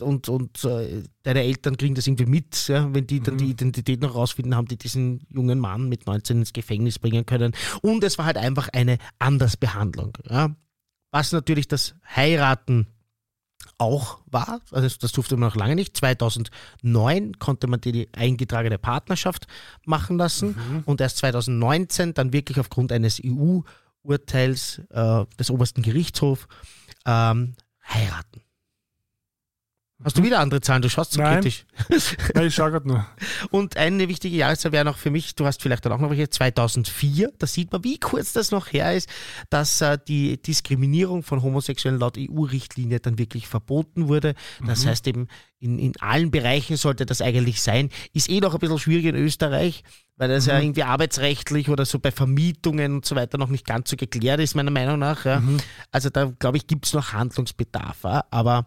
und, 0.00 0.28
und 0.28 0.64
äh, 0.64 1.02
deine 1.22 1.42
Eltern 1.42 1.76
kriegen 1.76 1.94
das 1.94 2.06
irgendwie 2.06 2.26
mit, 2.26 2.68
ja? 2.68 2.92
wenn 2.94 3.06
die 3.06 3.20
dann 3.20 3.34
mhm. 3.34 3.38
die 3.38 3.50
Identität 3.50 4.00
noch 4.00 4.14
rausfinden, 4.14 4.54
haben 4.54 4.68
die 4.68 4.76
diesen 4.76 5.26
jungen 5.28 5.58
Mann 5.58 5.88
mit 5.88 6.06
19 6.06 6.38
ins 6.38 6.52
Gefängnis 6.52 6.98
bringen 6.98 7.26
können. 7.26 7.52
Und 7.82 8.04
es 8.04 8.18
war 8.18 8.26
halt 8.26 8.36
einfach 8.36 8.68
eine 8.72 8.98
Andersbehandlung. 9.18 10.16
Ja? 10.28 10.54
Was 11.10 11.32
natürlich 11.32 11.68
das 11.68 11.94
Heiraten 12.14 12.86
auch 13.78 14.20
war, 14.26 14.60
also 14.70 14.96
das 15.00 15.12
durfte 15.12 15.36
man 15.36 15.48
noch 15.48 15.56
lange 15.56 15.74
nicht. 15.74 15.96
2009 15.96 17.38
konnte 17.38 17.66
man 17.66 17.80
die 17.80 18.08
eingetragene 18.12 18.78
Partnerschaft 18.78 19.46
machen 19.84 20.18
lassen 20.18 20.56
mhm. 20.56 20.82
und 20.86 21.00
erst 21.00 21.18
2019 21.18 22.14
dann 22.14 22.32
wirklich 22.32 22.58
aufgrund 22.58 22.92
eines 22.92 23.20
EU-Urteils 23.24 24.80
äh, 24.90 25.24
des 25.38 25.50
obersten 25.50 25.82
Gerichtshofs 25.82 26.46
ähm, 27.04 27.54
heiraten. 27.86 28.45
Hast 30.04 30.18
du 30.18 30.22
wieder 30.22 30.40
andere 30.40 30.60
Zahlen? 30.60 30.82
Du 30.82 30.90
schaust 30.90 31.12
so 31.12 31.22
Nein. 31.22 31.36
kritisch. 31.40 31.64
Nein, 32.34 32.48
ich 32.48 32.54
schaue 32.54 32.70
gerade 32.70 32.86
nur. 32.86 33.06
Und 33.50 33.78
eine 33.78 34.08
wichtige 34.08 34.36
Jahreszahl 34.36 34.72
wäre 34.72 34.84
noch 34.84 34.98
für 34.98 35.10
mich, 35.10 35.34
du 35.34 35.46
hast 35.46 35.62
vielleicht 35.62 35.86
dann 35.86 35.92
auch 35.92 35.98
noch 35.98 36.10
welche, 36.10 36.28
2004. 36.28 37.32
Da 37.38 37.46
sieht 37.46 37.72
man, 37.72 37.82
wie 37.82 37.98
kurz 37.98 38.34
das 38.34 38.50
noch 38.50 38.72
her 38.72 38.94
ist, 38.94 39.08
dass 39.48 39.80
äh, 39.80 39.96
die 40.06 40.40
Diskriminierung 40.40 41.22
von 41.22 41.42
Homosexuellen 41.42 41.98
laut 41.98 42.18
EU-Richtlinie 42.18 43.00
dann 43.00 43.18
wirklich 43.18 43.48
verboten 43.48 44.08
wurde. 44.08 44.34
Das 44.66 44.84
mhm. 44.84 44.88
heißt 44.90 45.06
eben, 45.06 45.28
in, 45.60 45.78
in 45.78 45.92
allen 45.98 46.30
Bereichen 46.30 46.76
sollte 46.76 47.06
das 47.06 47.22
eigentlich 47.22 47.62
sein. 47.62 47.88
Ist 48.12 48.28
eh 48.28 48.40
noch 48.40 48.52
ein 48.52 48.60
bisschen 48.60 48.78
schwierig 48.78 49.06
in 49.06 49.14
Österreich, 49.14 49.82
weil 50.16 50.28
das 50.28 50.44
mhm. 50.44 50.50
ja 50.50 50.60
irgendwie 50.60 50.82
arbeitsrechtlich 50.82 51.70
oder 51.70 51.86
so 51.86 51.98
bei 51.98 52.10
Vermietungen 52.12 52.96
und 52.96 53.06
so 53.06 53.16
weiter 53.16 53.38
noch 53.38 53.48
nicht 53.48 53.64
ganz 53.64 53.88
so 53.88 53.96
geklärt 53.96 54.40
ist, 54.40 54.56
meiner 54.56 54.70
Meinung 54.70 54.98
nach. 54.98 55.24
Ja. 55.24 55.40
Mhm. 55.40 55.56
Also 55.90 56.10
da, 56.10 56.30
glaube 56.38 56.58
ich, 56.58 56.66
gibt 56.66 56.84
es 56.84 56.92
noch 56.92 57.14
Handlungsbedarf. 57.14 58.04
Aber 58.04 58.66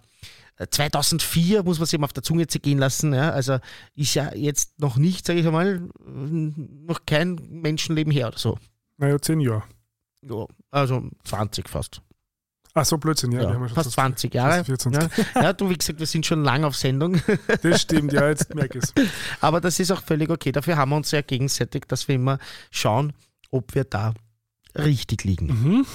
2004 0.69 1.63
muss 1.63 1.79
man 1.79 1.85
sich 1.85 1.99
mal 1.99 2.05
auf 2.05 2.13
der 2.13 2.23
Zunge 2.23 2.47
zergehen 2.47 2.79
lassen. 2.79 3.13
Ja? 3.13 3.31
Also 3.31 3.59
ist 3.95 4.13
ja 4.13 4.33
jetzt 4.35 4.79
noch 4.79 4.97
nicht, 4.97 5.25
sage 5.25 5.39
ich 5.39 5.47
einmal, 5.47 5.89
noch 6.05 7.05
kein 7.05 7.35
Menschenleben 7.49 8.11
her 8.11 8.27
oder 8.27 8.37
so. 8.37 8.57
Naja, 8.97 9.19
zehn 9.21 9.39
Jahre. 9.39 9.63
Ja, 10.21 10.45
also 10.71 11.09
20 11.23 11.69
fast. 11.69 12.01
Ach 12.73 12.85
so, 12.85 12.97
Blödsinn, 12.97 13.31
ja. 13.31 13.41
ja 13.41 13.67
fast 13.69 13.91
20 13.91 14.33
Jahre. 14.33 14.63
Ja, 14.67 15.09
ja, 15.41 15.53
du, 15.53 15.69
wie 15.69 15.77
gesagt, 15.77 15.99
wir 15.99 16.05
sind 16.05 16.25
schon 16.25 16.43
lang 16.43 16.63
auf 16.63 16.75
Sendung. 16.75 17.19
Das 17.61 17.81
stimmt, 17.81 18.13
ja, 18.13 18.29
jetzt 18.29 18.53
merke 18.53 18.77
ich 18.77 18.83
es. 18.83 18.93
Aber 19.41 19.59
das 19.59 19.79
ist 19.79 19.91
auch 19.91 20.01
völlig 20.01 20.29
okay. 20.29 20.51
Dafür 20.51 20.77
haben 20.77 20.89
wir 20.89 20.97
uns 20.97 21.11
ja 21.11 21.21
gegenseitig, 21.21 21.85
dass 21.87 22.07
wir 22.07 22.15
immer 22.15 22.37
schauen, 22.69 23.13
ob 23.49 23.73
wir 23.73 23.85
da 23.85 24.13
richtig 24.75 25.23
liegen. 25.23 25.47
Mhm. 25.47 25.85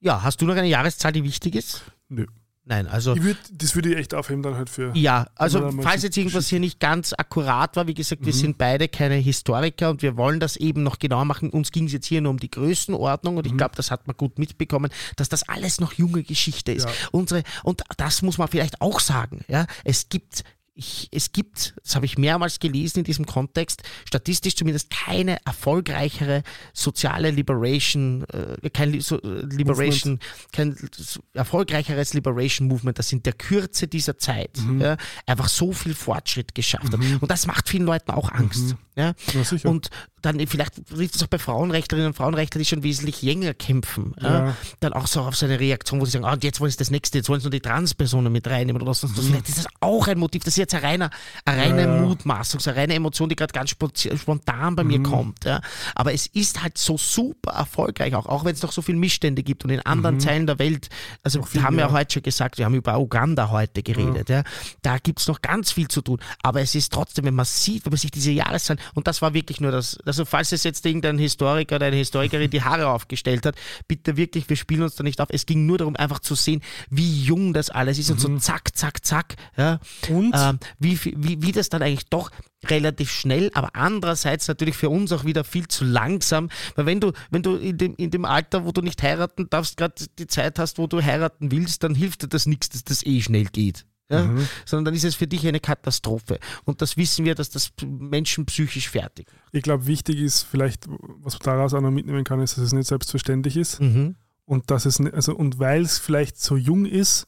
Ja, 0.00 0.22
hast 0.22 0.40
du 0.40 0.46
noch 0.46 0.54
eine 0.54 0.68
Jahreszahl, 0.68 1.12
die 1.12 1.24
wichtig 1.24 1.56
ist? 1.56 1.82
Nö. 2.08 2.26
Nein, 2.68 2.86
also. 2.86 3.16
Würd, 3.16 3.38
das 3.50 3.74
würde 3.74 3.90
ich 3.90 3.96
echt 3.96 4.12
aufheben 4.12 4.42
dann 4.42 4.54
halt 4.54 4.68
für. 4.68 4.92
Ja, 4.94 5.26
also 5.36 5.72
falls 5.80 6.02
jetzt 6.02 6.18
irgendwas 6.18 6.48
hier 6.48 6.60
nicht 6.60 6.78
ganz 6.80 7.14
akkurat 7.16 7.74
war, 7.76 7.86
wie 7.86 7.94
gesagt, 7.94 8.26
wir 8.26 8.34
mhm. 8.34 8.38
sind 8.38 8.58
beide 8.58 8.88
keine 8.88 9.14
Historiker 9.14 9.88
und 9.88 10.02
wir 10.02 10.18
wollen 10.18 10.38
das 10.38 10.56
eben 10.56 10.82
noch 10.82 10.98
genauer 10.98 11.24
machen. 11.24 11.48
Uns 11.48 11.72
ging 11.72 11.86
es 11.86 11.92
jetzt 11.92 12.04
hier 12.04 12.20
nur 12.20 12.30
um 12.30 12.38
die 12.38 12.50
Größenordnung 12.50 13.38
und 13.38 13.46
ich 13.46 13.54
mhm. 13.54 13.56
glaube, 13.56 13.74
das 13.74 13.90
hat 13.90 14.06
man 14.06 14.18
gut 14.18 14.38
mitbekommen, 14.38 14.90
dass 15.16 15.30
das 15.30 15.48
alles 15.48 15.80
noch 15.80 15.94
junge 15.94 16.22
Geschichte 16.22 16.72
ist. 16.72 16.84
Ja. 16.84 16.92
Unsere, 17.10 17.42
und 17.62 17.82
das 17.96 18.20
muss 18.20 18.36
man 18.36 18.48
vielleicht 18.48 18.82
auch 18.82 19.00
sagen. 19.00 19.46
Ja, 19.48 19.66
es 19.84 20.10
gibt 20.10 20.44
ich, 20.78 21.08
es 21.10 21.32
gibt, 21.32 21.74
das 21.82 21.96
habe 21.96 22.06
ich 22.06 22.16
mehrmals 22.18 22.60
gelesen 22.60 23.00
in 23.00 23.04
diesem 23.04 23.26
Kontext, 23.26 23.82
statistisch 24.06 24.54
zumindest 24.54 24.90
keine 24.90 25.44
erfolgreichere 25.44 26.44
soziale 26.72 27.32
Liberation, 27.32 28.24
äh, 28.28 28.70
kein 28.70 29.00
so, 29.00 29.20
äh, 29.20 29.40
Liberation, 29.44 30.12
Movement. 30.12 30.52
kein 30.52 30.90
erfolgreicheres 31.34 32.14
Liberation 32.14 32.68
Movement, 32.68 32.98
das 32.98 33.12
in 33.12 33.22
der 33.24 33.32
Kürze 33.32 33.88
dieser 33.88 34.18
Zeit 34.18 34.56
mhm. 34.58 34.80
ja, 34.80 34.96
einfach 35.26 35.48
so 35.48 35.72
viel 35.72 35.94
Fortschritt 35.94 36.54
geschafft 36.54 36.96
mhm. 36.96 37.14
hat. 37.14 37.22
Und 37.22 37.30
das 37.30 37.46
macht 37.46 37.68
vielen 37.68 37.84
Leuten 37.84 38.12
auch 38.12 38.30
Angst. 38.30 38.68
Mhm. 38.68 38.78
Ja? 38.94 39.14
ja 39.32 39.68
und 39.68 39.90
dann 40.22 40.44
vielleicht 40.46 40.86
trifft 40.88 41.16
es 41.16 41.22
auch 41.22 41.28
bei 41.28 41.38
Frauenrechtlerinnen 41.38 42.08
und 42.08 42.14
Frauenrechtler, 42.14 42.58
die 42.58 42.64
schon 42.64 42.82
wesentlich 42.82 43.22
länger 43.22 43.54
kämpfen. 43.54 44.14
Ja. 44.20 44.56
Dann 44.80 44.92
auch 44.92 45.06
so 45.06 45.20
auf 45.20 45.36
so 45.36 45.46
eine 45.46 45.60
Reaktion, 45.60 46.00
wo 46.00 46.04
sie 46.04 46.12
sagen, 46.12 46.24
ah, 46.24 46.36
jetzt 46.40 46.60
wollen 46.60 46.70
sie 46.70 46.76
das 46.76 46.90
nächste, 46.90 47.18
jetzt 47.18 47.28
wollen 47.28 47.40
sie 47.40 47.46
nur 47.46 47.52
die 47.52 47.60
Transpersonen 47.60 48.32
mit 48.32 48.46
reinnehmen 48.46 48.82
oder 48.82 48.94
sonst 48.94 49.16
was. 49.16 49.24
Mhm. 49.24 49.28
Vielleicht 49.28 49.48
ist 49.48 49.58
das 49.58 49.66
auch 49.80 50.08
ein 50.08 50.18
Motiv. 50.18 50.44
Das 50.44 50.54
ist 50.54 50.58
jetzt 50.58 50.74
eine 50.74 50.82
reine, 50.82 51.10
eine 51.44 51.62
reine 51.62 51.82
ja. 51.82 52.00
Mutmaßung, 52.00 52.60
eine 52.64 52.76
reine 52.76 52.94
Emotion, 52.94 53.28
die 53.28 53.36
gerade 53.36 53.52
ganz 53.52 53.70
spontan 53.70 54.76
bei 54.76 54.84
mhm. 54.84 54.88
mir 54.88 55.02
kommt. 55.02 55.44
Ja. 55.44 55.60
Aber 55.94 56.12
es 56.12 56.26
ist 56.26 56.62
halt 56.62 56.78
so 56.78 56.98
super 56.98 57.52
erfolgreich 57.52 58.14
auch, 58.14 58.26
auch 58.26 58.44
wenn 58.44 58.54
es 58.54 58.62
noch 58.62 58.72
so 58.72 58.82
viele 58.82 58.98
Missstände 58.98 59.42
gibt 59.42 59.64
und 59.64 59.70
in 59.70 59.80
anderen 59.80 60.16
mhm. 60.16 60.20
Teilen 60.20 60.46
der 60.46 60.58
Welt, 60.58 60.88
also 61.22 61.46
wir 61.52 61.62
haben 61.62 61.78
ja 61.78 61.90
heute 61.90 62.14
schon 62.14 62.22
gesagt, 62.22 62.58
wir 62.58 62.64
haben 62.64 62.74
über 62.74 62.98
Uganda 62.98 63.50
heute 63.50 63.82
geredet, 63.82 64.28
ja. 64.28 64.42
Da 64.82 64.98
gibt 64.98 65.20
es 65.20 65.28
noch 65.28 65.42
ganz 65.42 65.72
viel 65.72 65.88
zu 65.88 66.02
tun. 66.02 66.18
Aber 66.42 66.60
es 66.60 66.74
ist 66.74 66.92
trotzdem, 66.92 67.24
wenn 67.24 67.34
man 67.34 67.44
sieht, 67.44 67.84
wenn 67.84 67.90
man 67.90 67.98
sich 67.98 68.10
diese 68.10 68.30
Jahreszahlen, 68.30 68.80
und 68.94 69.06
das 69.06 69.22
war 69.22 69.34
wirklich 69.34 69.60
nur 69.60 69.70
das 69.70 69.98
also 70.08 70.24
falls 70.24 70.52
es 70.52 70.64
jetzt 70.64 70.84
irgendein 70.84 71.18
Historiker 71.18 71.76
oder 71.76 71.86
eine 71.86 71.96
Historikerin 71.96 72.50
die 72.50 72.62
Haare 72.62 72.88
aufgestellt 72.88 73.46
hat, 73.46 73.56
bitte 73.86 74.16
wirklich, 74.16 74.48
wir 74.48 74.56
spielen 74.56 74.82
uns 74.82 74.96
da 74.96 75.04
nicht 75.04 75.20
auf. 75.20 75.28
Es 75.30 75.46
ging 75.46 75.66
nur 75.66 75.78
darum, 75.78 75.96
einfach 75.96 76.18
zu 76.18 76.34
sehen, 76.34 76.62
wie 76.90 77.22
jung 77.22 77.52
das 77.52 77.70
alles 77.70 77.98
ist 77.98 78.10
und 78.10 78.20
so 78.20 78.36
zack, 78.38 78.76
zack, 78.76 79.04
zack. 79.04 79.36
Ja. 79.56 79.80
Und? 80.08 80.34
Ähm, 80.36 80.58
wie, 80.78 80.98
wie, 81.04 81.42
wie 81.42 81.52
das 81.52 81.68
dann 81.68 81.82
eigentlich 81.82 82.08
doch 82.08 82.30
relativ 82.66 83.10
schnell, 83.10 83.50
aber 83.54 83.70
andererseits 83.74 84.48
natürlich 84.48 84.76
für 84.76 84.90
uns 84.90 85.12
auch 85.12 85.24
wieder 85.24 85.44
viel 85.44 85.68
zu 85.68 85.84
langsam, 85.84 86.50
weil 86.74 86.86
wenn 86.86 87.00
du, 87.00 87.12
wenn 87.30 87.42
du 87.42 87.56
in 87.56 87.78
dem, 87.78 87.94
in 87.96 88.10
dem 88.10 88.24
Alter, 88.24 88.64
wo 88.64 88.72
du 88.72 88.80
nicht 88.82 89.02
heiraten 89.02 89.48
darfst, 89.48 89.76
gerade 89.76 89.94
die 90.18 90.26
Zeit 90.26 90.58
hast, 90.58 90.78
wo 90.78 90.86
du 90.86 91.02
heiraten 91.02 91.52
willst, 91.52 91.84
dann 91.84 91.94
hilft 91.94 92.22
dir 92.22 92.28
das 92.28 92.46
nichts, 92.46 92.70
dass 92.70 92.84
das 92.84 93.06
eh 93.06 93.20
schnell 93.20 93.44
geht. 93.44 93.84
Ja? 94.10 94.28
Sondern 94.64 94.86
dann 94.86 94.94
ist 94.94 95.04
es 95.04 95.14
für 95.14 95.26
dich 95.26 95.46
eine 95.46 95.60
Katastrophe. 95.60 96.38
Und 96.64 96.80
das 96.82 96.96
wissen 96.96 97.24
wir, 97.24 97.34
dass 97.34 97.50
das 97.50 97.70
Menschen 97.86 98.46
psychisch 98.46 98.88
fertig. 98.88 99.26
Ich 99.52 99.62
glaube, 99.62 99.86
wichtig 99.86 100.18
ist 100.18 100.42
vielleicht, 100.42 100.86
was 100.88 101.34
man 101.34 101.42
daraus 101.44 101.74
auch 101.74 101.80
noch 101.80 101.90
mitnehmen 101.90 102.24
kann, 102.24 102.40
ist, 102.40 102.56
dass 102.56 102.64
es 102.64 102.72
nicht 102.72 102.86
selbstverständlich 102.88 103.56
ist. 103.56 103.80
Mhm. 103.80 104.16
Und 104.44 104.70
dass 104.70 104.86
es, 104.86 104.98
also, 105.00 105.34
und 105.36 105.58
weil 105.58 105.82
es 105.82 105.98
vielleicht 105.98 106.40
so 106.40 106.56
jung 106.56 106.86
ist 106.86 107.26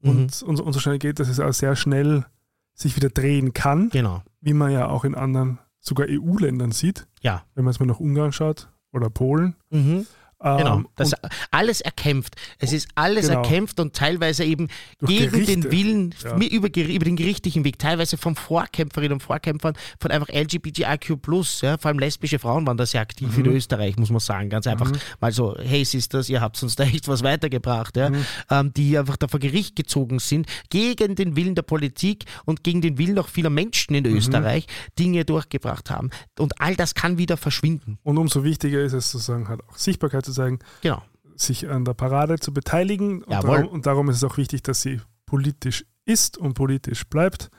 und, 0.00 0.42
und, 0.42 0.60
und 0.60 0.72
so 0.72 0.80
schnell 0.80 0.98
geht, 0.98 1.18
dass 1.20 1.28
es 1.28 1.38
auch 1.40 1.52
sehr 1.52 1.76
schnell 1.76 2.24
sich 2.72 2.96
wieder 2.96 3.10
drehen 3.10 3.52
kann, 3.52 3.90
Genau. 3.90 4.22
wie 4.40 4.54
man 4.54 4.70
ja 4.72 4.88
auch 4.88 5.04
in 5.04 5.14
anderen, 5.14 5.58
sogar 5.80 6.06
EU-Ländern 6.08 6.72
sieht, 6.72 7.06
Ja. 7.20 7.44
wenn 7.54 7.64
man 7.64 7.72
jetzt 7.72 7.80
mal 7.80 7.86
nach 7.86 8.00
Ungarn 8.00 8.32
schaut 8.32 8.68
oder 8.92 9.10
Polen. 9.10 9.54
Mhm. 9.70 10.06
Genau. 10.56 10.76
Ähm, 10.76 10.88
Das 10.96 11.12
alles 11.50 11.80
erkämpft. 11.80 12.36
Es 12.58 12.72
ist 12.72 12.88
alles 12.94 13.28
Genau. 13.28 13.42
erkämpft 13.42 13.80
und 13.80 13.94
teilweise 13.94 14.44
eben 14.44 14.68
Durch 15.00 15.10
gegen 15.18 15.30
Gerichte. 15.32 15.52
den 15.60 15.72
Willen, 15.72 16.14
Ja. 16.22 16.36
über, 16.36 16.68
über 16.76 17.04
den 17.04 17.16
gerichtlichen 17.16 17.64
Weg, 17.64 17.78
teilweise 17.78 18.16
von 18.16 18.36
Vorkämpferinnen 18.36 19.14
und 19.14 19.22
Vorkämpfern, 19.22 19.74
von 20.00 20.10
einfach 20.10 20.28
LGBTIQ+, 20.28 21.62
ja, 21.62 21.78
vor 21.78 21.88
allem 21.88 21.98
lesbische 21.98 22.38
Frauen 22.38 22.66
waren 22.66 22.76
da 22.76 22.86
sehr 22.86 23.00
aktiv 23.00 23.36
Mhm. 23.36 23.44
in 23.44 23.52
Österreich, 23.52 23.96
muss 23.96 24.10
man 24.10 24.20
sagen, 24.20 24.48
ganz 24.50 24.66
einfach, 24.66 24.90
mal 25.20 25.32
so, 25.32 25.56
hey 25.58 25.84
Sisters, 25.84 26.28
ihr 26.28 26.40
habt 26.40 26.62
uns 26.62 26.76
da 26.76 26.84
echt 26.84 27.08
was 27.08 27.22
weitergebracht, 27.22 27.96
ja, 27.96 28.10
Mhm. 28.10 28.24
ähm, 28.50 28.72
die 28.74 28.96
einfach 28.98 29.16
da 29.16 29.28
vor 29.28 29.40
Gericht 29.40 29.76
gezogen 29.76 30.18
sind, 30.18 30.46
gegen 30.70 31.14
den 31.14 31.36
Willen 31.36 31.54
der 31.54 31.62
Politik 31.62 32.24
und 32.44 32.62
gegen 32.64 32.80
den 32.80 32.98
Willen 32.98 33.18
auch 33.18 33.28
vieler 33.28 33.50
Menschen 33.50 33.94
in 33.94 34.04
Mhm. 34.08 34.16
Österreich, 34.16 34.66
Dinge 34.98 35.24
durchgebracht 35.24 35.90
haben. 35.90 36.10
Und 36.38 36.60
all 36.60 36.76
das 36.76 36.94
kann 36.94 37.18
wieder 37.18 37.36
verschwinden. 37.36 37.98
Und 38.02 38.18
umso 38.18 38.44
wichtiger 38.44 38.80
ist 38.82 38.92
es 38.92 39.10
sozusagen 39.10 39.48
halt 39.48 39.60
auch 39.68 39.76
Sichtbarkeit 39.76 40.24
zu 40.24 40.32
zeigen, 40.36 40.58
Genau. 40.82 41.02
sich 41.34 41.68
an 41.68 41.84
der 41.84 41.94
Parade 41.94 42.38
zu 42.38 42.52
beteiligen. 42.52 43.22
Und 43.24 43.30
darum, 43.44 43.68
und 43.68 43.86
darum 43.86 44.08
ist 44.08 44.16
es 44.16 44.24
auch 44.24 44.36
wichtig, 44.36 44.62
dass 44.62 44.82
sie 44.82 45.00
politisch 45.26 45.84
ist 46.04 46.38
und 46.38 46.54
politisch 46.54 47.04
bleibt. 47.06 47.50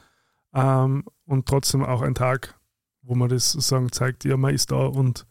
Ähm, 0.53 1.03
und 1.25 1.45
trotzdem 1.47 1.83
auch 1.83 2.01
ein 2.01 2.15
Tag, 2.15 2.55
wo 3.01 3.13
man 3.15 3.29
das 3.29 3.51
sozusagen 3.51 3.91
zeigt, 3.91 4.23
ja, 4.25 4.37
man 4.37 4.53
ist 4.53 4.71
da 4.71 4.85
und 4.85 5.25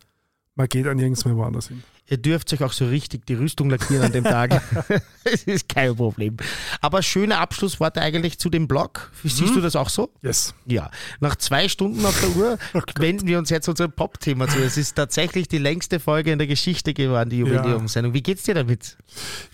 man 0.54 0.68
geht 0.68 0.86
an 0.86 0.96
nirgends 0.98 1.24
mehr 1.24 1.36
woanders 1.36 1.68
hin. 1.68 1.82
Ihr 2.08 2.18
dürft 2.18 2.52
euch 2.52 2.62
auch 2.62 2.72
so 2.72 2.86
richtig 2.86 3.26
die 3.26 3.34
Rüstung 3.34 3.68
lackieren 3.68 4.04
an 4.04 4.12
dem 4.12 4.24
Tag. 4.24 4.62
Es 5.24 5.42
ist 5.42 5.68
kein 5.68 5.96
Problem. 5.96 6.36
Aber 6.80 7.02
schöne 7.02 7.38
Abschlussworte 7.38 8.00
eigentlich 8.00 8.38
zu 8.38 8.48
dem 8.48 8.68
Blog. 8.68 9.10
Siehst 9.24 9.56
du 9.56 9.60
das 9.60 9.74
auch 9.74 9.88
so? 9.88 10.08
Yes. 10.22 10.54
Ja. 10.66 10.88
Nach 11.18 11.34
zwei 11.34 11.68
Stunden 11.68 12.06
auf 12.06 12.20
der 12.20 12.36
Uhr 12.36 12.58
wenden 13.00 13.26
wir 13.26 13.38
uns 13.38 13.50
jetzt 13.50 13.68
unserem 13.68 13.90
Pop-Thema 13.90 14.46
zu. 14.46 14.60
Es 14.60 14.76
ist 14.76 14.94
tatsächlich 14.94 15.48
die 15.48 15.58
längste 15.58 15.98
Folge 15.98 16.30
in 16.30 16.38
der 16.38 16.46
Geschichte 16.46 16.94
geworden, 16.94 17.30
die 17.30 17.38
Jubiläumssendung. 17.38 18.14
Wie 18.14 18.22
geht's 18.22 18.44
dir 18.44 18.54
damit? 18.54 18.96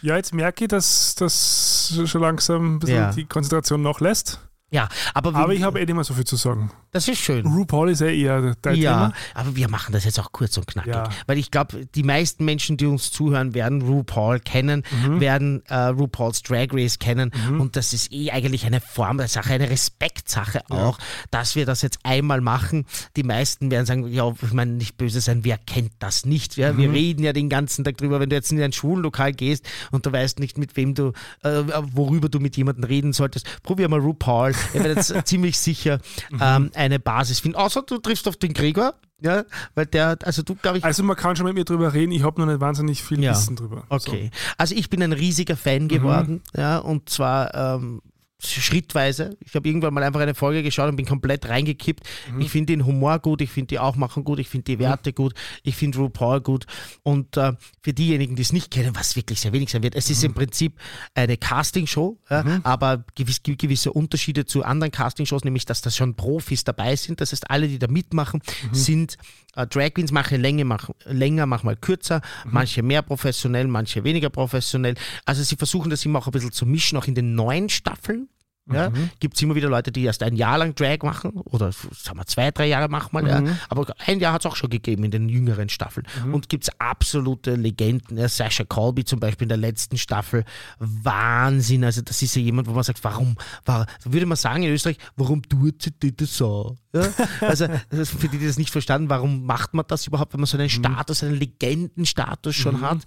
Ja, 0.02 0.16
jetzt 0.16 0.34
merke 0.34 0.64
ich, 0.64 0.68
dass 0.68 1.14
das 1.14 1.98
schon 2.04 2.20
langsam 2.20 2.74
ein 2.74 2.78
bisschen 2.80 2.96
Ja. 2.96 3.12
die 3.12 3.24
Konzentration 3.24 3.80
nachlässt. 3.80 4.38
Ja, 4.72 4.88
aber, 5.14 5.32
wir, 5.34 5.38
Aber 5.38 5.52
ich 5.54 5.62
habe 5.62 5.78
eh 5.80 5.84
nicht 5.84 5.94
mehr 5.94 6.02
so 6.02 6.14
viel 6.14 6.24
zu 6.24 6.36
sagen. 6.36 6.70
das 6.92 7.06
ist 7.06 7.18
schön. 7.18 7.46
RuPaul 7.46 7.90
ist 7.90 8.00
eh 8.00 8.18
eher 8.20 8.56
dein 8.62 8.76
Ja, 8.76 8.92
Thema. 8.92 9.12
aber 9.34 9.54
wir 9.54 9.68
machen 9.68 9.92
das 9.92 10.04
jetzt 10.04 10.18
auch 10.18 10.32
kurz 10.32 10.56
und 10.56 10.66
knackig. 10.66 10.94
Ja. 10.94 11.10
Weil 11.26 11.36
ich 11.38 11.50
glaube, 11.50 11.86
die 11.94 12.02
meisten 12.02 12.44
Menschen, 12.46 12.78
die 12.78 12.86
uns 12.86 13.10
zuhören, 13.12 13.52
werden 13.54 13.82
RuPaul 13.82 14.40
kennen, 14.40 14.82
Mhm. 15.04 15.20
werden 15.20 15.62
äh, 15.66 15.74
RuPaul's 15.74 16.42
Drag 16.42 16.68
Race 16.72 16.98
kennen. 16.98 17.30
Und 17.58 17.76
das 17.76 17.92
ist 17.92 18.12
eh 18.12 18.30
eigentlich 18.30 18.64
eine 18.66 18.80
Form 18.80 19.18
der 19.18 19.28
Sache, 19.28 19.52
eine 19.52 19.68
Respektsache 19.68 20.62
auch, 20.70 20.98
dass 21.30 21.54
wir 21.54 21.66
das 21.66 21.82
jetzt 21.82 21.98
einmal 22.02 22.40
machen. 22.40 22.86
Die 23.16 23.22
meisten 23.24 23.70
werden 23.70 23.84
sagen, 23.86 24.08
ja, 24.08 24.32
ich 24.42 24.52
meine, 24.52 24.72
nicht 24.72 24.96
böse 24.96 25.20
sein, 25.20 25.44
wer 25.44 25.58
kennt 25.58 25.92
das 25.98 26.24
nicht? 26.24 26.56
Ja? 26.56 26.72
Mhm. 26.72 26.78
Wir 26.78 26.92
reden 26.92 27.22
ja 27.24 27.32
den 27.34 27.48
ganzen 27.50 27.84
Tag 27.84 27.98
drüber, 27.98 28.20
wenn 28.20 28.30
du 28.30 28.36
jetzt 28.36 28.50
in 28.52 28.60
ein 28.62 28.72
Schwulenlokal 28.72 29.32
gehst 29.34 29.66
und 29.90 30.06
du 30.06 30.12
weißt 30.12 30.38
nicht, 30.38 30.56
mit 30.56 30.76
wem 30.78 30.94
du, 30.94 31.12
äh, 31.42 31.62
worüber 31.92 32.30
du 32.30 32.40
mit 32.40 32.56
jemandem 32.56 32.84
reden 32.84 33.12
solltest. 33.12 33.46
Probier 33.62 33.88
mal 33.90 34.00
RuPaul. 34.00 34.54
Ihr 34.74 34.84
werdet 34.84 35.08
jetzt 35.08 35.14
ziemlich 35.28 35.58
sicher 35.58 35.98
Mhm. 36.30 36.38
ähm, 36.40 36.70
eine 36.74 36.98
Basis 36.98 37.40
finden. 37.40 37.56
Außer 37.56 37.82
du 37.82 37.98
triffst 37.98 38.26
auf 38.28 38.36
den 38.36 38.52
Gregor, 38.52 38.94
ja, 39.20 39.44
weil 39.74 39.86
der, 39.86 40.16
also 40.24 40.42
du, 40.42 40.54
glaube 40.56 40.78
ich, 40.78 40.84
Also 40.84 41.02
man 41.04 41.16
kann 41.16 41.36
schon 41.36 41.46
mit 41.46 41.54
mir 41.54 41.64
drüber 41.64 41.92
reden, 41.92 42.12
ich 42.12 42.22
habe 42.24 42.40
noch 42.40 42.46
nicht 42.46 42.60
wahnsinnig 42.60 43.02
viel 43.02 43.22
Ja. 43.22 43.32
Wissen 43.32 43.56
drüber. 43.56 43.84
Okay. 43.88 44.30
Also 44.58 44.74
ich 44.74 44.90
bin 44.90 45.02
ein 45.02 45.12
riesiger 45.12 45.56
Fan 45.56 45.88
geworden, 45.88 46.42
ja, 46.56 46.78
und 46.78 47.08
zwar 47.08 47.54
ähm, 47.54 48.02
schrittweise. 48.44 49.36
Ich 49.40 49.54
habe 49.54 49.68
irgendwann 49.68 49.94
mal 49.94 50.02
einfach 50.02 50.20
eine 50.20 50.34
Folge 50.34 50.62
geschaut 50.62 50.88
und 50.88 50.96
bin 50.96 51.06
komplett 51.06 51.48
reingekippt. 51.48 52.06
Ich 52.38 52.50
finde 52.50 52.72
den 52.72 52.86
Humor 52.86 53.18
gut, 53.18 53.40
ich 53.40 53.50
finde 53.50 53.68
die 53.68 53.78
Aufmachung 53.78 54.24
gut, 54.24 54.38
ich 54.38 54.48
finde 54.48 54.64
die 54.64 54.78
Werte 54.78 55.12
gut, 55.12 55.34
ich 55.62 55.76
finde 55.76 55.98
RuPaul 55.98 56.40
gut. 56.40 56.66
Und 57.02 57.36
äh, 57.36 57.52
für 57.82 57.92
diejenigen, 57.92 58.36
die 58.36 58.42
es 58.42 58.52
nicht 58.52 58.70
kennen, 58.70 58.94
was 58.94 59.16
wirklich 59.16 59.40
sehr 59.40 59.52
wenig 59.52 59.70
sein 59.70 59.82
wird, 59.82 59.94
es 59.94 60.10
ist 60.10 60.24
im 60.24 60.34
Prinzip 60.34 60.78
eine 61.14 61.36
Castingshow, 61.36 62.18
ja, 62.30 62.60
aber 62.64 63.04
gewiss, 63.14 63.42
ge- 63.42 63.56
gewisse 63.56 63.92
Unterschiede 63.92 64.44
zu 64.44 64.64
anderen 64.64 64.90
Castingshows, 64.92 65.44
nämlich 65.44 65.64
dass 65.66 65.80
da 65.82 65.90
schon 65.90 66.14
Profis 66.14 66.64
dabei 66.64 66.96
sind. 66.96 67.20
Das 67.20 67.32
heißt, 67.32 67.50
alle, 67.50 67.68
die 67.68 67.78
da 67.78 67.86
mitmachen, 67.88 68.40
sind 68.72 69.16
äh, 69.56 69.66
Drag 69.66 69.94
Queens, 69.94 70.12
manche 70.12 70.36
Länge, 70.36 70.64
machen, 70.64 70.94
länger, 71.04 71.46
manchmal 71.46 71.76
kürzer, 71.76 72.20
manche 72.44 72.82
mehr 72.82 73.02
professionell, 73.02 73.66
manche 73.68 74.02
weniger 74.04 74.30
professionell. 74.30 74.94
Also 75.24 75.42
sie 75.42 75.56
versuchen 75.56 75.90
das 75.90 76.04
immer 76.04 76.18
auch 76.18 76.26
ein 76.26 76.32
bisschen 76.32 76.52
zu 76.52 76.66
mischen, 76.66 76.96
auch 76.98 77.06
in 77.06 77.14
den 77.14 77.34
neuen 77.34 77.68
Staffeln. 77.68 78.28
Ja, 78.70 78.92
Gibt 79.18 79.34
es 79.34 79.42
immer 79.42 79.56
wieder 79.56 79.68
Leute, 79.68 79.90
die 79.90 80.04
erst 80.04 80.22
ein 80.22 80.36
Jahr 80.36 80.56
lang 80.56 80.76
Drag 80.76 80.98
machen 81.02 81.32
oder 81.32 81.72
sagen 81.72 82.18
wir 82.18 82.26
zwei, 82.26 82.52
drei 82.52 82.66
Jahre 82.66 82.88
manchmal. 82.88 83.26
Ja. 83.26 83.42
Aber 83.68 83.86
ein 84.06 84.20
Jahr 84.20 84.32
hat 84.32 84.42
es 84.42 84.46
auch 84.46 84.54
schon 84.54 84.70
gegeben 84.70 85.02
in 85.02 85.10
den 85.10 85.28
jüngeren 85.28 85.68
Staffeln. 85.68 86.06
Und 86.30 86.48
gibt 86.48 86.64
es 86.64 86.70
absolute 86.78 87.56
Legenden. 87.56 88.18
Ja, 88.18 88.28
Sasha 88.28 88.62
Colby 88.64 89.04
zum 89.04 89.18
Beispiel 89.18 89.46
in 89.46 89.48
der 89.48 89.58
letzten 89.58 89.98
Staffel. 89.98 90.44
Wahnsinn. 90.78 91.84
Also 91.84 92.02
das 92.02 92.22
ist 92.22 92.36
ja 92.36 92.42
jemand, 92.42 92.68
wo 92.68 92.72
man 92.72 92.84
sagt, 92.84 93.02
warum, 93.02 93.36
warum 93.64 93.86
würde 94.04 94.26
man 94.26 94.36
sagen 94.36 94.62
in 94.62 94.72
Österreich, 94.72 94.98
warum 95.16 95.42
tut 95.42 95.82
sie 95.82 96.16
das 96.16 96.36
so? 96.36 96.76
Ja? 96.94 97.08
Also 97.40 97.66
für 98.04 98.28
die, 98.28 98.38
die 98.38 98.46
das 98.46 98.58
nicht 98.58 98.70
verstanden, 98.70 99.08
warum 99.08 99.44
macht 99.44 99.74
man 99.74 99.84
das 99.88 100.06
überhaupt, 100.06 100.32
wenn 100.34 100.40
man 100.40 100.46
so 100.46 100.56
einen 100.56 100.68
Status, 100.68 101.22
einen 101.24 101.34
Legendenstatus 101.34 102.54
schon 102.54 102.80
hat? 102.80 102.98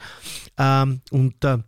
Ähm, 0.58 1.02
und 1.12 1.44
äh, 1.46 1.60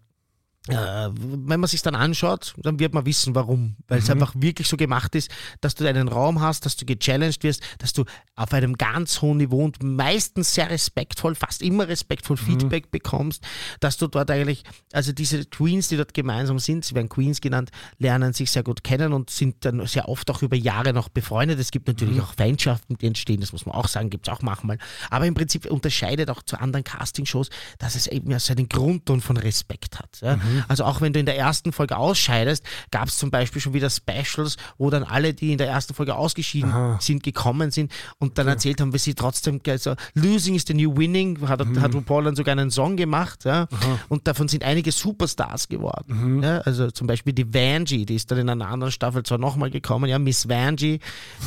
wenn 0.68 1.60
man 1.60 1.68
sich 1.68 1.81
dann 1.81 1.95
anschaut, 1.95 2.53
dann 2.57 2.80
wird 2.80 2.94
man 2.94 3.06
wissen, 3.06 3.35
warum. 3.35 3.76
Weil 3.88 3.99
es 3.99 4.10
einfach 4.10 4.34
wirklich 4.35 4.68
so 4.68 4.77
gemacht 4.77 5.15
ist, 5.15 5.31
dass 5.61 5.76
du 5.76 5.88
einen 5.88 6.07
Raum 6.07 6.41
hast, 6.41 6.65
dass 6.65 6.76
du 6.76 6.85
gechallenged 6.85 7.44
wirst, 7.44 7.61
dass 7.80 7.94
du 7.94 8.03
auf 8.35 8.53
einem 8.53 8.76
ganz 8.77 9.22
hohen 9.22 9.38
Niveau 9.38 9.64
und 9.64 9.81
meistens 9.81 10.53
sehr 10.53 10.69
respektvoll, 10.69 11.35
fast 11.35 11.61
immer 11.61 11.88
respektvoll 11.88 12.38
Feedback 12.38 12.91
bekommst, 12.91 13.44
dass 13.80 13.98
du 13.98 14.07
dort 14.07 14.30
eigentlich, 14.30 14.64
also 14.94 15.11
diese 15.11 15.45
Queens, 15.45 15.88
die 15.88 15.98
dort 15.98 16.14
gemeinsam 16.14 16.60
sind, 16.60 16.85
sie 16.85 16.95
werden 16.95 17.10
Queens 17.10 17.41
genannt, 17.41 17.72
lernen 17.98 18.34
sich 18.34 18.52
sehr 18.52 18.64
gut 18.64 18.84
kennen 18.84 19.14
und 19.14 19.30
sind 19.30 19.65
dann 19.65 19.85
sehr 19.88 20.07
oft 20.10 20.30
auch 20.30 20.41
über 20.41 20.56
Jahre 20.56 20.94
noch 20.94 21.10
befreundet. 21.10 21.60
Es 21.60 21.72
gibt 21.72 21.88
natürlich 21.88 22.22
auch 22.22 22.34
Feindschaften, 22.34 22.98
die 22.98 23.07
entstehen, 23.07 23.41
das 23.41 23.52
muss 23.52 23.65
man 23.65 23.76
auch 23.76 23.88
sagen, 23.88 24.10
gibt 24.10 24.27
es 24.27 24.34
auch 24.34 24.41
manchmal. 24.41 24.77
Aber 25.10 25.26
im 25.26 25.34
Prinzip 25.34 25.65
unterscheidet 25.65 26.30
auch 26.30 26.44
zu 26.44 26.60
anderen 26.60 26.84
Castingshows, 26.84 27.49
dass 27.80 27.95
es 27.95 28.07
eben 28.07 28.30
ja 28.31 28.39
so 28.39 28.53
einen 28.53 28.69
Grundton 28.69 29.22
von 29.22 29.38
Respekt 29.38 29.99
hat. 29.99 30.19
Ja? 30.22 30.39
Also 30.67 30.84
auch 30.84 31.01
wenn 31.01 31.13
du 31.13 31.19
in 31.19 31.25
der 31.25 31.38
ersten 31.38 31.71
Folge 31.71 31.97
ausscheidest, 31.97 32.63
gab 32.91 33.07
es 33.07 33.17
zum 33.17 33.31
Beispiel 33.31 33.61
schon 33.61 33.73
wieder 33.73 33.89
Specials, 33.89 34.57
wo 34.77 34.89
dann 34.89 35.03
alle, 35.03 35.34
die 35.34 35.51
in 35.51 35.57
der 35.57 35.67
ersten 35.67 35.93
Folge 35.93 36.15
ausgeschieden 36.15 36.71
Aha. 36.71 36.97
sind, 37.01 37.23
gekommen 37.23 37.71
sind 37.71 37.91
und 38.19 38.38
dann 38.38 38.47
erzählt 38.47 38.81
haben, 38.81 38.93
wie 38.93 38.97
sie 38.97 39.13
trotzdem, 39.13 39.61
also 39.67 39.95
Losing 40.13 40.55
is 40.55 40.65
the 40.67 40.73
new 40.73 40.95
winning, 40.95 41.47
hat, 41.47 41.59
hat 41.59 41.93
RuPaul 41.93 42.25
dann 42.25 42.35
sogar 42.35 42.53
einen 42.53 42.71
Song 42.71 42.95
gemacht 42.95 43.45
ja? 43.45 43.67
und 44.09 44.27
davon 44.27 44.47
sind 44.47 44.63
einige 44.63 44.91
Superstars 44.91 45.67
geworden. 45.67 46.43
Ja? 46.43 46.59
Also 46.59 46.91
zum 46.91 47.07
Beispiel 47.07 47.34
die 47.34 47.53
Vanjie, 47.53 48.05
die 48.05 48.15
ist 48.15 48.31
dann 48.31 48.39
in 48.39 48.49
einer 48.49 48.67
anderen 48.67 48.91
Staffel 48.91 49.23
zwar 49.23 49.38
nochmal 49.38 49.69
gekommen, 49.69 50.09
ja, 50.09 50.19
Miss 50.19 50.47
Vanjie, 50.49 50.99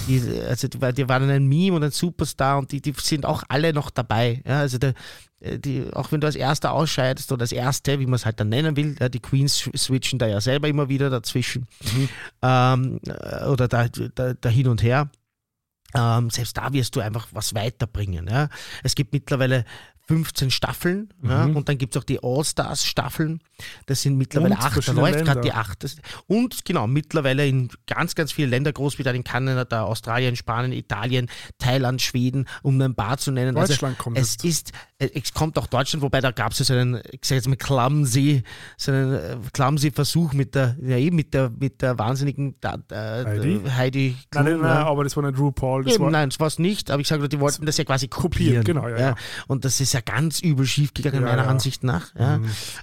die, 0.08 0.22
also 0.48 0.68
die, 0.68 0.78
die 0.94 1.08
waren 1.08 1.30
ein 1.30 1.46
Meme 1.46 1.76
und 1.76 1.84
ein 1.84 1.90
Superstar 1.90 2.58
und 2.58 2.72
die, 2.72 2.80
die 2.80 2.94
sind 3.00 3.26
auch 3.26 3.42
alle 3.48 3.72
noch 3.72 3.90
dabei. 3.90 4.42
Ja? 4.46 4.60
Also 4.60 4.78
der, 4.78 4.94
die, 5.40 5.86
auch 5.92 6.12
wenn 6.12 6.20
du 6.20 6.26
als 6.26 6.36
Erster 6.36 6.72
ausscheidest 6.72 7.32
oder 7.32 7.42
als 7.42 7.52
Erste, 7.52 7.98
wie 7.98 8.06
man 8.06 8.14
es 8.14 8.26
halt 8.26 8.40
dann 8.40 8.50
nennen 8.50 8.76
will, 8.76 8.94
die 8.94 9.20
Queens 9.20 9.70
switchen 9.76 10.18
da 10.18 10.26
ja 10.26 10.40
selber 10.40 10.68
immer 10.68 10.88
wieder 10.88 11.08
dazwischen 11.10 11.66
ähm, 12.42 13.00
äh, 13.06 13.46
oder 13.46 13.68
da, 13.68 13.88
da, 13.88 14.34
da 14.34 14.48
hin 14.48 14.68
und 14.68 14.82
her. 14.82 15.10
Ähm, 15.94 16.30
selbst 16.30 16.56
da 16.56 16.72
wirst 16.72 16.94
du 16.94 17.00
einfach 17.00 17.28
was 17.32 17.54
weiterbringen. 17.54 18.28
Ja? 18.28 18.48
Es 18.84 18.94
gibt 18.94 19.12
mittlerweile 19.12 19.64
15 20.10 20.50
Staffeln 20.50 21.08
ja, 21.22 21.44
und 21.44 21.68
dann 21.68 21.78
gibt 21.78 21.94
es 21.94 22.02
auch 22.02 22.04
die 22.04 22.18
All-Stars-Staffeln. 22.20 23.40
Das 23.86 24.02
sind 24.02 24.18
mittlerweile 24.18 24.56
Und 24.56 24.60
acht, 24.60 24.88
da 24.88 24.92
läuft 24.92 25.24
gerade 25.24 25.40
die 25.40 25.52
acht. 25.52 25.84
Das- 25.84 25.94
Und 26.26 26.64
genau, 26.64 26.88
mittlerweile 26.88 27.46
in 27.46 27.68
ganz, 27.86 28.16
ganz 28.16 28.32
vielen 28.32 28.50
Ländern, 28.50 28.74
Großbritannien, 28.74 29.22
Kanada, 29.22 29.84
Australien, 29.84 30.34
Spanien, 30.34 30.72
Italien, 30.72 31.30
Thailand, 31.58 32.02
Schweden, 32.02 32.46
um 32.62 32.76
nur 32.76 32.88
ein 32.88 32.96
paar 32.96 33.18
zu 33.18 33.30
nennen. 33.30 33.54
Deutschland 33.54 33.94
also, 33.94 34.02
kommt 34.02 34.18
es 34.18 34.34
ist, 34.42 34.72
äh, 34.98 35.10
es 35.14 35.32
kommt 35.32 35.56
auch 35.58 35.68
Deutschland, 35.68 36.02
wobei 36.02 36.20
da 36.20 36.32
gab 36.32 36.50
es 36.50 36.58
ja 36.58 36.64
so 36.64 36.74
einen, 36.74 37.00
ich 37.12 37.20
sag 37.22 37.36
jetzt 37.36 37.46
mal, 37.46 37.54
clumsy, 37.54 38.42
so 38.76 38.90
einen 38.90 39.14
äh, 39.14 39.36
clumsy 39.52 39.92
Versuch 39.92 40.32
mit 40.32 40.56
der, 40.56 40.76
ja 40.82 40.96
eben 40.96 41.14
mit 41.14 41.34
der, 41.34 41.50
mit 41.50 41.82
der 41.82 42.00
wahnsinnigen 42.00 42.56
da, 42.60 42.74
äh, 42.90 43.24
Heidi? 43.24 43.60
Heidi 43.76 44.16
Nein, 44.34 44.44
nein, 44.44 44.54
Klum, 44.54 44.62
nein, 44.62 44.76
ja. 44.76 44.86
aber 44.86 45.04
das 45.04 45.16
war 45.16 45.22
nicht 45.22 45.38
RuPaul. 45.38 45.84
Das 45.84 45.94
Eben, 45.94 46.04
war, 46.04 46.10
nein, 46.10 46.30
das 46.30 46.40
war 46.40 46.48
es 46.48 46.58
nicht, 46.58 46.90
aber 46.90 47.00
ich 47.00 47.06
sage, 47.06 47.28
die 47.28 47.38
wollten 47.38 47.64
das 47.64 47.76
ja 47.76 47.84
quasi 47.84 48.08
kopieren. 48.08 48.30
Kopieren, 48.30 48.64
genau, 48.64 48.88
ja, 48.88 48.98
ja. 48.98 49.14
Und 49.46 49.64
das 49.64 49.80
ist 49.80 49.92
ja 49.92 49.99
ganz 50.00 50.40
übel 50.40 50.66
schief 50.66 50.94
gegangen, 50.94 51.16
Ja, 51.16 51.20
meiner 51.22 51.38
ja. 51.38 51.44
Mhm. 51.44 51.48
Ansicht 51.50 51.84
nach. 51.84 52.14
Ja. 52.14 52.40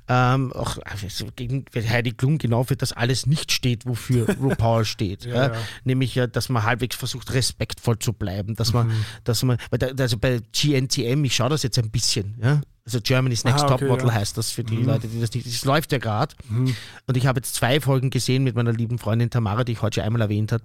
Ähm, 0.07 0.53
auch 0.53 0.77
also 0.83 1.27
gegen 1.35 1.65
Heidi 1.75 2.11
Klum 2.11 2.37
genau 2.37 2.63
für 2.63 2.75
das 2.75 2.93
alles 2.93 3.25
nicht 3.25 3.51
steht, 3.51 3.85
wofür 3.85 4.27
RuPaul 4.41 4.85
steht. 4.85 5.25
Ja, 5.25 5.33
ja, 5.35 5.53
ja. 5.53 5.59
Nämlich, 5.83 6.15
ja, 6.15 6.27
dass 6.27 6.49
man 6.49 6.63
halbwegs 6.63 6.95
versucht, 6.95 7.33
respektvoll 7.33 7.99
zu 7.99 8.13
bleiben. 8.13 8.55
Dass 8.55 8.69
Mhm. 8.73 8.79
man, 8.79 8.91
dass 9.23 9.43
man, 9.43 9.57
also 9.99 10.17
bei 10.17 10.39
GNTM, 10.53 11.23
ich 11.25 11.35
schaue 11.35 11.49
das 11.49 11.63
jetzt 11.63 11.77
ein 11.79 11.89
bisschen, 11.91 12.35
ja. 12.41 12.61
Also 12.85 13.01
Germany's 13.01 13.43
Next 13.43 13.65
Ah, 13.65 13.73
okay, 13.73 13.79
Topmodel 13.79 14.07
ja. 14.07 14.13
Mhm. 14.13 14.17
heißt 14.17 14.37
das 14.37 14.51
für 14.51 14.63
die 14.63 14.77
Leute, 14.77 15.09
die 15.09 15.19
das 15.19 15.33
nicht. 15.33 15.45
Das 15.45 15.65
läuft 15.65 15.91
ja 15.91 15.97
gerade. 15.97 16.33
Und 16.49 17.17
ich 17.17 17.27
habe 17.27 17.39
jetzt 17.39 17.53
zwei 17.53 17.81
Folgen 17.81 18.09
gesehen 18.11 18.45
mit 18.45 18.55
meiner 18.55 18.71
lieben 18.71 18.97
Freundin 18.97 19.29
Tamara, 19.29 19.65
die 19.65 19.73
ich 19.73 19.81
heute 19.81 19.95
schon 19.95 20.03
einmal 20.05 20.21
erwähnt 20.21 20.53
habe. 20.53 20.63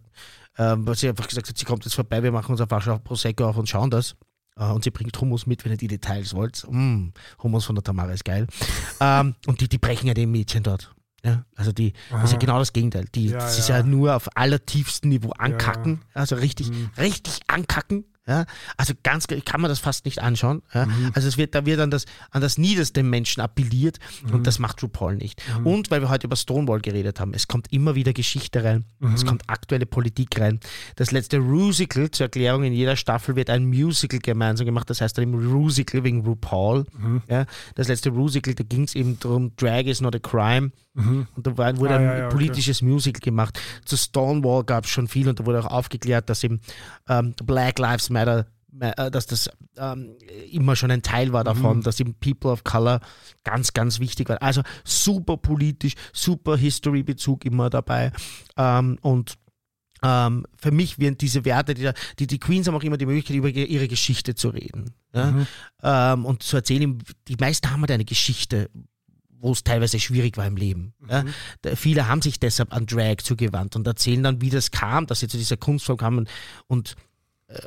Ähm, 0.57 0.87
weil 0.87 0.95
sie 0.95 1.09
einfach 1.09 1.27
gesagt 1.27 1.49
hat, 1.49 1.59
sie 1.59 1.65
kommt 1.65 1.85
jetzt 1.85 1.95
vorbei, 1.95 2.23
wir 2.23 2.31
machen 2.31 2.53
unser 2.53 2.69
Flasche 2.69 2.97
Prosecco 3.03 3.47
auf 3.47 3.57
und 3.57 3.69
schauen 3.69 3.91
das. 3.91 4.15
Äh, 4.57 4.65
und 4.71 4.85
sie 4.85 4.91
bringt 4.91 5.19
Hummus 5.21 5.47
mit, 5.47 5.65
wenn 5.65 5.73
ihr 5.73 5.79
die 5.79 5.89
Details 5.89 6.35
wollt. 6.35 6.67
Mm, 6.71 7.09
Hummus 7.43 7.65
von 7.65 7.75
der 7.75 7.85
Tamara 7.85 8.13
ist 8.13 8.25
geil. 8.25 8.47
ähm, 9.01 9.35
und 9.47 9.61
die, 9.61 9.69
die 9.69 9.79
brechen 9.79 10.07
ja 10.07 10.15
den 10.15 10.31
Mädchen 10.31 10.63
dort. 10.63 10.95
Ja, 11.25 11.45
also 11.55 11.71
die, 11.71 11.93
das 12.11 12.25
ist 12.25 12.31
ja 12.31 12.37
Aha. 12.37 12.41
genau 12.41 12.59
das 12.59 12.73
Gegenteil. 12.73 13.07
Die, 13.15 13.29
Ja, 13.29 13.39
das 13.39 13.59
ist 13.59 13.69
ja. 13.69 13.79
ja 13.79 13.83
nur 13.85 14.17
auf 14.17 14.29
allertiefstem 14.37 15.09
Niveau 15.11 15.31
ankacken. 15.31 16.01
Also 16.15 16.35
richtig, 16.35 16.71
richtig 16.99 17.41
ankacken. 17.47 18.05
Ja, 18.25 18.47
also 18.77 18.95
ganz, 19.03 19.27
ich 19.31 19.45
kann 19.45 19.61
man 19.61 19.69
das 19.69 19.81
fast 19.81 20.05
nicht 20.05 20.21
anschauen. 20.21 20.63
Ja. 20.73 20.87
Also 21.13 21.27
es 21.27 21.39
wird, 21.39 21.57
da 21.57 21.67
wird 21.67 21.81
an 21.81 21.91
das, 21.91 22.05
an 22.31 22.41
das 22.41 22.57
Niederste 22.57 23.01
im 23.01 23.11
Menschen 23.11 23.41
appelliert 23.41 23.99
und 24.31 24.47
das 24.47 24.61
macht 24.61 24.81
RuPaul 24.81 25.17
nicht. 25.17 25.43
Und 25.65 25.91
weil 25.91 26.03
wir 26.03 26.09
heute 26.09 26.29
über 26.29 26.37
Stonewall 26.37 26.81
geredet 26.81 27.19
haben, 27.19 27.35
es 27.35 27.49
kommt 27.49 27.73
immer 27.73 27.97
wieder 27.97 28.13
Geschichte 28.13 28.63
rein, 28.63 28.85
es 29.13 29.27
kommt 29.27 29.43
aktuelle 29.49 29.87
Politik 29.87 30.41
rein. 30.41 30.61
Das 30.95 31.11
letzte 31.11 31.39
Rusical, 31.39 32.13
zur 32.13 32.27
Erklärung, 32.27 32.63
in 32.63 32.73
jeder 32.73 32.95
Staffel 32.95 33.35
wird 33.35 33.51
ein 33.51 33.67
Musical 33.67 34.21
gemeinsam 34.21 34.67
gemacht, 34.67 34.89
das 34.89 35.01
heißt 35.01 35.19
dann 35.19 35.25
eben 35.25 35.53
Rusical 35.53 36.05
wegen 36.05 36.21
RuPaul. 36.25 36.85
Ja. 37.29 37.47
Das 37.75 37.89
letzte 37.89 38.11
Rusical, 38.11 38.55
da 38.55 38.63
ging 38.63 38.85
es 38.85 38.95
eben 38.95 39.19
darum, 39.19 39.57
Drag 39.57 39.87
is 39.87 40.01
not 40.01 40.15
a 40.15 40.21
crime. 40.21 40.71
Und 40.95 41.27
da 41.39 41.57
war, 41.57 41.77
wurde 41.79 41.95
Ah, 41.95 41.99
ein 41.99 42.05
ja, 42.05 42.19
ja, 42.19 42.27
okay. 42.27 42.35
politisches 42.37 42.83
Musical 42.83 43.21
gemacht. 43.21 43.59
Zu 43.87 43.97
Stonewall 43.97 44.63
gab 44.65 44.85
es 44.85 44.91
schon 44.91 45.09
viel 45.09 45.27
und 45.29 45.41
da 45.41 45.47
wurde 45.47 45.61
auch 45.61 45.71
aufgeklärt, 45.71 46.29
dass 46.29 46.45
eben 46.45 46.61
ähm, 47.09 47.35
Black 47.45 47.79
Lives 47.79 48.11
Matter, 48.11 48.47
äh, 48.79 49.11
dass 49.11 49.27
das 49.27 49.49
ähm, 49.79 50.17
immer 50.51 50.77
schon 50.77 50.91
ein 50.91 51.01
Teil 51.01 51.33
war 51.33 51.45
davon, 51.45 51.79
Mhm. 51.79 51.83
dass 51.83 51.99
eben 51.99 52.15
People 52.17 52.51
of 52.51 52.63
Color 52.65 53.01
ganz, 53.43 53.73
ganz 53.73 54.01
wichtig 54.01 54.29
war. 54.29 54.43
Also 54.43 54.61
super 54.85 55.39
politisch, 55.39 55.95
super 56.13 56.57
History-Bezug 56.59 57.47
immer 57.47 57.71
dabei. 57.71 58.13
Ähm, 58.59 58.99
und 59.01 59.39
ähm, 60.05 60.45
für 60.57 60.73
mich 60.73 60.99
werden 60.99 61.17
diese 61.17 61.45
Werte, 61.47 61.75
die, 61.75 61.85
da- 61.85 61.95
die, 62.19 62.27
die 62.27 62.39
Queens 62.39 62.67
haben 62.67 62.75
auch 62.75 62.83
immer 62.83 62.97
die 62.99 63.07
Möglichkeit, 63.07 63.37
über 63.37 63.49
ihre 63.49 63.89
Geschichte 63.89 64.35
zu 64.35 64.49
reden. 64.51 64.93
Ja? 65.15 65.31
Mhm. 65.31 65.47
Ähm, 65.83 66.25
und 66.27 66.43
zu 66.43 66.57
erzählen, 66.57 66.99
die 67.29 67.37
meisten 67.37 67.71
haben 67.71 67.81
halt 67.81 67.93
eine 67.93 68.05
Geschichte, 68.05 68.69
wo 69.43 69.53
es 69.53 69.65
teilweise 69.65 70.01
schwierig 70.01 70.37
war 70.37 70.47
im 70.47 70.57
Leben. 70.57 70.95
Ja? 71.09 71.25
Da, 71.61 71.77
viele 71.77 72.09
haben 72.09 72.23
sich 72.23 72.41
deshalb 72.41 72.73
an 72.73 72.87
Drag 72.87 73.17
zugewandt 73.23 73.77
und 73.77 73.87
erzählen 73.87 74.23
dann, 74.23 74.41
wie 74.41 74.51
das 74.51 74.71
kam, 74.71 75.07
dass 75.07 75.21
sie 75.21 75.29
zu 75.29 75.37
dieser 75.37 75.57
Kunstform 75.57 75.99
kamen 75.99 76.29
und 76.69 76.93
äh, 76.93 77.12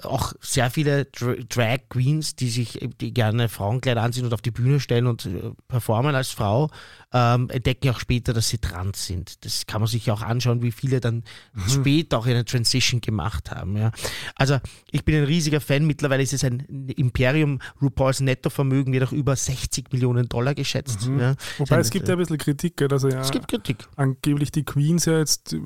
auch 0.04 0.34
sehr 0.42 0.70
viele 0.72 1.06
Dra 1.06 1.36
Drag 1.50 1.80
Queens, 1.90 2.36
die 2.36 2.50
sich 2.50 2.82
äh, 2.82 2.90
die 3.00 3.14
gerne 3.14 3.50
Frauenkleider 3.50 4.02
anziehen 4.02 4.26
und 4.26 4.34
auf 4.34 4.42
die 4.42 4.52
Bühne 4.52 4.80
stellen 4.80 5.08
und 5.08 5.26
äh, 5.26 5.52
performen 5.68 6.16
als 6.16 6.30
Frau, 6.30 6.70
ähm, 7.14 7.50
entdecken 7.50 7.90
auch 7.90 8.00
später, 8.00 8.34
dass 8.34 8.50
sie 8.50 8.58
trans 8.58 9.06
sind. 9.06 9.46
Das 9.46 9.66
kann 9.66 9.82
man 9.82 9.88
sich 9.88 10.10
auch 10.12 10.22
anschauen, 10.22 10.62
wie 10.62 10.72
viele 10.72 11.00
dann 11.00 11.24
später 11.68 12.20
auch 12.20 12.26
eine 12.26 12.46
Transition 12.46 13.02
gemacht 13.02 13.52
haben. 13.52 13.78
Ja. 13.78 13.92
Also 14.36 14.60
ich 14.92 15.06
bin 15.06 15.16
ein 15.16 15.24
riesiger 15.26 15.62
Fan. 15.62 15.86
Mittlerweile 15.86 16.24
ist 16.24 16.34
es 16.34 16.44
ein 16.44 16.60
Imperium. 16.96 17.60
RuPaul's 17.82 18.20
Nettovermögen 18.20 18.94
wird 18.94 19.04
auch 19.04 19.12
über 19.12 19.36
60 19.36 19.92
Millionen 19.92 20.28
Dollar 20.28 20.56
geschätzt. 20.56 21.08
Ja. 21.20 21.36
Wobei 21.58 21.78
es 21.78 21.90
gibt 21.90 22.08
ja 22.08 22.16
ein 22.16 22.20
bisschen 22.20 22.38
Kritik, 22.38 22.78
dass 22.78 23.04
er 23.04 23.12
ja 23.12 23.22
es 23.22 23.32
gibt 23.32 23.48
Kritik. 23.48 23.88
angeblich 23.96 24.52
die 24.52 24.64
Queens 24.64 25.06
ja 25.06 25.20
jetzt 25.20 25.54
äh, 25.54 25.58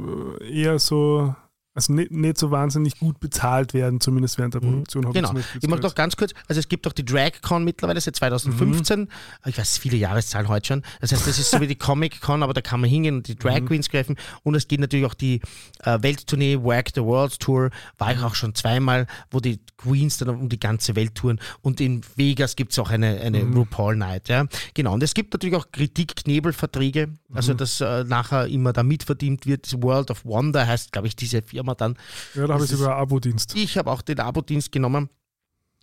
eher 0.52 0.80
so, 0.80 1.36
also 1.80 1.94
nicht, 1.94 2.12
nicht 2.12 2.38
so 2.38 2.52
wahnsinnig 2.52 3.00
gut 3.00 3.20
bezahlt 3.20 3.74
werden, 3.74 4.02
zumindest 4.02 4.38
während 4.38 4.54
der 4.54 4.60
Produktion. 4.60 5.06
hab 5.06 5.14
Genau. 5.14 5.32
Ich 5.32 5.36
mache 5.36 5.62
gehört. 5.62 5.84
doch 5.84 5.96
ganz 5.96 6.18
kurz, 6.18 6.34
also 6.48 6.60
es 6.60 6.68
gibt 6.68 6.86
doch 6.86 6.94
die 6.94 7.06
DragCon 7.06 7.64
mittlerweile 7.64 8.02
seit 8.02 8.16
2015. 8.18 9.08
Ich 9.46 9.58
weiß 9.58 9.78
viele 9.78 9.98
Jahreszahlen 9.98 10.48
heute 10.48 10.68
schon. 10.68 10.84
Das 11.00 11.12
heißt, 11.12 11.26
das 11.26 11.40
ist 11.40 11.52
so 11.52 11.62
wie 11.62 11.68
die 11.68 11.76
Comic-Con, 11.90 12.44
aber 12.44 12.54
da 12.54 12.62
kann 12.62 12.82
man 12.82 12.90
hingehen 12.90 13.16
und 13.16 13.28
die 13.28 13.36
Drag 13.36 13.66
Queens 13.66 13.90
greifen. 13.90 14.18
Und 14.44 14.56
es 14.56 14.68
geht 14.68 14.80
natürlich 14.80 15.06
auch 15.06 15.14
die 15.14 15.42
äh, 15.84 15.98
Welttournee, 16.02 16.62
Work 16.62 16.90
the 16.96 17.02
World 17.02 17.40
Tour, 17.40 17.70
war 17.98 18.14
ich 18.14 18.20
auch 18.20 18.36
schon 18.36 18.56
zweimal, 18.56 19.08
wo 19.32 19.40
die 19.40 19.60
Queens 19.78 20.18
dann 20.18 20.30
um 20.30 20.50
die 20.50 20.60
ganze 20.60 20.96
Welt 20.96 21.16
touren. 21.16 21.40
Und 21.62 21.80
in 21.80 22.02
Vegas 22.16 22.56
gibt 22.56 22.74
es 22.74 22.80
auch 22.80 22.90
eine, 22.90 23.20
eine 23.22 23.44
RuPaul 23.44 23.96
Night. 23.96 24.28
Ja. 24.30 24.46
Genau. 24.74 24.94
Und 24.94 25.04
es 25.04 25.14
gibt 25.14 25.34
natürlich 25.34 25.56
auch 25.56 25.72
Kritik-Knebelverträge, 25.72 27.14
also 27.34 27.54
dass 27.54 27.80
äh, 27.80 28.04
nachher 28.04 28.48
immer 28.48 28.74
da 28.74 28.84
mitverdient 28.84 29.46
wird. 29.46 29.82
World 29.82 30.12
of 30.12 30.26
Wonder 30.26 30.68
heißt, 30.68 30.92
glaube 30.92 31.08
ich, 31.08 31.16
diese 31.16 31.42
Firma 31.42 31.69
dann. 31.76 31.98
Ja, 32.36 32.48
da 32.48 32.54
habe 32.56 32.66
ich 32.66 32.72
sogar 32.72 32.96
Abo-Dienst. 32.98 33.56
Ich 33.56 33.78
habe 33.78 33.92
auch 33.92 34.02
den 34.02 34.20
Abo-Dienst 34.20 34.72
genommen. 34.72 35.10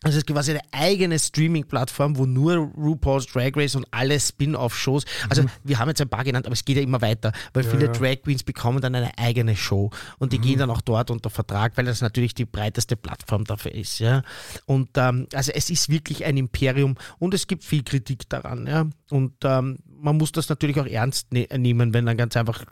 Also 0.03 0.19
es 0.19 0.25
ist 0.25 0.27
quasi 0.27 0.51
eine 0.51 0.61
eigene 0.73 1.19
Streaming-Plattform, 1.19 2.19
wo 2.19 2.27
nur 2.27 2.71
RuPaul's 2.77 3.27
Drag 3.27 3.53
Race 3.57 3.75
und 3.77 3.87
alle 3.93 4.21
Spin-off-Shows, 4.21 5.07
also 5.31 5.45
wir 5.65 5.79
haben 5.79 5.89
jetzt 5.89 6.03
ein 6.03 6.09
paar 6.11 6.23
genannt, 6.23 6.45
aber 6.45 6.53
es 6.53 6.67
geht 6.67 6.77
ja 6.77 6.83
immer 6.83 7.01
weiter, 7.01 7.33
weil 7.55 7.65
Ja, 7.65 7.71
viele 7.71 7.87
ja. 7.87 7.93
Drag 7.93 8.23
Queens 8.23 8.43
bekommen 8.43 8.83
dann 8.83 8.95
eine 8.95 9.17
eigene 9.17 9.57
Show 9.57 9.91
und 10.19 10.35
die 10.35 10.39
gehen 10.39 10.59
dann 10.59 10.69
auch 10.69 10.83
dort 10.83 11.11
unter 11.11 11.31
Vertrag, 11.31 11.79
weil 11.79 11.87
das 11.87 12.03
natürlich 12.03 12.35
die 12.35 12.45
breiteste 12.45 12.95
Plattform 12.95 13.45
dafür 13.45 13.75
ist. 13.75 13.99
Ja. 13.99 14.23
Und 14.67 14.91
ähm, 14.97 15.29
also 15.33 15.51
es 15.53 15.71
ist 15.71 15.89
wirklich 15.89 16.27
ein 16.27 16.37
Imperium 16.37 16.97
und 17.19 17.33
es 17.33 17.47
gibt 17.47 17.65
viel 17.65 17.83
Kritik 17.83 18.29
daran. 18.29 18.67
Ja. 18.67 18.87
Und 19.09 19.33
ähm, 19.45 19.79
man 20.01 20.17
muss 20.17 20.33
das 20.33 20.49
natürlich 20.49 20.79
auch 20.79 20.87
ernst 20.87 21.33
ne 21.33 21.47
nehmen, 21.57 21.95
wenn 21.95 22.07
dann 22.07 22.17
ganz 22.17 22.37
einfach 22.37 22.65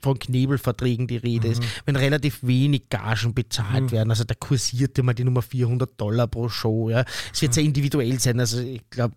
von 0.00 0.18
Knebelverträgen 0.18 1.06
die 1.06 1.16
Rede 1.16 1.48
ist, 1.48 1.62
wenn 1.84 1.96
relativ 1.96 2.40
wenig 2.42 2.88
Gagen 2.88 3.34
bezahlt 3.34 3.92
werden. 3.92 4.10
Also 4.10 4.24
da 4.24 4.34
kursierte 4.34 5.02
mal 5.02 5.14
die 5.14 5.24
Nummer 5.24 5.42
400 5.42 6.00
Dollar 6.00 6.26
pro 6.26 6.48
Show. 6.48 6.90
Ja. 6.90 7.04
Es 7.32 7.42
wird 7.42 7.54
sehr 7.54 7.64
individuell 7.64 8.18
sein. 8.20 8.40
Also 8.40 8.60
ich 8.60 8.88
glaube, 8.90 9.14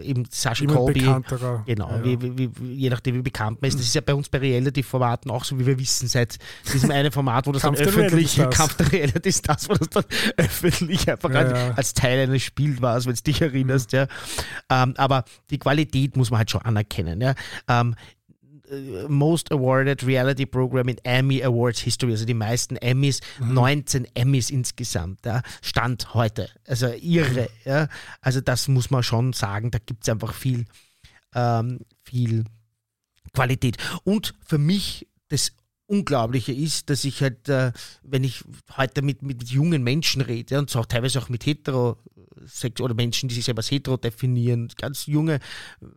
eben 0.00 0.24
Sascha 0.30 0.64
bekannterer. 0.64 1.64
Genau, 1.66 1.90
Ja, 1.90 1.96
ja. 1.96 2.04
Wie, 2.04 2.38
wie, 2.38 2.50
wie, 2.56 2.74
je 2.74 2.90
nachdem, 2.90 3.16
wie 3.16 3.22
bekannt 3.22 3.60
man 3.60 3.68
ist. 3.68 3.78
Das 3.78 3.86
ist 3.86 3.94
ja 3.94 4.00
bei 4.00 4.14
uns 4.14 4.28
bei 4.28 4.38
Reality-Formaten 4.38 5.30
auch 5.30 5.44
so, 5.44 5.58
wie 5.58 5.66
wir 5.66 5.78
wissen, 5.78 6.08
seit 6.08 6.38
diesem 6.72 6.90
einen 6.90 7.12
Format, 7.12 7.46
wo 7.46 7.52
das 7.52 7.62
dann 7.62 7.76
öffentlich. 7.76 8.36
Kampf 8.50 8.76
der 8.76 8.92
Reality-Stars, 8.92 9.68
wo 9.68 9.74
das 9.74 9.88
dann 9.90 10.04
öffentlich 10.36 11.10
einfach 11.10 11.30
Ja, 11.30 11.72
als, 11.74 11.94
Teil 11.94 12.20
eines 12.20 12.42
Spiels 12.42 12.80
war, 12.80 13.04
wenn 13.04 13.14
du 13.14 13.22
dich 13.22 13.42
erinnerst. 13.42 13.92
Ja. 13.92 14.06
Ähm, 14.70 14.94
aber 14.96 15.24
die 15.50 15.58
Qualität 15.58 16.16
muss 16.16 16.30
man 16.30 16.38
halt 16.38 16.50
schon 16.50 16.62
anerkennen. 16.62 17.20
Ja. 17.20 17.34
Ähm, 17.68 17.94
äh, 17.94 18.21
Most 19.08 19.52
Awarded 19.52 20.06
Reality 20.06 20.46
Program 20.46 20.88
in 20.88 20.98
Emmy 21.04 21.42
Awards 21.42 21.80
History, 21.80 22.12
also 22.12 22.24
die 22.24 22.34
meisten 22.34 22.76
Emmys, 22.76 23.20
19 23.40 24.06
Emmys 24.14 24.50
insgesamt, 24.50 25.24
ja, 25.26 25.42
Stand 25.60 26.14
heute. 26.14 26.48
Also 26.66 26.88
irre, 26.88 27.50
ja. 27.64 27.88
Also 28.20 28.40
das 28.40 28.68
muss 28.68 28.90
man 28.90 29.02
schon 29.02 29.32
sagen, 29.32 29.70
da 29.70 29.78
gibt 29.78 30.04
es 30.04 30.08
einfach 30.08 30.34
viel, 30.34 30.64
ähm, 31.34 31.80
viel 32.02 32.44
Qualität. 33.32 33.76
Und 34.04 34.34
für 34.46 34.58
mich 34.58 35.06
das 35.28 35.52
Unglaubliche 35.86 36.52
ist, 36.52 36.88
dass 36.88 37.04
ich 37.04 37.20
halt, 37.20 37.48
äh, 37.48 37.72
wenn 38.02 38.24
ich 38.24 38.42
heute 38.76 39.02
mit, 39.02 39.22
mit 39.22 39.50
jungen 39.50 39.82
Menschen 39.82 40.22
rede, 40.22 40.54
ja, 40.54 40.58
und 40.60 40.74
auch 40.76 40.86
teilweise 40.86 41.20
auch 41.20 41.28
mit 41.28 41.44
hetero 41.44 41.98
oder 42.80 42.94
Menschen, 42.94 43.28
die 43.28 43.34
sich 43.34 43.44
selber 43.44 43.60
als 43.60 43.70
hetero 43.70 43.96
definieren, 43.96 44.70
ganz 44.78 45.06
junge 45.06 45.38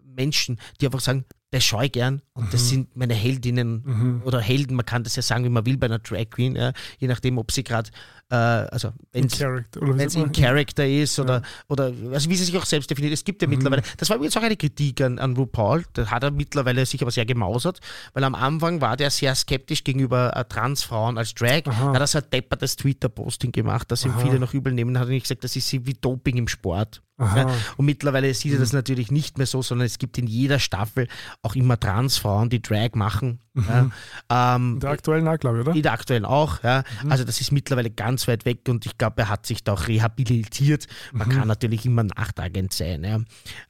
Menschen, 0.04 0.60
die 0.80 0.86
einfach 0.86 1.00
sagen, 1.00 1.26
das 1.56 1.64
schaue 1.64 1.86
ich 1.86 1.94
gern. 1.94 2.22
Und 2.34 2.53
das 2.53 2.68
sind 2.68 2.95
meine 2.98 3.14
Heldinnen 3.14 4.22
oder 4.26 4.41
Helden, 4.41 4.76
man 4.76 4.86
kann 4.86 5.03
das 5.03 5.15
ja 5.15 5.22
sagen, 5.22 5.45
wie 5.45 5.49
man 5.49 5.65
will 5.65 5.77
bei 5.77 5.88
einer 5.88 5.99
Drag 5.99 6.30
Queen, 6.30 6.56
ja, 6.56 6.73
je 6.99 7.07
nachdem, 7.07 7.38
ob 7.38 7.52
sie 7.52 7.64
gerade, 7.64 7.90
äh, 8.30 8.36
also 8.36 8.92
wenn 9.12 9.26
es 9.28 10.16
in? 10.16 10.32
Character 10.32 10.88
ist 10.88 11.20
oder, 11.20 11.42
oder 11.68 11.92
also 12.12 12.30
wie 12.30 12.36
sie 12.36 12.46
sich 12.46 12.58
auch 12.58 12.66
selbst 12.66 12.90
definiert. 12.90 13.14
Es 13.14 13.24
gibt 13.24 13.42
ja 13.42 13.48
mittlerweile, 13.48 13.84
das 13.98 14.10
war 14.10 14.18
übrigens 14.18 14.36
auch 14.38 14.42
eine 14.42 14.58
Kritik 14.58 15.02
an, 15.02 15.20
an 15.20 15.36
RuPaul, 15.36 15.86
da 15.94 16.10
hat 16.10 16.24
er 16.24 16.32
mittlerweile 16.32 16.86
sich 16.86 17.02
aber 17.02 17.12
sehr 17.12 17.26
gemausert, 17.26 17.80
weil 18.14 18.24
am 18.24 18.34
Anfang 18.34 18.82
war 18.82 18.98
der 18.98 19.12
sehr 19.12 19.36
skeptisch 19.36 19.84
gegenüber 19.84 20.36
äh, 20.36 20.44
Transfrauen 20.46 21.18
als 21.18 21.36
Drag. 21.36 21.64
Da 21.64 21.76
hat 21.76 22.00
er 22.00 22.08
so 22.08 22.18
ein 22.18 22.24
deppertes 22.32 22.76
Twitter-Posting 22.78 23.52
gemacht, 23.52 23.92
das 23.92 24.06
ihm 24.06 24.14
viele 24.20 24.40
noch 24.40 24.54
übel 24.54 24.74
nehmen, 24.74 24.98
hat 24.98 25.08
er 25.08 25.12
nicht 25.12 25.24
gesagt, 25.24 25.44
das 25.44 25.56
ist 25.56 25.68
sie 25.68 25.86
wie 25.86 25.94
Doping 25.94 26.38
im 26.38 26.48
Sport. 26.48 27.02
Ja, 27.18 27.50
und 27.78 27.86
mittlerweile 27.86 28.34
sieht 28.34 28.52
er 28.52 28.60
das 28.60 28.74
natürlich 28.74 29.10
nicht 29.10 29.38
mehr 29.38 29.48
so, 29.48 29.62
sondern 29.62 29.86
es 29.86 30.00
gibt 30.00 30.18
in 30.18 30.28
jeder 30.28 30.60
Staffel 30.60 31.08
auch 31.44 31.56
immer 31.56 31.80
Transfrauen, 31.80 32.50
die 32.50 32.62
Drag 32.62 32.90
machen. 32.94 33.40
Ja. 33.56 33.90
Ähm, 34.30 34.74
In 34.74 34.80
der 34.82 34.90
aktuellen 34.90 35.26
auch, 35.26 35.40
glaube 35.40 35.60
ich, 35.60 35.66
oder? 35.66 35.76
in 35.78 35.82
der 35.82 35.94
aktuellen 35.94 36.26
auch, 36.26 36.62
ja. 36.62 36.84
Also 37.08 37.24
das 37.24 37.40
ist 37.40 37.54
mittlerweile 37.54 37.90
ganz 37.90 38.15
weit 38.28 38.46
weg 38.46 38.68
und 38.68 38.86
ich 38.86 38.98
glaube, 38.98 39.22
er 39.24 39.30
hat 39.30 39.46
sich 39.46 39.64
da 39.64 39.74
auch 39.74 39.88
rehabilitiert. 39.88 40.88
Man 41.12 41.30
kann 41.30 41.48
natürlich 41.48 41.86
immer 41.86 42.04
nachtragend 42.04 42.74
sein, 42.74 43.04
ja. 43.04 43.16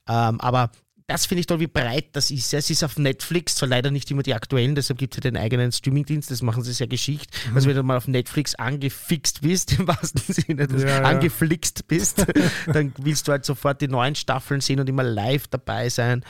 Ähm, 0.07 0.39
aber 0.41 0.71
das 1.07 1.27
finde 1.27 1.41
ich 1.41 1.45
toll, 1.45 1.59
wie 1.59 1.67
breit 1.67 2.07
das 2.13 2.31
ist. 2.31 2.51
Ja, 2.51 2.57
Es 2.57 2.69
ist 2.71 2.83
auf 2.83 2.97
Netflix, 2.97 3.55
zwar 3.55 3.69
leider 3.69 3.91
nicht 3.91 4.09
immer 4.09 4.23
die 4.23 4.33
aktuellen, 4.33 4.73
deshalb 4.73 4.97
gibt 4.97 5.13
es 5.13 5.17
ja 5.17 5.29
den 5.29 5.37
eigenen 5.37 5.71
Streamingdienst, 5.71 6.31
das 6.31 6.41
machen 6.41 6.63
sie 6.63 6.73
sehr 6.73 6.87
geschickt. 6.87 7.29
Also 7.53 7.69
wenn 7.69 7.75
du 7.75 7.83
mal 7.83 7.97
auf 7.97 8.07
Netflix 8.07 8.55
angefixt 8.55 9.41
bist, 9.41 9.73
im 9.79 9.87
wahrsten 9.87 10.21
Sinne, 10.33 10.67
des, 10.67 10.81
Ja, 10.81 10.89
ja. 10.89 11.01
angeflixt 11.03 11.87
bist, 11.87 12.25
dann 12.65 12.91
willst 12.97 13.27
du 13.27 13.33
halt 13.33 13.45
sofort 13.45 13.81
die 13.81 13.87
neuen 13.87 14.15
Staffeln 14.15 14.61
sehen 14.61 14.79
und 14.79 14.89
immer 14.89 15.03
live 15.03 15.47
dabei 15.47 15.89
sein. 15.89 16.23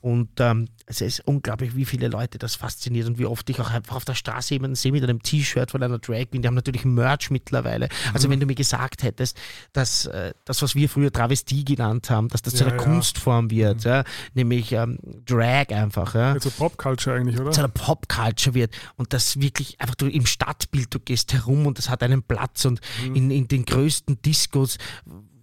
Und 0.00 0.30
ähm, 0.38 0.68
es 0.86 1.02
ist 1.02 1.20
unglaublich, 1.26 1.76
wie 1.76 1.84
viele 1.84 2.08
Leute 2.08 2.38
das 2.38 2.54
fasziniert 2.54 3.06
und 3.06 3.18
wie 3.18 3.26
oft 3.26 3.48
ich 3.50 3.60
auch 3.60 3.70
einfach 3.70 3.96
auf 3.96 4.04
der 4.06 4.14
Straße 4.14 4.54
jemanden 4.54 4.74
sehe 4.74 4.92
mit 4.92 5.02
einem 5.04 5.22
T-Shirt 5.22 5.70
von 5.70 5.82
einer 5.82 5.98
Drag 5.98 6.30
Queen. 6.30 6.40
Die 6.40 6.48
haben 6.48 6.54
natürlich 6.54 6.84
Merch 6.86 7.30
mittlerweile. 7.30 7.88
Also 8.14 8.26
Mhm. 8.26 8.32
wenn 8.32 8.40
du 8.40 8.46
mir 8.46 8.54
gesagt 8.54 9.02
hättest, 9.02 9.36
dass 9.74 10.06
äh, 10.06 10.32
das, 10.46 10.62
was 10.62 10.74
wir 10.74 10.88
früher 10.88 11.12
Travestie 11.12 11.64
genannt 11.64 12.08
haben, 12.10 12.28
dass 12.28 12.40
das 12.42 12.54
zu 12.54 12.64
Ja, 12.64 12.70
einer 12.70 12.80
ja. 12.80 12.86
Mhm. 12.88 12.92
Kunstform 12.94 13.50
wird, 13.50 13.84
ja, 13.84 14.04
nämlich 14.34 14.72
ähm, 14.72 14.98
Drag 15.26 15.68
einfach. 15.68 16.14
Ja 16.14 16.32
Also 16.32 16.50
Popculture 16.50 17.16
eigentlich, 17.16 17.38
oder? 17.38 17.50
zu 17.50 17.60
einer 17.60 17.68
Popculture 17.68 18.54
wird 18.54 18.74
und 18.96 19.12
das 19.12 19.38
wirklich 19.40 19.80
einfach 19.80 19.94
du 19.96 20.06
im 20.06 20.24
Stadtbild, 20.26 20.94
du 20.94 20.98
gehst 21.00 21.32
herum 21.34 21.66
und 21.66 21.76
das 21.78 21.90
hat 21.90 22.02
einen 22.02 22.22
Platz 22.22 22.64
und 22.64 22.80
Mhm. 23.06 23.14
in, 23.16 23.30
in 23.30 23.48
den 23.48 23.64
größten 23.66 24.22
Discos 24.22 24.78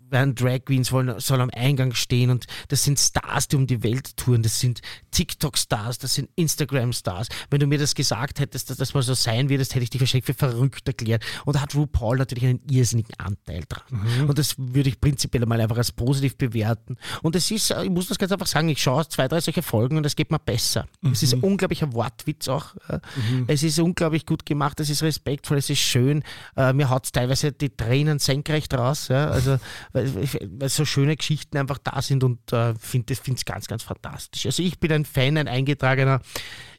werden 0.09 0.35
Drag 0.35 0.65
Queens 0.65 0.91
wollen, 0.91 1.19
soll 1.19 1.41
am 1.41 1.49
Eingang 1.51 1.93
stehen 1.93 2.29
und 2.29 2.45
das 2.69 2.83
sind 2.83 2.99
Stars, 2.99 3.47
die 3.47 3.55
um 3.55 3.67
die 3.67 3.83
Welt 3.83 4.17
touren, 4.17 4.43
das 4.43 4.59
sind 4.59 4.81
TikTok-Stars, 5.11 5.97
das 5.97 6.13
sind 6.13 6.29
Instagram-Stars. 6.35 7.27
Wenn 7.49 7.59
du 7.59 7.67
mir 7.67 7.77
das 7.77 7.95
gesagt 7.95 8.39
hättest, 8.39 8.69
dass 8.69 8.77
das 8.77 8.93
mal 8.93 9.03
so 9.03 9.13
sein 9.13 9.49
wird, 9.49 9.61
das 9.61 9.73
hätte 9.73 9.83
ich 9.83 9.89
dich 9.89 10.01
wahrscheinlich 10.01 10.25
für 10.25 10.33
verrückt 10.33 10.87
erklärt. 10.87 11.23
Und 11.45 11.55
da 11.55 11.61
hat 11.61 11.75
RuPaul 11.75 12.17
natürlich 12.17 12.45
einen 12.45 12.61
irrsinnigen 12.69 13.13
Anteil 13.17 13.63
dran. 13.67 13.83
Mhm. 13.89 14.29
Und 14.29 14.37
das 14.37 14.55
würde 14.57 14.89
ich 14.89 15.01
prinzipiell 15.01 15.45
mal 15.45 15.59
einfach 15.59 15.77
als 15.77 15.91
positiv 15.91 16.37
bewerten. 16.37 16.97
Und 17.21 17.35
es 17.35 17.51
ist, 17.51 17.71
ich 17.71 17.89
muss 17.89 18.07
das 18.07 18.17
ganz 18.17 18.31
einfach 18.31 18.47
sagen, 18.47 18.69
ich 18.69 18.81
schaue 18.81 19.07
zwei, 19.07 19.27
drei 19.27 19.41
solche 19.41 19.61
Folgen 19.61 19.97
und 19.97 20.05
es 20.05 20.15
geht 20.15 20.31
mir 20.31 20.39
besser. 20.39 20.87
Es 21.11 21.23
ist 21.23 21.33
ein 21.33 21.41
unglaublicher 21.41 21.93
Wortwitz 21.93 22.47
auch. 22.47 22.75
äh. 22.89 22.99
Es 23.47 23.63
ist 23.63 23.79
unglaublich 23.79 24.25
gut 24.25 24.45
gemacht, 24.45 24.79
es 24.79 24.89
ist 24.89 25.03
respektvoll, 25.03 25.57
es 25.57 25.69
ist 25.69 25.79
schön. 25.79 26.23
Äh, 26.55 26.73
Mir 26.73 26.89
haut 26.89 27.11
teilweise 27.11 27.51
die 27.51 27.69
Tränen 27.69 28.19
senkrecht 28.19 28.73
raus. 28.73 29.09
Also, 29.09 29.57
weil, 29.97 30.27
weil 30.59 30.69
so 30.69 30.85
schöne 30.85 31.15
Geschichten 31.15 31.57
einfach 31.57 31.77
da 31.79 32.01
sind 32.01 32.23
und 32.23 32.51
äh, 32.53 32.73
finde 32.75 33.13
es 33.13 33.45
ganz, 33.45 33.67
ganz 33.67 33.83
fantastisch. 33.83 34.45
Also 34.45 34.63
ich 34.63 34.79
bin 34.79 34.91
ein 34.91 35.05
Fan, 35.05 35.37
ein 35.37 35.47
Eingetragener. 35.47 36.21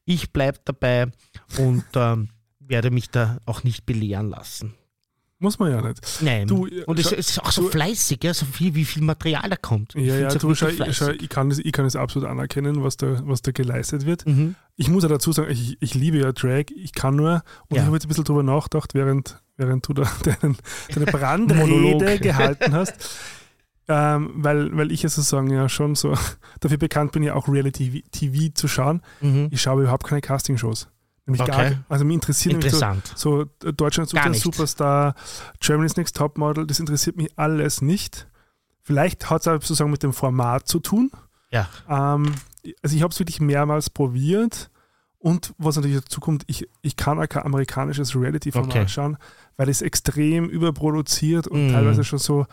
Ich 0.05 0.33
bleibe 0.33 0.59
dabei 0.65 1.09
und 1.59 1.85
ähm, 1.95 2.31
werde 2.61 2.91
mich 2.91 3.11
da 3.11 3.39
auch 3.47 3.65
nicht 3.65 3.85
belehren 3.87 4.31
lassen. 4.31 4.75
Muss 5.41 5.61
man 5.61 5.71
ja 5.71 5.81
nicht. 5.81 6.01
Nein. 6.21 6.49
Du, 6.49 6.67
äh, 6.67 6.83
und 6.85 6.99
es 6.99 7.13
ist 7.13 7.39
auch 7.41 7.53
so 7.53 7.63
du- 7.63 7.69
fleißig, 7.69 8.25
ja, 8.25 8.35
so 8.35 8.45
viel, 8.45 8.75
wie 8.75 8.85
viel 8.85 9.05
Material 9.05 9.49
da 9.49 9.55
kommt. 9.55 9.95
Ich 9.95 10.07
Ja, 10.07 10.17
ja, 10.19 10.29
du, 10.35 10.53
schau, 10.55 10.67
schau, 10.91 11.11
ich, 11.13 11.29
kann 11.29 11.51
es, 11.53 11.61
ich 11.61 11.71
kann 11.71 11.85
es 11.85 11.95
absolut 11.95 12.29
anerkennen, 12.29 12.83
was 12.83 12.97
da, 12.97 13.21
was 13.25 13.43
da 13.43 13.53
geleistet 13.53 14.05
wird. 14.05 14.27
Mhm. 14.27 14.57
Ich 14.75 14.89
muss 14.89 15.05
ja 15.05 15.09
dazu 15.09 15.31
sagen, 15.31 15.49
ich, 15.53 15.77
ich 15.81 15.95
liebe 15.95 16.19
ja 16.19 16.33
Drag, 16.33 16.65
ich 16.75 16.93
kann 16.93 17.15
nur, 17.15 17.43
und 17.69 17.77
Ja. 17.77 17.83
ich 17.83 17.87
habe 17.87 17.95
jetzt 17.95 18.07
ein 18.07 18.09
bisschen 18.09 18.25
drüber 18.25 18.43
nachgedacht, 18.43 18.95
während, 18.95 19.41
während 19.59 19.87
du 19.87 19.93
da 19.93 20.05
deinen, 20.25 20.57
deine. 20.95 21.07
Brandrede 21.13 22.19
gehalten 22.19 22.73
hast. 22.73 22.95
Ähm, 23.91 24.33
weil, 24.35 24.77
weil 24.77 24.93
ich 24.93 25.03
ja 25.03 25.09
sozusagen 25.09 25.49
ja 25.49 25.67
schon 25.71 25.95
so 25.95 26.15
dafür 26.61 26.77
bekannt 26.77 27.13
bin, 27.13 27.23
ja 27.23 27.33
auch 27.33 27.49
Reality 27.49 28.05
TV 28.11 28.53
zu 28.53 28.69
schauen. 28.69 29.01
Mhm. 29.23 29.49
Ich 29.51 29.63
schaue 29.63 29.81
überhaupt 29.81 30.05
keine 30.05 30.21
Castingshows. 30.21 30.89
Nämlich 31.25 31.41
Okay. 31.41 31.71
gar, 31.71 31.85
also 31.89 32.05
mich 32.05 32.17
interessiert 32.17 32.53
nämlich 32.53 32.71
so, 32.71 32.85
Interessant. 32.85 33.13
so 33.17 33.43
äh, 33.67 33.73
Deutschland 33.73 34.11
sucht 34.11 34.29
nicht. 34.29 34.43
Superstar, 34.43 35.15
Germany's 35.61 35.97
Next 35.97 36.17
Topmodel, 36.17 36.67
das 36.67 36.81
interessiert 36.81 37.17
mich 37.17 37.31
alles 37.39 37.81
nicht. 37.81 38.29
Vielleicht 38.83 39.31
hat 39.31 39.41
es 39.41 39.49
aber 39.49 39.57
sozusagen 39.63 39.91
mit 39.91 40.03
dem 40.03 40.13
Format 40.13 40.69
zu 40.69 40.81
tun. 40.81 41.11
Ja. 41.51 41.67
Ähm, 41.89 42.35
also 42.83 42.95
ich 42.95 43.03
habe 43.03 43.13
es 43.13 43.19
wirklich 43.19 43.41
mehrmals 43.41 43.89
probiert 43.89 44.69
und 45.29 45.55
was 45.59 45.77
natürlich 45.77 46.01
dazu 46.01 46.21
kommt, 46.21 46.45
ich, 46.47 46.69
ich 46.83 46.97
kann 46.97 47.19
auch 47.21 47.29
kein 47.29 47.45
amerikanisches 47.45 48.15
Reality-Format 48.15 48.71
Okay. 48.77 48.89
schauen, 48.89 49.17
weil 49.57 49.69
es 49.69 49.83
extrem 49.83 50.49
überproduziert 50.49 51.47
und 51.47 51.67
Mhm. 51.67 51.73
teilweise 51.73 52.05
schon 52.05 52.19
so 52.19 52.47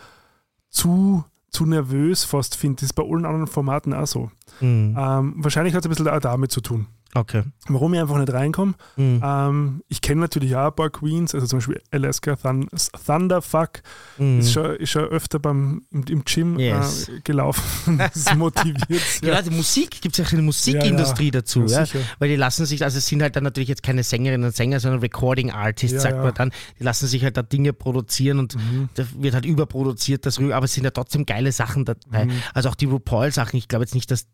zu, 0.69 1.23
zu 1.49 1.65
nervös 1.65 2.23
fast 2.26 2.56
finde. 2.56 2.77
Das 2.77 2.84
ist 2.84 2.93
bei 2.93 3.03
allen 3.03 3.26
anderen 3.26 3.47
Formaten 3.47 3.93
auch 3.93 4.07
so. 4.07 4.31
Mhm. 4.61 4.95
Ähm, 4.97 5.34
wahrscheinlich 5.38 5.73
hat 5.73 5.81
es 5.84 5.88
ein 5.88 5.89
bisschen 5.89 6.07
auch 6.10 6.19
damit 6.19 6.52
zu 6.52 6.61
tun. 6.61 6.88
Okay. 7.14 7.44
Warum 7.69 7.94
ich 7.94 8.02
einfach 8.02 8.18
nicht 8.18 8.34
reinkomme, 8.34 8.73
Mhm. 8.98 9.22
ähm, 9.23 9.82
ich 9.88 10.02
kenne 10.02 10.19
natürlich 10.22 10.56
auch 10.56 10.68
ein 10.68 10.76
paar 10.76 10.90
Queens, 10.90 11.34
also 11.34 11.48
zum 11.48 11.60
Beispiel 11.60 11.82
Alaska 11.91 12.36
Thun 12.36 12.68
Thunderfuck 13.06 13.82
Mhm. 14.18 14.40
ist, 14.40 14.52
schon, 14.52 14.76
ist 14.76 14.90
schon 14.90 15.03
öfter 15.06 15.40
beim, 15.40 15.84
im, 15.91 16.03
im 16.10 16.23
Gym 16.26 16.60
Yes. 16.60 17.07
äh, 17.10 17.22
gelaufen. 17.23 17.98
Das 18.14 18.36
motiviert 18.36 19.02
Genau, 19.22 19.41
die 19.41 19.49
Musik, 19.49 20.02
gibt 20.02 20.19
es 20.19 20.26
auch 20.27 20.34
eine 20.34 20.41
Musikindustrie 20.41 21.32
dazu, 21.32 21.61
Ja, 21.61 21.80
ja, 21.80 21.86
sicher. 21.86 21.99
weil 22.19 22.30
die 22.30 22.36
lassen 22.36 22.65
sich, 22.65 22.84
also 22.84 22.98
es 22.98 23.06
sind 23.07 23.22
halt 23.22 23.36
dann 23.36 23.44
natürlich 23.44 23.69
jetzt 23.69 23.84
keine 23.84 24.03
Sängerinnen 24.03 24.45
und 24.48 24.56
Sänger, 24.56 24.80
sondern 24.80 24.99
Recording 24.99 25.52
Artists, 25.52 25.94
Ja, 25.95 25.99
sagt 26.02 26.15
ja. 26.18 26.23
man 26.23 26.34
dann, 26.34 26.52
die 26.80 26.84
lassen 26.84 27.07
sich 27.07 27.23
halt 27.23 27.38
da 27.38 27.44
Dinge 27.44 27.72
produzieren 27.73 28.40
und 28.40 28.56
Mhm. 28.56 28.90
da 28.95 29.06
wird 29.18 29.34
halt 29.36 29.45
überproduziert, 29.45 30.26
das, 30.26 30.38
aber 30.40 30.65
es 30.65 30.73
sind 30.73 30.84
ja 30.84 30.91
trotzdem 30.91 31.26
geile 31.26 31.52
Sachen 31.52 31.86
dabei. 31.86 32.26
Mhm. 32.26 32.32
Also 32.53 32.69
auch 32.69 32.76
die 32.76 32.86
RuPaul-Sachen, 32.86 33.57
ich 33.57 33.68
glaube 33.68 33.84
jetzt 33.84 33.95
nicht, 33.95 34.11
dass, 34.11 34.23
äh, 34.23 34.26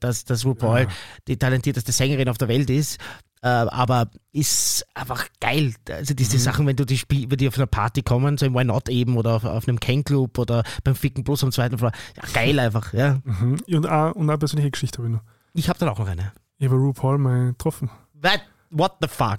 dass, 0.00 0.24
dass 0.24 0.44
RuPaul 0.44 0.80
Ja. 0.80 0.86
die 1.28 1.36
talentierteste 1.36 1.92
Sängerin 1.92 2.28
auf 2.28 2.38
der 2.38 2.48
Welt 2.48 2.70
ist, 2.70 2.98
äh, 3.42 3.48
aber 3.48 4.10
ist 4.32 4.84
einfach 4.94 5.26
geil. 5.40 5.74
Also 5.90 6.14
diese 6.14 6.36
Mhm. 6.36 6.40
Sachen, 6.40 6.66
wenn 6.66 6.76
du 6.76 6.84
die 6.84 6.98
Spiel, 6.98 7.30
wenn 7.30 7.38
die 7.38 7.48
auf 7.48 7.56
einer 7.56 7.66
Party 7.66 8.02
kommen, 8.02 8.36
so 8.38 8.46
im 8.46 8.54
Why 8.54 8.64
Not 8.64 8.88
eben 8.88 9.16
oder 9.16 9.36
auf, 9.36 9.44
auf 9.44 9.66
einem 9.68 9.80
Ken 9.80 10.04
Club 10.04 10.38
oder 10.38 10.62
beim 10.84 10.94
Ficken 10.94 11.24
Plus 11.24 11.42
am 11.42 11.52
zweiten 11.52 11.78
Floor, 11.78 11.92
ja, 12.16 12.22
geil 12.32 12.58
einfach, 12.58 12.92
ja. 12.92 13.20
Mhm. 13.24 13.58
Und, 13.74 13.86
auch, 13.88 14.12
und 14.12 14.28
eine 14.28 14.38
persönliche 14.38 14.70
Geschichte 14.70 14.98
habe 14.98 15.08
ich 15.08 15.14
noch. 15.14 15.22
Ich 15.54 15.68
habe 15.68 15.78
dann 15.78 15.88
auch 15.88 15.98
noch 15.98 16.08
eine. 16.08 16.32
Ich 16.58 16.66
habe 16.66 16.76
RuPaul 16.76 17.16
mal 17.18 17.46
getroffen. 17.52 17.90
What, 18.14 18.40
what 18.70 18.92
the 19.00 19.08
fuck? 19.08 19.38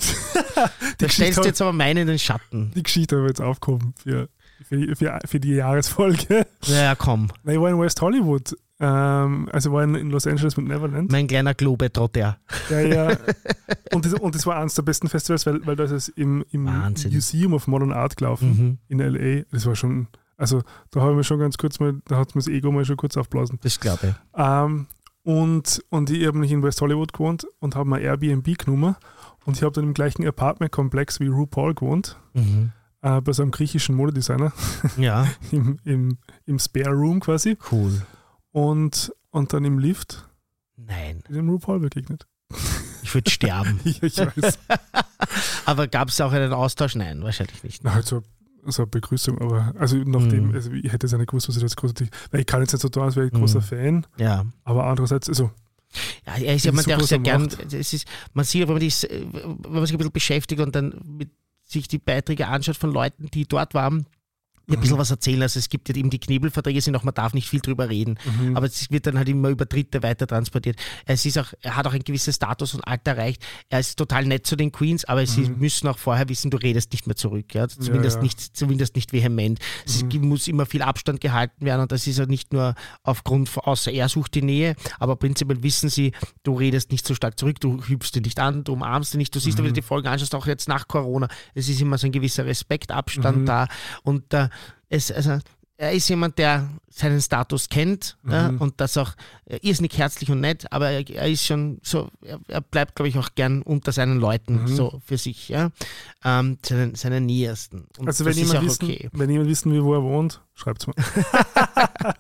da 0.98 1.08
stellst 1.10 1.38
du 1.38 1.44
jetzt 1.44 1.62
aber 1.62 1.72
meine 1.74 2.02
in 2.02 2.08
den 2.08 2.20
Schatten. 2.20 2.72
Die 2.76 2.82
Geschichte 2.84 3.16
habe 3.18 3.26
ich 3.28 3.30
jetzt 3.32 3.42
aufgehoben 3.42 3.94
für, 4.02 4.28
für, 4.68 4.96
für, 4.96 5.20
für 5.26 5.40
die 5.40 5.52
Jahresfolge. 5.54 6.48
Ja, 6.66 6.96
komm. 6.96 7.28
Nein, 7.44 7.56
ich 7.56 7.62
war 7.62 7.70
in 7.70 7.80
West 7.80 8.02
Hollywood. 8.02 8.56
Ähm, 8.84 9.48
also 9.52 9.72
war 9.72 9.84
in, 9.84 9.94
in 9.94 10.10
Los 10.10 10.26
Angeles 10.26 10.58
mit 10.58 10.68
Neverland. 10.68 11.12
Mein 11.12 11.28
kleiner 11.28 11.54
Globetrotter. 11.54 12.38
Ja, 12.70 12.80
ja. 12.80 13.18
Und 13.94 14.06
das, 14.06 14.14
und 14.14 14.34
das 14.36 14.46
war 14.48 14.56
eines 14.58 14.74
der 14.76 14.84
besten 14.84 15.08
Festivals, 15.10 15.46
weil, 15.46 15.66
weil 15.68 15.76
da 15.76 15.84
ist 15.84 15.92
es 15.92 16.08
im, 16.10 16.46
im 16.52 16.66
Wahnsinn. 16.66 17.14
Museum 17.14 17.54
of 17.54 17.68
Modern 17.68 17.92
Art 17.92 18.16
gelaufen 18.18 18.50
Mhm. 18.50 18.78
in 18.88 19.00
LA. 19.00 19.44
Das 19.52 19.66
war 19.66 19.76
schon, 19.76 20.08
also 20.38 20.64
da 20.92 21.02
habe 21.02 21.12
ich 21.12 21.18
mir 21.18 21.24
schon 21.26 21.40
ganz 21.40 21.58
kurz 21.58 21.80
mal, 21.82 21.96
da 22.08 22.16
hat 22.18 22.34
mir 22.34 22.40
das 22.40 22.48
Ego 22.48 22.72
mal 22.72 22.86
schon 22.86 22.96
kurz 22.98 23.18
aufblasen. 23.18 23.60
Das 23.62 23.80
glaube 23.82 24.00
ich. 24.08 24.14
Ähm, 24.36 24.88
und, 25.24 25.84
und 25.90 26.10
ich 26.10 26.26
habe 26.26 26.40
nicht 26.40 26.52
in 26.54 26.64
West 26.64 26.80
Hollywood 26.82 27.12
gewohnt 27.14 27.46
und 27.60 27.76
habe 27.76 27.88
mal 27.90 28.00
Airbnb 28.02 28.58
genommen. 28.58 28.96
Und 29.46 29.58
ich 29.58 29.64
habe 29.64 29.74
dann 29.74 29.84
im 29.84 29.94
gleichen 29.94 30.26
Apartment-Komplex 30.26 31.20
wie 31.20 31.28
RuPaul 31.28 31.76
gewohnt, 31.76 32.18
Mhm. 32.34 32.72
äh, 33.02 33.20
bei 33.22 33.34
so 33.34 33.42
einem 33.44 33.52
griechischen 33.52 33.96
Modedesigner 33.96 34.54
Ja, 34.98 35.28
im, 35.52 35.80
im, 35.84 36.18
im 36.46 36.60
Spare 36.60 36.92
Room 36.94 37.20
quasi. 37.20 37.58
cool. 37.72 38.02
Und, 38.52 39.14
und 39.30 39.54
dann 39.54 39.66
im 39.66 39.80
Lift 39.80 40.28
Nein, 40.78 41.24
dem 41.30 41.50
RuPaul 41.50 41.80
begegnet. 41.80 42.28
ich 43.04 43.14
würde 43.14 43.30
sterben. 43.32 43.80
Ja, 43.84 43.94
ich 44.02 44.18
weiß. 44.18 44.60
Aber 45.66 45.88
gab 45.88 46.10
es 46.10 46.20
auch 46.22 46.32
einen 46.32 46.54
Austausch? 46.54 46.96
Nein, 46.96 47.22
wahrscheinlich 47.24 47.64
nicht. 47.64 47.84
Na, 47.84 47.94
halt 47.94 48.06
so, 48.06 48.24
so 48.66 48.84
eine 48.84 48.88
Begrüßung, 48.88 49.40
aber 49.40 49.74
also 49.78 49.96
nachdem, 49.98 50.50
Mhm. 50.50 50.56
also 50.56 50.72
ich 50.72 50.92
hätte 50.92 51.06
es 51.06 51.12
ja 51.12 51.18
nicht 51.18 51.30
gewusst, 51.30 51.48
was 51.50 51.56
ich 51.56 51.62
jetzt 51.62 51.78
großartig, 51.78 52.10
weil 52.32 52.42
ich 52.42 52.46
kann 52.46 52.62
jetzt 52.62 52.74
nicht 52.74 52.82
so 52.82 52.90
tun, 52.90 53.04
als 53.04 53.16
wäre 53.16 53.28
ich 53.28 53.34
ein 53.34 53.40
großer. 53.40 53.62
Fan, 53.62 54.06
Ja. 54.18 54.46
aber 54.64 54.86
andererseits, 54.86 55.30
also 55.30 55.52
Ja, 56.26 56.36
er 56.38 56.56
ist 56.56 56.66
jemand, 56.66 56.88
der 56.88 56.98
auch 56.98 57.02
sehr 57.04 57.20
gern, 57.20 57.48
es 57.72 57.94
ist, 57.94 58.06
man 58.34 58.46
sieht, 58.46 58.62
wenn 58.68 58.74
man, 58.76 58.80
dies, 58.80 59.04
wenn 59.10 59.72
man 59.72 59.86
sich 59.86 59.94
ein 59.94 59.98
bisschen 59.98 60.12
beschäftigt 60.12 60.62
und 60.62 60.76
dann 60.76 60.94
mit 61.06 61.30
sich 61.66 61.88
die 61.88 62.00
Beiträge 62.00 62.48
anschaut 62.48 62.78
von 62.78 62.92
Leuten, 62.92 63.28
die 63.32 63.46
dort 63.48 63.74
waren, 63.74 64.06
ein 64.74 64.80
Mhm. 64.80 64.82
bisschen 64.82 64.98
was 64.98 65.12
erzählen. 65.12 65.42
Also 65.42 65.60
es 65.60 65.70
gibt 65.70 65.90
ja 65.90 65.96
eben 65.96 66.10
die 66.10 66.20
Knebelverträge, 66.20 66.82
sind 66.82 66.96
auch, 66.96 67.04
man 67.04 67.14
darf 67.14 67.34
nicht 67.34 67.50
viel 67.50 67.60
drüber 67.62 67.90
reden. 67.90 68.18
mhm. 68.40 68.56
Aber 68.58 68.66
es 68.66 68.90
wird 68.92 69.06
dann 69.08 69.18
halt 69.18 69.30
immer 69.30 69.50
über 69.50 69.66
Dritte 69.66 70.04
weiter 70.04 70.28
transportiert. 70.28 70.78
Es 71.06 71.26
ist 71.26 71.38
auch, 71.38 71.54
er 71.62 71.76
hat 71.76 71.88
auch 71.88 71.94
ein 71.94 72.04
gewisses 72.04 72.36
Status 72.36 72.74
und 72.74 72.82
Alter 72.88 73.12
erreicht. 73.12 73.44
Er 73.70 73.80
ist 73.80 73.98
total 73.98 74.26
nett 74.26 74.46
zu 74.48 74.56
den 74.56 74.72
Queens, 74.72 75.06
aber 75.06 75.26
sie 75.26 75.42
Mhm. 75.50 75.60
müssen 75.60 75.88
auch 75.88 75.98
vorher 75.98 76.28
wissen, 76.30 76.52
du 76.52 76.58
redest 76.58 76.92
nicht 76.92 77.08
mehr 77.08 77.16
zurück. 77.16 77.54
Ja? 77.54 77.68
Zumindest, 77.68 78.18
ja. 78.18 78.22
Nicht, 78.24 78.40
zumindest 78.58 78.96
nicht 78.96 79.14
vehement. 79.14 79.60
Es 79.86 80.04
Mhm. 80.04 80.28
muss 80.28 80.48
immer 80.48 80.66
viel 80.66 80.82
Abstand 80.82 81.22
gehalten 81.22 81.66
werden 81.66 81.82
und 81.82 81.92
das 81.92 82.08
ist 82.08 82.18
ja 82.18 82.26
nicht 82.26 82.54
nur 82.54 82.76
aufgrund, 83.04 83.50
von- 83.50 83.64
außer 83.64 83.92
er 83.92 84.10
sucht 84.10 84.34
die 84.36 84.42
Nähe, 84.42 84.76
aber 85.00 85.16
prinzipiell 85.16 85.62
wissen 85.64 85.90
sie, 85.90 86.12
du 86.44 86.56
redest 86.56 86.92
nicht 86.92 87.06
so 87.08 87.14
stark 87.16 87.38
zurück, 87.40 87.60
du 87.60 87.84
hübst 87.84 88.16
ihn 88.16 88.24
nicht 88.24 88.40
an, 88.40 88.64
du 88.64 88.74
umarmst 88.74 89.14
ihn 89.14 89.18
nicht. 89.18 89.34
Du 89.36 89.40
siehst, 89.40 89.58
Mhm. 89.58 89.64
wenn 89.64 89.70
du 89.70 89.74
die 89.74 89.82
Folgen 89.82 90.08
anschaust, 90.08 90.36
auch 90.36 90.48
jetzt 90.48 90.68
nach 90.68 90.88
Corona, 90.88 91.28
es 91.54 91.70
ist 91.70 91.82
immer 91.82 91.98
so 91.98 92.08
ein 92.08 92.12
gewisser 92.12 92.46
Respektabstand 92.46 93.38
Mhm. 93.40 93.46
da 93.46 93.68
und 94.04 94.34
äh, 94.34 94.50
es, 94.90 95.12
also, 95.12 95.40
er 95.78 95.94
ist 95.94 96.08
jemand, 96.10 96.38
der 96.38 96.70
seinen 96.90 97.22
Status 97.22 97.68
kennt 97.68 98.18
ja, 98.30 98.50
und 98.60 98.80
das 98.80 98.98
auch 98.98 99.14
irrsinnig 99.62 99.98
herzlich 99.98 100.30
und 100.30 100.40
nett, 100.42 100.72
aber 100.72 100.92
er, 100.92 101.10
er 101.10 101.28
ist 101.28 101.46
schon 101.46 101.80
so, 101.82 102.10
er, 102.22 102.40
er 102.48 102.62
bleibt, 102.62 102.96
glaube 102.96 103.10
ich, 103.10 103.18
auch 103.18 103.30
gern 103.34 103.64
unter 103.64 103.92
seinen 103.92 104.20
Leuten 104.20 104.68
so 104.68 105.02
für 105.06 105.18
sich, 105.18 105.50
ja, 105.50 105.72
ähm, 106.24 106.60
seinen, 106.64 106.94
seinen 106.94 107.26
Nähersten. 107.26 107.88
Und 107.98 108.08
Also 108.08 108.26
wenn 108.26 108.38
jemand, 108.38 108.64
wissen, 108.64 108.86
okay. 108.86 109.10
wenn 109.14 109.30
jemand 109.32 109.50
wissen 109.50 109.72
will, 109.72 109.84
wo 109.84 109.96
er 109.96 110.04
wohnt, 110.04 110.42
schreibt 110.54 110.82
es 110.82 110.88
mal. 110.88 110.96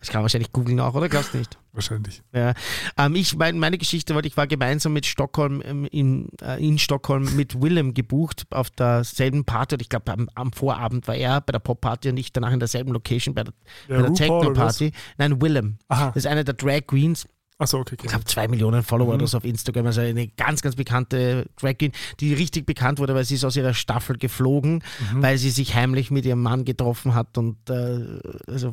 Das 0.00 0.10
kann 0.10 0.22
wahrscheinlich 0.22 0.52
googeln 0.52 0.80
auch, 0.80 0.94
oder 0.94 1.08
glaubst 1.08 1.34
du 1.34 1.38
nicht? 1.38 1.58
Wahrscheinlich. 1.72 2.22
Ja. 2.32 2.54
Ähm, 2.96 3.14
ich, 3.14 3.36
mein, 3.36 3.58
meine 3.58 3.76
Geschichte 3.76 4.14
war, 4.14 4.24
ich 4.24 4.36
war 4.36 4.46
gemeinsam 4.46 4.94
mit 4.94 5.04
Stockholm 5.04 5.62
ähm, 5.64 5.86
in, 5.90 6.30
äh, 6.40 6.64
in 6.66 6.78
Stockholm 6.78 7.36
mit 7.36 7.60
Willem 7.60 7.92
gebucht 7.92 8.46
auf 8.50 8.70
derselben 8.70 9.44
Party. 9.44 9.74
Und 9.74 9.82
ich 9.82 9.90
glaube, 9.90 10.10
am, 10.12 10.28
am 10.34 10.52
Vorabend 10.52 11.06
war 11.06 11.14
er 11.14 11.42
bei 11.42 11.52
der 11.52 11.58
Pop-Party 11.58 12.08
und 12.08 12.16
ich 12.16 12.32
danach 12.32 12.52
in 12.52 12.60
derselben 12.60 12.92
Location 12.92 13.34
bei 13.34 13.44
der, 13.44 13.52
bei 13.88 14.00
der? 14.00 14.14
Techno-Party. 14.14 14.92
Nein, 15.18 15.42
Willem. 15.42 15.78
Aha. 15.88 16.06
Das 16.06 16.16
ist 16.16 16.26
einer 16.26 16.44
der 16.44 16.54
Drag 16.54 16.86
Queens. 16.86 17.26
Achso, 17.58 17.78
okay. 17.78 17.94
Ich 17.94 18.00
okay. 18.00 18.08
glaube, 18.08 18.24
zwei 18.26 18.48
Millionen 18.48 18.82
Follower 18.82 19.08
Mhm. 19.08 19.14
oder 19.14 19.26
so 19.28 19.38
auf 19.38 19.44
Instagram. 19.44 19.86
Also 19.86 20.02
eine 20.02 20.28
ganz, 20.28 20.60
ganz 20.60 20.76
bekannte 20.76 21.46
Drag 21.58 21.78
Queen, 21.78 21.92
die 22.20 22.34
richtig 22.34 22.66
bekannt 22.66 22.98
wurde, 22.98 23.14
weil 23.14 23.24
sie 23.24 23.36
ist 23.36 23.44
aus 23.44 23.56
ihrer 23.56 23.72
Staffel 23.72 24.18
geflogen, 24.18 24.82
Mhm. 25.12 25.22
weil 25.22 25.38
sie 25.38 25.48
sich 25.48 25.74
heimlich 25.74 26.10
mit 26.10 26.26
ihrem 26.26 26.42
Mann 26.42 26.66
getroffen 26.66 27.14
hat 27.14 27.38
und 27.38 27.56
äh, 27.70 28.20
also, 28.46 28.72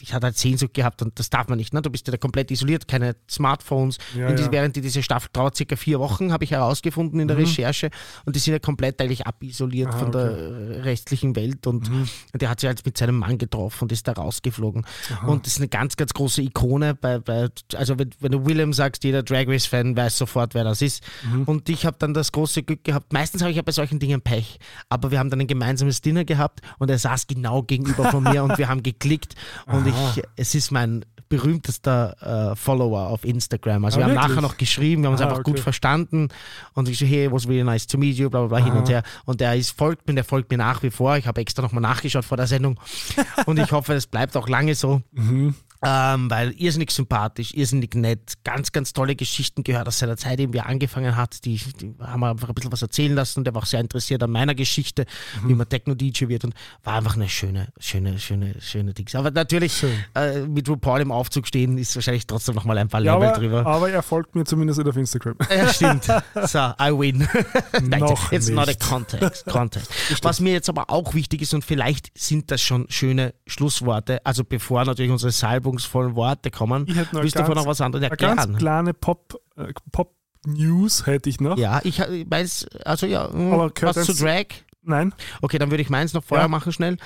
ich 0.00 0.12
hatte 0.14 0.26
halt 0.26 0.36
Sehnsucht 0.36 0.74
gehabt 0.74 1.00
und 1.00 1.16
das 1.20 1.30
darf 1.30 1.46
man 1.46 1.58
nicht. 1.58 1.72
Ne? 1.72 1.80
Du 1.80 1.90
bist 1.90 2.08
ja 2.08 2.10
da 2.10 2.16
komplett 2.16 2.50
isoliert, 2.50 2.88
keine 2.88 3.14
Smartphones. 3.30 3.98
Ja, 4.16 4.28
in 4.28 4.34
die, 4.36 4.42
ja. 4.42 4.50
Während 4.50 4.74
die 4.74 4.80
diese 4.80 5.02
Staffel 5.04 5.28
dauert, 5.32 5.56
circa 5.56 5.76
vier 5.76 6.00
Wochen, 6.00 6.32
habe 6.32 6.42
ich 6.42 6.50
herausgefunden 6.50 7.20
in 7.20 7.28
der 7.28 7.36
Recherche. 7.38 7.90
Und 8.24 8.34
die 8.34 8.40
sind 8.40 8.52
ja 8.52 8.58
komplett 8.58 9.00
eigentlich 9.00 9.28
abisoliert 9.28 9.88
Mhm. 9.90 9.94
Ah, 9.94 9.98
von 9.98 10.12
der 10.12 10.22
äh, 10.22 10.80
restlichen 10.80 11.36
Welt. 11.36 11.68
Und, 11.68 11.88
Mhm. 11.88 12.08
der 12.34 12.50
hat 12.50 12.58
sich 12.58 12.66
halt 12.66 12.84
mit 12.84 12.98
seinem 12.98 13.18
Mann 13.18 13.38
getroffen 13.38 13.84
und 13.84 13.92
ist 13.92 14.08
da 14.08 14.12
rausgeflogen. 14.14 14.84
Und 15.24 15.46
das 15.46 15.52
ist 15.52 15.58
eine 15.60 15.68
ganz, 15.68 15.96
ganz 15.96 16.12
große 16.14 16.42
Ikone. 16.42 16.96
Bei, 16.96 17.20
bei, 17.20 17.48
also 17.76 17.96
wenn, 17.98 18.07
wenn 18.20 18.32
du 18.32 18.46
Willem 18.46 18.72
sagst, 18.72 19.04
jeder 19.04 19.22
Drag 19.22 19.46
Race-Fan 19.46 19.96
weiß 19.96 20.18
sofort, 20.18 20.54
wer 20.54 20.64
das 20.64 20.82
ist. 20.82 21.02
Mhm. 21.30 21.44
Und 21.44 21.68
ich 21.68 21.86
habe 21.86 21.96
dann 21.98 22.14
das 22.14 22.32
große 22.32 22.62
Glück 22.62 22.84
gehabt. 22.84 23.12
Meistens 23.12 23.42
habe 23.42 23.50
ich 23.50 23.56
ja 23.56 23.62
bei 23.62 23.72
solchen 23.72 23.98
Dingen 23.98 24.20
Pech. 24.20 24.58
Aber 24.88 25.10
wir 25.10 25.18
haben 25.18 25.30
dann 25.30 25.40
ein 25.40 25.46
gemeinsames 25.46 26.00
Dinner 26.00 26.24
gehabt 26.24 26.60
und 26.78 26.90
er 26.90 26.98
saß 26.98 27.26
genau 27.26 27.62
gegenüber 27.62 28.10
von 28.10 28.22
mir 28.22 28.42
und 28.44 28.58
wir 28.58 28.68
haben 28.68 28.82
geklickt. 28.82 29.34
Und 29.66 29.86
ich, 29.86 30.22
es 30.36 30.54
ist 30.54 30.70
mein 30.70 31.04
berühmtester 31.28 32.52
äh, 32.52 32.56
Follower 32.56 33.08
auf 33.08 33.24
Instagram. 33.24 33.84
Also 33.84 33.96
Ah, 33.96 34.00
wir 34.00 34.04
haben 34.06 34.14
wirklich? 34.14 34.28
nachher 34.36 34.42
noch 34.42 34.56
geschrieben, 34.56 35.02
wir 35.02 35.08
haben 35.08 35.14
uns 35.14 35.20
Ah, 35.20 35.28
einfach 35.28 35.42
gut 35.42 35.54
okay. 35.54 35.62
verstanden 35.62 36.28
und 36.74 36.88
ich 36.88 36.98
so, 36.98 37.06
hey, 37.06 37.26
it 37.26 37.32
was 37.32 37.46
really 37.46 37.64
nice 37.64 37.86
to 37.86 37.98
meet 37.98 38.16
you, 38.16 38.30
bla 38.30 38.46
bla 38.46 38.58
bla, 38.58 38.64
hin 38.64 38.74
und 38.74 38.88
her. 38.88 39.02
Und 39.26 39.40
der 39.40 39.54
ist, 39.56 39.70
folgt 39.76 40.06
mir, 40.08 40.14
der 40.14 40.24
folgt 40.24 40.50
mir 40.50 40.56
nach 40.58 40.82
wie 40.82 40.90
vor. 40.90 41.16
Ich 41.16 41.26
habe 41.26 41.40
extra 41.40 41.62
nochmal 41.62 41.82
nachgeschaut 41.82 42.24
vor 42.24 42.36
der 42.36 42.46
Sendung 42.46 42.78
und 43.46 43.58
ich 43.58 43.70
hoffe, 43.72 43.94
es 43.94 44.06
bleibt 44.06 44.36
auch 44.36 44.48
lange 44.48 44.74
so. 44.74 45.02
Mhm. 45.12 45.54
Ähm, 45.84 46.28
weil 46.28 46.52
irrsinnig 46.58 46.90
sympathisch, 46.90 47.54
irrsinnig 47.54 47.94
nett, 47.94 48.34
ganz, 48.42 48.72
ganz 48.72 48.92
tolle 48.92 49.14
Geschichten 49.14 49.62
gehört 49.62 49.86
aus 49.86 50.00
seiner 50.00 50.16
Zeit, 50.16 50.40
eben 50.40 50.52
wie 50.52 50.58
er 50.58 50.66
angefangen 50.66 51.14
hat. 51.14 51.44
Die, 51.44 51.56
die 51.80 51.94
haben 52.00 52.18
wir 52.20 52.30
einfach 52.30 52.48
ein 52.48 52.54
bisschen 52.54 52.72
was 52.72 52.82
erzählen 52.82 53.14
lassen 53.14 53.40
und 53.40 53.46
er 53.46 53.54
war 53.54 53.62
auch 53.62 53.66
sehr 53.66 53.80
interessiert 53.80 54.22
an 54.22 54.30
meiner 54.32 54.54
Geschichte, 54.56 55.06
Mhm. 55.42 55.48
wie 55.48 55.54
man 55.54 55.68
Techno-DJ 55.68 56.26
wird 56.28 56.44
und 56.44 56.54
war 56.82 56.94
einfach 56.94 57.14
eine 57.14 57.28
schöne, 57.28 57.68
schöne, 57.78 58.18
schöne, 58.18 58.54
schöne 58.60 58.92
Dings. 58.92 59.14
Aber 59.14 59.30
natürlich 59.30 59.84
äh, 60.16 60.40
mit 60.40 60.68
RuPaul 60.68 61.00
im 61.00 61.12
Aufzug 61.12 61.46
stehen 61.46 61.78
ist 61.78 61.94
wahrscheinlich 61.94 62.26
trotzdem 62.26 62.56
nochmal 62.56 62.76
ein 62.78 62.88
paar 62.88 63.00
Ja, 63.02 63.14
Level 63.14 63.28
aber, 63.28 63.38
drüber. 63.38 63.66
aber 63.66 63.90
er 63.90 64.02
folgt 64.02 64.34
mir 64.34 64.44
zumindest 64.44 64.78
nicht 64.80 64.88
auf 64.88 64.96
Instagram. 64.96 65.36
Ja, 65.50 65.72
stimmt. 65.72 66.04
So, 66.04 66.58
I 66.58 66.90
win. 66.92 67.28
Nein, 67.82 68.00
Noch 68.00 68.32
it's 68.32 68.48
not 68.48 68.64
a 68.64 68.66
nicht. 68.68 68.80
context. 68.80 69.46
context. 69.46 69.90
Was 70.22 70.40
mir 70.40 70.52
jetzt 70.52 70.68
aber 70.68 70.90
auch 70.90 71.14
wichtig 71.14 71.42
ist, 71.42 71.54
und 71.54 71.64
vielleicht 71.64 72.10
sind 72.18 72.50
das 72.50 72.60
schon 72.62 72.86
schöne 72.90 73.34
Schlussworte, 73.46 74.24
also 74.26 74.44
bevor 74.44 74.84
natürlich 74.84 75.12
unsere 75.12 75.30
salbungsvollen 75.68 76.14
Worte 76.14 76.50
kommen, 76.50 76.86
Ich 76.88 76.96
hätte 76.96 77.14
noch 77.14 77.22
willst 77.22 77.36
du 77.36 77.40
vorher 77.40 77.54
noch 77.62 77.66
was 77.66 77.80
anderes 77.80 78.04
Eine 78.04 78.16
ganz 78.16 78.40
erklären? 78.40 78.58
kleine 78.58 78.94
Pop, 78.94 79.40
äh, 79.56 79.72
Pop-News 79.92 81.06
hätte 81.06 81.28
ich 81.28 81.40
noch. 81.40 81.58
Ja, 81.58 81.80
ich 81.84 81.98
ich 82.00 82.26
weiß, 82.30 82.66
also 82.84 83.06
ja, 83.06 83.30
hm, 83.30 83.52
Aber 83.52 83.70
was 83.80 84.06
zu 84.06 84.14
Drag? 84.14 84.46
Nein? 84.82 85.12
Okay, 85.42 85.58
dann 85.58 85.70
würde 85.70 85.82
ich 85.82 85.90
meins 85.90 86.14
noch 86.14 86.24
vorher 86.24 86.44
Ja. 86.44 86.48
machen 86.48 86.72
schnell. 86.72 86.96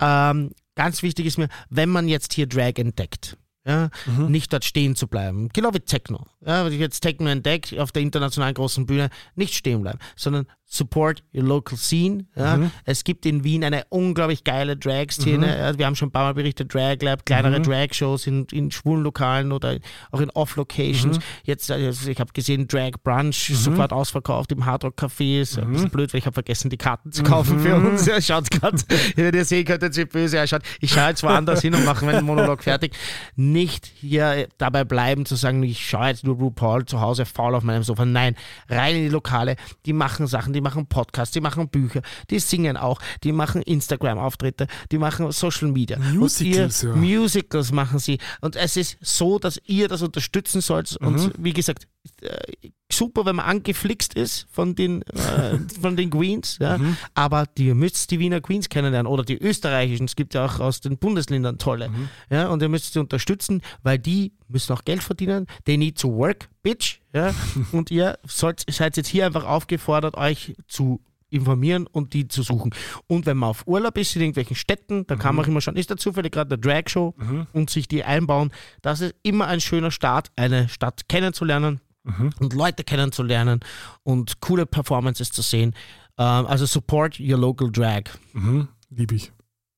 Ähm, 0.00 0.50
ganz 0.76 1.02
wichtig 1.02 1.26
ist 1.26 1.38
mir, 1.38 1.48
wenn 1.70 1.88
man 1.88 2.06
jetzt 2.08 2.32
hier 2.32 2.46
Drag 2.46 2.74
entdeckt, 2.76 3.36
ja, 3.66 3.88
Mhm. 4.06 4.26
nicht 4.30 4.52
dort 4.52 4.64
stehen 4.64 4.94
zu 4.94 5.08
bleiben. 5.08 5.48
Genau 5.52 5.72
wie 5.74 5.80
Techno. 5.80 6.26
Ja, 6.46 6.64
wenn 6.64 6.72
ich 6.72 6.78
jetzt 6.78 7.00
Techno 7.00 7.28
entdecke 7.28 7.82
auf 7.82 7.90
der 7.92 8.02
internationalen 8.02 8.54
großen 8.54 8.86
Bühne, 8.86 9.08
nicht 9.34 9.54
stehen 9.54 9.82
bleiben, 9.82 9.98
sondern 10.16 10.46
support 10.76 11.22
your 11.34 11.44
local 11.44 11.78
scene. 11.78 12.26
Ja. 12.36 12.56
Mhm. 12.56 12.70
Es 12.84 13.04
gibt 13.04 13.26
in 13.26 13.44
Wien 13.44 13.62
eine 13.64 13.84
unglaublich 13.90 14.44
geile 14.44 14.76
Drag-Szene. 14.76 15.58
Ja, 15.58 15.78
wir 15.78 15.86
haben 15.86 15.94
schon 15.96 16.08
ein 16.08 16.12
paar 16.12 16.24
Mal 16.24 16.34
berichtet, 16.34 16.72
Drag 16.74 16.96
Lab, 17.00 17.24
kleinere 17.24 17.58
Mhm. 17.60 17.64
Drag-Shows 17.64 18.26
in, 18.26 18.46
in 18.52 18.70
schwulen 18.70 19.02
Lokalen 19.04 19.52
oder 19.52 19.78
auch 20.10 20.20
in 20.20 20.30
Off-Locations. 20.30 21.18
Mhm. 21.18 21.22
Jetzt, 21.44 21.70
also 21.70 22.10
ich 22.10 22.18
habe 22.18 22.32
gesehen, 22.32 22.66
Drag 22.66 22.92
Brunch, 23.02 23.52
sofort 23.54 23.92
ausverkauft 23.92 24.50
im 24.52 24.64
Hard 24.66 24.84
Rock 24.84 24.94
Café. 25.00 25.40
Ist 25.42 25.58
ein 25.58 25.68
Mhm. 25.68 25.72
bisschen 25.74 25.90
blöd, 25.90 26.12
weil 26.12 26.18
ich 26.18 26.26
habe 26.26 26.34
vergessen, 26.34 26.70
die 26.70 26.76
Karten 26.76 27.12
zu 27.12 27.22
kaufen 27.22 27.60
für 27.60 27.76
uns. 27.76 28.06
Er 28.08 28.20
schaut 28.20 28.50
gerade, 28.50 28.76
wenn 29.16 29.34
ihr 29.34 29.44
sehen 29.44 29.64
könnt, 29.64 29.82
jetzt 29.82 29.96
wie 29.96 30.04
böse 30.04 30.38
er 30.38 30.46
schaut. 30.46 30.62
Ich 30.80 30.90
schaue 30.92 31.08
jetzt 31.10 31.22
woanders 31.22 31.62
hin 31.62 31.74
und 31.74 31.84
mache 31.84 32.04
meinen 32.04 32.24
Monolog 32.24 32.62
fertig. 32.64 32.94
Nicht 33.36 33.86
hier 33.86 34.48
dabei 34.58 34.84
bleiben 34.84 35.26
zu 35.26 35.36
sagen, 35.36 35.62
ich 35.62 35.88
schaue 35.88 36.08
jetzt 36.08 36.24
nur 36.24 36.36
RuPaul 36.36 36.84
zu 36.84 37.00
Hause 37.00 37.24
faul 37.26 37.54
auf 37.54 37.62
meinem 37.64 37.82
Sofa. 37.82 38.04
Nein, 38.04 38.34
rein 38.68 38.96
in 38.96 39.02
die 39.04 39.08
Lokale. 39.08 39.56
Die 39.86 39.92
machen 39.92 40.26
Sachen, 40.26 40.52
die 40.52 40.60
machen 40.64 40.86
Podcasts, 40.86 41.32
die 41.32 41.40
machen 41.40 41.68
Bücher, 41.68 42.02
die 42.30 42.40
singen 42.40 42.76
auch, 42.76 43.00
die 43.22 43.32
machen 43.32 43.62
Instagram-Auftritte, 43.62 44.66
die 44.90 44.98
machen 44.98 45.30
Social 45.30 45.70
Media. 45.70 45.98
Musicals, 45.98 46.82
ihr, 46.82 46.88
ja. 46.90 46.96
Musicals 46.96 47.70
machen 47.70 48.00
sie. 48.00 48.18
Und 48.40 48.56
es 48.56 48.76
ist 48.76 48.98
so, 49.00 49.38
dass 49.38 49.60
ihr 49.66 49.86
das 49.86 50.02
unterstützen 50.02 50.60
sollt. 50.60 51.00
Mhm. 51.00 51.06
Und 51.06 51.32
wie 51.38 51.52
gesagt, 51.52 51.86
äh, 52.20 52.70
super, 52.90 53.24
wenn 53.24 53.36
man 53.36 53.46
angeflixt 53.46 54.14
ist 54.14 54.46
von 54.50 54.74
den, 54.74 55.02
äh, 55.02 55.58
von 55.80 55.96
den 55.96 56.10
Queens, 56.10 56.58
ja. 56.60 56.78
Mhm. 56.78 56.96
aber 57.14 57.46
ihr 57.58 57.74
müsst 57.74 58.10
die 58.10 58.18
Wiener 58.18 58.40
Queens 58.40 58.68
kennenlernen 58.68 59.10
oder 59.10 59.24
die 59.24 59.38
österreichischen. 59.38 60.06
Es 60.06 60.16
gibt 60.16 60.34
ja 60.34 60.44
auch 60.44 60.60
aus 60.60 60.80
den 60.80 60.98
Bundesländern 60.98 61.58
tolle. 61.58 61.88
Mhm. 61.88 62.08
Ja, 62.30 62.48
und 62.48 62.62
ihr 62.62 62.68
müsst 62.68 62.92
sie 62.92 62.98
unterstützen, 62.98 63.62
weil 63.82 63.98
die 63.98 64.32
müssen 64.48 64.72
auch 64.72 64.84
Geld 64.84 65.02
verdienen. 65.02 65.46
They 65.64 65.76
need 65.76 65.98
to 65.98 66.12
work, 66.12 66.48
bitch. 66.62 67.00
Ja. 67.14 67.32
und 67.72 67.90
ihr 67.90 68.18
sollt, 68.26 68.64
seid 68.70 68.96
jetzt 68.96 69.08
hier 69.08 69.26
einfach 69.26 69.44
aufgefordert, 69.44 70.16
euch 70.16 70.54
zu 70.68 71.00
informieren 71.30 71.86
und 71.88 72.12
die 72.12 72.28
zu 72.28 72.42
suchen. 72.42 72.72
Und 73.08 73.26
wenn 73.26 73.36
man 73.36 73.50
auf 73.50 73.66
Urlaub 73.66 73.96
ist 73.98 74.14
in 74.14 74.22
irgendwelchen 74.22 74.54
Städten, 74.56 75.06
dann 75.06 75.18
Mhm. 75.18 75.22
kann 75.22 75.34
man 75.34 75.44
auch 75.44 75.48
immer 75.48 75.60
schauen, 75.60 75.76
ist 75.76 75.90
da 75.90 75.96
zufällig 75.96 76.32
gerade 76.32 76.54
eine 76.54 76.60
Drag-Show 76.60 77.14
und 77.52 77.70
sich 77.70 77.88
die 77.88 78.04
einbauen. 78.04 78.52
Das 78.82 79.00
ist 79.00 79.14
immer 79.22 79.46
ein 79.48 79.60
schöner 79.60 79.90
Start, 79.90 80.28
eine 80.36 80.68
Stadt 80.68 81.08
kennenzulernen 81.08 81.80
Mhm. 82.04 82.30
und 82.38 82.52
Leute 82.52 82.84
kennenzulernen 82.84 83.60
und 84.04 84.40
coole 84.40 84.66
Performances 84.66 85.30
zu 85.32 85.42
sehen. 85.42 85.74
Ähm, 86.18 86.46
also 86.46 86.66
support 86.66 87.18
your 87.18 87.38
local 87.38 87.70
drag. 87.72 88.02
Mhm. 88.32 88.68
Liebe 88.90 89.14
ich. 89.16 89.32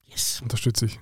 Yes. 0.05 0.41
Unterstütze 0.43 0.87
ich. 0.87 1.01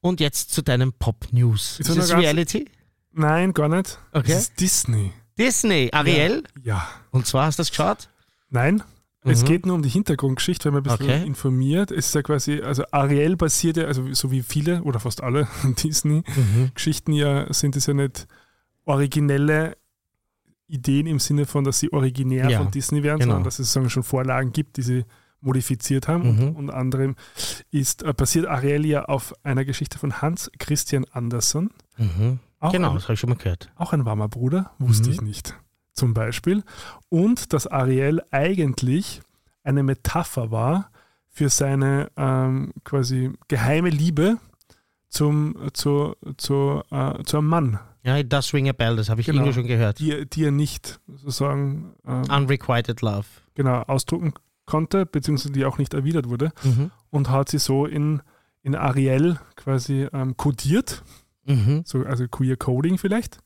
Und 0.00 0.20
jetzt 0.20 0.52
zu 0.52 0.62
deinem 0.62 0.92
Pop-News. 0.92 1.80
Ist 1.80 1.88
Ist 1.88 1.98
das 1.98 2.12
Reality? 2.12 2.66
Nein, 3.12 3.52
gar 3.52 3.68
nicht. 3.68 3.98
Okay. 4.12 4.32
Das 4.32 4.42
ist 4.42 4.60
Disney. 4.60 5.12
Disney, 5.40 5.88
Ariel. 5.92 6.44
Ja. 6.62 6.86
Und 7.10 7.26
zwar 7.26 7.46
hast 7.46 7.58
du 7.58 7.62
das 7.62 7.70
geschaut? 7.70 8.08
Nein. 8.50 8.82
Es 9.22 9.42
Mhm. 9.42 9.46
geht 9.46 9.66
nur 9.66 9.74
um 9.74 9.82
die 9.82 9.88
Hintergrundgeschichte, 9.90 10.66
wenn 10.66 10.74
man 10.74 10.82
ein 10.90 10.96
bisschen 10.98 11.14
Okay. 11.14 11.26
informiert. 11.26 11.90
Es 11.90 12.06
ist 12.06 12.14
ja 12.14 12.22
quasi, 12.22 12.60
also 12.62 12.84
Ariel 12.90 13.36
basiert 13.36 13.76
ja, 13.76 13.84
also 13.84 14.12
so 14.14 14.30
wie 14.30 14.42
viele 14.42 14.82
oder 14.82 14.98
fast 14.98 15.22
alle 15.22 15.46
Disney-Geschichten 15.64 17.12
ja, 17.12 17.52
sind 17.52 17.76
es 17.76 17.86
ja 17.86 17.94
nicht 17.94 18.26
originelle 18.86 19.76
Ideen 20.66 21.06
im 21.06 21.18
Sinne 21.18 21.46
von, 21.46 21.64
dass 21.64 21.80
sie 21.80 21.92
originär 21.92 22.48
Ja, 22.48 22.58
von 22.58 22.70
Disney 22.70 23.02
wären, 23.02 23.18
genau. 23.18 23.32
sondern 23.32 23.44
dass 23.44 23.58
es 23.58 23.66
sozusagen 23.72 23.90
schon 23.90 24.02
Vorlagen 24.04 24.52
gibt, 24.52 24.76
die 24.76 24.82
sie 24.82 25.04
modifiziert 25.40 26.06
haben. 26.08 26.36
Mhm. 26.36 26.42
Und 26.48 26.56
unter 26.56 26.74
anderem 26.76 27.16
ist, 27.70 28.02
äh, 28.02 28.12
basiert 28.12 28.46
Ariel 28.46 28.86
ja 28.86 29.04
auf 29.06 29.34
einer 29.42 29.64
Geschichte 29.64 29.98
von 29.98 30.22
Hans 30.22 30.50
Christian 30.58 31.04
Andersen. 31.12 31.70
Mhm. 31.98 32.38
Auch 32.60 32.72
Genau, 32.72 32.90
ein, 32.90 32.94
das 32.94 33.04
habe 33.04 33.14
ich 33.14 33.20
schon 33.20 33.30
mal 33.30 33.36
gehört. 33.36 33.70
auch 33.76 33.92
ein 33.92 34.04
warmer 34.04 34.28
Bruder, 34.28 34.70
wusste 34.78 35.08
Mhm. 35.08 35.14
ich 35.14 35.20
nicht. 35.22 35.54
Zum 35.92 36.14
Beispiel. 36.14 36.62
Und 37.08 37.52
dass 37.52 37.66
Ariel 37.66 38.22
eigentlich 38.30 39.20
eine 39.64 39.82
Metapher 39.82 40.50
war 40.50 40.90
für 41.28 41.48
seine 41.48 42.10
ähm, 42.16 42.72
quasi 42.84 43.32
geheime 43.48 43.90
Liebe 43.90 44.38
zum, 45.08 45.56
zu, 45.72 46.14
zu, 46.36 46.82
äh, 46.90 47.22
zu 47.24 47.38
einem 47.38 47.46
Mann, 47.48 47.78
Ja, 48.02 48.22
does 48.22 48.54
ring 48.54 48.68
a 48.68 48.72
bell, 48.72 48.96
das 48.96 49.08
habe 49.10 49.20
ich 49.20 49.26
Genau. 49.26 49.40
irgendwo 49.40 49.54
schon 49.60 49.66
gehört. 49.66 49.98
die, 49.98 50.24
die 50.28 50.44
er 50.44 50.50
nicht 50.52 51.00
sozusagen 51.06 51.94
ähm, 52.06 52.22
Unrequited 52.30 53.02
Love. 53.02 53.26
genau 53.54 53.82
ausdrucken 53.82 54.32
konnte, 54.64 55.04
beziehungsweise 55.04 55.52
die 55.52 55.64
auch 55.64 55.78
nicht 55.78 55.92
erwidert 55.94 56.28
wurde 56.28 56.52
Mhm. 56.62 56.90
und 57.10 57.28
hat 57.28 57.48
sie 57.50 57.58
so 57.58 57.84
in, 57.86 58.22
in 58.62 58.74
Ariel 58.76 59.38
quasi 59.56 60.06
ähm, 60.12 60.36
kodiert, 60.36 61.02
Mhm. 61.44 61.82
so, 61.84 62.04
also 62.04 62.26
Queer 62.28 62.56
Coding 62.56 62.98
vielleicht, 62.98 63.38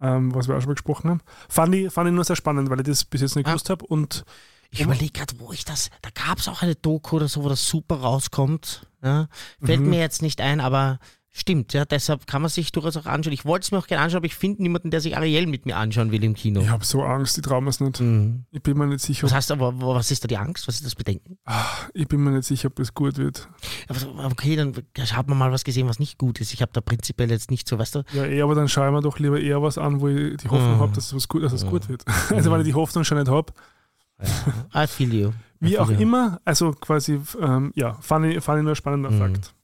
ähm, 0.00 0.34
was 0.34 0.48
wir 0.48 0.56
auch 0.56 0.60
schon 0.60 0.68
mal 0.68 0.74
gesprochen 0.74 1.10
haben. 1.10 1.20
Fand 1.48 1.74
ich, 1.74 1.92
fand 1.92 2.08
ich 2.08 2.14
nur 2.14 2.24
sehr 2.24 2.36
spannend, 2.36 2.70
weil 2.70 2.80
ich 2.80 2.86
das 2.86 3.04
bis 3.04 3.20
jetzt 3.22 3.36
nicht 3.36 3.46
Ah. 3.46 3.50
gewusst 3.50 3.70
habe 3.70 3.84
und 3.86 4.24
Ich 4.70 4.80
überlege 4.80 5.12
gerade, 5.12 5.34
wo 5.38 5.52
ich 5.52 5.64
das. 5.66 5.90
Da 6.00 6.08
gab 6.14 6.38
es 6.38 6.48
auch 6.48 6.62
eine 6.62 6.74
Doku 6.74 7.16
oder 7.16 7.28
so, 7.28 7.44
wo 7.44 7.48
das 7.50 7.66
super 7.68 7.96
rauskommt. 7.96 8.86
Ja, 9.02 9.28
fällt 9.62 9.80
Mhm. 9.80 9.90
mir 9.90 10.00
jetzt 10.00 10.22
nicht 10.22 10.40
ein, 10.40 10.60
aber 10.60 10.98
stimmt, 11.34 11.72
ja, 11.72 11.84
deshalb 11.86 12.26
kann 12.26 12.42
man 12.42 12.50
sich 12.50 12.72
durchaus 12.72 12.96
auch 12.98 13.06
anschauen. 13.06 13.32
Ich 13.32 13.44
wollte 13.46 13.64
es 13.64 13.72
mir 13.72 13.78
auch 13.78 13.86
gerne 13.86 14.04
anschauen, 14.04 14.18
aber 14.18 14.26
ich 14.26 14.34
finde 14.34 14.62
niemanden, 14.62 14.90
der 14.90 15.00
sich 15.00 15.16
Ariel 15.16 15.46
mit 15.46 15.64
mir 15.66 15.76
anschauen 15.76 16.12
will 16.12 16.22
im 16.22 16.34
Kino. 16.34 16.60
Ich 16.60 16.68
habe 16.68 16.84
so 16.84 17.02
Angst, 17.02 17.38
ich 17.38 17.42
traue 17.42 17.62
mir 17.62 17.70
es 17.70 17.80
nicht. 17.80 18.00
Mhm. 18.00 18.44
Ich 18.50 18.62
bin 18.62 18.76
mir 18.76 18.86
nicht 18.86 19.00
sicher, 19.00 19.24
Was 19.24 19.32
heißt 19.32 19.50
aber, 19.50 19.72
was 19.80 20.10
ist 20.10 20.22
da 20.24 20.28
die 20.28 20.36
Angst? 20.36 20.68
Was 20.68 20.74
ist 20.76 20.84
das 20.84 20.94
Bedenken? 20.94 21.38
Ah, 21.46 21.64
ich 21.94 22.06
bin 22.06 22.22
mir 22.22 22.30
nicht 22.32 22.44
sicher, 22.44 22.68
ob 22.68 22.76
das 22.76 22.92
gut 22.94 23.16
wird. 23.16 23.48
Aber 23.88 24.26
okay, 24.26 24.56
dann 24.56 24.74
hat 25.12 25.28
man 25.28 25.38
mal 25.38 25.50
was 25.50 25.64
gesehen, 25.64 25.88
was 25.88 25.98
nicht 25.98 26.18
gut 26.18 26.40
ist. 26.40 26.52
Ich 26.52 26.60
habe 26.60 26.72
da 26.74 26.80
prinzipiell 26.82 27.30
jetzt 27.30 27.50
nicht 27.50 27.66
so, 27.66 27.78
weißt 27.78 27.94
du, 27.94 28.02
Ja, 28.12 28.24
eh, 28.24 28.42
aber 28.42 28.54
dann 28.54 28.68
schaue 28.68 28.88
ich 28.88 28.92
mir 28.92 29.00
doch 29.00 29.18
lieber 29.18 29.40
eher 29.40 29.62
was 29.62 29.78
an, 29.78 30.00
wo 30.00 30.08
ich 30.08 30.36
die 30.36 30.48
Hoffnung 30.48 30.76
Mhm. 30.76 30.80
habe, 30.80 30.92
dass 30.94 31.12
es 31.12 31.28
gut, 31.28 31.42
dass 31.42 31.52
es 31.54 31.64
Mhm. 31.64 31.70
gut 31.70 31.88
wird. 31.88 32.04
Also 32.30 32.52
wenn 32.52 32.60
ich 32.60 32.66
die 32.66 32.74
Hoffnung 32.74 33.04
schon 33.04 33.18
nicht 33.18 33.30
habe. 33.30 33.52
I 34.74 34.86
feel 34.86 35.12
you. 35.14 35.28
I 35.30 35.32
Wie 35.60 35.68
feel 35.70 35.78
auch 35.80 35.90
you. 35.90 35.96
immer, 35.98 36.40
also 36.44 36.72
quasi, 36.72 37.20
ähm, 37.40 37.72
ja, 37.74 37.94
fand 38.00 38.26
ich, 38.26 38.42
fand 38.42 38.58
ich 38.58 38.62
nur 38.64 38.72
ein 38.72 38.76
spannender 38.76 39.10
Mhm. 39.10 39.18
Fakt. 39.18 39.54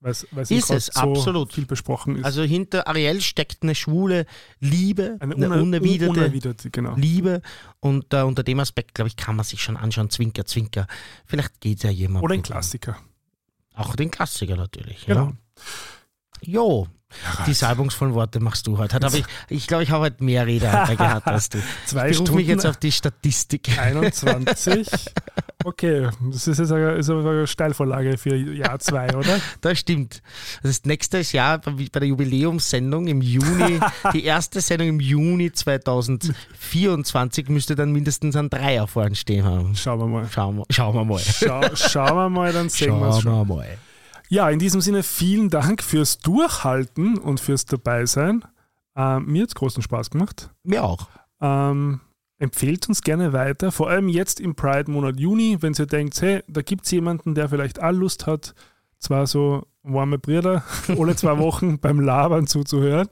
Weil 0.00 0.12
es 0.12 0.22
Ist 0.50 0.70
es, 0.70 0.86
so 0.86 1.00
absolut. 1.00 1.52
viel 1.52 1.66
besprochen 1.66 2.16
ist. 2.16 2.24
Also 2.24 2.42
hinter 2.42 2.86
Ariel 2.86 3.20
steckt 3.20 3.62
eine 3.64 3.74
schwule 3.74 4.26
Liebe, 4.60 5.16
eine 5.18 5.34
eine, 5.34 5.46
uner- 5.48 5.60
unerwiderte 5.62 6.10
unerwiderte, 6.12 6.70
genau. 6.70 6.94
Liebe. 6.94 7.42
Und 7.80 8.14
äh, 8.14 8.22
unter 8.22 8.44
dem 8.44 8.60
Aspekt, 8.60 8.94
glaube 8.94 9.08
ich, 9.08 9.16
kann 9.16 9.34
man 9.34 9.44
sich 9.44 9.60
schon 9.60 9.76
anschauen. 9.76 10.08
Zwinker, 10.10 10.44
Zwinker. 10.46 10.86
Vielleicht 11.24 11.60
geht 11.60 11.82
ja 11.82 11.90
jemand. 11.90 12.24
Oder 12.24 12.34
ein 12.34 12.42
Klassiker. 12.42 12.96
Auch 13.74 13.96
den 13.96 14.10
Klassiker 14.12 14.54
natürlich. 14.56 15.04
Genau. 15.06 15.26
Ja. 15.26 15.32
Jo, 16.42 16.86
die 17.46 17.54
salbungsvollen 17.54 18.14
Worte 18.14 18.40
machst 18.40 18.66
du 18.66 18.78
heute. 18.78 18.96
Aber 18.96 19.14
ich, 19.14 19.24
ich 19.48 19.66
glaube, 19.66 19.82
ich 19.82 19.90
habe 19.90 20.04
heute 20.04 20.22
mehr 20.22 20.46
Redeanteil 20.46 20.96
gehabt 20.96 21.26
als 21.26 21.48
du. 21.48 21.58
Zwei 21.86 22.10
Ich 22.10 22.18
berufe 22.18 22.34
mich 22.34 22.46
jetzt 22.46 22.66
auf 22.66 22.76
die 22.76 22.92
Statistik. 22.92 23.78
21. 23.78 24.88
Okay, 25.64 26.08
das 26.30 26.46
ist 26.46 26.58
jetzt 26.58 26.70
eine, 26.70 26.92
ist 26.92 27.10
eine 27.10 27.46
Steilvorlage 27.48 28.16
für 28.16 28.36
Jahr 28.36 28.78
2, 28.78 29.16
oder? 29.16 29.40
Das 29.60 29.76
stimmt. 29.76 30.22
Das 30.62 30.70
ist 30.70 30.86
nächstes 30.86 31.32
Jahr 31.32 31.58
bei 31.58 31.72
der 31.72 32.06
Jubiläumssendung 32.06 33.08
im 33.08 33.20
Juni, 33.20 33.80
die 34.12 34.24
erste 34.24 34.60
Sendung 34.60 34.88
im 34.88 35.00
Juni 35.00 35.50
2024 35.50 37.48
müsste 37.48 37.74
dann 37.74 37.90
mindestens 37.90 38.36
ein 38.36 38.50
Dreier 38.50 38.86
vorn 38.86 39.16
stehen 39.16 39.44
haben. 39.44 39.74
Schauen 39.74 39.98
wir 39.98 40.06
mal. 40.06 40.28
Schauen 40.32 40.58
wir, 40.58 40.64
schauen 40.70 40.94
wir 40.94 41.04
mal. 41.04 41.18
Schau, 41.18 41.60
schauen 41.74 42.16
wir 42.16 42.28
mal, 42.30 42.52
dann 42.52 42.68
sehen 42.68 42.98
wir 42.98 43.08
es 43.08 43.22
Schauen 43.22 43.48
wir 43.48 43.56
mal. 43.56 43.78
Ja, 44.28 44.50
in 44.50 44.58
diesem 44.58 44.80
Sinne 44.80 45.02
vielen 45.02 45.50
Dank 45.50 45.82
fürs 45.82 46.18
Durchhalten 46.18 47.18
und 47.18 47.40
fürs 47.40 47.64
Dabeisein. 47.66 48.44
Ähm, 48.94 49.26
mir 49.26 49.42
hat 49.42 49.50
es 49.50 49.54
großen 49.54 49.82
Spaß 49.82 50.10
gemacht. 50.10 50.50
Mir 50.64 50.84
auch. 50.84 51.08
Ähm, 51.40 52.00
empfehlt 52.38 52.88
uns 52.88 53.02
gerne 53.02 53.32
weiter, 53.32 53.72
vor 53.72 53.88
allem 53.88 54.08
jetzt 54.08 54.40
im 54.40 54.54
Pride-Monat 54.54 55.18
Juni, 55.18 55.58
wenn 55.60 55.74
ihr 55.78 55.86
denkt, 55.86 56.20
hey, 56.20 56.42
da 56.48 56.62
gibt 56.62 56.84
es 56.84 56.90
jemanden, 56.90 57.34
der 57.34 57.48
vielleicht 57.48 57.82
auch 57.82 57.92
Lust 57.92 58.26
hat, 58.26 58.54
zwar 58.98 59.26
so 59.26 59.66
warme 59.82 60.18
Brüder, 60.18 60.62
alle 60.88 61.16
zwei 61.16 61.38
Wochen 61.38 61.78
beim 61.80 62.00
Labern 62.00 62.46
zuzuhören. 62.46 63.08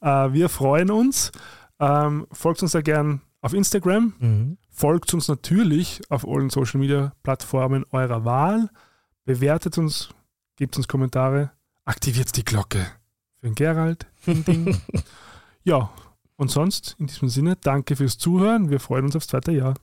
Äh, 0.00 0.32
wir 0.32 0.48
freuen 0.48 0.90
uns. 0.90 1.32
Ähm, 1.78 2.26
folgt 2.32 2.62
uns 2.62 2.72
da 2.72 2.80
gern 2.80 3.20
auf 3.42 3.52
Instagram. 3.52 4.14
Mhm. 4.18 4.58
Folgt 4.70 5.12
uns 5.14 5.28
natürlich 5.28 6.00
auf 6.08 6.26
allen 6.26 6.50
Social 6.50 6.80
Media 6.80 7.12
Plattformen 7.22 7.84
eurer 7.90 8.24
Wahl. 8.24 8.70
Bewertet 9.24 9.78
uns, 9.78 10.10
gebt 10.56 10.76
uns 10.76 10.88
Kommentare, 10.88 11.50
aktiviert 11.84 12.36
die 12.36 12.44
Glocke 12.44 12.86
für 13.38 13.46
den 13.46 13.54
Gerald. 13.54 14.06
Ding, 14.26 14.44
ding. 14.44 14.80
ja, 15.64 15.90
und 16.36 16.50
sonst 16.50 16.96
in 16.98 17.06
diesem 17.06 17.28
Sinne, 17.28 17.56
danke 17.56 17.96
fürs 17.96 18.18
Zuhören. 18.18 18.70
Wir 18.70 18.80
freuen 18.80 19.04
uns 19.04 19.16
aufs 19.16 19.28
zweite 19.28 19.52
Jahr. 19.52 19.74